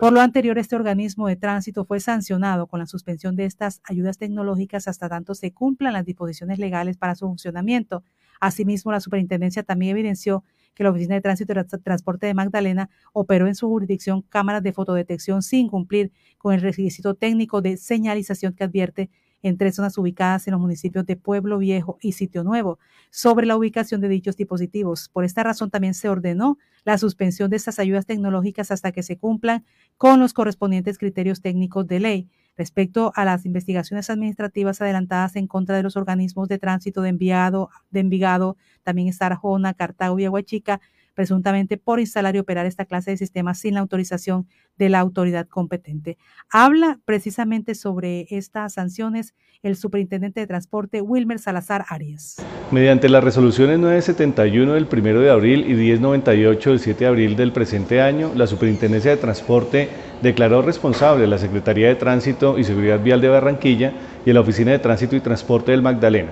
Por 0.00 0.14
lo 0.14 0.20
anterior, 0.22 0.56
este 0.56 0.76
organismo 0.76 1.28
de 1.28 1.36
tránsito 1.36 1.84
fue 1.84 2.00
sancionado 2.00 2.68
con 2.68 2.80
la 2.80 2.86
suspensión 2.86 3.36
de 3.36 3.44
estas 3.44 3.82
ayudas 3.84 4.16
tecnológicas 4.16 4.88
hasta 4.88 5.10
tanto 5.10 5.34
se 5.34 5.52
cumplan 5.52 5.92
las 5.92 6.06
disposiciones 6.06 6.58
legales 6.58 6.96
para 6.96 7.14
su 7.14 7.26
funcionamiento. 7.26 8.02
Asimismo, 8.40 8.92
la 8.92 9.00
superintendencia 9.00 9.62
también 9.62 9.90
evidenció 9.90 10.42
que 10.74 10.82
la 10.82 10.90
Oficina 10.90 11.16
de 11.16 11.20
Tránsito 11.20 11.52
y 11.52 11.82
Transporte 11.82 12.28
de 12.28 12.32
Magdalena 12.32 12.88
operó 13.12 13.46
en 13.46 13.56
su 13.56 13.68
jurisdicción 13.68 14.22
cámaras 14.22 14.62
de 14.62 14.72
fotodetección 14.72 15.42
sin 15.42 15.68
cumplir 15.68 16.12
con 16.38 16.54
el 16.54 16.62
requisito 16.62 17.14
técnico 17.14 17.60
de 17.60 17.76
señalización 17.76 18.54
que 18.54 18.64
advierte 18.64 19.10
en 19.42 19.56
tres 19.56 19.76
zonas 19.76 19.96
ubicadas 19.98 20.46
en 20.46 20.52
los 20.52 20.60
municipios 20.60 21.06
de 21.06 21.16
Pueblo 21.16 21.58
Viejo 21.58 21.98
y 22.00 22.12
Sitio 22.12 22.44
Nuevo 22.44 22.78
sobre 23.10 23.46
la 23.46 23.56
ubicación 23.56 24.00
de 24.00 24.08
dichos 24.08 24.36
dispositivos. 24.36 25.08
Por 25.08 25.24
esta 25.24 25.42
razón 25.42 25.70
también 25.70 25.94
se 25.94 26.08
ordenó 26.08 26.58
la 26.84 26.98
suspensión 26.98 27.50
de 27.50 27.56
estas 27.56 27.78
ayudas 27.78 28.06
tecnológicas 28.06 28.70
hasta 28.70 28.92
que 28.92 29.02
se 29.02 29.16
cumplan 29.16 29.64
con 29.96 30.20
los 30.20 30.32
correspondientes 30.32 30.98
criterios 30.98 31.40
técnicos 31.42 31.86
de 31.86 32.00
ley. 32.00 32.28
Respecto 32.56 33.12
a 33.14 33.24
las 33.24 33.46
investigaciones 33.46 34.10
administrativas 34.10 34.82
adelantadas 34.82 35.36
en 35.36 35.46
contra 35.46 35.76
de 35.76 35.82
los 35.82 35.96
organismos 35.96 36.48
de 36.48 36.58
tránsito 36.58 37.00
de, 37.00 37.08
enviado, 37.08 37.70
de 37.90 38.00
Envigado, 38.00 38.56
también 38.82 39.08
está 39.08 39.26
Arjona, 39.26 39.72
Cartago 39.72 40.18
y 40.18 40.26
Aguachica, 40.26 40.80
presuntamente 41.14 41.76
por 41.76 42.00
instalar 42.00 42.36
y 42.36 42.38
operar 42.38 42.66
esta 42.66 42.84
clase 42.84 43.10
de 43.10 43.16
sistemas 43.16 43.58
sin 43.58 43.74
la 43.74 43.80
autorización 43.80 44.46
de 44.76 44.88
la 44.88 45.00
autoridad 45.00 45.46
competente. 45.46 46.16
Habla 46.50 46.98
precisamente 47.04 47.74
sobre 47.74 48.26
estas 48.30 48.74
sanciones 48.74 49.34
el 49.62 49.76
superintendente 49.76 50.40
de 50.40 50.46
transporte 50.46 51.02
Wilmer 51.02 51.38
Salazar 51.38 51.84
Arias. 51.88 52.36
Mediante 52.70 53.08
las 53.08 53.22
resoluciones 53.22 53.78
971 53.78 54.72
del 54.74 54.88
1 54.90 55.20
de 55.20 55.30
abril 55.30 55.70
y 55.70 55.74
1098 55.74 56.70
del 56.70 56.80
7 56.80 56.98
de 57.00 57.06
abril 57.06 57.36
del 57.36 57.52
presente 57.52 58.00
año, 58.00 58.32
la 58.34 58.46
Superintendencia 58.46 59.10
de 59.10 59.16
Transporte 59.18 59.88
declaró 60.22 60.62
responsable 60.62 61.24
a 61.24 61.28
la 61.28 61.38
Secretaría 61.38 61.88
de 61.88 61.96
Tránsito 61.96 62.58
y 62.58 62.64
Seguridad 62.64 63.00
Vial 63.00 63.20
de 63.20 63.28
Barranquilla 63.28 63.92
y 64.24 64.30
a 64.30 64.34
la 64.34 64.40
Oficina 64.40 64.72
de 64.72 64.78
Tránsito 64.78 65.16
y 65.16 65.20
Transporte 65.20 65.72
del 65.72 65.82
Magdalena 65.82 66.30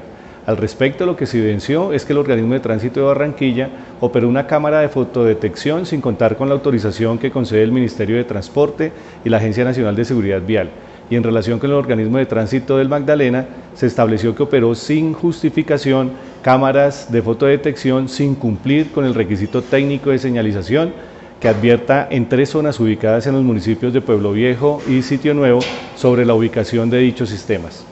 al 0.49 0.57
respecto, 0.57 1.05
lo 1.05 1.15
que 1.15 1.27
se 1.27 1.37
evidenció 1.37 1.93
es 1.93 2.07
que 2.07 2.15
el 2.15 2.19
organismo 2.19 2.55
de 2.55 2.61
tránsito 2.61 3.01
de 3.01 3.07
Barranquilla 3.07 3.69
operó 4.01 4.31
una 4.31 4.47
cámara 4.47 4.81
de 4.81 4.89
fotodetección 4.89 5.85
sin 5.85 6.01
contar 6.01 6.39
con 6.39 6.49
la 6.49 6.55
autorización 6.55 7.19
que 7.19 7.31
concede 7.31 7.63
el 7.63 7.71
Ministerio 7.71 8.17
de 8.17 8.25
Transporte 8.25 8.91
y 9.27 9.29
la 9.29 9.37
Agencia 9.37 9.63
Nacional 9.63 9.95
de 9.95 10.07
Seguridad 10.07 10.41
Vial. 10.41 10.71
Y 11.11 11.17
en 11.17 11.23
relación 11.23 11.59
con 11.59 11.69
el 11.69 11.77
organismo 11.77 12.17
de 12.17 12.25
tránsito 12.25 12.79
del 12.79 12.89
Magdalena, 12.89 13.45
se 13.75 13.89
estableció 13.89 14.35
que 14.35 14.45
operó 14.45 14.75
sin 14.75 15.13
justificación 15.13 16.13
cámaras 16.41 17.13
de 17.13 17.21
fotodetección 17.21 18.09
sin 18.09 18.35
cumplir 18.35 18.91
con 18.91 19.05
el 19.05 19.15
requisito 19.15 19.61
técnico 19.61 20.09
de 20.09 20.19
señalización 20.19 20.95
que 21.41 21.49
advierta 21.49 22.09
en 22.11 22.27
tres 22.27 22.49
zonas 22.49 22.81
ubicadas 22.81 23.27
en 23.27 23.35
los 23.35 23.45
municipios 23.45 23.93
de 23.93 24.01
Pueblo 24.01 24.33
Viejo 24.33 24.81
y 24.89 25.03
Sitio 25.03 25.35
Nuevo 25.35 25.61
sobre 25.95 26.25
la 26.25 26.33
ubicación 26.33 26.89
de 26.89 27.01
dichos 27.01 27.29
sistemas. 27.29 27.85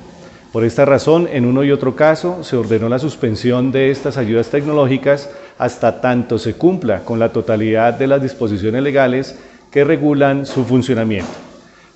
Por 0.52 0.64
esta 0.64 0.84
razón, 0.84 1.28
en 1.30 1.44
uno 1.44 1.64
y 1.64 1.70
otro 1.70 1.96
caso, 1.96 2.42
se 2.42 2.56
ordenó 2.56 2.88
la 2.88 2.98
suspensión 2.98 3.72
de 3.72 3.90
estas 3.90 4.16
ayudas 4.16 4.48
tecnológicas 4.48 5.28
hasta 5.58 6.00
tanto 6.00 6.38
se 6.38 6.54
cumpla 6.54 7.00
con 7.00 7.18
la 7.18 7.30
totalidad 7.30 7.94
de 7.94 8.06
las 8.06 8.22
disposiciones 8.22 8.82
legales 8.82 9.38
que 9.70 9.84
regulan 9.84 10.46
su 10.46 10.64
funcionamiento. 10.64 11.32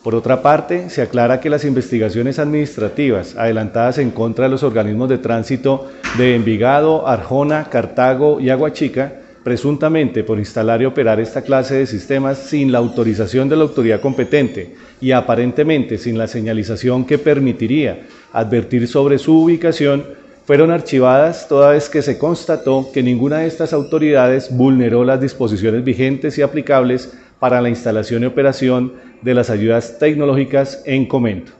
Por 0.02 0.14
otra 0.14 0.40
parte, 0.42 0.88
se 0.88 1.02
aclara 1.02 1.40
que 1.40 1.50
las 1.50 1.64
investigaciones 1.64 2.38
administrativas 2.38 3.36
adelantadas 3.36 3.98
en 3.98 4.10
contra 4.10 4.46
de 4.46 4.50
los 4.50 4.62
organismos 4.62 5.10
de 5.10 5.18
tránsito 5.18 5.90
de 6.16 6.34
Envigado, 6.34 7.06
Arjona, 7.06 7.68
Cartago 7.70 8.40
y 8.40 8.48
Aguachica 8.48 9.19
presuntamente 9.42 10.22
por 10.22 10.38
instalar 10.38 10.82
y 10.82 10.84
operar 10.84 11.20
esta 11.20 11.42
clase 11.42 11.76
de 11.76 11.86
sistemas 11.86 12.38
sin 12.38 12.72
la 12.72 12.78
autorización 12.78 13.48
de 13.48 13.56
la 13.56 13.62
autoridad 13.62 14.00
competente 14.00 14.74
y 15.00 15.12
aparentemente 15.12 15.96
sin 15.98 16.18
la 16.18 16.26
señalización 16.26 17.04
que 17.04 17.18
permitiría 17.18 18.06
advertir 18.32 18.86
sobre 18.86 19.18
su 19.18 19.44
ubicación, 19.44 20.04
fueron 20.44 20.70
archivadas 20.70 21.48
toda 21.48 21.70
vez 21.70 21.88
que 21.88 22.02
se 22.02 22.18
constató 22.18 22.90
que 22.92 23.02
ninguna 23.02 23.38
de 23.38 23.46
estas 23.46 23.72
autoridades 23.72 24.54
vulneró 24.54 25.04
las 25.04 25.20
disposiciones 25.20 25.84
vigentes 25.84 26.36
y 26.38 26.42
aplicables 26.42 27.12
para 27.38 27.62
la 27.62 27.68
instalación 27.68 28.22
y 28.22 28.26
operación 28.26 28.92
de 29.22 29.34
las 29.34 29.48
ayudas 29.48 29.98
tecnológicas 29.98 30.82
en 30.86 31.06
comento. 31.06 31.52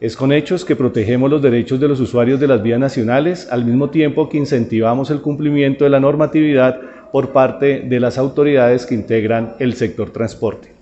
Es 0.00 0.16
con 0.16 0.32
hechos 0.32 0.64
que 0.64 0.74
protegemos 0.74 1.30
los 1.30 1.42
derechos 1.42 1.78
de 1.78 1.86
los 1.86 2.00
usuarios 2.00 2.40
de 2.40 2.48
las 2.48 2.60
vías 2.60 2.80
nacionales, 2.80 3.46
al 3.52 3.64
mismo 3.64 3.90
tiempo 3.90 4.28
que 4.28 4.38
incentivamos 4.38 5.10
el 5.10 5.20
cumplimiento 5.20 5.84
de 5.84 5.90
la 5.90 6.00
normatividad 6.00 6.80
por 7.12 7.32
parte 7.32 7.80
de 7.80 8.00
las 8.00 8.18
autoridades 8.18 8.86
que 8.86 8.94
integran 8.94 9.54
el 9.58 9.74
sector 9.74 10.10
transporte. 10.10 10.72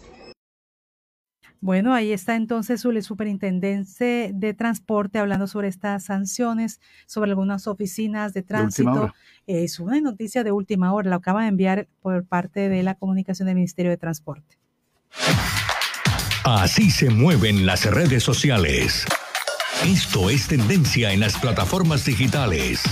Bueno, 1.62 1.92
ahí 1.92 2.12
está 2.12 2.36
entonces 2.36 2.82
el 2.86 3.02
superintendente 3.02 4.30
de 4.32 4.54
transporte 4.54 5.18
hablando 5.18 5.46
sobre 5.46 5.68
estas 5.68 6.04
sanciones, 6.04 6.80
sobre 7.06 7.30
algunas 7.30 7.66
oficinas 7.66 8.32
de 8.32 8.42
tránsito. 8.42 9.12
es 9.46 9.78
una 9.78 10.00
noticia 10.00 10.42
de 10.42 10.52
última 10.52 10.94
hora, 10.94 11.10
la 11.10 11.16
acaba 11.16 11.42
de 11.42 11.48
enviar 11.48 11.88
por 12.00 12.24
parte 12.24 12.70
de 12.70 12.82
la 12.82 12.94
comunicación 12.94 13.46
del 13.46 13.56
Ministerio 13.56 13.90
de 13.90 13.98
Transporte. 13.98 14.56
Así 16.44 16.90
se 16.90 17.10
mueven 17.10 17.66
las 17.66 17.84
redes 17.84 18.22
sociales. 18.22 19.04
Esto 19.84 20.30
es 20.30 20.48
tendencia 20.48 21.12
en 21.12 21.20
las 21.20 21.38
plataformas 21.38 22.06
digitales. 22.06 22.82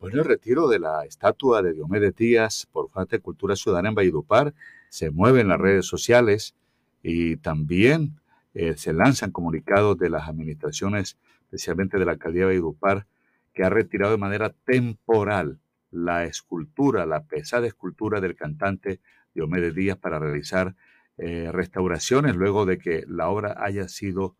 Bueno, 0.00 0.20
el 0.20 0.26
retiro 0.26 0.68
de 0.68 0.78
la 0.78 1.04
estatua 1.04 1.60
de 1.60 1.72
Diomedes 1.72 2.14
Díaz 2.14 2.68
por 2.70 2.88
falta 2.88 3.16
de 3.16 3.20
cultura 3.20 3.56
ciudadana 3.56 3.88
en 3.88 3.96
Valledupar 3.96 4.54
se 4.90 5.10
mueve 5.10 5.40
en 5.40 5.48
las 5.48 5.58
redes 5.58 5.86
sociales 5.86 6.54
y 7.02 7.36
también 7.38 8.20
eh, 8.54 8.76
se 8.76 8.92
lanzan 8.92 9.32
comunicados 9.32 9.98
de 9.98 10.08
las 10.08 10.28
administraciones, 10.28 11.18
especialmente 11.40 11.98
de 11.98 12.04
la 12.04 12.12
alcaldía 12.12 12.42
de 12.42 12.46
Valledupar, 12.46 13.08
que 13.52 13.64
ha 13.64 13.70
retirado 13.70 14.12
de 14.12 14.18
manera 14.18 14.50
temporal 14.64 15.58
la 15.90 16.26
escultura, 16.26 17.04
la 17.04 17.24
pesada 17.24 17.66
escultura 17.66 18.20
del 18.20 18.36
cantante 18.36 19.00
Diomedes 19.34 19.74
Díaz 19.74 19.98
para 19.98 20.20
realizar 20.20 20.76
eh, 21.16 21.50
restauraciones 21.50 22.36
luego 22.36 22.66
de 22.66 22.78
que 22.78 23.04
la 23.08 23.30
obra 23.30 23.56
haya 23.58 23.88
sido 23.88 24.36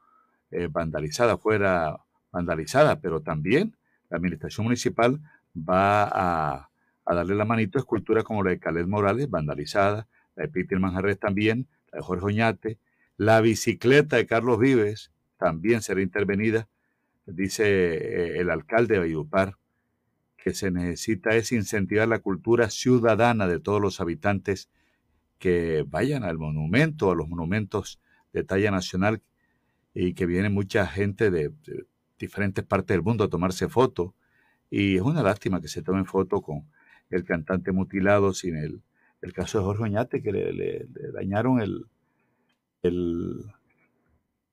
eh, 0.52 0.68
vandalizada, 0.70 1.36
fuera 1.36 1.98
vandalizada, 2.30 3.00
pero 3.00 3.22
también 3.22 3.76
la 4.08 4.18
administración 4.18 4.64
municipal 4.64 5.20
va 5.56 6.08
a, 6.12 6.70
darle 7.06 7.34
la 7.34 7.44
manito 7.44 7.78
a 7.78 7.80
esculturas 7.80 8.24
como 8.24 8.42
la 8.42 8.50
de 8.50 8.58
Caled 8.58 8.86
Morales, 8.86 9.30
vandalizada, 9.30 10.08
la 10.36 10.44
de 10.44 10.48
Peter 10.48 10.78
Manjarres 10.78 11.18
también, 11.18 11.68
la 11.90 11.98
de 11.98 12.04
Jorge 12.04 12.26
Oñate, 12.26 12.78
la 13.16 13.40
bicicleta 13.40 14.16
de 14.16 14.26
Carlos 14.26 14.58
Vives 14.58 15.12
también 15.38 15.82
será 15.82 16.02
intervenida, 16.02 16.68
dice 17.26 17.64
eh, 17.64 18.38
el 18.38 18.50
alcalde 18.50 18.94
de 18.94 19.00
Valledupar, 19.00 19.56
que 20.36 20.54
se 20.54 20.70
necesita 20.70 21.30
es 21.34 21.52
incentivar 21.52 22.08
la 22.08 22.20
cultura 22.20 22.70
ciudadana 22.70 23.46
de 23.46 23.60
todos 23.60 23.80
los 23.80 24.00
habitantes 24.00 24.70
que 25.38 25.84
vayan 25.86 26.24
al 26.24 26.38
monumento, 26.38 27.10
a 27.10 27.14
los 27.14 27.28
monumentos 27.28 28.00
de 28.32 28.44
talla 28.44 28.70
nacional 28.70 29.22
y 29.94 30.14
que 30.14 30.26
viene 30.26 30.48
mucha 30.48 30.86
gente 30.86 31.30
de, 31.30 31.52
diferentes 32.18 32.64
partes 32.64 32.94
del 32.94 33.02
mundo 33.02 33.24
a 33.24 33.28
tomarse 33.28 33.68
fotos. 33.68 34.12
Y 34.70 34.96
es 34.96 35.02
una 35.02 35.22
lástima 35.22 35.60
que 35.60 35.68
se 35.68 35.82
tomen 35.82 36.06
fotos 36.06 36.42
con 36.42 36.68
el 37.10 37.24
cantante 37.24 37.72
mutilado 37.72 38.34
sin 38.34 38.56
el, 38.56 38.82
el 39.22 39.32
caso 39.32 39.58
de 39.58 39.64
Jorge 39.64 39.84
Oñate, 39.84 40.22
que 40.22 40.32
le, 40.32 40.86
dañaron 41.12 41.60
el, 41.60 41.86
el 42.82 43.44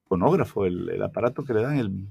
fonógrafo, 0.08 0.66
el, 0.66 1.02
aparato 1.02 1.44
que 1.44 1.54
le 1.54 1.62
dan, 1.62 1.78
el, 1.78 2.08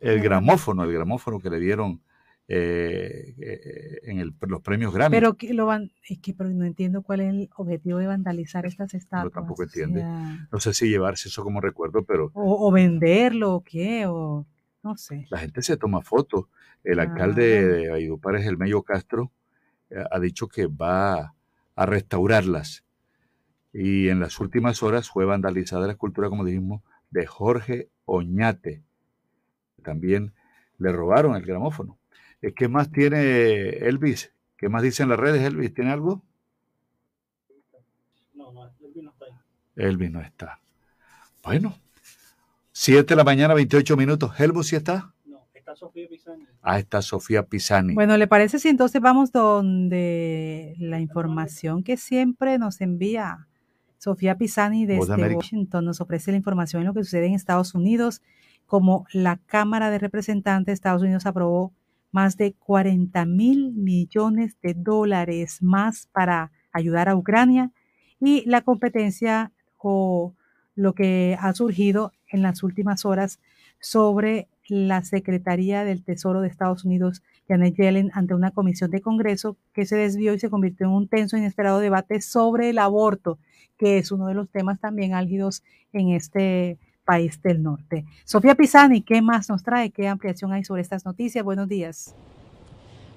el, 0.00 0.20
gramófono, 0.20 0.84
el 0.84 0.92
gramófono 0.92 1.40
que 1.40 1.50
le 1.50 1.60
dieron 1.60 2.00
eh, 2.48 3.34
eh, 3.38 4.00
en 4.04 4.34
los 4.40 4.60
premios 4.62 4.94
Grammy. 4.94 5.16
Pero 5.16 5.34
que 5.34 5.52
lo 5.52 5.66
van, 5.66 5.90
es 6.08 6.18
que 6.18 6.32
no 6.38 6.64
entiendo 6.64 7.02
cuál 7.02 7.20
es 7.20 7.30
el 7.30 7.50
objetivo 7.56 7.98
de 7.98 8.06
vandalizar 8.06 8.66
estas 8.66 8.94
estatuas. 8.94 9.24
No 9.24 9.30
tampoco 9.30 9.64
entiende. 9.64 10.04
no 10.52 10.60
sé 10.60 10.72
si 10.72 10.88
llevarse 10.88 11.28
eso 11.28 11.42
como 11.42 11.60
recuerdo, 11.60 12.04
pero. 12.04 12.30
O, 12.34 12.70
venderlo 12.70 13.54
o 13.54 13.64
qué, 13.64 14.06
o 14.06 14.46
no 14.84 14.96
sé. 14.96 15.26
La 15.30 15.38
gente 15.38 15.60
se 15.62 15.76
toma 15.76 16.02
fotos. 16.02 16.46
El 16.86 17.00
alcalde 17.00 17.66
de 17.66 17.90
Valledupar, 17.90 18.36
el 18.36 18.56
Meyo 18.56 18.84
Castro, 18.84 19.32
eh, 19.90 20.04
ha 20.08 20.20
dicho 20.20 20.46
que 20.46 20.66
va 20.66 21.34
a 21.74 21.84
restaurarlas. 21.86 22.84
Y 23.72 24.08
en 24.08 24.20
las 24.20 24.38
últimas 24.38 24.84
horas 24.84 25.10
fue 25.10 25.24
vandalizada 25.24 25.86
la 25.86 25.94
escultura, 25.94 26.28
como 26.28 26.44
dijimos, 26.44 26.82
de 27.10 27.26
Jorge 27.26 27.88
Oñate. 28.04 28.84
También 29.82 30.32
le 30.78 30.92
robaron 30.92 31.34
el 31.34 31.44
gramófono. 31.44 31.98
Eh, 32.40 32.54
¿Qué 32.54 32.68
más 32.68 32.92
tiene 32.92 33.68
Elvis? 33.78 34.32
¿Qué 34.56 34.68
más 34.68 34.84
dicen 34.84 35.08
las 35.08 35.18
redes, 35.18 35.42
Elvis? 35.42 35.74
¿Tiene 35.74 35.90
algo? 35.90 36.22
No, 38.32 38.52
no, 38.52 38.64
Elvis 38.80 39.02
no 39.02 39.10
está 39.10 39.24
ahí. 39.24 39.32
Elvis 39.74 40.10
no 40.12 40.20
está. 40.20 40.60
Bueno, 41.42 41.76
7 42.70 43.06
de 43.06 43.16
la 43.16 43.24
mañana, 43.24 43.54
28 43.54 43.96
minutos. 43.96 44.38
¿Elvis 44.38 44.68
sí 44.68 44.76
está? 44.76 45.15
Está 45.66 45.74
Sofía 45.74 46.06
Pisani. 46.08 46.46
Ah, 46.62 46.78
está 46.78 47.02
Sofía 47.02 47.42
Pisani. 47.42 47.94
Bueno, 47.94 48.16
¿le 48.16 48.28
parece 48.28 48.60
si 48.60 48.68
entonces 48.68 49.00
vamos 49.00 49.32
donde 49.32 50.76
la 50.78 51.00
información 51.00 51.82
que 51.82 51.96
siempre 51.96 52.56
nos 52.56 52.80
envía 52.80 53.48
Sofía 53.98 54.36
Pisani 54.36 54.86
desde 54.86 55.34
Washington 55.34 55.84
nos 55.84 56.00
ofrece 56.00 56.30
la 56.30 56.36
información 56.36 56.82
de 56.82 56.86
lo 56.86 56.94
que 56.94 57.02
sucede 57.02 57.26
en 57.26 57.34
Estados 57.34 57.74
Unidos, 57.74 58.22
como 58.66 59.06
la 59.12 59.38
Cámara 59.38 59.90
de 59.90 59.98
Representantes 59.98 60.66
de 60.66 60.72
Estados 60.74 61.02
Unidos 61.02 61.26
aprobó 61.26 61.72
más 62.12 62.36
de 62.36 62.52
40 62.52 63.24
mil 63.26 63.72
millones 63.72 64.56
de 64.62 64.74
dólares 64.74 65.60
más 65.62 66.08
para 66.12 66.52
ayudar 66.70 67.08
a 67.08 67.16
Ucrania 67.16 67.72
y 68.20 68.48
la 68.48 68.60
competencia 68.60 69.50
o 69.78 70.32
lo 70.76 70.94
que 70.94 71.36
ha 71.40 71.52
surgido 71.54 72.12
en 72.28 72.42
las 72.42 72.62
últimas 72.62 73.04
horas 73.04 73.40
sobre 73.80 74.46
la 74.68 75.02
Secretaría 75.04 75.84
del 75.84 76.02
Tesoro 76.02 76.40
de 76.40 76.48
Estados 76.48 76.84
Unidos, 76.84 77.22
Janet 77.48 77.76
Yellen, 77.76 78.10
ante 78.14 78.34
una 78.34 78.50
comisión 78.50 78.90
de 78.90 79.00
Congreso 79.00 79.56
que 79.72 79.86
se 79.86 79.96
desvió 79.96 80.34
y 80.34 80.40
se 80.40 80.50
convirtió 80.50 80.86
en 80.86 80.92
un 80.92 81.08
tenso 81.08 81.36
e 81.36 81.40
inesperado 81.40 81.80
debate 81.80 82.20
sobre 82.20 82.70
el 82.70 82.78
aborto, 82.78 83.38
que 83.78 83.98
es 83.98 84.10
uno 84.10 84.26
de 84.26 84.34
los 84.34 84.50
temas 84.50 84.80
también 84.80 85.14
álgidos 85.14 85.62
en 85.92 86.10
este 86.10 86.78
país 87.04 87.40
del 87.40 87.62
norte. 87.62 88.04
Sofía 88.24 88.54
Pisani, 88.54 89.02
¿qué 89.02 89.22
más 89.22 89.48
nos 89.48 89.62
trae? 89.62 89.90
¿Qué 89.90 90.08
ampliación 90.08 90.52
hay 90.52 90.64
sobre 90.64 90.82
estas 90.82 91.04
noticias? 91.04 91.44
Buenos 91.44 91.68
días. 91.68 92.14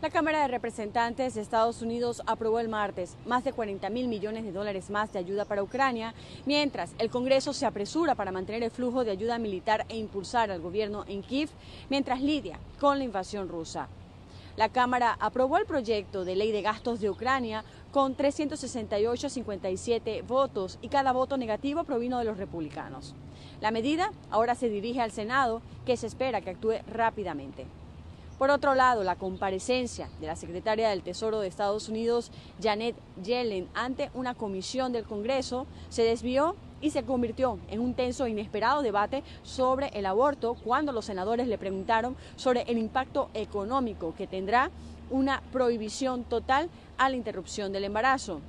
La 0.01 0.09
Cámara 0.09 0.43
de 0.43 0.47
Representantes 0.47 1.33
de 1.33 1.41
Estados 1.41 1.81
Unidos 1.81 2.21
aprobó 2.25 2.61
el 2.61 2.69
martes 2.69 3.17
más 3.25 3.43
de 3.43 3.51
40 3.51 3.89
mil 3.89 4.07
millones 4.07 4.45
de 4.45 4.53
dólares 4.53 4.89
más 4.89 5.11
de 5.11 5.19
ayuda 5.19 5.43
para 5.43 5.61
Ucrania, 5.61 6.13
mientras 6.45 6.93
el 6.99 7.09
Congreso 7.09 7.51
se 7.51 7.65
apresura 7.65 8.15
para 8.15 8.31
mantener 8.31 8.63
el 8.63 8.71
flujo 8.71 9.03
de 9.03 9.11
ayuda 9.11 9.37
militar 9.39 9.85
e 9.89 9.97
impulsar 9.97 10.51
al 10.51 10.61
gobierno 10.61 11.03
en 11.09 11.21
Kiev 11.21 11.49
mientras 11.89 12.21
lidia 12.21 12.59
con 12.79 12.97
la 12.97 13.03
invasión 13.03 13.49
rusa. 13.49 13.89
La 14.55 14.69
Cámara 14.69 15.17
aprobó 15.19 15.57
el 15.57 15.65
proyecto 15.65 16.23
de 16.23 16.37
ley 16.37 16.53
de 16.53 16.61
gastos 16.61 17.01
de 17.01 17.09
Ucrania 17.09 17.65
con 17.91 18.15
368 18.15 19.27
a 19.27 19.29
57 19.29 20.21
votos 20.21 20.79
y 20.81 20.87
cada 20.87 21.11
voto 21.11 21.35
negativo 21.35 21.83
provino 21.83 22.19
de 22.19 22.25
los 22.25 22.37
republicanos. 22.37 23.15
La 23.59 23.71
medida 23.71 24.13
ahora 24.31 24.55
se 24.55 24.69
dirige 24.69 25.01
al 25.01 25.11
Senado, 25.11 25.61
que 25.85 25.97
se 25.97 26.07
espera 26.07 26.39
que 26.39 26.51
actúe 26.51 26.75
rápidamente. 26.87 27.65
Por 28.39 28.51
otro 28.51 28.73
lado, 28.73 29.03
la 29.03 29.17
comparecencia 29.17 30.07
de 30.21 30.27
la 30.27 30.37
secretaria 30.37 30.89
del 30.89 31.03
Tesoro 31.03 31.41
de 31.41 31.49
Estados 31.49 31.89
Unidos, 31.89 32.31
Janet 32.63 32.95
Yellen, 33.21 33.67
ante 33.73 34.11
una 34.13 34.33
comisión 34.33 34.93
del 34.93 35.03
Congreso 35.03 35.67
se 35.89 36.03
desvió 36.03 36.55
y 36.79 36.91
se 36.91 37.03
convirtió 37.03 37.59
en 37.67 37.81
un 37.81 37.95
tenso 37.95 38.25
e 38.25 38.29
inesperado 38.29 38.81
debate 38.81 39.23
sobre 39.43 39.87
el 39.89 40.05
aborto 40.05 40.53
cuando 40.53 40.93
los 40.93 41.03
senadores 41.03 41.49
le 41.49 41.57
preguntaron 41.57 42.15
sobre 42.37 42.61
el 42.61 42.77
impacto 42.77 43.29
económico 43.33 44.15
que 44.15 44.25
tendrá 44.25 44.71
una 45.09 45.41
prohibición 45.51 46.23
total 46.23 46.69
a 46.97 47.09
la 47.09 47.17
interrupción 47.17 47.73
del 47.73 47.83
embarazo. 47.83 48.39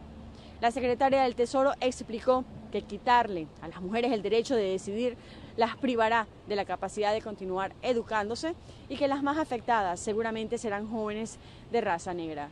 La 0.61 0.71
secretaria 0.71 1.23
del 1.23 1.35
Tesoro 1.35 1.73
explicó 1.81 2.45
que 2.71 2.83
quitarle 2.83 3.49
a 3.61 3.67
las 3.67 3.81
mujeres 3.81 4.13
el 4.13 4.23
derecho 4.23 4.55
de 4.55 4.71
decidir 4.71 5.17
las 5.61 5.77
privará 5.77 6.27
de 6.49 6.57
la 6.57 6.65
capacidad 6.65 7.13
de 7.13 7.21
continuar 7.21 7.75
educándose 7.83 8.55
y 8.89 8.97
que 8.97 9.09
las 9.09 9.23
más 9.23 9.37
afectadas 9.37 10.01
seguramente 10.01 10.57
serán 10.57 10.89
jóvenes 10.89 11.37
de 11.71 11.83
raza 11.83 12.15
negra. 12.15 12.49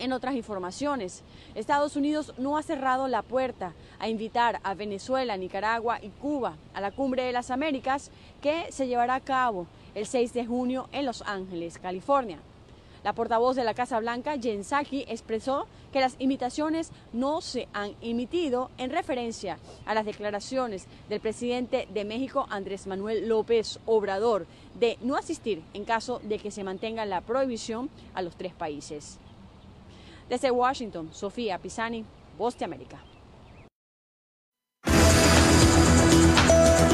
En 0.00 0.12
otras 0.12 0.34
informaciones, 0.34 1.22
Estados 1.54 1.94
Unidos 1.94 2.34
no 2.36 2.56
ha 2.56 2.64
cerrado 2.64 3.06
la 3.06 3.22
puerta 3.22 3.74
a 4.00 4.08
invitar 4.08 4.58
a 4.64 4.74
Venezuela, 4.74 5.36
Nicaragua 5.36 6.00
y 6.02 6.08
Cuba 6.08 6.56
a 6.74 6.80
la 6.80 6.90
Cumbre 6.90 7.22
de 7.22 7.32
las 7.32 7.52
Américas 7.52 8.10
que 8.42 8.72
se 8.72 8.88
llevará 8.88 9.14
a 9.14 9.20
cabo 9.20 9.68
el 9.94 10.04
6 10.04 10.32
de 10.32 10.46
junio 10.46 10.88
en 10.90 11.06
Los 11.06 11.22
Ángeles, 11.22 11.78
California. 11.78 12.40
La 13.02 13.14
portavoz 13.14 13.56
de 13.56 13.64
la 13.64 13.74
Casa 13.74 13.98
Blanca, 13.98 14.38
Jen 14.38 14.62
Psaki, 14.62 15.06
expresó 15.08 15.66
que 15.90 16.00
las 16.00 16.16
invitaciones 16.18 16.92
no 17.12 17.40
se 17.40 17.66
han 17.72 17.94
emitido 18.02 18.70
en 18.76 18.90
referencia 18.90 19.58
a 19.86 19.94
las 19.94 20.04
declaraciones 20.04 20.86
del 21.08 21.20
presidente 21.20 21.88
de 21.92 22.04
México, 22.04 22.46
Andrés 22.50 22.86
Manuel 22.86 23.26
López 23.26 23.80
Obrador, 23.86 24.46
de 24.78 24.98
no 25.00 25.16
asistir 25.16 25.62
en 25.72 25.84
caso 25.84 26.20
de 26.22 26.38
que 26.38 26.50
se 26.50 26.64
mantenga 26.64 27.06
la 27.06 27.22
prohibición 27.22 27.88
a 28.14 28.22
los 28.22 28.36
tres 28.36 28.52
países. 28.52 29.18
Desde 30.28 30.50
Washington, 30.50 31.08
Sofía 31.12 31.58
Pisani, 31.58 32.04
Voz 32.38 32.56
de 32.58 32.64
América. 32.66 33.02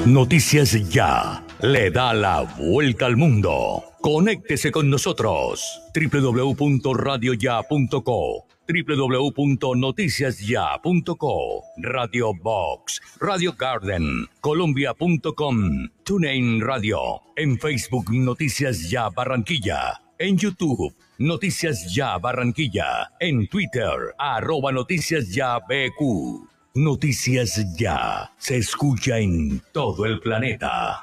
Noticias 0.07 0.73
Ya 0.91 1.45
le 1.63 1.91
da 1.91 2.13
la 2.15 2.43
vuelta 2.59 3.07
al 3.07 3.17
mundo. 3.17 3.83
Conéctese 4.01 4.71
con 4.71 4.89
nosotros. 4.91 5.81
www.radioya.co 5.95 8.47
www.noticiasya.co 8.69 11.63
Radio 11.79 12.35
Box, 12.35 13.01
Radio 13.21 13.55
Garden, 13.57 14.27
Colombia.com, 14.41 15.89
TuneIn 16.05 16.61
Radio, 16.61 17.23
en 17.37 17.57
Facebook 17.59 18.13
Noticias 18.13 18.91
Ya 18.91 19.09
Barranquilla, 19.09 20.03
en 20.19 20.37
YouTube 20.37 20.95
Noticias 21.19 21.95
Ya 21.95 22.19
Barranquilla, 22.19 23.13
en 23.21 23.47
Twitter 23.49 24.15
arroba 24.19 24.73
Noticias 24.73 25.33
Ya 25.33 25.59
BQ. 25.59 26.56
Noticias 26.77 27.65
Ya 27.75 28.31
se 28.37 28.59
escucha 28.59 29.19
en 29.19 29.63
todo 29.73 30.05
el 30.05 30.21
planeta. 30.21 31.01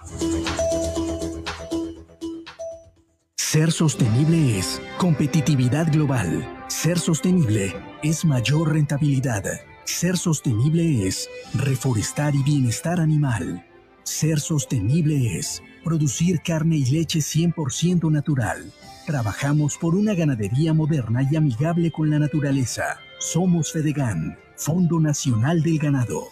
Ser 3.36 3.72
sostenible 3.72 4.60
es 4.60 4.80
competitividad 5.00 5.92
global. 5.92 6.48
Ser 6.68 7.00
sostenible 7.00 7.74
es 8.04 8.24
mayor 8.24 8.72
rentabilidad. 8.72 9.44
Ser 9.84 10.16
sostenible 10.16 11.08
es 11.08 11.28
reforestar 11.56 12.36
y 12.36 12.44
bienestar 12.44 13.00
animal. 13.00 13.66
Ser 14.04 14.40
sostenible 14.40 15.40
es 15.40 15.64
producir 15.84 16.42
carne 16.44 16.78
y 16.78 16.86
leche 16.86 17.18
100% 17.18 18.12
natural. 18.12 18.72
Trabajamos 19.08 19.80
por 19.80 19.96
una 19.96 20.14
ganadería 20.14 20.72
moderna 20.76 21.28
y 21.32 21.36
amigable 21.36 21.90
con 21.92 22.12
la 22.12 22.20
naturaleza. 22.20 23.00
Somos 23.18 23.72
Fedegan, 23.72 24.38
Fondo 24.56 25.00
Nacional 25.00 25.62
del 25.62 25.80
Ganado. 25.80 26.28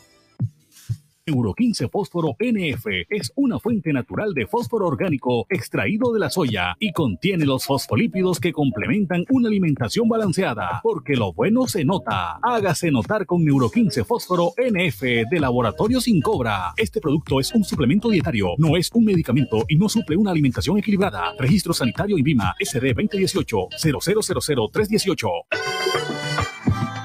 Euro 1.26 1.54
15 1.54 1.88
Fósforo 1.90 2.36
NF 2.40 2.86
es 3.10 3.32
una 3.36 3.60
fuente 3.60 3.94
natural 3.94 4.34
de 4.34 4.48
fósforo 4.48 4.88
orgánico 4.88 5.46
extraído 5.50 6.12
de 6.12 6.20
la 6.20 6.32
soya 6.32 6.76
y 6.80 6.92
contiene 6.94 7.46
los 7.46 7.66
fosfolípidos 7.66 8.40
que 8.40 8.52
complementan 8.52 9.26
una 9.30 9.48
alimentación 9.48 10.10
balanceada, 10.10 10.80
porque 10.82 11.16
lo 11.16 11.32
bueno 11.32 11.68
se 11.68 11.86
nota. 11.86 12.40
Hágase 12.42 12.90
notar 12.90 13.26
con 13.26 13.48
Euro 13.48 13.70
15 13.70 14.04
Fósforo 14.04 14.54
NF 14.58 15.02
de 15.30 15.40
Laboratorio 15.40 16.02
Sin 16.02 16.22
Cobra. 16.22 16.74
Este 16.76 17.00
producto 17.00 17.40
es 17.40 17.54
un 17.54 17.64
suplemento 17.64 18.10
dietario, 18.10 18.56
no 18.58 18.76
es 18.76 18.90
un 18.94 19.06
medicamento 19.06 19.64
y 19.68 19.76
no 19.76 19.90
suple 19.90 20.18
una 20.18 20.32
alimentación 20.32 20.80
equilibrada. 20.80 21.34
Registro 21.38 21.74
sanitario 21.74 22.18
INVIMA 22.18 22.56
SD 22.60 22.94
2018 22.94 23.68
0000318. 23.78 25.28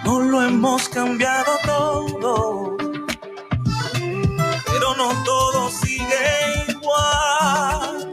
No 0.07 0.20
lo 0.20 0.41
hemos 0.41 0.89
cambiado 0.89 1.59
todo, 1.65 2.76
pero 4.65 4.94
no 4.97 5.25
todo 5.25 5.68
sigue 5.68 6.65
igual. 6.68 8.09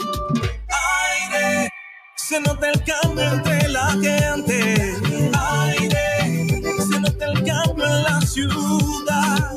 Aire, 1.30 1.70
se 2.16 2.42
nota 2.42 2.72
el 2.72 2.84
cambio 2.84 3.24
entre 3.34 3.68
la 3.68 3.92
gente. 3.92 4.98
Aire, 5.38 6.64
se 6.82 7.00
nota 7.00 7.26
el 7.26 7.44
cambio 7.44 7.86
en 7.86 8.04
la 8.04 8.22
ciudad. 8.22 9.52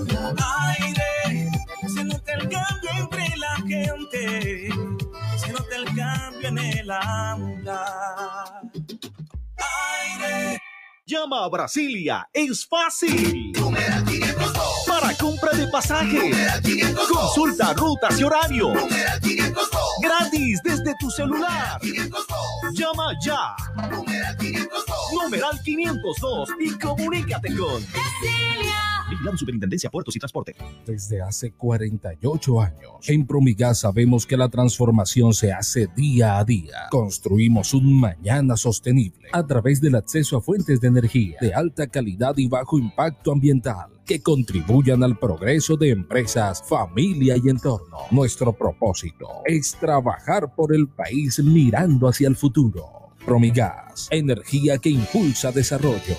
Aire, 0.69 1.51
se 1.89 2.05
nota 2.05 2.33
el 2.35 2.51
cambio 2.51 2.91
entre 2.99 3.35
la 3.39 3.55
gente. 3.67 4.69
Se 5.39 5.53
nota 5.55 5.75
el 5.75 5.87
cambio 5.97 6.49
en 6.49 6.59
el 6.59 6.91
andar. 6.91 8.61
Aire. 9.57 10.66
Llama 11.09 11.45
a 11.45 11.49
Brasilia, 11.49 12.29
es 12.33 12.67
fácil. 12.67 13.53
Para 14.89 15.17
compra 15.17 15.53
de 15.53 15.69
pasaje, 15.69 16.33
consulta 17.09 17.73
rutas 17.75 18.19
y 18.19 18.25
horario. 18.25 18.73
Gratis 20.03 20.61
desde 20.65 20.97
tu 20.99 21.09
celular. 21.09 21.81
Llama 22.73 23.13
ya. 23.25 23.55
Numeral 25.13 25.63
502 25.63 26.49
y 26.59 26.77
comunícate 26.77 27.55
con 27.55 27.87
Vigilado 29.09 29.37
Superintendencia 29.37 29.91
Puertos 29.91 30.17
y 30.17 30.19
Transporte. 30.19 30.55
Desde 30.85 31.23
hace 31.23 31.53
48 31.53 32.61
años, 32.61 33.09
en 33.09 33.27
Promigas 33.27 33.81
sabemos 33.81 34.27
que 34.27 34.37
la 34.37 34.49
transformación 34.49 35.33
se 35.35 35.53
hace 35.53 35.89
día 35.97 36.39
a 36.39 36.45
día. 36.45 36.87
Construimos 36.91 37.75
un 37.75 38.01
mañana 38.01 38.57
sostenible 38.57 39.29
a 39.33 39.47
través 39.47 39.81
del 39.81 39.95
acceso 39.95 40.37
a 40.37 40.41
fuentes 40.41 40.81
de 40.81 40.89
energía 40.89 41.39
de 41.41 41.55
alta 41.55 41.87
calidad 41.87 42.37
y 42.37 42.49
bajo 42.49 42.79
impacto 42.79 43.33
ambiental 43.33 43.97
que 44.05 44.23
contribuyan 44.23 45.03
al 45.03 45.19
progreso 45.19 45.77
de 45.77 45.91
empresas, 45.91 46.63
familia 46.67 47.37
y 47.37 47.49
entorno. 47.49 47.99
Nuestro 48.11 48.53
propósito 48.53 49.29
es 49.45 49.77
trabajar 49.79 50.55
por 50.55 50.75
el 50.75 50.89
país 50.89 51.43
mirando 51.43 52.09
hacia 52.09 52.29
el 52.29 52.37
futuro. 52.37 52.85
Promigas, 53.25 54.07
energía 54.11 54.79
que 54.79 54.91
impulsa 54.91 55.51
desarrollo. 55.51 56.17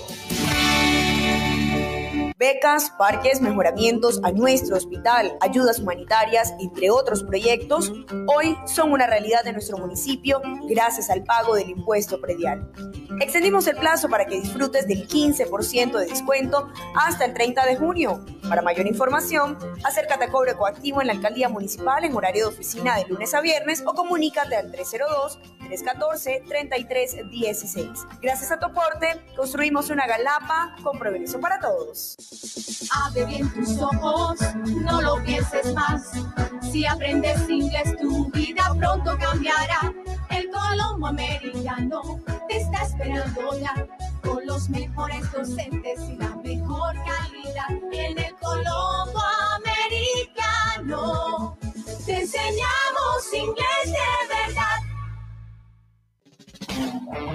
Becas, 2.38 2.90
parques, 2.96 3.40
mejoramientos 3.40 4.20
a 4.22 4.30
nuestro 4.30 4.76
hospital, 4.76 5.36
ayudas 5.40 5.80
humanitarias, 5.80 6.54
entre 6.60 6.88
otros 6.88 7.24
proyectos, 7.24 7.92
hoy 8.28 8.56
son 8.64 8.92
una 8.92 9.08
realidad 9.08 9.42
de 9.42 9.52
nuestro 9.52 9.76
municipio 9.76 10.40
gracias 10.68 11.10
al 11.10 11.24
pago 11.24 11.56
del 11.56 11.70
impuesto 11.70 12.20
predial. 12.20 12.70
Extendimos 13.20 13.66
el 13.66 13.74
plazo 13.74 14.08
para 14.08 14.26
que 14.26 14.40
disfrutes 14.40 14.86
del 14.86 15.08
15% 15.08 15.98
de 15.98 16.06
descuento 16.06 16.68
hasta 16.94 17.24
el 17.24 17.34
30 17.34 17.66
de 17.66 17.76
junio. 17.76 18.24
Para 18.48 18.62
mayor 18.62 18.86
información, 18.86 19.58
acércate 19.82 20.26
a 20.26 20.30
Cobre 20.30 20.54
Coactivo 20.54 21.00
en 21.00 21.08
la 21.08 21.14
Alcaldía 21.14 21.48
Municipal 21.48 22.04
en 22.04 22.14
horario 22.14 22.44
de 22.44 22.54
oficina 22.54 22.98
de 22.98 23.06
lunes 23.06 23.34
a 23.34 23.40
viernes 23.40 23.82
o 23.84 23.94
comunícate 23.94 24.54
al 24.54 24.70
302-314-3316. 25.68 28.20
Gracias 28.20 28.50
a 28.50 28.58
tu 28.58 28.66
aporte, 28.66 29.24
construimos 29.36 29.90
una 29.90 30.06
galapa 30.06 30.74
con 30.82 30.98
progreso 30.98 31.38
para 31.40 31.60
todos. 31.60 32.16
Abre 33.06 33.26
bien 33.26 33.48
tus 33.52 33.78
ojos, 33.80 34.40
no 34.66 35.02
lo 35.02 35.22
pienses 35.24 35.74
más. 35.74 36.10
Si 36.70 36.86
aprendes 36.86 37.48
inglés, 37.48 37.96
tu 38.00 38.30
vida 38.30 38.74
pronto 38.78 39.16
cambiará. 39.18 39.92
El 40.30 40.48
Colombo 40.50 41.06
Americano 41.06 42.20
te 42.48 42.56
está 42.58 42.82
esperando 42.84 43.58
ya. 43.58 43.86
Con 44.22 44.46
los 44.46 44.68
mejores 44.68 45.30
docentes 45.32 46.00
y 46.08 46.16
la 46.16 46.36
mejor 46.36 46.94
calidad. 46.94 47.70
En 47.92 48.18
el 48.18 48.34
Colombo 48.36 49.20
Americano 49.56 51.56
te 52.04 52.20
enseñamos 52.20 53.32
inglés 53.32 53.86
de 53.86 54.26
verdad. 54.28 54.77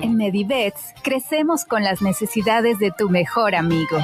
En 0.01 0.15
Medivets 0.15 0.93
crecemos 1.01 1.65
con 1.65 1.83
las 1.83 2.01
necesidades 2.01 2.79
de 2.79 2.91
tu 2.91 3.09
mejor 3.09 3.55
amigo. 3.55 3.97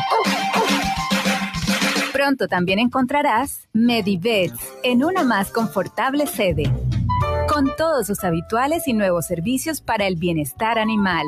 Pronto 2.14 2.48
también 2.48 2.80
encontrarás 2.80 3.68
Medivets 3.74 4.60
en 4.84 5.04
una 5.04 5.24
más 5.24 5.52
confortable 5.52 6.28
sede, 6.28 6.72
con 7.48 7.76
todos 7.78 8.08
sus 8.08 8.24
habituales 8.24 8.88
y 8.88 8.94
nuevos 8.94 9.26
servicios 9.26 9.82
para 9.82 10.08
el 10.08 10.16
bienestar 10.16 10.80
animal. 10.80 11.26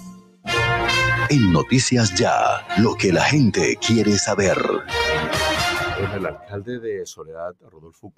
En 1.29 1.53
Noticias 1.53 2.15
Ya, 2.15 2.67
lo 2.79 2.95
que 2.95 3.13
la 3.13 3.23
gente 3.25 3.77
quiere 3.87 4.13
saber. 4.13 4.57
El 6.15 6.25
alcalde 6.25 6.81
de 6.81 7.05
Soledad, 7.05 7.55
Rodolfo 7.71 8.15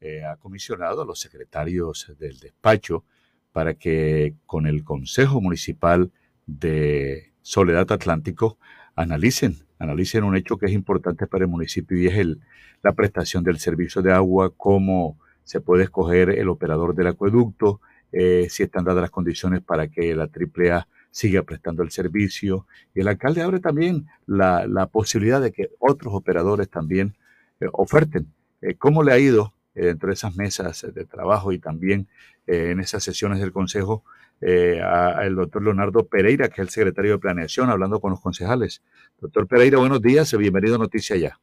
eh, 0.00 0.24
ha 0.24 0.36
comisionado 0.36 1.02
a 1.02 1.06
los 1.06 1.18
secretarios 1.18 2.12
del 2.18 2.38
despacho 2.38 3.04
para 3.50 3.74
que 3.74 4.34
con 4.44 4.66
el 4.66 4.84
Consejo 4.84 5.40
Municipal 5.40 6.12
de 6.46 7.32
Soledad 7.40 7.90
Atlántico 7.92 8.58
analicen, 8.94 9.56
analicen 9.78 10.22
un 10.22 10.36
hecho 10.36 10.58
que 10.58 10.66
es 10.66 10.72
importante 10.72 11.26
para 11.26 11.44
el 11.44 11.50
municipio 11.50 11.98
y 11.98 12.08
es 12.08 12.18
el, 12.18 12.40
la 12.82 12.92
prestación 12.92 13.42
del 13.42 13.58
servicio 13.58 14.02
de 14.02 14.12
agua, 14.12 14.52
cómo 14.54 15.18
se 15.46 15.60
puede 15.60 15.84
escoger 15.84 16.30
el 16.30 16.48
operador 16.48 16.92
del 16.96 17.06
acueducto, 17.06 17.80
eh, 18.10 18.48
si 18.50 18.64
están 18.64 18.84
dadas 18.84 19.02
las 19.02 19.10
condiciones 19.12 19.62
para 19.62 19.86
que 19.86 20.12
la 20.12 20.24
AAA 20.24 20.88
siga 21.12 21.44
prestando 21.44 21.84
el 21.84 21.92
servicio. 21.92 22.66
Y 22.96 23.00
el 23.00 23.08
alcalde 23.08 23.42
abre 23.42 23.60
también 23.60 24.08
la, 24.26 24.66
la 24.66 24.86
posibilidad 24.86 25.40
de 25.40 25.52
que 25.52 25.70
otros 25.78 26.12
operadores 26.14 26.68
también 26.68 27.14
eh, 27.60 27.66
oferten. 27.72 28.26
Eh, 28.60 28.74
¿Cómo 28.74 29.04
le 29.04 29.12
ha 29.12 29.18
ido 29.18 29.54
dentro 29.72 30.08
de 30.08 30.14
esas 30.14 30.34
mesas 30.34 30.84
de 30.92 31.04
trabajo 31.04 31.52
y 31.52 31.58
también 31.58 32.08
en 32.46 32.80
esas 32.80 33.04
sesiones 33.04 33.40
del 33.40 33.52
Consejo 33.52 34.04
al 34.40 35.34
doctor 35.36 35.62
Leonardo 35.62 36.06
Pereira, 36.06 36.48
que 36.48 36.62
es 36.62 36.68
el 36.68 36.70
secretario 36.70 37.12
de 37.12 37.18
Planeación, 37.18 37.68
hablando 37.68 38.00
con 38.00 38.10
los 38.10 38.22
concejales? 38.22 38.82
Doctor 39.20 39.46
Pereira, 39.46 39.76
buenos 39.76 40.00
días, 40.00 40.34
bienvenido 40.34 40.76
a 40.76 40.78
Noticia 40.78 41.16
Ya. 41.16 41.38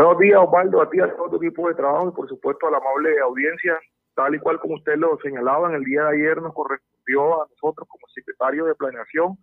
Buenos 0.00 0.18
días, 0.18 0.40
Osvaldo, 0.40 0.80
a 0.80 0.88
ti, 0.88 0.98
a 0.98 1.14
todo 1.14 1.28
tu 1.28 1.36
equipo 1.36 1.68
de 1.68 1.74
trabajo 1.74 2.08
y 2.08 2.12
por 2.12 2.26
supuesto 2.26 2.66
a 2.66 2.70
la 2.70 2.78
amable 2.78 3.20
audiencia. 3.20 3.78
Tal 4.14 4.34
y 4.34 4.38
cual 4.38 4.58
como 4.58 4.76
usted 4.76 4.96
lo 4.96 5.18
señalaba, 5.18 5.68
en 5.68 5.74
el 5.74 5.84
día 5.84 6.04
de 6.04 6.16
ayer 6.16 6.40
nos 6.40 6.54
correspondió 6.54 7.42
a 7.42 7.46
nosotros 7.50 7.86
como 7.86 8.06
secretario 8.08 8.64
de 8.64 8.74
Planeación 8.76 9.36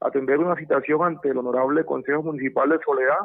atender 0.00 0.40
una 0.40 0.56
citación 0.56 1.04
ante 1.04 1.28
el 1.28 1.38
Honorable 1.38 1.84
Consejo 1.84 2.20
Municipal 2.24 2.70
de 2.70 2.80
Soledad 2.84 3.20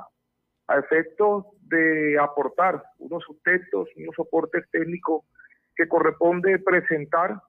a 0.68 0.78
efectos 0.78 1.46
de 1.62 2.20
aportar 2.20 2.84
unos 3.00 3.24
sustentos, 3.24 3.90
unos 3.96 4.16
soportes 4.16 4.70
técnicos 4.70 5.24
que 5.76 5.88
corresponde 5.88 6.60
presentar 6.60 7.42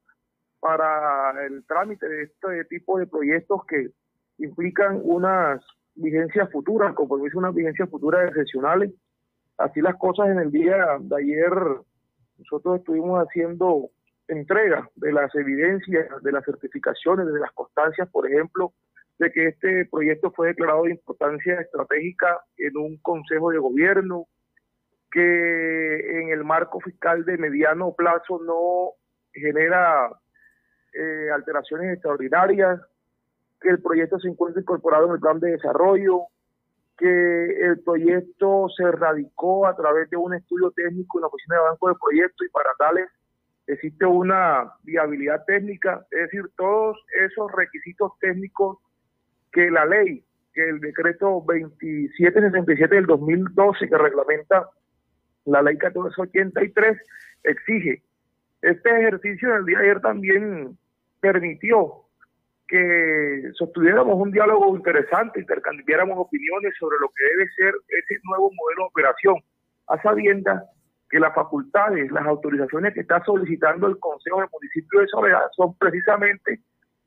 para 0.58 1.34
el 1.44 1.66
trámite 1.66 2.08
de 2.08 2.22
este 2.22 2.64
tipo 2.64 2.98
de 2.98 3.06
proyectos 3.06 3.60
que 3.66 3.90
implican 4.38 5.02
unas 5.04 5.62
vigencias 5.96 6.50
futuras, 6.50 6.94
compromiso 6.94 7.36
unas 7.36 7.54
vigencias 7.54 7.90
futuras 7.90 8.26
excepcionales 8.28 8.90
Así 9.58 9.80
las 9.80 9.96
cosas 9.96 10.28
en 10.28 10.38
el 10.38 10.52
día 10.52 10.98
de 11.00 11.16
ayer, 11.16 11.52
nosotros 12.38 12.78
estuvimos 12.78 13.20
haciendo 13.20 13.90
entrega 14.28 14.88
de 14.94 15.12
las 15.12 15.34
evidencias, 15.34 16.06
de 16.22 16.32
las 16.32 16.44
certificaciones, 16.44 17.26
de 17.26 17.40
las 17.40 17.50
constancias, 17.52 18.08
por 18.10 18.30
ejemplo, 18.30 18.72
de 19.18 19.32
que 19.32 19.48
este 19.48 19.86
proyecto 19.86 20.30
fue 20.30 20.48
declarado 20.48 20.84
de 20.84 20.92
importancia 20.92 21.60
estratégica 21.60 22.40
en 22.56 22.76
un 22.76 22.98
consejo 22.98 23.50
de 23.50 23.58
gobierno, 23.58 24.28
que 25.10 26.20
en 26.20 26.28
el 26.28 26.44
marco 26.44 26.78
fiscal 26.80 27.24
de 27.24 27.36
mediano 27.36 27.94
plazo 27.94 28.40
no 28.44 28.90
genera 29.32 30.08
eh, 30.92 31.30
alteraciones 31.34 31.94
extraordinarias, 31.94 32.80
que 33.60 33.70
el 33.70 33.82
proyecto 33.82 34.20
se 34.20 34.28
encuentra 34.28 34.60
incorporado 34.60 35.06
en 35.06 35.14
el 35.14 35.20
plan 35.20 35.40
de 35.40 35.52
desarrollo, 35.52 36.26
que 36.98 37.64
el 37.64 37.80
proyecto 37.84 38.66
se 38.76 38.90
radicó 38.90 39.66
a 39.66 39.76
través 39.76 40.10
de 40.10 40.16
un 40.16 40.34
estudio 40.34 40.72
técnico 40.72 41.18
en 41.18 41.22
la 41.22 41.28
oficina 41.28 41.56
de 41.56 41.62
banco 41.62 41.88
de 41.88 41.94
proyectos 41.94 42.46
y 42.46 42.50
para 42.50 42.70
tales 42.78 43.08
existe 43.68 44.04
una 44.04 44.72
viabilidad 44.82 45.44
técnica, 45.46 46.04
es 46.10 46.22
decir, 46.22 46.44
todos 46.56 46.96
esos 47.24 47.52
requisitos 47.52 48.12
técnicos 48.18 48.78
que 49.52 49.70
la 49.70 49.84
ley, 49.84 50.24
que 50.52 50.68
el 50.68 50.80
decreto 50.80 51.44
2767 51.46 52.94
del 52.94 53.06
2012 53.06 53.88
que 53.88 53.98
reglamenta 53.98 54.68
la 55.44 55.62
ley 55.62 55.74
1483 55.74 56.98
exige. 57.44 58.02
Este 58.62 58.90
ejercicio 58.90 59.54
del 59.54 59.66
día 59.66 59.78
de 59.78 59.84
ayer 59.84 60.00
también 60.00 60.78
permitió 61.20 62.07
que 62.68 63.50
sostuviéramos 63.54 64.14
un 64.16 64.30
diálogo 64.30 64.76
interesante, 64.76 65.40
intercambiáramos 65.40 66.18
opiniones 66.18 66.74
sobre 66.78 66.98
lo 67.00 67.08
que 67.08 67.24
debe 67.24 67.50
ser 67.56 67.74
ese 67.88 68.20
nuevo 68.24 68.50
modelo 68.52 68.82
de 68.82 68.88
operación, 68.88 69.36
a 69.88 70.00
sabiendas 70.02 70.62
que 71.08 71.18
las 71.18 71.34
facultades, 71.34 72.10
las 72.12 72.26
autorizaciones 72.26 72.92
que 72.92 73.00
está 73.00 73.24
solicitando 73.24 73.86
el 73.86 73.98
Consejo 73.98 74.40
del 74.40 74.50
Municipio 74.52 75.00
de 75.00 75.08
Soledad 75.08 75.48
son 75.56 75.74
precisamente 75.78 76.60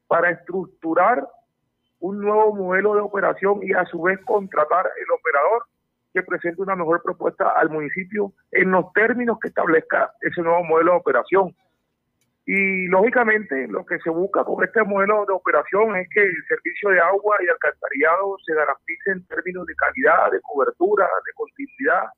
para 0.07 0.31
estructurar 0.31 1.25
un 1.99 2.19
nuevo 2.19 2.55
modelo 2.55 2.95
de 2.95 3.01
operación 3.01 3.59
y 3.61 3.73
a 3.73 3.85
su 3.85 4.01
vez 4.01 4.19
contratar 4.25 4.87
el 4.97 5.11
operador 5.11 5.65
que 6.13 6.23
presente 6.23 6.61
una 6.61 6.75
mejor 6.75 7.01
propuesta 7.03 7.51
al 7.51 7.69
municipio 7.69 8.33
en 8.51 8.71
los 8.71 8.91
términos 8.93 9.37
que 9.39 9.49
establezca 9.49 10.11
ese 10.21 10.41
nuevo 10.41 10.63
modelo 10.63 10.93
de 10.93 10.97
operación. 10.97 11.55
Y 12.45 12.87
lógicamente 12.87 13.67
lo 13.67 13.85
que 13.85 13.99
se 13.99 14.09
busca 14.09 14.43
con 14.43 14.63
este 14.63 14.83
modelo 14.83 15.25
de 15.27 15.33
operación 15.33 15.95
es 15.95 16.07
que 16.09 16.21
el 16.23 16.45
servicio 16.47 16.89
de 16.89 16.99
agua 16.99 17.37
y 17.39 17.47
alcantarillado 17.47 18.37
se 18.43 18.55
garantice 18.55 19.11
en 19.11 19.25
términos 19.27 19.65
de 19.67 19.75
calidad, 19.75 20.31
de 20.31 20.41
cobertura, 20.41 21.05
de 21.05 21.33
continuidad, 21.35 22.09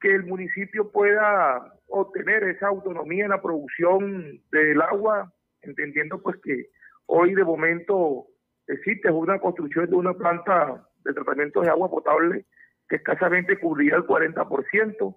que 0.00 0.14
el 0.14 0.24
municipio 0.24 0.90
pueda 0.90 1.72
obtener 1.88 2.44
esa 2.44 2.68
autonomía 2.68 3.24
en 3.24 3.30
la 3.30 3.42
producción 3.42 4.40
del 4.50 4.80
agua, 4.80 5.32
entendiendo 5.62 6.22
pues 6.22 6.36
que 6.42 6.66
hoy 7.06 7.34
de 7.34 7.44
momento 7.44 8.26
existe 8.66 9.10
una 9.10 9.38
construcción 9.38 9.88
de 9.90 9.96
una 9.96 10.14
planta 10.14 10.86
de 11.04 11.12
tratamiento 11.12 11.60
de 11.60 11.68
agua 11.68 11.90
potable 11.90 12.46
que 12.88 12.96
escasamente 12.96 13.58
cubría 13.58 13.96
el 13.96 14.04
40%, 14.04 15.16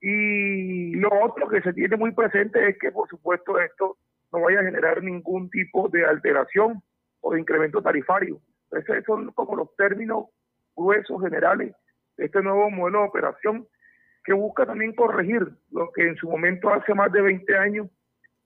y 0.00 0.94
lo 0.96 1.08
otro 1.22 1.48
que 1.48 1.62
se 1.62 1.72
tiene 1.72 1.96
muy 1.96 2.12
presente 2.12 2.68
es 2.68 2.78
que, 2.78 2.92
por 2.92 3.08
supuesto, 3.08 3.58
esto 3.60 3.96
no 4.32 4.40
vaya 4.42 4.60
a 4.60 4.64
generar 4.64 5.02
ningún 5.02 5.50
tipo 5.50 5.88
de 5.88 6.04
alteración 6.04 6.82
o 7.20 7.32
de 7.32 7.40
incremento 7.40 7.82
tarifario. 7.82 8.40
Esos 8.70 9.04
son 9.04 9.32
como 9.32 9.56
los 9.56 9.74
términos 9.76 10.26
gruesos 10.74 11.20
generales 11.22 11.74
de 12.16 12.26
este 12.26 12.42
nuevo 12.42 12.70
modelo 12.70 13.00
de 13.00 13.08
operación 13.08 13.66
que 14.24 14.32
busca 14.32 14.66
también 14.66 14.94
corregir 14.94 15.46
lo 15.70 15.90
que 15.92 16.08
en 16.08 16.16
su 16.16 16.28
momento 16.28 16.68
hace 16.70 16.94
más 16.94 17.12
de 17.12 17.22
20 17.22 17.56
años, 17.56 17.88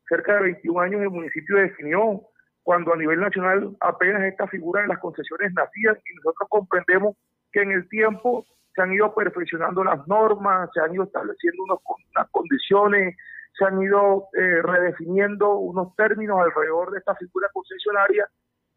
cerca 0.09 0.35
de 0.35 0.43
21 0.43 0.81
años, 0.81 1.01
el 1.01 1.11
municipio 1.11 1.57
definió 1.57 2.23
cuando 2.63 2.93
a 2.93 2.97
nivel 2.97 3.19
nacional 3.21 3.75
apenas 3.81 4.23
esta 4.25 4.47
figura 4.47 4.83
de 4.83 4.89
las 4.89 4.99
concesiones 4.99 5.53
nacían 5.55 5.97
y 5.97 6.15
nosotros 6.17 6.49
comprendemos 6.51 7.17
que 7.51 7.63
en 7.63 7.73
el 7.73 7.89
tiempo 7.89 8.47
se 8.75 8.83
han 8.83 8.93
ido 8.93 9.15
perfeccionando 9.15 9.83
las 9.85 10.07
normas, 10.07 10.71
se 10.73 10.81
han 10.81 10.95
ido 10.95 11.05
estableciendo 11.05 11.65
unos, 11.65 11.79
unas 12.15 12.31
condiciones, 12.31 13.17
se 13.59 13.65
han 13.65 13.83
ido 13.83 14.29
eh, 14.35 14.63
redefiniendo 14.63 15.57
unos 15.57 15.95
términos 15.97 16.41
alrededor 16.41 16.93
de 16.93 16.99
esta 16.99 17.15
figura 17.17 17.49
concesionaria 17.53 18.29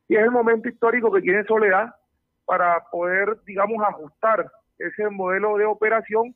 y 0.08 0.16
es 0.16 0.24
el 0.24 0.32
momento 0.32 0.68
histórico 0.68 1.12
que 1.12 1.22
tiene 1.22 1.44
Soledad 1.46 1.94
para 2.46 2.84
poder, 2.92 3.38
digamos, 3.46 3.82
ajustar 3.88 4.52
ese 4.78 5.10
modelo 5.10 5.58
de 5.58 5.66
operación 5.66 6.36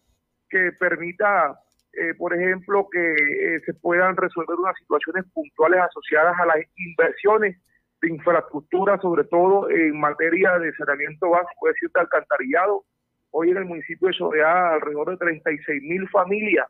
que 0.49 0.71
permita 0.79 1.59
eh, 1.97 2.13
por 2.13 2.31
ejemplo, 2.31 2.87
que 2.91 2.99
eh, 2.99 3.59
se 3.65 3.73
puedan 3.73 4.15
resolver 4.15 4.55
unas 4.55 4.77
situaciones 4.77 5.25
puntuales 5.33 5.79
asociadas 5.81 6.35
a 6.39 6.45
las 6.45 6.57
inversiones 6.75 7.57
de 8.01 8.09
infraestructura, 8.09 8.99
sobre 8.99 9.23
todo 9.23 9.67
en 9.71 9.99
materia 9.99 10.59
de 10.59 10.71
saneamiento 10.75 11.31
básico, 11.31 11.67
es 11.67 11.73
decir, 11.73 11.89
de 11.95 12.01
alcantarillado. 12.01 12.83
Hoy 13.31 13.51
en 13.51 13.57
el 13.57 13.65
municipio 13.65 14.07
de 14.07 14.13
Soledad, 14.13 14.73
alrededor 14.73 15.11
de 15.11 15.17
36 15.17 15.83
mil 15.83 16.07
familias 16.09 16.67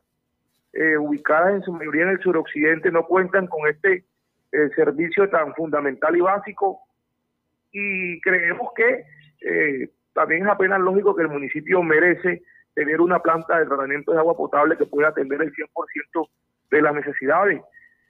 eh, 0.72 0.98
ubicadas 0.98 1.54
en 1.54 1.62
su 1.62 1.72
mayoría 1.72 2.02
en 2.02 2.10
el 2.10 2.20
suroccidente 2.20 2.90
no 2.90 3.06
cuentan 3.06 3.46
con 3.46 3.68
este 3.68 4.04
servicio 4.74 5.28
tan 5.28 5.54
fundamental 5.54 6.16
y 6.16 6.20
básico. 6.20 6.80
Y 7.70 8.18
creemos 8.22 8.70
que 8.74 9.04
también 10.14 10.46
es 10.46 10.48
apenas 10.48 10.80
lógico 10.80 11.14
que 11.14 11.22
el 11.22 11.28
municipio 11.28 11.82
merece 11.82 12.42
tener 12.74 13.00
una 13.00 13.20
planta 13.20 13.58
de 13.58 13.66
tratamiento 13.66 14.12
de 14.12 14.18
agua 14.18 14.36
potable 14.36 14.76
que 14.76 14.86
pueda 14.86 15.08
atender 15.08 15.42
el 15.42 15.52
100% 15.52 16.28
de 16.70 16.82
las 16.82 16.94
necesidades. 16.94 17.60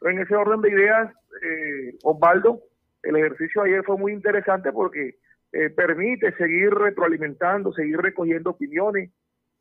En 0.03 0.19
ese 0.19 0.35
orden 0.35 0.61
de 0.61 0.71
ideas, 0.71 1.11
eh, 1.43 1.95
Osvaldo, 2.03 2.61
el 3.03 3.17
ejercicio 3.17 3.63
ayer 3.63 3.83
fue 3.85 3.97
muy 3.97 4.13
interesante 4.13 4.71
porque 4.73 5.17
eh, 5.53 5.71
permite 5.71 6.33
seguir 6.37 6.71
retroalimentando, 6.75 7.73
seguir 7.73 7.99
recogiendo 7.99 8.51
opiniones. 8.51 9.11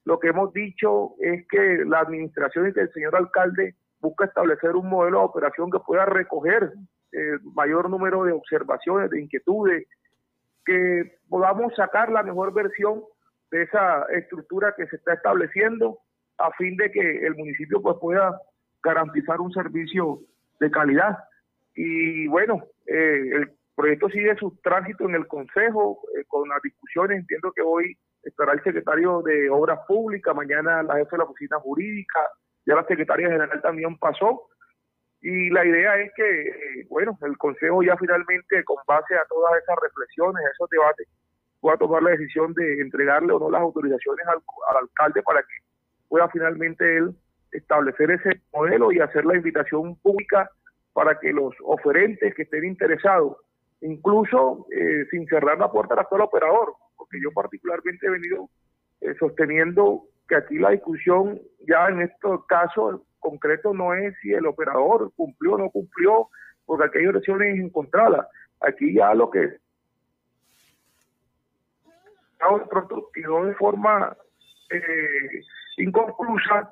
Lo 0.03 0.19
que 0.19 0.29
hemos 0.29 0.53
dicho 0.53 1.15
es 1.19 1.47
que 1.47 1.83
la 1.85 1.99
administración 1.99 2.69
y 2.69 2.73
que 2.73 2.81
el 2.81 2.93
señor 2.93 3.15
alcalde 3.15 3.75
busca 3.99 4.25
establecer 4.25 4.75
un 4.75 4.89
modelo 4.89 5.19
de 5.19 5.25
operación 5.25 5.71
que 5.71 5.79
pueda 5.79 6.05
recoger 6.05 6.71
el 7.11 7.35
eh, 7.35 7.39
mayor 7.55 7.89
número 7.89 8.23
de 8.23 8.33
observaciones, 8.33 9.09
de 9.09 9.21
inquietudes, 9.21 9.87
que 10.65 11.19
podamos 11.29 11.73
sacar 11.75 12.11
la 12.11 12.23
mejor 12.23 12.53
versión 12.53 13.01
de 13.51 13.63
esa 13.63 14.03
estructura 14.13 14.73
que 14.75 14.87
se 14.87 14.97
está 14.97 15.13
estableciendo 15.13 15.99
a 16.37 16.51
fin 16.51 16.75
de 16.75 16.91
que 16.91 17.25
el 17.25 17.35
municipio 17.35 17.81
pues 17.81 17.97
pueda 17.99 18.39
garantizar 18.83 19.39
un 19.39 19.51
servicio 19.51 20.19
de 20.59 20.69
calidad. 20.69 21.17
Y 21.75 22.27
bueno, 22.27 22.63
eh, 22.85 23.29
el 23.33 23.56
proyecto 23.77 24.09
sigue 24.09 24.35
su 24.37 24.57
tránsito 24.63 25.05
en 25.05 25.13
el 25.13 25.27
Consejo 25.27 25.99
eh, 26.17 26.25
con 26.27 26.49
las 26.49 26.61
discusiones. 26.63 27.19
Entiendo 27.19 27.51
que 27.55 27.61
hoy 27.61 27.95
estará 28.23 28.53
el 28.53 28.63
secretario 28.63 29.21
de 29.21 29.49
Obras 29.51 29.79
Públicas, 29.87 30.35
mañana 30.35 30.81
la 30.81 30.95
jefe 30.95 31.11
de 31.11 31.17
la 31.19 31.23
oficina 31.25 31.59
jurídica, 31.59 32.19
ya 32.65 32.75
la 32.75 32.85
secretaria 32.85 33.29
general 33.29 33.61
también 33.61 33.95
pasó. 33.99 34.47
Y 35.21 35.51
la 35.51 35.63
idea 35.63 35.95
es 35.97 36.11
que, 36.15 36.41
eh, 36.41 36.87
bueno, 36.89 37.17
el 37.21 37.37
Consejo 37.37 37.83
ya 37.83 37.95
finalmente, 37.97 38.63
con 38.63 38.77
base 38.87 39.15
a 39.15 39.25
todas 39.29 39.61
esas 39.61 39.75
reflexiones, 39.81 40.43
a 40.43 40.49
esos 40.49 40.69
debates, 40.69 41.07
pueda 41.59 41.77
tomar 41.77 42.01
la 42.01 42.11
decisión 42.11 42.53
de 42.53 42.81
entregarle 42.81 43.33
o 43.33 43.39
no 43.39 43.51
las 43.51 43.61
autorizaciones 43.61 44.25
al, 44.27 44.41
alcalde 44.81 45.21
para 45.21 45.41
que 45.41 45.55
pueda 46.07 46.27
finalmente 46.29 46.97
él 46.97 47.15
establecer 47.51 48.09
ese 48.09 48.41
modelo 48.51 48.91
y 48.91 48.99
hacer 48.99 49.23
la 49.25 49.35
invitación 49.35 49.95
pública 49.97 50.49
para 50.93 51.19
que 51.19 51.31
los 51.31 51.53
oferentes 51.63 52.33
que 52.33 52.41
estén 52.41 52.65
interesados, 52.65 53.37
incluso 53.81 54.67
eh, 54.71 55.05
sin 55.11 55.27
cerrar 55.27 55.57
la 55.57 55.71
puerta 55.71 55.93
al 55.93 56.01
actual 56.01 56.21
operador, 56.21 56.73
porque 56.95 57.19
yo 57.21 57.31
particularmente 57.31 58.07
he 58.07 58.09
venido 58.09 58.49
eh, 59.01 59.13
sosteniendo 59.19 60.03
que 60.27 60.35
aquí 60.35 60.57
la 60.57 60.71
discusión 60.71 61.39
ya 61.67 61.87
en 61.87 62.01
estos 62.01 62.45
casos 62.45 63.01
concretos 63.19 63.75
no 63.75 63.93
es 63.93 64.15
si 64.21 64.33
el 64.33 64.45
operador 64.45 65.11
cumplió 65.15 65.53
o 65.53 65.57
no 65.57 65.69
cumplió, 65.69 66.29
porque 66.65 66.85
aquí 66.85 66.99
hay 66.99 67.07
oraciones 67.07 67.59
encontradas. 67.59 68.27
Aquí 68.59 68.93
ya 68.93 69.13
lo 69.13 69.29
que 69.29 69.57
de 73.45 73.55
forma 73.55 74.15
eh, 74.69 75.41
inconclusa 75.77 76.69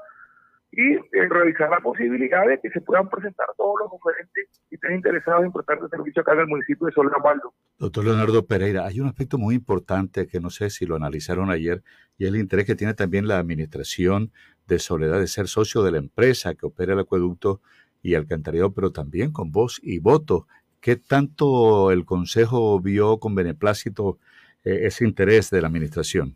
y 0.76 1.18
en 1.18 1.30
revisar 1.30 1.70
la 1.70 1.80
posibilidad 1.80 2.46
de 2.46 2.60
que 2.60 2.70
se 2.70 2.82
puedan 2.82 3.08
presentar 3.08 3.48
todos 3.56 3.76
los 3.80 3.90
oferentes 3.94 4.62
que 4.70 4.76
estén 4.76 4.96
interesados 4.96 5.46
en 5.46 5.52
prestar 5.54 5.80
el 5.82 5.90
servicio 5.90 6.22
acá 6.22 6.34
en 6.34 6.40
el 6.40 6.48
municipio 6.48 6.88
de 6.88 6.94
Baldo. 7.24 7.54
Doctor 7.80 8.04
Leonardo 8.04 8.46
Pereira, 8.46 8.86
hay 8.86 9.00
un 9.00 9.08
aspecto 9.08 9.38
muy 9.38 9.56
importante 9.56 10.28
que 10.28 10.42
no 10.42 10.50
sé 10.50 10.70
si 10.70 10.86
lo 10.86 10.98
analizaron 10.98 11.50
ayer 11.50 11.82
y 12.18 12.26
es 12.26 12.30
el 12.32 12.38
interés 12.38 12.66
que 12.66 12.76
tiene 12.76 12.94
también 12.94 13.28
la 13.28 13.40
administración 13.40 14.32
de 14.68 14.80
Soledad 14.80 15.20
de 15.20 15.28
ser 15.28 15.48
socio 15.48 15.82
de 15.82 15.92
la 15.92 15.98
empresa 15.98 16.56
que 16.56 16.66
opera 16.66 16.94
el 16.94 17.00
acueducto 17.00 17.62
y 18.02 18.16
alcantarillado, 18.16 18.74
pero 18.74 18.92
también 18.92 19.32
con 19.32 19.52
voz 19.52 19.80
y 19.82 20.00
voto. 20.00 20.48
¿Qué 20.82 20.98
tanto 20.98 21.92
el 21.92 22.06
Consejo 22.06 22.80
vio 22.82 23.18
con 23.18 23.34
beneplácito 23.34 24.20
eh, 24.66 24.82
ese 24.84 25.06
interés 25.06 25.50
de 25.50 25.62
la 25.62 25.68
administración? 25.68 26.36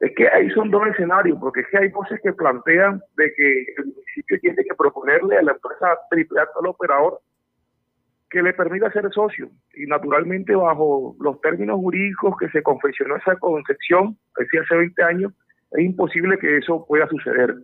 Es 0.00 0.12
que 0.16 0.28
ahí 0.28 0.48
son 0.50 0.70
dos 0.70 0.86
escenarios, 0.88 1.38
porque 1.38 1.60
es 1.60 1.68
que 1.68 1.78
hay 1.78 1.88
voces 1.88 2.18
que 2.22 2.32
plantean 2.32 3.02
de 3.16 3.32
que 3.34 3.64
el 3.76 3.86
municipio 3.86 4.40
tiene 4.40 4.64
que 4.64 4.74
proponerle 4.76 5.36
a 5.36 5.42
la 5.42 5.52
empresa 5.52 5.98
triple 6.10 6.40
al 6.40 6.66
operador 6.66 7.20
que 8.30 8.42
le 8.42 8.54
permita 8.54 8.90
ser 8.92 9.12
socio 9.12 9.50
y 9.74 9.86
naturalmente 9.86 10.54
bajo 10.54 11.16
los 11.20 11.40
términos 11.40 11.80
jurídicos 11.80 12.36
que 12.38 12.48
se 12.50 12.62
confeccionó 12.62 13.16
esa 13.16 13.36
concepción, 13.36 14.16
decía 14.38 14.62
hace 14.62 14.76
20 14.76 15.02
años, 15.02 15.32
es 15.72 15.84
imposible 15.84 16.38
que 16.38 16.58
eso 16.58 16.86
pueda 16.86 17.08
suceder. 17.08 17.56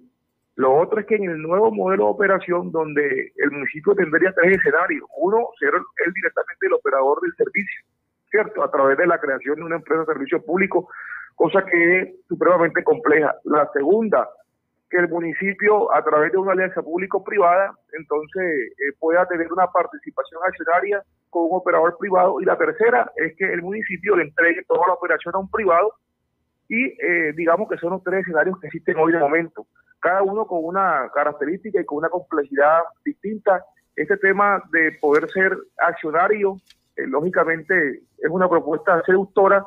Lo 0.57 0.75
otro 0.75 1.01
es 1.01 1.07
que 1.07 1.17
en 1.17 1.31
el 1.31 1.41
nuevo 1.41 1.71
modelo 1.71 2.05
de 2.05 2.11
operación, 2.11 2.73
donde 2.73 3.33
el 3.37 3.51
municipio 3.51 3.95
tendría 3.95 4.33
tres 4.33 4.59
escenarios, 4.59 5.05
uno, 5.19 5.39
ser 5.59 5.71
él 5.75 6.13
directamente 6.13 6.67
el 6.67 6.73
operador 6.73 7.21
del 7.21 7.35
servicio, 7.37 7.85
¿cierto? 8.31 8.65
A 8.65 8.71
través 8.71 8.99
de 8.99 9.07
la 9.07 9.21
creación 9.21 9.57
de 9.57 9.63
una 9.63 9.77
empresa 9.77 10.01
de 10.01 10.15
servicio 10.15 10.43
público, 10.45 10.89
cosa 11.37 11.65
que 11.65 12.01
es 12.01 12.09
supremamente 12.29 12.83
compleja. 12.83 13.35
La 13.45 13.71
segunda, 13.73 14.29
que 14.91 14.99
el 14.99 15.09
municipio, 15.09 15.95
a 15.95 16.03
través 16.03 16.33
de 16.33 16.39
una 16.39 16.53
alianza 16.53 16.83
público-privada, 16.83 17.73
entonces 17.93 18.43
eh, 18.43 18.93
pueda 18.99 19.27
tener 19.27 19.53
una 19.53 19.67
participación 19.69 20.41
accionaria 20.47 21.03
con 21.31 21.45
un 21.45 21.57
operador 21.57 21.97
privado. 21.99 22.41
Y 22.41 22.45
la 22.45 22.57
tercera 22.57 23.13
es 23.17 23.37
que 23.37 23.53
el 23.53 23.63
municipio 23.63 24.17
le 24.17 24.25
entregue 24.25 24.65
toda 24.67 24.87
la 24.89 24.95
operación 24.95 25.35
a 25.35 25.39
un 25.39 25.51
privado 25.51 25.93
y 26.69 26.85
eh, 26.85 27.33
digamos 27.37 27.69
que 27.69 27.77
son 27.79 27.91
los 27.91 28.03
tres 28.03 28.23
escenarios 28.23 28.59
que 28.59 28.67
existen 28.67 28.97
hoy 28.97 29.13
de 29.13 29.19
momento, 29.19 29.67
cada 30.01 30.23
uno 30.23 30.47
con 30.47 30.65
una 30.65 31.09
característica 31.15 31.81
y 31.81 31.85
con 31.85 31.99
una 31.99 32.09
complejidad 32.09 32.81
distinta. 33.05 33.65
Este 33.95 34.17
tema 34.17 34.63
de 34.73 34.93
poder 35.01 35.31
ser 35.31 35.57
accionario 35.79 36.57
eh, 36.97 37.07
lógicamente 37.07 38.01
es 38.19 38.31
una 38.31 38.49
propuesta 38.49 39.03
seductora, 39.05 39.65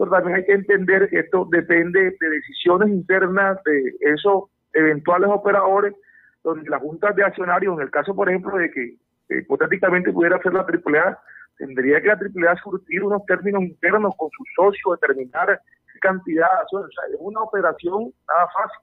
pero 0.00 0.12
también 0.12 0.38
hay 0.38 0.46
que 0.46 0.54
entender 0.54 1.10
que 1.10 1.18
esto 1.18 1.46
depende 1.50 2.16
de 2.18 2.30
decisiones 2.30 2.88
internas 2.88 3.62
de 3.64 3.96
esos 4.00 4.44
eventuales 4.72 5.28
operadores, 5.28 5.94
donde 6.42 6.70
las 6.70 6.80
juntas 6.80 7.14
de 7.16 7.22
accionarios, 7.22 7.76
en 7.76 7.82
el 7.82 7.90
caso, 7.90 8.14
por 8.14 8.30
ejemplo, 8.30 8.56
de 8.56 8.70
que 8.70 8.82
eh, 9.28 9.40
hipotéticamente 9.42 10.10
pudiera 10.10 10.40
ser 10.40 10.54
la 10.54 10.60
AAA, 10.60 11.18
tendría 11.58 12.00
que 12.00 12.06
la 12.06 12.14
AAA 12.14 12.56
surtir 12.62 13.04
unos 13.04 13.26
términos 13.26 13.62
internos 13.62 14.14
con 14.16 14.30
sus 14.30 14.48
socios, 14.56 14.98
determinar 14.98 15.60
cantidad, 16.00 16.48
o 16.72 16.78
sea, 16.78 17.04
es 17.12 17.16
una 17.18 17.42
operación 17.42 18.10
nada 18.26 18.48
fácil. 18.54 18.80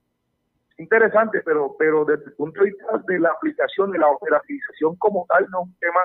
Interesante, 0.77 1.41
pero, 1.43 1.75
pero 1.79 2.05
desde 2.05 2.25
el 2.25 2.33
punto 2.33 2.61
de 2.61 2.69
vista 2.69 2.85
de 3.07 3.19
la 3.19 3.31
aplicación, 3.31 3.89
de 3.89 3.97
la 3.97 4.07
operativización 4.07 4.95
como 4.97 5.25
tal, 5.27 5.47
no 5.49 5.61
es 5.63 5.67
un 5.69 5.75
tema 5.79 6.01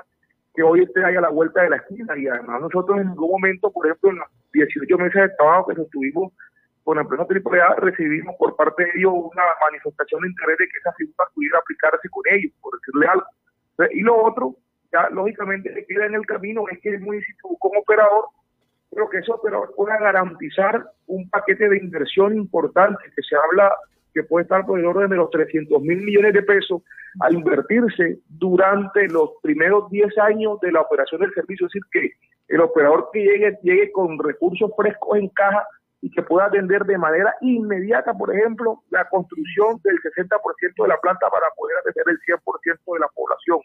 que 0.55 0.63
hoy 0.63 0.83
esté 0.83 1.05
ahí 1.05 1.17
a 1.17 1.21
la 1.21 1.31
vuelta 1.31 1.63
de 1.63 1.71
la 1.71 1.77
esquina. 1.77 2.17
Y 2.17 2.29
además 2.29 2.61
nosotros 2.61 3.01
en 3.01 3.09
algún 3.09 3.31
momento, 3.31 3.71
por 3.71 3.87
ejemplo, 3.87 4.11
en 4.11 4.19
los 4.19 4.29
18 4.53 4.99
meses 4.99 5.23
de 5.23 5.37
trabajo 5.37 5.69
que 5.69 5.77
sostuvimos 5.77 6.33
con 6.85 6.97
la 6.97 7.03
empresa 7.03 7.27
AAA, 7.29 7.77
recibimos 7.77 8.35
por 8.37 8.57
parte 8.57 8.85
de 8.85 8.91
ellos 8.97 9.13
una 9.15 9.43
manifestación 9.65 10.23
de 10.23 10.29
interés 10.29 10.59
de 10.59 10.67
que 10.67 10.79
esa 10.79 10.93
figura 10.95 11.25
pudiera 11.35 11.59
aplicarse 11.59 12.09
con 12.11 12.23
ellos, 12.31 12.53
por 12.61 12.75
decirle 12.79 13.07
algo. 13.07 13.27
Y 13.93 14.01
lo 14.01 14.23
otro, 14.23 14.57
ya 14.93 15.09
lógicamente 15.11 15.73
que 15.73 15.87
queda 15.87 16.07
en 16.07 16.15
el 16.15 16.27
camino, 16.27 16.65
es 16.71 16.81
que 16.81 16.91
el 16.91 17.01
municipio 17.01 17.51
como 17.59 17.81
operador, 17.81 18.25
pero 18.91 19.09
que 19.09 19.19
ese 19.19 19.33
operador 19.33 19.73
pueda 19.77 19.97
garantizar 19.99 20.85
un 21.07 21.31
paquete 21.31 21.69
de 21.69 21.79
inversión 21.79 22.37
importante, 22.37 23.03
que 23.15 23.23
se 23.23 23.37
habla 23.37 23.73
que 24.13 24.23
puede 24.23 24.45
estar 24.45 24.65
por 24.67 24.79
el 24.79 24.87
orden 24.87 25.11
de 25.11 25.17
los 25.17 25.31
300 25.31 25.81
mil 25.83 26.03
millones 26.03 26.33
de 26.35 26.43
pesos 26.43 26.83
a 27.21 27.33
invertirse 27.33 28.19
durante 28.29 29.09
los 29.09 29.31
primeros 29.43 29.91
10 29.91 30.19
años 30.19 30.61
de 30.61 30.73
la 30.73 30.81
operación 30.81 31.21
del 31.21 31.35
servicio. 31.35 31.67
Es 31.67 31.73
decir, 31.73 31.83
que 31.93 32.55
el 32.55 32.61
operador 32.61 33.09
que 33.13 33.21
llegue, 33.21 33.59
llegue 33.63 33.93
con 33.93 34.19
recursos 34.19 34.71
frescos 34.77 35.19
en 35.19 35.29
caja 35.29 35.67
y 36.01 36.11
que 36.11 36.23
pueda 36.23 36.47
atender 36.47 36.85
de 36.85 36.99
manera 36.99 37.35
inmediata, 37.41 38.13
por 38.13 38.35
ejemplo, 38.35 38.83
la 38.91 39.09
construcción 39.09 39.81
del 39.85 39.97
60% 40.01 40.83
de 40.83 40.89
la 40.89 40.99
planta 40.99 41.31
para 41.31 41.47
poder 41.57 41.77
atender 41.79 42.05
el 42.09 42.21
100% 42.21 42.95
de 42.95 42.99
la 42.99 43.09
población. 43.15 43.59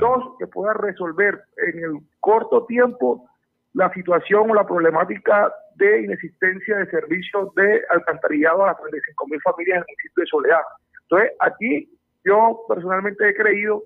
Dos, 0.00 0.36
que 0.38 0.46
pueda 0.46 0.72
resolver 0.74 1.42
en 1.56 1.78
el 1.84 1.98
corto 2.20 2.64
tiempo 2.66 3.28
la 3.74 3.92
situación 3.92 4.50
o 4.50 4.54
la 4.54 4.66
problemática 4.66 5.52
de 5.76 6.02
inexistencia 6.02 6.78
de 6.78 6.90
servicios 6.90 7.54
de 7.54 7.82
alcantarillado 7.90 8.64
a 8.64 8.68
las 8.68 8.80
35 8.80 9.26
mil 9.26 9.40
familias 9.42 9.78
del 9.78 9.86
municipio 9.88 10.22
de 10.22 10.26
Soledad. 10.26 10.60
Entonces, 11.02 11.32
aquí 11.40 11.98
yo 12.24 12.60
personalmente 12.68 13.28
he 13.28 13.34
creído 13.34 13.82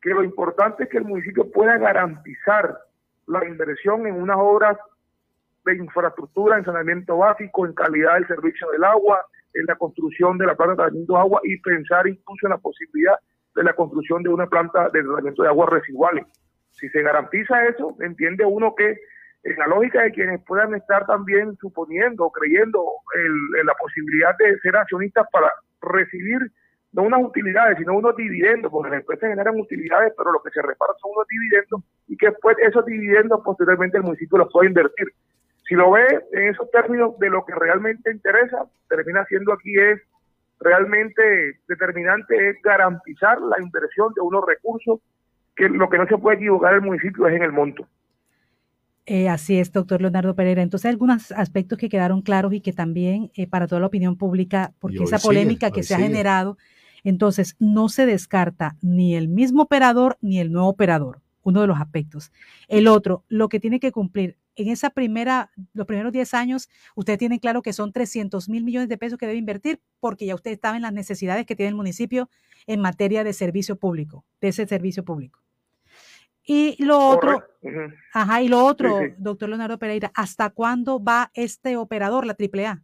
que 0.00 0.10
lo 0.10 0.22
importante 0.22 0.84
es 0.84 0.88
que 0.88 0.98
el 0.98 1.04
municipio 1.04 1.50
pueda 1.50 1.76
garantizar 1.78 2.78
la 3.26 3.44
inversión 3.46 4.06
en 4.06 4.14
unas 4.14 4.36
obras 4.38 4.76
de 5.64 5.76
infraestructura, 5.76 6.58
en 6.58 6.64
saneamiento 6.64 7.18
básico, 7.18 7.66
en 7.66 7.74
calidad 7.74 8.14
del 8.14 8.26
servicio 8.26 8.70
del 8.70 8.84
agua, 8.84 9.20
en 9.54 9.66
la 9.66 9.76
construcción 9.76 10.38
de 10.38 10.46
la 10.46 10.54
planta 10.54 10.72
de 10.72 10.76
tratamiento 10.76 11.12
de 11.14 11.18
agua 11.18 11.40
y 11.44 11.58
pensar 11.60 12.06
incluso 12.06 12.46
en 12.46 12.50
la 12.50 12.58
posibilidad 12.58 13.16
de 13.54 13.64
la 13.64 13.72
construcción 13.72 14.22
de 14.22 14.28
una 14.28 14.46
planta 14.46 14.88
de 14.90 15.02
tratamiento 15.02 15.42
de 15.42 15.48
aguas 15.48 15.68
residuales. 15.68 16.26
Si 16.70 16.88
se 16.90 17.02
garantiza 17.02 17.66
eso, 17.66 17.96
entiende 18.00 18.44
uno 18.44 18.74
que 18.74 18.98
en 19.44 19.56
la 19.56 19.66
lógica 19.66 20.02
de 20.02 20.12
quienes 20.12 20.42
puedan 20.44 20.74
estar 20.74 21.06
también 21.06 21.56
suponiendo 21.56 22.30
creyendo 22.30 22.84
en 23.14 23.66
la 23.66 23.74
posibilidad 23.74 24.36
de 24.38 24.58
ser 24.60 24.76
accionistas 24.76 25.26
para 25.32 25.50
recibir 25.80 26.50
no 26.92 27.02
unas 27.02 27.22
utilidades, 27.22 27.78
sino 27.78 27.94
unos 27.94 28.16
dividendos, 28.16 28.70
porque 28.70 28.90
las 28.90 29.00
empresas 29.00 29.28
generan 29.28 29.60
utilidades, 29.60 30.12
pero 30.16 30.32
lo 30.32 30.42
que 30.42 30.50
se 30.50 30.62
repara 30.62 30.92
son 31.00 31.12
unos 31.14 31.26
dividendos 31.28 31.82
y 32.08 32.16
que 32.16 32.30
después 32.30 32.56
esos 32.60 32.84
dividendos 32.86 33.40
posteriormente 33.44 33.98
el 33.98 34.04
municipio 34.04 34.38
los 34.38 34.52
puede 34.52 34.68
invertir. 34.68 35.08
Si 35.68 35.74
lo 35.74 35.90
ve 35.90 36.06
en 36.32 36.48
esos 36.48 36.70
términos 36.70 37.18
de 37.18 37.28
lo 37.28 37.44
que 37.44 37.54
realmente 37.54 38.10
interesa, 38.10 38.64
termina 38.88 39.24
siendo 39.26 39.52
aquí 39.52 39.78
es 39.78 40.00
realmente 40.60 41.60
determinante 41.68 42.50
es 42.50 42.56
garantizar 42.62 43.40
la 43.40 43.60
inversión 43.60 44.12
de 44.14 44.22
unos 44.22 44.44
recursos 44.46 45.00
que 45.54 45.68
lo 45.68 45.88
que 45.88 45.98
no 45.98 46.06
se 46.06 46.18
puede 46.18 46.36
equivocar 46.36 46.74
el 46.74 46.80
municipio 46.80 47.28
es 47.28 47.36
en 47.36 47.42
el 47.42 47.52
monto. 47.52 47.86
Eh, 49.10 49.26
así 49.30 49.58
es, 49.58 49.72
doctor 49.72 50.02
Leonardo 50.02 50.34
Pereira. 50.34 50.60
Entonces, 50.60 50.90
algunos 50.90 51.32
aspectos 51.32 51.78
que 51.78 51.88
quedaron 51.88 52.20
claros 52.20 52.52
y 52.52 52.60
que 52.60 52.74
también 52.74 53.30
eh, 53.34 53.46
para 53.46 53.66
toda 53.66 53.80
la 53.80 53.86
opinión 53.86 54.16
pública, 54.16 54.74
porque 54.78 55.02
esa 55.02 55.18
polémica 55.18 55.70
que 55.70 55.82
se 55.82 55.94
ha 55.94 55.98
generado, 55.98 56.58
entonces 57.04 57.56
no 57.58 57.88
se 57.88 58.04
descarta 58.04 58.76
ni 58.82 59.14
el 59.14 59.28
mismo 59.28 59.62
operador 59.62 60.18
ni 60.20 60.40
el 60.40 60.52
nuevo 60.52 60.68
operador, 60.68 61.22
uno 61.42 61.62
de 61.62 61.66
los 61.66 61.80
aspectos. 61.80 62.32
El 62.68 62.86
otro, 62.86 63.24
lo 63.28 63.48
que 63.48 63.60
tiene 63.60 63.80
que 63.80 63.92
cumplir 63.92 64.36
en 64.56 64.68
esa 64.68 64.90
primera, 64.90 65.52
los 65.72 65.86
primeros 65.86 66.12
10 66.12 66.34
años, 66.34 66.68
ustedes 66.94 67.18
tienen 67.18 67.38
claro 67.38 67.62
que 67.62 67.72
son 67.72 67.92
300 67.92 68.50
mil 68.50 68.62
millones 68.62 68.90
de 68.90 68.98
pesos 68.98 69.18
que 69.18 69.26
debe 69.26 69.38
invertir 69.38 69.80
porque 70.00 70.26
ya 70.26 70.34
ustedes 70.34 70.58
saben 70.60 70.82
las 70.82 70.92
necesidades 70.92 71.46
que 71.46 71.56
tiene 71.56 71.70
el 71.70 71.76
municipio 71.76 72.28
en 72.66 72.82
materia 72.82 73.24
de 73.24 73.32
servicio 73.32 73.76
público, 73.76 74.26
de 74.42 74.48
ese 74.48 74.66
servicio 74.66 75.02
público. 75.02 75.40
Y 76.50 76.82
lo 76.82 76.98
otro, 76.98 77.44
ajá, 78.14 78.40
y 78.40 78.48
lo 78.48 78.64
otro, 78.64 79.00
doctor 79.18 79.50
Leonardo 79.50 79.78
Pereira, 79.78 80.10
¿hasta 80.14 80.48
cuándo 80.48 80.98
va 80.98 81.30
este 81.34 81.76
operador, 81.76 82.24
la 82.24 82.32
AAA? 82.32 82.82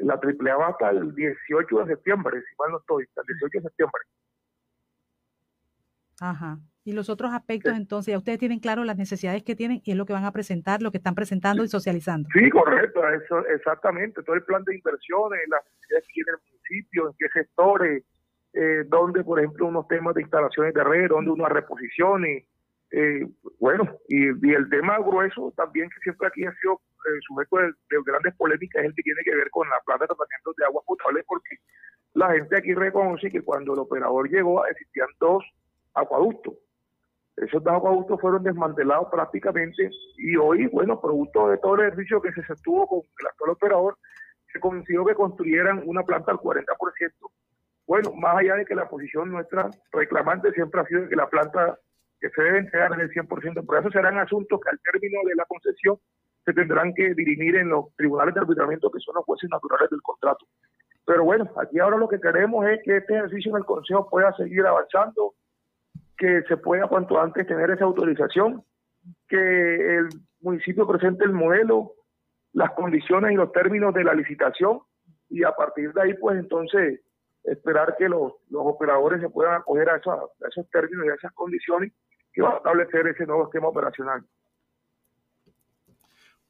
La 0.00 0.14
AAA 0.14 0.56
va 0.56 0.68
hasta 0.68 0.90
el 0.90 1.12
18 1.12 1.76
de 1.80 1.86
septiembre, 1.86 2.40
si 2.40 2.54
mal 2.56 2.70
no 2.70 2.78
estoy, 2.78 3.02
hasta 3.02 3.22
el 3.22 3.26
18 3.26 3.58
de 3.58 3.62
septiembre. 3.62 4.02
Ajá. 6.20 6.60
Y 6.84 6.92
los 6.92 7.08
otros 7.08 7.32
aspectos, 7.32 7.76
entonces, 7.76 8.12
ya 8.12 8.18
ustedes 8.18 8.38
tienen 8.38 8.60
claro 8.60 8.84
las 8.84 8.96
necesidades 8.96 9.42
que 9.42 9.56
tienen 9.56 9.80
y 9.82 9.90
es 9.90 9.96
lo 9.96 10.06
que 10.06 10.12
van 10.12 10.24
a 10.24 10.30
presentar, 10.30 10.82
lo 10.82 10.92
que 10.92 10.98
están 10.98 11.16
presentando 11.16 11.64
y 11.64 11.68
socializando. 11.68 12.28
Sí, 12.32 12.48
correcto, 12.48 13.00
eso, 13.08 13.44
exactamente. 13.48 14.22
Todo 14.22 14.36
el 14.36 14.44
plan 14.44 14.62
de 14.62 14.76
inversiones, 14.76 15.40
las 15.48 15.64
necesidades 15.64 16.06
que 16.06 16.12
tiene 16.12 16.30
el 16.30 16.38
municipio, 16.46 17.08
en 17.08 17.14
qué 17.18 17.28
sectores, 17.30 18.04
eh, 18.54 18.84
donde, 18.86 19.24
por 19.24 19.38
ejemplo, 19.38 19.66
unos 19.66 19.86
temas 19.88 20.14
de 20.14 20.22
instalaciones 20.22 20.74
de 20.74 20.84
red, 20.84 21.08
donde 21.08 21.30
unas 21.30 21.50
reposiciones. 21.50 22.44
Eh, 22.90 23.26
bueno, 23.58 23.98
y, 24.08 24.28
el 24.28 24.68
tema 24.70 24.98
grueso 24.98 25.52
también, 25.56 25.88
que 25.90 26.00
siempre 26.00 26.28
aquí 26.28 26.44
ha 26.46 26.54
sido 26.60 26.74
eh, 26.74 27.18
sujeto 27.26 27.56
de, 27.56 27.72
grandes 28.06 28.34
polémicas, 28.36 28.82
es 28.82 28.88
el 28.88 28.94
que 28.94 29.02
tiene 29.02 29.20
que 29.24 29.34
ver 29.34 29.50
con 29.50 29.68
la 29.68 29.80
planta 29.84 30.04
de 30.04 30.14
tratamiento 30.14 30.52
de 30.56 30.64
agua 30.64 30.82
potable, 30.86 31.24
porque 31.26 31.56
la 32.14 32.32
gente 32.32 32.56
aquí 32.56 32.74
reconoce 32.74 33.30
que 33.30 33.42
cuando 33.42 33.74
el 33.74 33.80
operador 33.80 34.30
llegó 34.30 34.64
existían 34.66 35.08
dos 35.18 35.44
acueductos 35.94 36.54
esos 37.36 37.62
dos 37.64 37.74
acueductos 37.74 38.20
fueron 38.20 38.44
desmantelados 38.44 39.08
prácticamente 39.10 39.90
y 40.16 40.36
hoy, 40.36 40.66
bueno, 40.66 41.00
producto 41.00 41.48
de 41.48 41.58
todo 41.58 41.74
el 41.74 41.88
ejercicio 41.88 42.22
que 42.22 42.32
se 42.32 42.44
sostuvo 42.44 42.86
con 42.86 43.00
el 43.00 43.26
actual 43.26 43.50
operador, 43.50 43.98
se 44.52 44.60
consiguió 44.60 45.04
que 45.04 45.14
construyeran 45.14 45.82
una 45.84 46.04
planta 46.04 46.30
al 46.30 46.38
40%. 46.38 46.64
Bueno, 47.86 48.12
más 48.14 48.36
allá 48.36 48.56
de 48.56 48.64
que 48.64 48.74
la 48.74 48.88
posición 48.88 49.30
nuestra 49.30 49.70
reclamante 49.92 50.52
siempre 50.52 50.80
ha 50.80 50.86
sido 50.86 51.08
que 51.08 51.16
la 51.16 51.28
planta 51.28 51.78
que 52.20 52.30
se 52.30 52.42
debe 52.42 52.58
entregar 52.58 52.92
es 52.92 52.98
el 52.98 53.10
100%, 53.10 53.66
por 53.66 53.78
eso 53.78 53.90
serán 53.90 54.18
asuntos 54.18 54.60
que 54.60 54.70
al 54.70 54.80
término 54.80 55.20
de 55.26 55.34
la 55.34 55.44
concesión 55.44 55.98
se 56.44 56.52
tendrán 56.52 56.94
que 56.94 57.14
dirimir 57.14 57.56
en 57.56 57.68
los 57.68 57.94
tribunales 57.96 58.34
de 58.34 58.40
arbitramiento 58.40 58.90
que 58.90 59.00
son 59.00 59.14
los 59.16 59.24
jueces 59.24 59.50
naturales 59.50 59.90
del 59.90 60.02
contrato. 60.02 60.46
Pero 61.06 61.24
bueno, 61.24 61.50
aquí 61.60 61.78
ahora 61.78 61.98
lo 61.98 62.08
que 62.08 62.20
queremos 62.20 62.66
es 62.66 62.80
que 62.82 62.98
este 62.98 63.14
ejercicio 63.14 63.50
en 63.50 63.58
el 63.58 63.64
Consejo 63.64 64.08
pueda 64.08 64.32
seguir 64.34 64.64
avanzando, 64.66 65.34
que 66.16 66.42
se 66.48 66.56
pueda 66.56 66.88
cuanto 66.88 67.20
antes 67.20 67.46
tener 67.46 67.70
esa 67.70 67.84
autorización, 67.84 68.64
que 69.28 69.96
el 69.96 70.08
municipio 70.40 70.86
presente 70.86 71.24
el 71.24 71.32
modelo, 71.32 71.92
las 72.52 72.72
condiciones 72.72 73.32
y 73.32 73.34
los 73.34 73.52
términos 73.52 73.92
de 73.92 74.04
la 74.04 74.14
licitación 74.14 74.80
y 75.28 75.42
a 75.42 75.52
partir 75.52 75.92
de 75.92 76.02
ahí 76.02 76.14
pues 76.14 76.38
entonces 76.38 77.00
esperar 77.44 77.94
que 77.98 78.08
los, 78.08 78.32
los 78.50 78.62
operadores 78.64 79.20
se 79.20 79.28
puedan 79.28 79.54
acoger 79.54 79.88
a, 79.88 79.94
a 79.94 80.48
esos 80.48 80.68
términos 80.70 81.06
y 81.06 81.10
a 81.10 81.14
esas 81.14 81.32
condiciones 81.32 81.92
que 82.32 82.42
va 82.42 82.54
a 82.54 82.56
establecer 82.56 83.06
ese 83.06 83.26
nuevo 83.26 83.44
esquema 83.44 83.68
operacional. 83.68 84.24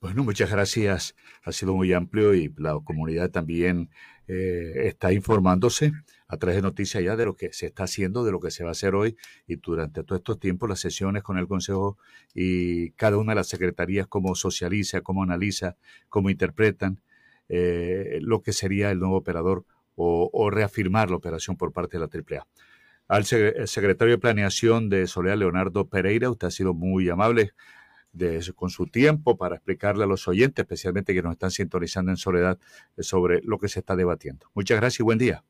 Bueno, 0.00 0.22
muchas 0.22 0.50
gracias. 0.50 1.16
Ha 1.44 1.52
sido 1.52 1.74
muy 1.74 1.92
amplio 1.94 2.34
y 2.34 2.52
la 2.58 2.78
comunidad 2.84 3.30
también 3.30 3.88
eh, 4.28 4.86
está 4.86 5.14
informándose 5.14 5.92
a 6.28 6.36
través 6.36 6.56
de 6.56 6.62
noticias 6.62 7.02
ya 7.02 7.16
de 7.16 7.24
lo 7.24 7.36
que 7.36 7.52
se 7.54 7.64
está 7.66 7.84
haciendo, 7.84 8.22
de 8.22 8.32
lo 8.32 8.38
que 8.38 8.50
se 8.50 8.64
va 8.64 8.68
a 8.68 8.72
hacer 8.72 8.94
hoy 8.94 9.16
y 9.46 9.56
durante 9.56 10.04
todos 10.04 10.20
estos 10.20 10.38
tiempos, 10.38 10.68
las 10.68 10.80
sesiones 10.80 11.22
con 11.22 11.38
el 11.38 11.48
Consejo 11.48 11.96
y 12.34 12.90
cada 12.92 13.16
una 13.16 13.32
de 13.32 13.36
las 13.36 13.48
secretarías, 13.48 14.06
cómo 14.06 14.34
socializa, 14.34 15.00
cómo 15.00 15.22
analiza, 15.22 15.76
cómo 16.10 16.28
interpretan 16.28 17.00
eh, 17.48 18.18
lo 18.20 18.42
que 18.42 18.52
sería 18.52 18.90
el 18.90 18.98
nuevo 18.98 19.16
operador 19.16 19.64
o, 19.96 20.50
reafirmar 20.50 21.10
la 21.10 21.16
operación 21.16 21.56
por 21.56 21.72
parte 21.72 21.98
de 21.98 22.06
la 22.06 22.10
AAA. 22.12 22.46
Al 23.06 23.24
secretario 23.24 24.14
de 24.14 24.18
Planeación 24.18 24.88
de 24.88 25.06
Soledad, 25.06 25.36
Leonardo 25.36 25.88
Pereira, 25.88 26.30
usted 26.30 26.48
ha 26.48 26.50
sido 26.50 26.74
muy 26.74 27.08
amable 27.08 27.52
con 28.54 28.70
su 28.70 28.86
tiempo 28.86 29.36
para 29.36 29.56
explicarle 29.56 30.04
a 30.04 30.06
los 30.06 30.28
oyentes, 30.28 30.62
especialmente 30.62 31.12
que 31.14 31.22
nos 31.22 31.32
están 31.32 31.50
sintonizando 31.50 32.12
en 32.12 32.16
soledad, 32.16 32.58
eh, 32.96 33.02
sobre 33.02 33.42
lo 33.42 33.58
que 33.58 33.68
se 33.68 33.80
está 33.80 33.96
debatiendo. 33.96 34.46
Muchas 34.54 34.78
gracias 34.78 35.00
y 35.00 35.02
buen 35.02 35.18
día. 35.18 35.42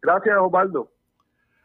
Gracias, 0.00 0.36
Osvaldo. 0.40 0.92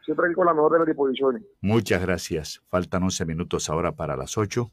Siempre 0.04 0.32
con 0.34 0.46
la 0.46 0.54
mejor 0.54 0.72
de 0.72 0.78
las 0.78 0.88
disposiciones. 0.88 1.42
Muchas 1.60 2.02
gracias. 2.02 2.62
Faltan 2.68 3.02
11 3.04 3.26
minutos 3.26 3.68
ahora 3.68 3.92
para 3.92 4.16
las 4.16 4.38
8. 4.38 4.68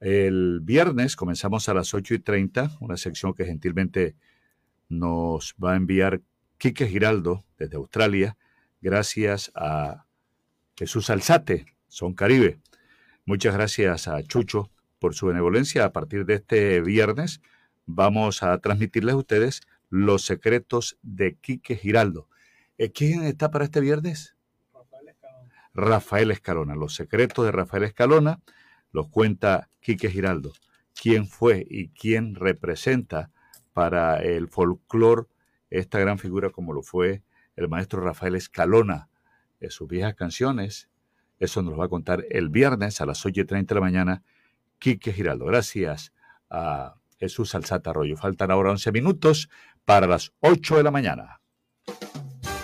El 0.00 0.60
viernes 0.62 1.14
comenzamos 1.14 1.68
a 1.68 1.74
las 1.74 1.94
8 1.94 2.14
y 2.14 2.18
30, 2.18 2.70
una 2.80 2.96
sección 2.96 3.32
que 3.32 3.44
gentilmente 3.44 4.16
nos 4.90 5.54
va 5.62 5.72
a 5.72 5.76
enviar 5.76 6.20
Quique 6.58 6.86
Giraldo 6.86 7.46
desde 7.56 7.76
Australia, 7.76 8.36
gracias 8.82 9.50
a 9.54 10.04
Jesús 10.76 11.08
Alzate, 11.08 11.64
Son 11.88 12.12
Caribe. 12.12 12.60
Muchas 13.24 13.54
gracias 13.54 14.08
a 14.08 14.22
Chucho 14.22 14.70
por 14.98 15.14
su 15.14 15.28
benevolencia. 15.28 15.84
A 15.84 15.92
partir 15.92 16.26
de 16.26 16.34
este 16.34 16.82
viernes 16.82 17.40
vamos 17.86 18.42
a 18.42 18.58
transmitirles 18.58 19.14
a 19.14 19.18
ustedes 19.18 19.62
los 19.88 20.22
secretos 20.22 20.98
de 21.02 21.36
Quique 21.36 21.76
Giraldo. 21.76 22.28
Eh, 22.76 22.92
¿Quién 22.92 23.22
está 23.22 23.50
para 23.50 23.64
este 23.64 23.80
viernes? 23.80 24.36
Rafael 24.72 25.08
Escalona. 25.08 25.54
Rafael 25.72 26.30
Escalona. 26.30 26.74
Los 26.74 26.94
secretos 26.94 27.44
de 27.44 27.52
Rafael 27.52 27.84
Escalona 27.84 28.40
los 28.92 29.08
cuenta 29.08 29.70
Quique 29.80 30.10
Giraldo. 30.10 30.52
¿Quién 31.00 31.26
fue 31.26 31.66
y 31.68 31.88
quién 31.90 32.34
representa 32.34 33.30
para 33.72 34.16
el 34.22 34.48
folclore 34.48 35.26
esta 35.70 35.98
gran 35.98 36.18
figura 36.18 36.50
como 36.50 36.72
lo 36.72 36.82
fue 36.82 37.22
el 37.56 37.68
maestro 37.68 38.00
Rafael 38.00 38.34
Escalona? 38.34 39.08
En 39.60 39.70
sus 39.70 39.88
viejas 39.88 40.14
canciones, 40.14 40.88
eso 41.38 41.62
nos 41.62 41.72
lo 41.72 41.78
va 41.78 41.86
a 41.86 41.88
contar 41.88 42.24
el 42.30 42.48
viernes 42.48 43.00
a 43.00 43.06
las 43.06 43.24
8 43.24 43.42
y 43.42 43.44
30 43.44 43.74
de 43.74 43.80
la 43.80 43.84
mañana 43.84 44.22
Quique 44.78 45.12
Giraldo. 45.12 45.46
Gracias 45.46 46.12
a 46.48 46.94
Jesús 47.18 47.54
Alzata 47.54 47.90
Arroyo. 47.90 48.16
Faltan 48.16 48.50
ahora 48.50 48.70
11 48.70 48.92
minutos 48.92 49.50
para 49.84 50.06
las 50.06 50.32
8 50.40 50.78
de 50.78 50.82
la 50.82 50.90
mañana. 50.90 51.40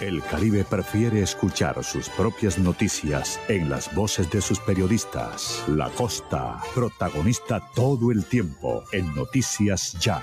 El 0.00 0.22
Caribe 0.22 0.62
prefiere 0.68 1.22
escuchar 1.22 1.82
sus 1.82 2.10
propias 2.10 2.58
noticias 2.58 3.40
en 3.48 3.70
las 3.70 3.94
voces 3.94 4.30
de 4.30 4.42
sus 4.42 4.60
periodistas. 4.60 5.64
La 5.68 5.88
costa, 5.88 6.58
protagonista 6.74 7.62
todo 7.74 8.12
el 8.12 8.26
tiempo 8.26 8.84
en 8.92 9.14
Noticias 9.14 9.94
Ya. 9.98 10.22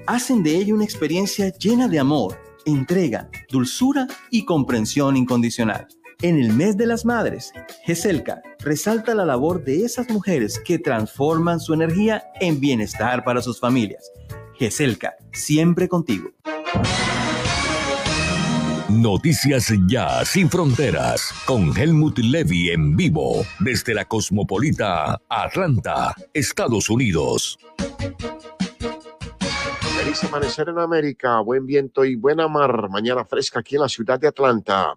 hacen 0.06 0.42
de 0.42 0.56
ella 0.56 0.74
una 0.74 0.84
experiencia 0.84 1.56
llena 1.56 1.88
de 1.88 2.00
amor, 2.00 2.38
entrega, 2.66 3.30
dulzura 3.48 4.08
y 4.30 4.44
comprensión 4.44 5.16
incondicional. 5.16 5.86
En 6.22 6.38
el 6.38 6.52
mes 6.52 6.76
de 6.76 6.86
las 6.86 7.04
madres, 7.04 7.52
GESELCA 7.84 8.42
resalta 8.60 9.12
la 9.12 9.24
labor 9.24 9.64
de 9.64 9.84
esas 9.84 10.08
mujeres 10.08 10.60
que 10.64 10.78
transforman 10.78 11.58
su 11.58 11.74
energía 11.74 12.22
en 12.40 12.60
bienestar 12.60 13.24
para 13.24 13.42
sus 13.42 13.58
familias. 13.58 14.12
GESELCA, 14.54 15.16
siempre 15.32 15.88
contigo. 15.88 16.30
Noticias 18.88 19.72
Ya 19.88 20.24
Sin 20.24 20.48
Fronteras 20.48 21.32
con 21.44 21.76
Helmut 21.76 22.18
Levy 22.18 22.70
en 22.70 22.96
vivo 22.96 23.44
desde 23.58 23.92
la 23.92 24.04
cosmopolita 24.04 25.20
Atlanta, 25.28 26.14
Estados 26.32 26.88
Unidos. 26.88 27.58
Feliz 29.96 30.22
amanecer 30.22 30.68
en 30.68 30.78
América, 30.78 31.40
buen 31.40 31.66
viento 31.66 32.04
y 32.04 32.14
buena 32.14 32.46
mar. 32.46 32.88
Mañana 32.90 33.24
fresca 33.24 33.58
aquí 33.58 33.74
en 33.74 33.80
la 33.80 33.88
ciudad 33.88 34.20
de 34.20 34.28
Atlanta. 34.28 34.94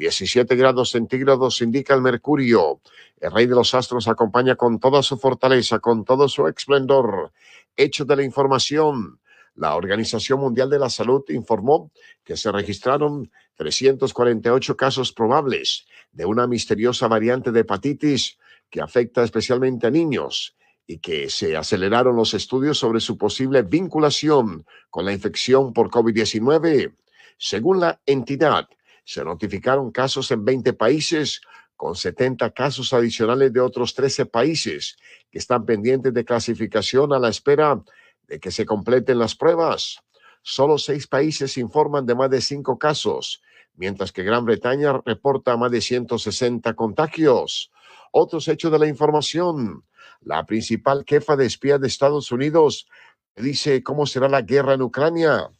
17 0.00 0.56
grados 0.56 0.92
centígrados 0.92 1.60
indica 1.60 1.94
el 1.94 2.00
mercurio. 2.00 2.80
El 3.20 3.32
rey 3.32 3.44
de 3.44 3.54
los 3.54 3.74
astros 3.74 4.08
acompaña 4.08 4.56
con 4.56 4.80
toda 4.80 5.02
su 5.02 5.18
fortaleza, 5.18 5.78
con 5.78 6.06
todo 6.06 6.26
su 6.26 6.48
esplendor. 6.48 7.32
Hecho 7.76 8.06
de 8.06 8.16
la 8.16 8.22
información. 8.22 9.20
La 9.56 9.76
Organización 9.76 10.40
Mundial 10.40 10.70
de 10.70 10.78
la 10.78 10.88
Salud 10.88 11.22
informó 11.28 11.90
que 12.24 12.38
se 12.38 12.50
registraron 12.50 13.30
348 13.56 14.74
casos 14.74 15.12
probables 15.12 15.86
de 16.12 16.24
una 16.24 16.46
misteriosa 16.46 17.06
variante 17.06 17.52
de 17.52 17.60
hepatitis 17.60 18.38
que 18.70 18.80
afecta 18.80 19.22
especialmente 19.22 19.86
a 19.86 19.90
niños 19.90 20.56
y 20.86 21.00
que 21.00 21.28
se 21.28 21.58
aceleraron 21.58 22.16
los 22.16 22.32
estudios 22.32 22.78
sobre 22.78 23.00
su 23.00 23.18
posible 23.18 23.60
vinculación 23.62 24.64
con 24.88 25.04
la 25.04 25.12
infección 25.12 25.74
por 25.74 25.90
COVID-19. 25.90 26.94
Según 27.36 27.80
la 27.80 28.00
entidad, 28.06 28.66
se 29.10 29.24
notificaron 29.24 29.90
casos 29.90 30.30
en 30.30 30.44
20 30.44 30.72
países, 30.74 31.40
con 31.74 31.96
70 31.96 32.48
casos 32.52 32.92
adicionales 32.92 33.52
de 33.52 33.58
otros 33.58 33.92
13 33.92 34.26
países 34.26 34.96
que 35.32 35.38
están 35.40 35.66
pendientes 35.66 36.14
de 36.14 36.24
clasificación 36.24 37.12
a 37.12 37.18
la 37.18 37.28
espera 37.28 37.82
de 38.28 38.38
que 38.38 38.52
se 38.52 38.64
completen 38.64 39.18
las 39.18 39.34
pruebas. 39.34 39.98
Solo 40.42 40.78
seis 40.78 41.08
países 41.08 41.58
informan 41.58 42.06
de 42.06 42.14
más 42.14 42.30
de 42.30 42.40
cinco 42.40 42.78
casos, 42.78 43.42
mientras 43.74 44.12
que 44.12 44.22
Gran 44.22 44.44
Bretaña 44.44 45.02
reporta 45.04 45.56
más 45.56 45.72
de 45.72 45.80
160 45.80 46.72
contagios. 46.74 47.72
Otros 48.12 48.46
hechos 48.46 48.70
de 48.70 48.78
la 48.78 48.86
información. 48.86 49.84
La 50.20 50.46
principal 50.46 51.02
jefa 51.04 51.34
de 51.34 51.46
espías 51.46 51.80
de 51.80 51.88
Estados 51.88 52.30
Unidos 52.30 52.86
dice 53.34 53.82
cómo 53.82 54.06
será 54.06 54.28
la 54.28 54.42
guerra 54.42 54.74
en 54.74 54.82
Ucrania. 54.82 55.50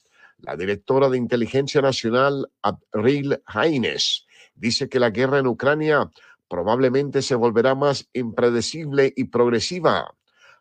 La 0.43 0.57
directora 0.57 1.09
de 1.09 1.19
Inteligencia 1.19 1.83
Nacional, 1.83 2.51
Abril 2.63 3.43
Haines, 3.47 4.27
dice 4.55 4.89
que 4.89 4.99
la 4.99 5.11
guerra 5.11 5.39
en 5.39 5.47
Ucrania 5.47 6.11
probablemente 6.49 7.23
se 7.23 7.35
volverá 7.35 7.75
más 7.75 8.09
impredecible 8.13 9.13
y 9.15 9.25
progresiva. 9.25 10.15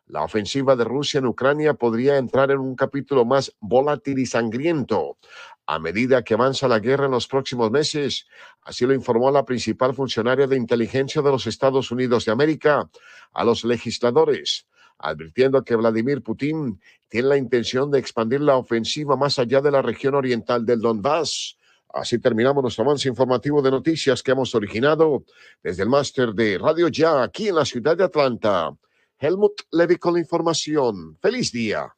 La 0.06 0.22
ofensiva 0.22 0.76
de 0.76 0.84
Rusia 0.84 1.18
en 1.18 1.26
Ucrania 1.26 1.74
podría 1.74 2.18
entrar 2.18 2.50
en 2.50 2.58
un 2.58 2.74
capítulo 2.74 3.24
más 3.24 3.54
volátil 3.60 4.18
y 4.18 4.26
sangriento 4.26 5.16
a 5.66 5.78
medida 5.78 6.24
que 6.24 6.34
avanza 6.34 6.66
la 6.66 6.80
guerra 6.80 7.06
en 7.06 7.12
los 7.12 7.28
próximos 7.28 7.70
meses. 7.70 8.26
Así 8.62 8.86
lo 8.86 8.92
informó 8.92 9.30
la 9.30 9.44
principal 9.44 9.94
funcionaria 9.94 10.48
de 10.48 10.56
inteligencia 10.56 11.22
de 11.22 11.30
los 11.30 11.46
Estados 11.46 11.92
Unidos 11.92 12.24
de 12.24 12.32
América 12.32 12.90
a 13.32 13.44
los 13.44 13.64
legisladores, 13.64 14.66
advirtiendo 15.00 15.64
que 15.64 15.76
Vladimir 15.76 16.22
Putin 16.22 16.80
tiene 17.08 17.28
la 17.28 17.36
intención 17.36 17.90
de 17.90 17.98
expandir 17.98 18.40
la 18.40 18.56
ofensiva 18.56 19.16
más 19.16 19.38
allá 19.38 19.60
de 19.60 19.70
la 19.70 19.82
región 19.82 20.14
oriental 20.14 20.64
del 20.64 20.80
Donbass. 20.80 21.56
Así 21.92 22.18
terminamos 22.18 22.62
nuestro 22.62 22.84
avance 22.84 23.08
informativo 23.08 23.62
de 23.62 23.70
noticias 23.70 24.22
que 24.22 24.30
hemos 24.30 24.54
originado 24.54 25.24
desde 25.62 25.82
el 25.82 25.88
máster 25.88 26.32
de 26.32 26.58
Radio 26.58 26.88
Ya 26.88 27.22
aquí 27.22 27.48
en 27.48 27.56
la 27.56 27.64
ciudad 27.64 27.96
de 27.96 28.04
Atlanta. 28.04 28.72
Helmut 29.18 29.62
Levy 29.72 29.96
con 29.96 30.14
la 30.14 30.20
información. 30.20 31.18
Feliz 31.20 31.50
día. 31.50 31.94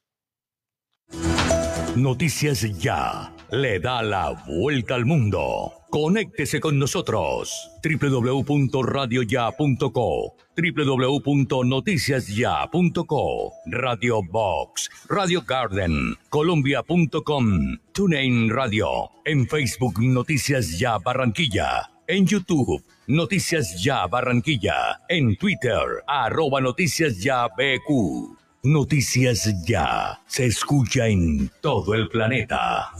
Noticias 1.95 2.63
Ya 2.79 3.35
le 3.51 3.79
da 3.81 4.03
la 4.03 4.31
vuelta 4.47 4.95
al 4.95 5.05
mundo. 5.05 5.82
Conéctese 5.93 6.59
con 6.59 6.79
nosotros. 6.79 7.71
www.radioya.co 7.85 10.35
www.noticiasya.co 10.57 13.53
Radio 13.67 14.23
Box, 14.23 14.91
Radio 15.11 15.43
Garden, 15.47 16.17
Colombia.com, 16.31 17.77
TuneIn 17.93 18.49
Radio, 18.49 19.11
en 19.27 19.47
Facebook 19.47 20.03
Noticias 20.03 20.79
Ya 20.79 20.97
Barranquilla, 20.97 21.91
en 22.07 22.27
YouTube 22.27 22.83
Noticias 23.07 23.83
Ya 23.83 24.07
Barranquilla, 24.07 24.99
en 25.11 25.37
Twitter 25.37 26.03
arroba 26.07 26.63
Noticias 26.63 27.23
Ya 27.23 27.49
BQ. 27.49 28.39
Noticias 28.63 29.53
Ya 29.67 30.19
se 30.27 30.47
escucha 30.47 31.07
en 31.07 31.51
todo 31.61 31.93
el 31.93 32.09
planeta. 32.09 32.93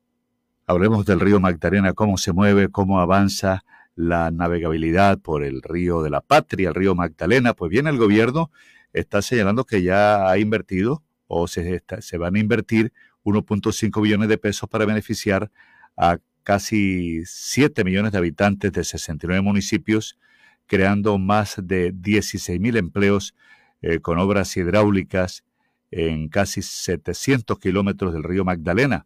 Hablemos 0.69 1.05
del 1.05 1.21
río 1.21 1.39
Magdalena, 1.39 1.93
cómo 1.93 2.17
se 2.17 2.33
mueve, 2.33 2.67
cómo 2.67 2.99
avanza 2.99 3.63
la 3.95 4.31
navegabilidad 4.31 5.17
por 5.17 5.45
el 5.45 5.61
río 5.61 6.01
de 6.01 6.09
la 6.09 6.19
Patria, 6.19 6.67
el 6.67 6.75
río 6.75 6.93
Magdalena. 6.93 7.53
Pues 7.53 7.71
bien, 7.71 7.87
el 7.87 7.97
gobierno 7.97 8.51
está 8.91 9.21
señalando 9.21 9.63
que 9.63 9.81
ya 9.81 10.29
ha 10.29 10.37
invertido 10.37 11.05
o 11.27 11.47
se, 11.47 11.81
van 12.19 12.35
a 12.35 12.39
invertir 12.39 12.91
1.5 13.23 14.01
billones 14.01 14.27
de 14.27 14.37
pesos 14.37 14.67
para 14.67 14.83
beneficiar 14.83 15.49
a 15.95 16.17
casi 16.43 17.21
7 17.23 17.85
millones 17.85 18.11
de 18.11 18.17
habitantes 18.17 18.73
de 18.73 18.83
69 18.83 19.41
municipios, 19.41 20.19
creando 20.65 21.17
más 21.17 21.55
de 21.63 21.93
16 21.95 22.59
mil 22.59 22.75
empleos 22.75 23.35
eh, 23.81 23.99
con 24.01 24.19
obras 24.19 24.57
hidráulicas 24.57 25.45
en 25.91 26.27
casi 26.27 26.61
700 26.61 27.57
kilómetros 27.57 28.11
del 28.11 28.23
río 28.23 28.43
Magdalena. 28.43 29.05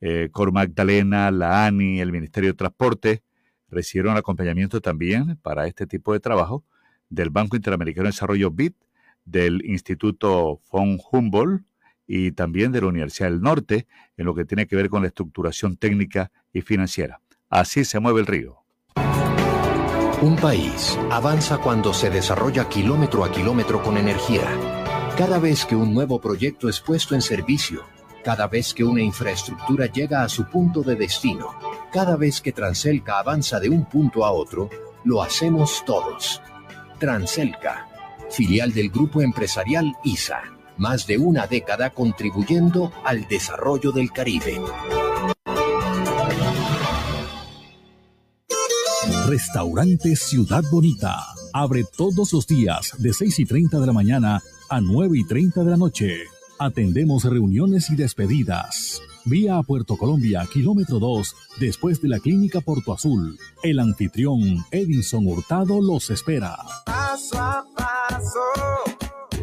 Eh, 0.00 0.28
Cor 0.32 0.52
Magdalena, 0.52 1.30
la 1.30 1.66
ANI, 1.66 2.00
el 2.00 2.12
Ministerio 2.12 2.50
de 2.50 2.54
Transporte 2.54 3.22
recibieron 3.70 4.16
acompañamiento 4.16 4.80
también 4.80 5.36
para 5.42 5.66
este 5.66 5.86
tipo 5.86 6.12
de 6.12 6.20
trabajo 6.20 6.64
del 7.10 7.30
Banco 7.30 7.56
Interamericano 7.56 8.04
de 8.04 8.10
Desarrollo 8.10 8.50
BID, 8.50 8.72
del 9.24 9.64
Instituto 9.64 10.60
von 10.70 10.98
Humboldt 11.10 11.64
y 12.06 12.32
también 12.32 12.72
de 12.72 12.80
la 12.80 12.86
Universidad 12.86 13.28
del 13.28 13.42
Norte 13.42 13.86
en 14.16 14.24
lo 14.24 14.34
que 14.34 14.44
tiene 14.44 14.66
que 14.66 14.76
ver 14.76 14.88
con 14.88 15.02
la 15.02 15.08
estructuración 15.08 15.76
técnica 15.76 16.32
y 16.52 16.62
financiera. 16.62 17.20
Así 17.50 17.84
se 17.84 18.00
mueve 18.00 18.20
el 18.20 18.26
río. 18.26 18.64
Un 20.20 20.36
país 20.36 20.98
avanza 21.10 21.58
cuando 21.58 21.92
se 21.92 22.10
desarrolla 22.10 22.68
kilómetro 22.68 23.24
a 23.24 23.30
kilómetro 23.30 23.82
con 23.82 23.96
energía. 23.96 24.48
Cada 25.16 25.38
vez 25.38 25.64
que 25.64 25.76
un 25.76 25.94
nuevo 25.94 26.20
proyecto 26.20 26.68
es 26.68 26.80
puesto 26.80 27.14
en 27.14 27.22
servicio, 27.22 27.84
cada 28.24 28.46
vez 28.46 28.74
que 28.74 28.84
una 28.84 29.02
infraestructura 29.02 29.86
llega 29.86 30.22
a 30.22 30.28
su 30.28 30.44
punto 30.46 30.82
de 30.82 30.96
destino, 30.96 31.48
cada 31.92 32.16
vez 32.16 32.40
que 32.40 32.52
Transelca 32.52 33.18
avanza 33.18 33.60
de 33.60 33.68
un 33.68 33.84
punto 33.84 34.24
a 34.24 34.32
otro, 34.32 34.68
lo 35.04 35.22
hacemos 35.22 35.82
todos. 35.86 36.42
Transelca, 36.98 37.88
filial 38.30 38.72
del 38.72 38.90
grupo 38.90 39.22
empresarial 39.22 39.96
ISA, 40.04 40.42
más 40.76 41.06
de 41.06 41.18
una 41.18 41.46
década 41.46 41.90
contribuyendo 41.90 42.92
al 43.04 43.26
desarrollo 43.28 43.92
del 43.92 44.12
Caribe. 44.12 44.60
Restaurante 49.26 50.16
Ciudad 50.16 50.64
Bonita. 50.70 51.18
Abre 51.52 51.84
todos 51.96 52.32
los 52.32 52.46
días 52.46 52.92
de 52.98 53.12
6 53.12 53.38
y 53.40 53.44
30 53.44 53.78
de 53.78 53.86
la 53.86 53.92
mañana 53.92 54.42
a 54.70 54.80
9 54.80 55.18
y 55.18 55.26
30 55.26 55.64
de 55.64 55.70
la 55.70 55.76
noche. 55.76 56.37
Atendemos 56.60 57.22
reuniones 57.22 57.88
y 57.88 57.94
despedidas. 57.94 59.00
Vía 59.24 59.58
a 59.58 59.62
Puerto 59.62 59.96
Colombia, 59.96 60.44
kilómetro 60.52 60.98
2, 60.98 61.36
después 61.60 62.02
de 62.02 62.08
la 62.08 62.18
clínica 62.18 62.60
Porto 62.60 62.92
Azul. 62.92 63.38
El 63.62 63.78
anfitrión 63.78 64.40
Edison 64.72 65.24
Hurtado 65.28 65.80
los 65.80 66.10
espera. 66.10 66.56
Paso 66.84 67.38
a 67.38 67.64
paso, 67.76 68.40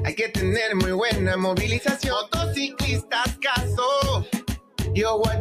hay 0.03 0.14
que 0.14 0.27
tener 0.27 0.76
muy 0.76 0.92
buena 0.92 1.38
movilización. 1.38 2.16
Motociclistas, 2.34 3.38
caso. 3.40 4.26
Yo 4.94 5.18
voy 5.18 5.35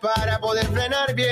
para 0.00 0.40
poder 0.40 0.66
frenar 0.66 1.14
bien. 1.14 1.30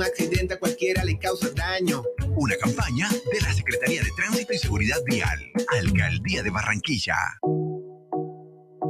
Un 0.00 0.06
accidente 0.06 0.54
a 0.54 0.58
cualquiera 0.58 1.04
le 1.04 1.18
causa 1.18 1.50
daño. 1.50 2.02
Una 2.34 2.56
campaña 2.56 3.06
de 3.10 3.40
la 3.42 3.52
Secretaría 3.52 4.02
de 4.02 4.08
Tránsito 4.16 4.54
y 4.54 4.56
Seguridad 4.56 4.96
Vial, 5.04 5.38
Alcaldía 5.78 6.42
de 6.42 6.48
Barranquilla. 6.48 7.16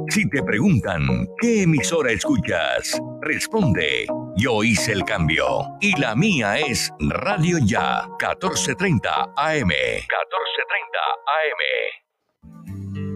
Si 0.07 0.29
te 0.29 0.41
preguntan, 0.41 1.27
¿qué 1.41 1.63
emisora 1.63 2.13
escuchas? 2.13 2.97
Responde, 3.23 4.07
yo 4.37 4.63
hice 4.63 4.93
el 4.93 5.03
cambio. 5.03 5.65
Y 5.81 5.99
la 5.99 6.15
mía 6.15 6.57
es 6.59 6.89
Radio 7.01 7.57
Ya, 7.57 8.07
1430 8.17 9.33
AM. 9.35 9.67
1430 9.67 10.97
AM 11.27 12.01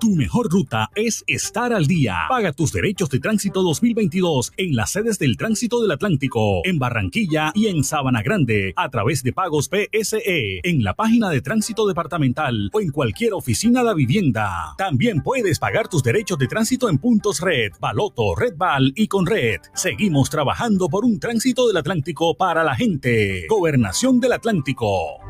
Tu 0.00 0.14
mejor 0.14 0.50
ruta 0.50 0.90
es 0.94 1.24
estar 1.26 1.72
al 1.72 1.86
día. 1.86 2.16
Paga 2.28 2.52
tus 2.52 2.72
derechos 2.72 3.08
de 3.08 3.18
tránsito 3.18 3.62
2022 3.62 4.52
en 4.56 4.76
las 4.76 4.92
sedes 4.92 5.18
del 5.18 5.36
Tránsito 5.38 5.80
del 5.80 5.90
Atlántico, 5.90 6.60
en 6.64 6.78
Barranquilla 6.78 7.52
y 7.54 7.68
en 7.68 7.82
Sabana 7.82 8.22
Grande, 8.22 8.74
a 8.76 8.90
través 8.90 9.22
de 9.22 9.32
pagos 9.32 9.70
PSE, 9.70 10.60
en 10.62 10.84
la 10.84 10.94
página 10.94 11.30
de 11.30 11.40
Tránsito 11.40 11.86
Departamental 11.86 12.70
o 12.72 12.80
en 12.80 12.90
cualquier 12.90 13.32
oficina 13.32 13.82
de 13.84 13.94
vivienda. 13.94 14.74
También 14.76 15.22
puedes 15.22 15.58
pagar 15.58 15.88
tus 15.88 16.02
derechos 16.02 16.38
de 16.38 16.48
tránsito 16.48 16.90
en 16.90 16.98
puntos 16.98 17.40
Red, 17.40 17.72
Baloto, 17.80 18.34
Redval 18.34 18.92
y 18.96 19.08
Conred. 19.08 19.60
Seguimos 19.74 20.28
trabajando 20.28 20.88
por 20.88 21.04
un 21.04 21.18
tránsito 21.18 21.68
del 21.68 21.78
Atlántico 21.78 22.36
para 22.36 22.62
la 22.64 22.74
gente. 22.74 23.46
Gobernación 23.48 24.20
del 24.20 24.32
Atlántico. 24.32 25.20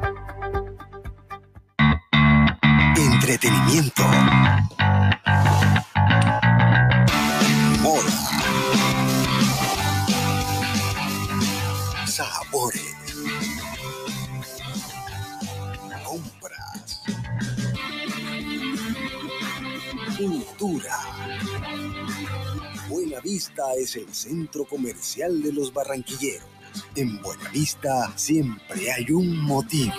Entretenimiento. 3.28 4.04
Moda. 7.82 8.12
Sabores. 12.06 12.94
Compras. 16.04 17.02
Cultura. 20.16 20.96
Buena 22.88 23.18
Vista 23.18 23.64
es 23.76 23.96
el 23.96 24.14
centro 24.14 24.66
comercial 24.66 25.42
de 25.42 25.52
los 25.52 25.72
barranquilleros. 25.72 26.46
En 26.94 27.20
Buena 27.20 27.50
Vista 27.50 28.12
siempre 28.14 28.92
hay 28.92 29.10
un 29.10 29.36
motivo. 29.36 29.94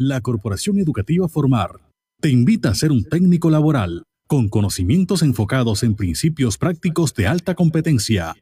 La 0.00 0.20
Corporación 0.20 0.78
Educativa 0.78 1.26
Formar 1.28 1.80
te 2.20 2.28
invita 2.28 2.68
a 2.68 2.74
ser 2.76 2.92
un 2.92 3.02
técnico 3.02 3.50
laboral 3.50 4.04
con 4.28 4.48
conocimientos 4.48 5.22
enfocados 5.22 5.82
en 5.82 5.96
principios 5.96 6.56
prácticos 6.56 7.14
de 7.14 7.26
alta 7.26 7.56
competencia, 7.56 8.36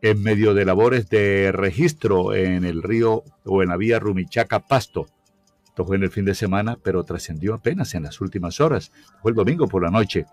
en 0.00 0.22
medio 0.22 0.54
de 0.54 0.64
labores 0.64 1.08
de 1.08 1.50
registro 1.50 2.36
en 2.36 2.64
el 2.64 2.84
río 2.84 3.24
o 3.44 3.64
en 3.64 3.70
la 3.70 3.76
vía 3.76 3.98
Rumichaca-Pasto. 3.98 5.08
Esto 5.66 5.84
fue 5.84 5.96
en 5.96 6.04
el 6.04 6.12
fin 6.12 6.24
de 6.24 6.36
semana, 6.36 6.78
pero 6.80 7.02
trascendió 7.02 7.54
apenas 7.54 7.96
en 7.96 8.04
las 8.04 8.20
últimas 8.20 8.60
horas. 8.60 8.92
Fue 9.22 9.32
el 9.32 9.36
domingo 9.36 9.66
por 9.66 9.82
la 9.82 9.90
noche. 9.90 10.26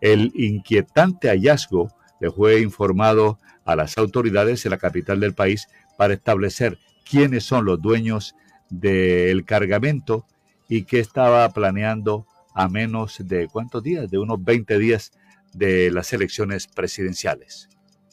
El 0.00 0.32
inquietante 0.34 1.28
hallazgo 1.28 1.92
le 2.18 2.30
fue 2.30 2.62
informado 2.62 3.40
a 3.66 3.76
las 3.76 3.98
autoridades 3.98 4.64
en 4.64 4.70
la 4.70 4.78
capital 4.78 5.20
del 5.20 5.34
país 5.34 5.68
para 5.98 6.14
establecer 6.14 6.78
quiénes 7.04 7.44
son 7.44 7.66
los 7.66 7.82
dueños 7.82 8.34
del 8.70 9.44
cargamento 9.44 10.26
y 10.68 10.84
qué 10.84 11.00
estaba 11.00 11.48
planeando 11.50 12.26
a 12.54 12.68
menos 12.68 13.18
de 13.24 13.48
cuántos 13.48 13.82
días, 13.82 14.10
de 14.10 14.18
unos 14.18 14.42
20 14.42 14.78
días 14.78 15.12
de 15.52 15.90
las 15.90 16.12
elecciones 16.12 16.66
presidenciales. 16.66 17.68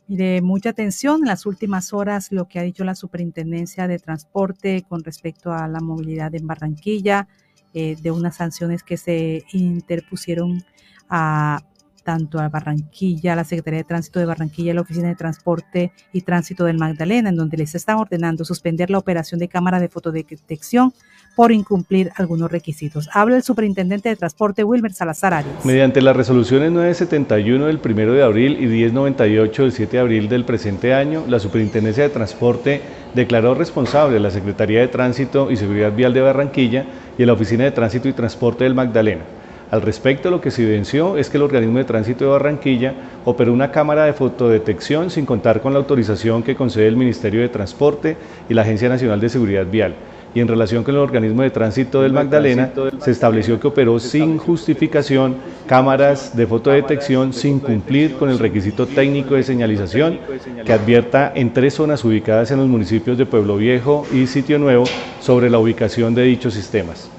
Mire, 0.07 0.41
mucha 0.41 0.71
atención 0.71 1.21
en 1.21 1.27
las 1.27 1.45
últimas 1.45 1.93
horas 1.93 2.31
lo 2.31 2.47
que 2.47 2.59
ha 2.59 2.63
dicho 2.63 2.83
la 2.83 2.95
Superintendencia 2.95 3.88
de 3.88 3.97
Transporte 3.97 4.83
con 4.88 5.03
respecto 5.03 5.53
a 5.53 5.67
la 5.67 5.80
movilidad 5.80 6.35
en 6.35 6.47
Barranquilla, 6.47 7.27
eh, 7.73 7.95
de 8.01 8.11
unas 8.11 8.35
sanciones 8.35 8.83
que 8.83 8.97
se 8.97 9.45
interpusieron 9.53 10.65
a 11.07 11.61
tanto 12.03 12.39
a 12.39 12.49
Barranquilla, 12.49 13.33
a 13.33 13.35
la 13.35 13.43
Secretaría 13.43 13.80
de 13.80 13.83
Tránsito 13.83 14.19
de 14.19 14.25
Barranquilla, 14.25 14.71
a 14.71 14.75
la 14.75 14.81
Oficina 14.81 15.07
de 15.07 15.15
Transporte 15.15 15.91
y 16.11 16.21
Tránsito 16.21 16.65
del 16.65 16.77
Magdalena, 16.77 17.30
en 17.30 17.35
donde 17.35 17.57
les 17.57 17.75
están 17.75 17.97
ordenando 17.97 18.45
suspender 18.45 18.89
la 18.89 18.97
operación 18.97 19.39
de 19.39 19.47
cámara 19.47 19.80
de 19.80 19.89
fotodetección 19.89 20.93
por 21.35 21.51
incumplir 21.51 22.11
algunos 22.15 22.51
requisitos. 22.51 23.09
Habla 23.13 23.38
el 23.38 23.43
superintendente 23.43 24.09
de 24.09 24.15
transporte 24.15 24.63
Wilmer 24.63 24.93
Salazar 24.93 25.33
Arias. 25.33 25.65
Mediante 25.65 26.01
las 26.01 26.15
resoluciones 26.15 26.71
971 26.71 27.67
del 27.67 27.80
1 27.83 28.13
de 28.13 28.23
abril 28.23 28.57
y 28.61 28.67
1098 28.67 29.61
del 29.61 29.71
7 29.71 29.91
de 29.91 29.99
abril 29.99 30.30
del 30.30 30.45
presente 30.45 30.93
año, 30.93 31.23
la 31.27 31.39
Superintendencia 31.39 32.03
de 32.03 32.09
Transporte 32.09 32.81
declaró 33.15 33.55
responsable 33.55 34.17
a 34.17 34.19
la 34.19 34.31
Secretaría 34.31 34.81
de 34.81 34.88
Tránsito 34.88 35.51
y 35.51 35.57
Seguridad 35.57 35.93
Vial 35.93 36.13
de 36.13 36.21
Barranquilla 36.21 36.85
y 37.17 37.23
a 37.23 37.25
la 37.25 37.33
Oficina 37.33 37.63
de 37.63 37.71
Tránsito 37.71 38.07
y 38.07 38.13
Transporte 38.13 38.63
del 38.63 38.75
Magdalena 38.75 39.23
al 39.72 39.82
respecto, 39.82 40.30
lo 40.30 40.41
que 40.41 40.51
se 40.51 40.64
evidenció 40.64 41.16
es 41.16 41.30
que 41.30 41.38
el 41.38 41.43
organismo 41.43 41.77
de 41.77 41.85
tránsito 41.85 42.25
de 42.25 42.32
Barranquilla 42.32 42.93
operó 43.24 43.53
una 43.53 43.72
cámara 43.72 44.03
de 44.03 44.11
fotodetección 44.11 45.09
sin 45.09 45.25
contar 45.25 45.61
con 45.61 45.72
la 45.72 45.80
autorización 45.80 46.43
que 46.43 46.56
concede 46.56 46.88
el 46.88 46.98
Ministerio 46.98 47.40
de 47.40 47.48
Transporte 47.48 48.17
y 48.50 48.53
la 48.53 48.64
Agencia 48.64 48.90
Nacional 48.90 49.22
de 49.22 49.30
Seguridad 49.30 49.66
Vial. 49.66 49.95
Y 50.35 50.41
en 50.41 50.50
relación 50.50 50.83
con 50.83 50.95
el 50.95 51.00
organismo 51.00 51.43
de 51.43 51.51
tránsito 51.51 52.01
del 52.01 52.11
Magdalena, 52.11 52.69
se 53.00 53.11
estableció 53.11 53.61
que 53.61 53.67
operó 53.67 53.98
sin 54.00 54.38
justificación 54.38 55.38
cámaras 55.67 56.35
de 56.35 56.48
fotodetección 56.48 57.32
sin 57.32 57.61
cumplir 57.61 58.17
con 58.17 58.30
el 58.30 58.40
requisito 58.40 58.85
técnico 58.85 59.35
de 59.35 59.43
señalización 59.43 60.19
que 60.66 60.74
advierta 60.74 61.32
en 61.33 61.53
tres 61.53 61.75
zonas 61.75 62.03
ubicadas 62.03 62.51
en 62.51 62.58
los 62.58 62.67
municipios 62.67 63.17
de 63.17 63.25
Pueblo 63.25 63.56
Viejo 63.56 64.06
y 64.14 64.27
Sitio 64.27 64.59
Nuevo 64.59 64.83
sobre 65.22 65.50
la 65.50 65.59
ubicación 65.59 66.14
de 66.14 66.24
dichos 66.24 66.56
sistemas. 66.56 67.09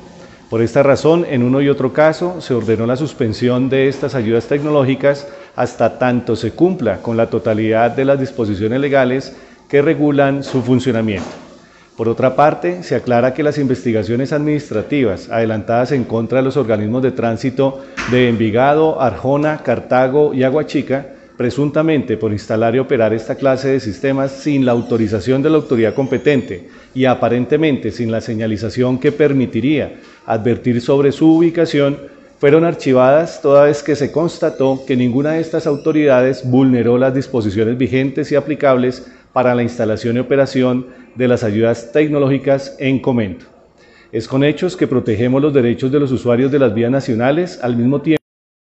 Por 0.53 0.61
esta 0.61 0.83
razón, 0.83 1.25
en 1.31 1.43
uno 1.43 1.63
y 1.63 1.71
otro 1.71 1.95
caso, 1.95 2.43
se 2.43 2.53
ordenó 2.53 2.85
la 2.85 2.97
suspensión 2.97 3.71
de 3.71 3.89
estas 3.89 4.15
ayudas 4.15 4.49
tecnológicas 4.49 5.27
hasta 5.57 5.99
tanto 5.99 6.37
se 6.37 6.51
cumpla 6.51 6.99
con 6.99 7.17
la 7.17 7.29
totalidad 7.31 7.93
de 7.93 8.05
las 8.05 8.21
disposiciones 8.21 8.79
legales 8.79 9.35
que 9.67 9.81
regulan 9.81 10.45
su 10.45 10.61
funcionamiento. 10.61 11.31
Por 11.97 12.07
otra 12.07 12.37
parte, 12.37 12.83
se 12.83 12.95
aclara 12.95 13.33
que 13.33 13.43
las 13.43 13.57
investigaciones 13.57 14.35
administrativas 14.35 15.31
adelantadas 15.31 15.91
en 15.93 16.05
contra 16.05 16.41
de 16.41 16.45
los 16.45 16.59
organismos 16.59 17.03
de 17.03 17.13
tránsito 17.13 17.81
de 18.11 18.29
Envigado, 18.29 19.01
Arjona, 19.01 19.63
Cartago 19.63 20.35
y 20.35 20.43
Aguachica 20.43 21.07
presuntamente 21.43 22.17
por 22.17 22.31
instalar 22.31 22.77
y 22.77 22.79
operar 22.79 23.13
esta 23.13 23.35
clase 23.35 23.67
de 23.67 23.81
sistemas 23.81 24.31
sin 24.31 24.65
la 24.65 24.71
autorización 24.71 25.43
de 25.43 25.51
la 25.51 25.57
autoridad 25.57 25.93
competente 25.93 26.69
y 26.95 27.05
aparentemente 27.05 27.91
sin 27.91 28.13
la 28.13 28.21
señalización 28.21 28.97
que 29.01 29.11
permitiría 29.11 29.95
advertir 30.25 30.81
sobre 30.81 31.11
su 31.11 31.39
ubicación, 31.39 31.99
fueron 32.39 32.63
archivadas 32.63 33.43
toda 33.43 33.65
vez 33.65 33.83
que 33.83 33.97
se 33.97 34.13
constató 34.13 34.85
que 34.87 34.97
ninguna 34.97 35.33
de 35.33 35.41
estas 35.41 35.67
autoridades 35.67 36.49
vulneró 36.49 36.97
las 36.97 37.13
disposiciones 37.13 37.77
vigentes 37.77 38.31
y 38.31 38.37
aplicables 38.37 39.11
para 39.33 39.57
la 39.57 39.65
instalación 39.65 40.19
y 40.19 40.21
operación 40.21 40.87
de 41.17 41.27
las 41.27 41.43
ayudas 41.43 41.91
tecnológicas 41.91 42.77
en 42.79 43.01
comento. 43.01 43.47
Es 44.13 44.29
con 44.29 44.45
hechos 44.45 44.77
que 44.77 44.87
protegemos 44.87 45.43
los 45.43 45.53
derechos 45.53 45.91
de 45.91 45.99
los 45.99 46.13
usuarios 46.13 46.53
de 46.53 46.61
las 46.61 46.73
vías 46.73 46.93
nacionales 46.93 47.59
al 47.65 47.77
mismo 47.77 48.01
tiempo 48.01 48.22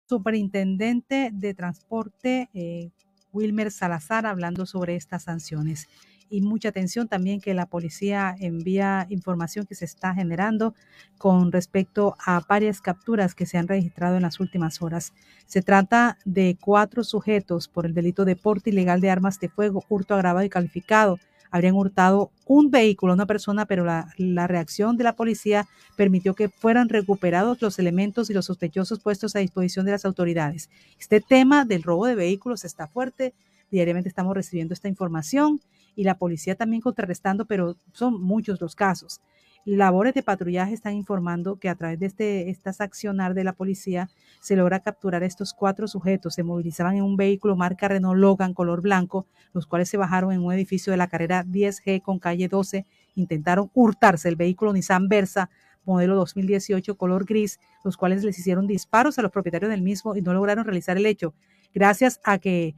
superintendente 0.08 1.30
de 1.32 1.54
transporte 1.54 2.48
eh, 2.54 2.90
Wilmer 3.32 3.70
Salazar 3.70 4.26
hablando 4.26 4.66
sobre 4.66 4.96
estas 4.96 5.24
sanciones. 5.24 5.88
Y 6.28 6.40
mucha 6.40 6.70
atención 6.70 7.06
también 7.06 7.40
que 7.40 7.54
la 7.54 7.66
policía 7.66 8.34
envía 8.40 9.06
información 9.10 9.64
que 9.64 9.76
se 9.76 9.84
está 9.84 10.12
generando 10.12 10.74
con 11.18 11.52
respecto 11.52 12.16
a 12.24 12.40
varias 12.48 12.80
capturas 12.80 13.34
que 13.34 13.46
se 13.46 13.58
han 13.58 13.68
registrado 13.68 14.16
en 14.16 14.22
las 14.22 14.40
últimas 14.40 14.82
horas. 14.82 15.12
Se 15.46 15.62
trata 15.62 16.18
de 16.24 16.56
cuatro 16.60 17.04
sujetos 17.04 17.68
por 17.68 17.86
el 17.86 17.94
delito 17.94 18.24
de 18.24 18.34
porte 18.34 18.70
ilegal 18.70 19.00
de 19.00 19.10
armas 19.10 19.38
de 19.38 19.48
fuego, 19.48 19.84
hurto 19.88 20.14
agravado 20.14 20.44
y 20.44 20.50
calificado 20.50 21.20
habrían 21.56 21.74
hurtado 21.74 22.30
un 22.46 22.70
vehículo 22.70 23.12
a 23.12 23.14
una 23.14 23.26
persona, 23.26 23.66
pero 23.66 23.84
la, 23.84 24.46
reacción 24.46 24.96
de 24.96 25.04
la 25.04 25.16
policía 25.16 25.66
permitió 25.96 26.34
que 26.34 26.48
fueran 26.48 26.88
recuperados 26.88 27.60
los 27.60 27.78
elementos 27.78 28.30
y 28.30 28.34
los 28.34 28.46
sospechosos 28.46 29.00
puestos 29.00 29.34
a 29.34 29.40
disposición 29.40 29.86
de 29.86 29.92
las 29.92 30.04
autoridades. 30.04 30.70
Este 31.00 31.20
tema 31.20 31.64
del 31.64 31.82
robo 31.82 32.06
de 32.06 32.14
vehículos 32.14 32.64
está 32.64 32.86
fuerte. 32.86 33.34
Diariamente 33.70 34.08
estamos 34.08 34.34
recibiendo 34.34 34.74
esta 34.74 34.88
información 34.88 35.60
y 35.96 36.04
la 36.04 36.18
policía 36.18 36.54
también 36.54 36.82
contrarrestando, 36.82 37.46
pero 37.46 37.76
son 37.92 38.20
muchos 38.22 38.60
los 38.60 38.76
casos 38.76 39.20
labores 39.66 40.14
de 40.14 40.22
patrullaje 40.22 40.72
están 40.72 40.94
informando 40.94 41.58
que 41.58 41.68
a 41.68 41.74
través 41.74 41.98
de 41.98 42.06
este 42.06 42.50
estas 42.50 42.80
accionar 42.80 43.34
de 43.34 43.42
la 43.42 43.52
policía 43.52 44.08
se 44.40 44.54
logra 44.54 44.80
capturar 44.80 45.24
estos 45.24 45.52
cuatro 45.52 45.88
sujetos. 45.88 46.34
Se 46.34 46.44
movilizaban 46.44 46.96
en 46.96 47.02
un 47.02 47.16
vehículo 47.16 47.56
marca 47.56 47.88
Renault 47.88 48.18
Logan 48.18 48.54
color 48.54 48.80
blanco, 48.80 49.26
los 49.52 49.66
cuales 49.66 49.88
se 49.88 49.96
bajaron 49.96 50.32
en 50.32 50.44
un 50.44 50.52
edificio 50.52 50.92
de 50.92 50.96
la 50.96 51.08
carrera 51.08 51.44
10G 51.44 52.00
con 52.00 52.20
calle 52.20 52.46
12. 52.46 52.86
Intentaron 53.16 53.70
hurtarse 53.74 54.28
el 54.28 54.36
vehículo 54.36 54.72
Nissan 54.72 55.08
Versa 55.08 55.50
modelo 55.84 56.16
2018 56.16 56.96
color 56.96 57.24
gris, 57.24 57.60
los 57.84 57.96
cuales 57.96 58.24
les 58.24 58.38
hicieron 58.38 58.66
disparos 58.66 59.18
a 59.18 59.22
los 59.22 59.30
propietarios 59.30 59.70
del 59.70 59.82
mismo 59.82 60.16
y 60.16 60.22
no 60.22 60.34
lograron 60.34 60.64
realizar 60.64 60.96
el 60.96 61.06
hecho. 61.06 61.34
Gracias 61.72 62.20
a 62.24 62.38
que 62.38 62.74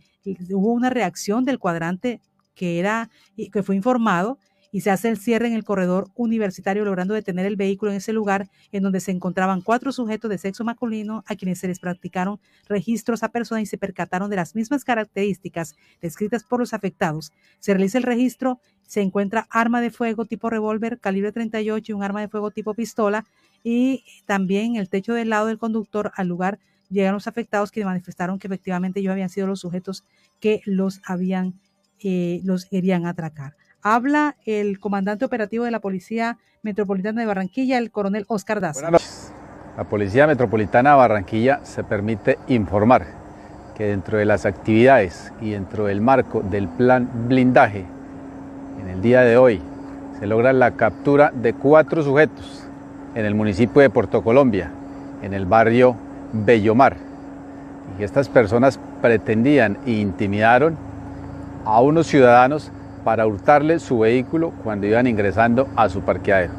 hubo 0.50 0.73
una 0.73 0.91
reacción 0.91 1.44
del 1.44 1.58
cuadrante 1.58 2.20
que 2.55 2.78
era 2.78 3.08
que 3.52 3.62
fue 3.62 3.76
informado 3.76 4.39
y 4.71 4.83
se 4.83 4.91
hace 4.91 5.09
el 5.09 5.19
cierre 5.19 5.49
en 5.49 5.55
el 5.55 5.65
corredor 5.65 6.09
universitario 6.15 6.85
logrando 6.85 7.15
detener 7.15 7.47
el 7.47 7.57
vehículo 7.57 7.91
en 7.91 7.99
ese 7.99 8.13
lugar 8.13 8.49
en 8.73 8.83
donde 8.83 9.01
se 9.01 9.11
encontraban 9.11 9.63
cuatro 9.63 9.93
sujetos 9.93 10.31
de 10.31 10.39
sexo 10.39 10.65
masculino 10.65 11.25
a 11.27 11.37
quienes 11.37 11.59
se 11.59 11.69
les 11.69 11.81
practicaron 11.81 12.39
registros 12.69 13.23
a 13.23 13.31
personas 13.31 13.63
y 13.63 13.67
se 13.67 13.79
percataron 13.79 14.31
de 14.31 14.37
las 14.37 14.55
mismas 14.55 14.85
características 14.85 15.77
descritas 16.01 16.45
por 16.45 16.61
los 16.61 16.75
afectados. 16.75 17.33
Se 17.61 17.73
realiza 17.73 17.99
el 17.99 18.05
registro, 18.05 18.61
se 18.87 19.01
encuentra 19.01 19.47
arma 19.51 19.81
de 19.81 19.91
fuego 19.91 20.27
tipo 20.27 20.51
revólver 20.51 20.99
calibre 20.99 21.33
38 21.33 21.93
y 21.93 21.95
un 21.95 22.03
arma 22.03 22.21
de 22.21 22.29
fuego 22.29 22.51
tipo 22.51 22.75
pistola 22.75 23.25
y 23.65 24.05
también 24.27 24.77
el 24.77 24.89
techo 24.89 25.15
del 25.15 25.31
lado 25.31 25.47
del 25.47 25.59
conductor 25.59 26.13
al 26.17 26.29
lugar 26.29 26.59
llegan 26.91 27.15
los 27.15 27.27
afectados 27.27 27.71
que 27.71 27.85
manifestaron 27.85 28.39
que 28.39 28.47
efectivamente 28.47 29.01
ellos 29.01 29.13
habían 29.13 29.29
sido 29.29 29.47
los 29.47 29.61
sujetos 29.61 30.05
que 30.41 30.63
los 30.65 31.01
habían 31.05 31.55
eh, 32.01 32.41
los 32.45 32.65
querían 32.65 33.07
atracar. 33.07 33.57
Habla 33.82 34.34
el 34.44 34.81
comandante 34.81 35.24
operativo 35.24 35.65
de 35.65 35.70
la 35.70 35.78
Policía 35.78 36.39
Metropolitana 36.62 37.20
de 37.20 37.26
Barranquilla, 37.28 37.78
el 37.78 37.92
coronel 37.92 38.24
Oscar 38.26 38.60
Daza. 38.60 38.90
La 38.90 39.84
Policía 39.84 40.26
Metropolitana 40.26 40.90
de 40.90 40.97
Barranquilla 40.97 41.60
se 41.62 41.84
permite 41.84 42.39
informar 42.48 43.07
que 43.76 43.84
dentro 43.84 44.18
de 44.18 44.24
las 44.24 44.47
actividades 44.47 45.32
y 45.40 45.50
dentro 45.50 45.86
del 45.86 46.00
marco 46.00 46.40
del 46.40 46.66
plan 46.66 47.08
blindaje, 47.28 47.86
en 48.81 48.89
el 48.89 49.00
día 49.00 49.20
de 49.20 49.36
hoy 49.36 49.62
se 50.18 50.26
logra 50.26 50.52
la 50.52 50.73
captura 50.73 51.31
de 51.32 51.52
cuatro 51.52 52.02
sujetos 52.02 52.65
en 53.15 53.24
el 53.24 53.36
municipio 53.36 53.81
de 53.81 53.90
Puerto 53.90 54.24
Colombia, 54.24 54.73
en 55.23 55.32
el 55.32 55.47
barrio 55.47 55.94
Bellomar. 56.32 56.97
Y 57.97 58.02
estas 58.02 58.28
personas 58.28 58.81
pretendían 59.00 59.78
e 59.86 59.92
intimidaron 59.92 60.76
a 61.65 61.81
unos 61.81 62.08
ciudadanos 62.08 62.73
para 63.05 63.27
hurtarle 63.27 63.78
su 63.78 64.01
vehículo 64.01 64.52
cuando 64.62 64.86
iban 64.86 65.07
ingresando 65.07 65.68
a 65.77 65.89
su 65.89 66.02
parqueadero. 66.02 66.52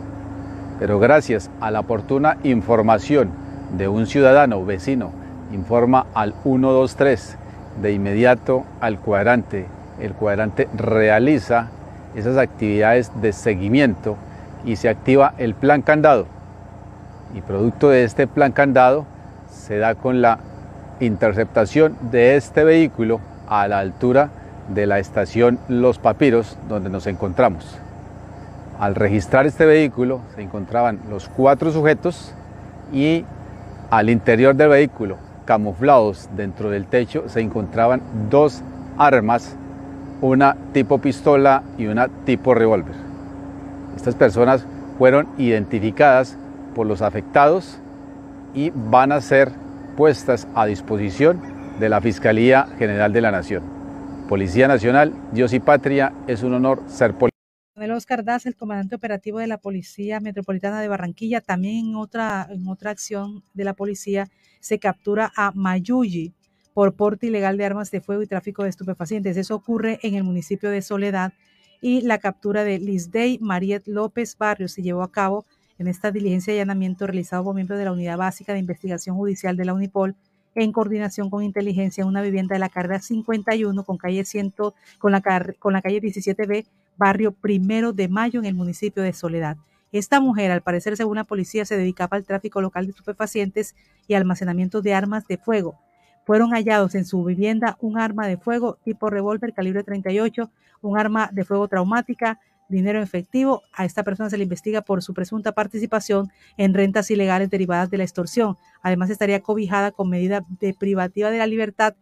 Pero 0.79 0.99
gracias 0.99 1.49
a 1.59 1.71
la 1.71 1.81
oportuna 1.81 2.37
información 2.43 3.29
de 3.77 3.87
un 3.87 4.07
ciudadano 4.07 4.63
vecino, 4.65 5.11
informa 5.51 6.07
al 6.13 6.33
123 6.43 7.37
de 7.81 7.91
inmediato 7.91 8.65
al 8.79 8.99
cuadrante. 8.99 9.65
El 9.99 10.13
cuadrante 10.13 10.67
realiza 10.75 11.67
esas 12.15 12.37
actividades 12.37 13.11
de 13.21 13.33
seguimiento 13.33 14.17
y 14.65 14.75
se 14.75 14.89
activa 14.89 15.33
el 15.37 15.53
plan 15.53 15.81
candado. 15.81 16.27
Y 17.35 17.41
producto 17.41 17.89
de 17.89 18.03
este 18.03 18.27
plan 18.27 18.51
candado 18.51 19.05
se 19.49 19.77
da 19.77 19.95
con 19.95 20.21
la 20.21 20.39
interceptación 20.99 21.95
de 22.11 22.35
este 22.35 22.63
vehículo 22.63 23.19
a 23.47 23.67
la 23.67 23.79
altura 23.79 24.29
de 24.73 24.87
la 24.87 24.99
estación 24.99 25.59
Los 25.67 25.99
Papiros 25.99 26.57
donde 26.67 26.89
nos 26.89 27.07
encontramos. 27.07 27.77
Al 28.79 28.95
registrar 28.95 29.45
este 29.45 29.65
vehículo 29.65 30.21
se 30.35 30.41
encontraban 30.41 30.99
los 31.09 31.27
cuatro 31.27 31.71
sujetos 31.71 32.33
y 32.93 33.25
al 33.89 34.09
interior 34.09 34.55
del 34.55 34.69
vehículo, 34.69 35.17
camuflados 35.45 36.29
dentro 36.35 36.69
del 36.69 36.85
techo, 36.85 37.23
se 37.27 37.41
encontraban 37.41 38.01
dos 38.29 38.61
armas, 38.97 39.55
una 40.21 40.55
tipo 40.73 40.99
pistola 40.99 41.63
y 41.77 41.87
una 41.87 42.07
tipo 42.25 42.53
revólver. 42.53 42.95
Estas 43.95 44.15
personas 44.15 44.65
fueron 44.97 45.27
identificadas 45.37 46.37
por 46.75 46.85
los 46.85 47.01
afectados 47.01 47.79
y 48.53 48.71
van 48.73 49.11
a 49.11 49.21
ser 49.21 49.51
puestas 49.97 50.47
a 50.55 50.65
disposición 50.65 51.41
de 51.79 51.89
la 51.89 51.99
Fiscalía 51.99 52.67
General 52.77 53.11
de 53.11 53.21
la 53.21 53.31
Nación. 53.31 53.78
Policía 54.29 54.67
Nacional, 54.67 55.11
Dios 55.33 55.53
y 55.53 55.59
Patria, 55.59 56.13
es 56.27 56.43
un 56.43 56.53
honor 56.53 56.83
ser 56.85 57.17
policía. 57.17 57.35
Manuel 57.75 57.97
Oscar 57.97 58.23
Daz, 58.23 58.45
el 58.45 58.55
comandante 58.55 58.93
operativo 58.93 59.39
de 59.39 59.47
la 59.47 59.57
Policía 59.57 60.19
Metropolitana 60.19 60.79
de 60.81 60.87
Barranquilla, 60.87 61.41
también 61.41 61.87
en 61.87 61.95
otra, 61.95 62.47
en 62.51 62.67
otra 62.67 62.91
acción 62.91 63.43
de 63.55 63.63
la 63.63 63.73
policía 63.73 64.27
se 64.59 64.77
captura 64.77 65.31
a 65.35 65.51
Mayuyi 65.55 66.35
por 66.75 66.93
porte 66.93 67.25
ilegal 67.25 67.57
de 67.57 67.65
armas 67.65 67.89
de 67.89 68.01
fuego 68.01 68.21
y 68.21 68.27
tráfico 68.27 68.61
de 68.61 68.69
estupefacientes. 68.69 69.35
Eso 69.35 69.55
ocurre 69.55 69.97
en 70.03 70.13
el 70.13 70.23
municipio 70.23 70.69
de 70.69 70.83
Soledad 70.83 71.33
y 71.81 72.01
la 72.01 72.19
captura 72.19 72.63
de 72.63 72.77
Lisdey 72.77 73.39
Mariet 73.41 73.87
López 73.87 74.37
Barrios 74.37 74.73
se 74.73 74.83
llevó 74.83 75.01
a 75.01 75.11
cabo 75.11 75.47
en 75.79 75.87
esta 75.87 76.11
diligencia 76.11 76.53
de 76.53 76.59
allanamiento 76.59 77.07
realizado 77.07 77.45
por 77.45 77.55
miembros 77.55 77.79
de 77.79 77.85
la 77.85 77.93
Unidad 77.93 78.19
Básica 78.19 78.53
de 78.53 78.59
Investigación 78.59 79.15
Judicial 79.15 79.57
de 79.57 79.65
la 79.65 79.73
Unipol 79.73 80.15
en 80.55 80.71
coordinación 80.71 81.29
con 81.29 81.43
inteligencia 81.43 82.01
en 82.01 82.07
una 82.07 82.21
vivienda 82.21 82.55
de 82.55 82.59
la 82.59 82.69
carrera 82.69 82.99
51 82.99 83.83
con 83.83 83.97
calle 83.97 84.25
100, 84.25 84.53
con 84.97 85.11
la, 85.11 85.21
con 85.59 85.73
la 85.73 85.81
calle 85.81 86.01
17B 86.01 86.65
barrio 86.97 87.31
Primero 87.31 87.93
de 87.93 88.07
Mayo 88.07 88.39
en 88.39 88.45
el 88.45 88.55
municipio 88.55 89.03
de 89.03 89.13
Soledad. 89.13 89.57
Esta 89.91 90.19
mujer, 90.19 90.51
al 90.51 90.61
parecer, 90.61 90.95
según 90.97 91.15
la 91.15 91.23
policía, 91.23 91.65
se 91.65 91.77
dedicaba 91.77 92.17
al 92.17 92.25
tráfico 92.25 92.61
local 92.61 92.85
de 92.85 92.91
estupefacientes 92.91 93.75
y 94.07 94.13
almacenamiento 94.13 94.81
de 94.81 94.93
armas 94.93 95.25
de 95.27 95.37
fuego. 95.37 95.79
Fueron 96.25 96.51
hallados 96.51 96.93
en 96.93 97.05
su 97.05 97.23
vivienda 97.23 97.77
un 97.79 97.97
arma 97.97 98.27
de 98.27 98.37
fuego 98.37 98.77
tipo 98.83 99.09
revólver 99.09 99.53
calibre 99.53 99.83
38, 99.83 100.51
un 100.81 100.99
arma 100.99 101.29
de 101.31 101.43
fuego 101.43 101.67
traumática, 101.67 102.39
dinero 102.69 102.99
en 102.99 103.03
efectivo. 103.03 103.63
A 103.73 103.85
esta 103.85 104.03
persona 104.03 104.29
se 104.29 104.37
le 104.37 104.43
investiga 104.43 104.81
por 104.81 105.03
su 105.03 105.13
presunta 105.13 105.51
participación 105.51 106.31
en 106.57 106.73
rentas 106.73 107.11
ilegales 107.11 107.49
derivadas 107.49 107.89
de 107.89 107.97
la 107.97 108.03
extorsión. 108.03 108.57
Además, 108.81 109.09
estaría 109.09 109.41
cobijada 109.41 109.91
con 109.91 110.09
medida 110.09 110.45
de 110.59 110.73
privativa 110.73 111.31
de 111.31 111.39
la 111.39 111.47
libertad 111.47 111.95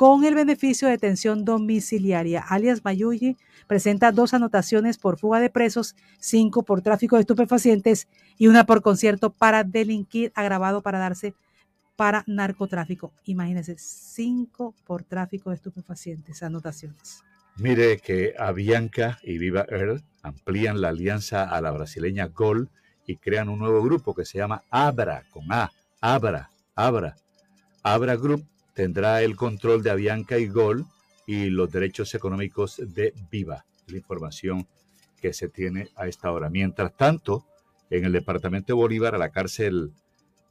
con 0.00 0.24
el 0.24 0.34
beneficio 0.34 0.88
de 0.88 0.92
detención 0.92 1.44
domiciliaria. 1.44 2.40
Alias 2.40 2.82
Mayuyi 2.84 3.36
presenta 3.66 4.12
dos 4.12 4.32
anotaciones 4.32 4.96
por 4.96 5.18
fuga 5.18 5.40
de 5.40 5.50
presos, 5.50 5.94
cinco 6.18 6.62
por 6.62 6.80
tráfico 6.80 7.16
de 7.16 7.20
estupefacientes 7.20 8.08
y 8.38 8.46
una 8.46 8.64
por 8.64 8.80
concierto 8.80 9.30
para 9.30 9.62
delinquir 9.62 10.32
agravado 10.34 10.80
para 10.80 10.98
darse 10.98 11.34
para 11.96 12.24
narcotráfico. 12.26 13.12
Imagínense, 13.24 13.76
cinco 13.76 14.74
por 14.86 15.04
tráfico 15.04 15.50
de 15.50 15.56
estupefacientes, 15.56 16.42
anotaciones. 16.42 17.22
Mire 17.56 17.98
que 17.98 18.32
Avianca 18.38 19.18
y 19.22 19.36
Viva 19.36 19.66
Earth 19.68 20.02
amplían 20.22 20.80
la 20.80 20.88
alianza 20.88 21.44
a 21.44 21.60
la 21.60 21.70
brasileña 21.70 22.26
Gol 22.26 22.68
y 23.06 23.16
crean 23.16 23.48
un 23.48 23.58
nuevo 23.58 23.82
grupo 23.82 24.14
que 24.14 24.24
se 24.24 24.38
llama 24.38 24.62
Abra, 24.70 25.24
con 25.30 25.50
A, 25.52 25.70
Abra, 26.00 26.50
Abra. 26.74 27.16
Abra 27.82 28.16
Group 28.16 28.46
tendrá 28.74 29.22
el 29.22 29.36
control 29.36 29.82
de 29.82 29.90
Avianca 29.90 30.38
y 30.38 30.46
Gol 30.46 30.86
y 31.26 31.50
los 31.50 31.70
derechos 31.70 32.14
económicos 32.14 32.76
de 32.78 33.14
Viva, 33.30 33.64
la 33.86 33.96
información 33.96 34.66
que 35.20 35.32
se 35.32 35.48
tiene 35.48 35.88
a 35.96 36.06
esta 36.06 36.30
hora. 36.30 36.48
Mientras 36.48 36.96
tanto, 36.96 37.44
en 37.90 38.04
el 38.04 38.12
departamento 38.12 38.68
de 38.68 38.74
Bolívar, 38.74 39.14
a 39.14 39.18
la 39.18 39.30
cárcel 39.30 39.92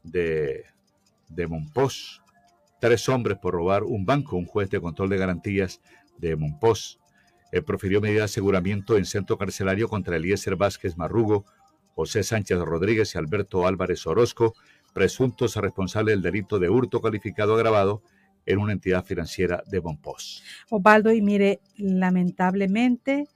de, 0.04 0.66
de 1.30 1.48
tres 2.80 3.10
hombres 3.10 3.38
por 3.38 3.54
robar 3.54 3.84
un 3.84 4.06
banco. 4.06 4.38
Un 4.38 4.46
juez 4.46 4.70
de 4.70 4.82
control 4.82 5.10
de 5.10 5.18
garantías 5.18 5.82
de 6.18 6.36
Monpós 6.36 7.00
eh, 7.52 7.62
profirió 7.62 8.02
medida 8.02 8.20
de 8.20 8.26
aseguramiento 8.26 8.98
en 8.98 9.06
centro 9.06 9.38
carcelario 9.38 9.88
contra 9.88 10.16
Eliezer 10.16 10.56
Vázquez 10.56 10.98
Marrugo, 10.98 11.46
José 11.96 12.24
Sánchez 12.24 12.60
Rodríguez 12.60 13.14
y 13.14 13.18
Alberto 13.18 13.68
Álvarez 13.68 14.06
Orozco, 14.08 14.54
presuntos 14.94 15.56
responsables 15.56 16.14
del 16.14 16.22
delito 16.22 16.60
de 16.60 16.70
hurto 16.70 17.02
calificado 17.02 17.56
agravado 17.56 18.02
en 18.46 18.60
una 18.60 18.74
entidad 18.74 19.04
financiera 19.06 19.64
de 19.68 19.80
Bonpos. 19.80 20.44
Osvaldo, 20.70 21.12
y 21.12 21.22
mire, 21.22 21.60
lamentablemente, 21.78 23.28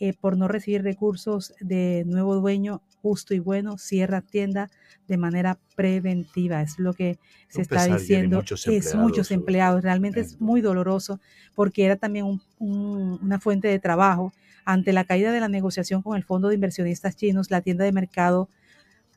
eh, 0.00 0.14
por 0.18 0.36
no 0.36 0.48
recibir 0.48 0.82
recursos 0.82 1.54
de 1.60 2.04
nuevo 2.06 2.36
dueño 2.36 2.82
justo 3.02 3.34
y 3.34 3.40
bueno, 3.40 3.76
cierra 3.76 4.22
tienda 4.22 4.70
de 5.08 5.18
manera 5.18 5.58
preventiva. 5.74 6.62
Es 6.62 6.78
lo 6.78 6.94
que 6.94 7.18
se 7.48 7.62
está 7.62 7.86
diciendo. 7.86 8.42
es 8.66 8.94
muchos 8.94 9.30
empleados. 9.30 9.82
Realmente 9.82 10.20
es 10.20 10.40
muy 10.40 10.60
doloroso 10.60 11.20
porque 11.54 11.84
era 11.84 11.96
también 11.96 12.40
una 12.58 13.40
fuente 13.40 13.68
de 13.68 13.78
trabajo. 13.78 14.32
Ante 14.64 14.92
la 14.92 15.04
caída 15.04 15.32
de 15.32 15.40
la 15.40 15.48
negociación 15.48 16.02
con 16.02 16.16
el 16.16 16.22
Fondo 16.22 16.48
de 16.48 16.54
Inversionistas 16.54 17.16
Chinos, 17.16 17.50
la 17.50 17.60
tienda 17.60 17.84
de 17.84 17.92
mercado 17.92 18.48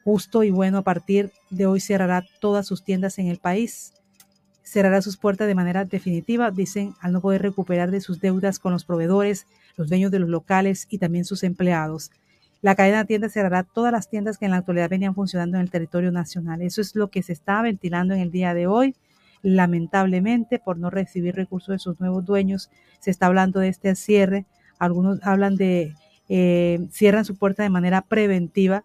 justo 0.04 0.44
y 0.44 0.50
bueno 0.50 0.80
a 0.80 0.84
partir 0.84 1.32
de 1.52 1.68
hoy 1.68 1.80
cerrará 1.80 2.26
todas 2.40 2.66
sus 2.66 2.84
tiendas 2.84 3.20
en 3.20 3.28
el 3.28 3.38
país 3.38 3.94
cerrará 4.66 5.02
sus 5.02 5.16
puertas 5.16 5.48
de 5.48 5.56
manera 5.56 5.86
definitiva, 5.86 6.52
dicen, 6.52 6.96
al 7.00 7.14
no 7.14 7.22
poder 7.22 7.44
recuperar 7.44 7.92
de 7.92 8.02
sus 8.02 8.20
deudas 8.20 8.60
con 8.60 8.74
los 8.74 8.84
proveedores, 8.84 9.46
los 9.78 9.90
dueños 9.90 10.12
de 10.12 10.20
los 10.20 10.28
locales 10.28 10.88
y 10.90 10.98
también 10.98 11.24
sus 11.24 11.44
empleados. 11.44 12.12
La 12.66 12.74
cadena 12.74 12.98
de 12.98 13.06
tiendas 13.06 13.32
cerrará 13.32 13.62
todas 13.62 13.92
las 13.92 14.10
tiendas 14.10 14.40
que 14.40 14.46
en 14.46 14.50
la 14.50 14.58
actualidad 14.58 14.90
venían 14.90 15.14
funcionando 15.14 15.58
en 15.58 15.62
el 15.62 15.70
territorio 15.70 16.12
nacional. 16.12 16.64
Eso 16.64 16.82
es 16.82 16.96
lo 16.96 17.12
que 17.12 17.22
se 17.22 17.32
está 17.32 17.62
ventilando 17.62 18.16
en 18.16 18.22
el 18.22 18.32
día 18.32 18.56
de 18.56 18.66
hoy. 18.66 18.96
Lamentablemente, 19.44 20.58
por 20.58 20.80
no 20.80 20.90
recibir 20.90 21.36
recursos 21.36 21.76
de 21.76 21.78
sus 21.78 22.00
nuevos 22.00 22.26
dueños, 22.26 22.72
se 23.00 23.12
está 23.12 23.28
hablando 23.28 23.60
de 23.60 23.68
este 23.68 23.94
cierre. 23.94 24.48
Algunos 24.80 25.20
hablan 25.22 25.58
de 25.58 25.94
eh, 26.28 26.80
cierran 26.90 27.24
su 27.24 27.38
puerta 27.38 27.62
de 27.62 27.70
manera 27.70 28.02
preventiva, 28.02 28.84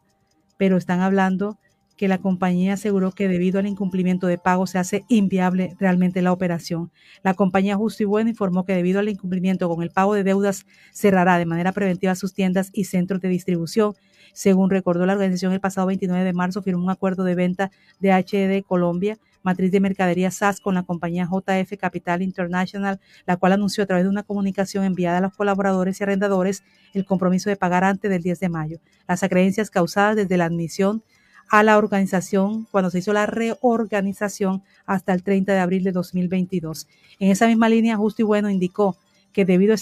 pero 0.59 0.77
están 0.77 1.01
hablando 1.01 1.57
que 2.01 2.09
la 2.09 2.17
compañía 2.17 2.73
aseguró 2.73 3.13
que 3.13 3.29
debido 3.29 3.59
al 3.59 3.67
incumplimiento 3.67 4.27
de 4.27 4.39
pago 4.39 4.67
se 4.67 4.79
hace 4.79 5.05
inviable 5.09 5.77
realmente 5.79 6.23
la 6.23 6.33
operación. 6.33 6.91
La 7.23 7.35
compañía 7.35 7.77
Justo 7.77 8.03
y 8.03 8.07
Bueno 8.07 8.31
informó 8.31 8.65
que 8.65 8.75
debido 8.75 9.01
al 9.01 9.11
incumplimiento 9.11 9.69
con 9.69 9.83
el 9.83 9.91
pago 9.91 10.15
de 10.15 10.25
deudas 10.25 10.65
cerrará 10.95 11.37
de 11.37 11.45
manera 11.45 11.73
preventiva 11.73 12.15
sus 12.15 12.33
tiendas 12.33 12.71
y 12.73 12.85
centros 12.85 13.21
de 13.21 13.29
distribución. 13.29 13.93
Según 14.33 14.71
recordó 14.71 15.05
la 15.05 15.13
organización 15.13 15.53
el 15.53 15.61
pasado 15.61 15.89
29 15.89 16.25
de 16.25 16.33
marzo, 16.33 16.63
firmó 16.63 16.83
un 16.83 16.91
acuerdo 16.91 17.23
de 17.23 17.35
venta 17.35 17.71
de 17.99 18.13
HED 18.13 18.65
Colombia, 18.65 19.19
matriz 19.43 19.71
de 19.71 19.81
mercadería 19.81 20.31
SAS, 20.31 20.59
con 20.61 20.77
la 20.77 20.85
compañía 20.85 21.29
JF 21.31 21.77
Capital 21.79 22.23
International, 22.23 22.99
la 23.27 23.37
cual 23.37 23.53
anunció 23.53 23.85
a 23.85 23.87
través 23.87 24.07
de 24.07 24.11
una 24.11 24.23
comunicación 24.23 24.85
enviada 24.85 25.19
a 25.19 25.21
los 25.21 25.35
colaboradores 25.35 26.01
y 26.01 26.05
arrendadores 26.05 26.65
el 26.95 27.05
compromiso 27.05 27.51
de 27.51 27.57
pagar 27.57 27.85
antes 27.85 28.11
del 28.11 28.23
10 28.23 28.41
de 28.41 28.49
mayo. 28.49 28.79
Las 29.07 29.23
acreencias 29.23 29.69
causadas 29.69 30.17
desde 30.17 30.39
la 30.39 30.47
admisión 30.47 31.03
a 31.51 31.63
la 31.63 31.77
organización 31.79 32.67
cuando 32.71 32.91
se 32.91 33.01
hizo 33.01 33.13
la 33.13 33.27
reorganización 33.27 34.63
hasta 34.87 35.13
el 35.13 35.23
30 35.23 35.53
de 35.53 35.59
abril 35.59 35.85
de 35.85 35.93
2022. 35.93 36.87
En 37.19 37.31
esa 37.31 37.49
misma 37.49 37.69
línea, 37.69 37.97
Justo 37.97 38.23
y 38.23 38.25
Bueno 38.25 38.49
indicó 38.51 38.97
que 39.33 39.45
debido 39.45 39.75
a 39.75 39.77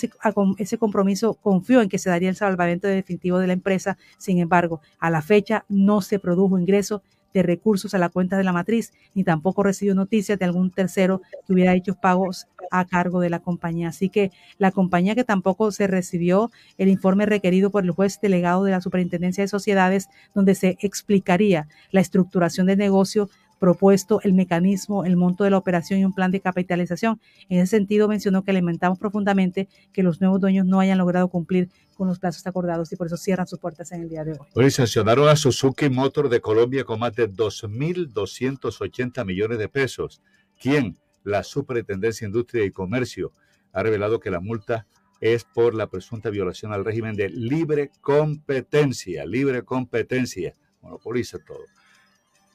ese, 0.59 0.79
compromiso 0.79 1.35
confió 1.35 1.81
en 1.81 1.89
que 1.89 1.99
se 1.99 2.11
daría 2.11 2.29
el 2.29 2.37
salvamento 2.37 2.87
definitivo 2.87 3.39
de 3.39 3.47
la 3.47 3.53
empresa. 3.53 3.97
Sin 4.19 4.39
embargo, 4.39 4.81
a 4.99 5.11
la 5.11 5.23
fecha 5.23 5.65
no 5.69 6.01
se 6.01 6.19
produjo 6.19 6.59
ingreso 6.59 7.03
de 7.35 7.43
recursos 7.43 7.95
a 7.95 7.99
la 7.99 8.09
cuenta 8.09 8.37
de 8.37 8.45
la 8.45 8.53
matriz, 8.53 8.93
ni 9.15 9.25
tampoco 9.25 9.63
recibió 9.63 9.95
noticias 9.95 10.39
de 10.39 10.45
algún 10.45 10.71
tercero 10.71 11.23
que 11.47 11.53
hubiera 11.53 11.75
hecho 11.75 11.95
pagos 11.95 12.47
a 12.71 12.85
cargo 12.85 13.21
de 13.21 13.31
la 13.31 13.41
compañía. 13.41 13.89
Así 13.89 14.09
que 14.09 14.31
la 14.59 14.73
compañía 14.73 15.15
que 15.15 15.25
tampoco 15.25 15.71
se 15.73 15.87
recibió 15.87 16.51
el 16.77 16.89
informe 16.89 17.27
requerido 17.27 17.71
por 17.71 17.85
el 17.85 17.91
juez 17.91 18.21
delegado 18.21 18.65
de 18.65 18.73
la 18.73 18.81
Superintendencia 18.81 19.45
de 19.45 19.49
Sociedades, 19.49 20.09
donde 20.35 20.55
se 20.55 20.77
explicaría 20.81 21.69
la 21.91 22.01
estructuración 22.01 22.67
del 22.67 22.79
negocio 22.79 23.29
propuesto 23.59 24.21
el 24.23 24.33
mecanismo, 24.33 25.05
el 25.05 25.17
monto 25.17 25.45
de 25.45 25.51
la 25.51 25.59
operación 25.59 26.01
y 26.01 26.05
un 26.05 26.13
plan 26.13 26.31
de 26.31 26.41
capitalización. 26.41 27.21
En 27.49 27.61
ese 27.61 27.77
sentido, 27.77 28.09
mencionó 28.09 28.43
que 28.43 28.53
lamentamos 28.53 28.99
profundamente 28.99 29.69
que 29.93 30.03
los 30.03 30.21
nuevos 30.21 30.41
dueños 30.41 30.67
no 30.67 30.81
hayan 30.81 30.99
logrado 30.99 31.29
cumplir 31.29 31.69
con 31.97 32.09
los 32.09 32.19
plazos 32.19 32.47
acordados 32.47 32.93
y 32.93 32.97
por 32.97 33.09
eso 33.09 33.17
cierran 33.17 33.47
sus 33.47 33.59
puertas 33.59 33.91
en 33.93 34.03
el 34.03 34.09
día 34.09 34.25
de 34.25 34.33
hoy. 34.33 34.39
Hoy 34.55 34.71
sancionaron 34.71 35.29
a 35.29 35.37
Suzuki 35.37 35.89
Motor 35.91 36.29
de 36.29 36.41
Colombia 36.41 36.85
con 36.85 37.01
más 37.01 37.15
de 37.15 37.29
2.280 37.29 39.25
millones 39.25 39.59
de 39.59 39.69
pesos. 39.69 40.23
¿Quién? 40.61 40.97
La 41.25 41.43
Superintendencia 41.43 42.25
de 42.25 42.31
Industria 42.31 42.65
y 42.65 42.71
Comercio 42.71 43.33
ha 43.73 43.83
revelado 43.83 44.21
que 44.21 44.31
la 44.31 44.41
multa 44.41 44.87
es 45.21 45.45
por 45.45 45.75
la 45.75 45.89
presunta 45.89 46.31
violación 46.31 46.73
al 46.73 46.85
régimen 46.85 47.17
de 47.17 47.29
libre 47.29 47.91
competencia, 48.01 49.27
libre 49.27 49.63
competencia, 49.63 50.55
monopoliza 50.81 51.39
todo. 51.45 51.65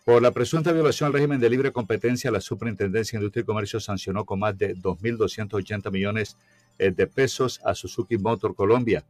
Por 0.06 0.22
la 0.22 0.32
presunta 0.32 0.73
violación 0.73 1.07
al 1.07 1.14
régimen 1.14 1.40
de 1.40 1.49
libre 1.49 1.72
competencia, 1.72 2.30
la 2.30 2.41
Superintendencia 2.41 3.17
de 3.17 3.23
Industria 3.23 3.43
y 3.43 3.45
Comercio 3.45 3.80
sancionó 3.80 4.25
con 4.25 4.40
más 4.40 4.57
de 4.57 4.75
2.280 4.75 5.90
millones 5.91 6.35
eh, 6.77 6.91
de 6.91 7.07
pesos 7.07 7.61
a 7.64 7.73
Suzuki 7.73 8.17
Motor 8.17 8.53
Colombia. 8.53 9.06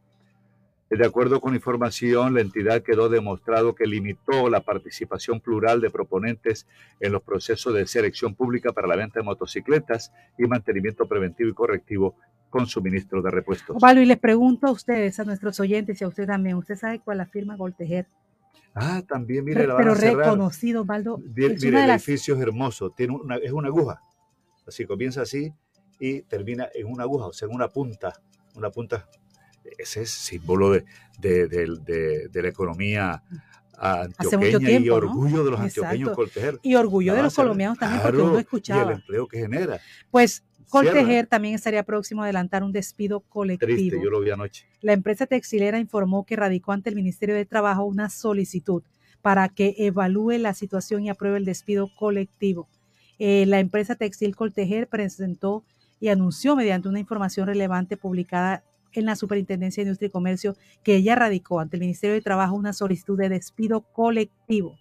De 0.91 1.03
acuerdo 1.03 1.41
con 1.41 1.55
información, 1.55 2.35
la 2.35 2.41
entidad 2.41 2.83
quedó 2.83 3.09
demostrado 3.09 3.73
que 3.73 3.87
limitó 3.87 4.47
la 4.51 4.59
participación 4.59 5.39
plural 5.39 5.81
de 5.81 5.89
proponentes 5.89 6.67
en 6.99 7.11
los 7.11 7.23
procesos 7.23 7.73
de 7.73 7.87
selección 7.87 8.35
pública 8.35 8.71
para 8.71 8.87
la 8.87 8.95
venta 8.95 9.19
de 9.19 9.25
motocicletas 9.25 10.11
y 10.37 10.43
mantenimiento 10.43 11.07
preventivo 11.07 11.49
y 11.49 11.53
correctivo 11.53 12.13
con 12.51 12.67
suministro 12.67 13.23
de 13.23 13.31
repuestos. 13.31 13.77
Osvaldo, 13.77 13.99
y 13.99 14.05
les 14.05 14.19
pregunto 14.19 14.67
a 14.67 14.71
ustedes, 14.71 15.19
a 15.19 15.23
nuestros 15.23 15.59
oyentes 15.59 15.99
y 15.99 16.03
a 16.03 16.07
usted 16.07 16.27
también, 16.27 16.55
¿usted 16.57 16.75
sabe 16.75 16.99
cuál 16.99 17.15
es 17.15 17.25
la 17.25 17.31
firma 17.31 17.55
Goltejer? 17.55 18.05
Ah, 18.75 19.03
también, 19.07 19.45
mire, 19.45 19.67
la 19.67 19.75
van 19.75 19.83
Pero 19.83 19.93
a 19.93 19.95
cerrar. 19.95 20.17
reconocido, 20.17 20.81
Osvaldo. 20.81 21.19
Mire, 21.35 21.55
el 21.55 21.89
edificio 21.91 22.35
es 22.35 22.41
hermoso, 22.41 22.89
tiene 22.89 23.13
una, 23.15 23.35
es 23.37 23.51
una 23.51 23.67
aguja. 23.67 24.01
Así 24.67 24.85
comienza 24.85 25.21
así 25.21 25.53
y 25.99 26.21
termina 26.23 26.67
en 26.73 26.87
una 26.87 27.03
aguja, 27.03 27.27
o 27.27 27.33
sea, 27.33 27.47
en 27.47 27.53
una 27.53 27.67
punta, 27.67 28.13
una 28.55 28.69
punta. 28.71 29.07
Ese 29.77 30.01
es 30.01 30.09
símbolo 30.11 30.71
de, 30.71 30.85
de, 31.19 31.47
de, 31.47 32.27
de 32.29 32.41
la 32.41 32.47
economía 32.49 33.23
antioqueña 33.77 34.79
y 34.79 34.89
orgullo 34.89 35.43
de 35.43 35.51
los 35.51 35.59
antioqueños 35.59 36.11
Coltejer. 36.11 36.59
Y 36.61 36.75
orgullo 36.75 37.13
de 37.15 37.23
los 37.23 37.35
colombianos 37.35 37.77
también, 37.77 38.01
porque 38.01 38.21
uno 38.21 38.39
escuchaba. 38.39 38.81
Y 38.81 38.85
el 38.85 38.91
empleo 38.93 39.27
que 39.27 39.39
genera. 39.39 39.79
Pues 40.11 40.43
Coltejer 40.69 41.27
también 41.27 41.55
estaría 41.55 41.83
próximo 41.83 42.21
a 42.21 42.25
adelantar 42.25 42.63
un 42.63 42.71
despido 42.71 43.21
colectivo. 43.21 43.73
Triste, 43.73 43.99
yo 44.03 44.09
lo 44.09 44.19
vi 44.21 44.31
anoche. 44.31 44.65
La 44.81 44.93
empresa 44.93 45.25
textilera 45.25 45.79
informó 45.79 46.25
que 46.25 46.35
radicó 46.35 46.71
ante 46.71 46.89
el 46.89 46.95
Ministerio 46.95 47.35
de 47.35 47.45
Trabajo 47.45 47.83
una 47.85 48.09
solicitud 48.09 48.83
para 49.21 49.47
que 49.49 49.75
evalúe 49.77 50.37
la 50.37 50.53
situación 50.53 51.03
y 51.03 51.09
apruebe 51.09 51.37
el 51.37 51.45
despido 51.45 51.89
colectivo. 51.95 52.67
Eh, 53.19 53.45
la 53.45 53.59
empresa 53.59 53.95
textil 53.95 54.35
Coltejer 54.35 54.87
presentó 54.87 55.63
y 55.99 56.09
anunció 56.09 56.55
mediante 56.55 56.89
una 56.89 56.99
información 56.99 57.47
relevante 57.47 57.95
publicada 57.95 58.63
en 58.91 59.05
la 59.05 59.15
Superintendencia 59.15 59.81
de 59.81 59.87
Industria 59.87 60.07
y 60.07 60.11
Comercio 60.11 60.55
que 60.83 60.95
ella 60.97 61.15
radicó 61.15 61.59
ante 61.59 61.77
el 61.77 61.81
Ministerio 61.81 62.13
de 62.13 62.21
Trabajo 62.21 62.55
una 62.55 62.73
solicitud 62.73 63.17
de 63.17 63.29
despido 63.29 63.81
colectivo. 63.81 64.77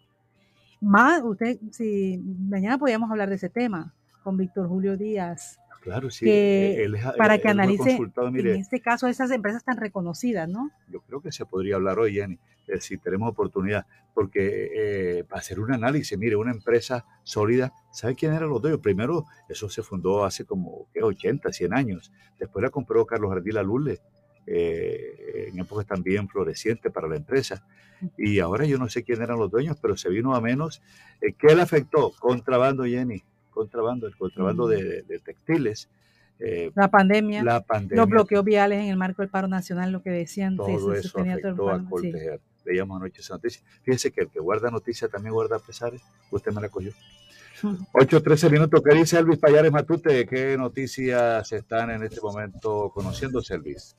Más, 0.81 1.23
usted, 1.23 1.61
si 1.71 2.19
mañana 2.19 2.79
podríamos 2.79 3.11
hablar 3.11 3.29
de 3.29 3.37
ese 3.37 3.49
tema 3.49 3.95
con 4.25 4.37
Víctor 4.37 4.69
Julio 4.69 4.97
Díaz, 4.97 5.61
Claro, 5.83 6.11
sí. 6.11 6.25
Que, 6.25 6.89
para 7.19 7.39
que 7.39 7.49
analice, 7.49 7.99
en 8.17 8.47
este 8.47 8.81
caso, 8.81 9.09
esas 9.09 9.33
empresas 9.33 9.65
tan 9.65 9.77
reconocidas, 9.77 10.49
¿no? 10.49 10.71
Yo 10.89 11.01
creo 11.01 11.21
que 11.21 11.33
se 11.33 11.45
podría 11.45 11.75
hablar 11.75 11.99
hoy, 11.99 12.15
Jenny, 12.15 12.39
eh, 12.69 12.81
si 12.81 12.99
tenemos 12.99 13.29
oportunidad, 13.29 13.85
porque 14.15 14.71
eh, 14.75 15.25
para 15.25 15.41
hacer 15.41 15.59
un 15.59 15.73
análisis, 15.73 16.17
mire, 16.17 16.37
una 16.37 16.53
empresa 16.53 17.05
sólida, 17.25 17.73
¿sabe 17.91 18.15
quién 18.15 18.33
eran 18.33 18.49
los 18.49 18.63
dueños? 18.63 18.79
Primero, 18.79 19.27
eso 19.49 19.69
se 19.69 19.83
fundó 19.83 20.25
hace 20.25 20.45
como 20.45 20.87
¿qué? 20.95 21.03
80, 21.03 21.53
100 21.53 21.75
años. 21.75 22.13
Después 22.39 22.63
la 22.63 22.71
compró 22.71 23.05
Carlos 23.05 23.33
Ardila 23.33 23.65
Lule, 23.65 23.99
eh, 24.47 25.49
en 25.49 25.59
épocas 25.59 25.87
también 25.87 26.29
florecientes 26.29 26.93
para 26.93 27.09
la 27.09 27.17
empresa. 27.17 27.67
Y 28.17 28.39
ahora 28.39 28.67
yo 28.67 28.79
no 28.79 28.89
sé 28.89 29.03
quién 29.03 29.21
eran 29.21 29.39
los 29.39 29.51
dueños, 29.51 29.77
pero 29.83 29.97
se 29.97 30.11
vino 30.11 30.37
a 30.37 30.41
menos. 30.41 30.81
¿Qué 31.21 31.57
le 31.57 31.63
afectó? 31.63 32.13
Contrabando, 32.21 32.85
Jenny 32.85 33.25
contrabando, 33.53 34.07
el 34.07 34.17
contrabando 34.17 34.67
de, 34.67 35.05
textiles. 35.25 35.89
Eh, 36.41 36.73
la, 36.75 36.91
pandemia, 36.91 37.45
la 37.45 37.61
pandemia, 37.61 37.97
los 38.03 38.09
bloqueos 38.09 38.45
viales 38.45 38.81
en 38.81 38.89
el 38.89 38.97
marco 38.97 39.23
del 39.23 39.31
paro 39.31 39.47
nacional, 39.47 39.93
lo 39.93 40.03
que 40.03 40.11
decían. 40.11 40.57
Todo 40.57 40.93
eso 40.95 41.21
afectó 41.21 41.71
a 41.71 41.85
Coltejer. 41.89 42.41
Veíamos 42.65 43.01
anoche 43.01 43.21
esa 43.21 43.35
noticia. 43.35 43.63
Fíjese 43.83 44.11
que 44.11 44.23
el 44.23 44.29
que 44.29 44.41
guarda 44.41 44.71
noticias 44.71 45.11
también 45.11 45.35
guarda 45.35 45.59
pesares. 45.59 46.03
Usted 46.31 46.53
me 46.53 46.61
la 46.61 46.69
cogió. 46.69 46.93
8.13 47.63 48.51
minutos. 48.51 48.83
¿Qué 48.83 48.97
dice 48.97 49.19
Elvis 49.19 49.39
Payares 49.39 49.71
Matute? 49.71 50.27
¿Qué 50.27 50.57
noticias 50.57 51.53
están 51.53 51.91
en 51.91 52.03
este 52.03 52.21
momento 52.21 52.91
conociendo, 52.93 53.41
Elvis? 53.49 53.97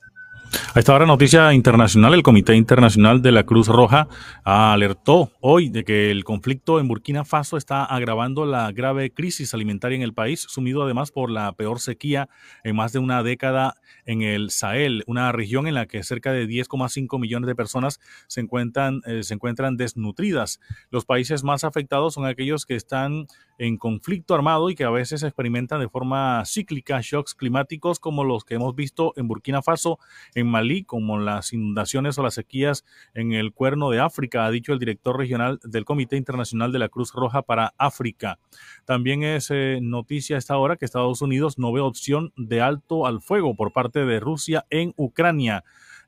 A 0.74 0.78
esta 0.78 0.94
hora, 0.94 1.06
noticia 1.06 1.52
internacional, 1.52 2.14
el 2.14 2.22
Comité 2.22 2.54
Internacional 2.54 3.22
de 3.22 3.32
la 3.32 3.44
Cruz 3.44 3.68
Roja 3.68 4.08
alertó 4.44 5.30
hoy 5.40 5.68
de 5.68 5.84
que 5.84 6.10
el 6.10 6.24
conflicto 6.24 6.80
en 6.80 6.88
Burkina 6.88 7.24
Faso 7.24 7.56
está 7.56 7.84
agravando 7.84 8.44
la 8.44 8.72
grave 8.72 9.10
crisis 9.10 9.54
alimentaria 9.54 9.96
en 9.96 10.02
el 10.02 10.14
país, 10.14 10.46
sumido 10.48 10.82
además 10.82 11.10
por 11.10 11.30
la 11.30 11.52
peor 11.52 11.80
sequía 11.80 12.28
en 12.64 12.76
más 12.76 12.92
de 12.92 12.98
una 12.98 13.22
década 13.22 13.76
en 14.04 14.22
el 14.22 14.50
Sahel, 14.50 15.04
una 15.06 15.32
región 15.32 15.66
en 15.66 15.74
la 15.74 15.86
que 15.86 16.02
cerca 16.02 16.32
de 16.32 16.46
10,5 16.46 17.18
millones 17.18 17.46
de 17.46 17.54
personas 17.54 18.00
se 18.26 18.40
encuentran, 18.40 19.00
eh, 19.06 19.22
se 19.22 19.34
encuentran 19.34 19.76
desnutridas. 19.76 20.60
Los 20.90 21.04
países 21.04 21.44
más 21.44 21.64
afectados 21.64 22.14
son 22.14 22.26
aquellos 22.26 22.66
que 22.66 22.74
están 22.74 23.26
en 23.58 23.76
conflicto 23.76 24.34
armado 24.34 24.68
y 24.70 24.74
que 24.74 24.84
a 24.84 24.90
veces 24.90 25.22
experimentan 25.22 25.80
de 25.80 25.88
forma 25.88 26.42
cíclica 26.44 27.00
shocks 27.00 27.34
climáticos 27.34 28.00
como 28.00 28.24
los 28.24 28.44
que 28.44 28.54
hemos 28.54 28.74
visto 28.74 29.12
en 29.16 29.28
Burkina 29.28 29.62
Faso, 29.62 29.98
en 30.34 30.46
Malí, 30.46 30.84
como 30.84 31.18
las 31.18 31.52
inundaciones 31.52 32.18
o 32.18 32.22
las 32.22 32.34
sequías 32.34 32.84
en 33.14 33.32
el 33.32 33.52
cuerno 33.52 33.90
de 33.90 34.00
África, 34.00 34.44
ha 34.46 34.50
dicho 34.50 34.72
el 34.72 34.78
director 34.78 35.16
regional 35.16 35.60
del 35.62 35.84
Comité 35.84 36.16
Internacional 36.16 36.72
de 36.72 36.78
la 36.78 36.88
Cruz 36.88 37.12
Roja 37.12 37.42
para 37.42 37.74
África. 37.78 38.38
También 38.84 39.22
es 39.22 39.50
eh, 39.50 39.78
noticia 39.80 40.36
a 40.36 40.38
esta 40.38 40.56
hora 40.58 40.76
que 40.76 40.84
Estados 40.84 41.22
Unidos 41.22 41.58
no 41.58 41.72
ve 41.72 41.80
opción 41.80 42.32
de 42.36 42.60
alto 42.60 43.06
al 43.06 43.20
fuego 43.20 43.54
por 43.54 43.72
parte 43.72 44.04
de 44.04 44.20
Rusia 44.20 44.66
en 44.70 44.92
Ucrania. 44.96 45.64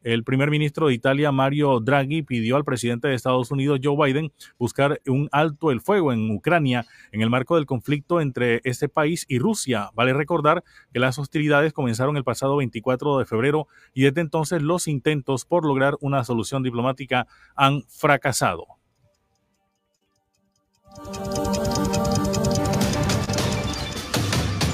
El 0.07 0.23
primer 0.23 0.53
ministro 0.53 0.87
de 0.87 0.95
Italia, 0.95 1.33
Mario 1.33 1.81
Draghi, 1.81 2.23
pidió 2.23 2.55
al 2.55 2.65
presidente 2.65 3.09
de 3.09 3.17
Estados 3.17 3.51
Unidos, 3.51 3.81
Joe 3.83 3.97
Biden, 4.07 4.31
buscar 4.57 5.01
un 5.09 5.29
alto 5.33 5.73
el 5.73 5.81
fuego 5.81 6.13
en 6.13 6.31
Ucrania 6.31 6.87
en 7.11 7.23
el 7.23 7.29
marco 7.29 7.57
del 7.57 7.67
conflicto 7.67 8.21
entre 8.21 8.61
este 8.63 8.89
país 8.89 9.25
y 9.27 9.41
Rusia. 9.41 9.91
Vale 9.95 10.15
recordar 10.15 10.63
que 10.93 11.01
las 11.01 11.19
hostilidades 11.19 11.73
comenzaron 11.73 12.17
el 12.17 12.23
pasado 12.23 12.55
24 12.59 13.19
de 13.19 13.25
febrero 13.25 13.67
y 13.95 14.03
desde 14.03 14.21
entonces 14.21 14.63
los 14.63 14.87
intentos 14.87 15.45
por 15.45 15.67
lograr 15.67 15.97
una 16.01 16.23
solución 16.23 16.63
diplomática 16.63 17.27
han 17.57 17.83
fracasado. 17.89 18.65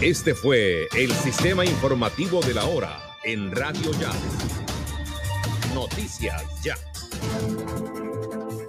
Este 0.02 0.34
fue 0.34 0.88
el 0.94 1.10
sistema 1.12 1.64
informativo 1.64 2.42
de 2.42 2.52
la 2.52 2.66
hora 2.66 2.98
en 3.24 3.50
Radio 3.50 3.92
Ya. 3.92 4.61
Noticias 5.82 6.62
Ya. 6.62 6.76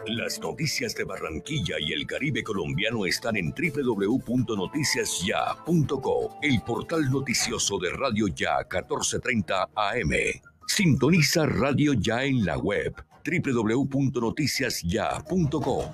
Las 0.08 0.40
noticias 0.40 0.96
de 0.96 1.04
Barranquilla 1.04 1.76
y 1.80 1.94
el 1.94 2.08
Caribe 2.08 2.44
colombiano 2.44 3.06
están 3.06 3.38
en 3.38 3.54
www.noticiasya.co, 3.54 6.40
el 6.42 6.60
portal 6.64 7.12
noticioso 7.12 7.78
de 7.78 7.92
Radio 7.92 8.30
Ya 8.30 8.58
1430 8.62 9.70
AM. 9.76 10.10
Sintoniza 10.66 11.46
Radio 11.46 11.94
Ya 11.94 12.24
en 12.24 12.46
la 12.46 12.58
web 12.58 12.96
www.noticiasya.co. 13.24 15.94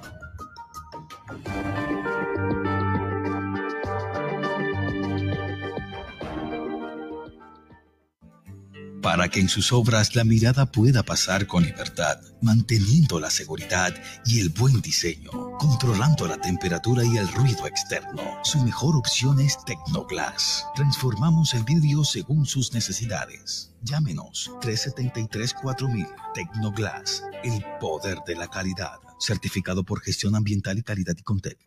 para 9.01 9.29
que 9.29 9.39
en 9.39 9.49
sus 9.49 9.71
obras 9.71 10.15
la 10.15 10.23
mirada 10.23 10.65
pueda 10.65 11.03
pasar 11.03 11.47
con 11.47 11.63
libertad, 11.63 12.19
manteniendo 12.41 13.19
la 13.19 13.29
seguridad 13.29 13.93
y 14.25 14.39
el 14.39 14.49
buen 14.49 14.81
diseño, 14.81 15.31
controlando 15.57 16.27
la 16.27 16.37
temperatura 16.37 17.03
y 17.03 17.17
el 17.17 17.27
ruido 17.33 17.67
externo. 17.67 18.21
Su 18.43 18.59
mejor 18.63 18.95
opción 18.95 19.39
es 19.39 19.57
Tecnoglass. 19.65 20.65
Transformamos 20.75 21.53
el 21.53 21.63
vidrio 21.63 22.03
según 22.03 22.45
sus 22.45 22.73
necesidades. 22.73 23.71
Llámenos 23.81 24.51
373-4000 24.61 26.07
Tecnoglass, 26.33 27.23
el 27.43 27.63
poder 27.79 28.19
de 28.27 28.35
la 28.35 28.47
calidad. 28.47 28.99
Certificado 29.19 29.83
por 29.83 30.01
gestión 30.01 30.35
ambiental 30.35 30.77
y 30.77 30.83
calidad 30.83 31.15
y 31.17 31.23
Contec. 31.23 31.57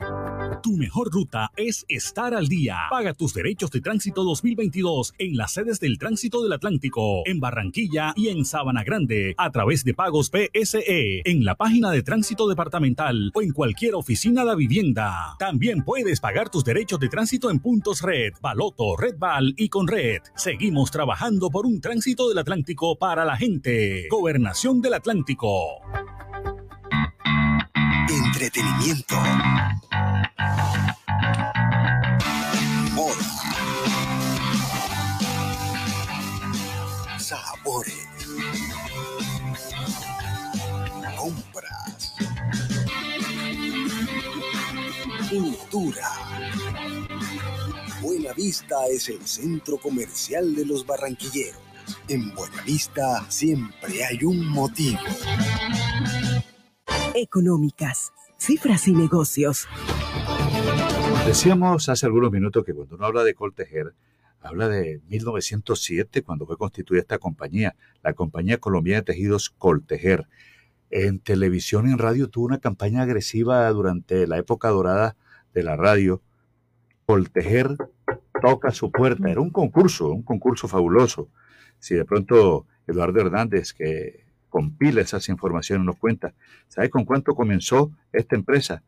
Tu 0.61 0.77
mejor 0.77 1.11
ruta 1.11 1.51
es 1.57 1.85
estar 1.89 2.35
al 2.35 2.49
día. 2.49 2.77
Paga 2.91 3.15
tus 3.15 3.33
derechos 3.33 3.71
de 3.71 3.81
tránsito 3.81 4.25
2022 4.25 5.15
en 5.19 5.37
las 5.37 5.53
sedes 5.53 5.81
del 5.81 5.99
Tránsito 5.99 6.43
del 6.43 6.53
Atlántico, 6.53 7.23
en 7.27 7.41
Barranquilla 7.41 8.13
y 8.17 8.29
en 8.29 8.45
Sabana 8.45 8.85
Grande, 8.85 9.35
a 9.39 9.51
través 9.51 9.85
de 9.85 9.95
pagos 9.95 10.31
PSE, 10.31 11.23
en 11.25 11.45
la 11.45 11.55
página 11.55 11.91
de 11.91 12.03
Tránsito 12.03 12.49
Departamental 12.49 13.31
o 13.35 13.43
en 13.43 13.53
cualquier 13.53 13.95
oficina 13.95 14.45
de 14.45 14.57
vivienda. 14.57 15.37
También 15.39 15.85
puedes 15.85 16.21
pagar 16.21 16.51
tus 16.51 16.65
derechos 16.65 17.01
de 17.01 17.09
tránsito 17.09 17.51
en 17.51 17.61
puntos 17.61 18.03
Red, 18.03 18.35
Baloto, 18.41 18.97
Red 18.97 19.17
Val 19.19 19.55
y 19.57 19.69
con 19.69 19.87
Red. 19.87 20.23
Seguimos 20.37 20.91
trabajando 20.91 21.51
por 21.51 21.67
un 21.67 21.81
tránsito 21.81 22.29
del 22.29 22.39
Atlántico 22.39 22.99
para 22.99 23.25
la 23.25 23.37
gente. 23.37 24.09
Gobernación 24.11 24.81
del 24.81 24.95
Atlántico. 24.95 25.81
Entretenimiento. 28.09 29.17
Moda. 32.93 33.15
Sabores. 37.19 37.95
Compras. 41.17 42.15
Cultura. 45.31 46.09
Buena 48.01 48.33
Vista 48.33 48.87
es 48.91 49.09
el 49.09 49.27
centro 49.27 49.79
comercial 49.79 50.55
de 50.55 50.67
los 50.67 50.85
barranquilleros. 50.85 51.61
En 52.09 52.35
Buena 52.35 52.63
Vista 52.63 53.25
siempre 53.29 54.05
hay 54.05 54.25
un 54.25 54.47
motivo. 54.49 54.99
Económicas, 57.15 58.13
cifras 58.39 58.89
y 58.89 58.93
negocios. 58.93 59.69
Decíamos 61.27 61.89
hace 61.89 62.07
algunos 62.07 62.33
minutos 62.33 62.65
que 62.65 62.73
cuando 62.73 62.97
uno 62.97 63.05
habla 63.05 63.23
de 63.23 63.35
Coltejer, 63.35 63.95
habla 64.41 64.69
de 64.69 65.01
1907, 65.09 66.23
cuando 66.23 66.47
fue 66.47 66.57
constituida 66.57 67.03
esta 67.03 67.19
compañía, 67.19 67.77
la 68.03 68.15
Compañía 68.15 68.59
Colombiana 68.59 69.01
de 69.01 69.13
Tejidos 69.13 69.51
Coltejer. 69.51 70.27
En 70.91 71.19
televisión 71.19 71.87
y 71.89 71.93
en 71.93 71.99
radio 71.99 72.29
tuvo 72.29 72.47
una 72.47 72.61
campaña 72.61 73.03
agresiva 73.03 73.69
durante 73.71 74.27
la 74.27 74.39
época 74.39 74.69
dorada 74.69 75.17
de 75.53 75.63
la 75.63 75.77
radio. 75.77 76.23
Coltejer 77.05 77.77
toca 78.41 78.71
su 78.71 78.91
puerta. 78.91 79.31
Era 79.31 79.41
un 79.41 79.51
concurso, 79.51 80.09
un 80.09 80.23
concurso 80.23 80.67
fabuloso. 80.67 81.29
Si 81.79 81.95
de 81.95 82.05
pronto 82.05 82.67
Eduardo 82.87 83.21
Hernández, 83.21 83.73
que 83.73 84.22
compila 84.53 85.01
esas 85.01 85.31
informaciones, 85.31 85.87
nos 85.87 85.97
cuenta, 85.97 86.35
¿sabe 86.69 86.91
con 86.91 87.07
cuánto 87.07 87.35
comenzó 87.35 87.91
esta 88.13 88.37
empresa? 88.37 88.83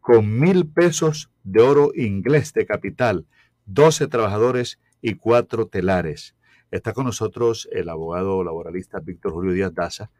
Con 0.00 0.40
mil 0.40 0.66
pesos 0.66 1.30
de 1.44 1.60
oro 1.60 1.92
inglés 1.94 2.54
de 2.54 2.64
capital, 2.64 3.26
12 3.66 4.08
trabajadores 4.08 4.80
y 5.02 5.16
cuatro 5.16 5.66
telares. 5.66 6.34
Está 6.70 6.94
con 6.94 7.04
nosotros 7.04 7.68
el 7.72 7.90
abogado 7.90 8.42
laboralista 8.42 9.00
Víctor 9.00 9.32
Julio 9.32 9.52
Díaz 9.52 9.74
Daza, 9.74 10.10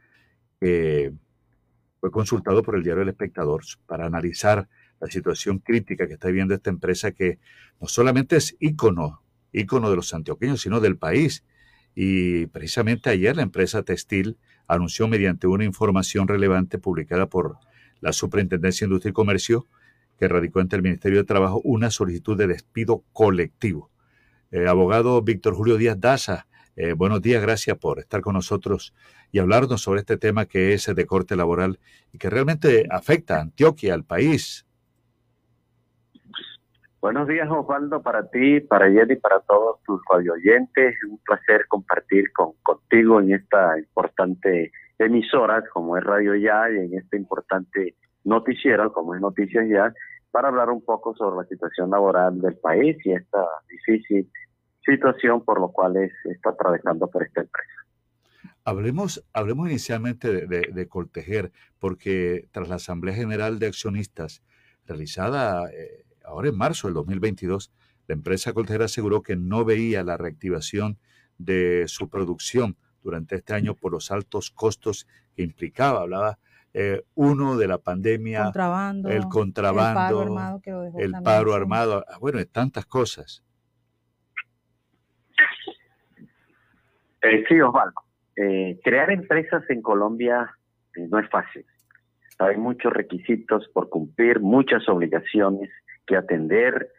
que 0.61 1.15
fue 1.99 2.11
consultado 2.11 2.63
por 2.63 2.77
el 2.77 2.83
diario 2.83 3.03
El 3.03 3.09
Espectador 3.09 3.63
para 3.87 4.05
analizar 4.05 4.69
la 5.01 5.09
situación 5.09 5.59
crítica 5.59 6.07
que 6.07 6.15
está 6.15 6.29
viviendo 6.29 6.53
esta 6.53 6.69
empresa 6.69 7.13
que 7.13 7.39
no 7.81 7.89
solamente 7.89 8.37
es 8.37 8.57
ícono, 8.61 9.23
ícono 9.53 9.89
de 9.89 9.97
los 9.97 10.13
antioqueños, 10.13 10.61
sino 10.61 10.81
del 10.81 10.99
país. 10.99 11.45
Y 11.95 12.45
precisamente 12.49 13.09
ayer 13.09 13.37
la 13.37 13.43
empresa 13.43 13.85
textil 13.85 14.37
anunció 14.75 15.09
mediante 15.09 15.47
una 15.47 15.65
información 15.65 16.29
relevante 16.29 16.79
publicada 16.79 17.27
por 17.27 17.59
la 18.01 18.13
Superintendencia 18.13 18.85
de 18.85 18.91
Industria 18.91 19.11
y 19.11 19.15
Comercio, 19.15 19.67
que 20.19 20.29
radicó 20.29 20.61
ante 20.61 20.77
el 20.77 20.83
Ministerio 20.83 21.19
de 21.19 21.25
Trabajo 21.25 21.61
una 21.65 21.91
solicitud 21.91 22.37
de 22.37 22.47
despido 22.47 23.05
colectivo. 23.13 23.91
Abogado 24.69 25.23
Víctor 25.23 25.55
Julio 25.55 25.79
Díaz 25.79 25.99
Daza, 25.99 26.47
eh, 26.75 26.95
buenos 26.95 27.21
días, 27.21 27.43
gracias 27.43 27.77
por 27.77 27.99
estar 27.99 28.23
con 28.23 28.35
nosotros 28.35 28.95
y 29.31 29.39
hablarnos 29.39 29.83
sobre 29.83 30.01
este 30.01 30.17
tema 30.17 30.47
que 30.47 30.73
es 30.73 30.87
de 30.87 31.07
corte 31.07 31.37
laboral 31.37 31.79
y 32.13 32.19
que 32.19 32.31
realmente 32.31 32.87
afecta 32.91 33.37
a 33.37 33.43
Antioquia, 33.43 33.93
al 33.93 34.05
país. 34.05 34.67
Buenos 37.03 37.27
días, 37.27 37.49
Osvaldo, 37.51 38.01
para 38.01 38.31
ti, 38.31 38.61
para 38.61 38.89
Jenny, 38.89 39.17
para 39.17 39.41
todos 39.41 39.83
tus 39.83 40.01
radioyentes. 40.09 40.95
Es 40.95 41.11
un 41.11 41.19
placer 41.19 41.67
compartir 41.67 42.33
con, 42.33 42.53
contigo 42.63 43.21
en 43.21 43.35
esta 43.35 43.77
importante 43.77 44.71
emisora 44.99 45.65
como 45.73 45.97
es 45.97 46.05
Radio 46.05 46.37
Ya 46.37 46.71
y 46.71 46.77
en 46.77 46.97
este 46.97 47.17
importante 47.17 47.97
noticiero 48.23 48.93
como 48.93 49.17
es 49.17 49.21
Noticias 49.21 49.67
Ya 49.69 49.93
para 50.31 50.47
hablar 50.47 50.71
un 50.71 50.85
poco 50.85 51.13
sobre 51.17 51.39
la 51.39 51.45
situación 51.47 51.91
laboral 51.91 52.41
del 52.41 52.55
país 52.59 52.97
y 53.05 53.15
esta 53.15 53.45
difícil 53.69 54.31
situación 54.87 55.45
por 55.45 55.61
lo 55.61 55.73
cual 55.73 55.97
es, 55.97 56.13
está 56.27 56.51
atravesando 56.51 57.09
por 57.09 57.25
esta 57.25 57.41
empresa. 57.41 57.75
Hablemos, 58.65 59.27
hablemos 59.33 59.69
inicialmente 59.69 60.47
de, 60.47 60.61
de, 60.73 61.59
porque 61.81 62.47
tras 62.53 62.69
la 62.69 62.77
Asamblea 62.77 63.17
General 63.17 63.59
de 63.59 63.67
Accionistas 63.67 64.45
realizada 64.87 65.69
eh, 65.73 66.05
ahora 66.25 66.49
en 66.49 66.57
marzo 66.57 66.89
del 66.89 66.95
2022, 66.95 67.73
la 68.09 68.15
empresa 68.15 68.53
Coltejer 68.53 68.83
aseguró 68.83 69.23
que 69.23 69.37
no 69.37 69.65
veía 69.65 70.03
la 70.03 70.17
reactivación 70.17 70.99
de 71.39 71.85
su 71.87 72.09
producción 72.09 72.77
durante 73.03 73.37
este 73.37 73.55
año 73.55 73.75
por 73.75 73.93
los 73.93 74.11
altos 74.11 74.51
costos 74.51 75.07
que 75.35 75.43
implicaba. 75.43 76.03
Hablaba 76.03 76.39
eh, 76.75 77.03
uno 77.15 77.57
de 77.57 77.69
la 77.69 77.79
pandemia, 77.79 78.39
el 78.41 78.45
contrabando, 78.45 79.09
el 80.99 81.13
paro 81.23 81.55
armado, 81.55 82.05
ah, 82.09 82.19
bueno, 82.19 82.39
tantas 82.47 82.87
cosas. 82.87 83.45
Eh, 87.23 87.45
sí, 87.49 87.61
Osvaldo. 87.61 88.01
Eh, 88.35 88.81
crear 88.83 89.11
empresas 89.11 89.63
en 89.69 89.83
Colombia 89.83 90.51
no 90.97 91.19
es 91.19 91.29
fácil. 91.29 91.65
Hay 92.39 92.57
muchos 92.57 92.93
requisitos 92.93 93.69
por 93.69 93.89
cumplir, 93.89 94.41
muchas 94.41 94.89
obligaciones 94.89 95.71
que 96.07 96.17
atender, 96.17 96.91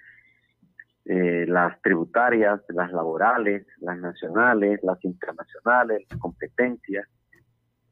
las 1.05 1.81
tributarias, 1.81 2.61
las 2.69 2.91
laborales, 2.93 3.67
las 3.81 3.97
nacionales, 3.99 4.79
las 4.83 5.03
internacionales, 5.03 6.01
las 6.09 6.19
competencias 6.19 7.05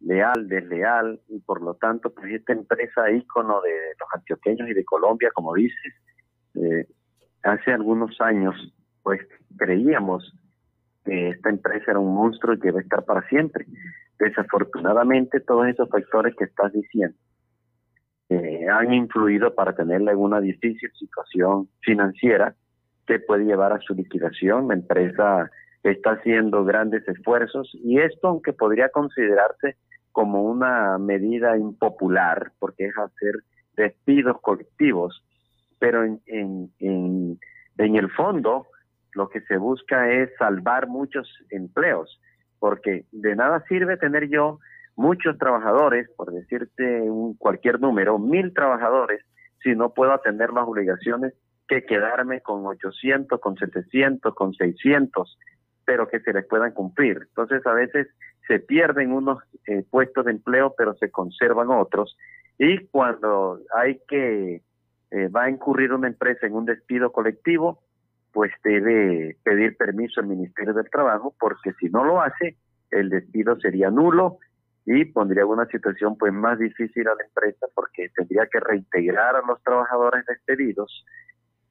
leal, 0.01 0.47
desleal, 0.47 1.19
y 1.27 1.39
por 1.39 1.61
lo 1.61 1.75
tanto, 1.75 2.13
pues 2.13 2.33
esta 2.33 2.53
empresa 2.53 3.11
ícono 3.11 3.61
de 3.61 3.71
los 3.99 4.09
antioqueños 4.13 4.69
y 4.69 4.73
de 4.73 4.85
Colombia, 4.85 5.29
como 5.33 5.53
dices, 5.53 5.93
eh, 6.55 6.87
hace 7.43 7.71
algunos 7.71 8.19
años, 8.19 8.55
pues 9.03 9.21
creíamos 9.57 10.33
que 11.05 11.29
esta 11.29 11.49
empresa 11.49 11.91
era 11.91 11.99
un 11.99 12.13
monstruo 12.13 12.55
y 12.55 12.59
que 12.59 12.69
iba 12.69 12.79
a 12.79 12.83
estar 12.83 13.05
para 13.05 13.27
siempre. 13.29 13.65
Desafortunadamente, 14.19 15.39
todos 15.39 15.67
esos 15.67 15.89
factores 15.89 16.35
que 16.35 16.45
estás 16.45 16.71
diciendo 16.73 17.17
eh, 18.31 18.65
han 18.69 18.93
influido 18.93 19.53
para 19.53 19.75
tenerla 19.75 20.13
en 20.13 20.17
una 20.17 20.39
difícil 20.39 20.89
situación 20.97 21.67
financiera 21.81 22.55
que 23.05 23.19
puede 23.19 23.43
llevar 23.43 23.73
a 23.73 23.81
su 23.81 23.93
liquidación. 23.93 24.69
La 24.69 24.75
empresa 24.75 25.51
está 25.83 26.11
haciendo 26.11 26.63
grandes 26.63 27.05
esfuerzos 27.09 27.69
y 27.73 27.99
esto, 27.99 28.29
aunque 28.29 28.53
podría 28.53 28.87
considerarse 28.87 29.75
como 30.13 30.43
una 30.43 30.97
medida 30.97 31.57
impopular, 31.57 32.53
porque 32.57 32.85
es 32.85 32.97
hacer 32.97 33.35
despidos 33.75 34.39
colectivos, 34.39 35.25
pero 35.77 36.05
en, 36.05 36.21
en, 36.27 36.71
en, 36.79 37.39
en 37.79 37.95
el 37.97 38.09
fondo 38.11 38.67
lo 39.13 39.27
que 39.27 39.41
se 39.41 39.57
busca 39.57 40.09
es 40.09 40.29
salvar 40.37 40.87
muchos 40.87 41.27
empleos, 41.49 42.21
porque 42.59 43.03
de 43.11 43.35
nada 43.35 43.61
sirve 43.67 43.97
tener 43.97 44.29
yo 44.29 44.59
muchos 45.01 45.37
trabajadores, 45.37 46.07
por 46.15 46.31
decirte 46.31 47.01
un, 47.01 47.35
cualquier 47.35 47.81
número, 47.81 48.19
mil 48.19 48.53
trabajadores, 48.53 49.25
si 49.63 49.75
no 49.75 49.93
puedo 49.93 50.13
atender 50.13 50.51
las 50.53 50.67
obligaciones 50.67 51.33
que 51.67 51.83
quedarme 51.85 52.41
con 52.41 52.65
800, 52.65 53.39
con 53.39 53.57
700, 53.57 54.33
con 54.35 54.53
600, 54.53 55.37
pero 55.85 56.07
que 56.07 56.19
se 56.19 56.33
les 56.33 56.45
puedan 56.45 56.73
cumplir. 56.73 57.17
Entonces 57.29 57.65
a 57.65 57.73
veces 57.73 58.07
se 58.47 58.59
pierden 58.59 59.11
unos 59.11 59.39
eh, 59.65 59.83
puestos 59.89 60.25
de 60.25 60.31
empleo, 60.31 60.75
pero 60.77 60.93
se 60.95 61.09
conservan 61.09 61.69
otros. 61.69 62.15
Y 62.59 62.85
cuando 62.87 63.59
hay 63.75 63.99
que, 64.07 64.61
eh, 65.11 65.27
va 65.29 65.43
a 65.45 65.49
incurrir 65.49 65.93
una 65.93 66.07
empresa 66.07 66.45
en 66.45 66.53
un 66.53 66.65
despido 66.65 67.11
colectivo, 67.11 67.81
pues 68.31 68.51
debe 68.63 69.35
pedir 69.43 69.75
permiso 69.77 70.21
al 70.21 70.27
Ministerio 70.27 70.73
del 70.73 70.89
Trabajo, 70.89 71.33
porque 71.39 71.73
si 71.79 71.89
no 71.89 72.03
lo 72.03 72.21
hace, 72.21 72.57
el 72.91 73.09
despido 73.09 73.59
sería 73.59 73.89
nulo 73.89 74.37
y 74.85 75.05
pondría 75.05 75.45
una 75.45 75.65
situación 75.67 76.17
pues 76.17 76.33
más 76.33 76.57
difícil 76.59 77.07
a 77.07 77.15
la 77.15 77.23
empresa 77.23 77.67
porque 77.75 78.09
tendría 78.15 78.47
que 78.47 78.59
reintegrar 78.59 79.35
a 79.35 79.41
los 79.41 79.61
trabajadores 79.63 80.25
despedidos 80.25 81.05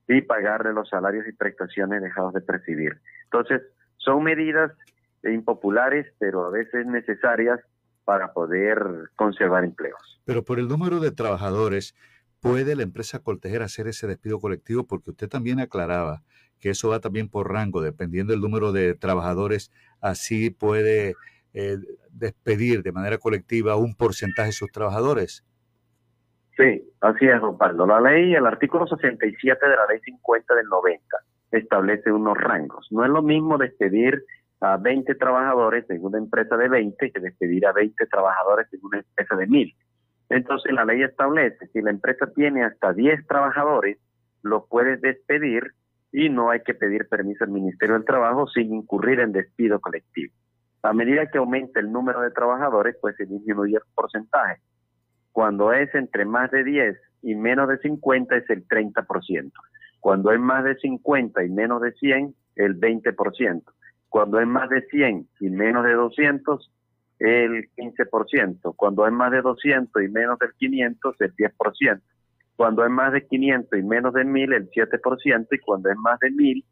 y 0.09 0.23
pagarle 0.23 0.73
los 0.73 0.89
salarios 0.89 1.27
y 1.27 1.33
prestaciones 1.33 2.03
dejados 2.03 2.35
de 2.35 2.41
percibir. 2.41 3.01
Entonces, 3.25 3.63
son 3.97 4.23
medidas 4.23 4.73
impopulares, 5.25 6.07
pero 6.19 6.47
a 6.47 6.51
veces 6.51 6.87
necesarias 6.87 7.61
para 8.05 8.33
poder 8.33 8.79
conservar 9.17 9.65
empleos. 9.65 10.21
Pero 10.25 10.43
por 10.45 10.59
el 10.59 10.69
número 10.69 11.01
de 11.01 11.11
trabajadores, 11.11 11.95
¿Puede 12.41 12.75
la 12.75 12.83
empresa 12.83 13.19
Coltejer 13.19 13.63
hacer 13.63 13.87
ese 13.87 14.07
despido 14.07 14.41
colectivo? 14.41 14.87
Porque 14.87 15.11
usted 15.11 15.29
también 15.29 15.61
aclaraba 15.61 16.23
que 16.59 16.71
eso 16.71 16.89
va 16.89 17.01
también 17.01 17.29
por 17.29 17.53
rango, 17.53 17.83
dependiendo 17.83 18.33
del 18.33 18.41
número 18.41 18.73
de 18.73 18.95
trabajadores, 18.95 19.71
así 20.01 20.49
puede 20.49 21.15
eh, 21.53 21.79
despedir 22.13 22.83
de 22.83 22.93
manera 22.93 23.19
colectiva 23.19 23.77
un 23.77 23.95
porcentaje 23.95 24.49
de 24.49 24.53
sus 24.53 24.71
trabajadores. 24.71 25.45
Sí, 26.57 26.83
así 27.01 27.27
es, 27.27 27.41
don 27.41 27.57
Pablo. 27.57 27.87
La 27.87 28.01
ley, 28.01 28.35
el 28.35 28.47
artículo 28.47 28.87
67 28.87 29.67
de 29.67 29.77
la 29.77 29.87
ley 29.87 30.01
50 30.01 30.55
del 30.55 30.67
90, 30.67 31.17
establece 31.53 32.13
unos 32.13 32.37
rangos. 32.37 32.87
No 32.91 33.05
es 33.05 33.11
lo 33.11 33.23
mismo 33.23 33.59
despedir 33.59 34.23
a 34.61 34.77
20 34.77 35.15
trabajadores 35.15 35.89
en 35.89 36.05
una 36.05 36.19
empresa 36.19 36.57
de 36.57 36.69
20 36.69 37.11
que 37.13 37.21
despedir 37.21 37.67
a 37.67 37.73
20 37.73 38.07
trabajadores 38.07 38.67
en 38.73 38.81
una 38.83 38.99
empresa 38.99 39.37
de 39.37 39.47
1000. 39.47 39.75
Entonces 40.29 40.73
la 40.73 40.85
ley 40.85 41.03
establece, 41.03 41.67
si 41.73 41.81
la 41.81 41.91
empresa 41.91 42.27
tiene 42.35 42.65
hasta 42.65 42.93
10 42.93 43.27
trabajadores, 43.27 43.99
lo 44.43 44.67
puedes 44.67 45.01
despedir 45.01 45.73
y 46.13 46.29
no 46.29 46.51
hay 46.51 46.61
que 46.63 46.75
pedir 46.75 47.09
permiso 47.09 47.45
al 47.45 47.51
Ministerio 47.51 47.95
del 47.95 48.05
Trabajo 48.05 48.47
sin 48.49 48.75
incurrir 48.75 49.21
en 49.21 49.33
despido 49.33 49.81
colectivo. 49.81 50.35
A 50.83 50.92
medida 50.94 51.26
que 51.26 51.39
aumenta 51.39 51.81
el 51.81 51.92
número 51.92 52.20
de 52.20 52.31
trabajadores, 52.31 52.97
pues 53.00 53.17
se 53.17 53.26
disminuye 53.26 53.76
el 53.76 53.83
porcentaje. 53.94 54.60
Cuando 55.33 55.73
es 55.73 55.94
entre 55.94 56.25
más 56.25 56.50
de 56.50 56.65
10 56.65 56.97
y 57.23 57.34
menos 57.34 57.68
de 57.68 57.78
50 57.78 58.36
es 58.36 58.49
el 58.50 58.67
30%. 58.67 59.52
Cuando 60.00 60.33
es 60.33 60.41
más 60.41 60.65
de 60.65 60.76
50 60.76 61.44
y 61.44 61.50
menos 61.50 61.83
de 61.83 61.92
100, 61.92 62.34
el 62.57 62.81
20%. 62.81 63.62
Cuando 64.09 64.41
es 64.41 64.47
más 64.47 64.68
de 64.70 64.83
100 64.86 65.28
y 65.41 65.50
menos 65.50 65.84
de 65.84 65.92
200, 65.92 66.70
el 67.18 67.70
15%. 67.76 68.75
Cuando 68.75 69.07
es 69.07 69.12
más 69.12 69.31
de 69.31 69.42
200 69.42 70.02
y 70.02 70.09
menos 70.09 70.39
del 70.39 70.52
500, 70.55 71.20
el 71.20 71.36
10%. 71.36 72.00
Cuando 72.57 72.84
es 72.84 72.91
más 72.91 73.12
de 73.12 73.26
500 73.26 73.78
y 73.78 73.83
menos 73.83 74.15
de 74.15 74.25
1000, 74.25 74.52
el 74.55 74.70
7%. 74.70 75.47
Y 75.50 75.59
cuando 75.59 75.91
es 75.91 75.97
más 75.97 76.18
de 76.20 76.31
1000, 76.31 76.65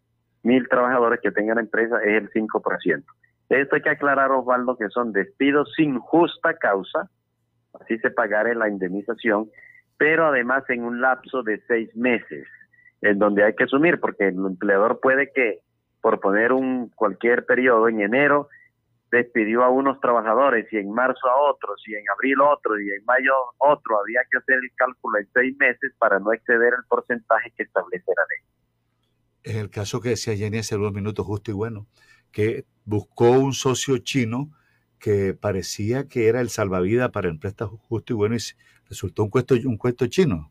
1000 0.42 0.68
trabajadores 0.68 1.20
que 1.20 1.30
tengan 1.30 1.58
empresa, 1.58 1.98
es 2.02 2.22
el 2.22 2.30
5%. 2.30 3.04
Esto 3.48 3.76
hay 3.76 3.82
que 3.82 3.90
aclarar, 3.90 4.30
Osvaldo, 4.30 4.76
que 4.76 4.88
son 4.88 5.12
despidos 5.12 5.72
sin 5.76 5.98
justa 5.98 6.54
causa, 6.54 7.10
así 7.80 7.98
se 7.98 8.10
pagará 8.10 8.52
la 8.54 8.68
indemnización, 8.68 9.50
pero 9.96 10.26
además 10.26 10.64
en 10.68 10.84
un 10.84 11.00
lapso 11.00 11.42
de 11.42 11.60
seis 11.66 11.94
meses, 11.96 12.46
en 13.00 13.18
donde 13.18 13.44
hay 13.44 13.54
que 13.54 13.64
asumir, 13.64 14.00
porque 14.00 14.28
el 14.28 14.36
empleador 14.36 15.00
puede 15.00 15.32
que, 15.32 15.60
por 16.00 16.20
poner 16.20 16.52
un 16.52 16.90
cualquier 16.90 17.46
periodo, 17.46 17.88
en 17.88 18.00
enero 18.00 18.48
despidió 19.10 19.64
a 19.64 19.70
unos 19.70 20.00
trabajadores 20.00 20.70
y 20.72 20.76
en 20.76 20.92
marzo 20.92 21.26
a 21.28 21.50
otros 21.50 21.82
y 21.86 21.94
en 21.94 22.04
abril 22.14 22.40
otros 22.42 22.78
y 22.80 22.90
en 22.90 23.04
mayo 23.06 23.32
otro, 23.58 24.00
había 24.00 24.20
que 24.30 24.38
hacer 24.38 24.56
el 24.56 24.70
cálculo 24.76 25.18
en 25.18 25.28
seis 25.32 25.56
meses 25.58 25.92
para 25.98 26.18
no 26.18 26.32
exceder 26.32 26.74
el 26.76 26.84
porcentaje 26.88 27.50
que 27.56 27.62
establece 27.62 28.04
la 28.14 28.22
ley. 28.28 29.54
En 29.54 29.56
el 29.60 29.70
caso 29.70 30.00
que 30.00 30.10
decía 30.10 30.36
Jenny 30.36 30.58
hace 30.58 30.76
unos 30.76 30.92
minutos, 30.92 31.24
justo 31.24 31.50
y 31.50 31.54
bueno, 31.54 31.86
que 32.38 32.66
buscó 32.84 33.32
un 33.32 33.52
socio 33.52 33.98
chino 33.98 34.50
que 35.00 35.34
parecía 35.34 36.06
que 36.06 36.28
era 36.28 36.40
el 36.40 36.50
salvavidas 36.50 37.10
para 37.10 37.28
el 37.28 37.36
préstamo 37.36 37.78
justo 37.88 38.12
y 38.12 38.16
bueno 38.16 38.36
y 38.36 38.38
resultó 38.88 39.24
un 39.24 39.30
cuento, 39.30 39.56
un 39.64 39.76
cuento 39.76 40.06
chino. 40.06 40.48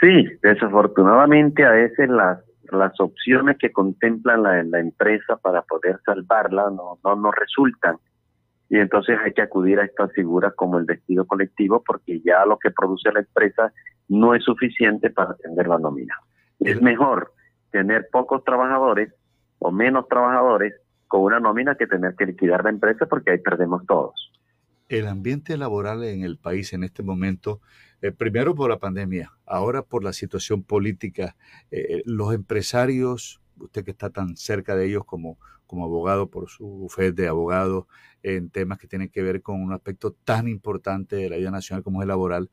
Sí, 0.00 0.26
desafortunadamente 0.42 1.66
a 1.66 1.72
veces 1.72 2.08
las, 2.08 2.38
las 2.72 2.98
opciones 2.98 3.58
que 3.58 3.72
contemplan 3.72 4.42
la, 4.42 4.62
la 4.62 4.80
empresa 4.80 5.36
para 5.36 5.60
poder 5.60 6.00
salvarla 6.06 6.70
no, 6.70 6.98
no, 7.04 7.16
no 7.16 7.30
resultan. 7.32 7.96
Y 8.70 8.78
entonces 8.78 9.18
hay 9.22 9.34
que 9.34 9.42
acudir 9.42 9.80
a 9.80 9.84
estas 9.84 10.10
figuras 10.14 10.54
como 10.54 10.78
el 10.78 10.86
despido 10.86 11.26
colectivo 11.26 11.84
porque 11.86 12.22
ya 12.24 12.46
lo 12.46 12.58
que 12.58 12.70
produce 12.70 13.12
la 13.12 13.20
empresa 13.20 13.70
no 14.08 14.34
es 14.34 14.42
suficiente 14.44 15.10
para 15.10 15.32
atender 15.32 15.68
la 15.68 15.78
nómina. 15.78 16.14
Es 16.58 16.80
mejor 16.80 17.34
tener 17.70 18.08
pocos 18.10 18.42
trabajadores 18.44 19.12
o 19.60 19.70
menos 19.70 20.08
trabajadores 20.08 20.74
con 21.06 21.22
una 21.22 21.38
nómina 21.38 21.76
que 21.76 21.86
tener 21.86 22.16
que 22.16 22.26
liquidar 22.26 22.64
la 22.64 22.70
empresa 22.70 23.06
porque 23.06 23.30
ahí 23.30 23.38
perdemos 23.38 23.86
todos. 23.86 24.32
El 24.88 25.06
ambiente 25.06 25.56
laboral 25.56 26.02
en 26.02 26.24
el 26.24 26.36
país 26.36 26.72
en 26.72 26.82
este 26.82 27.04
momento, 27.04 27.60
eh, 28.02 28.10
primero 28.10 28.56
por 28.56 28.70
la 28.70 28.78
pandemia, 28.78 29.32
ahora 29.46 29.82
por 29.82 30.02
la 30.02 30.12
situación 30.12 30.64
política, 30.64 31.36
eh, 31.70 32.02
los 32.06 32.34
empresarios, 32.34 33.40
usted 33.58 33.84
que 33.84 33.92
está 33.92 34.10
tan 34.10 34.36
cerca 34.36 34.74
de 34.74 34.86
ellos 34.86 35.04
como, 35.04 35.38
como 35.66 35.84
abogado 35.84 36.28
por 36.28 36.48
su 36.48 36.88
fe 36.88 37.12
de 37.12 37.28
abogado 37.28 37.86
en 38.22 38.50
temas 38.50 38.78
que 38.78 38.88
tienen 38.88 39.10
que 39.10 39.22
ver 39.22 39.42
con 39.42 39.62
un 39.62 39.72
aspecto 39.72 40.12
tan 40.24 40.48
importante 40.48 41.16
de 41.16 41.30
la 41.30 41.36
vida 41.36 41.50
nacional 41.50 41.84
como 41.84 42.00
es 42.00 42.04
el 42.04 42.08
laboral, 42.08 42.50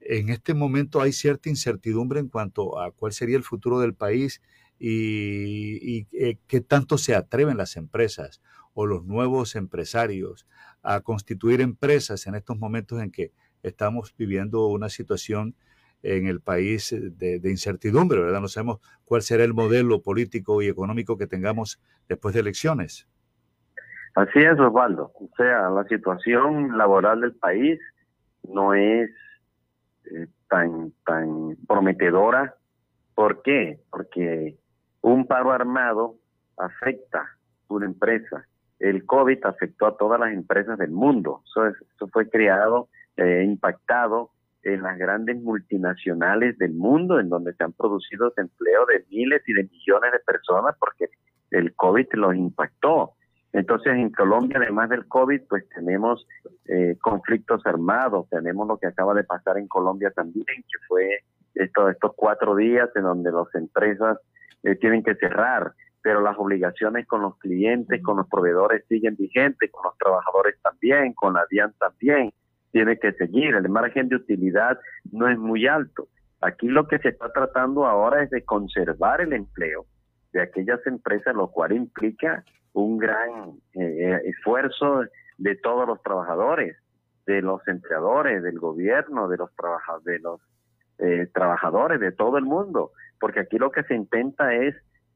en 0.00 0.30
este 0.30 0.54
momento 0.54 1.00
hay 1.00 1.12
cierta 1.12 1.48
incertidumbre 1.48 2.20
en 2.20 2.28
cuanto 2.28 2.80
a 2.80 2.90
cuál 2.90 3.12
sería 3.12 3.36
el 3.36 3.44
futuro 3.44 3.80
del 3.80 3.94
país 3.94 4.40
y, 4.80 6.06
eh, 6.12 6.38
qué 6.46 6.60
tanto 6.62 6.96
se 6.96 7.14
atreven 7.14 7.58
las 7.58 7.76
empresas 7.76 8.40
o 8.72 8.86
los 8.86 9.04
nuevos 9.04 9.54
empresarios 9.54 10.46
a 10.82 11.00
constituir 11.00 11.60
empresas 11.60 12.26
en 12.26 12.34
estos 12.34 12.58
momentos 12.58 13.00
en 13.02 13.10
que 13.10 13.32
estamos 13.62 14.14
viviendo 14.16 14.66
una 14.68 14.88
situación 14.88 15.54
en 16.02 16.26
el 16.26 16.40
país 16.40 16.96
de, 16.98 17.40
incertidumbre, 17.44 18.20
¿verdad? 18.20 18.40
No 18.40 18.48
sabemos 18.48 18.80
cuál 19.04 19.20
será 19.20 19.44
el 19.44 19.52
modelo 19.52 20.00
político 20.00 20.62
y 20.62 20.68
económico 20.68 21.18
que 21.18 21.26
tengamos 21.26 21.78
después 22.08 22.34
de 22.34 22.40
elecciones. 22.40 23.06
Así 24.14 24.38
es, 24.38 24.58
Osvaldo. 24.58 25.12
O 25.14 25.28
sea, 25.36 25.68
la 25.68 25.84
situación 25.84 26.78
laboral 26.78 27.20
del 27.20 27.34
país 27.34 27.78
no 28.48 28.72
es 28.72 29.10
eh, 30.10 30.26
tan, 30.48 30.92
tan 31.04 31.56
prometedora. 31.68 32.54
¿Por 33.14 33.42
qué? 33.42 33.80
Porque 33.90 34.56
un 35.02 35.26
paro 35.26 35.52
armado 35.52 36.16
afecta 36.56 37.36
una 37.68 37.86
empresa. 37.86 38.46
El 38.78 39.04
COVID 39.04 39.44
afectó 39.44 39.86
a 39.86 39.96
todas 39.96 40.18
las 40.20 40.32
empresas 40.32 40.78
del 40.78 40.90
mundo. 40.90 41.42
Eso, 41.46 42.08
fue 42.08 42.28
creado, 42.28 42.88
eh, 43.16 43.44
impactado 43.44 44.30
en 44.62 44.82
las 44.82 44.98
grandes 44.98 45.40
multinacionales 45.40 46.58
del 46.58 46.74
mundo, 46.74 47.18
en 47.18 47.28
donde 47.28 47.54
se 47.54 47.64
han 47.64 47.72
producido 47.72 48.32
empleo 48.36 48.86
de 48.86 49.04
miles 49.10 49.42
y 49.46 49.54
de 49.54 49.64
millones 49.64 50.12
de 50.12 50.18
personas 50.20 50.76
porque 50.78 51.08
el 51.50 51.74
COVID 51.74 52.06
los 52.12 52.34
impactó. 52.34 53.12
Entonces, 53.52 53.94
en 53.94 54.10
Colombia, 54.10 54.58
además 54.58 54.90
del 54.90 55.08
COVID, 55.08 55.42
pues 55.48 55.68
tenemos 55.70 56.26
eh, 56.66 56.96
conflictos 57.00 57.62
armados, 57.66 58.28
tenemos 58.28 58.68
lo 58.68 58.76
que 58.78 58.86
acaba 58.86 59.12
de 59.14 59.24
pasar 59.24 59.58
en 59.58 59.66
Colombia 59.66 60.10
también, 60.10 60.46
que 60.46 60.86
fue 60.86 61.24
estos 61.54 62.12
cuatro 62.14 62.54
días 62.54 62.88
en 62.94 63.02
donde 63.02 63.32
las 63.32 63.52
empresas 63.54 64.18
eh, 64.62 64.76
tienen 64.76 65.02
que 65.02 65.14
cerrar, 65.14 65.72
pero 66.02 66.20
las 66.20 66.36
obligaciones 66.38 67.06
con 67.06 67.22
los 67.22 67.38
clientes, 67.38 68.02
con 68.02 68.16
los 68.16 68.28
proveedores 68.28 68.84
siguen 68.88 69.16
vigentes, 69.16 69.70
con 69.70 69.84
los 69.84 69.96
trabajadores 69.98 70.56
también, 70.62 71.12
con 71.14 71.34
la 71.34 71.44
DIAN 71.50 71.74
también, 71.78 72.32
tiene 72.72 72.98
que 72.98 73.12
seguir. 73.12 73.54
El 73.54 73.68
margen 73.68 74.08
de 74.08 74.16
utilidad 74.16 74.78
no 75.12 75.28
es 75.28 75.38
muy 75.38 75.66
alto. 75.66 76.08
Aquí 76.40 76.68
lo 76.68 76.88
que 76.88 76.98
se 76.98 77.10
está 77.10 77.30
tratando 77.32 77.86
ahora 77.86 78.22
es 78.22 78.30
de 78.30 78.44
conservar 78.44 79.20
el 79.20 79.32
empleo 79.32 79.84
de 80.32 80.40
aquellas 80.40 80.84
empresas, 80.86 81.34
lo 81.34 81.48
cual 81.48 81.72
implica 81.72 82.44
un 82.72 82.98
gran 82.98 83.58
eh, 83.74 84.20
esfuerzo 84.24 85.02
de 85.38 85.56
todos 85.56 85.86
los 85.86 86.02
trabajadores, 86.02 86.76
de 87.26 87.42
los 87.42 87.66
empleadores, 87.68 88.42
del 88.42 88.58
gobierno, 88.58 89.28
de 89.28 89.36
los, 89.36 89.50
de 90.04 90.18
los 90.20 90.40
eh, 90.98 91.28
trabajadores, 91.34 92.00
de 92.00 92.12
todo 92.12 92.38
el 92.38 92.44
mundo 92.44 92.92
porque 93.20 93.40
aquí 93.40 93.58
lo 93.58 93.70
que 93.70 93.84
se 93.84 93.94
intenta 93.94 94.52
es 94.54 94.74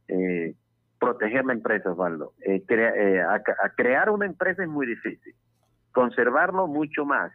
eh, 0.09 0.55
proteger 1.01 1.45
la 1.47 1.55
empresa, 1.55 1.91
Osvaldo. 1.91 2.35
Eh, 2.43 2.63
eh, 2.69 3.23
a, 3.23 3.43
crear 3.71 4.11
una 4.11 4.27
empresa 4.27 4.63
es 4.63 4.69
muy 4.69 4.87
difícil, 4.87 5.35
conservarlo 5.91 6.69
mucho 6.69 7.05
más, 7.05 7.33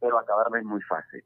pero 0.00 0.18
acabarla 0.18 0.58
es 0.58 0.64
muy 0.64 0.82
fácil. 0.82 1.22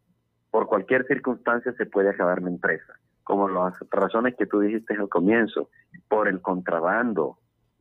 Por 0.50 0.66
cualquier 0.66 1.06
circunstancia 1.06 1.72
se 1.74 1.86
puede 1.86 2.10
acabar 2.10 2.42
la 2.42 2.50
empresa, 2.50 2.92
como 3.22 3.48
las 3.48 3.74
razones 3.90 4.34
que 4.36 4.46
tú 4.46 4.60
dijiste 4.60 4.94
al 4.94 5.08
comienzo, 5.08 5.70
por 6.08 6.26
el 6.26 6.42
contrabando, 6.42 7.38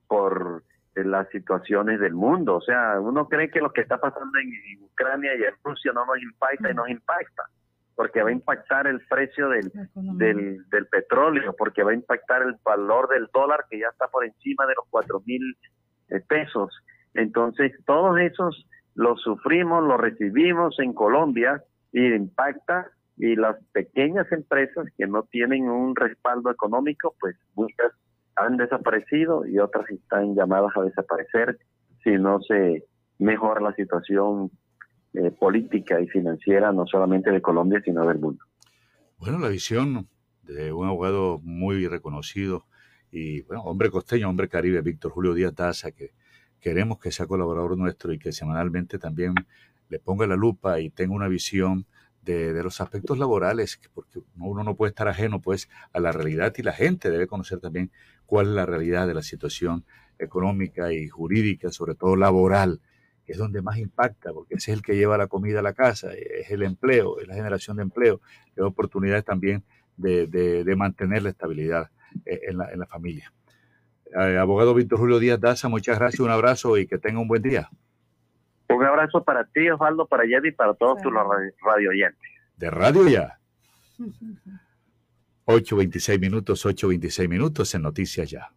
por 0.07 0.63
las 0.93 1.27
situaciones 1.29 1.99
del 1.99 2.13
mundo. 2.13 2.57
O 2.57 2.61
sea, 2.61 2.99
uno 2.99 3.27
cree 3.27 3.49
que 3.49 3.61
lo 3.61 3.71
que 3.73 3.81
está 3.81 3.97
pasando 3.97 4.37
en, 4.39 4.83
Ucrania 4.83 5.35
y 5.35 5.43
en 5.43 5.53
Rusia 5.63 5.91
no 5.93 6.05
nos 6.05 6.21
impacta 6.21 6.69
y 6.69 6.73
nos 6.75 6.89
impacta 6.89 7.43
porque 7.99 8.23
va 8.23 8.29
a 8.29 8.31
impactar 8.31 8.87
el 8.87 9.01
precio 9.09 9.49
del, 9.49 9.73
del, 9.93 10.87
petróleo, 10.89 11.53
porque 11.57 11.83
va 11.83 11.91
a 11.91 11.95
impactar 11.95 12.43
el 12.43 12.55
valor 12.63 13.09
del 13.09 13.27
dólar 13.33 13.65
que 13.69 13.77
ya 13.77 13.87
está 13.91 14.07
por 14.07 14.23
encima 14.23 14.65
de 14.67 14.75
los 14.75 14.85
cuatro 14.89 15.21
mil 15.25 15.41
eh, 16.07 16.21
pesos. 16.21 16.69
Entonces, 17.13 17.73
todos 17.85 18.17
esos 18.21 18.65
los 18.95 19.21
sufrimos, 19.21 19.83
los 19.83 19.99
recibimos 19.99 20.79
en 20.79 20.93
Colombia 20.93 21.61
y 21.91 22.13
impacta 22.13 22.89
y 23.17 23.35
las 23.35 23.57
pequeñas 23.73 24.31
empresas 24.31 24.85
que 24.97 25.05
no 25.05 25.23
tienen 25.23 25.69
un 25.69 25.93
respaldo 25.93 26.51
económico, 26.51 27.15
pues 27.19 27.35
muchas 27.53 27.91
han 28.37 28.55
desaparecido 28.55 29.45
y 29.45 29.59
otras 29.59 29.89
están 29.89 30.35
llamadas 30.35 30.71
a 30.77 30.83
desaparecer 30.83 31.57
si 32.05 32.11
no 32.11 32.39
se 32.43 32.85
mejora 33.17 33.59
la 33.59 33.73
situación 33.73 34.51
eh, 35.13 35.31
política 35.31 35.99
y 35.99 36.07
financiera, 36.07 36.71
no 36.71 36.85
solamente 36.85 37.31
de 37.31 37.41
Colombia, 37.41 37.81
sino 37.83 38.05
del 38.07 38.19
mundo. 38.19 38.43
Bueno, 39.17 39.39
la 39.39 39.49
visión 39.49 40.07
de 40.43 40.71
un 40.71 40.87
abogado 40.87 41.39
muy 41.43 41.87
reconocido 41.87 42.65
y, 43.11 43.41
bueno, 43.41 43.63
hombre 43.63 43.89
costeño, 43.89 44.29
hombre 44.29 44.47
caribe, 44.47 44.81
Víctor 44.81 45.11
Julio 45.11 45.33
Díaz 45.33 45.55
Daza, 45.55 45.91
que 45.91 46.11
queremos 46.59 46.99
que 46.99 47.11
sea 47.11 47.25
colaborador 47.25 47.77
nuestro 47.77 48.13
y 48.13 48.19
que 48.19 48.31
semanalmente 48.31 48.99
también 48.99 49.33
le 49.89 49.99
ponga 49.99 50.27
la 50.27 50.35
lupa 50.35 50.79
y 50.79 50.89
tenga 50.89 51.15
una 51.15 51.27
visión 51.27 51.85
de, 52.21 52.53
de, 52.53 52.63
los 52.63 52.79
aspectos 52.79 53.17
laborales, 53.17 53.79
porque 53.93 54.19
uno 54.37 54.63
no 54.63 54.75
puede 54.75 54.89
estar 54.89 55.07
ajeno 55.07 55.41
pues 55.41 55.69
a 55.93 55.99
la 55.99 56.11
realidad 56.11 56.53
y 56.57 56.61
la 56.61 56.73
gente 56.73 57.09
debe 57.09 57.27
conocer 57.27 57.59
también 57.59 57.91
cuál 58.25 58.47
es 58.47 58.53
la 58.53 58.65
realidad 58.65 59.07
de 59.07 59.15
la 59.15 59.23
situación 59.23 59.85
económica 60.19 60.93
y 60.93 61.07
jurídica, 61.07 61.71
sobre 61.71 61.95
todo 61.95 62.15
laboral, 62.15 62.81
que 63.29 63.33
es 63.33 63.37
donde 63.37 63.61
más 63.61 63.77
impacta, 63.77 64.33
porque 64.33 64.55
ese 64.55 64.71
es 64.71 64.77
el 64.79 64.83
que 64.83 64.95
lleva 64.95 65.15
la 65.15 65.27
comida 65.27 65.59
a 65.59 65.61
la 65.61 65.73
casa, 65.73 66.11
es 66.15 66.49
el 66.49 66.63
empleo, 66.63 67.19
es 67.19 67.27
la 67.27 67.35
generación 67.35 67.77
de 67.77 67.83
empleo, 67.83 68.21
es 68.55 68.63
oportunidades 68.63 69.23
también 69.23 69.63
de, 69.97 70.25
de, 70.25 70.63
de 70.63 70.75
mantener 70.75 71.21
la 71.21 71.29
estabilidad 71.29 71.91
eh, 72.25 72.39
en 72.47 72.57
la, 72.57 72.71
en 72.71 72.79
la 72.79 72.87
familia. 72.87 73.31
Eh, 74.19 74.35
abogado 74.35 74.73
Víctor 74.73 74.97
Julio 74.97 75.19
Díaz 75.19 75.39
Daza, 75.39 75.69
muchas 75.69 75.99
gracias, 75.99 76.21
un 76.21 76.31
abrazo 76.31 76.75
y 76.79 76.87
que 76.87 76.97
tenga 76.97 77.19
un 77.19 77.27
buen 77.27 77.43
día. 77.43 77.69
Un 78.67 78.83
abrazo 78.83 79.23
para 79.23 79.45
ti, 79.45 79.69
Osvaldo, 79.69 80.07
para 80.07 80.23
Yedi 80.23 80.47
y 80.47 80.51
para 80.51 80.73
todos 80.73 80.99
tus 80.99 81.13
radio 81.13 81.89
oyentes. 81.91 82.31
De 82.57 82.71
radio 82.71 83.07
ya. 83.07 83.39
8.26 85.45 86.19
minutos, 86.19 86.65
8.26 86.65 87.29
minutos 87.29 87.75
en 87.75 87.83
Noticias 87.83 88.27
Ya. 88.27 88.51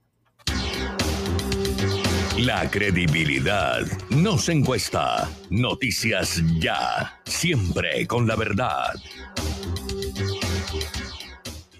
La 2.38 2.70
credibilidad 2.70 3.82
no 4.08 4.38
se 4.38 4.52
encuesta. 4.52 5.30
Noticias 5.50 6.42
Ya. 6.58 7.20
Siempre 7.24 8.06
con 8.06 8.26
la 8.26 8.36
verdad. 8.36 8.94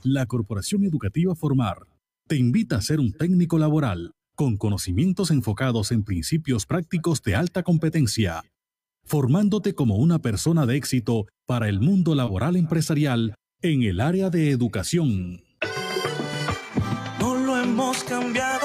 La 0.02 0.26
Corporación 0.26 0.84
Educativa 0.84 1.34
Formar 1.34 1.86
te 2.28 2.36
invita 2.36 2.76
a 2.76 2.82
ser 2.82 3.00
un 3.00 3.14
técnico 3.14 3.58
laboral 3.58 4.12
con 4.34 4.58
conocimientos 4.58 5.30
enfocados 5.30 5.90
en 5.90 6.04
principios 6.04 6.66
prácticos 6.66 7.22
de 7.22 7.34
alta 7.34 7.62
competencia, 7.62 8.42
formándote 9.04 9.74
como 9.74 9.96
una 9.96 10.18
persona 10.18 10.66
de 10.66 10.76
éxito 10.76 11.26
para 11.46 11.70
el 11.70 11.80
mundo 11.80 12.14
laboral 12.14 12.56
empresarial 12.56 13.36
en 13.62 13.84
el 13.84 14.00
área 14.00 14.28
de 14.28 14.50
educación. 14.50 15.42
No 17.18 17.36
lo 17.36 17.58
hemos 17.58 18.04
cambiado 18.04 18.61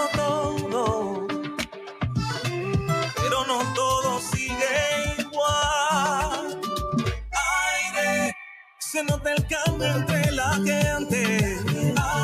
se 8.97 9.03
nota 9.03 9.31
el 9.31 9.45
cambio 9.45 9.87
entre 9.95 10.31
la 10.31 10.53
gente. 10.53 11.57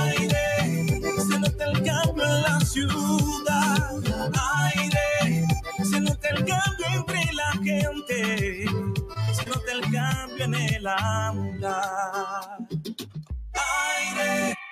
Aire, 0.02 0.88
se 1.27 1.40
nota 1.40 1.66
el 1.66 1.84
cambio 1.84 2.24
en 2.24 2.42
la 2.42 2.60
ciudad. 2.61 3.92
Aire, 4.64 5.45
se 5.84 6.00
nota 6.02 6.30
el 6.30 6.45
cambio 6.45 6.85
entre 6.95 7.32
la 7.34 7.52
gente. 7.64 8.66
Se 9.34 9.45
nota 9.45 9.72
el 9.72 9.82
cambio 9.92 10.45
en 10.45 10.56
el 10.56 10.88
habla. 10.88 12.58
Aire. 13.53 14.62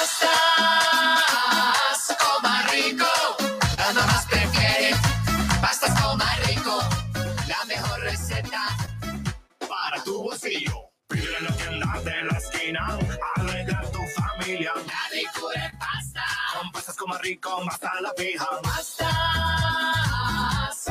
Alegra 13.35 13.81
tu 13.91 13.99
familia. 14.15 14.71
La 14.75 15.09
ricura 15.11 15.71
pasta, 15.79 16.23
con 16.53 16.71
pastas, 16.71 16.95
coma 16.95 17.17
rico, 17.19 17.61
más 17.65 17.83
a 17.83 18.01
la 18.01 18.13
fija. 18.15 18.47
Pastas, 18.61 19.07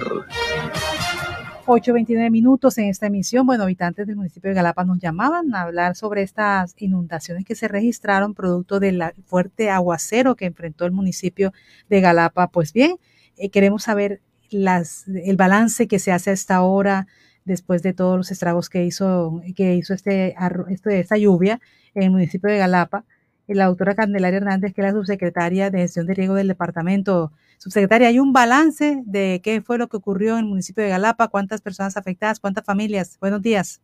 8.29 1.68 2.32
minutos 2.32 2.78
en 2.78 2.86
esta 2.86 3.08
emisión. 3.08 3.46
Bueno, 3.46 3.64
habitantes 3.64 4.08
del 4.08 4.16
municipio 4.16 4.50
de 4.50 4.56
Galapa 4.56 4.86
nos 4.86 5.00
llamaban 5.00 5.54
a 5.54 5.64
hablar 5.64 5.98
sobre 5.98 6.22
estas 6.22 6.74
inundaciones 6.78 7.44
que 7.44 7.56
se 7.56 7.68
registraron 7.68 8.34
producto 8.34 8.80
del 8.80 9.04
fuerte 9.26 9.70
aguacero 9.70 10.38
que 10.38 10.46
enfrentó 10.46 10.86
el 10.86 10.94
municipio 10.94 11.52
de 11.90 12.00
Galapa. 12.00 12.48
Pues 12.48 12.72
bien, 12.72 12.96
eh, 13.36 13.50
queremos 13.50 13.84
saber 13.84 14.22
las, 14.50 15.10
el 15.10 15.36
balance 15.36 15.90
que 15.90 16.00
se 16.00 16.14
hace 16.14 16.30
a 16.30 16.34
esta 16.34 16.62
hora 16.62 17.06
después 17.44 17.84
de 17.84 17.92
todos 17.92 18.16
los 18.16 18.32
estragos 18.32 18.70
que 18.70 18.86
hizo, 18.86 19.42
que 19.54 19.76
hizo 19.76 19.94
este, 19.94 20.36
este, 20.70 21.02
esta 21.02 21.18
lluvia 21.18 21.60
en 21.94 22.04
el 22.04 22.12
municipio 22.12 22.50
de 22.50 22.60
Galapa. 22.60 23.04
La 23.46 23.66
doctora 23.66 23.94
Candelaria 23.94 24.38
Hernández, 24.38 24.74
que 24.74 24.82
es 24.82 24.88
la 24.88 24.94
subsecretaria 24.94 25.70
de 25.70 25.80
gestión 25.80 26.06
de 26.06 26.14
riego 26.14 26.36
del 26.36 26.48
departamento. 26.48 27.34
Subsecretaria, 27.58 28.08
¿hay 28.08 28.20
un 28.20 28.34
balance 28.34 29.02
de 29.06 29.42
qué 29.44 29.62
fue 29.62 29.78
lo 29.78 29.88
que 29.88 29.98
ocurrió 29.98 30.34
en 30.34 30.40
el 30.40 30.46
municipio 30.46 30.84
de 30.84 30.90
Galapa? 30.90 31.28
¿Cuántas 31.28 31.62
personas 31.62 31.98
afectadas? 31.98 32.40
¿Cuántas 32.40 32.66
familias? 32.66 33.18
Buenos 33.20 33.42
días. 33.42 33.82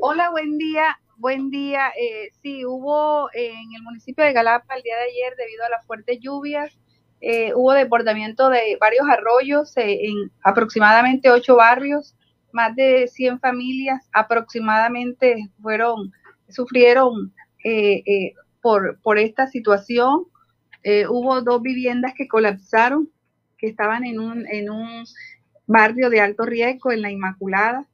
Hola, 0.00 0.30
buen 0.30 0.58
día. 0.58 0.98
Buen 1.16 1.50
día. 1.50 1.88
Eh, 2.00 2.30
sí, 2.42 2.64
hubo 2.64 3.28
en 3.34 3.74
el 3.76 3.82
municipio 3.82 4.24
de 4.24 4.32
Galapa 4.32 4.74
el 4.74 4.82
día 4.82 4.96
de 4.96 5.02
ayer, 5.02 5.36
debido 5.36 5.64
a 5.64 5.70
las 5.70 5.86
fuertes 5.86 6.18
lluvias, 6.20 6.76
eh, 7.20 7.52
hubo 7.54 7.72
desbordamiento 7.74 8.48
de 8.48 8.78
varios 8.80 9.06
arroyos 9.08 9.76
eh, 9.76 10.06
en 10.06 10.32
aproximadamente 10.42 11.30
ocho 11.30 11.56
barrios, 11.56 12.14
más 12.52 12.74
de 12.74 13.08
100 13.08 13.40
familias 13.40 14.08
aproximadamente 14.12 15.50
fueron, 15.60 16.12
sufrieron 16.48 17.32
eh, 17.62 18.32
por, 18.62 18.98
por 19.02 19.18
esta 19.18 19.46
situación. 19.48 20.24
Hubo 21.08 21.40
dos 21.42 21.62
viviendas 21.62 22.14
que 22.16 22.28
colapsaron, 22.28 23.10
que 23.58 23.66
estaban 23.66 24.04
en 24.04 24.18
un, 24.18 24.46
en 24.46 24.70
un 24.70 25.04
barrio 25.66 26.10
de 26.10 26.20
alto 26.20 26.44
riesgo, 26.44 26.92
en 26.92 27.02
la 27.02 27.10
Inmaculada. 27.10 27.86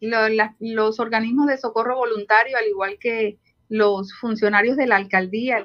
los 0.00 1.00
organismos 1.00 1.46
de 1.46 1.58
socorro 1.58 1.96
voluntario, 1.96 2.56
al 2.56 2.66
igual 2.66 2.98
que 3.00 3.38
los 3.68 4.12
funcionarios 4.14 4.76
de 4.76 4.86
la 4.86 4.96
alcaldía, 4.96 5.64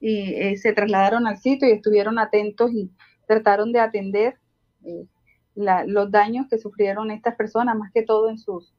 y 0.00 0.34
eh, 0.34 0.58
se 0.58 0.74
trasladaron 0.74 1.26
al 1.26 1.38
sitio 1.38 1.66
y 1.66 1.72
estuvieron 1.72 2.18
atentos 2.18 2.70
y 2.72 2.90
trataron 3.26 3.72
de 3.72 3.80
atender 3.80 4.36
eh, 4.84 5.06
los 5.54 6.10
daños 6.10 6.46
que 6.50 6.58
sufrieron 6.58 7.10
estas 7.10 7.36
personas, 7.36 7.74
más 7.78 7.90
que 7.90 8.02
todo 8.02 8.28
en 8.28 8.36
sus 8.36 8.74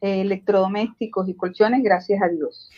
eh, 0.00 0.20
electrodomésticos 0.20 1.28
y 1.28 1.34
colchones, 1.34 1.82
gracias 1.82 2.22
a 2.22 2.28
Dios. 2.28 2.70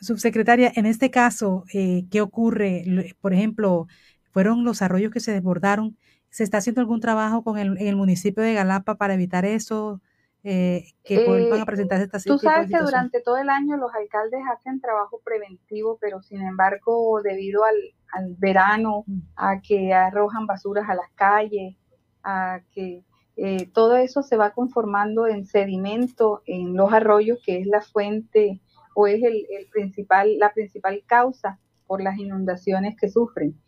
Subsecretaria, 0.00 0.72
en 0.74 0.86
este 0.86 1.10
caso, 1.10 1.64
¿qué 1.72 2.20
ocurre? 2.20 2.84
Por 3.20 3.32
ejemplo, 3.32 3.86
fueron 4.32 4.64
los 4.64 4.82
arroyos 4.82 5.12
que 5.12 5.20
se 5.20 5.32
desbordaron. 5.32 5.96
¿Se 6.30 6.44
está 6.44 6.58
haciendo 6.58 6.80
algún 6.80 7.00
trabajo 7.00 7.42
con 7.42 7.58
el, 7.58 7.76
en 7.78 7.88
el 7.88 7.96
municipio 7.96 8.42
de 8.42 8.54
Galapa 8.54 8.96
para 8.96 9.14
evitar 9.14 9.44
eso? 9.44 10.00
eh, 10.42 10.92
que 11.04 11.26
vuelvan 11.26 11.60
a 11.60 11.62
eh, 11.62 11.66
presentarse 11.66 12.04
estas 12.04 12.24
Tú 12.24 12.38
sabes 12.38 12.70
que 12.70 12.78
durante 12.78 13.20
todo 13.20 13.36
el 13.36 13.48
año 13.50 13.76
los 13.76 13.92
alcaldes 13.94 14.40
hacen 14.52 14.80
trabajo 14.80 15.20
preventivo, 15.24 15.98
pero 16.00 16.22
sin 16.22 16.42
embargo, 16.42 17.20
debido 17.22 17.62
al, 17.64 17.76
al 18.12 18.34
verano, 18.38 19.04
mm. 19.06 19.20
a 19.36 19.60
que 19.60 19.92
arrojan 19.92 20.46
basuras 20.46 20.88
a 20.88 20.94
las 20.94 21.10
calles, 21.14 21.76
a 22.22 22.60
que 22.72 23.04
eh, 23.42 23.70
todo 23.72 23.96
eso 23.96 24.22
se 24.22 24.36
va 24.36 24.50
conformando 24.50 25.26
en 25.26 25.46
sedimento 25.46 26.42
en 26.44 26.74
los 26.74 26.92
arroyos, 26.92 27.38
que 27.42 27.58
es 27.58 27.66
la 27.66 27.80
fuente 27.80 28.60
o 28.94 29.06
es 29.06 29.22
el, 29.22 29.46
principal, 29.72 30.36
la 30.36 30.52
principal 30.52 31.02
causa 31.06 31.58
por 31.86 32.02
las 32.02 32.18
inundaciones 32.18 32.96
que 33.00 33.08
sufren. 33.08 33.58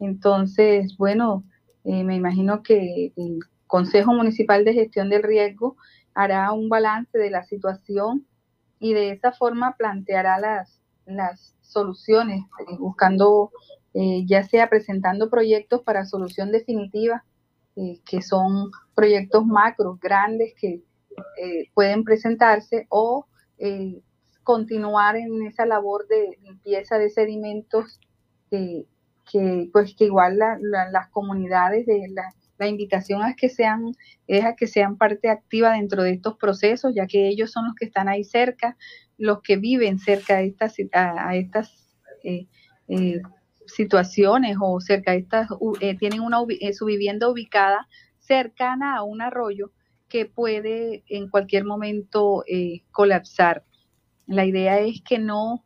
Entonces, 0.00 0.98
bueno, 0.98 1.44
eh, 1.84 2.04
me 2.04 2.14
imagino 2.14 2.62
que 2.62 3.14
el 3.16 3.38
Consejo 3.66 4.12
Municipal 4.12 4.66
de 4.66 4.74
Gestión 4.74 5.08
del 5.08 5.22
Riesgo 5.22 5.76
hará 6.12 6.52
un 6.52 6.68
balance 6.68 7.16
de 7.16 7.30
la 7.30 7.42
situación 7.44 8.26
y 8.80 8.92
de 8.92 9.12
esa 9.12 9.32
forma 9.32 9.76
planteará 9.78 10.38
las, 10.40 10.82
las 11.06 11.56
soluciones, 11.62 12.44
eh, 12.68 12.76
buscando, 12.78 13.50
eh, 13.94 14.26
ya 14.26 14.42
sea 14.42 14.68
presentando 14.68 15.30
proyectos 15.30 15.80
para 15.80 16.04
solución 16.04 16.52
definitiva, 16.52 17.24
eh, 17.76 18.00
que 18.04 18.22
son 18.22 18.70
proyectos 18.94 19.44
macros, 19.46 19.98
grandes, 20.00 20.54
que 20.58 20.82
pueden 21.74 22.04
presentarse, 22.04 22.86
o 22.88 23.26
continuar 24.42 25.16
en 25.16 25.42
esa 25.42 25.66
labor 25.66 26.08
de 26.08 26.38
limpieza 26.42 26.98
de 26.98 27.10
sedimentos 27.10 28.00
que, 28.50 28.86
pues 29.72 29.94
que 29.94 30.06
igual 30.06 30.38
las 30.38 31.08
comunidades 31.10 31.86
de 31.86 32.08
las 32.08 32.34
la 32.62 32.68
invitación 32.68 33.26
es 33.26 33.34
que 33.34 33.48
sean, 33.48 33.92
es 34.28 34.44
a 34.44 34.54
que 34.54 34.68
sean 34.68 34.96
parte 34.96 35.28
activa 35.28 35.72
dentro 35.72 36.04
de 36.04 36.12
estos 36.12 36.36
procesos, 36.36 36.94
ya 36.94 37.06
que 37.06 37.28
ellos 37.28 37.50
son 37.50 37.66
los 37.66 37.74
que 37.74 37.86
están 37.86 38.08
ahí 38.08 38.22
cerca, 38.22 38.76
los 39.18 39.42
que 39.42 39.56
viven 39.56 39.98
cerca 39.98 40.36
de 40.36 40.46
estas, 40.46 40.76
a, 40.92 41.34
estas 41.34 41.96
eh, 42.22 42.46
eh, 42.88 43.20
situaciones 43.66 44.56
o 44.60 44.80
cerca 44.80 45.12
de 45.12 45.18
estas, 45.18 45.48
eh, 45.80 45.96
tienen 45.96 46.20
una, 46.20 46.38
su 46.72 46.86
vivienda 46.86 47.28
ubicada 47.28 47.88
cercana 48.18 48.96
a 48.96 49.02
un 49.02 49.22
arroyo 49.22 49.72
que 50.08 50.26
puede 50.26 51.04
en 51.08 51.28
cualquier 51.28 51.64
momento 51.64 52.44
colapsar. 52.90 53.64
La 54.26 54.44
idea 54.44 54.78
es 54.80 55.02
que 55.02 55.18
no 55.18 55.64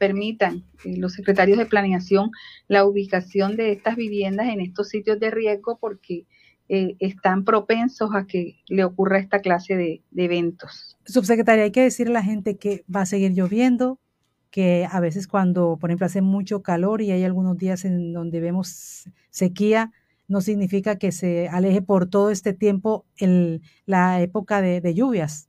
permitan 0.00 0.64
eh, 0.84 0.96
los 0.96 1.12
secretarios 1.12 1.58
de 1.58 1.66
planeación 1.66 2.30
la 2.68 2.84
ubicación 2.86 3.56
de 3.56 3.72
estas 3.72 3.96
viviendas 3.96 4.48
en 4.48 4.60
estos 4.60 4.88
sitios 4.88 5.20
de 5.20 5.30
riesgo 5.30 5.78
porque 5.78 6.24
eh, 6.70 6.96
están 7.00 7.44
propensos 7.44 8.10
a 8.14 8.26
que 8.26 8.56
le 8.66 8.84
ocurra 8.84 9.18
esta 9.18 9.40
clase 9.40 9.76
de, 9.76 10.02
eventos. 10.16 10.96
Subsecretaria, 11.04 11.64
hay 11.64 11.72
que 11.72 11.82
decirle 11.82 12.12
a 12.12 12.20
la 12.20 12.24
gente 12.24 12.56
que 12.56 12.84
va 12.92 13.02
a 13.02 13.06
seguir 13.06 13.32
lloviendo, 13.32 13.98
que 14.50 14.86
a 14.90 15.00
veces 15.00 15.28
cuando, 15.28 15.76
por 15.80 15.90
ejemplo, 15.90 16.06
hace 16.06 16.22
mucho 16.22 16.62
calor 16.62 17.02
y 17.02 17.12
hay 17.12 17.24
algunos 17.24 17.56
días 17.56 17.84
en 17.84 18.12
donde 18.12 18.40
vemos 18.40 19.08
sequía, 19.30 19.92
no 20.28 20.40
significa 20.40 20.96
que 20.96 21.12
se 21.12 21.48
aleje 21.48 21.82
por 21.82 22.08
todo 22.08 22.30
este 22.30 22.52
tiempo 22.52 23.04
el, 23.16 23.62
la 23.86 24.20
época 24.20 24.60
de 24.62 24.94
lluvias. 24.94 25.48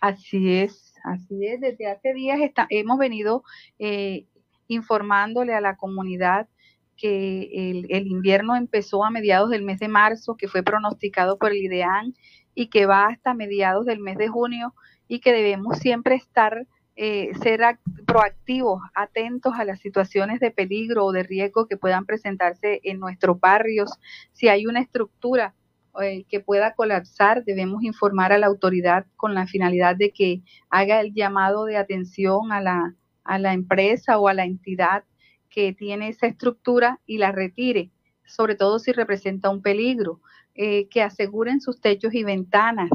Así 0.00 0.52
es, 0.52 0.86
Así 1.06 1.46
es, 1.46 1.60
desde 1.60 1.86
hace 1.86 2.12
días 2.14 2.40
hemos 2.68 2.98
venido 2.98 3.44
eh, 3.78 4.26
informándole 4.66 5.54
a 5.54 5.60
la 5.60 5.76
comunidad 5.76 6.48
que 6.96 7.70
el, 7.70 8.06
invierno 8.08 8.56
empezó 8.56 9.04
a 9.04 9.10
mediados 9.10 9.50
del 9.50 9.62
mes 9.62 9.78
de 9.78 9.86
marzo, 9.86 10.36
que 10.36 10.48
fue 10.48 10.64
pronosticado 10.64 11.38
por 11.38 11.52
el 11.52 11.58
IDEAN 11.58 12.14
y 12.56 12.70
que 12.70 12.86
va 12.86 13.06
hasta 13.06 13.34
mediados 13.34 13.86
del 13.86 14.00
mes 14.00 14.18
de 14.18 14.26
junio 14.26 14.74
y 15.06 15.20
que 15.20 15.32
debemos 15.32 15.78
siempre 15.78 16.16
estar, 16.16 16.66
eh, 16.96 17.32
ser 17.42 17.60
proactivos, 18.06 18.82
atentos 18.94 19.54
a 19.56 19.64
las 19.64 19.80
situaciones 19.80 20.40
de 20.40 20.50
peligro 20.50 21.04
o 21.04 21.12
de 21.12 21.22
riesgo 21.22 21.66
que 21.66 21.76
puedan 21.76 22.06
presentarse 22.06 22.80
en 22.84 22.98
nuestros 22.98 23.38
barrios. 23.38 23.90
Si 24.32 24.48
hay 24.48 24.66
una 24.66 24.80
estructura 24.80 25.54
eh, 26.02 26.24
que 26.28 26.40
pueda 26.40 26.74
colapsar, 26.74 27.44
debemos 27.44 27.82
informar 27.84 28.32
a 28.32 28.38
la 28.38 28.46
autoridad 28.46 29.06
con 29.16 29.34
la 29.34 29.46
finalidad 29.46 29.96
de 29.96 30.10
que 30.10 30.40
haga 30.70 31.00
el 31.00 31.12
llamado 31.14 31.66
de 31.66 31.76
atención 31.76 32.50
a 32.52 32.60
la, 32.60 32.94
a 33.24 33.38
la 33.38 33.52
empresa 33.52 34.18
o 34.18 34.28
a 34.28 34.34
la 34.34 34.44
entidad 34.44 35.04
que 35.50 35.72
tiene 35.72 36.08
esa 36.08 36.26
estructura 36.26 37.00
y 37.06 37.18
la 37.18 37.32
retire, 37.32 37.90
sobre 38.24 38.54
todo 38.54 38.78
si 38.78 38.92
representa 38.92 39.50
un 39.50 39.62
peligro, 39.62 40.20
eh, 40.54 40.88
que 40.88 41.02
aseguren 41.02 41.60
sus 41.60 41.80
techos 41.80 42.14
y 42.14 42.24
ventanas, 42.24 42.88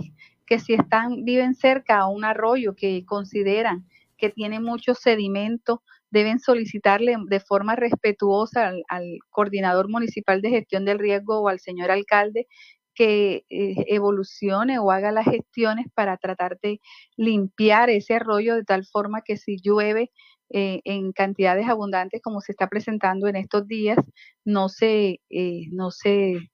que 0.52 0.60
si 0.60 0.74
están, 0.74 1.24
viven 1.24 1.56
cerca 1.56 2.00
a 2.00 2.10
un 2.10 2.26
arroyo 2.26 2.76
que 2.76 3.06
consideran 3.06 3.88
que 4.18 4.30
tiene 4.32 4.60
mucho 4.60 4.96
sedimento, 4.96 5.82
deben 6.10 6.42
solicitarle 6.42 7.16
de 7.26 7.40
forma 7.40 7.78
respetuosa 7.78 8.74
al, 8.90 9.20
coordinador 9.30 9.88
municipal 9.88 10.42
de 10.42 10.50
gestión 10.50 10.84
del 10.84 11.00
riesgo 11.00 11.40
o 11.40 11.48
al 11.48 11.62
señor 11.62 11.90
alcalde 11.90 12.48
que 12.94 13.46
eh, 13.50 13.86
evolucione 13.88 14.78
o 14.78 14.92
haga 14.92 15.14
las 15.14 15.24
gestiones 15.24 15.86
para 15.96 16.18
tratar 16.18 16.60
de 16.62 16.82
limpiar 17.16 17.90
ese 17.90 18.16
arroyo 18.16 18.56
de 18.56 18.66
tal 18.66 18.86
forma 18.86 19.22
que 19.22 19.38
si 19.38 19.56
llueve 19.56 20.12
eh, 20.50 20.82
en 20.84 21.14
cantidades 21.14 21.70
abundantes 21.70 22.22
como 22.22 22.42
se 22.42 22.52
está 22.52 22.68
presentando 22.68 23.30
en 23.30 23.38
estos 23.38 23.66
días, 23.70 24.00
no 24.44 24.68
se, 24.68 25.22
eh, 25.30 25.68
no 25.72 25.92
se 25.92 26.52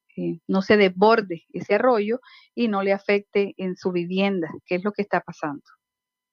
no 0.48 0.62
se 0.62 0.78
desborde 0.78 1.44
ese 1.54 1.76
arroyo 1.76 2.20
y 2.56 2.68
no 2.68 2.84
le 2.84 2.94
afecte 2.94 3.54
en 3.58 3.76
su 3.76 3.92
vivienda, 3.92 4.50
que 4.66 4.76
es 4.76 4.84
lo 4.84 4.92
que 4.92 5.02
está 5.02 5.22
pasando. 5.22 5.64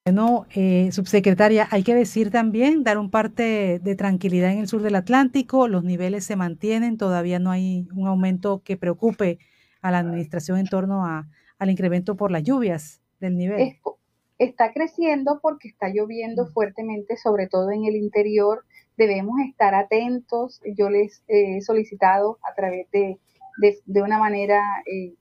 Bueno, 0.06 0.46
subsecretaria, 0.90 1.66
hay 1.70 1.82
que 1.82 1.94
decir 1.94 2.30
también, 2.30 2.84
dar 2.84 2.98
un 2.98 3.10
parte 3.10 3.78
de 3.78 3.96
tranquilidad 3.96 4.52
en 4.52 4.58
el 4.58 4.68
sur 4.68 4.82
del 4.82 4.96
Atlántico, 4.96 5.66
los 5.66 5.82
niveles 5.82 6.24
se 6.24 6.36
mantienen, 6.36 6.98
todavía 6.98 7.38
no 7.38 7.50
hay 7.50 7.88
un 7.94 8.06
aumento 8.06 8.62
que 8.62 8.76
preocupe 8.76 9.38
a 9.80 9.90
la 9.90 9.98
administración 9.98 10.58
en 10.58 10.66
torno 10.66 11.06
a, 11.06 11.26
al 11.58 11.70
incremento 11.70 12.16
por 12.16 12.30
las 12.30 12.42
lluvias 12.42 13.02
del 13.20 13.36
nivel? 13.36 13.78
Está 14.38 14.72
creciendo 14.72 15.38
porque 15.40 15.68
está 15.68 15.88
lloviendo 15.88 16.46
fuertemente, 16.46 17.16
sobre 17.16 17.46
todo 17.46 17.70
en 17.70 17.84
el 17.84 17.96
interior. 17.96 18.64
Debemos 18.96 19.36
estar 19.48 19.74
atentos. 19.74 20.60
Yo 20.76 20.90
les 20.90 21.22
he 21.28 21.60
solicitado 21.60 22.38
a 22.42 22.54
través 22.54 22.90
de, 22.90 23.18
de, 23.56 24.02
una 24.02 24.18
manera 24.18 24.62
eh, 24.86 25.14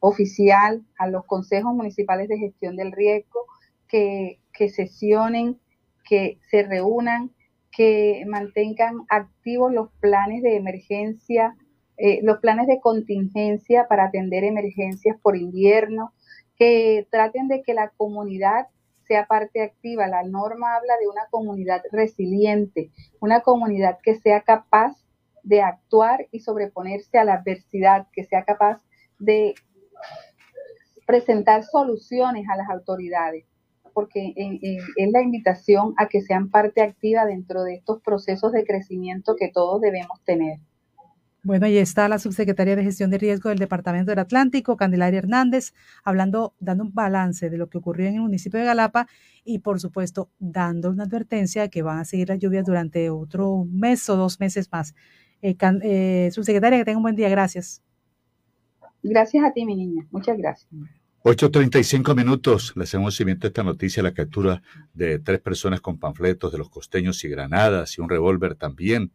oficial 0.00 0.82
a 0.98 1.08
los 1.08 1.24
consejos 1.26 1.74
municipales 1.74 2.28
de 2.28 2.38
gestión 2.38 2.76
del 2.76 2.92
riesgo 2.92 3.40
que, 3.88 4.40
que 4.52 4.68
sesionen, 4.68 5.58
que 6.04 6.38
se 6.50 6.62
reúnan, 6.62 7.30
que 7.70 8.24
mantengan 8.26 9.04
activos 9.08 9.72
los 9.72 9.90
planes 10.00 10.42
de 10.42 10.56
emergencia 10.56 11.56
eh, 11.96 12.20
los 12.22 12.38
planes 12.38 12.66
de 12.66 12.80
contingencia 12.80 13.86
para 13.88 14.06
atender 14.06 14.42
emergencias 14.42 15.16
por 15.22 15.36
invierno, 15.36 16.12
que 16.56 17.06
traten 17.10 17.48
de 17.48 17.62
que 17.62 17.74
la 17.74 17.90
comunidad 17.96 18.66
sea 19.06 19.26
parte 19.26 19.62
activa. 19.62 20.08
La 20.08 20.24
norma 20.24 20.74
habla 20.74 20.94
de 20.98 21.08
una 21.08 21.26
comunidad 21.30 21.82
resiliente, 21.92 22.90
una 23.20 23.40
comunidad 23.40 23.98
que 24.02 24.16
sea 24.16 24.40
capaz 24.40 24.96
de 25.44 25.62
actuar 25.62 26.26
y 26.32 26.40
sobreponerse 26.40 27.18
a 27.18 27.24
la 27.24 27.34
adversidad, 27.34 28.08
que 28.12 28.24
sea 28.24 28.44
capaz 28.44 28.82
de 29.18 29.54
presentar 31.06 31.62
soluciones 31.64 32.46
a 32.48 32.56
las 32.56 32.68
autoridades. 32.68 33.44
porque 33.92 34.34
es 34.36 35.12
la 35.12 35.22
invitación 35.22 35.94
a 35.98 36.08
que 36.08 36.20
sean 36.20 36.50
parte 36.50 36.82
activa 36.82 37.24
dentro 37.26 37.62
de 37.62 37.74
estos 37.74 38.02
procesos 38.02 38.50
de 38.50 38.64
crecimiento 38.64 39.36
que 39.38 39.52
todos 39.52 39.80
debemos 39.80 40.20
tener. 40.24 40.58
Bueno, 41.44 41.66
ahí 41.66 41.76
está 41.76 42.08
la 42.08 42.18
subsecretaria 42.18 42.74
de 42.74 42.82
Gestión 42.82 43.10
de 43.10 43.18
Riesgo 43.18 43.50
del 43.50 43.58
Departamento 43.58 44.10
del 44.10 44.18
Atlántico, 44.18 44.78
Candelaria 44.78 45.18
Hernández, 45.18 45.74
hablando, 46.02 46.54
dando 46.58 46.84
un 46.84 46.94
balance 46.94 47.50
de 47.50 47.58
lo 47.58 47.68
que 47.68 47.76
ocurrió 47.76 48.08
en 48.08 48.14
el 48.14 48.22
municipio 48.22 48.58
de 48.58 48.64
Galapa 48.64 49.06
y, 49.44 49.58
por 49.58 49.78
supuesto, 49.78 50.30
dando 50.38 50.90
una 50.90 51.04
advertencia 51.04 51.68
que 51.68 51.82
van 51.82 51.98
a 51.98 52.06
seguir 52.06 52.30
las 52.30 52.38
lluvias 52.38 52.64
durante 52.64 53.10
otro 53.10 53.66
mes 53.70 54.08
o 54.08 54.16
dos 54.16 54.40
meses 54.40 54.72
más. 54.72 54.94
Eh, 55.44 55.56
eh, 55.82 56.30
subsecretaria, 56.32 56.78
que 56.78 56.84
tenga 56.86 56.96
un 56.96 57.02
buen 57.02 57.16
día. 57.16 57.28
Gracias. 57.28 57.82
Gracias 59.02 59.44
a 59.44 59.52
ti, 59.52 59.66
mi 59.66 59.76
niña. 59.76 60.06
Muchas 60.10 60.38
gracias. 60.38 60.68
8.35 61.22 62.16
minutos. 62.16 62.72
Le 62.76 62.84
hacemos 62.84 63.14
seguimiento 63.14 63.46
a 63.46 63.48
esta 63.48 63.62
noticia, 63.62 64.02
la 64.02 64.14
captura 64.14 64.62
de 64.94 65.18
tres 65.18 65.40
personas 65.40 65.82
con 65.82 65.98
panfletos 65.98 66.50
de 66.50 66.58
los 66.58 66.70
costeños 66.70 67.22
y 67.24 67.28
granadas 67.28 67.98
y 67.98 68.00
un 68.00 68.08
revólver 68.08 68.54
también 68.54 69.12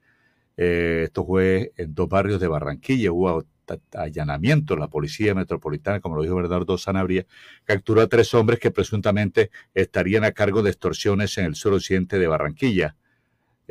eh, 0.62 1.04
esto 1.06 1.26
fue 1.26 1.72
en 1.78 1.96
dos 1.96 2.10
barrios 2.10 2.42
de 2.42 2.50
Barranquilla, 2.50 3.14
hubo 3.14 3.46
allanamiento. 3.94 4.76
La 4.76 4.90
policía 4.90 5.34
metropolitana, 5.34 6.02
como 6.02 6.18
lo 6.18 6.22
dijo 6.22 6.36
Bernardo 6.36 6.78
Sanabria, 6.78 7.26
capturó 7.64 8.02
a 8.02 8.08
tres 8.08 8.34
hombres 8.34 8.60
que 8.60 8.70
presuntamente 8.70 9.52
estarían 9.74 10.26
a 10.26 10.34
cargo 10.34 10.62
de 10.62 10.72
extorsiones 10.72 11.38
en 11.38 11.46
el 11.46 11.56
suroccidente 11.56 12.20
de 12.20 12.28
Barranquilla. 12.28 12.98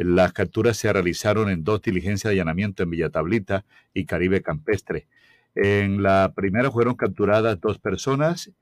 Las 0.01 0.33
capturas 0.33 0.77
se 0.77 0.93
realizaron 0.93 1.51
en 1.51 1.65
dos 1.65 1.83
diligencias 1.83 2.31
de 2.31 2.36
allanamiento 2.36 2.85
en 2.85 2.91
Villa 2.91 3.10
Tablita 3.10 3.65
y 3.93 4.05
Caribe 4.05 4.43
Campestre. 4.43 5.09
En 5.57 6.05
la 6.05 6.33
primera 6.36 6.70
fueron 6.70 6.94
capturadas 6.94 7.60
dos 7.60 7.81
personas 7.81 8.52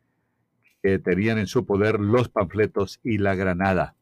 que 0.83 0.99
tenían 0.99 1.37
en 1.37 1.47
su 1.47 1.67
poder 1.67 2.01
los 2.01 2.31
panfletos 2.31 3.01
y 3.05 3.19
la 3.19 3.35
granada. 3.35 3.97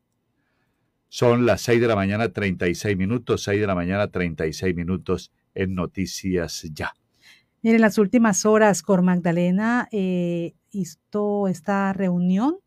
Son 1.09 1.45
las 1.45 1.63
6 1.63 1.81
de 1.81 1.89
la 1.89 1.97
mañana, 1.97 2.29
36 2.29 2.97
minutos, 2.97 3.43
6 3.43 3.61
de 3.61 3.67
la 3.67 3.75
mañana, 3.75 4.07
36 4.07 4.73
minutos 4.77 5.33
en 5.57 5.75
Noticias 5.75 6.63
Ya. 6.73 6.93
Miren, 7.63 7.77
en 7.77 7.81
las 7.81 7.99
últimas 7.99 8.47
horas, 8.47 8.83
Cor 8.83 9.03
Magdalena 9.03 9.89
eh, 9.91 10.55
hizo 10.71 11.49
esta 11.49 11.93
reunión 11.93 12.59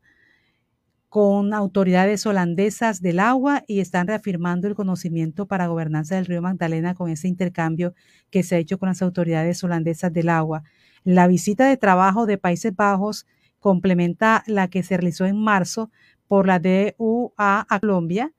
con 1.18 1.56
autoridades 1.56 2.28
holandesas 2.28 3.02
del 3.02 3.18
agua 3.18 3.64
y 3.66 3.80
están 3.80 4.06
reafirmando 4.06 4.68
el 4.68 4.76
conocimiento 4.76 5.48
para 5.48 5.66
gobernanza 5.66 6.14
del 6.14 6.28
río 6.28 6.44
Magdalena 6.44 6.94
con 6.94 7.10
ese 7.10 7.28
intercambio 7.28 7.96
que 8.30 8.44
se 8.44 8.54
ha 8.54 8.60
hecho 8.60 8.78
con 8.78 8.90
las 8.90 9.02
autoridades 9.02 9.64
holandesas 9.64 10.14
del 10.14 10.30
agua. 10.30 10.62
La 11.04 11.26
visita 11.26 11.68
de 11.68 11.76
trabajo 11.76 12.28
de 12.28 12.38
Países 12.38 12.76
Bajos 12.76 13.26
complementa 13.58 14.44
la 14.46 14.68
que 14.68 14.84
se 14.84 14.96
realizó 14.96 15.26
en 15.26 15.42
marzo 15.42 15.90
por 16.28 16.46
la 16.46 16.60
DUA 16.60 17.66
a 17.68 17.80
Colombia 17.80 18.32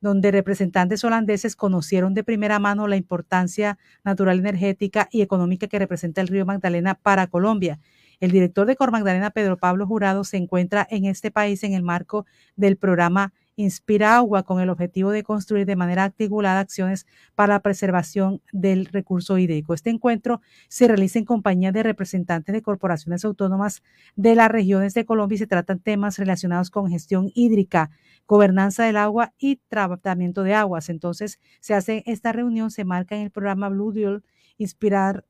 donde 0.00 0.32
representantes 0.32 1.02
holandeses 1.04 1.54
conocieron 1.56 2.14
de 2.14 2.24
primera 2.24 2.58
mano 2.58 2.88
la 2.88 2.96
importancia 2.96 3.78
natural, 4.04 4.40
energética 4.40 5.08
y 5.10 5.22
económica 5.22 5.66
que 5.66 5.78
representa 5.78 6.20
el 6.20 6.28
río 6.28 6.44
Magdalena 6.44 6.94
para 6.94 7.28
Colombia. 7.28 7.78
El 8.20 8.30
director 8.30 8.66
de 8.66 8.76
Cor 8.76 8.90
Magdalena, 8.90 9.30
Pedro 9.30 9.56
Pablo 9.56 9.86
Jurado, 9.86 10.24
se 10.24 10.36
encuentra 10.36 10.86
en 10.90 11.04
este 11.04 11.30
país 11.30 11.62
en 11.64 11.74
el 11.74 11.82
marco 11.82 12.26
del 12.56 12.76
programa 12.76 13.32
Inspira 13.56 14.16
Agua 14.16 14.42
con 14.42 14.60
el 14.60 14.68
objetivo 14.68 15.10
de 15.10 15.22
construir 15.22 15.66
de 15.66 15.76
manera 15.76 16.04
articulada 16.04 16.60
acciones 16.60 17.06
para 17.34 17.54
la 17.54 17.60
preservación 17.60 18.42
del 18.52 18.86
recurso 18.86 19.38
hídrico. 19.38 19.74
Este 19.74 19.90
encuentro 19.90 20.40
se 20.68 20.88
realiza 20.88 21.18
en 21.18 21.24
compañía 21.24 21.70
de 21.70 21.84
representantes 21.84 22.52
de 22.52 22.62
corporaciones 22.62 23.24
autónomas 23.24 23.82
de 24.16 24.34
las 24.34 24.50
regiones 24.50 24.94
de 24.94 25.04
Colombia 25.04 25.36
y 25.36 25.38
se 25.38 25.46
tratan 25.46 25.78
temas 25.78 26.18
relacionados 26.18 26.70
con 26.70 26.90
gestión 26.90 27.30
hídrica, 27.34 27.90
gobernanza 28.26 28.84
del 28.84 28.96
agua 28.96 29.32
y 29.38 29.56
tratamiento 29.68 30.42
de 30.42 30.54
aguas. 30.54 30.88
Entonces, 30.88 31.38
se 31.60 31.74
hace 31.74 32.02
esta 32.06 32.32
reunión, 32.32 32.70
se 32.70 32.84
marca 32.84 33.14
en 33.14 33.22
el 33.22 33.30
programa 33.30 33.68
Blue 33.68 33.92
Deal, 33.92 34.24
inspirar 34.58 35.24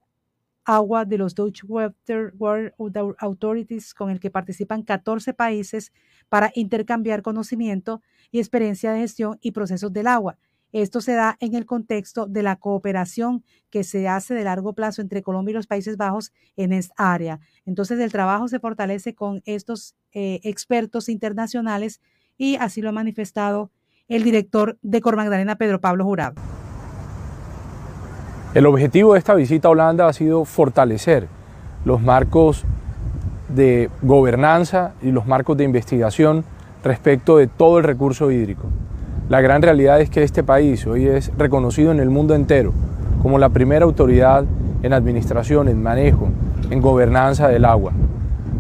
agua 0.65 1.05
de 1.05 1.19
los 1.19 1.35
Dutch 1.35 1.63
Water 1.67 2.35
Authorities, 3.19 3.95
con 3.95 4.11
el 4.11 4.21
que 4.21 4.31
participan 4.31 4.83
14 4.83 5.35
países 5.35 5.93
para 6.29 6.51
intercambiar 6.55 7.23
conocimiento 7.23 8.03
y 8.31 8.39
experiencia 8.39 8.93
de 8.93 9.01
gestión 9.01 9.39
y 9.41 9.53
procesos 9.53 9.93
del 9.93 10.07
agua. 10.07 10.39
Esto 10.73 11.01
se 11.01 11.13
da 11.13 11.37
en 11.39 11.55
el 11.55 11.67
contexto 11.67 12.27
de 12.27 12.43
la 12.43 12.57
cooperación 12.57 13.45
que 13.71 13.85
se 13.85 14.09
hace 14.09 14.35
de 14.35 14.43
largo 14.43 14.73
plazo 14.73 15.03
entre 15.03 15.23
Colombia 15.23 15.53
y 15.53 15.55
los 15.55 15.69
Países 15.69 15.97
Bajos 15.97 16.33
en 16.57 16.73
esta 16.73 16.95
área. 16.97 17.39
Entonces, 17.65 18.01
el 18.01 18.11
trabajo 18.11 18.49
se 18.49 18.59
fortalece 18.59 19.15
con 19.15 19.41
estos 19.45 19.95
eh, 20.13 20.41
expertos 20.43 21.09
internacionales 21.09 22.01
y 22.37 22.57
así 22.57 22.83
lo 22.83 22.89
ha 22.89 22.93
manifestado 22.93 23.71
el 24.09 24.25
director 24.25 24.77
de 24.83 25.01
Cor 25.01 25.15
Magdalena, 25.15 25.57
Pedro 25.57 25.81
Pablo 25.81 26.05
Jurado. 26.05 26.35
El 28.55 28.67
objetivo 28.67 29.15
de 29.15 29.19
esta 29.19 29.35
visita 29.35 29.67
a 29.67 29.73
Holanda 29.73 30.07
ha 30.07 30.13
sido 30.13 30.45
fortalecer 30.45 31.27
los 31.85 32.01
marcos 32.01 32.65
de 33.49 33.91
gobernanza 34.01 34.93
y 35.03 35.11
los 35.11 35.27
marcos 35.27 35.57
de 35.57 35.65
investigación 35.65 36.45
respecto 36.85 37.37
de 37.37 37.49
todo 37.49 37.79
el 37.79 37.85
recurso 37.85 38.31
hídrico. 38.31 38.69
La 39.29 39.41
gran 39.41 39.61
realidad 39.61 40.01
es 40.01 40.09
que 40.09 40.23
este 40.23 40.45
país 40.45 40.87
hoy 40.87 41.09
es 41.09 41.33
reconocido 41.37 41.91
en 41.91 41.99
el 41.99 42.11
mundo 42.11 42.37
entero 42.37 42.73
como 43.23 43.41
la 43.41 43.49
primera 43.49 43.87
autoridad 43.87 44.45
en 44.85 44.93
administración, 44.93 45.67
en 45.67 45.83
manejo, 45.83 46.29
en 46.71 46.81
gobernanza 46.81 47.49
del 47.49 47.65
agua. 47.65 47.91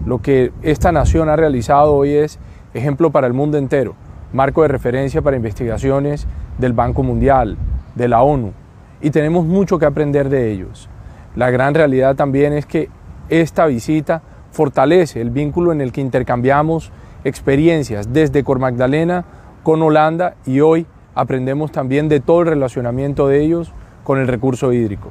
Lo 0.06 0.20
que 0.20 0.50
esta 0.62 0.90
nación 0.90 1.28
ha 1.28 1.36
realizado 1.36 1.94
hoy 1.94 2.14
es 2.14 2.40
ejemplo 2.72 3.10
para 3.10 3.28
el 3.28 3.32
mundo 3.32 3.58
entero, 3.58 3.94
marco 4.32 4.62
de 4.62 4.68
referencia 4.68 5.22
para 5.22 5.36
investigaciones 5.36 6.26
del 6.58 6.72
Banco 6.72 7.04
Mundial, 7.04 7.56
de 7.94 8.08
la 8.08 8.22
ONU, 8.22 8.54
y 9.00 9.10
tenemos 9.10 9.44
mucho 9.44 9.78
que 9.78 9.86
aprender 9.86 10.28
de 10.28 10.50
ellos. 10.50 10.88
La 11.36 11.50
gran 11.50 11.74
realidad 11.74 12.16
también 12.16 12.52
es 12.52 12.66
que 12.66 12.88
esta 13.28 13.66
visita 13.66 14.22
fortalece 14.52 15.20
el 15.20 15.30
vínculo 15.30 15.72
en 15.72 15.80
el 15.80 15.92
que 15.92 16.00
intercambiamos 16.00 16.92
experiencias 17.24 18.12
desde 18.12 18.44
Cor 18.44 18.58
Magdalena 18.58 19.24
con 19.62 19.82
Holanda 19.82 20.36
y 20.46 20.60
hoy 20.60 20.86
aprendemos 21.14 21.72
también 21.72 22.08
de 22.08 22.20
todo 22.20 22.42
el 22.42 22.48
relacionamiento 22.48 23.28
de 23.28 23.42
ellos 23.42 23.72
con 24.04 24.18
el 24.18 24.28
recurso 24.28 24.72
hídrico. 24.72 25.10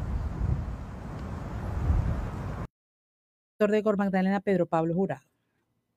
de 3.59 3.81
Cor 3.81 3.97
Magdalena, 3.97 4.41
Pedro 4.41 4.65
Pablo 4.65 4.93
Jurado. 4.93 5.32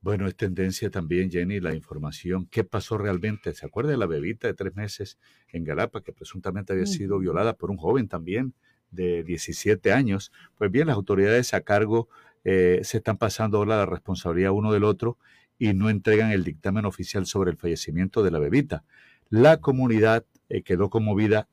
Bueno, 0.07 0.29
es 0.29 0.37
tendencia 0.37 0.89
también, 0.89 1.33
Jenny, 1.33 1.59
la 1.59 1.75
información. 1.75 2.47
¿Qué 2.47 2.63
pasó 2.63 2.97
realmente? 2.97 3.53
¿Se 3.55 3.67
acuerda 3.67 3.91
de 3.91 3.97
la 3.97 4.07
bebita 4.07 4.47
de 4.47 4.55
tres 4.55 4.77
meses 4.77 5.19
en 5.49 5.65
Galapa 5.65 6.01
que 6.01 6.13
presuntamente 6.13 6.73
había 6.73 6.87
sido 6.87 7.19
violada 7.19 7.55
por 7.55 7.73
un 7.73 7.77
joven 7.77 8.07
también 8.07 8.55
de 8.93 9.25
17 9.25 9.93
años? 9.93 10.31
Pues 10.55 10.71
bien, 10.71 10.87
las 10.87 10.95
autoridades 10.95 11.55
a 11.55 11.63
cargo 11.63 12.09
eh, 12.45 12.83
se 12.85 12.99
están 12.99 13.17
pasando 13.17 13.59
ahora 13.59 13.79
la 13.79 13.87
responsabilidad 13.87 14.53
uno 14.53 14.73
del 14.73 14.85
otro 14.85 15.19
y 15.59 15.75
no 15.75 15.91
entregan 15.91 16.31
el 16.31 16.45
dictamen 16.45 16.85
oficial 16.85 17.27
sobre 17.27 17.51
el 17.51 17.57
fallecimiento 17.57 18.23
de 18.23 18.31
la 18.31 18.39
bebita. 18.39 18.85
La 19.29 19.57
comunidad 19.57 20.25
eh, 20.49 20.63
quedó 20.63 20.89
conmovida 20.89 21.49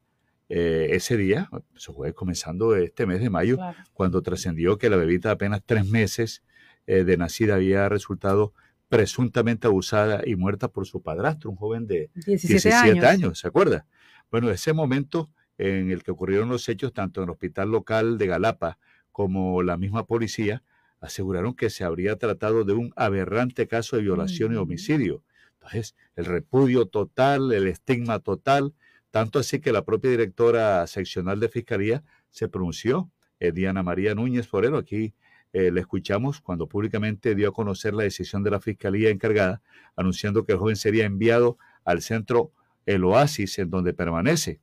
eh, 0.49 0.89
ese 0.91 1.17
día, 1.17 1.49
eso 1.75 1.91
fue 1.91 2.13
comenzando 2.13 2.75
este 2.75 3.07
mes 3.07 3.19
de 3.19 3.31
mayo, 3.31 3.57
cuando 3.93 4.21
trascendió 4.21 4.77
que 4.77 4.91
la 4.91 4.97
bebita 4.97 5.31
apenas 5.31 5.63
tres 5.65 5.89
meses 5.89 6.43
eh, 6.87 7.03
de 7.03 7.17
nacida 7.17 7.55
había 7.55 7.87
resultado 7.89 8.53
presuntamente 8.89 9.67
abusada 9.67 10.21
y 10.25 10.35
muerta 10.35 10.67
por 10.67 10.85
su 10.85 11.01
padrastro, 11.01 11.49
un 11.49 11.55
joven 11.55 11.87
de 11.87 12.11
17, 12.27 13.05
años. 13.05 13.39
¿se 13.39 13.47
acuerda? 13.47 13.87
Bueno, 14.29 14.51
ese 14.51 14.73
momento 14.73 15.31
en 15.57 15.91
el 15.91 16.03
que 16.03 16.11
ocurrieron 16.11 16.49
los 16.49 16.67
hechos, 16.69 16.93
tanto 16.93 17.21
en 17.21 17.25
el 17.25 17.31
hospital 17.31 17.71
local 17.71 18.17
de 18.17 18.27
Galapa 18.27 18.77
como 19.11 19.63
la 19.63 19.77
misma 19.77 20.05
policía, 20.05 20.63
aseguraron 20.99 21.53
que 21.53 21.69
se 21.69 21.83
habría 21.83 22.17
tratado 22.17 22.63
de 22.63 22.73
un 22.73 22.93
aberrante 22.95 23.67
caso 23.67 23.95
de 23.95 24.03
violación 24.03 24.53
y 24.53 24.57
homicidio. 24.57 25.23
Entonces, 25.53 25.95
el 26.15 26.25
repudio 26.25 26.85
total, 26.85 27.51
el 27.51 27.67
estigma 27.67 28.19
total, 28.19 28.73
tanto 29.11 29.39
así 29.39 29.59
que 29.59 29.71
la 29.71 29.85
propia 29.85 30.11
directora 30.11 30.85
seccional 30.87 31.39
de 31.39 31.49
Fiscalía 31.49 32.03
se 32.29 32.47
pronunció, 32.47 33.11
eh, 33.39 33.51
Diana 33.51 33.83
María 33.83 34.15
Núñez 34.15 34.47
Forero, 34.47 34.77
aquí 34.77 35.13
eh, 35.53 35.71
le 35.71 35.81
escuchamos 35.81 36.41
cuando 36.41 36.67
públicamente 36.67 37.35
dio 37.35 37.49
a 37.49 37.53
conocer 37.53 37.93
la 37.93 38.03
decisión 38.03 38.43
de 38.43 38.49
la 38.51 38.59
Fiscalía 38.59 39.09
encargada, 39.09 39.61
anunciando 39.95 40.45
que 40.45 40.53
el 40.53 40.57
joven 40.57 40.75
sería 40.75 41.05
enviado 41.05 41.57
al 41.85 42.01
centro 42.01 42.51
El 42.87 43.03
Oasis, 43.03 43.59
en 43.59 43.69
donde 43.69 43.93
permanece. 43.93 44.59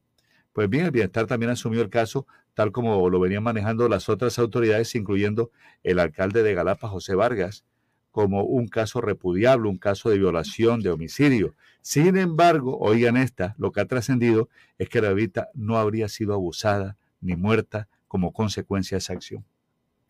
Pues 0.53 0.69
bien, 0.69 0.85
el 0.85 0.91
bienestar 0.91 1.27
también 1.27 1.51
asumió 1.51 1.81
el 1.81 1.91
caso, 1.91 2.27
tal 2.55 2.73
como 2.73 3.09
lo 3.09 3.21
venían 3.21 3.45
manejando 3.45 3.89
las 3.89 4.09
otras 4.09 4.39
autoridades, 4.41 4.95
incluyendo 4.97 5.53
el 5.85 6.01
alcalde 6.01 6.43
de 6.43 6.55
Galapa, 6.55 6.89
José 6.89 7.15
Vargas, 7.15 7.65
como 8.11 8.43
un 8.43 8.67
caso 8.67 9.01
repudiable, 9.01 9.69
un 9.69 9.79
caso 9.79 10.11
de 10.11 10.19
violación, 10.19 10.81
de 10.81 10.91
homicidio. 10.91 11.55
Sin 11.83 12.17
embargo, 12.17 12.77
oigan 12.81 13.17
esta, 13.17 13.55
lo 13.59 13.71
que 13.71 13.81
ha 13.81 13.87
trascendido 13.87 14.49
es 14.79 14.89
que 14.89 15.01
la 15.01 15.11
bebita 15.11 15.51
no 15.55 15.79
habría 15.79 16.09
sido 16.09 16.35
abusada 16.35 16.97
ni 17.21 17.37
muerta 17.37 17.89
como 18.09 18.33
consecuencia 18.33 18.97
de 18.97 18.99
esa 18.99 19.13
acción. 19.13 19.45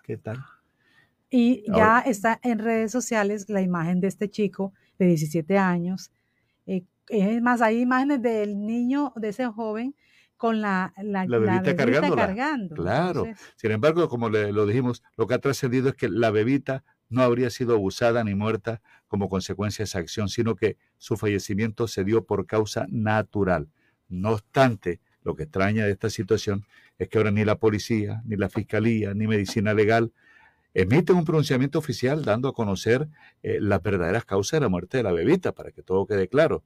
¿Qué 0.03 0.17
tal? 0.17 0.43
Y 1.31 1.63
ya 1.73 2.01
está 2.01 2.41
en 2.43 2.59
redes 2.59 2.91
sociales 2.91 3.49
la 3.49 3.63
imagen 3.63 4.01
de 4.01 4.09
este 4.09 4.29
chico 4.29 4.73
de 4.99 5.07
17 5.07 5.57
años. 5.57 6.11
Eh, 6.67 6.85
es 7.09 7.41
más, 7.41 7.63
hay 7.63 7.81
imágenes 7.81 8.21
del 8.21 8.59
niño, 8.67 9.13
de 9.17 9.29
ese 9.29 9.47
joven, 9.47 9.95
con 10.37 10.61
la, 10.61 10.93
la, 10.97 11.27
La 11.27 11.27
la 11.27 11.39
bebita 11.39 11.61
bebita 11.61 11.77
cargándola. 11.77 12.27
cargando. 12.27 12.75
Claro. 12.75 13.25
Entonces, 13.27 13.55
Sin 13.57 13.71
embargo, 13.73 14.09
como 14.09 14.29
le, 14.29 14.53
lo 14.53 14.67
dijimos, 14.67 15.03
lo 15.17 15.27
que 15.27 15.35
ha 15.35 15.39
trascendido 15.39 15.91
es 15.91 15.95
que 15.95 16.09
la 16.09 16.31
bebita 16.31 16.83
no 17.09 17.23
habría 17.23 17.51
sido 17.51 17.75
abusada 17.75 18.25
ni 18.25 18.35
muerta 18.35 18.81
como 19.07 19.29
consecuencia 19.29 19.83
de 19.83 19.85
esa 19.85 19.99
acción, 19.99 20.29
sino 20.29 20.55
que 20.55 20.79
su 20.97 21.17
fallecimiento 21.17 21.89
se 21.89 22.05
dio 22.05 22.25
por 22.25 22.47
causa 22.47 22.87
natural. 22.89 23.69
No 24.09 24.31
obstante, 24.31 25.01
lo 25.23 25.35
que 25.35 25.43
extraña 25.43 25.85
de 25.85 25.93
esta 25.93 26.09
situación 26.09 26.65
es 26.99 27.09
que 27.09 27.19
ahora 27.19 27.31
ni 27.31 27.45
la 27.45 27.57
policía, 27.57 28.23
ni 28.25 28.37
la 28.37 28.49
fiscalía, 28.49 29.13
ni 29.15 29.27
medicina 29.27 29.75
legal 29.75 30.13
emiten 30.75 31.17
un 31.17 31.25
pronunciamiento 31.25 31.79
oficial 31.79 32.25
dando 32.25 32.49
a 32.49 32.53
conocer 32.53 33.09
eh, 33.43 33.59
las 33.61 33.83
verdaderas 33.83 34.25
causas 34.25 34.59
de 34.59 34.65
la 34.65 34.69
muerte 34.69 34.97
de 34.97 35.03
la 35.03 35.13
bebita, 35.13 35.53
para 35.53 35.73
que 35.73 35.83
todo 35.83 36.07
quede 36.07 36.29
claro. 36.29 36.63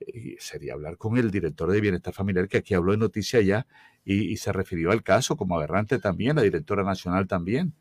Y 0.00 0.36
sería 0.38 0.74
hablar 0.74 0.96
con 0.96 1.16
el 1.16 1.30
director 1.30 1.70
de 1.70 1.80
Bienestar 1.80 2.12
Familiar, 2.12 2.48
que 2.48 2.58
aquí 2.58 2.74
habló 2.74 2.92
en 2.94 3.00
noticia 3.00 3.40
ya, 3.40 3.66
y, 4.04 4.32
y 4.32 4.36
se 4.36 4.52
refirió 4.52 4.90
al 4.90 5.02
caso 5.02 5.36
como 5.36 5.56
aberrante 5.56 5.98
también, 5.98 6.36
la 6.36 6.42
directora 6.42 6.82
nacional 6.82 7.26
también. 7.26 7.74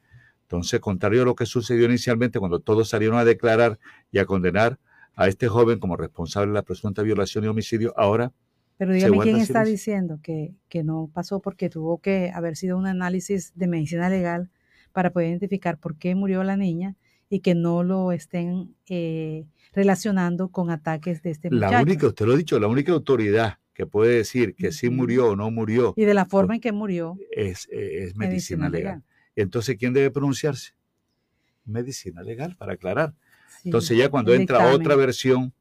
Entonces, 0.43 0.79
contrario 0.79 1.23
a 1.23 1.25
lo 1.25 1.35
que 1.35 1.45
sucedió 1.45 1.85
inicialmente 1.85 2.39
cuando 2.39 2.59
todos 2.59 2.89
salieron 2.89 3.17
a 3.17 3.25
declarar 3.25 3.79
y 4.11 4.19
a 4.19 4.25
condenar 4.25 4.77
a 5.15 5.27
este 5.27 5.47
joven 5.47 5.79
como 5.79 5.97
responsable 5.97 6.49
de 6.49 6.53
la 6.53 6.61
presunta 6.63 7.01
violación 7.01 7.43
y 7.43 7.47
homicidio, 7.47 7.93
ahora 7.97 8.31
Pero 8.77 8.93
dígame 8.93 9.19
quién 9.19 9.37
está 9.37 9.63
diciendo 9.63 10.19
que, 10.21 10.53
que 10.69 10.83
no 10.83 11.09
pasó 11.13 11.39
porque 11.39 11.69
tuvo 11.69 11.99
que 11.99 12.31
haber 12.33 12.55
sido 12.55 12.77
un 12.77 12.87
análisis 12.87 13.51
de 13.55 13.67
medicina 13.67 14.09
legal 14.09 14.49
para 14.93 15.11
poder 15.11 15.29
identificar 15.29 15.77
por 15.77 15.97
qué 15.97 16.15
murió 16.15 16.43
la 16.43 16.55
niña 16.55 16.95
y 17.29 17.39
que 17.41 17.55
no 17.55 17.83
lo 17.83 18.11
estén 18.11 18.75
eh, 18.87 19.45
relacionando 19.73 20.49
con 20.49 20.69
ataques 20.69 21.21
de 21.23 21.31
este 21.31 21.49
La 21.51 21.67
muchacho. 21.67 21.83
única, 21.83 22.07
usted 22.07 22.25
lo 22.25 22.33
ha 22.33 22.37
dicho, 22.37 22.59
la 22.59 22.67
única 22.67 22.91
autoridad 22.91 23.57
que 23.73 23.87
puede 23.87 24.17
decir 24.17 24.53
que 24.55 24.71
sí 24.71 24.89
murió 24.91 25.29
o 25.31 25.35
no 25.35 25.49
murió 25.49 25.93
y 25.97 26.05
de 26.05 26.13
la 26.13 26.25
forma 26.25 26.53
en 26.55 26.61
que 26.61 26.71
murió. 26.71 27.17
es, 27.31 27.67
eh, 27.71 28.03
es 28.03 28.15
medicina 28.15 28.27
Medicina 28.27 28.69
legal. 28.69 28.83
legal. 28.99 29.03
Entonces, 29.35 29.75
¿quién 29.77 29.93
debe 29.93 30.11
pronunciarse? 30.11 30.73
Medicina 31.65 32.21
legal, 32.21 32.55
para 32.57 32.73
aclarar. 32.73 33.15
Sí, 33.61 33.69
Entonces, 33.69 33.97
ya 33.97 34.09
cuando 34.09 34.33
entra 34.33 34.57
dictamen. 34.59 34.81
otra 34.81 34.95
versión, 34.95 35.53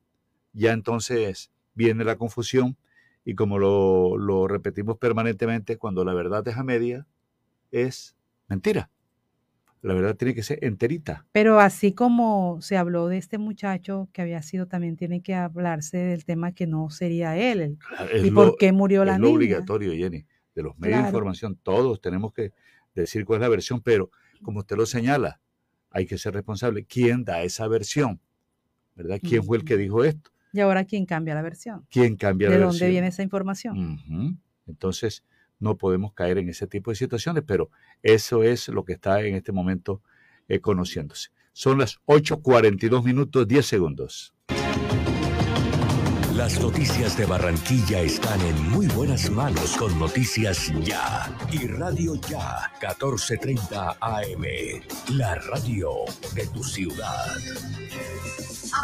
ya 0.52 0.72
entonces 0.72 1.50
viene 1.74 2.04
la 2.04 2.16
confusión 2.16 2.76
y 3.24 3.34
como 3.34 3.58
lo, 3.58 4.18
lo 4.18 4.46
repetimos 4.48 4.98
permanentemente, 4.98 5.78
cuando 5.78 6.04
la 6.04 6.12
verdad 6.12 6.46
es 6.48 6.56
a 6.56 6.64
media, 6.64 7.06
es 7.70 8.14
mentira. 8.48 8.90
La 9.82 9.94
verdad 9.94 10.16
tiene 10.16 10.32
que 10.34 10.44
ser 10.44 10.64
enterita. 10.64 11.26
Pero 11.32 11.58
así 11.58 11.92
como 11.92 12.58
se 12.62 12.76
habló 12.76 13.08
de 13.08 13.18
este 13.18 13.36
muchacho 13.38 14.08
que 14.12 14.22
había 14.22 14.40
sido, 14.42 14.66
también 14.68 14.96
tiene 14.96 15.22
que 15.22 15.34
hablarse 15.34 15.96
del 15.98 16.24
tema 16.24 16.52
que 16.52 16.66
no 16.68 16.88
sería 16.90 17.36
él. 17.36 17.60
el- 17.60 17.78
Es 18.12 18.24
¿Y 18.24 18.30
lo- 18.30 18.34
por 18.36 18.56
qué 18.58 18.72
murió 18.72 19.04
la 19.04 19.14
es 19.14 19.18
lo 19.18 19.26
niña? 19.26 19.36
obligatorio, 19.36 19.92
Jenny. 19.92 20.24
De 20.54 20.62
los 20.62 20.78
medios 20.78 20.98
de 20.98 21.02
Claro. 21.02 21.08
información, 21.08 21.58
todos 21.62 22.00
tenemos 22.00 22.32
que 22.32 22.52
decir 22.94 23.24
cuál 23.24 23.38
es 23.38 23.42
la 23.42 23.48
versión, 23.48 23.80
pero 23.80 24.10
como 24.42 24.60
usted 24.60 24.76
lo 24.76 24.86
señala, 24.86 25.40
hay 25.90 26.06
que 26.06 26.16
ser 26.16 26.34
responsable. 26.34 26.84
¿Quién 26.84 27.24
da 27.24 27.42
esa 27.42 27.66
versión? 27.66 28.20
¿Verdad? 28.94 29.18
¿Quién 29.22 29.42
fue 29.42 29.56
el 29.56 29.64
que 29.64 29.76
dijo 29.76 30.04
esto? 30.04 30.30
Y 30.52 30.60
ahora, 30.60 30.84
¿quién 30.84 31.06
cambia 31.06 31.34
la 31.34 31.42
versión? 31.42 31.86
¿Quién 31.90 32.16
cambia 32.16 32.48
¿De 32.50 32.54
la 32.58 32.66
dónde 32.66 32.70
versión? 32.72 32.90
viene 32.90 33.06
esa 33.08 33.22
información? 33.22 33.98
Entonces, 34.66 35.24
no 35.62 35.76
podemos 35.76 36.12
caer 36.12 36.38
en 36.38 36.48
ese 36.48 36.66
tipo 36.66 36.90
de 36.90 36.96
situaciones, 36.96 37.44
pero 37.46 37.70
eso 38.02 38.42
es 38.42 38.68
lo 38.68 38.84
que 38.84 38.92
está 38.92 39.22
en 39.22 39.34
este 39.34 39.52
momento 39.52 40.02
eh, 40.48 40.60
conociéndose. 40.60 41.30
Son 41.52 41.78
las 41.78 42.00
8.42 42.06 43.04
minutos 43.04 43.46
10 43.46 43.64
segundos. 43.64 44.34
Las 46.36 46.58
noticias 46.60 47.14
de 47.18 47.26
Barranquilla 47.26 48.00
están 48.00 48.40
en 48.40 48.70
muy 48.70 48.86
buenas 48.86 49.28
manos 49.28 49.76
con 49.76 49.98
Noticias 49.98 50.72
Ya 50.80 51.30
y 51.50 51.66
Radio 51.66 52.14
Ya 52.14 52.72
1430 52.80 53.96
AM, 54.00 54.42
la 55.10 55.34
radio 55.34 55.90
de 56.34 56.46
tu 56.46 56.64
ciudad. 56.64 57.36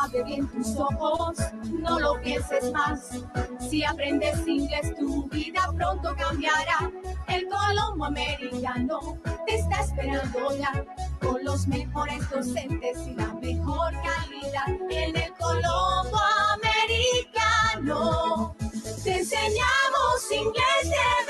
Abre 0.04 0.22
bien 0.24 0.46
tus 0.48 0.76
ojos, 0.76 1.38
no 1.80 1.98
lo 1.98 2.20
pienses 2.20 2.70
más. 2.70 3.08
Si 3.70 3.82
aprendes 3.82 4.46
inglés, 4.46 4.94
tu 4.98 5.26
vida 5.30 5.72
pronto 5.74 6.14
cambiará. 6.16 6.90
El 7.28 7.48
Colombo 7.48 8.04
Americano 8.04 9.18
te 9.46 9.54
está 9.54 9.80
esperando 9.80 10.54
ya. 10.58 10.84
Con 11.20 11.42
los 11.42 11.66
mejores 11.66 12.28
docentes 12.28 12.98
y 13.06 13.14
la 13.14 13.32
mejor 13.34 13.92
calidad. 13.92 14.68
En 14.90 15.16
el 15.16 15.32
Colombo 15.32 16.18
Americano 16.52 16.67
te 19.04 19.18
enseñamos 19.18 20.32
inglés 20.32 20.90
de. 20.90 21.27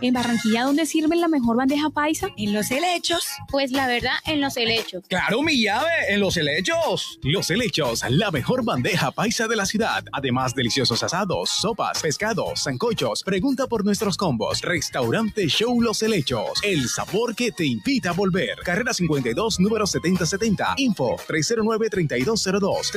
En 0.00 0.12
Barranquilla, 0.12 0.64
¿dónde 0.64 0.86
sirven 0.86 1.20
la 1.20 1.28
mejor 1.28 1.56
bandeja 1.56 1.88
paisa? 1.88 2.26
En 2.36 2.52
los 2.52 2.68
helechos. 2.72 3.28
Pues 3.48 3.70
la 3.70 3.86
verdad, 3.86 4.14
en 4.26 4.40
los 4.40 4.56
helechos. 4.56 5.04
Claro, 5.08 5.40
mi 5.40 5.62
llave, 5.62 5.88
en 6.08 6.18
los 6.18 6.36
helechos. 6.36 7.20
Los 7.22 7.48
helechos, 7.50 8.02
la 8.08 8.32
mejor 8.32 8.64
bandeja 8.64 9.12
paisa 9.12 9.46
de 9.46 9.54
la 9.54 9.66
ciudad. 9.66 10.04
Además, 10.12 10.52
deliciosos 10.52 11.04
asados, 11.04 11.50
sopas, 11.50 12.02
pescados, 12.02 12.64
zancochos. 12.64 13.22
Pregunta 13.22 13.68
por 13.68 13.84
nuestros 13.84 14.16
combos. 14.16 14.62
Restaurante 14.62 15.46
Show 15.46 15.80
Los 15.80 16.02
Helechos. 16.02 16.58
El 16.64 16.88
sabor 16.88 17.36
que 17.36 17.52
te 17.52 17.64
invita 17.64 18.10
a 18.10 18.14
volver. 18.14 18.58
Carrera 18.64 18.92
52, 18.92 19.60
número 19.60 19.86
7070. 19.86 20.74
Info 20.78 21.16
309-3202. 21.28 22.90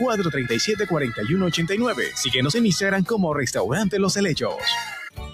317-437-4189. 0.00 1.94
Síguenos 2.16 2.56
en 2.56 2.66
Instagram 2.66 3.04
como 3.04 3.32
Restaurante 3.32 4.00
Los 4.00 4.16
Helechos. 4.16 4.56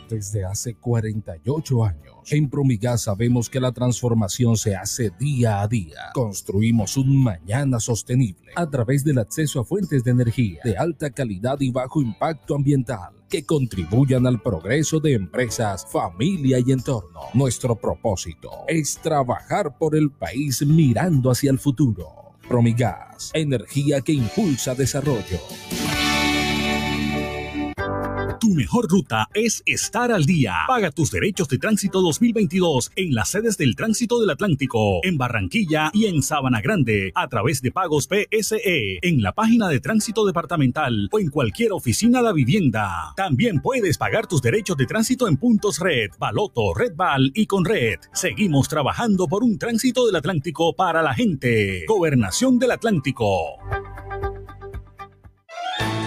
Desde 0.08 0.44
hace 0.44 0.74
48 0.74 1.84
años, 1.84 2.14
en 2.30 2.48
Promigas 2.48 3.02
sabemos 3.02 3.48
que 3.48 3.60
la 3.60 3.72
transformación 3.72 4.56
se 4.56 4.76
hace 4.76 5.10
día 5.18 5.62
a 5.62 5.68
día. 5.68 6.10
Construimos 6.12 6.96
un 6.96 7.22
mañana 7.22 7.80
sostenible 7.80 8.52
a 8.56 8.68
través 8.68 9.04
del 9.04 9.18
acceso 9.18 9.60
a 9.60 9.64
fuentes 9.64 10.04
de 10.04 10.10
energía 10.10 10.60
de 10.64 10.76
alta 10.76 11.10
calidad 11.10 11.60
y 11.60 11.70
bajo 11.70 12.02
impacto 12.02 12.54
ambiental 12.54 13.14
que 13.28 13.44
contribuyan 13.44 14.26
al 14.26 14.40
progreso 14.40 15.00
de 15.00 15.14
empresas, 15.14 15.86
familia 15.90 16.58
y 16.64 16.70
entorno. 16.70 17.20
Nuestro 17.32 17.74
propósito 17.74 18.50
es 18.68 18.98
trabajar 19.02 19.76
por 19.76 19.96
el 19.96 20.10
país 20.10 20.64
mirando 20.64 21.30
hacia 21.30 21.50
el 21.50 21.58
futuro. 21.58 22.36
Promigas, 22.48 23.30
energía 23.34 24.02
que 24.02 24.12
impulsa 24.12 24.74
desarrollo. 24.74 25.40
Tu 28.44 28.50
mejor 28.50 28.90
ruta 28.90 29.30
es 29.32 29.62
estar 29.64 30.12
al 30.12 30.26
día. 30.26 30.52
Paga 30.68 30.90
tus 30.90 31.10
derechos 31.10 31.48
de 31.48 31.56
tránsito 31.56 32.02
2022 32.02 32.92
en 32.94 33.14
las 33.14 33.30
sedes 33.30 33.56
del 33.56 33.74
Tránsito 33.74 34.20
del 34.20 34.28
Atlántico, 34.28 35.00
en 35.02 35.16
Barranquilla 35.16 35.90
y 35.94 36.04
en 36.04 36.22
Sabana 36.22 36.60
Grande, 36.60 37.10
a 37.14 37.26
través 37.28 37.62
de 37.62 37.72
pagos 37.72 38.06
PSE, 38.06 38.98
en 39.00 39.22
la 39.22 39.32
página 39.32 39.70
de 39.70 39.80
Tránsito 39.80 40.26
Departamental 40.26 41.08
o 41.10 41.20
en 41.20 41.30
cualquier 41.30 41.72
oficina 41.72 42.22
de 42.22 42.34
vivienda. 42.34 43.14
También 43.16 43.62
puedes 43.62 43.96
pagar 43.96 44.26
tus 44.26 44.42
derechos 44.42 44.76
de 44.76 44.84
tránsito 44.84 45.26
en 45.26 45.38
puntos 45.38 45.78
Red, 45.78 46.10
Baloto, 46.18 46.74
Red 46.74 46.96
Val 46.96 47.32
y 47.34 47.46
con 47.46 47.64
Red. 47.64 48.00
Seguimos 48.12 48.68
trabajando 48.68 49.26
por 49.26 49.42
un 49.42 49.56
tránsito 49.56 50.04
del 50.04 50.16
Atlántico 50.16 50.76
para 50.76 51.00
la 51.00 51.14
gente. 51.14 51.86
Gobernación 51.88 52.58
del 52.58 52.72
Atlántico. 52.72 53.56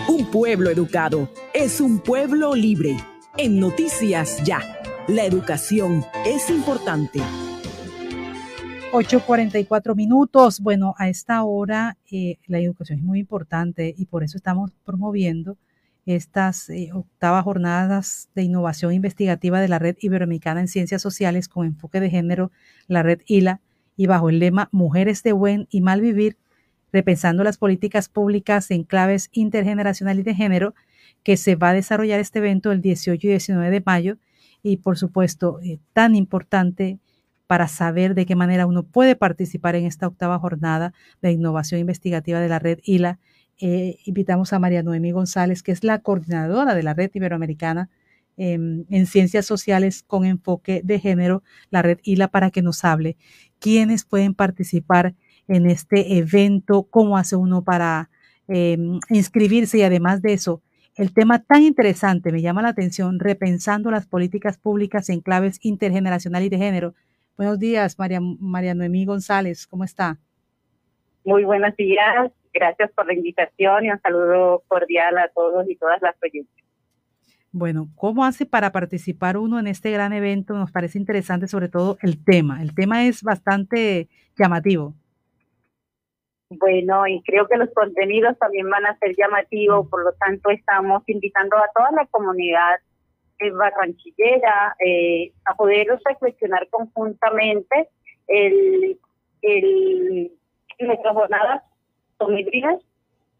Un 0.07 0.31
pueblo 0.31 0.69
educado 0.69 1.29
es 1.53 1.81
un 1.81 1.99
pueblo 1.99 2.55
libre. 2.55 2.95
En 3.37 3.59
Noticias 3.59 4.41
Ya, 4.45 4.61
la 5.09 5.25
educación 5.25 6.05
es 6.25 6.49
importante. 6.49 7.19
8.44 8.93 9.95
minutos. 9.95 10.61
Bueno, 10.61 10.95
a 10.97 11.09
esta 11.09 11.43
hora 11.43 11.97
eh, 12.09 12.37
la 12.47 12.59
educación 12.59 12.99
es 12.99 13.05
muy 13.05 13.19
importante 13.19 13.93
y 13.97 14.05
por 14.05 14.23
eso 14.23 14.37
estamos 14.37 14.71
promoviendo 14.85 15.57
estas 16.05 16.69
eh, 16.69 16.89
octavas 16.93 17.43
jornadas 17.43 18.29
de 18.33 18.43
innovación 18.43 18.93
investigativa 18.93 19.59
de 19.59 19.67
la 19.67 19.77
Red 19.77 19.97
Iberoamericana 19.99 20.61
en 20.61 20.69
Ciencias 20.69 21.01
Sociales 21.01 21.49
con 21.49 21.65
enfoque 21.65 21.99
de 21.99 22.09
género, 22.09 22.49
la 22.87 23.03
Red 23.03 23.23
ILA, 23.25 23.59
y 23.97 24.05
bajo 24.05 24.29
el 24.29 24.39
lema 24.39 24.69
Mujeres 24.71 25.21
de 25.23 25.33
Buen 25.33 25.67
y 25.69 25.81
Mal 25.81 25.99
Vivir, 25.99 26.37
repensando 26.91 27.43
las 27.43 27.57
políticas 27.57 28.09
públicas 28.09 28.71
en 28.71 28.83
claves 28.83 29.29
intergeneracional 29.31 30.19
y 30.19 30.23
de 30.23 30.35
género, 30.35 30.73
que 31.23 31.37
se 31.37 31.55
va 31.55 31.69
a 31.69 31.73
desarrollar 31.73 32.19
este 32.19 32.39
evento 32.39 32.71
el 32.71 32.81
18 32.81 33.27
y 33.27 33.29
19 33.29 33.69
de 33.69 33.83
mayo. 33.85 34.17
Y 34.63 34.77
por 34.77 34.97
supuesto, 34.97 35.59
eh, 35.61 35.79
tan 35.93 36.15
importante 36.15 36.99
para 37.47 37.67
saber 37.67 38.13
de 38.13 38.25
qué 38.25 38.35
manera 38.35 38.65
uno 38.65 38.83
puede 38.83 39.15
participar 39.15 39.75
en 39.75 39.85
esta 39.85 40.07
octava 40.07 40.37
jornada 40.37 40.93
de 41.21 41.31
innovación 41.31 41.79
investigativa 41.79 42.39
de 42.39 42.49
la 42.49 42.59
red 42.59 42.79
ILA. 42.83 43.19
Eh, 43.59 43.97
invitamos 44.05 44.53
a 44.53 44.59
María 44.59 44.83
Noemí 44.83 45.11
González, 45.11 45.63
que 45.63 45.71
es 45.71 45.83
la 45.83 45.99
coordinadora 45.99 46.75
de 46.75 46.83
la 46.83 46.93
red 46.93 47.09
iberoamericana 47.13 47.89
eh, 48.35 48.53
en 48.53 49.05
ciencias 49.07 49.45
sociales 49.45 50.03
con 50.03 50.25
enfoque 50.25 50.81
de 50.83 50.99
género, 50.99 51.41
la 51.71 51.81
red 51.81 51.99
ILA, 52.03 52.27
para 52.27 52.51
que 52.51 52.61
nos 52.61 52.83
hable 52.83 53.17
quiénes 53.59 54.05
pueden 54.05 54.35
participar 54.35 55.15
en 55.47 55.65
este 55.65 56.17
evento, 56.17 56.83
cómo 56.83 57.17
hace 57.17 57.35
uno 57.35 57.63
para 57.63 58.09
em, 58.47 58.99
inscribirse 59.09 59.77
y 59.77 59.83
además 59.83 60.21
de 60.21 60.33
eso, 60.33 60.61
el 60.95 61.13
tema 61.13 61.43
tan 61.43 61.61
interesante 61.61 62.31
me 62.31 62.41
llama 62.41 62.61
la 62.61 62.69
atención, 62.69 63.19
repensando 63.19 63.91
las 63.91 64.07
políticas 64.07 64.57
públicas 64.57 65.09
en 65.09 65.21
claves 65.21 65.59
intergeneracional 65.61 66.43
y 66.43 66.49
de 66.49 66.57
género. 66.57 66.95
Buenos 67.37 67.59
días, 67.59 67.99
María, 67.99 68.19
María 68.19 68.73
Noemí 68.73 69.05
González, 69.05 69.67
¿cómo 69.67 69.83
está? 69.83 70.17
Muy 71.23 71.43
buenos 71.43 71.75
días, 71.75 72.31
gracias 72.53 72.91
por 72.93 73.05
la 73.05 73.13
invitación 73.13 73.85
y 73.85 73.91
un 73.91 74.01
saludo 74.01 74.63
cordial 74.67 75.17
a 75.17 75.27
todos 75.29 75.69
y 75.69 75.75
todas 75.75 76.01
las 76.01 76.15
oyentes. 76.23 76.65
Bueno, 77.51 77.89
¿cómo 77.95 78.25
hace 78.25 78.45
para 78.45 78.71
participar 78.71 79.37
uno 79.37 79.59
en 79.59 79.67
este 79.67 79.91
gran 79.91 80.13
evento? 80.13 80.55
Nos 80.55 80.71
parece 80.71 80.97
interesante 80.97 81.47
sobre 81.47 81.69
todo 81.69 81.97
el 82.01 82.23
tema. 82.23 82.61
El 82.61 82.73
tema 82.73 83.05
es 83.05 83.23
bastante 83.23 84.09
llamativo. 84.37 84.95
Bueno, 86.49 87.05
y 87.07 87.21
creo 87.23 87.47
que 87.47 87.57
los 87.57 87.69
contenidos 87.73 88.37
también 88.39 88.69
van 88.69 88.85
a 88.85 88.97
ser 88.99 89.15
llamativos, 89.17 89.87
por 89.89 90.03
lo 90.03 90.13
tanto 90.13 90.49
estamos 90.49 91.03
invitando 91.07 91.57
a 91.57 91.69
toda 91.75 91.91
la 91.91 92.05
comunidad 92.07 92.75
barranquillera 93.53 94.75
eh, 94.83 95.31
a 95.45 95.55
poder 95.55 95.87
reflexionar 96.05 96.67
conjuntamente. 96.69 97.89
El, 98.27 98.97
el, 99.41 100.31
nuestras 100.79 101.13
jornadas 101.13 101.63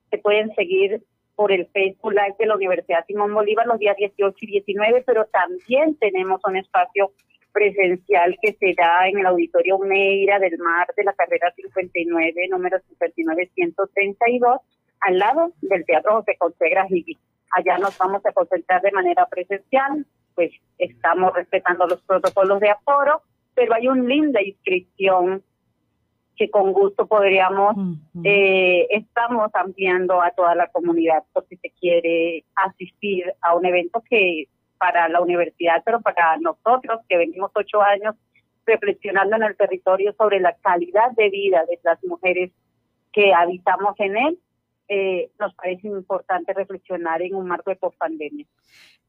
se 0.09 0.17
pueden 0.19 0.53
seguir 0.55 1.01
por 1.35 1.51
el 1.51 1.67
Facebook 1.67 2.11
Live 2.11 2.35
de 2.39 2.45
la 2.47 2.55
Universidad 2.55 3.05
Simón 3.05 3.33
Bolívar 3.33 3.67
los 3.67 3.79
días 3.79 3.95
18 3.95 4.35
y 4.41 4.47
19, 4.47 5.03
pero 5.05 5.25
también 5.25 5.95
tenemos 5.99 6.41
un 6.45 6.57
espacio 6.57 7.11
presencial 7.57 8.37
que 8.39 8.53
se 8.53 8.75
da 8.77 9.07
en 9.07 9.17
el 9.17 9.25
Auditorio 9.25 9.79
Meira 9.79 10.37
del 10.37 10.59
Mar 10.59 10.87
de 10.95 11.03
la 11.03 11.13
carrera 11.13 11.51
59, 11.55 12.49
número 12.49 12.77
59132, 12.99 14.59
al 14.99 15.17
lado 15.17 15.51
del 15.61 15.83
Teatro 15.83 16.17
José 16.17 16.35
Consegra 16.37 16.85
Gigi. 16.85 17.17
Allá 17.49 17.79
nos 17.79 17.97
vamos 17.97 18.23
a 18.27 18.31
concentrar 18.31 18.83
de 18.83 18.91
manera 18.91 19.25
presencial, 19.25 20.05
pues 20.35 20.51
estamos 20.77 21.33
respetando 21.33 21.87
los 21.87 21.99
protocolos 22.03 22.59
de 22.59 22.69
aforo, 22.69 23.23
pero 23.55 23.73
hay 23.73 23.87
una 23.87 24.03
linda 24.03 24.39
inscripción 24.39 25.41
que 26.35 26.51
con 26.51 26.73
gusto 26.73 27.07
podríamos, 27.07 27.75
eh, 28.23 28.85
estamos 28.91 29.49
ampliando 29.55 30.21
a 30.21 30.29
toda 30.29 30.53
la 30.53 30.67
comunidad 30.67 31.23
por 31.33 31.47
si 31.47 31.55
se 31.57 31.71
quiere 31.71 32.43
asistir 32.53 33.33
a 33.41 33.55
un 33.55 33.65
evento 33.65 34.03
que 34.07 34.47
para 34.77 35.09
la 35.09 35.21
universidad, 35.21 35.81
pero 35.85 36.01
para 36.01 36.37
nosotros 36.37 37.01
que 37.07 37.17
venimos 37.17 37.51
ocho 37.55 37.81
años 37.81 38.15
reflexionando 38.65 39.37
en 39.37 39.43
el 39.43 39.55
territorio 39.55 40.13
sobre 40.17 40.39
la 40.39 40.53
calidad 40.57 41.11
de 41.15 41.29
vida 41.29 41.63
de 41.69 41.79
las 41.83 42.03
mujeres 42.03 42.51
que 43.13 43.33
habitamos 43.33 43.95
en 43.99 44.17
él, 44.17 44.39
eh, 44.89 45.31
nos 45.39 45.53
parece 45.55 45.87
importante 45.87 46.53
reflexionar 46.53 47.21
en 47.21 47.35
un 47.35 47.47
marco 47.47 47.69
de 47.69 47.77
pospandemia. 47.77 48.45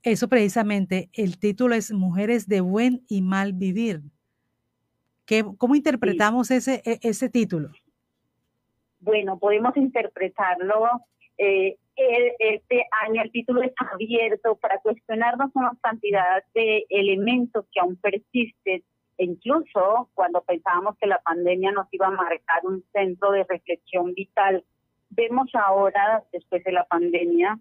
Eso 0.03 0.29
precisamente, 0.29 1.11
el 1.13 1.39
título 1.39 1.75
es 1.75 1.93
Mujeres 1.93 2.49
de 2.49 2.61
buen 2.61 3.03
y 3.09 3.21
mal 3.23 3.53
vivir. 3.53 4.01
¿Cómo 5.59 5.75
interpretamos 5.75 6.51
ese, 6.51 6.83
e, 6.85 6.99
ese 7.03 7.29
título? 7.29 7.71
Bueno, 9.01 9.39
podemos 9.39 9.77
interpretarlo. 9.77 10.89
Eh, 11.37 11.77
este 12.39 12.87
año 13.05 13.23
el 13.23 13.33
título 13.33 13.63
está 13.63 13.89
abierto 13.93 14.57
para 14.57 14.79
cuestionarnos 14.79 15.51
una 15.55 15.73
cantidad 15.83 16.43
de 16.55 16.87
elementos 16.91 17.67
que 17.73 17.81
aún 17.81 17.97
persisten. 17.97 18.83
Incluso 19.19 20.09
cuando 20.15 20.43
pensábamos 20.43 20.97
que 20.99 21.09
la 21.09 21.19
pandemia 21.19 21.73
nos 21.73 21.89
iba 21.93 22.07
a 22.07 22.11
marcar 22.11 22.65
un 22.65 22.85
centro 22.93 23.33
de 23.33 23.45
reflexión 23.45 24.15
vital, 24.15 24.65
vemos 25.11 25.51
ahora, 25.55 26.23
después 26.33 26.63
de 26.63 26.73
la 26.73 26.85
pandemia, 26.85 27.59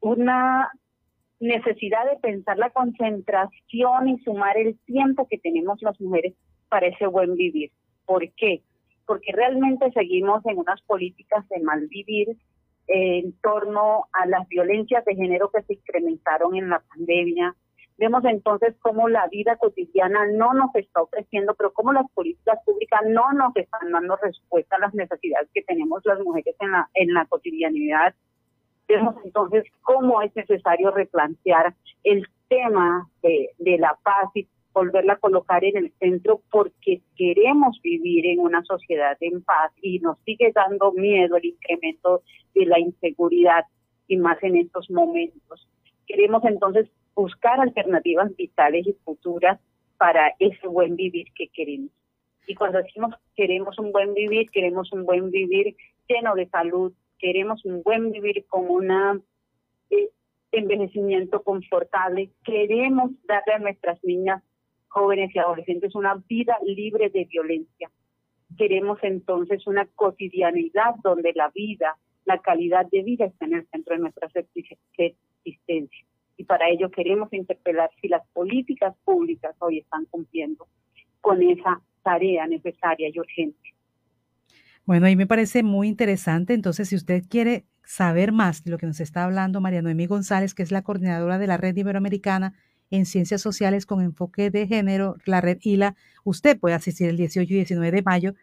una 0.00 0.72
necesidad 1.38 2.10
de 2.10 2.18
pensar 2.18 2.58
la 2.58 2.70
concentración 2.70 4.08
y 4.08 4.18
sumar 4.24 4.56
el 4.56 4.76
tiempo 4.80 5.28
que 5.28 5.38
tenemos 5.38 5.80
las 5.82 6.00
mujeres 6.00 6.34
para 6.68 6.88
ese 6.88 7.06
buen 7.06 7.34
vivir. 7.36 7.70
¿Por 8.04 8.28
qué? 8.32 8.62
Porque 9.06 9.30
realmente 9.32 9.92
seguimos 9.92 10.44
en 10.46 10.58
unas 10.58 10.80
políticas 10.82 11.48
de 11.48 11.60
mal 11.60 11.86
vivir 11.86 12.36
en 12.86 13.32
torno 13.40 14.06
a 14.12 14.26
las 14.26 14.46
violencias 14.48 15.04
de 15.04 15.14
género 15.14 15.50
que 15.50 15.62
se 15.62 15.74
incrementaron 15.74 16.54
en 16.56 16.68
la 16.70 16.80
pandemia. 16.80 17.54
Vemos 17.96 18.24
entonces 18.24 18.74
cómo 18.82 19.08
la 19.08 19.28
vida 19.28 19.56
cotidiana 19.56 20.26
no 20.26 20.52
nos 20.52 20.74
está 20.74 21.02
ofreciendo, 21.02 21.54
pero 21.54 21.72
cómo 21.72 21.92
las 21.92 22.10
políticas 22.10 22.58
públicas 22.64 23.00
no 23.06 23.32
nos 23.32 23.54
están 23.56 23.92
dando 23.92 24.16
respuesta 24.16 24.76
a 24.76 24.80
las 24.80 24.94
necesidades 24.94 25.48
que 25.54 25.62
tenemos 25.62 26.02
las 26.04 26.18
mujeres 26.20 26.56
en 26.58 26.72
la, 26.72 26.88
en 26.94 27.14
la 27.14 27.24
cotidianidad. 27.26 28.14
Vemos 28.88 29.14
entonces 29.24 29.64
cómo 29.82 30.22
es 30.22 30.34
necesario 30.34 30.90
replantear 30.90 31.74
el 32.02 32.26
tema 32.48 33.08
de, 33.22 33.50
de 33.58 33.78
la 33.78 33.96
paz 34.02 34.28
y 34.34 34.48
volverla 34.74 35.14
a 35.14 35.18
colocar 35.18 35.64
en 35.64 35.76
el 35.76 35.92
centro 36.00 36.42
porque 36.50 37.00
queremos 37.16 37.80
vivir 37.82 38.26
en 38.26 38.40
una 38.40 38.62
sociedad 38.64 39.16
en 39.20 39.42
paz 39.42 39.72
y 39.80 40.00
nos 40.00 40.18
sigue 40.24 40.52
dando 40.52 40.92
miedo 40.92 41.36
el 41.36 41.46
incremento 41.46 42.22
de 42.54 42.66
la 42.66 42.80
inseguridad 42.80 43.64
y 44.08 44.16
más 44.16 44.42
en 44.42 44.56
estos 44.56 44.90
momentos. 44.90 45.68
Queremos 46.06 46.44
entonces 46.44 46.88
buscar 47.14 47.60
alternativas 47.60 48.34
vitales 48.36 48.86
y 48.86 48.92
futuras 49.04 49.60
para 49.96 50.34
ese 50.40 50.66
buen 50.66 50.96
vivir 50.96 51.28
que 51.34 51.48
queremos. 51.48 51.92
Y 52.46 52.56
cuando 52.56 52.82
decimos 52.82 53.14
queremos 53.36 53.78
un 53.78 53.92
buen 53.92 54.12
vivir, 54.12 54.50
queremos 54.50 54.92
un 54.92 55.06
buen 55.06 55.30
vivir 55.30 55.76
lleno 56.08 56.34
de 56.34 56.48
salud, 56.48 56.92
queremos 57.18 57.64
un 57.64 57.82
buen 57.82 58.10
vivir 58.10 58.44
con 58.48 58.68
un 58.68 59.22
eh, 59.90 60.10
envejecimiento 60.50 61.42
confortable, 61.42 62.30
queremos 62.44 63.12
darle 63.24 63.54
a 63.54 63.58
nuestras 63.60 64.02
niñas 64.02 64.42
jóvenes 64.94 65.34
y 65.34 65.38
adolescentes 65.38 65.94
una 65.94 66.14
vida 66.28 66.56
libre 66.64 67.10
de 67.10 67.24
violencia. 67.24 67.90
Queremos 68.56 68.98
entonces 69.02 69.66
una 69.66 69.86
cotidianidad 69.96 70.94
donde 71.02 71.32
la 71.34 71.50
vida, 71.50 71.98
la 72.24 72.38
calidad 72.38 72.86
de 72.90 73.02
vida 73.02 73.26
está 73.26 73.44
en 73.46 73.54
el 73.54 73.66
centro 73.66 73.96
de 73.96 74.02
nuestra 74.02 74.28
existencia. 74.96 76.06
Y 76.36 76.44
para 76.44 76.68
ello 76.70 76.90
queremos 76.90 77.32
interpelar 77.32 77.90
si 78.00 78.08
las 78.08 78.26
políticas 78.32 78.94
públicas 79.04 79.56
hoy 79.58 79.78
están 79.78 80.04
cumpliendo 80.06 80.68
con 81.20 81.42
esa 81.42 81.80
tarea 82.04 82.46
necesaria 82.46 83.08
y 83.12 83.18
urgente. 83.18 83.74
Bueno, 84.84 85.06
ahí 85.06 85.16
me 85.16 85.26
parece 85.26 85.62
muy 85.62 85.88
interesante. 85.88 86.54
Entonces, 86.54 86.88
si 86.88 86.94
usted 86.94 87.24
quiere 87.28 87.64
saber 87.84 88.30
más 88.30 88.62
de 88.62 88.70
lo 88.70 88.78
que 88.78 88.86
nos 88.86 89.00
está 89.00 89.24
hablando 89.24 89.60
María 89.60 89.82
Noemí 89.82 90.06
González, 90.06 90.54
que 90.54 90.62
es 90.62 90.70
la 90.70 90.82
coordinadora 90.82 91.38
de 91.38 91.46
la 91.46 91.56
Red 91.56 91.76
Iberoamericana 91.76 92.54
en 92.96 93.06
Ciencias 93.06 93.42
Sociales 93.42 93.86
con 93.86 94.00
enfoque 94.00 94.50
de 94.50 94.68
género, 94.68 95.16
la 95.24 95.40
red 95.40 95.58
ILA. 95.62 95.96
Usted 96.22 96.58
puede 96.58 96.76
asistir 96.76 97.08
el 97.08 97.16
18 97.16 97.52
y 97.52 97.56
19 97.56 97.90
de 97.90 98.02
mayo 98.02 98.34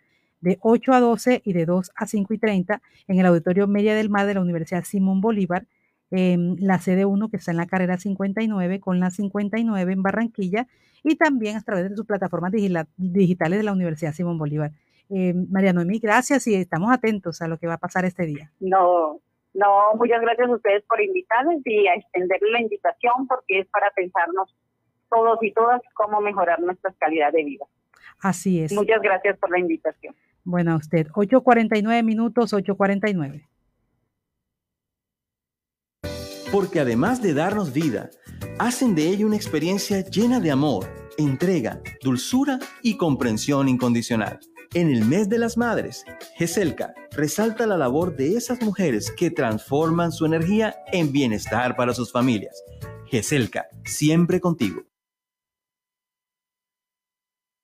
de 0.41 0.57
8 0.61 0.93
a 0.93 0.99
12 0.99 1.41
y 1.45 1.53
de 1.53 1.65
2 1.65 1.91
a 1.95 2.05
5 2.05 2.33
y 2.33 2.37
30 2.37 2.81
en 3.07 3.19
el 3.19 3.25
Auditorio 3.27 3.67
Media 3.67 3.95
del 3.95 4.09
Mar 4.09 4.25
de 4.25 4.33
la 4.33 4.41
Universidad 4.41 4.83
Simón 4.83 5.21
Bolívar, 5.21 5.67
en 6.09 6.57
la 6.59 6.79
sede 6.79 7.05
1 7.05 7.29
que 7.29 7.37
está 7.37 7.51
en 7.51 7.57
la 7.57 7.67
carrera 7.67 7.97
59 7.97 8.81
con 8.81 8.99
la 8.99 9.11
59 9.11 9.93
en 9.93 10.03
Barranquilla 10.03 10.67
y 11.03 11.15
también 11.15 11.55
a 11.55 11.61
través 11.61 11.89
de 11.89 11.95
sus 11.95 12.05
plataformas 12.05 12.51
digitales 12.51 13.57
de 13.57 13.63
la 13.63 13.71
Universidad 13.71 14.13
Simón 14.13 14.37
Bolívar. 14.37 14.73
Eh, 15.09 15.33
María 15.33 15.71
Noemí, 15.71 15.99
gracias 15.99 16.45
y 16.47 16.55
estamos 16.55 16.91
atentos 16.91 17.41
a 17.41 17.47
lo 17.47 17.57
que 17.57 17.67
va 17.67 17.75
a 17.75 17.79
pasar 17.79 18.03
este 18.03 18.25
día. 18.25 18.51
No, 18.59 19.21
no, 19.53 19.95
muchas 19.95 20.21
gracias 20.21 20.49
a 20.49 20.53
ustedes 20.53 20.83
por 20.87 21.01
invitarnos 21.01 21.61
y 21.65 21.87
a 21.87 21.95
extenderle 21.95 22.51
la 22.51 22.61
invitación 22.61 23.27
porque 23.27 23.59
es 23.59 23.67
para 23.67 23.91
pensarnos 23.91 24.55
todos 25.09 25.39
y 25.41 25.51
todas 25.53 25.81
cómo 25.93 26.21
mejorar 26.21 26.59
nuestra 26.61 26.93
calidad 26.99 27.33
de 27.33 27.43
vida. 27.43 27.65
Así 28.21 28.61
es. 28.61 28.71
Muchas 28.71 29.01
gracias 29.01 29.37
por 29.39 29.51
la 29.51 29.59
invitación. 29.59 30.15
Bueno, 30.43 30.73
a 30.73 30.75
usted, 30.77 31.07
8.49 31.09 32.03
minutos, 32.03 32.53
8.49. 32.53 33.47
Porque 36.51 36.79
además 36.79 37.21
de 37.21 37.33
darnos 37.33 37.73
vida, 37.73 38.09
hacen 38.59 38.95
de 38.95 39.07
ella 39.07 39.25
una 39.25 39.35
experiencia 39.35 40.01
llena 40.01 40.39
de 40.39 40.51
amor, 40.51 40.85
entrega, 41.17 41.81
dulzura 42.01 42.59
y 42.81 42.97
comprensión 42.97 43.69
incondicional. 43.69 44.39
En 44.73 44.89
el 44.89 45.03
mes 45.03 45.27
de 45.27 45.37
las 45.37 45.57
madres, 45.57 46.05
GESELCA 46.37 46.93
resalta 47.11 47.67
la 47.67 47.77
labor 47.77 48.15
de 48.15 48.37
esas 48.37 48.61
mujeres 48.61 49.11
que 49.11 49.29
transforman 49.29 50.13
su 50.13 50.25
energía 50.25 50.77
en 50.93 51.11
bienestar 51.11 51.75
para 51.75 51.93
sus 51.93 52.09
familias. 52.09 52.63
GESELCA, 53.07 53.67
siempre 53.83 54.39
contigo. 54.39 54.83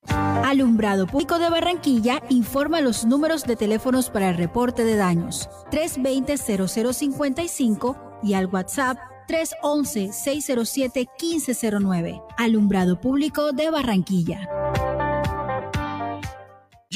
Alumbrado 0.06 1.08
Público 1.08 1.40
de 1.40 1.50
Barranquilla 1.50 2.22
informa 2.30 2.82
los 2.82 3.06
números 3.06 3.46
de 3.46 3.56
teléfonos 3.56 4.10
para 4.10 4.30
el 4.30 4.36
reporte 4.36 4.84
de 4.84 4.98
daños 4.98 5.48
320-0055 5.72 8.20
y 8.22 8.34
al 8.34 8.48
WhatsApp 8.48 8.98
311-607-1509. 9.30 12.22
Alumbrado 12.38 13.00
Público 13.00 13.54
de 13.54 13.70
Barranquilla. 13.70 14.50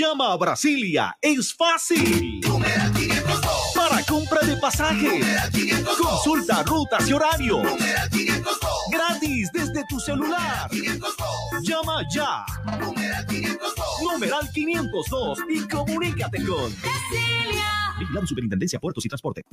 Llama 0.01 0.31
a 0.31 0.35
Brasilia, 0.35 1.15
es 1.21 1.53
fácil. 1.53 2.41
Para 3.75 4.03
compra 4.03 4.41
de 4.41 4.57
pasajes, 4.57 5.23
consulta 6.01 6.63
rutas 6.63 7.07
y 7.07 7.13
horario. 7.13 7.61
Gratis 8.91 9.51
desde 9.53 9.85
tu 9.87 9.99
celular. 9.99 10.71
Llama 11.61 12.01
ya. 12.11 12.43
Numeral 14.01 14.49
502 14.51 15.37
y 15.47 15.67
comunícate 15.67 16.43
con 16.47 16.75
Vigilado 17.99 18.25
Superintendencia 18.25 18.79
Puertos 18.79 19.05
y 19.05 19.07
Transporte. 19.07 19.45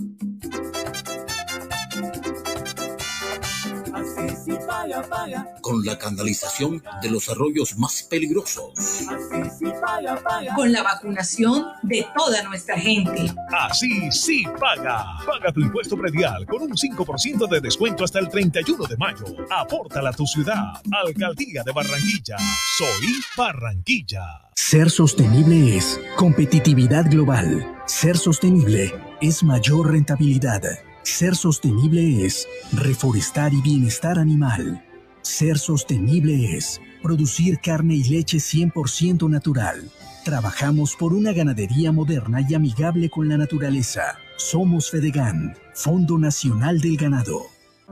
Paga, 4.78 5.02
paga. 5.08 5.46
con 5.60 5.84
la 5.84 5.98
canalización 5.98 6.82
de 7.02 7.10
los 7.10 7.28
arroyos 7.28 7.76
más 7.78 8.02
peligrosos. 8.04 8.72
Así 8.76 9.50
sí 9.58 9.72
paga, 9.80 10.22
paga. 10.22 10.54
Con 10.54 10.72
la 10.72 10.82
vacunación 10.82 11.66
de 11.82 12.06
toda 12.16 12.42
nuestra 12.44 12.78
gente. 12.78 13.32
Así 13.50 14.10
sí 14.12 14.44
paga. 14.58 15.04
Paga 15.26 15.52
tu 15.52 15.60
impuesto 15.60 15.96
predial 15.96 16.46
con 16.46 16.62
un 16.62 16.70
5% 16.70 17.48
de 17.48 17.60
descuento 17.60 18.04
hasta 18.04 18.18
el 18.20 18.28
31 18.28 18.86
de 18.86 18.96
mayo. 18.96 19.24
Apórtala 19.50 20.10
a 20.10 20.12
tu 20.12 20.26
ciudad. 20.26 20.80
Alcaldía 21.04 21.62
de 21.64 21.72
Barranquilla. 21.72 22.36
Soy 22.78 23.20
Barranquilla. 23.36 24.48
Ser 24.54 24.90
sostenible 24.90 25.76
es 25.76 26.00
competitividad 26.16 27.10
global. 27.10 27.76
Ser 27.86 28.16
sostenible 28.16 28.94
es 29.20 29.42
mayor 29.42 29.92
rentabilidad. 29.92 30.62
Ser 31.08 31.34
sostenible 31.34 32.24
es 32.24 32.46
reforestar 32.70 33.52
y 33.52 33.60
bienestar 33.60 34.20
animal. 34.20 34.84
Ser 35.22 35.58
sostenible 35.58 36.56
es 36.56 36.80
producir 37.02 37.58
carne 37.60 37.96
y 37.96 38.04
leche 38.04 38.36
100% 38.36 39.28
natural. 39.28 39.90
Trabajamos 40.24 40.94
por 40.94 41.14
una 41.14 41.32
ganadería 41.32 41.90
moderna 41.90 42.46
y 42.48 42.54
amigable 42.54 43.10
con 43.10 43.28
la 43.28 43.36
naturaleza. 43.36 44.18
Somos 44.36 44.90
Fedegan, 44.90 45.56
Fondo 45.74 46.18
Nacional 46.18 46.80
del 46.80 46.96
Ganado. 46.96 47.46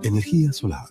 Energía 0.04 0.52
Solar, 0.52 0.90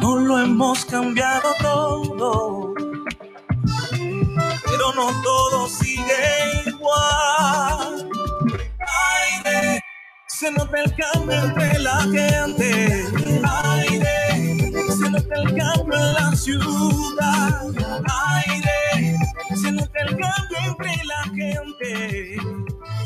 No 0.00 0.16
lo 0.16 0.38
hemos 0.40 0.84
cambiado 0.84 1.54
todo, 1.60 2.74
pero 4.64 4.92
no 4.94 5.22
todo 5.22 5.68
sigue 5.68 6.62
igual. 6.66 8.08
Aire, 9.44 9.82
se 10.38 10.50
nota 10.50 10.82
el 10.82 10.94
cambio 10.94 11.44
entre 11.44 11.78
la 11.78 11.98
gente. 12.02 13.06
Aire, 13.42 14.70
se 14.92 15.10
nota 15.10 15.34
el 15.34 15.56
cambio 15.56 15.96
en 15.96 16.14
la 16.14 16.36
ciudad. 16.36 17.62
Aire, 18.34 19.16
se 19.54 19.72
nota 19.72 19.98
el 20.00 20.10
cambio 20.18 20.58
entre 20.66 21.04
la 21.04 21.22
gente. 21.34 22.36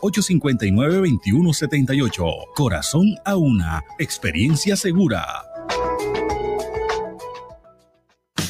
321-859-2178. 0.00 2.54
Corazón 2.54 3.06
a 3.24 3.36
una, 3.36 3.82
experiencia 3.98 4.76
segura. 4.76 5.48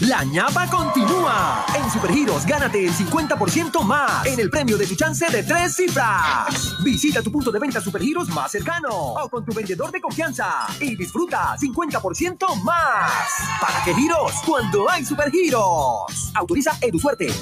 La 0.00 0.23
ñapa 0.23 0.70
continúa. 0.70 1.67
En 1.76 1.91
Supergiros, 1.91 2.47
gánate 2.47 2.86
el 2.86 2.92
50% 2.92 3.83
más 3.83 4.26
en 4.26 4.39
el 4.39 4.49
premio 4.49 4.78
de 4.78 4.86
tu 4.86 4.94
chance 4.94 5.28
de 5.28 5.42
tres 5.42 5.75
cifras. 5.75 6.76
Visita 6.84 7.20
tu 7.20 7.33
punto 7.33 7.50
de 7.50 7.58
venta 7.58 7.81
Supergiros 7.81 8.28
más 8.28 8.52
cercano 8.52 8.91
o 8.91 9.28
con 9.28 9.44
tu 9.44 9.52
vendedor 9.52 9.91
de 9.91 10.00
confianza 10.00 10.68
y 10.78 10.94
disfruta 10.94 11.57
50% 11.58 12.62
más. 12.62 13.10
¿Para 13.60 13.83
qué 13.84 13.92
giros? 13.92 14.34
Cuando 14.47 14.89
hay 14.89 15.05
Supergiros. 15.05 16.31
Autoriza 16.33 16.78
EduSuerte. 16.81 17.33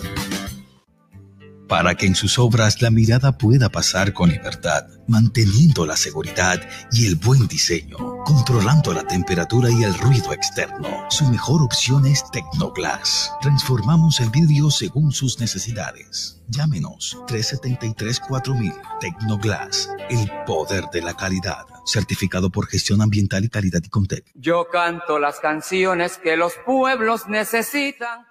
Para 1.69 1.95
que 1.95 2.07
en 2.07 2.15
sus 2.15 2.39
obras 2.39 2.81
la 2.83 2.91
mirada 2.91 3.39
pueda 3.39 3.69
pasar 3.69 4.13
con 4.13 4.31
libertad, 4.31 4.87
manteniendo 5.09 5.87
la 5.87 5.97
seguridad 5.97 6.61
y 6.93 7.07
el 7.07 7.17
buen 7.17 7.47
diseño, 7.49 7.97
controlando 8.25 8.93
la 8.93 9.07
temperatura 9.07 9.71
y 9.71 9.83
el 9.85 9.95
ruido 9.95 10.33
externo. 10.33 10.89
Su 11.11 11.29
mejor 11.29 11.63
opción 11.63 12.07
es 12.07 12.25
Tecnoglass. 12.31 13.33
Transformamos 13.41 14.21
el 14.21 14.31
vidrio 14.31 14.71
según 14.71 15.13
sus 15.13 15.41
necesidades. 15.41 16.43
Llámenos 16.49 17.19
373-4000 17.27 18.99
Tecnoglass, 19.01 19.91
el 20.09 20.31
poder 20.47 20.85
de 20.93 21.03
la 21.03 21.15
calidad. 21.15 21.65
Certificado 21.85 22.51
por 22.51 22.67
gestión 22.67 23.03
ambiental 23.03 23.45
y 23.45 23.49
calidad 23.49 23.81
y 23.83 23.89
Contec. 23.89 24.25
Yo 24.35 24.69
canto 24.71 25.19
las 25.19 25.41
canciones 25.41 26.19
que 26.19 26.37
los 26.37 26.55
pueblos 26.65 27.29
necesitan 27.29 28.27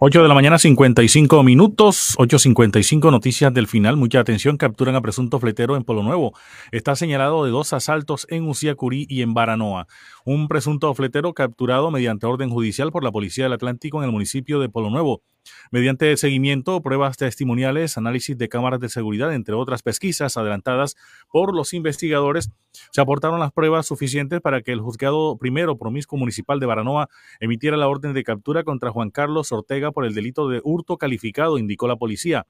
8 0.00 0.22
de 0.22 0.28
la 0.28 0.34
mañana, 0.34 0.58
55 0.58 1.42
minutos, 1.42 2.16
8.55 2.18 3.10
noticias 3.10 3.52
del 3.54 3.66
final. 3.66 3.96
Mucha 3.96 4.20
atención, 4.20 4.56
capturan 4.56 4.96
a 4.96 5.00
presunto 5.00 5.38
fletero 5.38 5.76
en 5.76 5.84
Polo 5.84 6.02
Nuevo. 6.02 6.32
Está 6.72 6.96
señalado 6.96 7.44
de 7.44 7.50
dos 7.50 7.72
asaltos 7.72 8.26
en 8.30 8.48
Uciacurí 8.48 9.06
y 9.08 9.22
en 9.22 9.34
Baranoa. 9.34 9.86
Un 10.24 10.48
presunto 10.48 10.92
fletero 10.94 11.32
capturado 11.32 11.90
mediante 11.90 12.26
orden 12.26 12.50
judicial 12.50 12.92
por 12.92 13.04
la 13.04 13.12
Policía 13.12 13.44
del 13.44 13.52
Atlántico 13.54 13.98
en 13.98 14.04
el 14.04 14.12
municipio 14.12 14.58
de 14.60 14.68
Polo 14.68 14.90
Nuevo. 14.90 15.22
Mediante 15.70 16.16
seguimiento, 16.16 16.80
pruebas 16.82 17.16
testimoniales, 17.16 17.98
análisis 17.98 18.36
de 18.36 18.48
cámaras 18.48 18.80
de 18.80 18.88
seguridad, 18.88 19.34
entre 19.34 19.54
otras 19.54 19.82
pesquisas 19.82 20.36
adelantadas 20.36 20.96
por 21.30 21.54
los 21.54 21.74
investigadores, 21.74 22.50
se 22.90 23.00
aportaron 23.00 23.40
las 23.40 23.52
pruebas 23.52 23.86
suficientes 23.86 24.40
para 24.40 24.62
que 24.62 24.72
el 24.72 24.80
juzgado 24.80 25.36
primero 25.38 25.78
promiscuo 25.78 26.18
municipal 26.18 26.60
de 26.60 26.66
Baranoa 26.66 27.08
emitiera 27.40 27.76
la 27.76 27.88
orden 27.88 28.14
de 28.14 28.24
captura 28.24 28.64
contra 28.64 28.90
Juan 28.90 29.10
Carlos 29.10 29.52
Ortega 29.52 29.92
por 29.92 30.04
el 30.04 30.14
delito 30.14 30.48
de 30.48 30.60
hurto 30.64 30.96
calificado, 30.98 31.58
indicó 31.58 31.88
la 31.88 31.96
policía. 31.96 32.46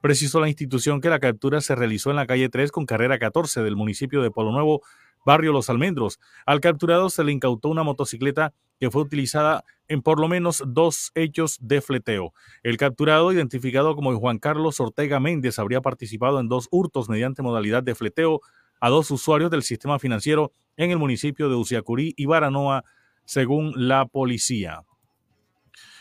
Precisó 0.00 0.40
la 0.40 0.48
institución 0.48 1.00
que 1.00 1.08
la 1.08 1.20
captura 1.20 1.60
se 1.60 1.74
realizó 1.74 2.10
en 2.10 2.16
la 2.16 2.26
calle 2.26 2.48
3 2.48 2.72
con 2.72 2.86
carrera 2.86 3.18
14 3.18 3.62
del 3.62 3.76
municipio 3.76 4.22
de 4.22 4.30
Polo 4.30 4.52
Nuevo, 4.52 4.82
barrio 5.24 5.52
Los 5.52 5.70
Almendros. 5.70 6.20
Al 6.46 6.60
capturado 6.60 7.10
se 7.10 7.24
le 7.24 7.32
incautó 7.32 7.68
una 7.68 7.82
motocicleta 7.82 8.54
que 8.78 8.90
fue 8.90 9.02
utilizada 9.02 9.64
en 9.88 10.02
por 10.02 10.20
lo 10.20 10.28
menos 10.28 10.62
dos 10.66 11.10
hechos 11.14 11.58
de 11.60 11.80
fleteo. 11.80 12.32
El 12.62 12.76
capturado, 12.76 13.32
identificado 13.32 13.94
como 13.94 14.16
Juan 14.18 14.38
Carlos 14.38 14.80
Ortega 14.80 15.20
Méndez, 15.20 15.58
habría 15.58 15.80
participado 15.80 16.40
en 16.40 16.48
dos 16.48 16.68
hurtos 16.70 17.08
mediante 17.08 17.42
modalidad 17.42 17.82
de 17.82 17.94
fleteo 17.94 18.40
a 18.80 18.88
dos 18.88 19.10
usuarios 19.10 19.50
del 19.50 19.62
sistema 19.62 19.98
financiero 19.98 20.52
en 20.76 20.90
el 20.90 20.98
municipio 20.98 21.48
de 21.48 21.56
Uciacurí 21.56 22.14
y 22.16 22.26
Baranoa, 22.26 22.84
según 23.24 23.72
la 23.76 24.06
policía. 24.06 24.82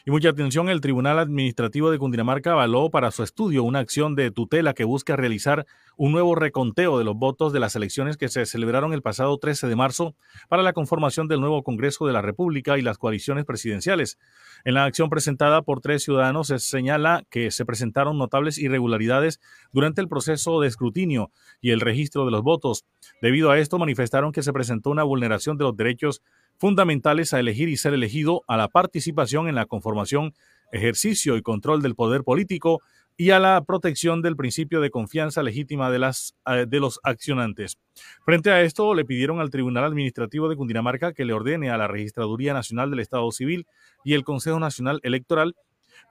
Y 0.07 0.11
mucha 0.11 0.29
atención, 0.29 0.69
el 0.69 0.81
Tribunal 0.81 1.17
Administrativo 1.17 1.89
de 1.89 1.97
Cundinamarca 1.97 2.51
avaló 2.51 2.91
para 2.91 3.09
su 3.09 3.23
estudio 3.23 3.63
una 3.63 3.79
acción 3.79 4.13
de 4.13 4.29
tutela 4.29 4.75
que 4.75 4.83
busca 4.83 5.15
realizar 5.15 5.65
un 5.97 6.11
nuevo 6.11 6.35
reconteo 6.35 6.99
de 6.99 7.03
los 7.03 7.15
votos 7.15 7.53
de 7.53 7.59
las 7.59 7.75
elecciones 7.75 8.15
que 8.15 8.27
se 8.27 8.45
celebraron 8.45 8.93
el 8.93 9.01
pasado 9.01 9.35
13 9.39 9.67
de 9.67 9.75
marzo 9.75 10.15
para 10.47 10.61
la 10.61 10.73
conformación 10.73 11.27
del 11.27 11.39
nuevo 11.39 11.63
Congreso 11.63 12.05
de 12.05 12.13
la 12.13 12.21
República 12.21 12.77
y 12.77 12.83
las 12.83 12.99
coaliciones 12.99 13.45
presidenciales. 13.45 14.19
En 14.63 14.75
la 14.75 14.83
acción 14.83 15.09
presentada 15.09 15.63
por 15.63 15.81
tres 15.81 16.03
ciudadanos 16.03 16.49
se 16.49 16.59
señala 16.59 17.23
que 17.31 17.49
se 17.49 17.65
presentaron 17.65 18.19
notables 18.19 18.59
irregularidades 18.59 19.41
durante 19.71 20.01
el 20.01 20.07
proceso 20.07 20.61
de 20.61 20.67
escrutinio 20.67 21.31
y 21.61 21.71
el 21.71 21.81
registro 21.81 22.25
de 22.25 22.31
los 22.31 22.43
votos. 22.43 22.85
Debido 23.23 23.49
a 23.49 23.57
esto, 23.57 23.79
manifestaron 23.79 24.31
que 24.31 24.43
se 24.43 24.53
presentó 24.53 24.91
una 24.91 25.01
vulneración 25.01 25.57
de 25.57 25.63
los 25.63 25.75
derechos 25.75 26.21
fundamentales 26.57 27.33
a 27.33 27.39
elegir 27.39 27.69
y 27.69 27.77
ser 27.77 27.93
elegido, 27.93 28.43
a 28.47 28.57
la 28.57 28.67
participación 28.67 29.47
en 29.47 29.55
la 29.55 29.65
conformación, 29.65 30.33
ejercicio 30.71 31.37
y 31.37 31.41
control 31.41 31.81
del 31.81 31.95
poder 31.95 32.23
político 32.23 32.81
y 33.17 33.29
a 33.29 33.39
la 33.39 33.63
protección 33.63 34.21
del 34.21 34.35
principio 34.35 34.81
de 34.81 34.89
confianza 34.89 35.41
legítima 35.41 35.89
de, 35.89 35.99
las, 35.99 36.35
eh, 36.47 36.65
de 36.67 36.79
los 36.79 36.99
accionantes. 37.03 37.77
Frente 38.25 38.51
a 38.51 38.61
esto, 38.61 38.93
le 38.93 39.05
pidieron 39.05 39.39
al 39.39 39.51
Tribunal 39.51 39.85
Administrativo 39.85 40.49
de 40.49 40.57
Cundinamarca 40.57 41.13
que 41.13 41.23
le 41.25 41.33
ordene 41.33 41.69
a 41.69 41.77
la 41.77 41.87
Registraduría 41.87 42.53
Nacional 42.53 42.89
del 42.89 42.99
Estado 42.99 43.31
Civil 43.31 43.67
y 44.03 44.13
el 44.13 44.23
Consejo 44.23 44.59
Nacional 44.59 44.99
Electoral 45.03 45.55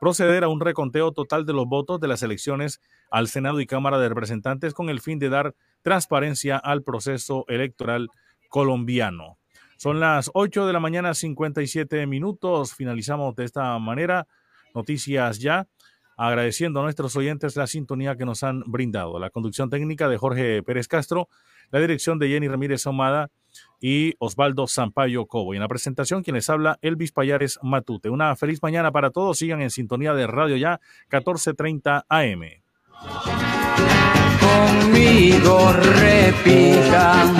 proceder 0.00 0.44
a 0.44 0.48
un 0.48 0.60
reconteo 0.60 1.12
total 1.12 1.44
de 1.44 1.52
los 1.52 1.66
votos 1.66 2.00
de 2.00 2.08
las 2.08 2.23
elecciones 2.23 2.81
al 3.10 3.28
Senado 3.28 3.60
y 3.60 3.66
Cámara 3.66 3.98
de 3.98 4.08
Representantes 4.08 4.74
con 4.74 4.89
el 4.89 5.00
fin 5.00 5.18
de 5.18 5.28
dar 5.28 5.55
transparencia 5.82 6.56
al 6.56 6.82
proceso 6.82 7.44
electoral 7.48 8.08
colombiano. 8.48 9.39
Son 9.84 10.00
las 10.00 10.30
8 10.32 10.66
de 10.66 10.72
la 10.72 10.80
mañana, 10.80 11.12
57 11.12 12.06
minutos. 12.06 12.74
Finalizamos 12.74 13.36
de 13.36 13.44
esta 13.44 13.78
manera. 13.78 14.26
Noticias 14.74 15.38
ya. 15.40 15.68
Agradeciendo 16.16 16.80
a 16.80 16.84
nuestros 16.84 17.14
oyentes 17.16 17.54
la 17.54 17.66
sintonía 17.66 18.16
que 18.16 18.24
nos 18.24 18.42
han 18.44 18.62
brindado. 18.64 19.18
La 19.18 19.28
conducción 19.28 19.68
técnica 19.68 20.08
de 20.08 20.16
Jorge 20.16 20.62
Pérez 20.62 20.88
Castro, 20.88 21.28
la 21.70 21.80
dirección 21.80 22.18
de 22.18 22.30
Jenny 22.30 22.48
Ramírez 22.48 22.86
Omada 22.86 23.28
y 23.78 24.14
Osvaldo 24.20 24.66
Sampaio 24.68 25.26
Cobo. 25.26 25.52
Y 25.52 25.58
en 25.58 25.62
la 25.62 25.68
presentación, 25.68 26.22
quien 26.22 26.36
les 26.36 26.48
habla, 26.48 26.78
Elvis 26.80 27.12
Payares 27.12 27.58
Matute. 27.62 28.08
Una 28.08 28.36
feliz 28.36 28.62
mañana 28.62 28.90
para 28.90 29.10
todos. 29.10 29.36
Sigan 29.36 29.60
en 29.60 29.68
sintonía 29.68 30.14
de 30.14 30.26
Radio 30.26 30.56
Ya, 30.56 30.80
1430 31.10 32.06
AM. 32.08 32.40
Conmigo 34.40 35.74
repitan 35.74 37.34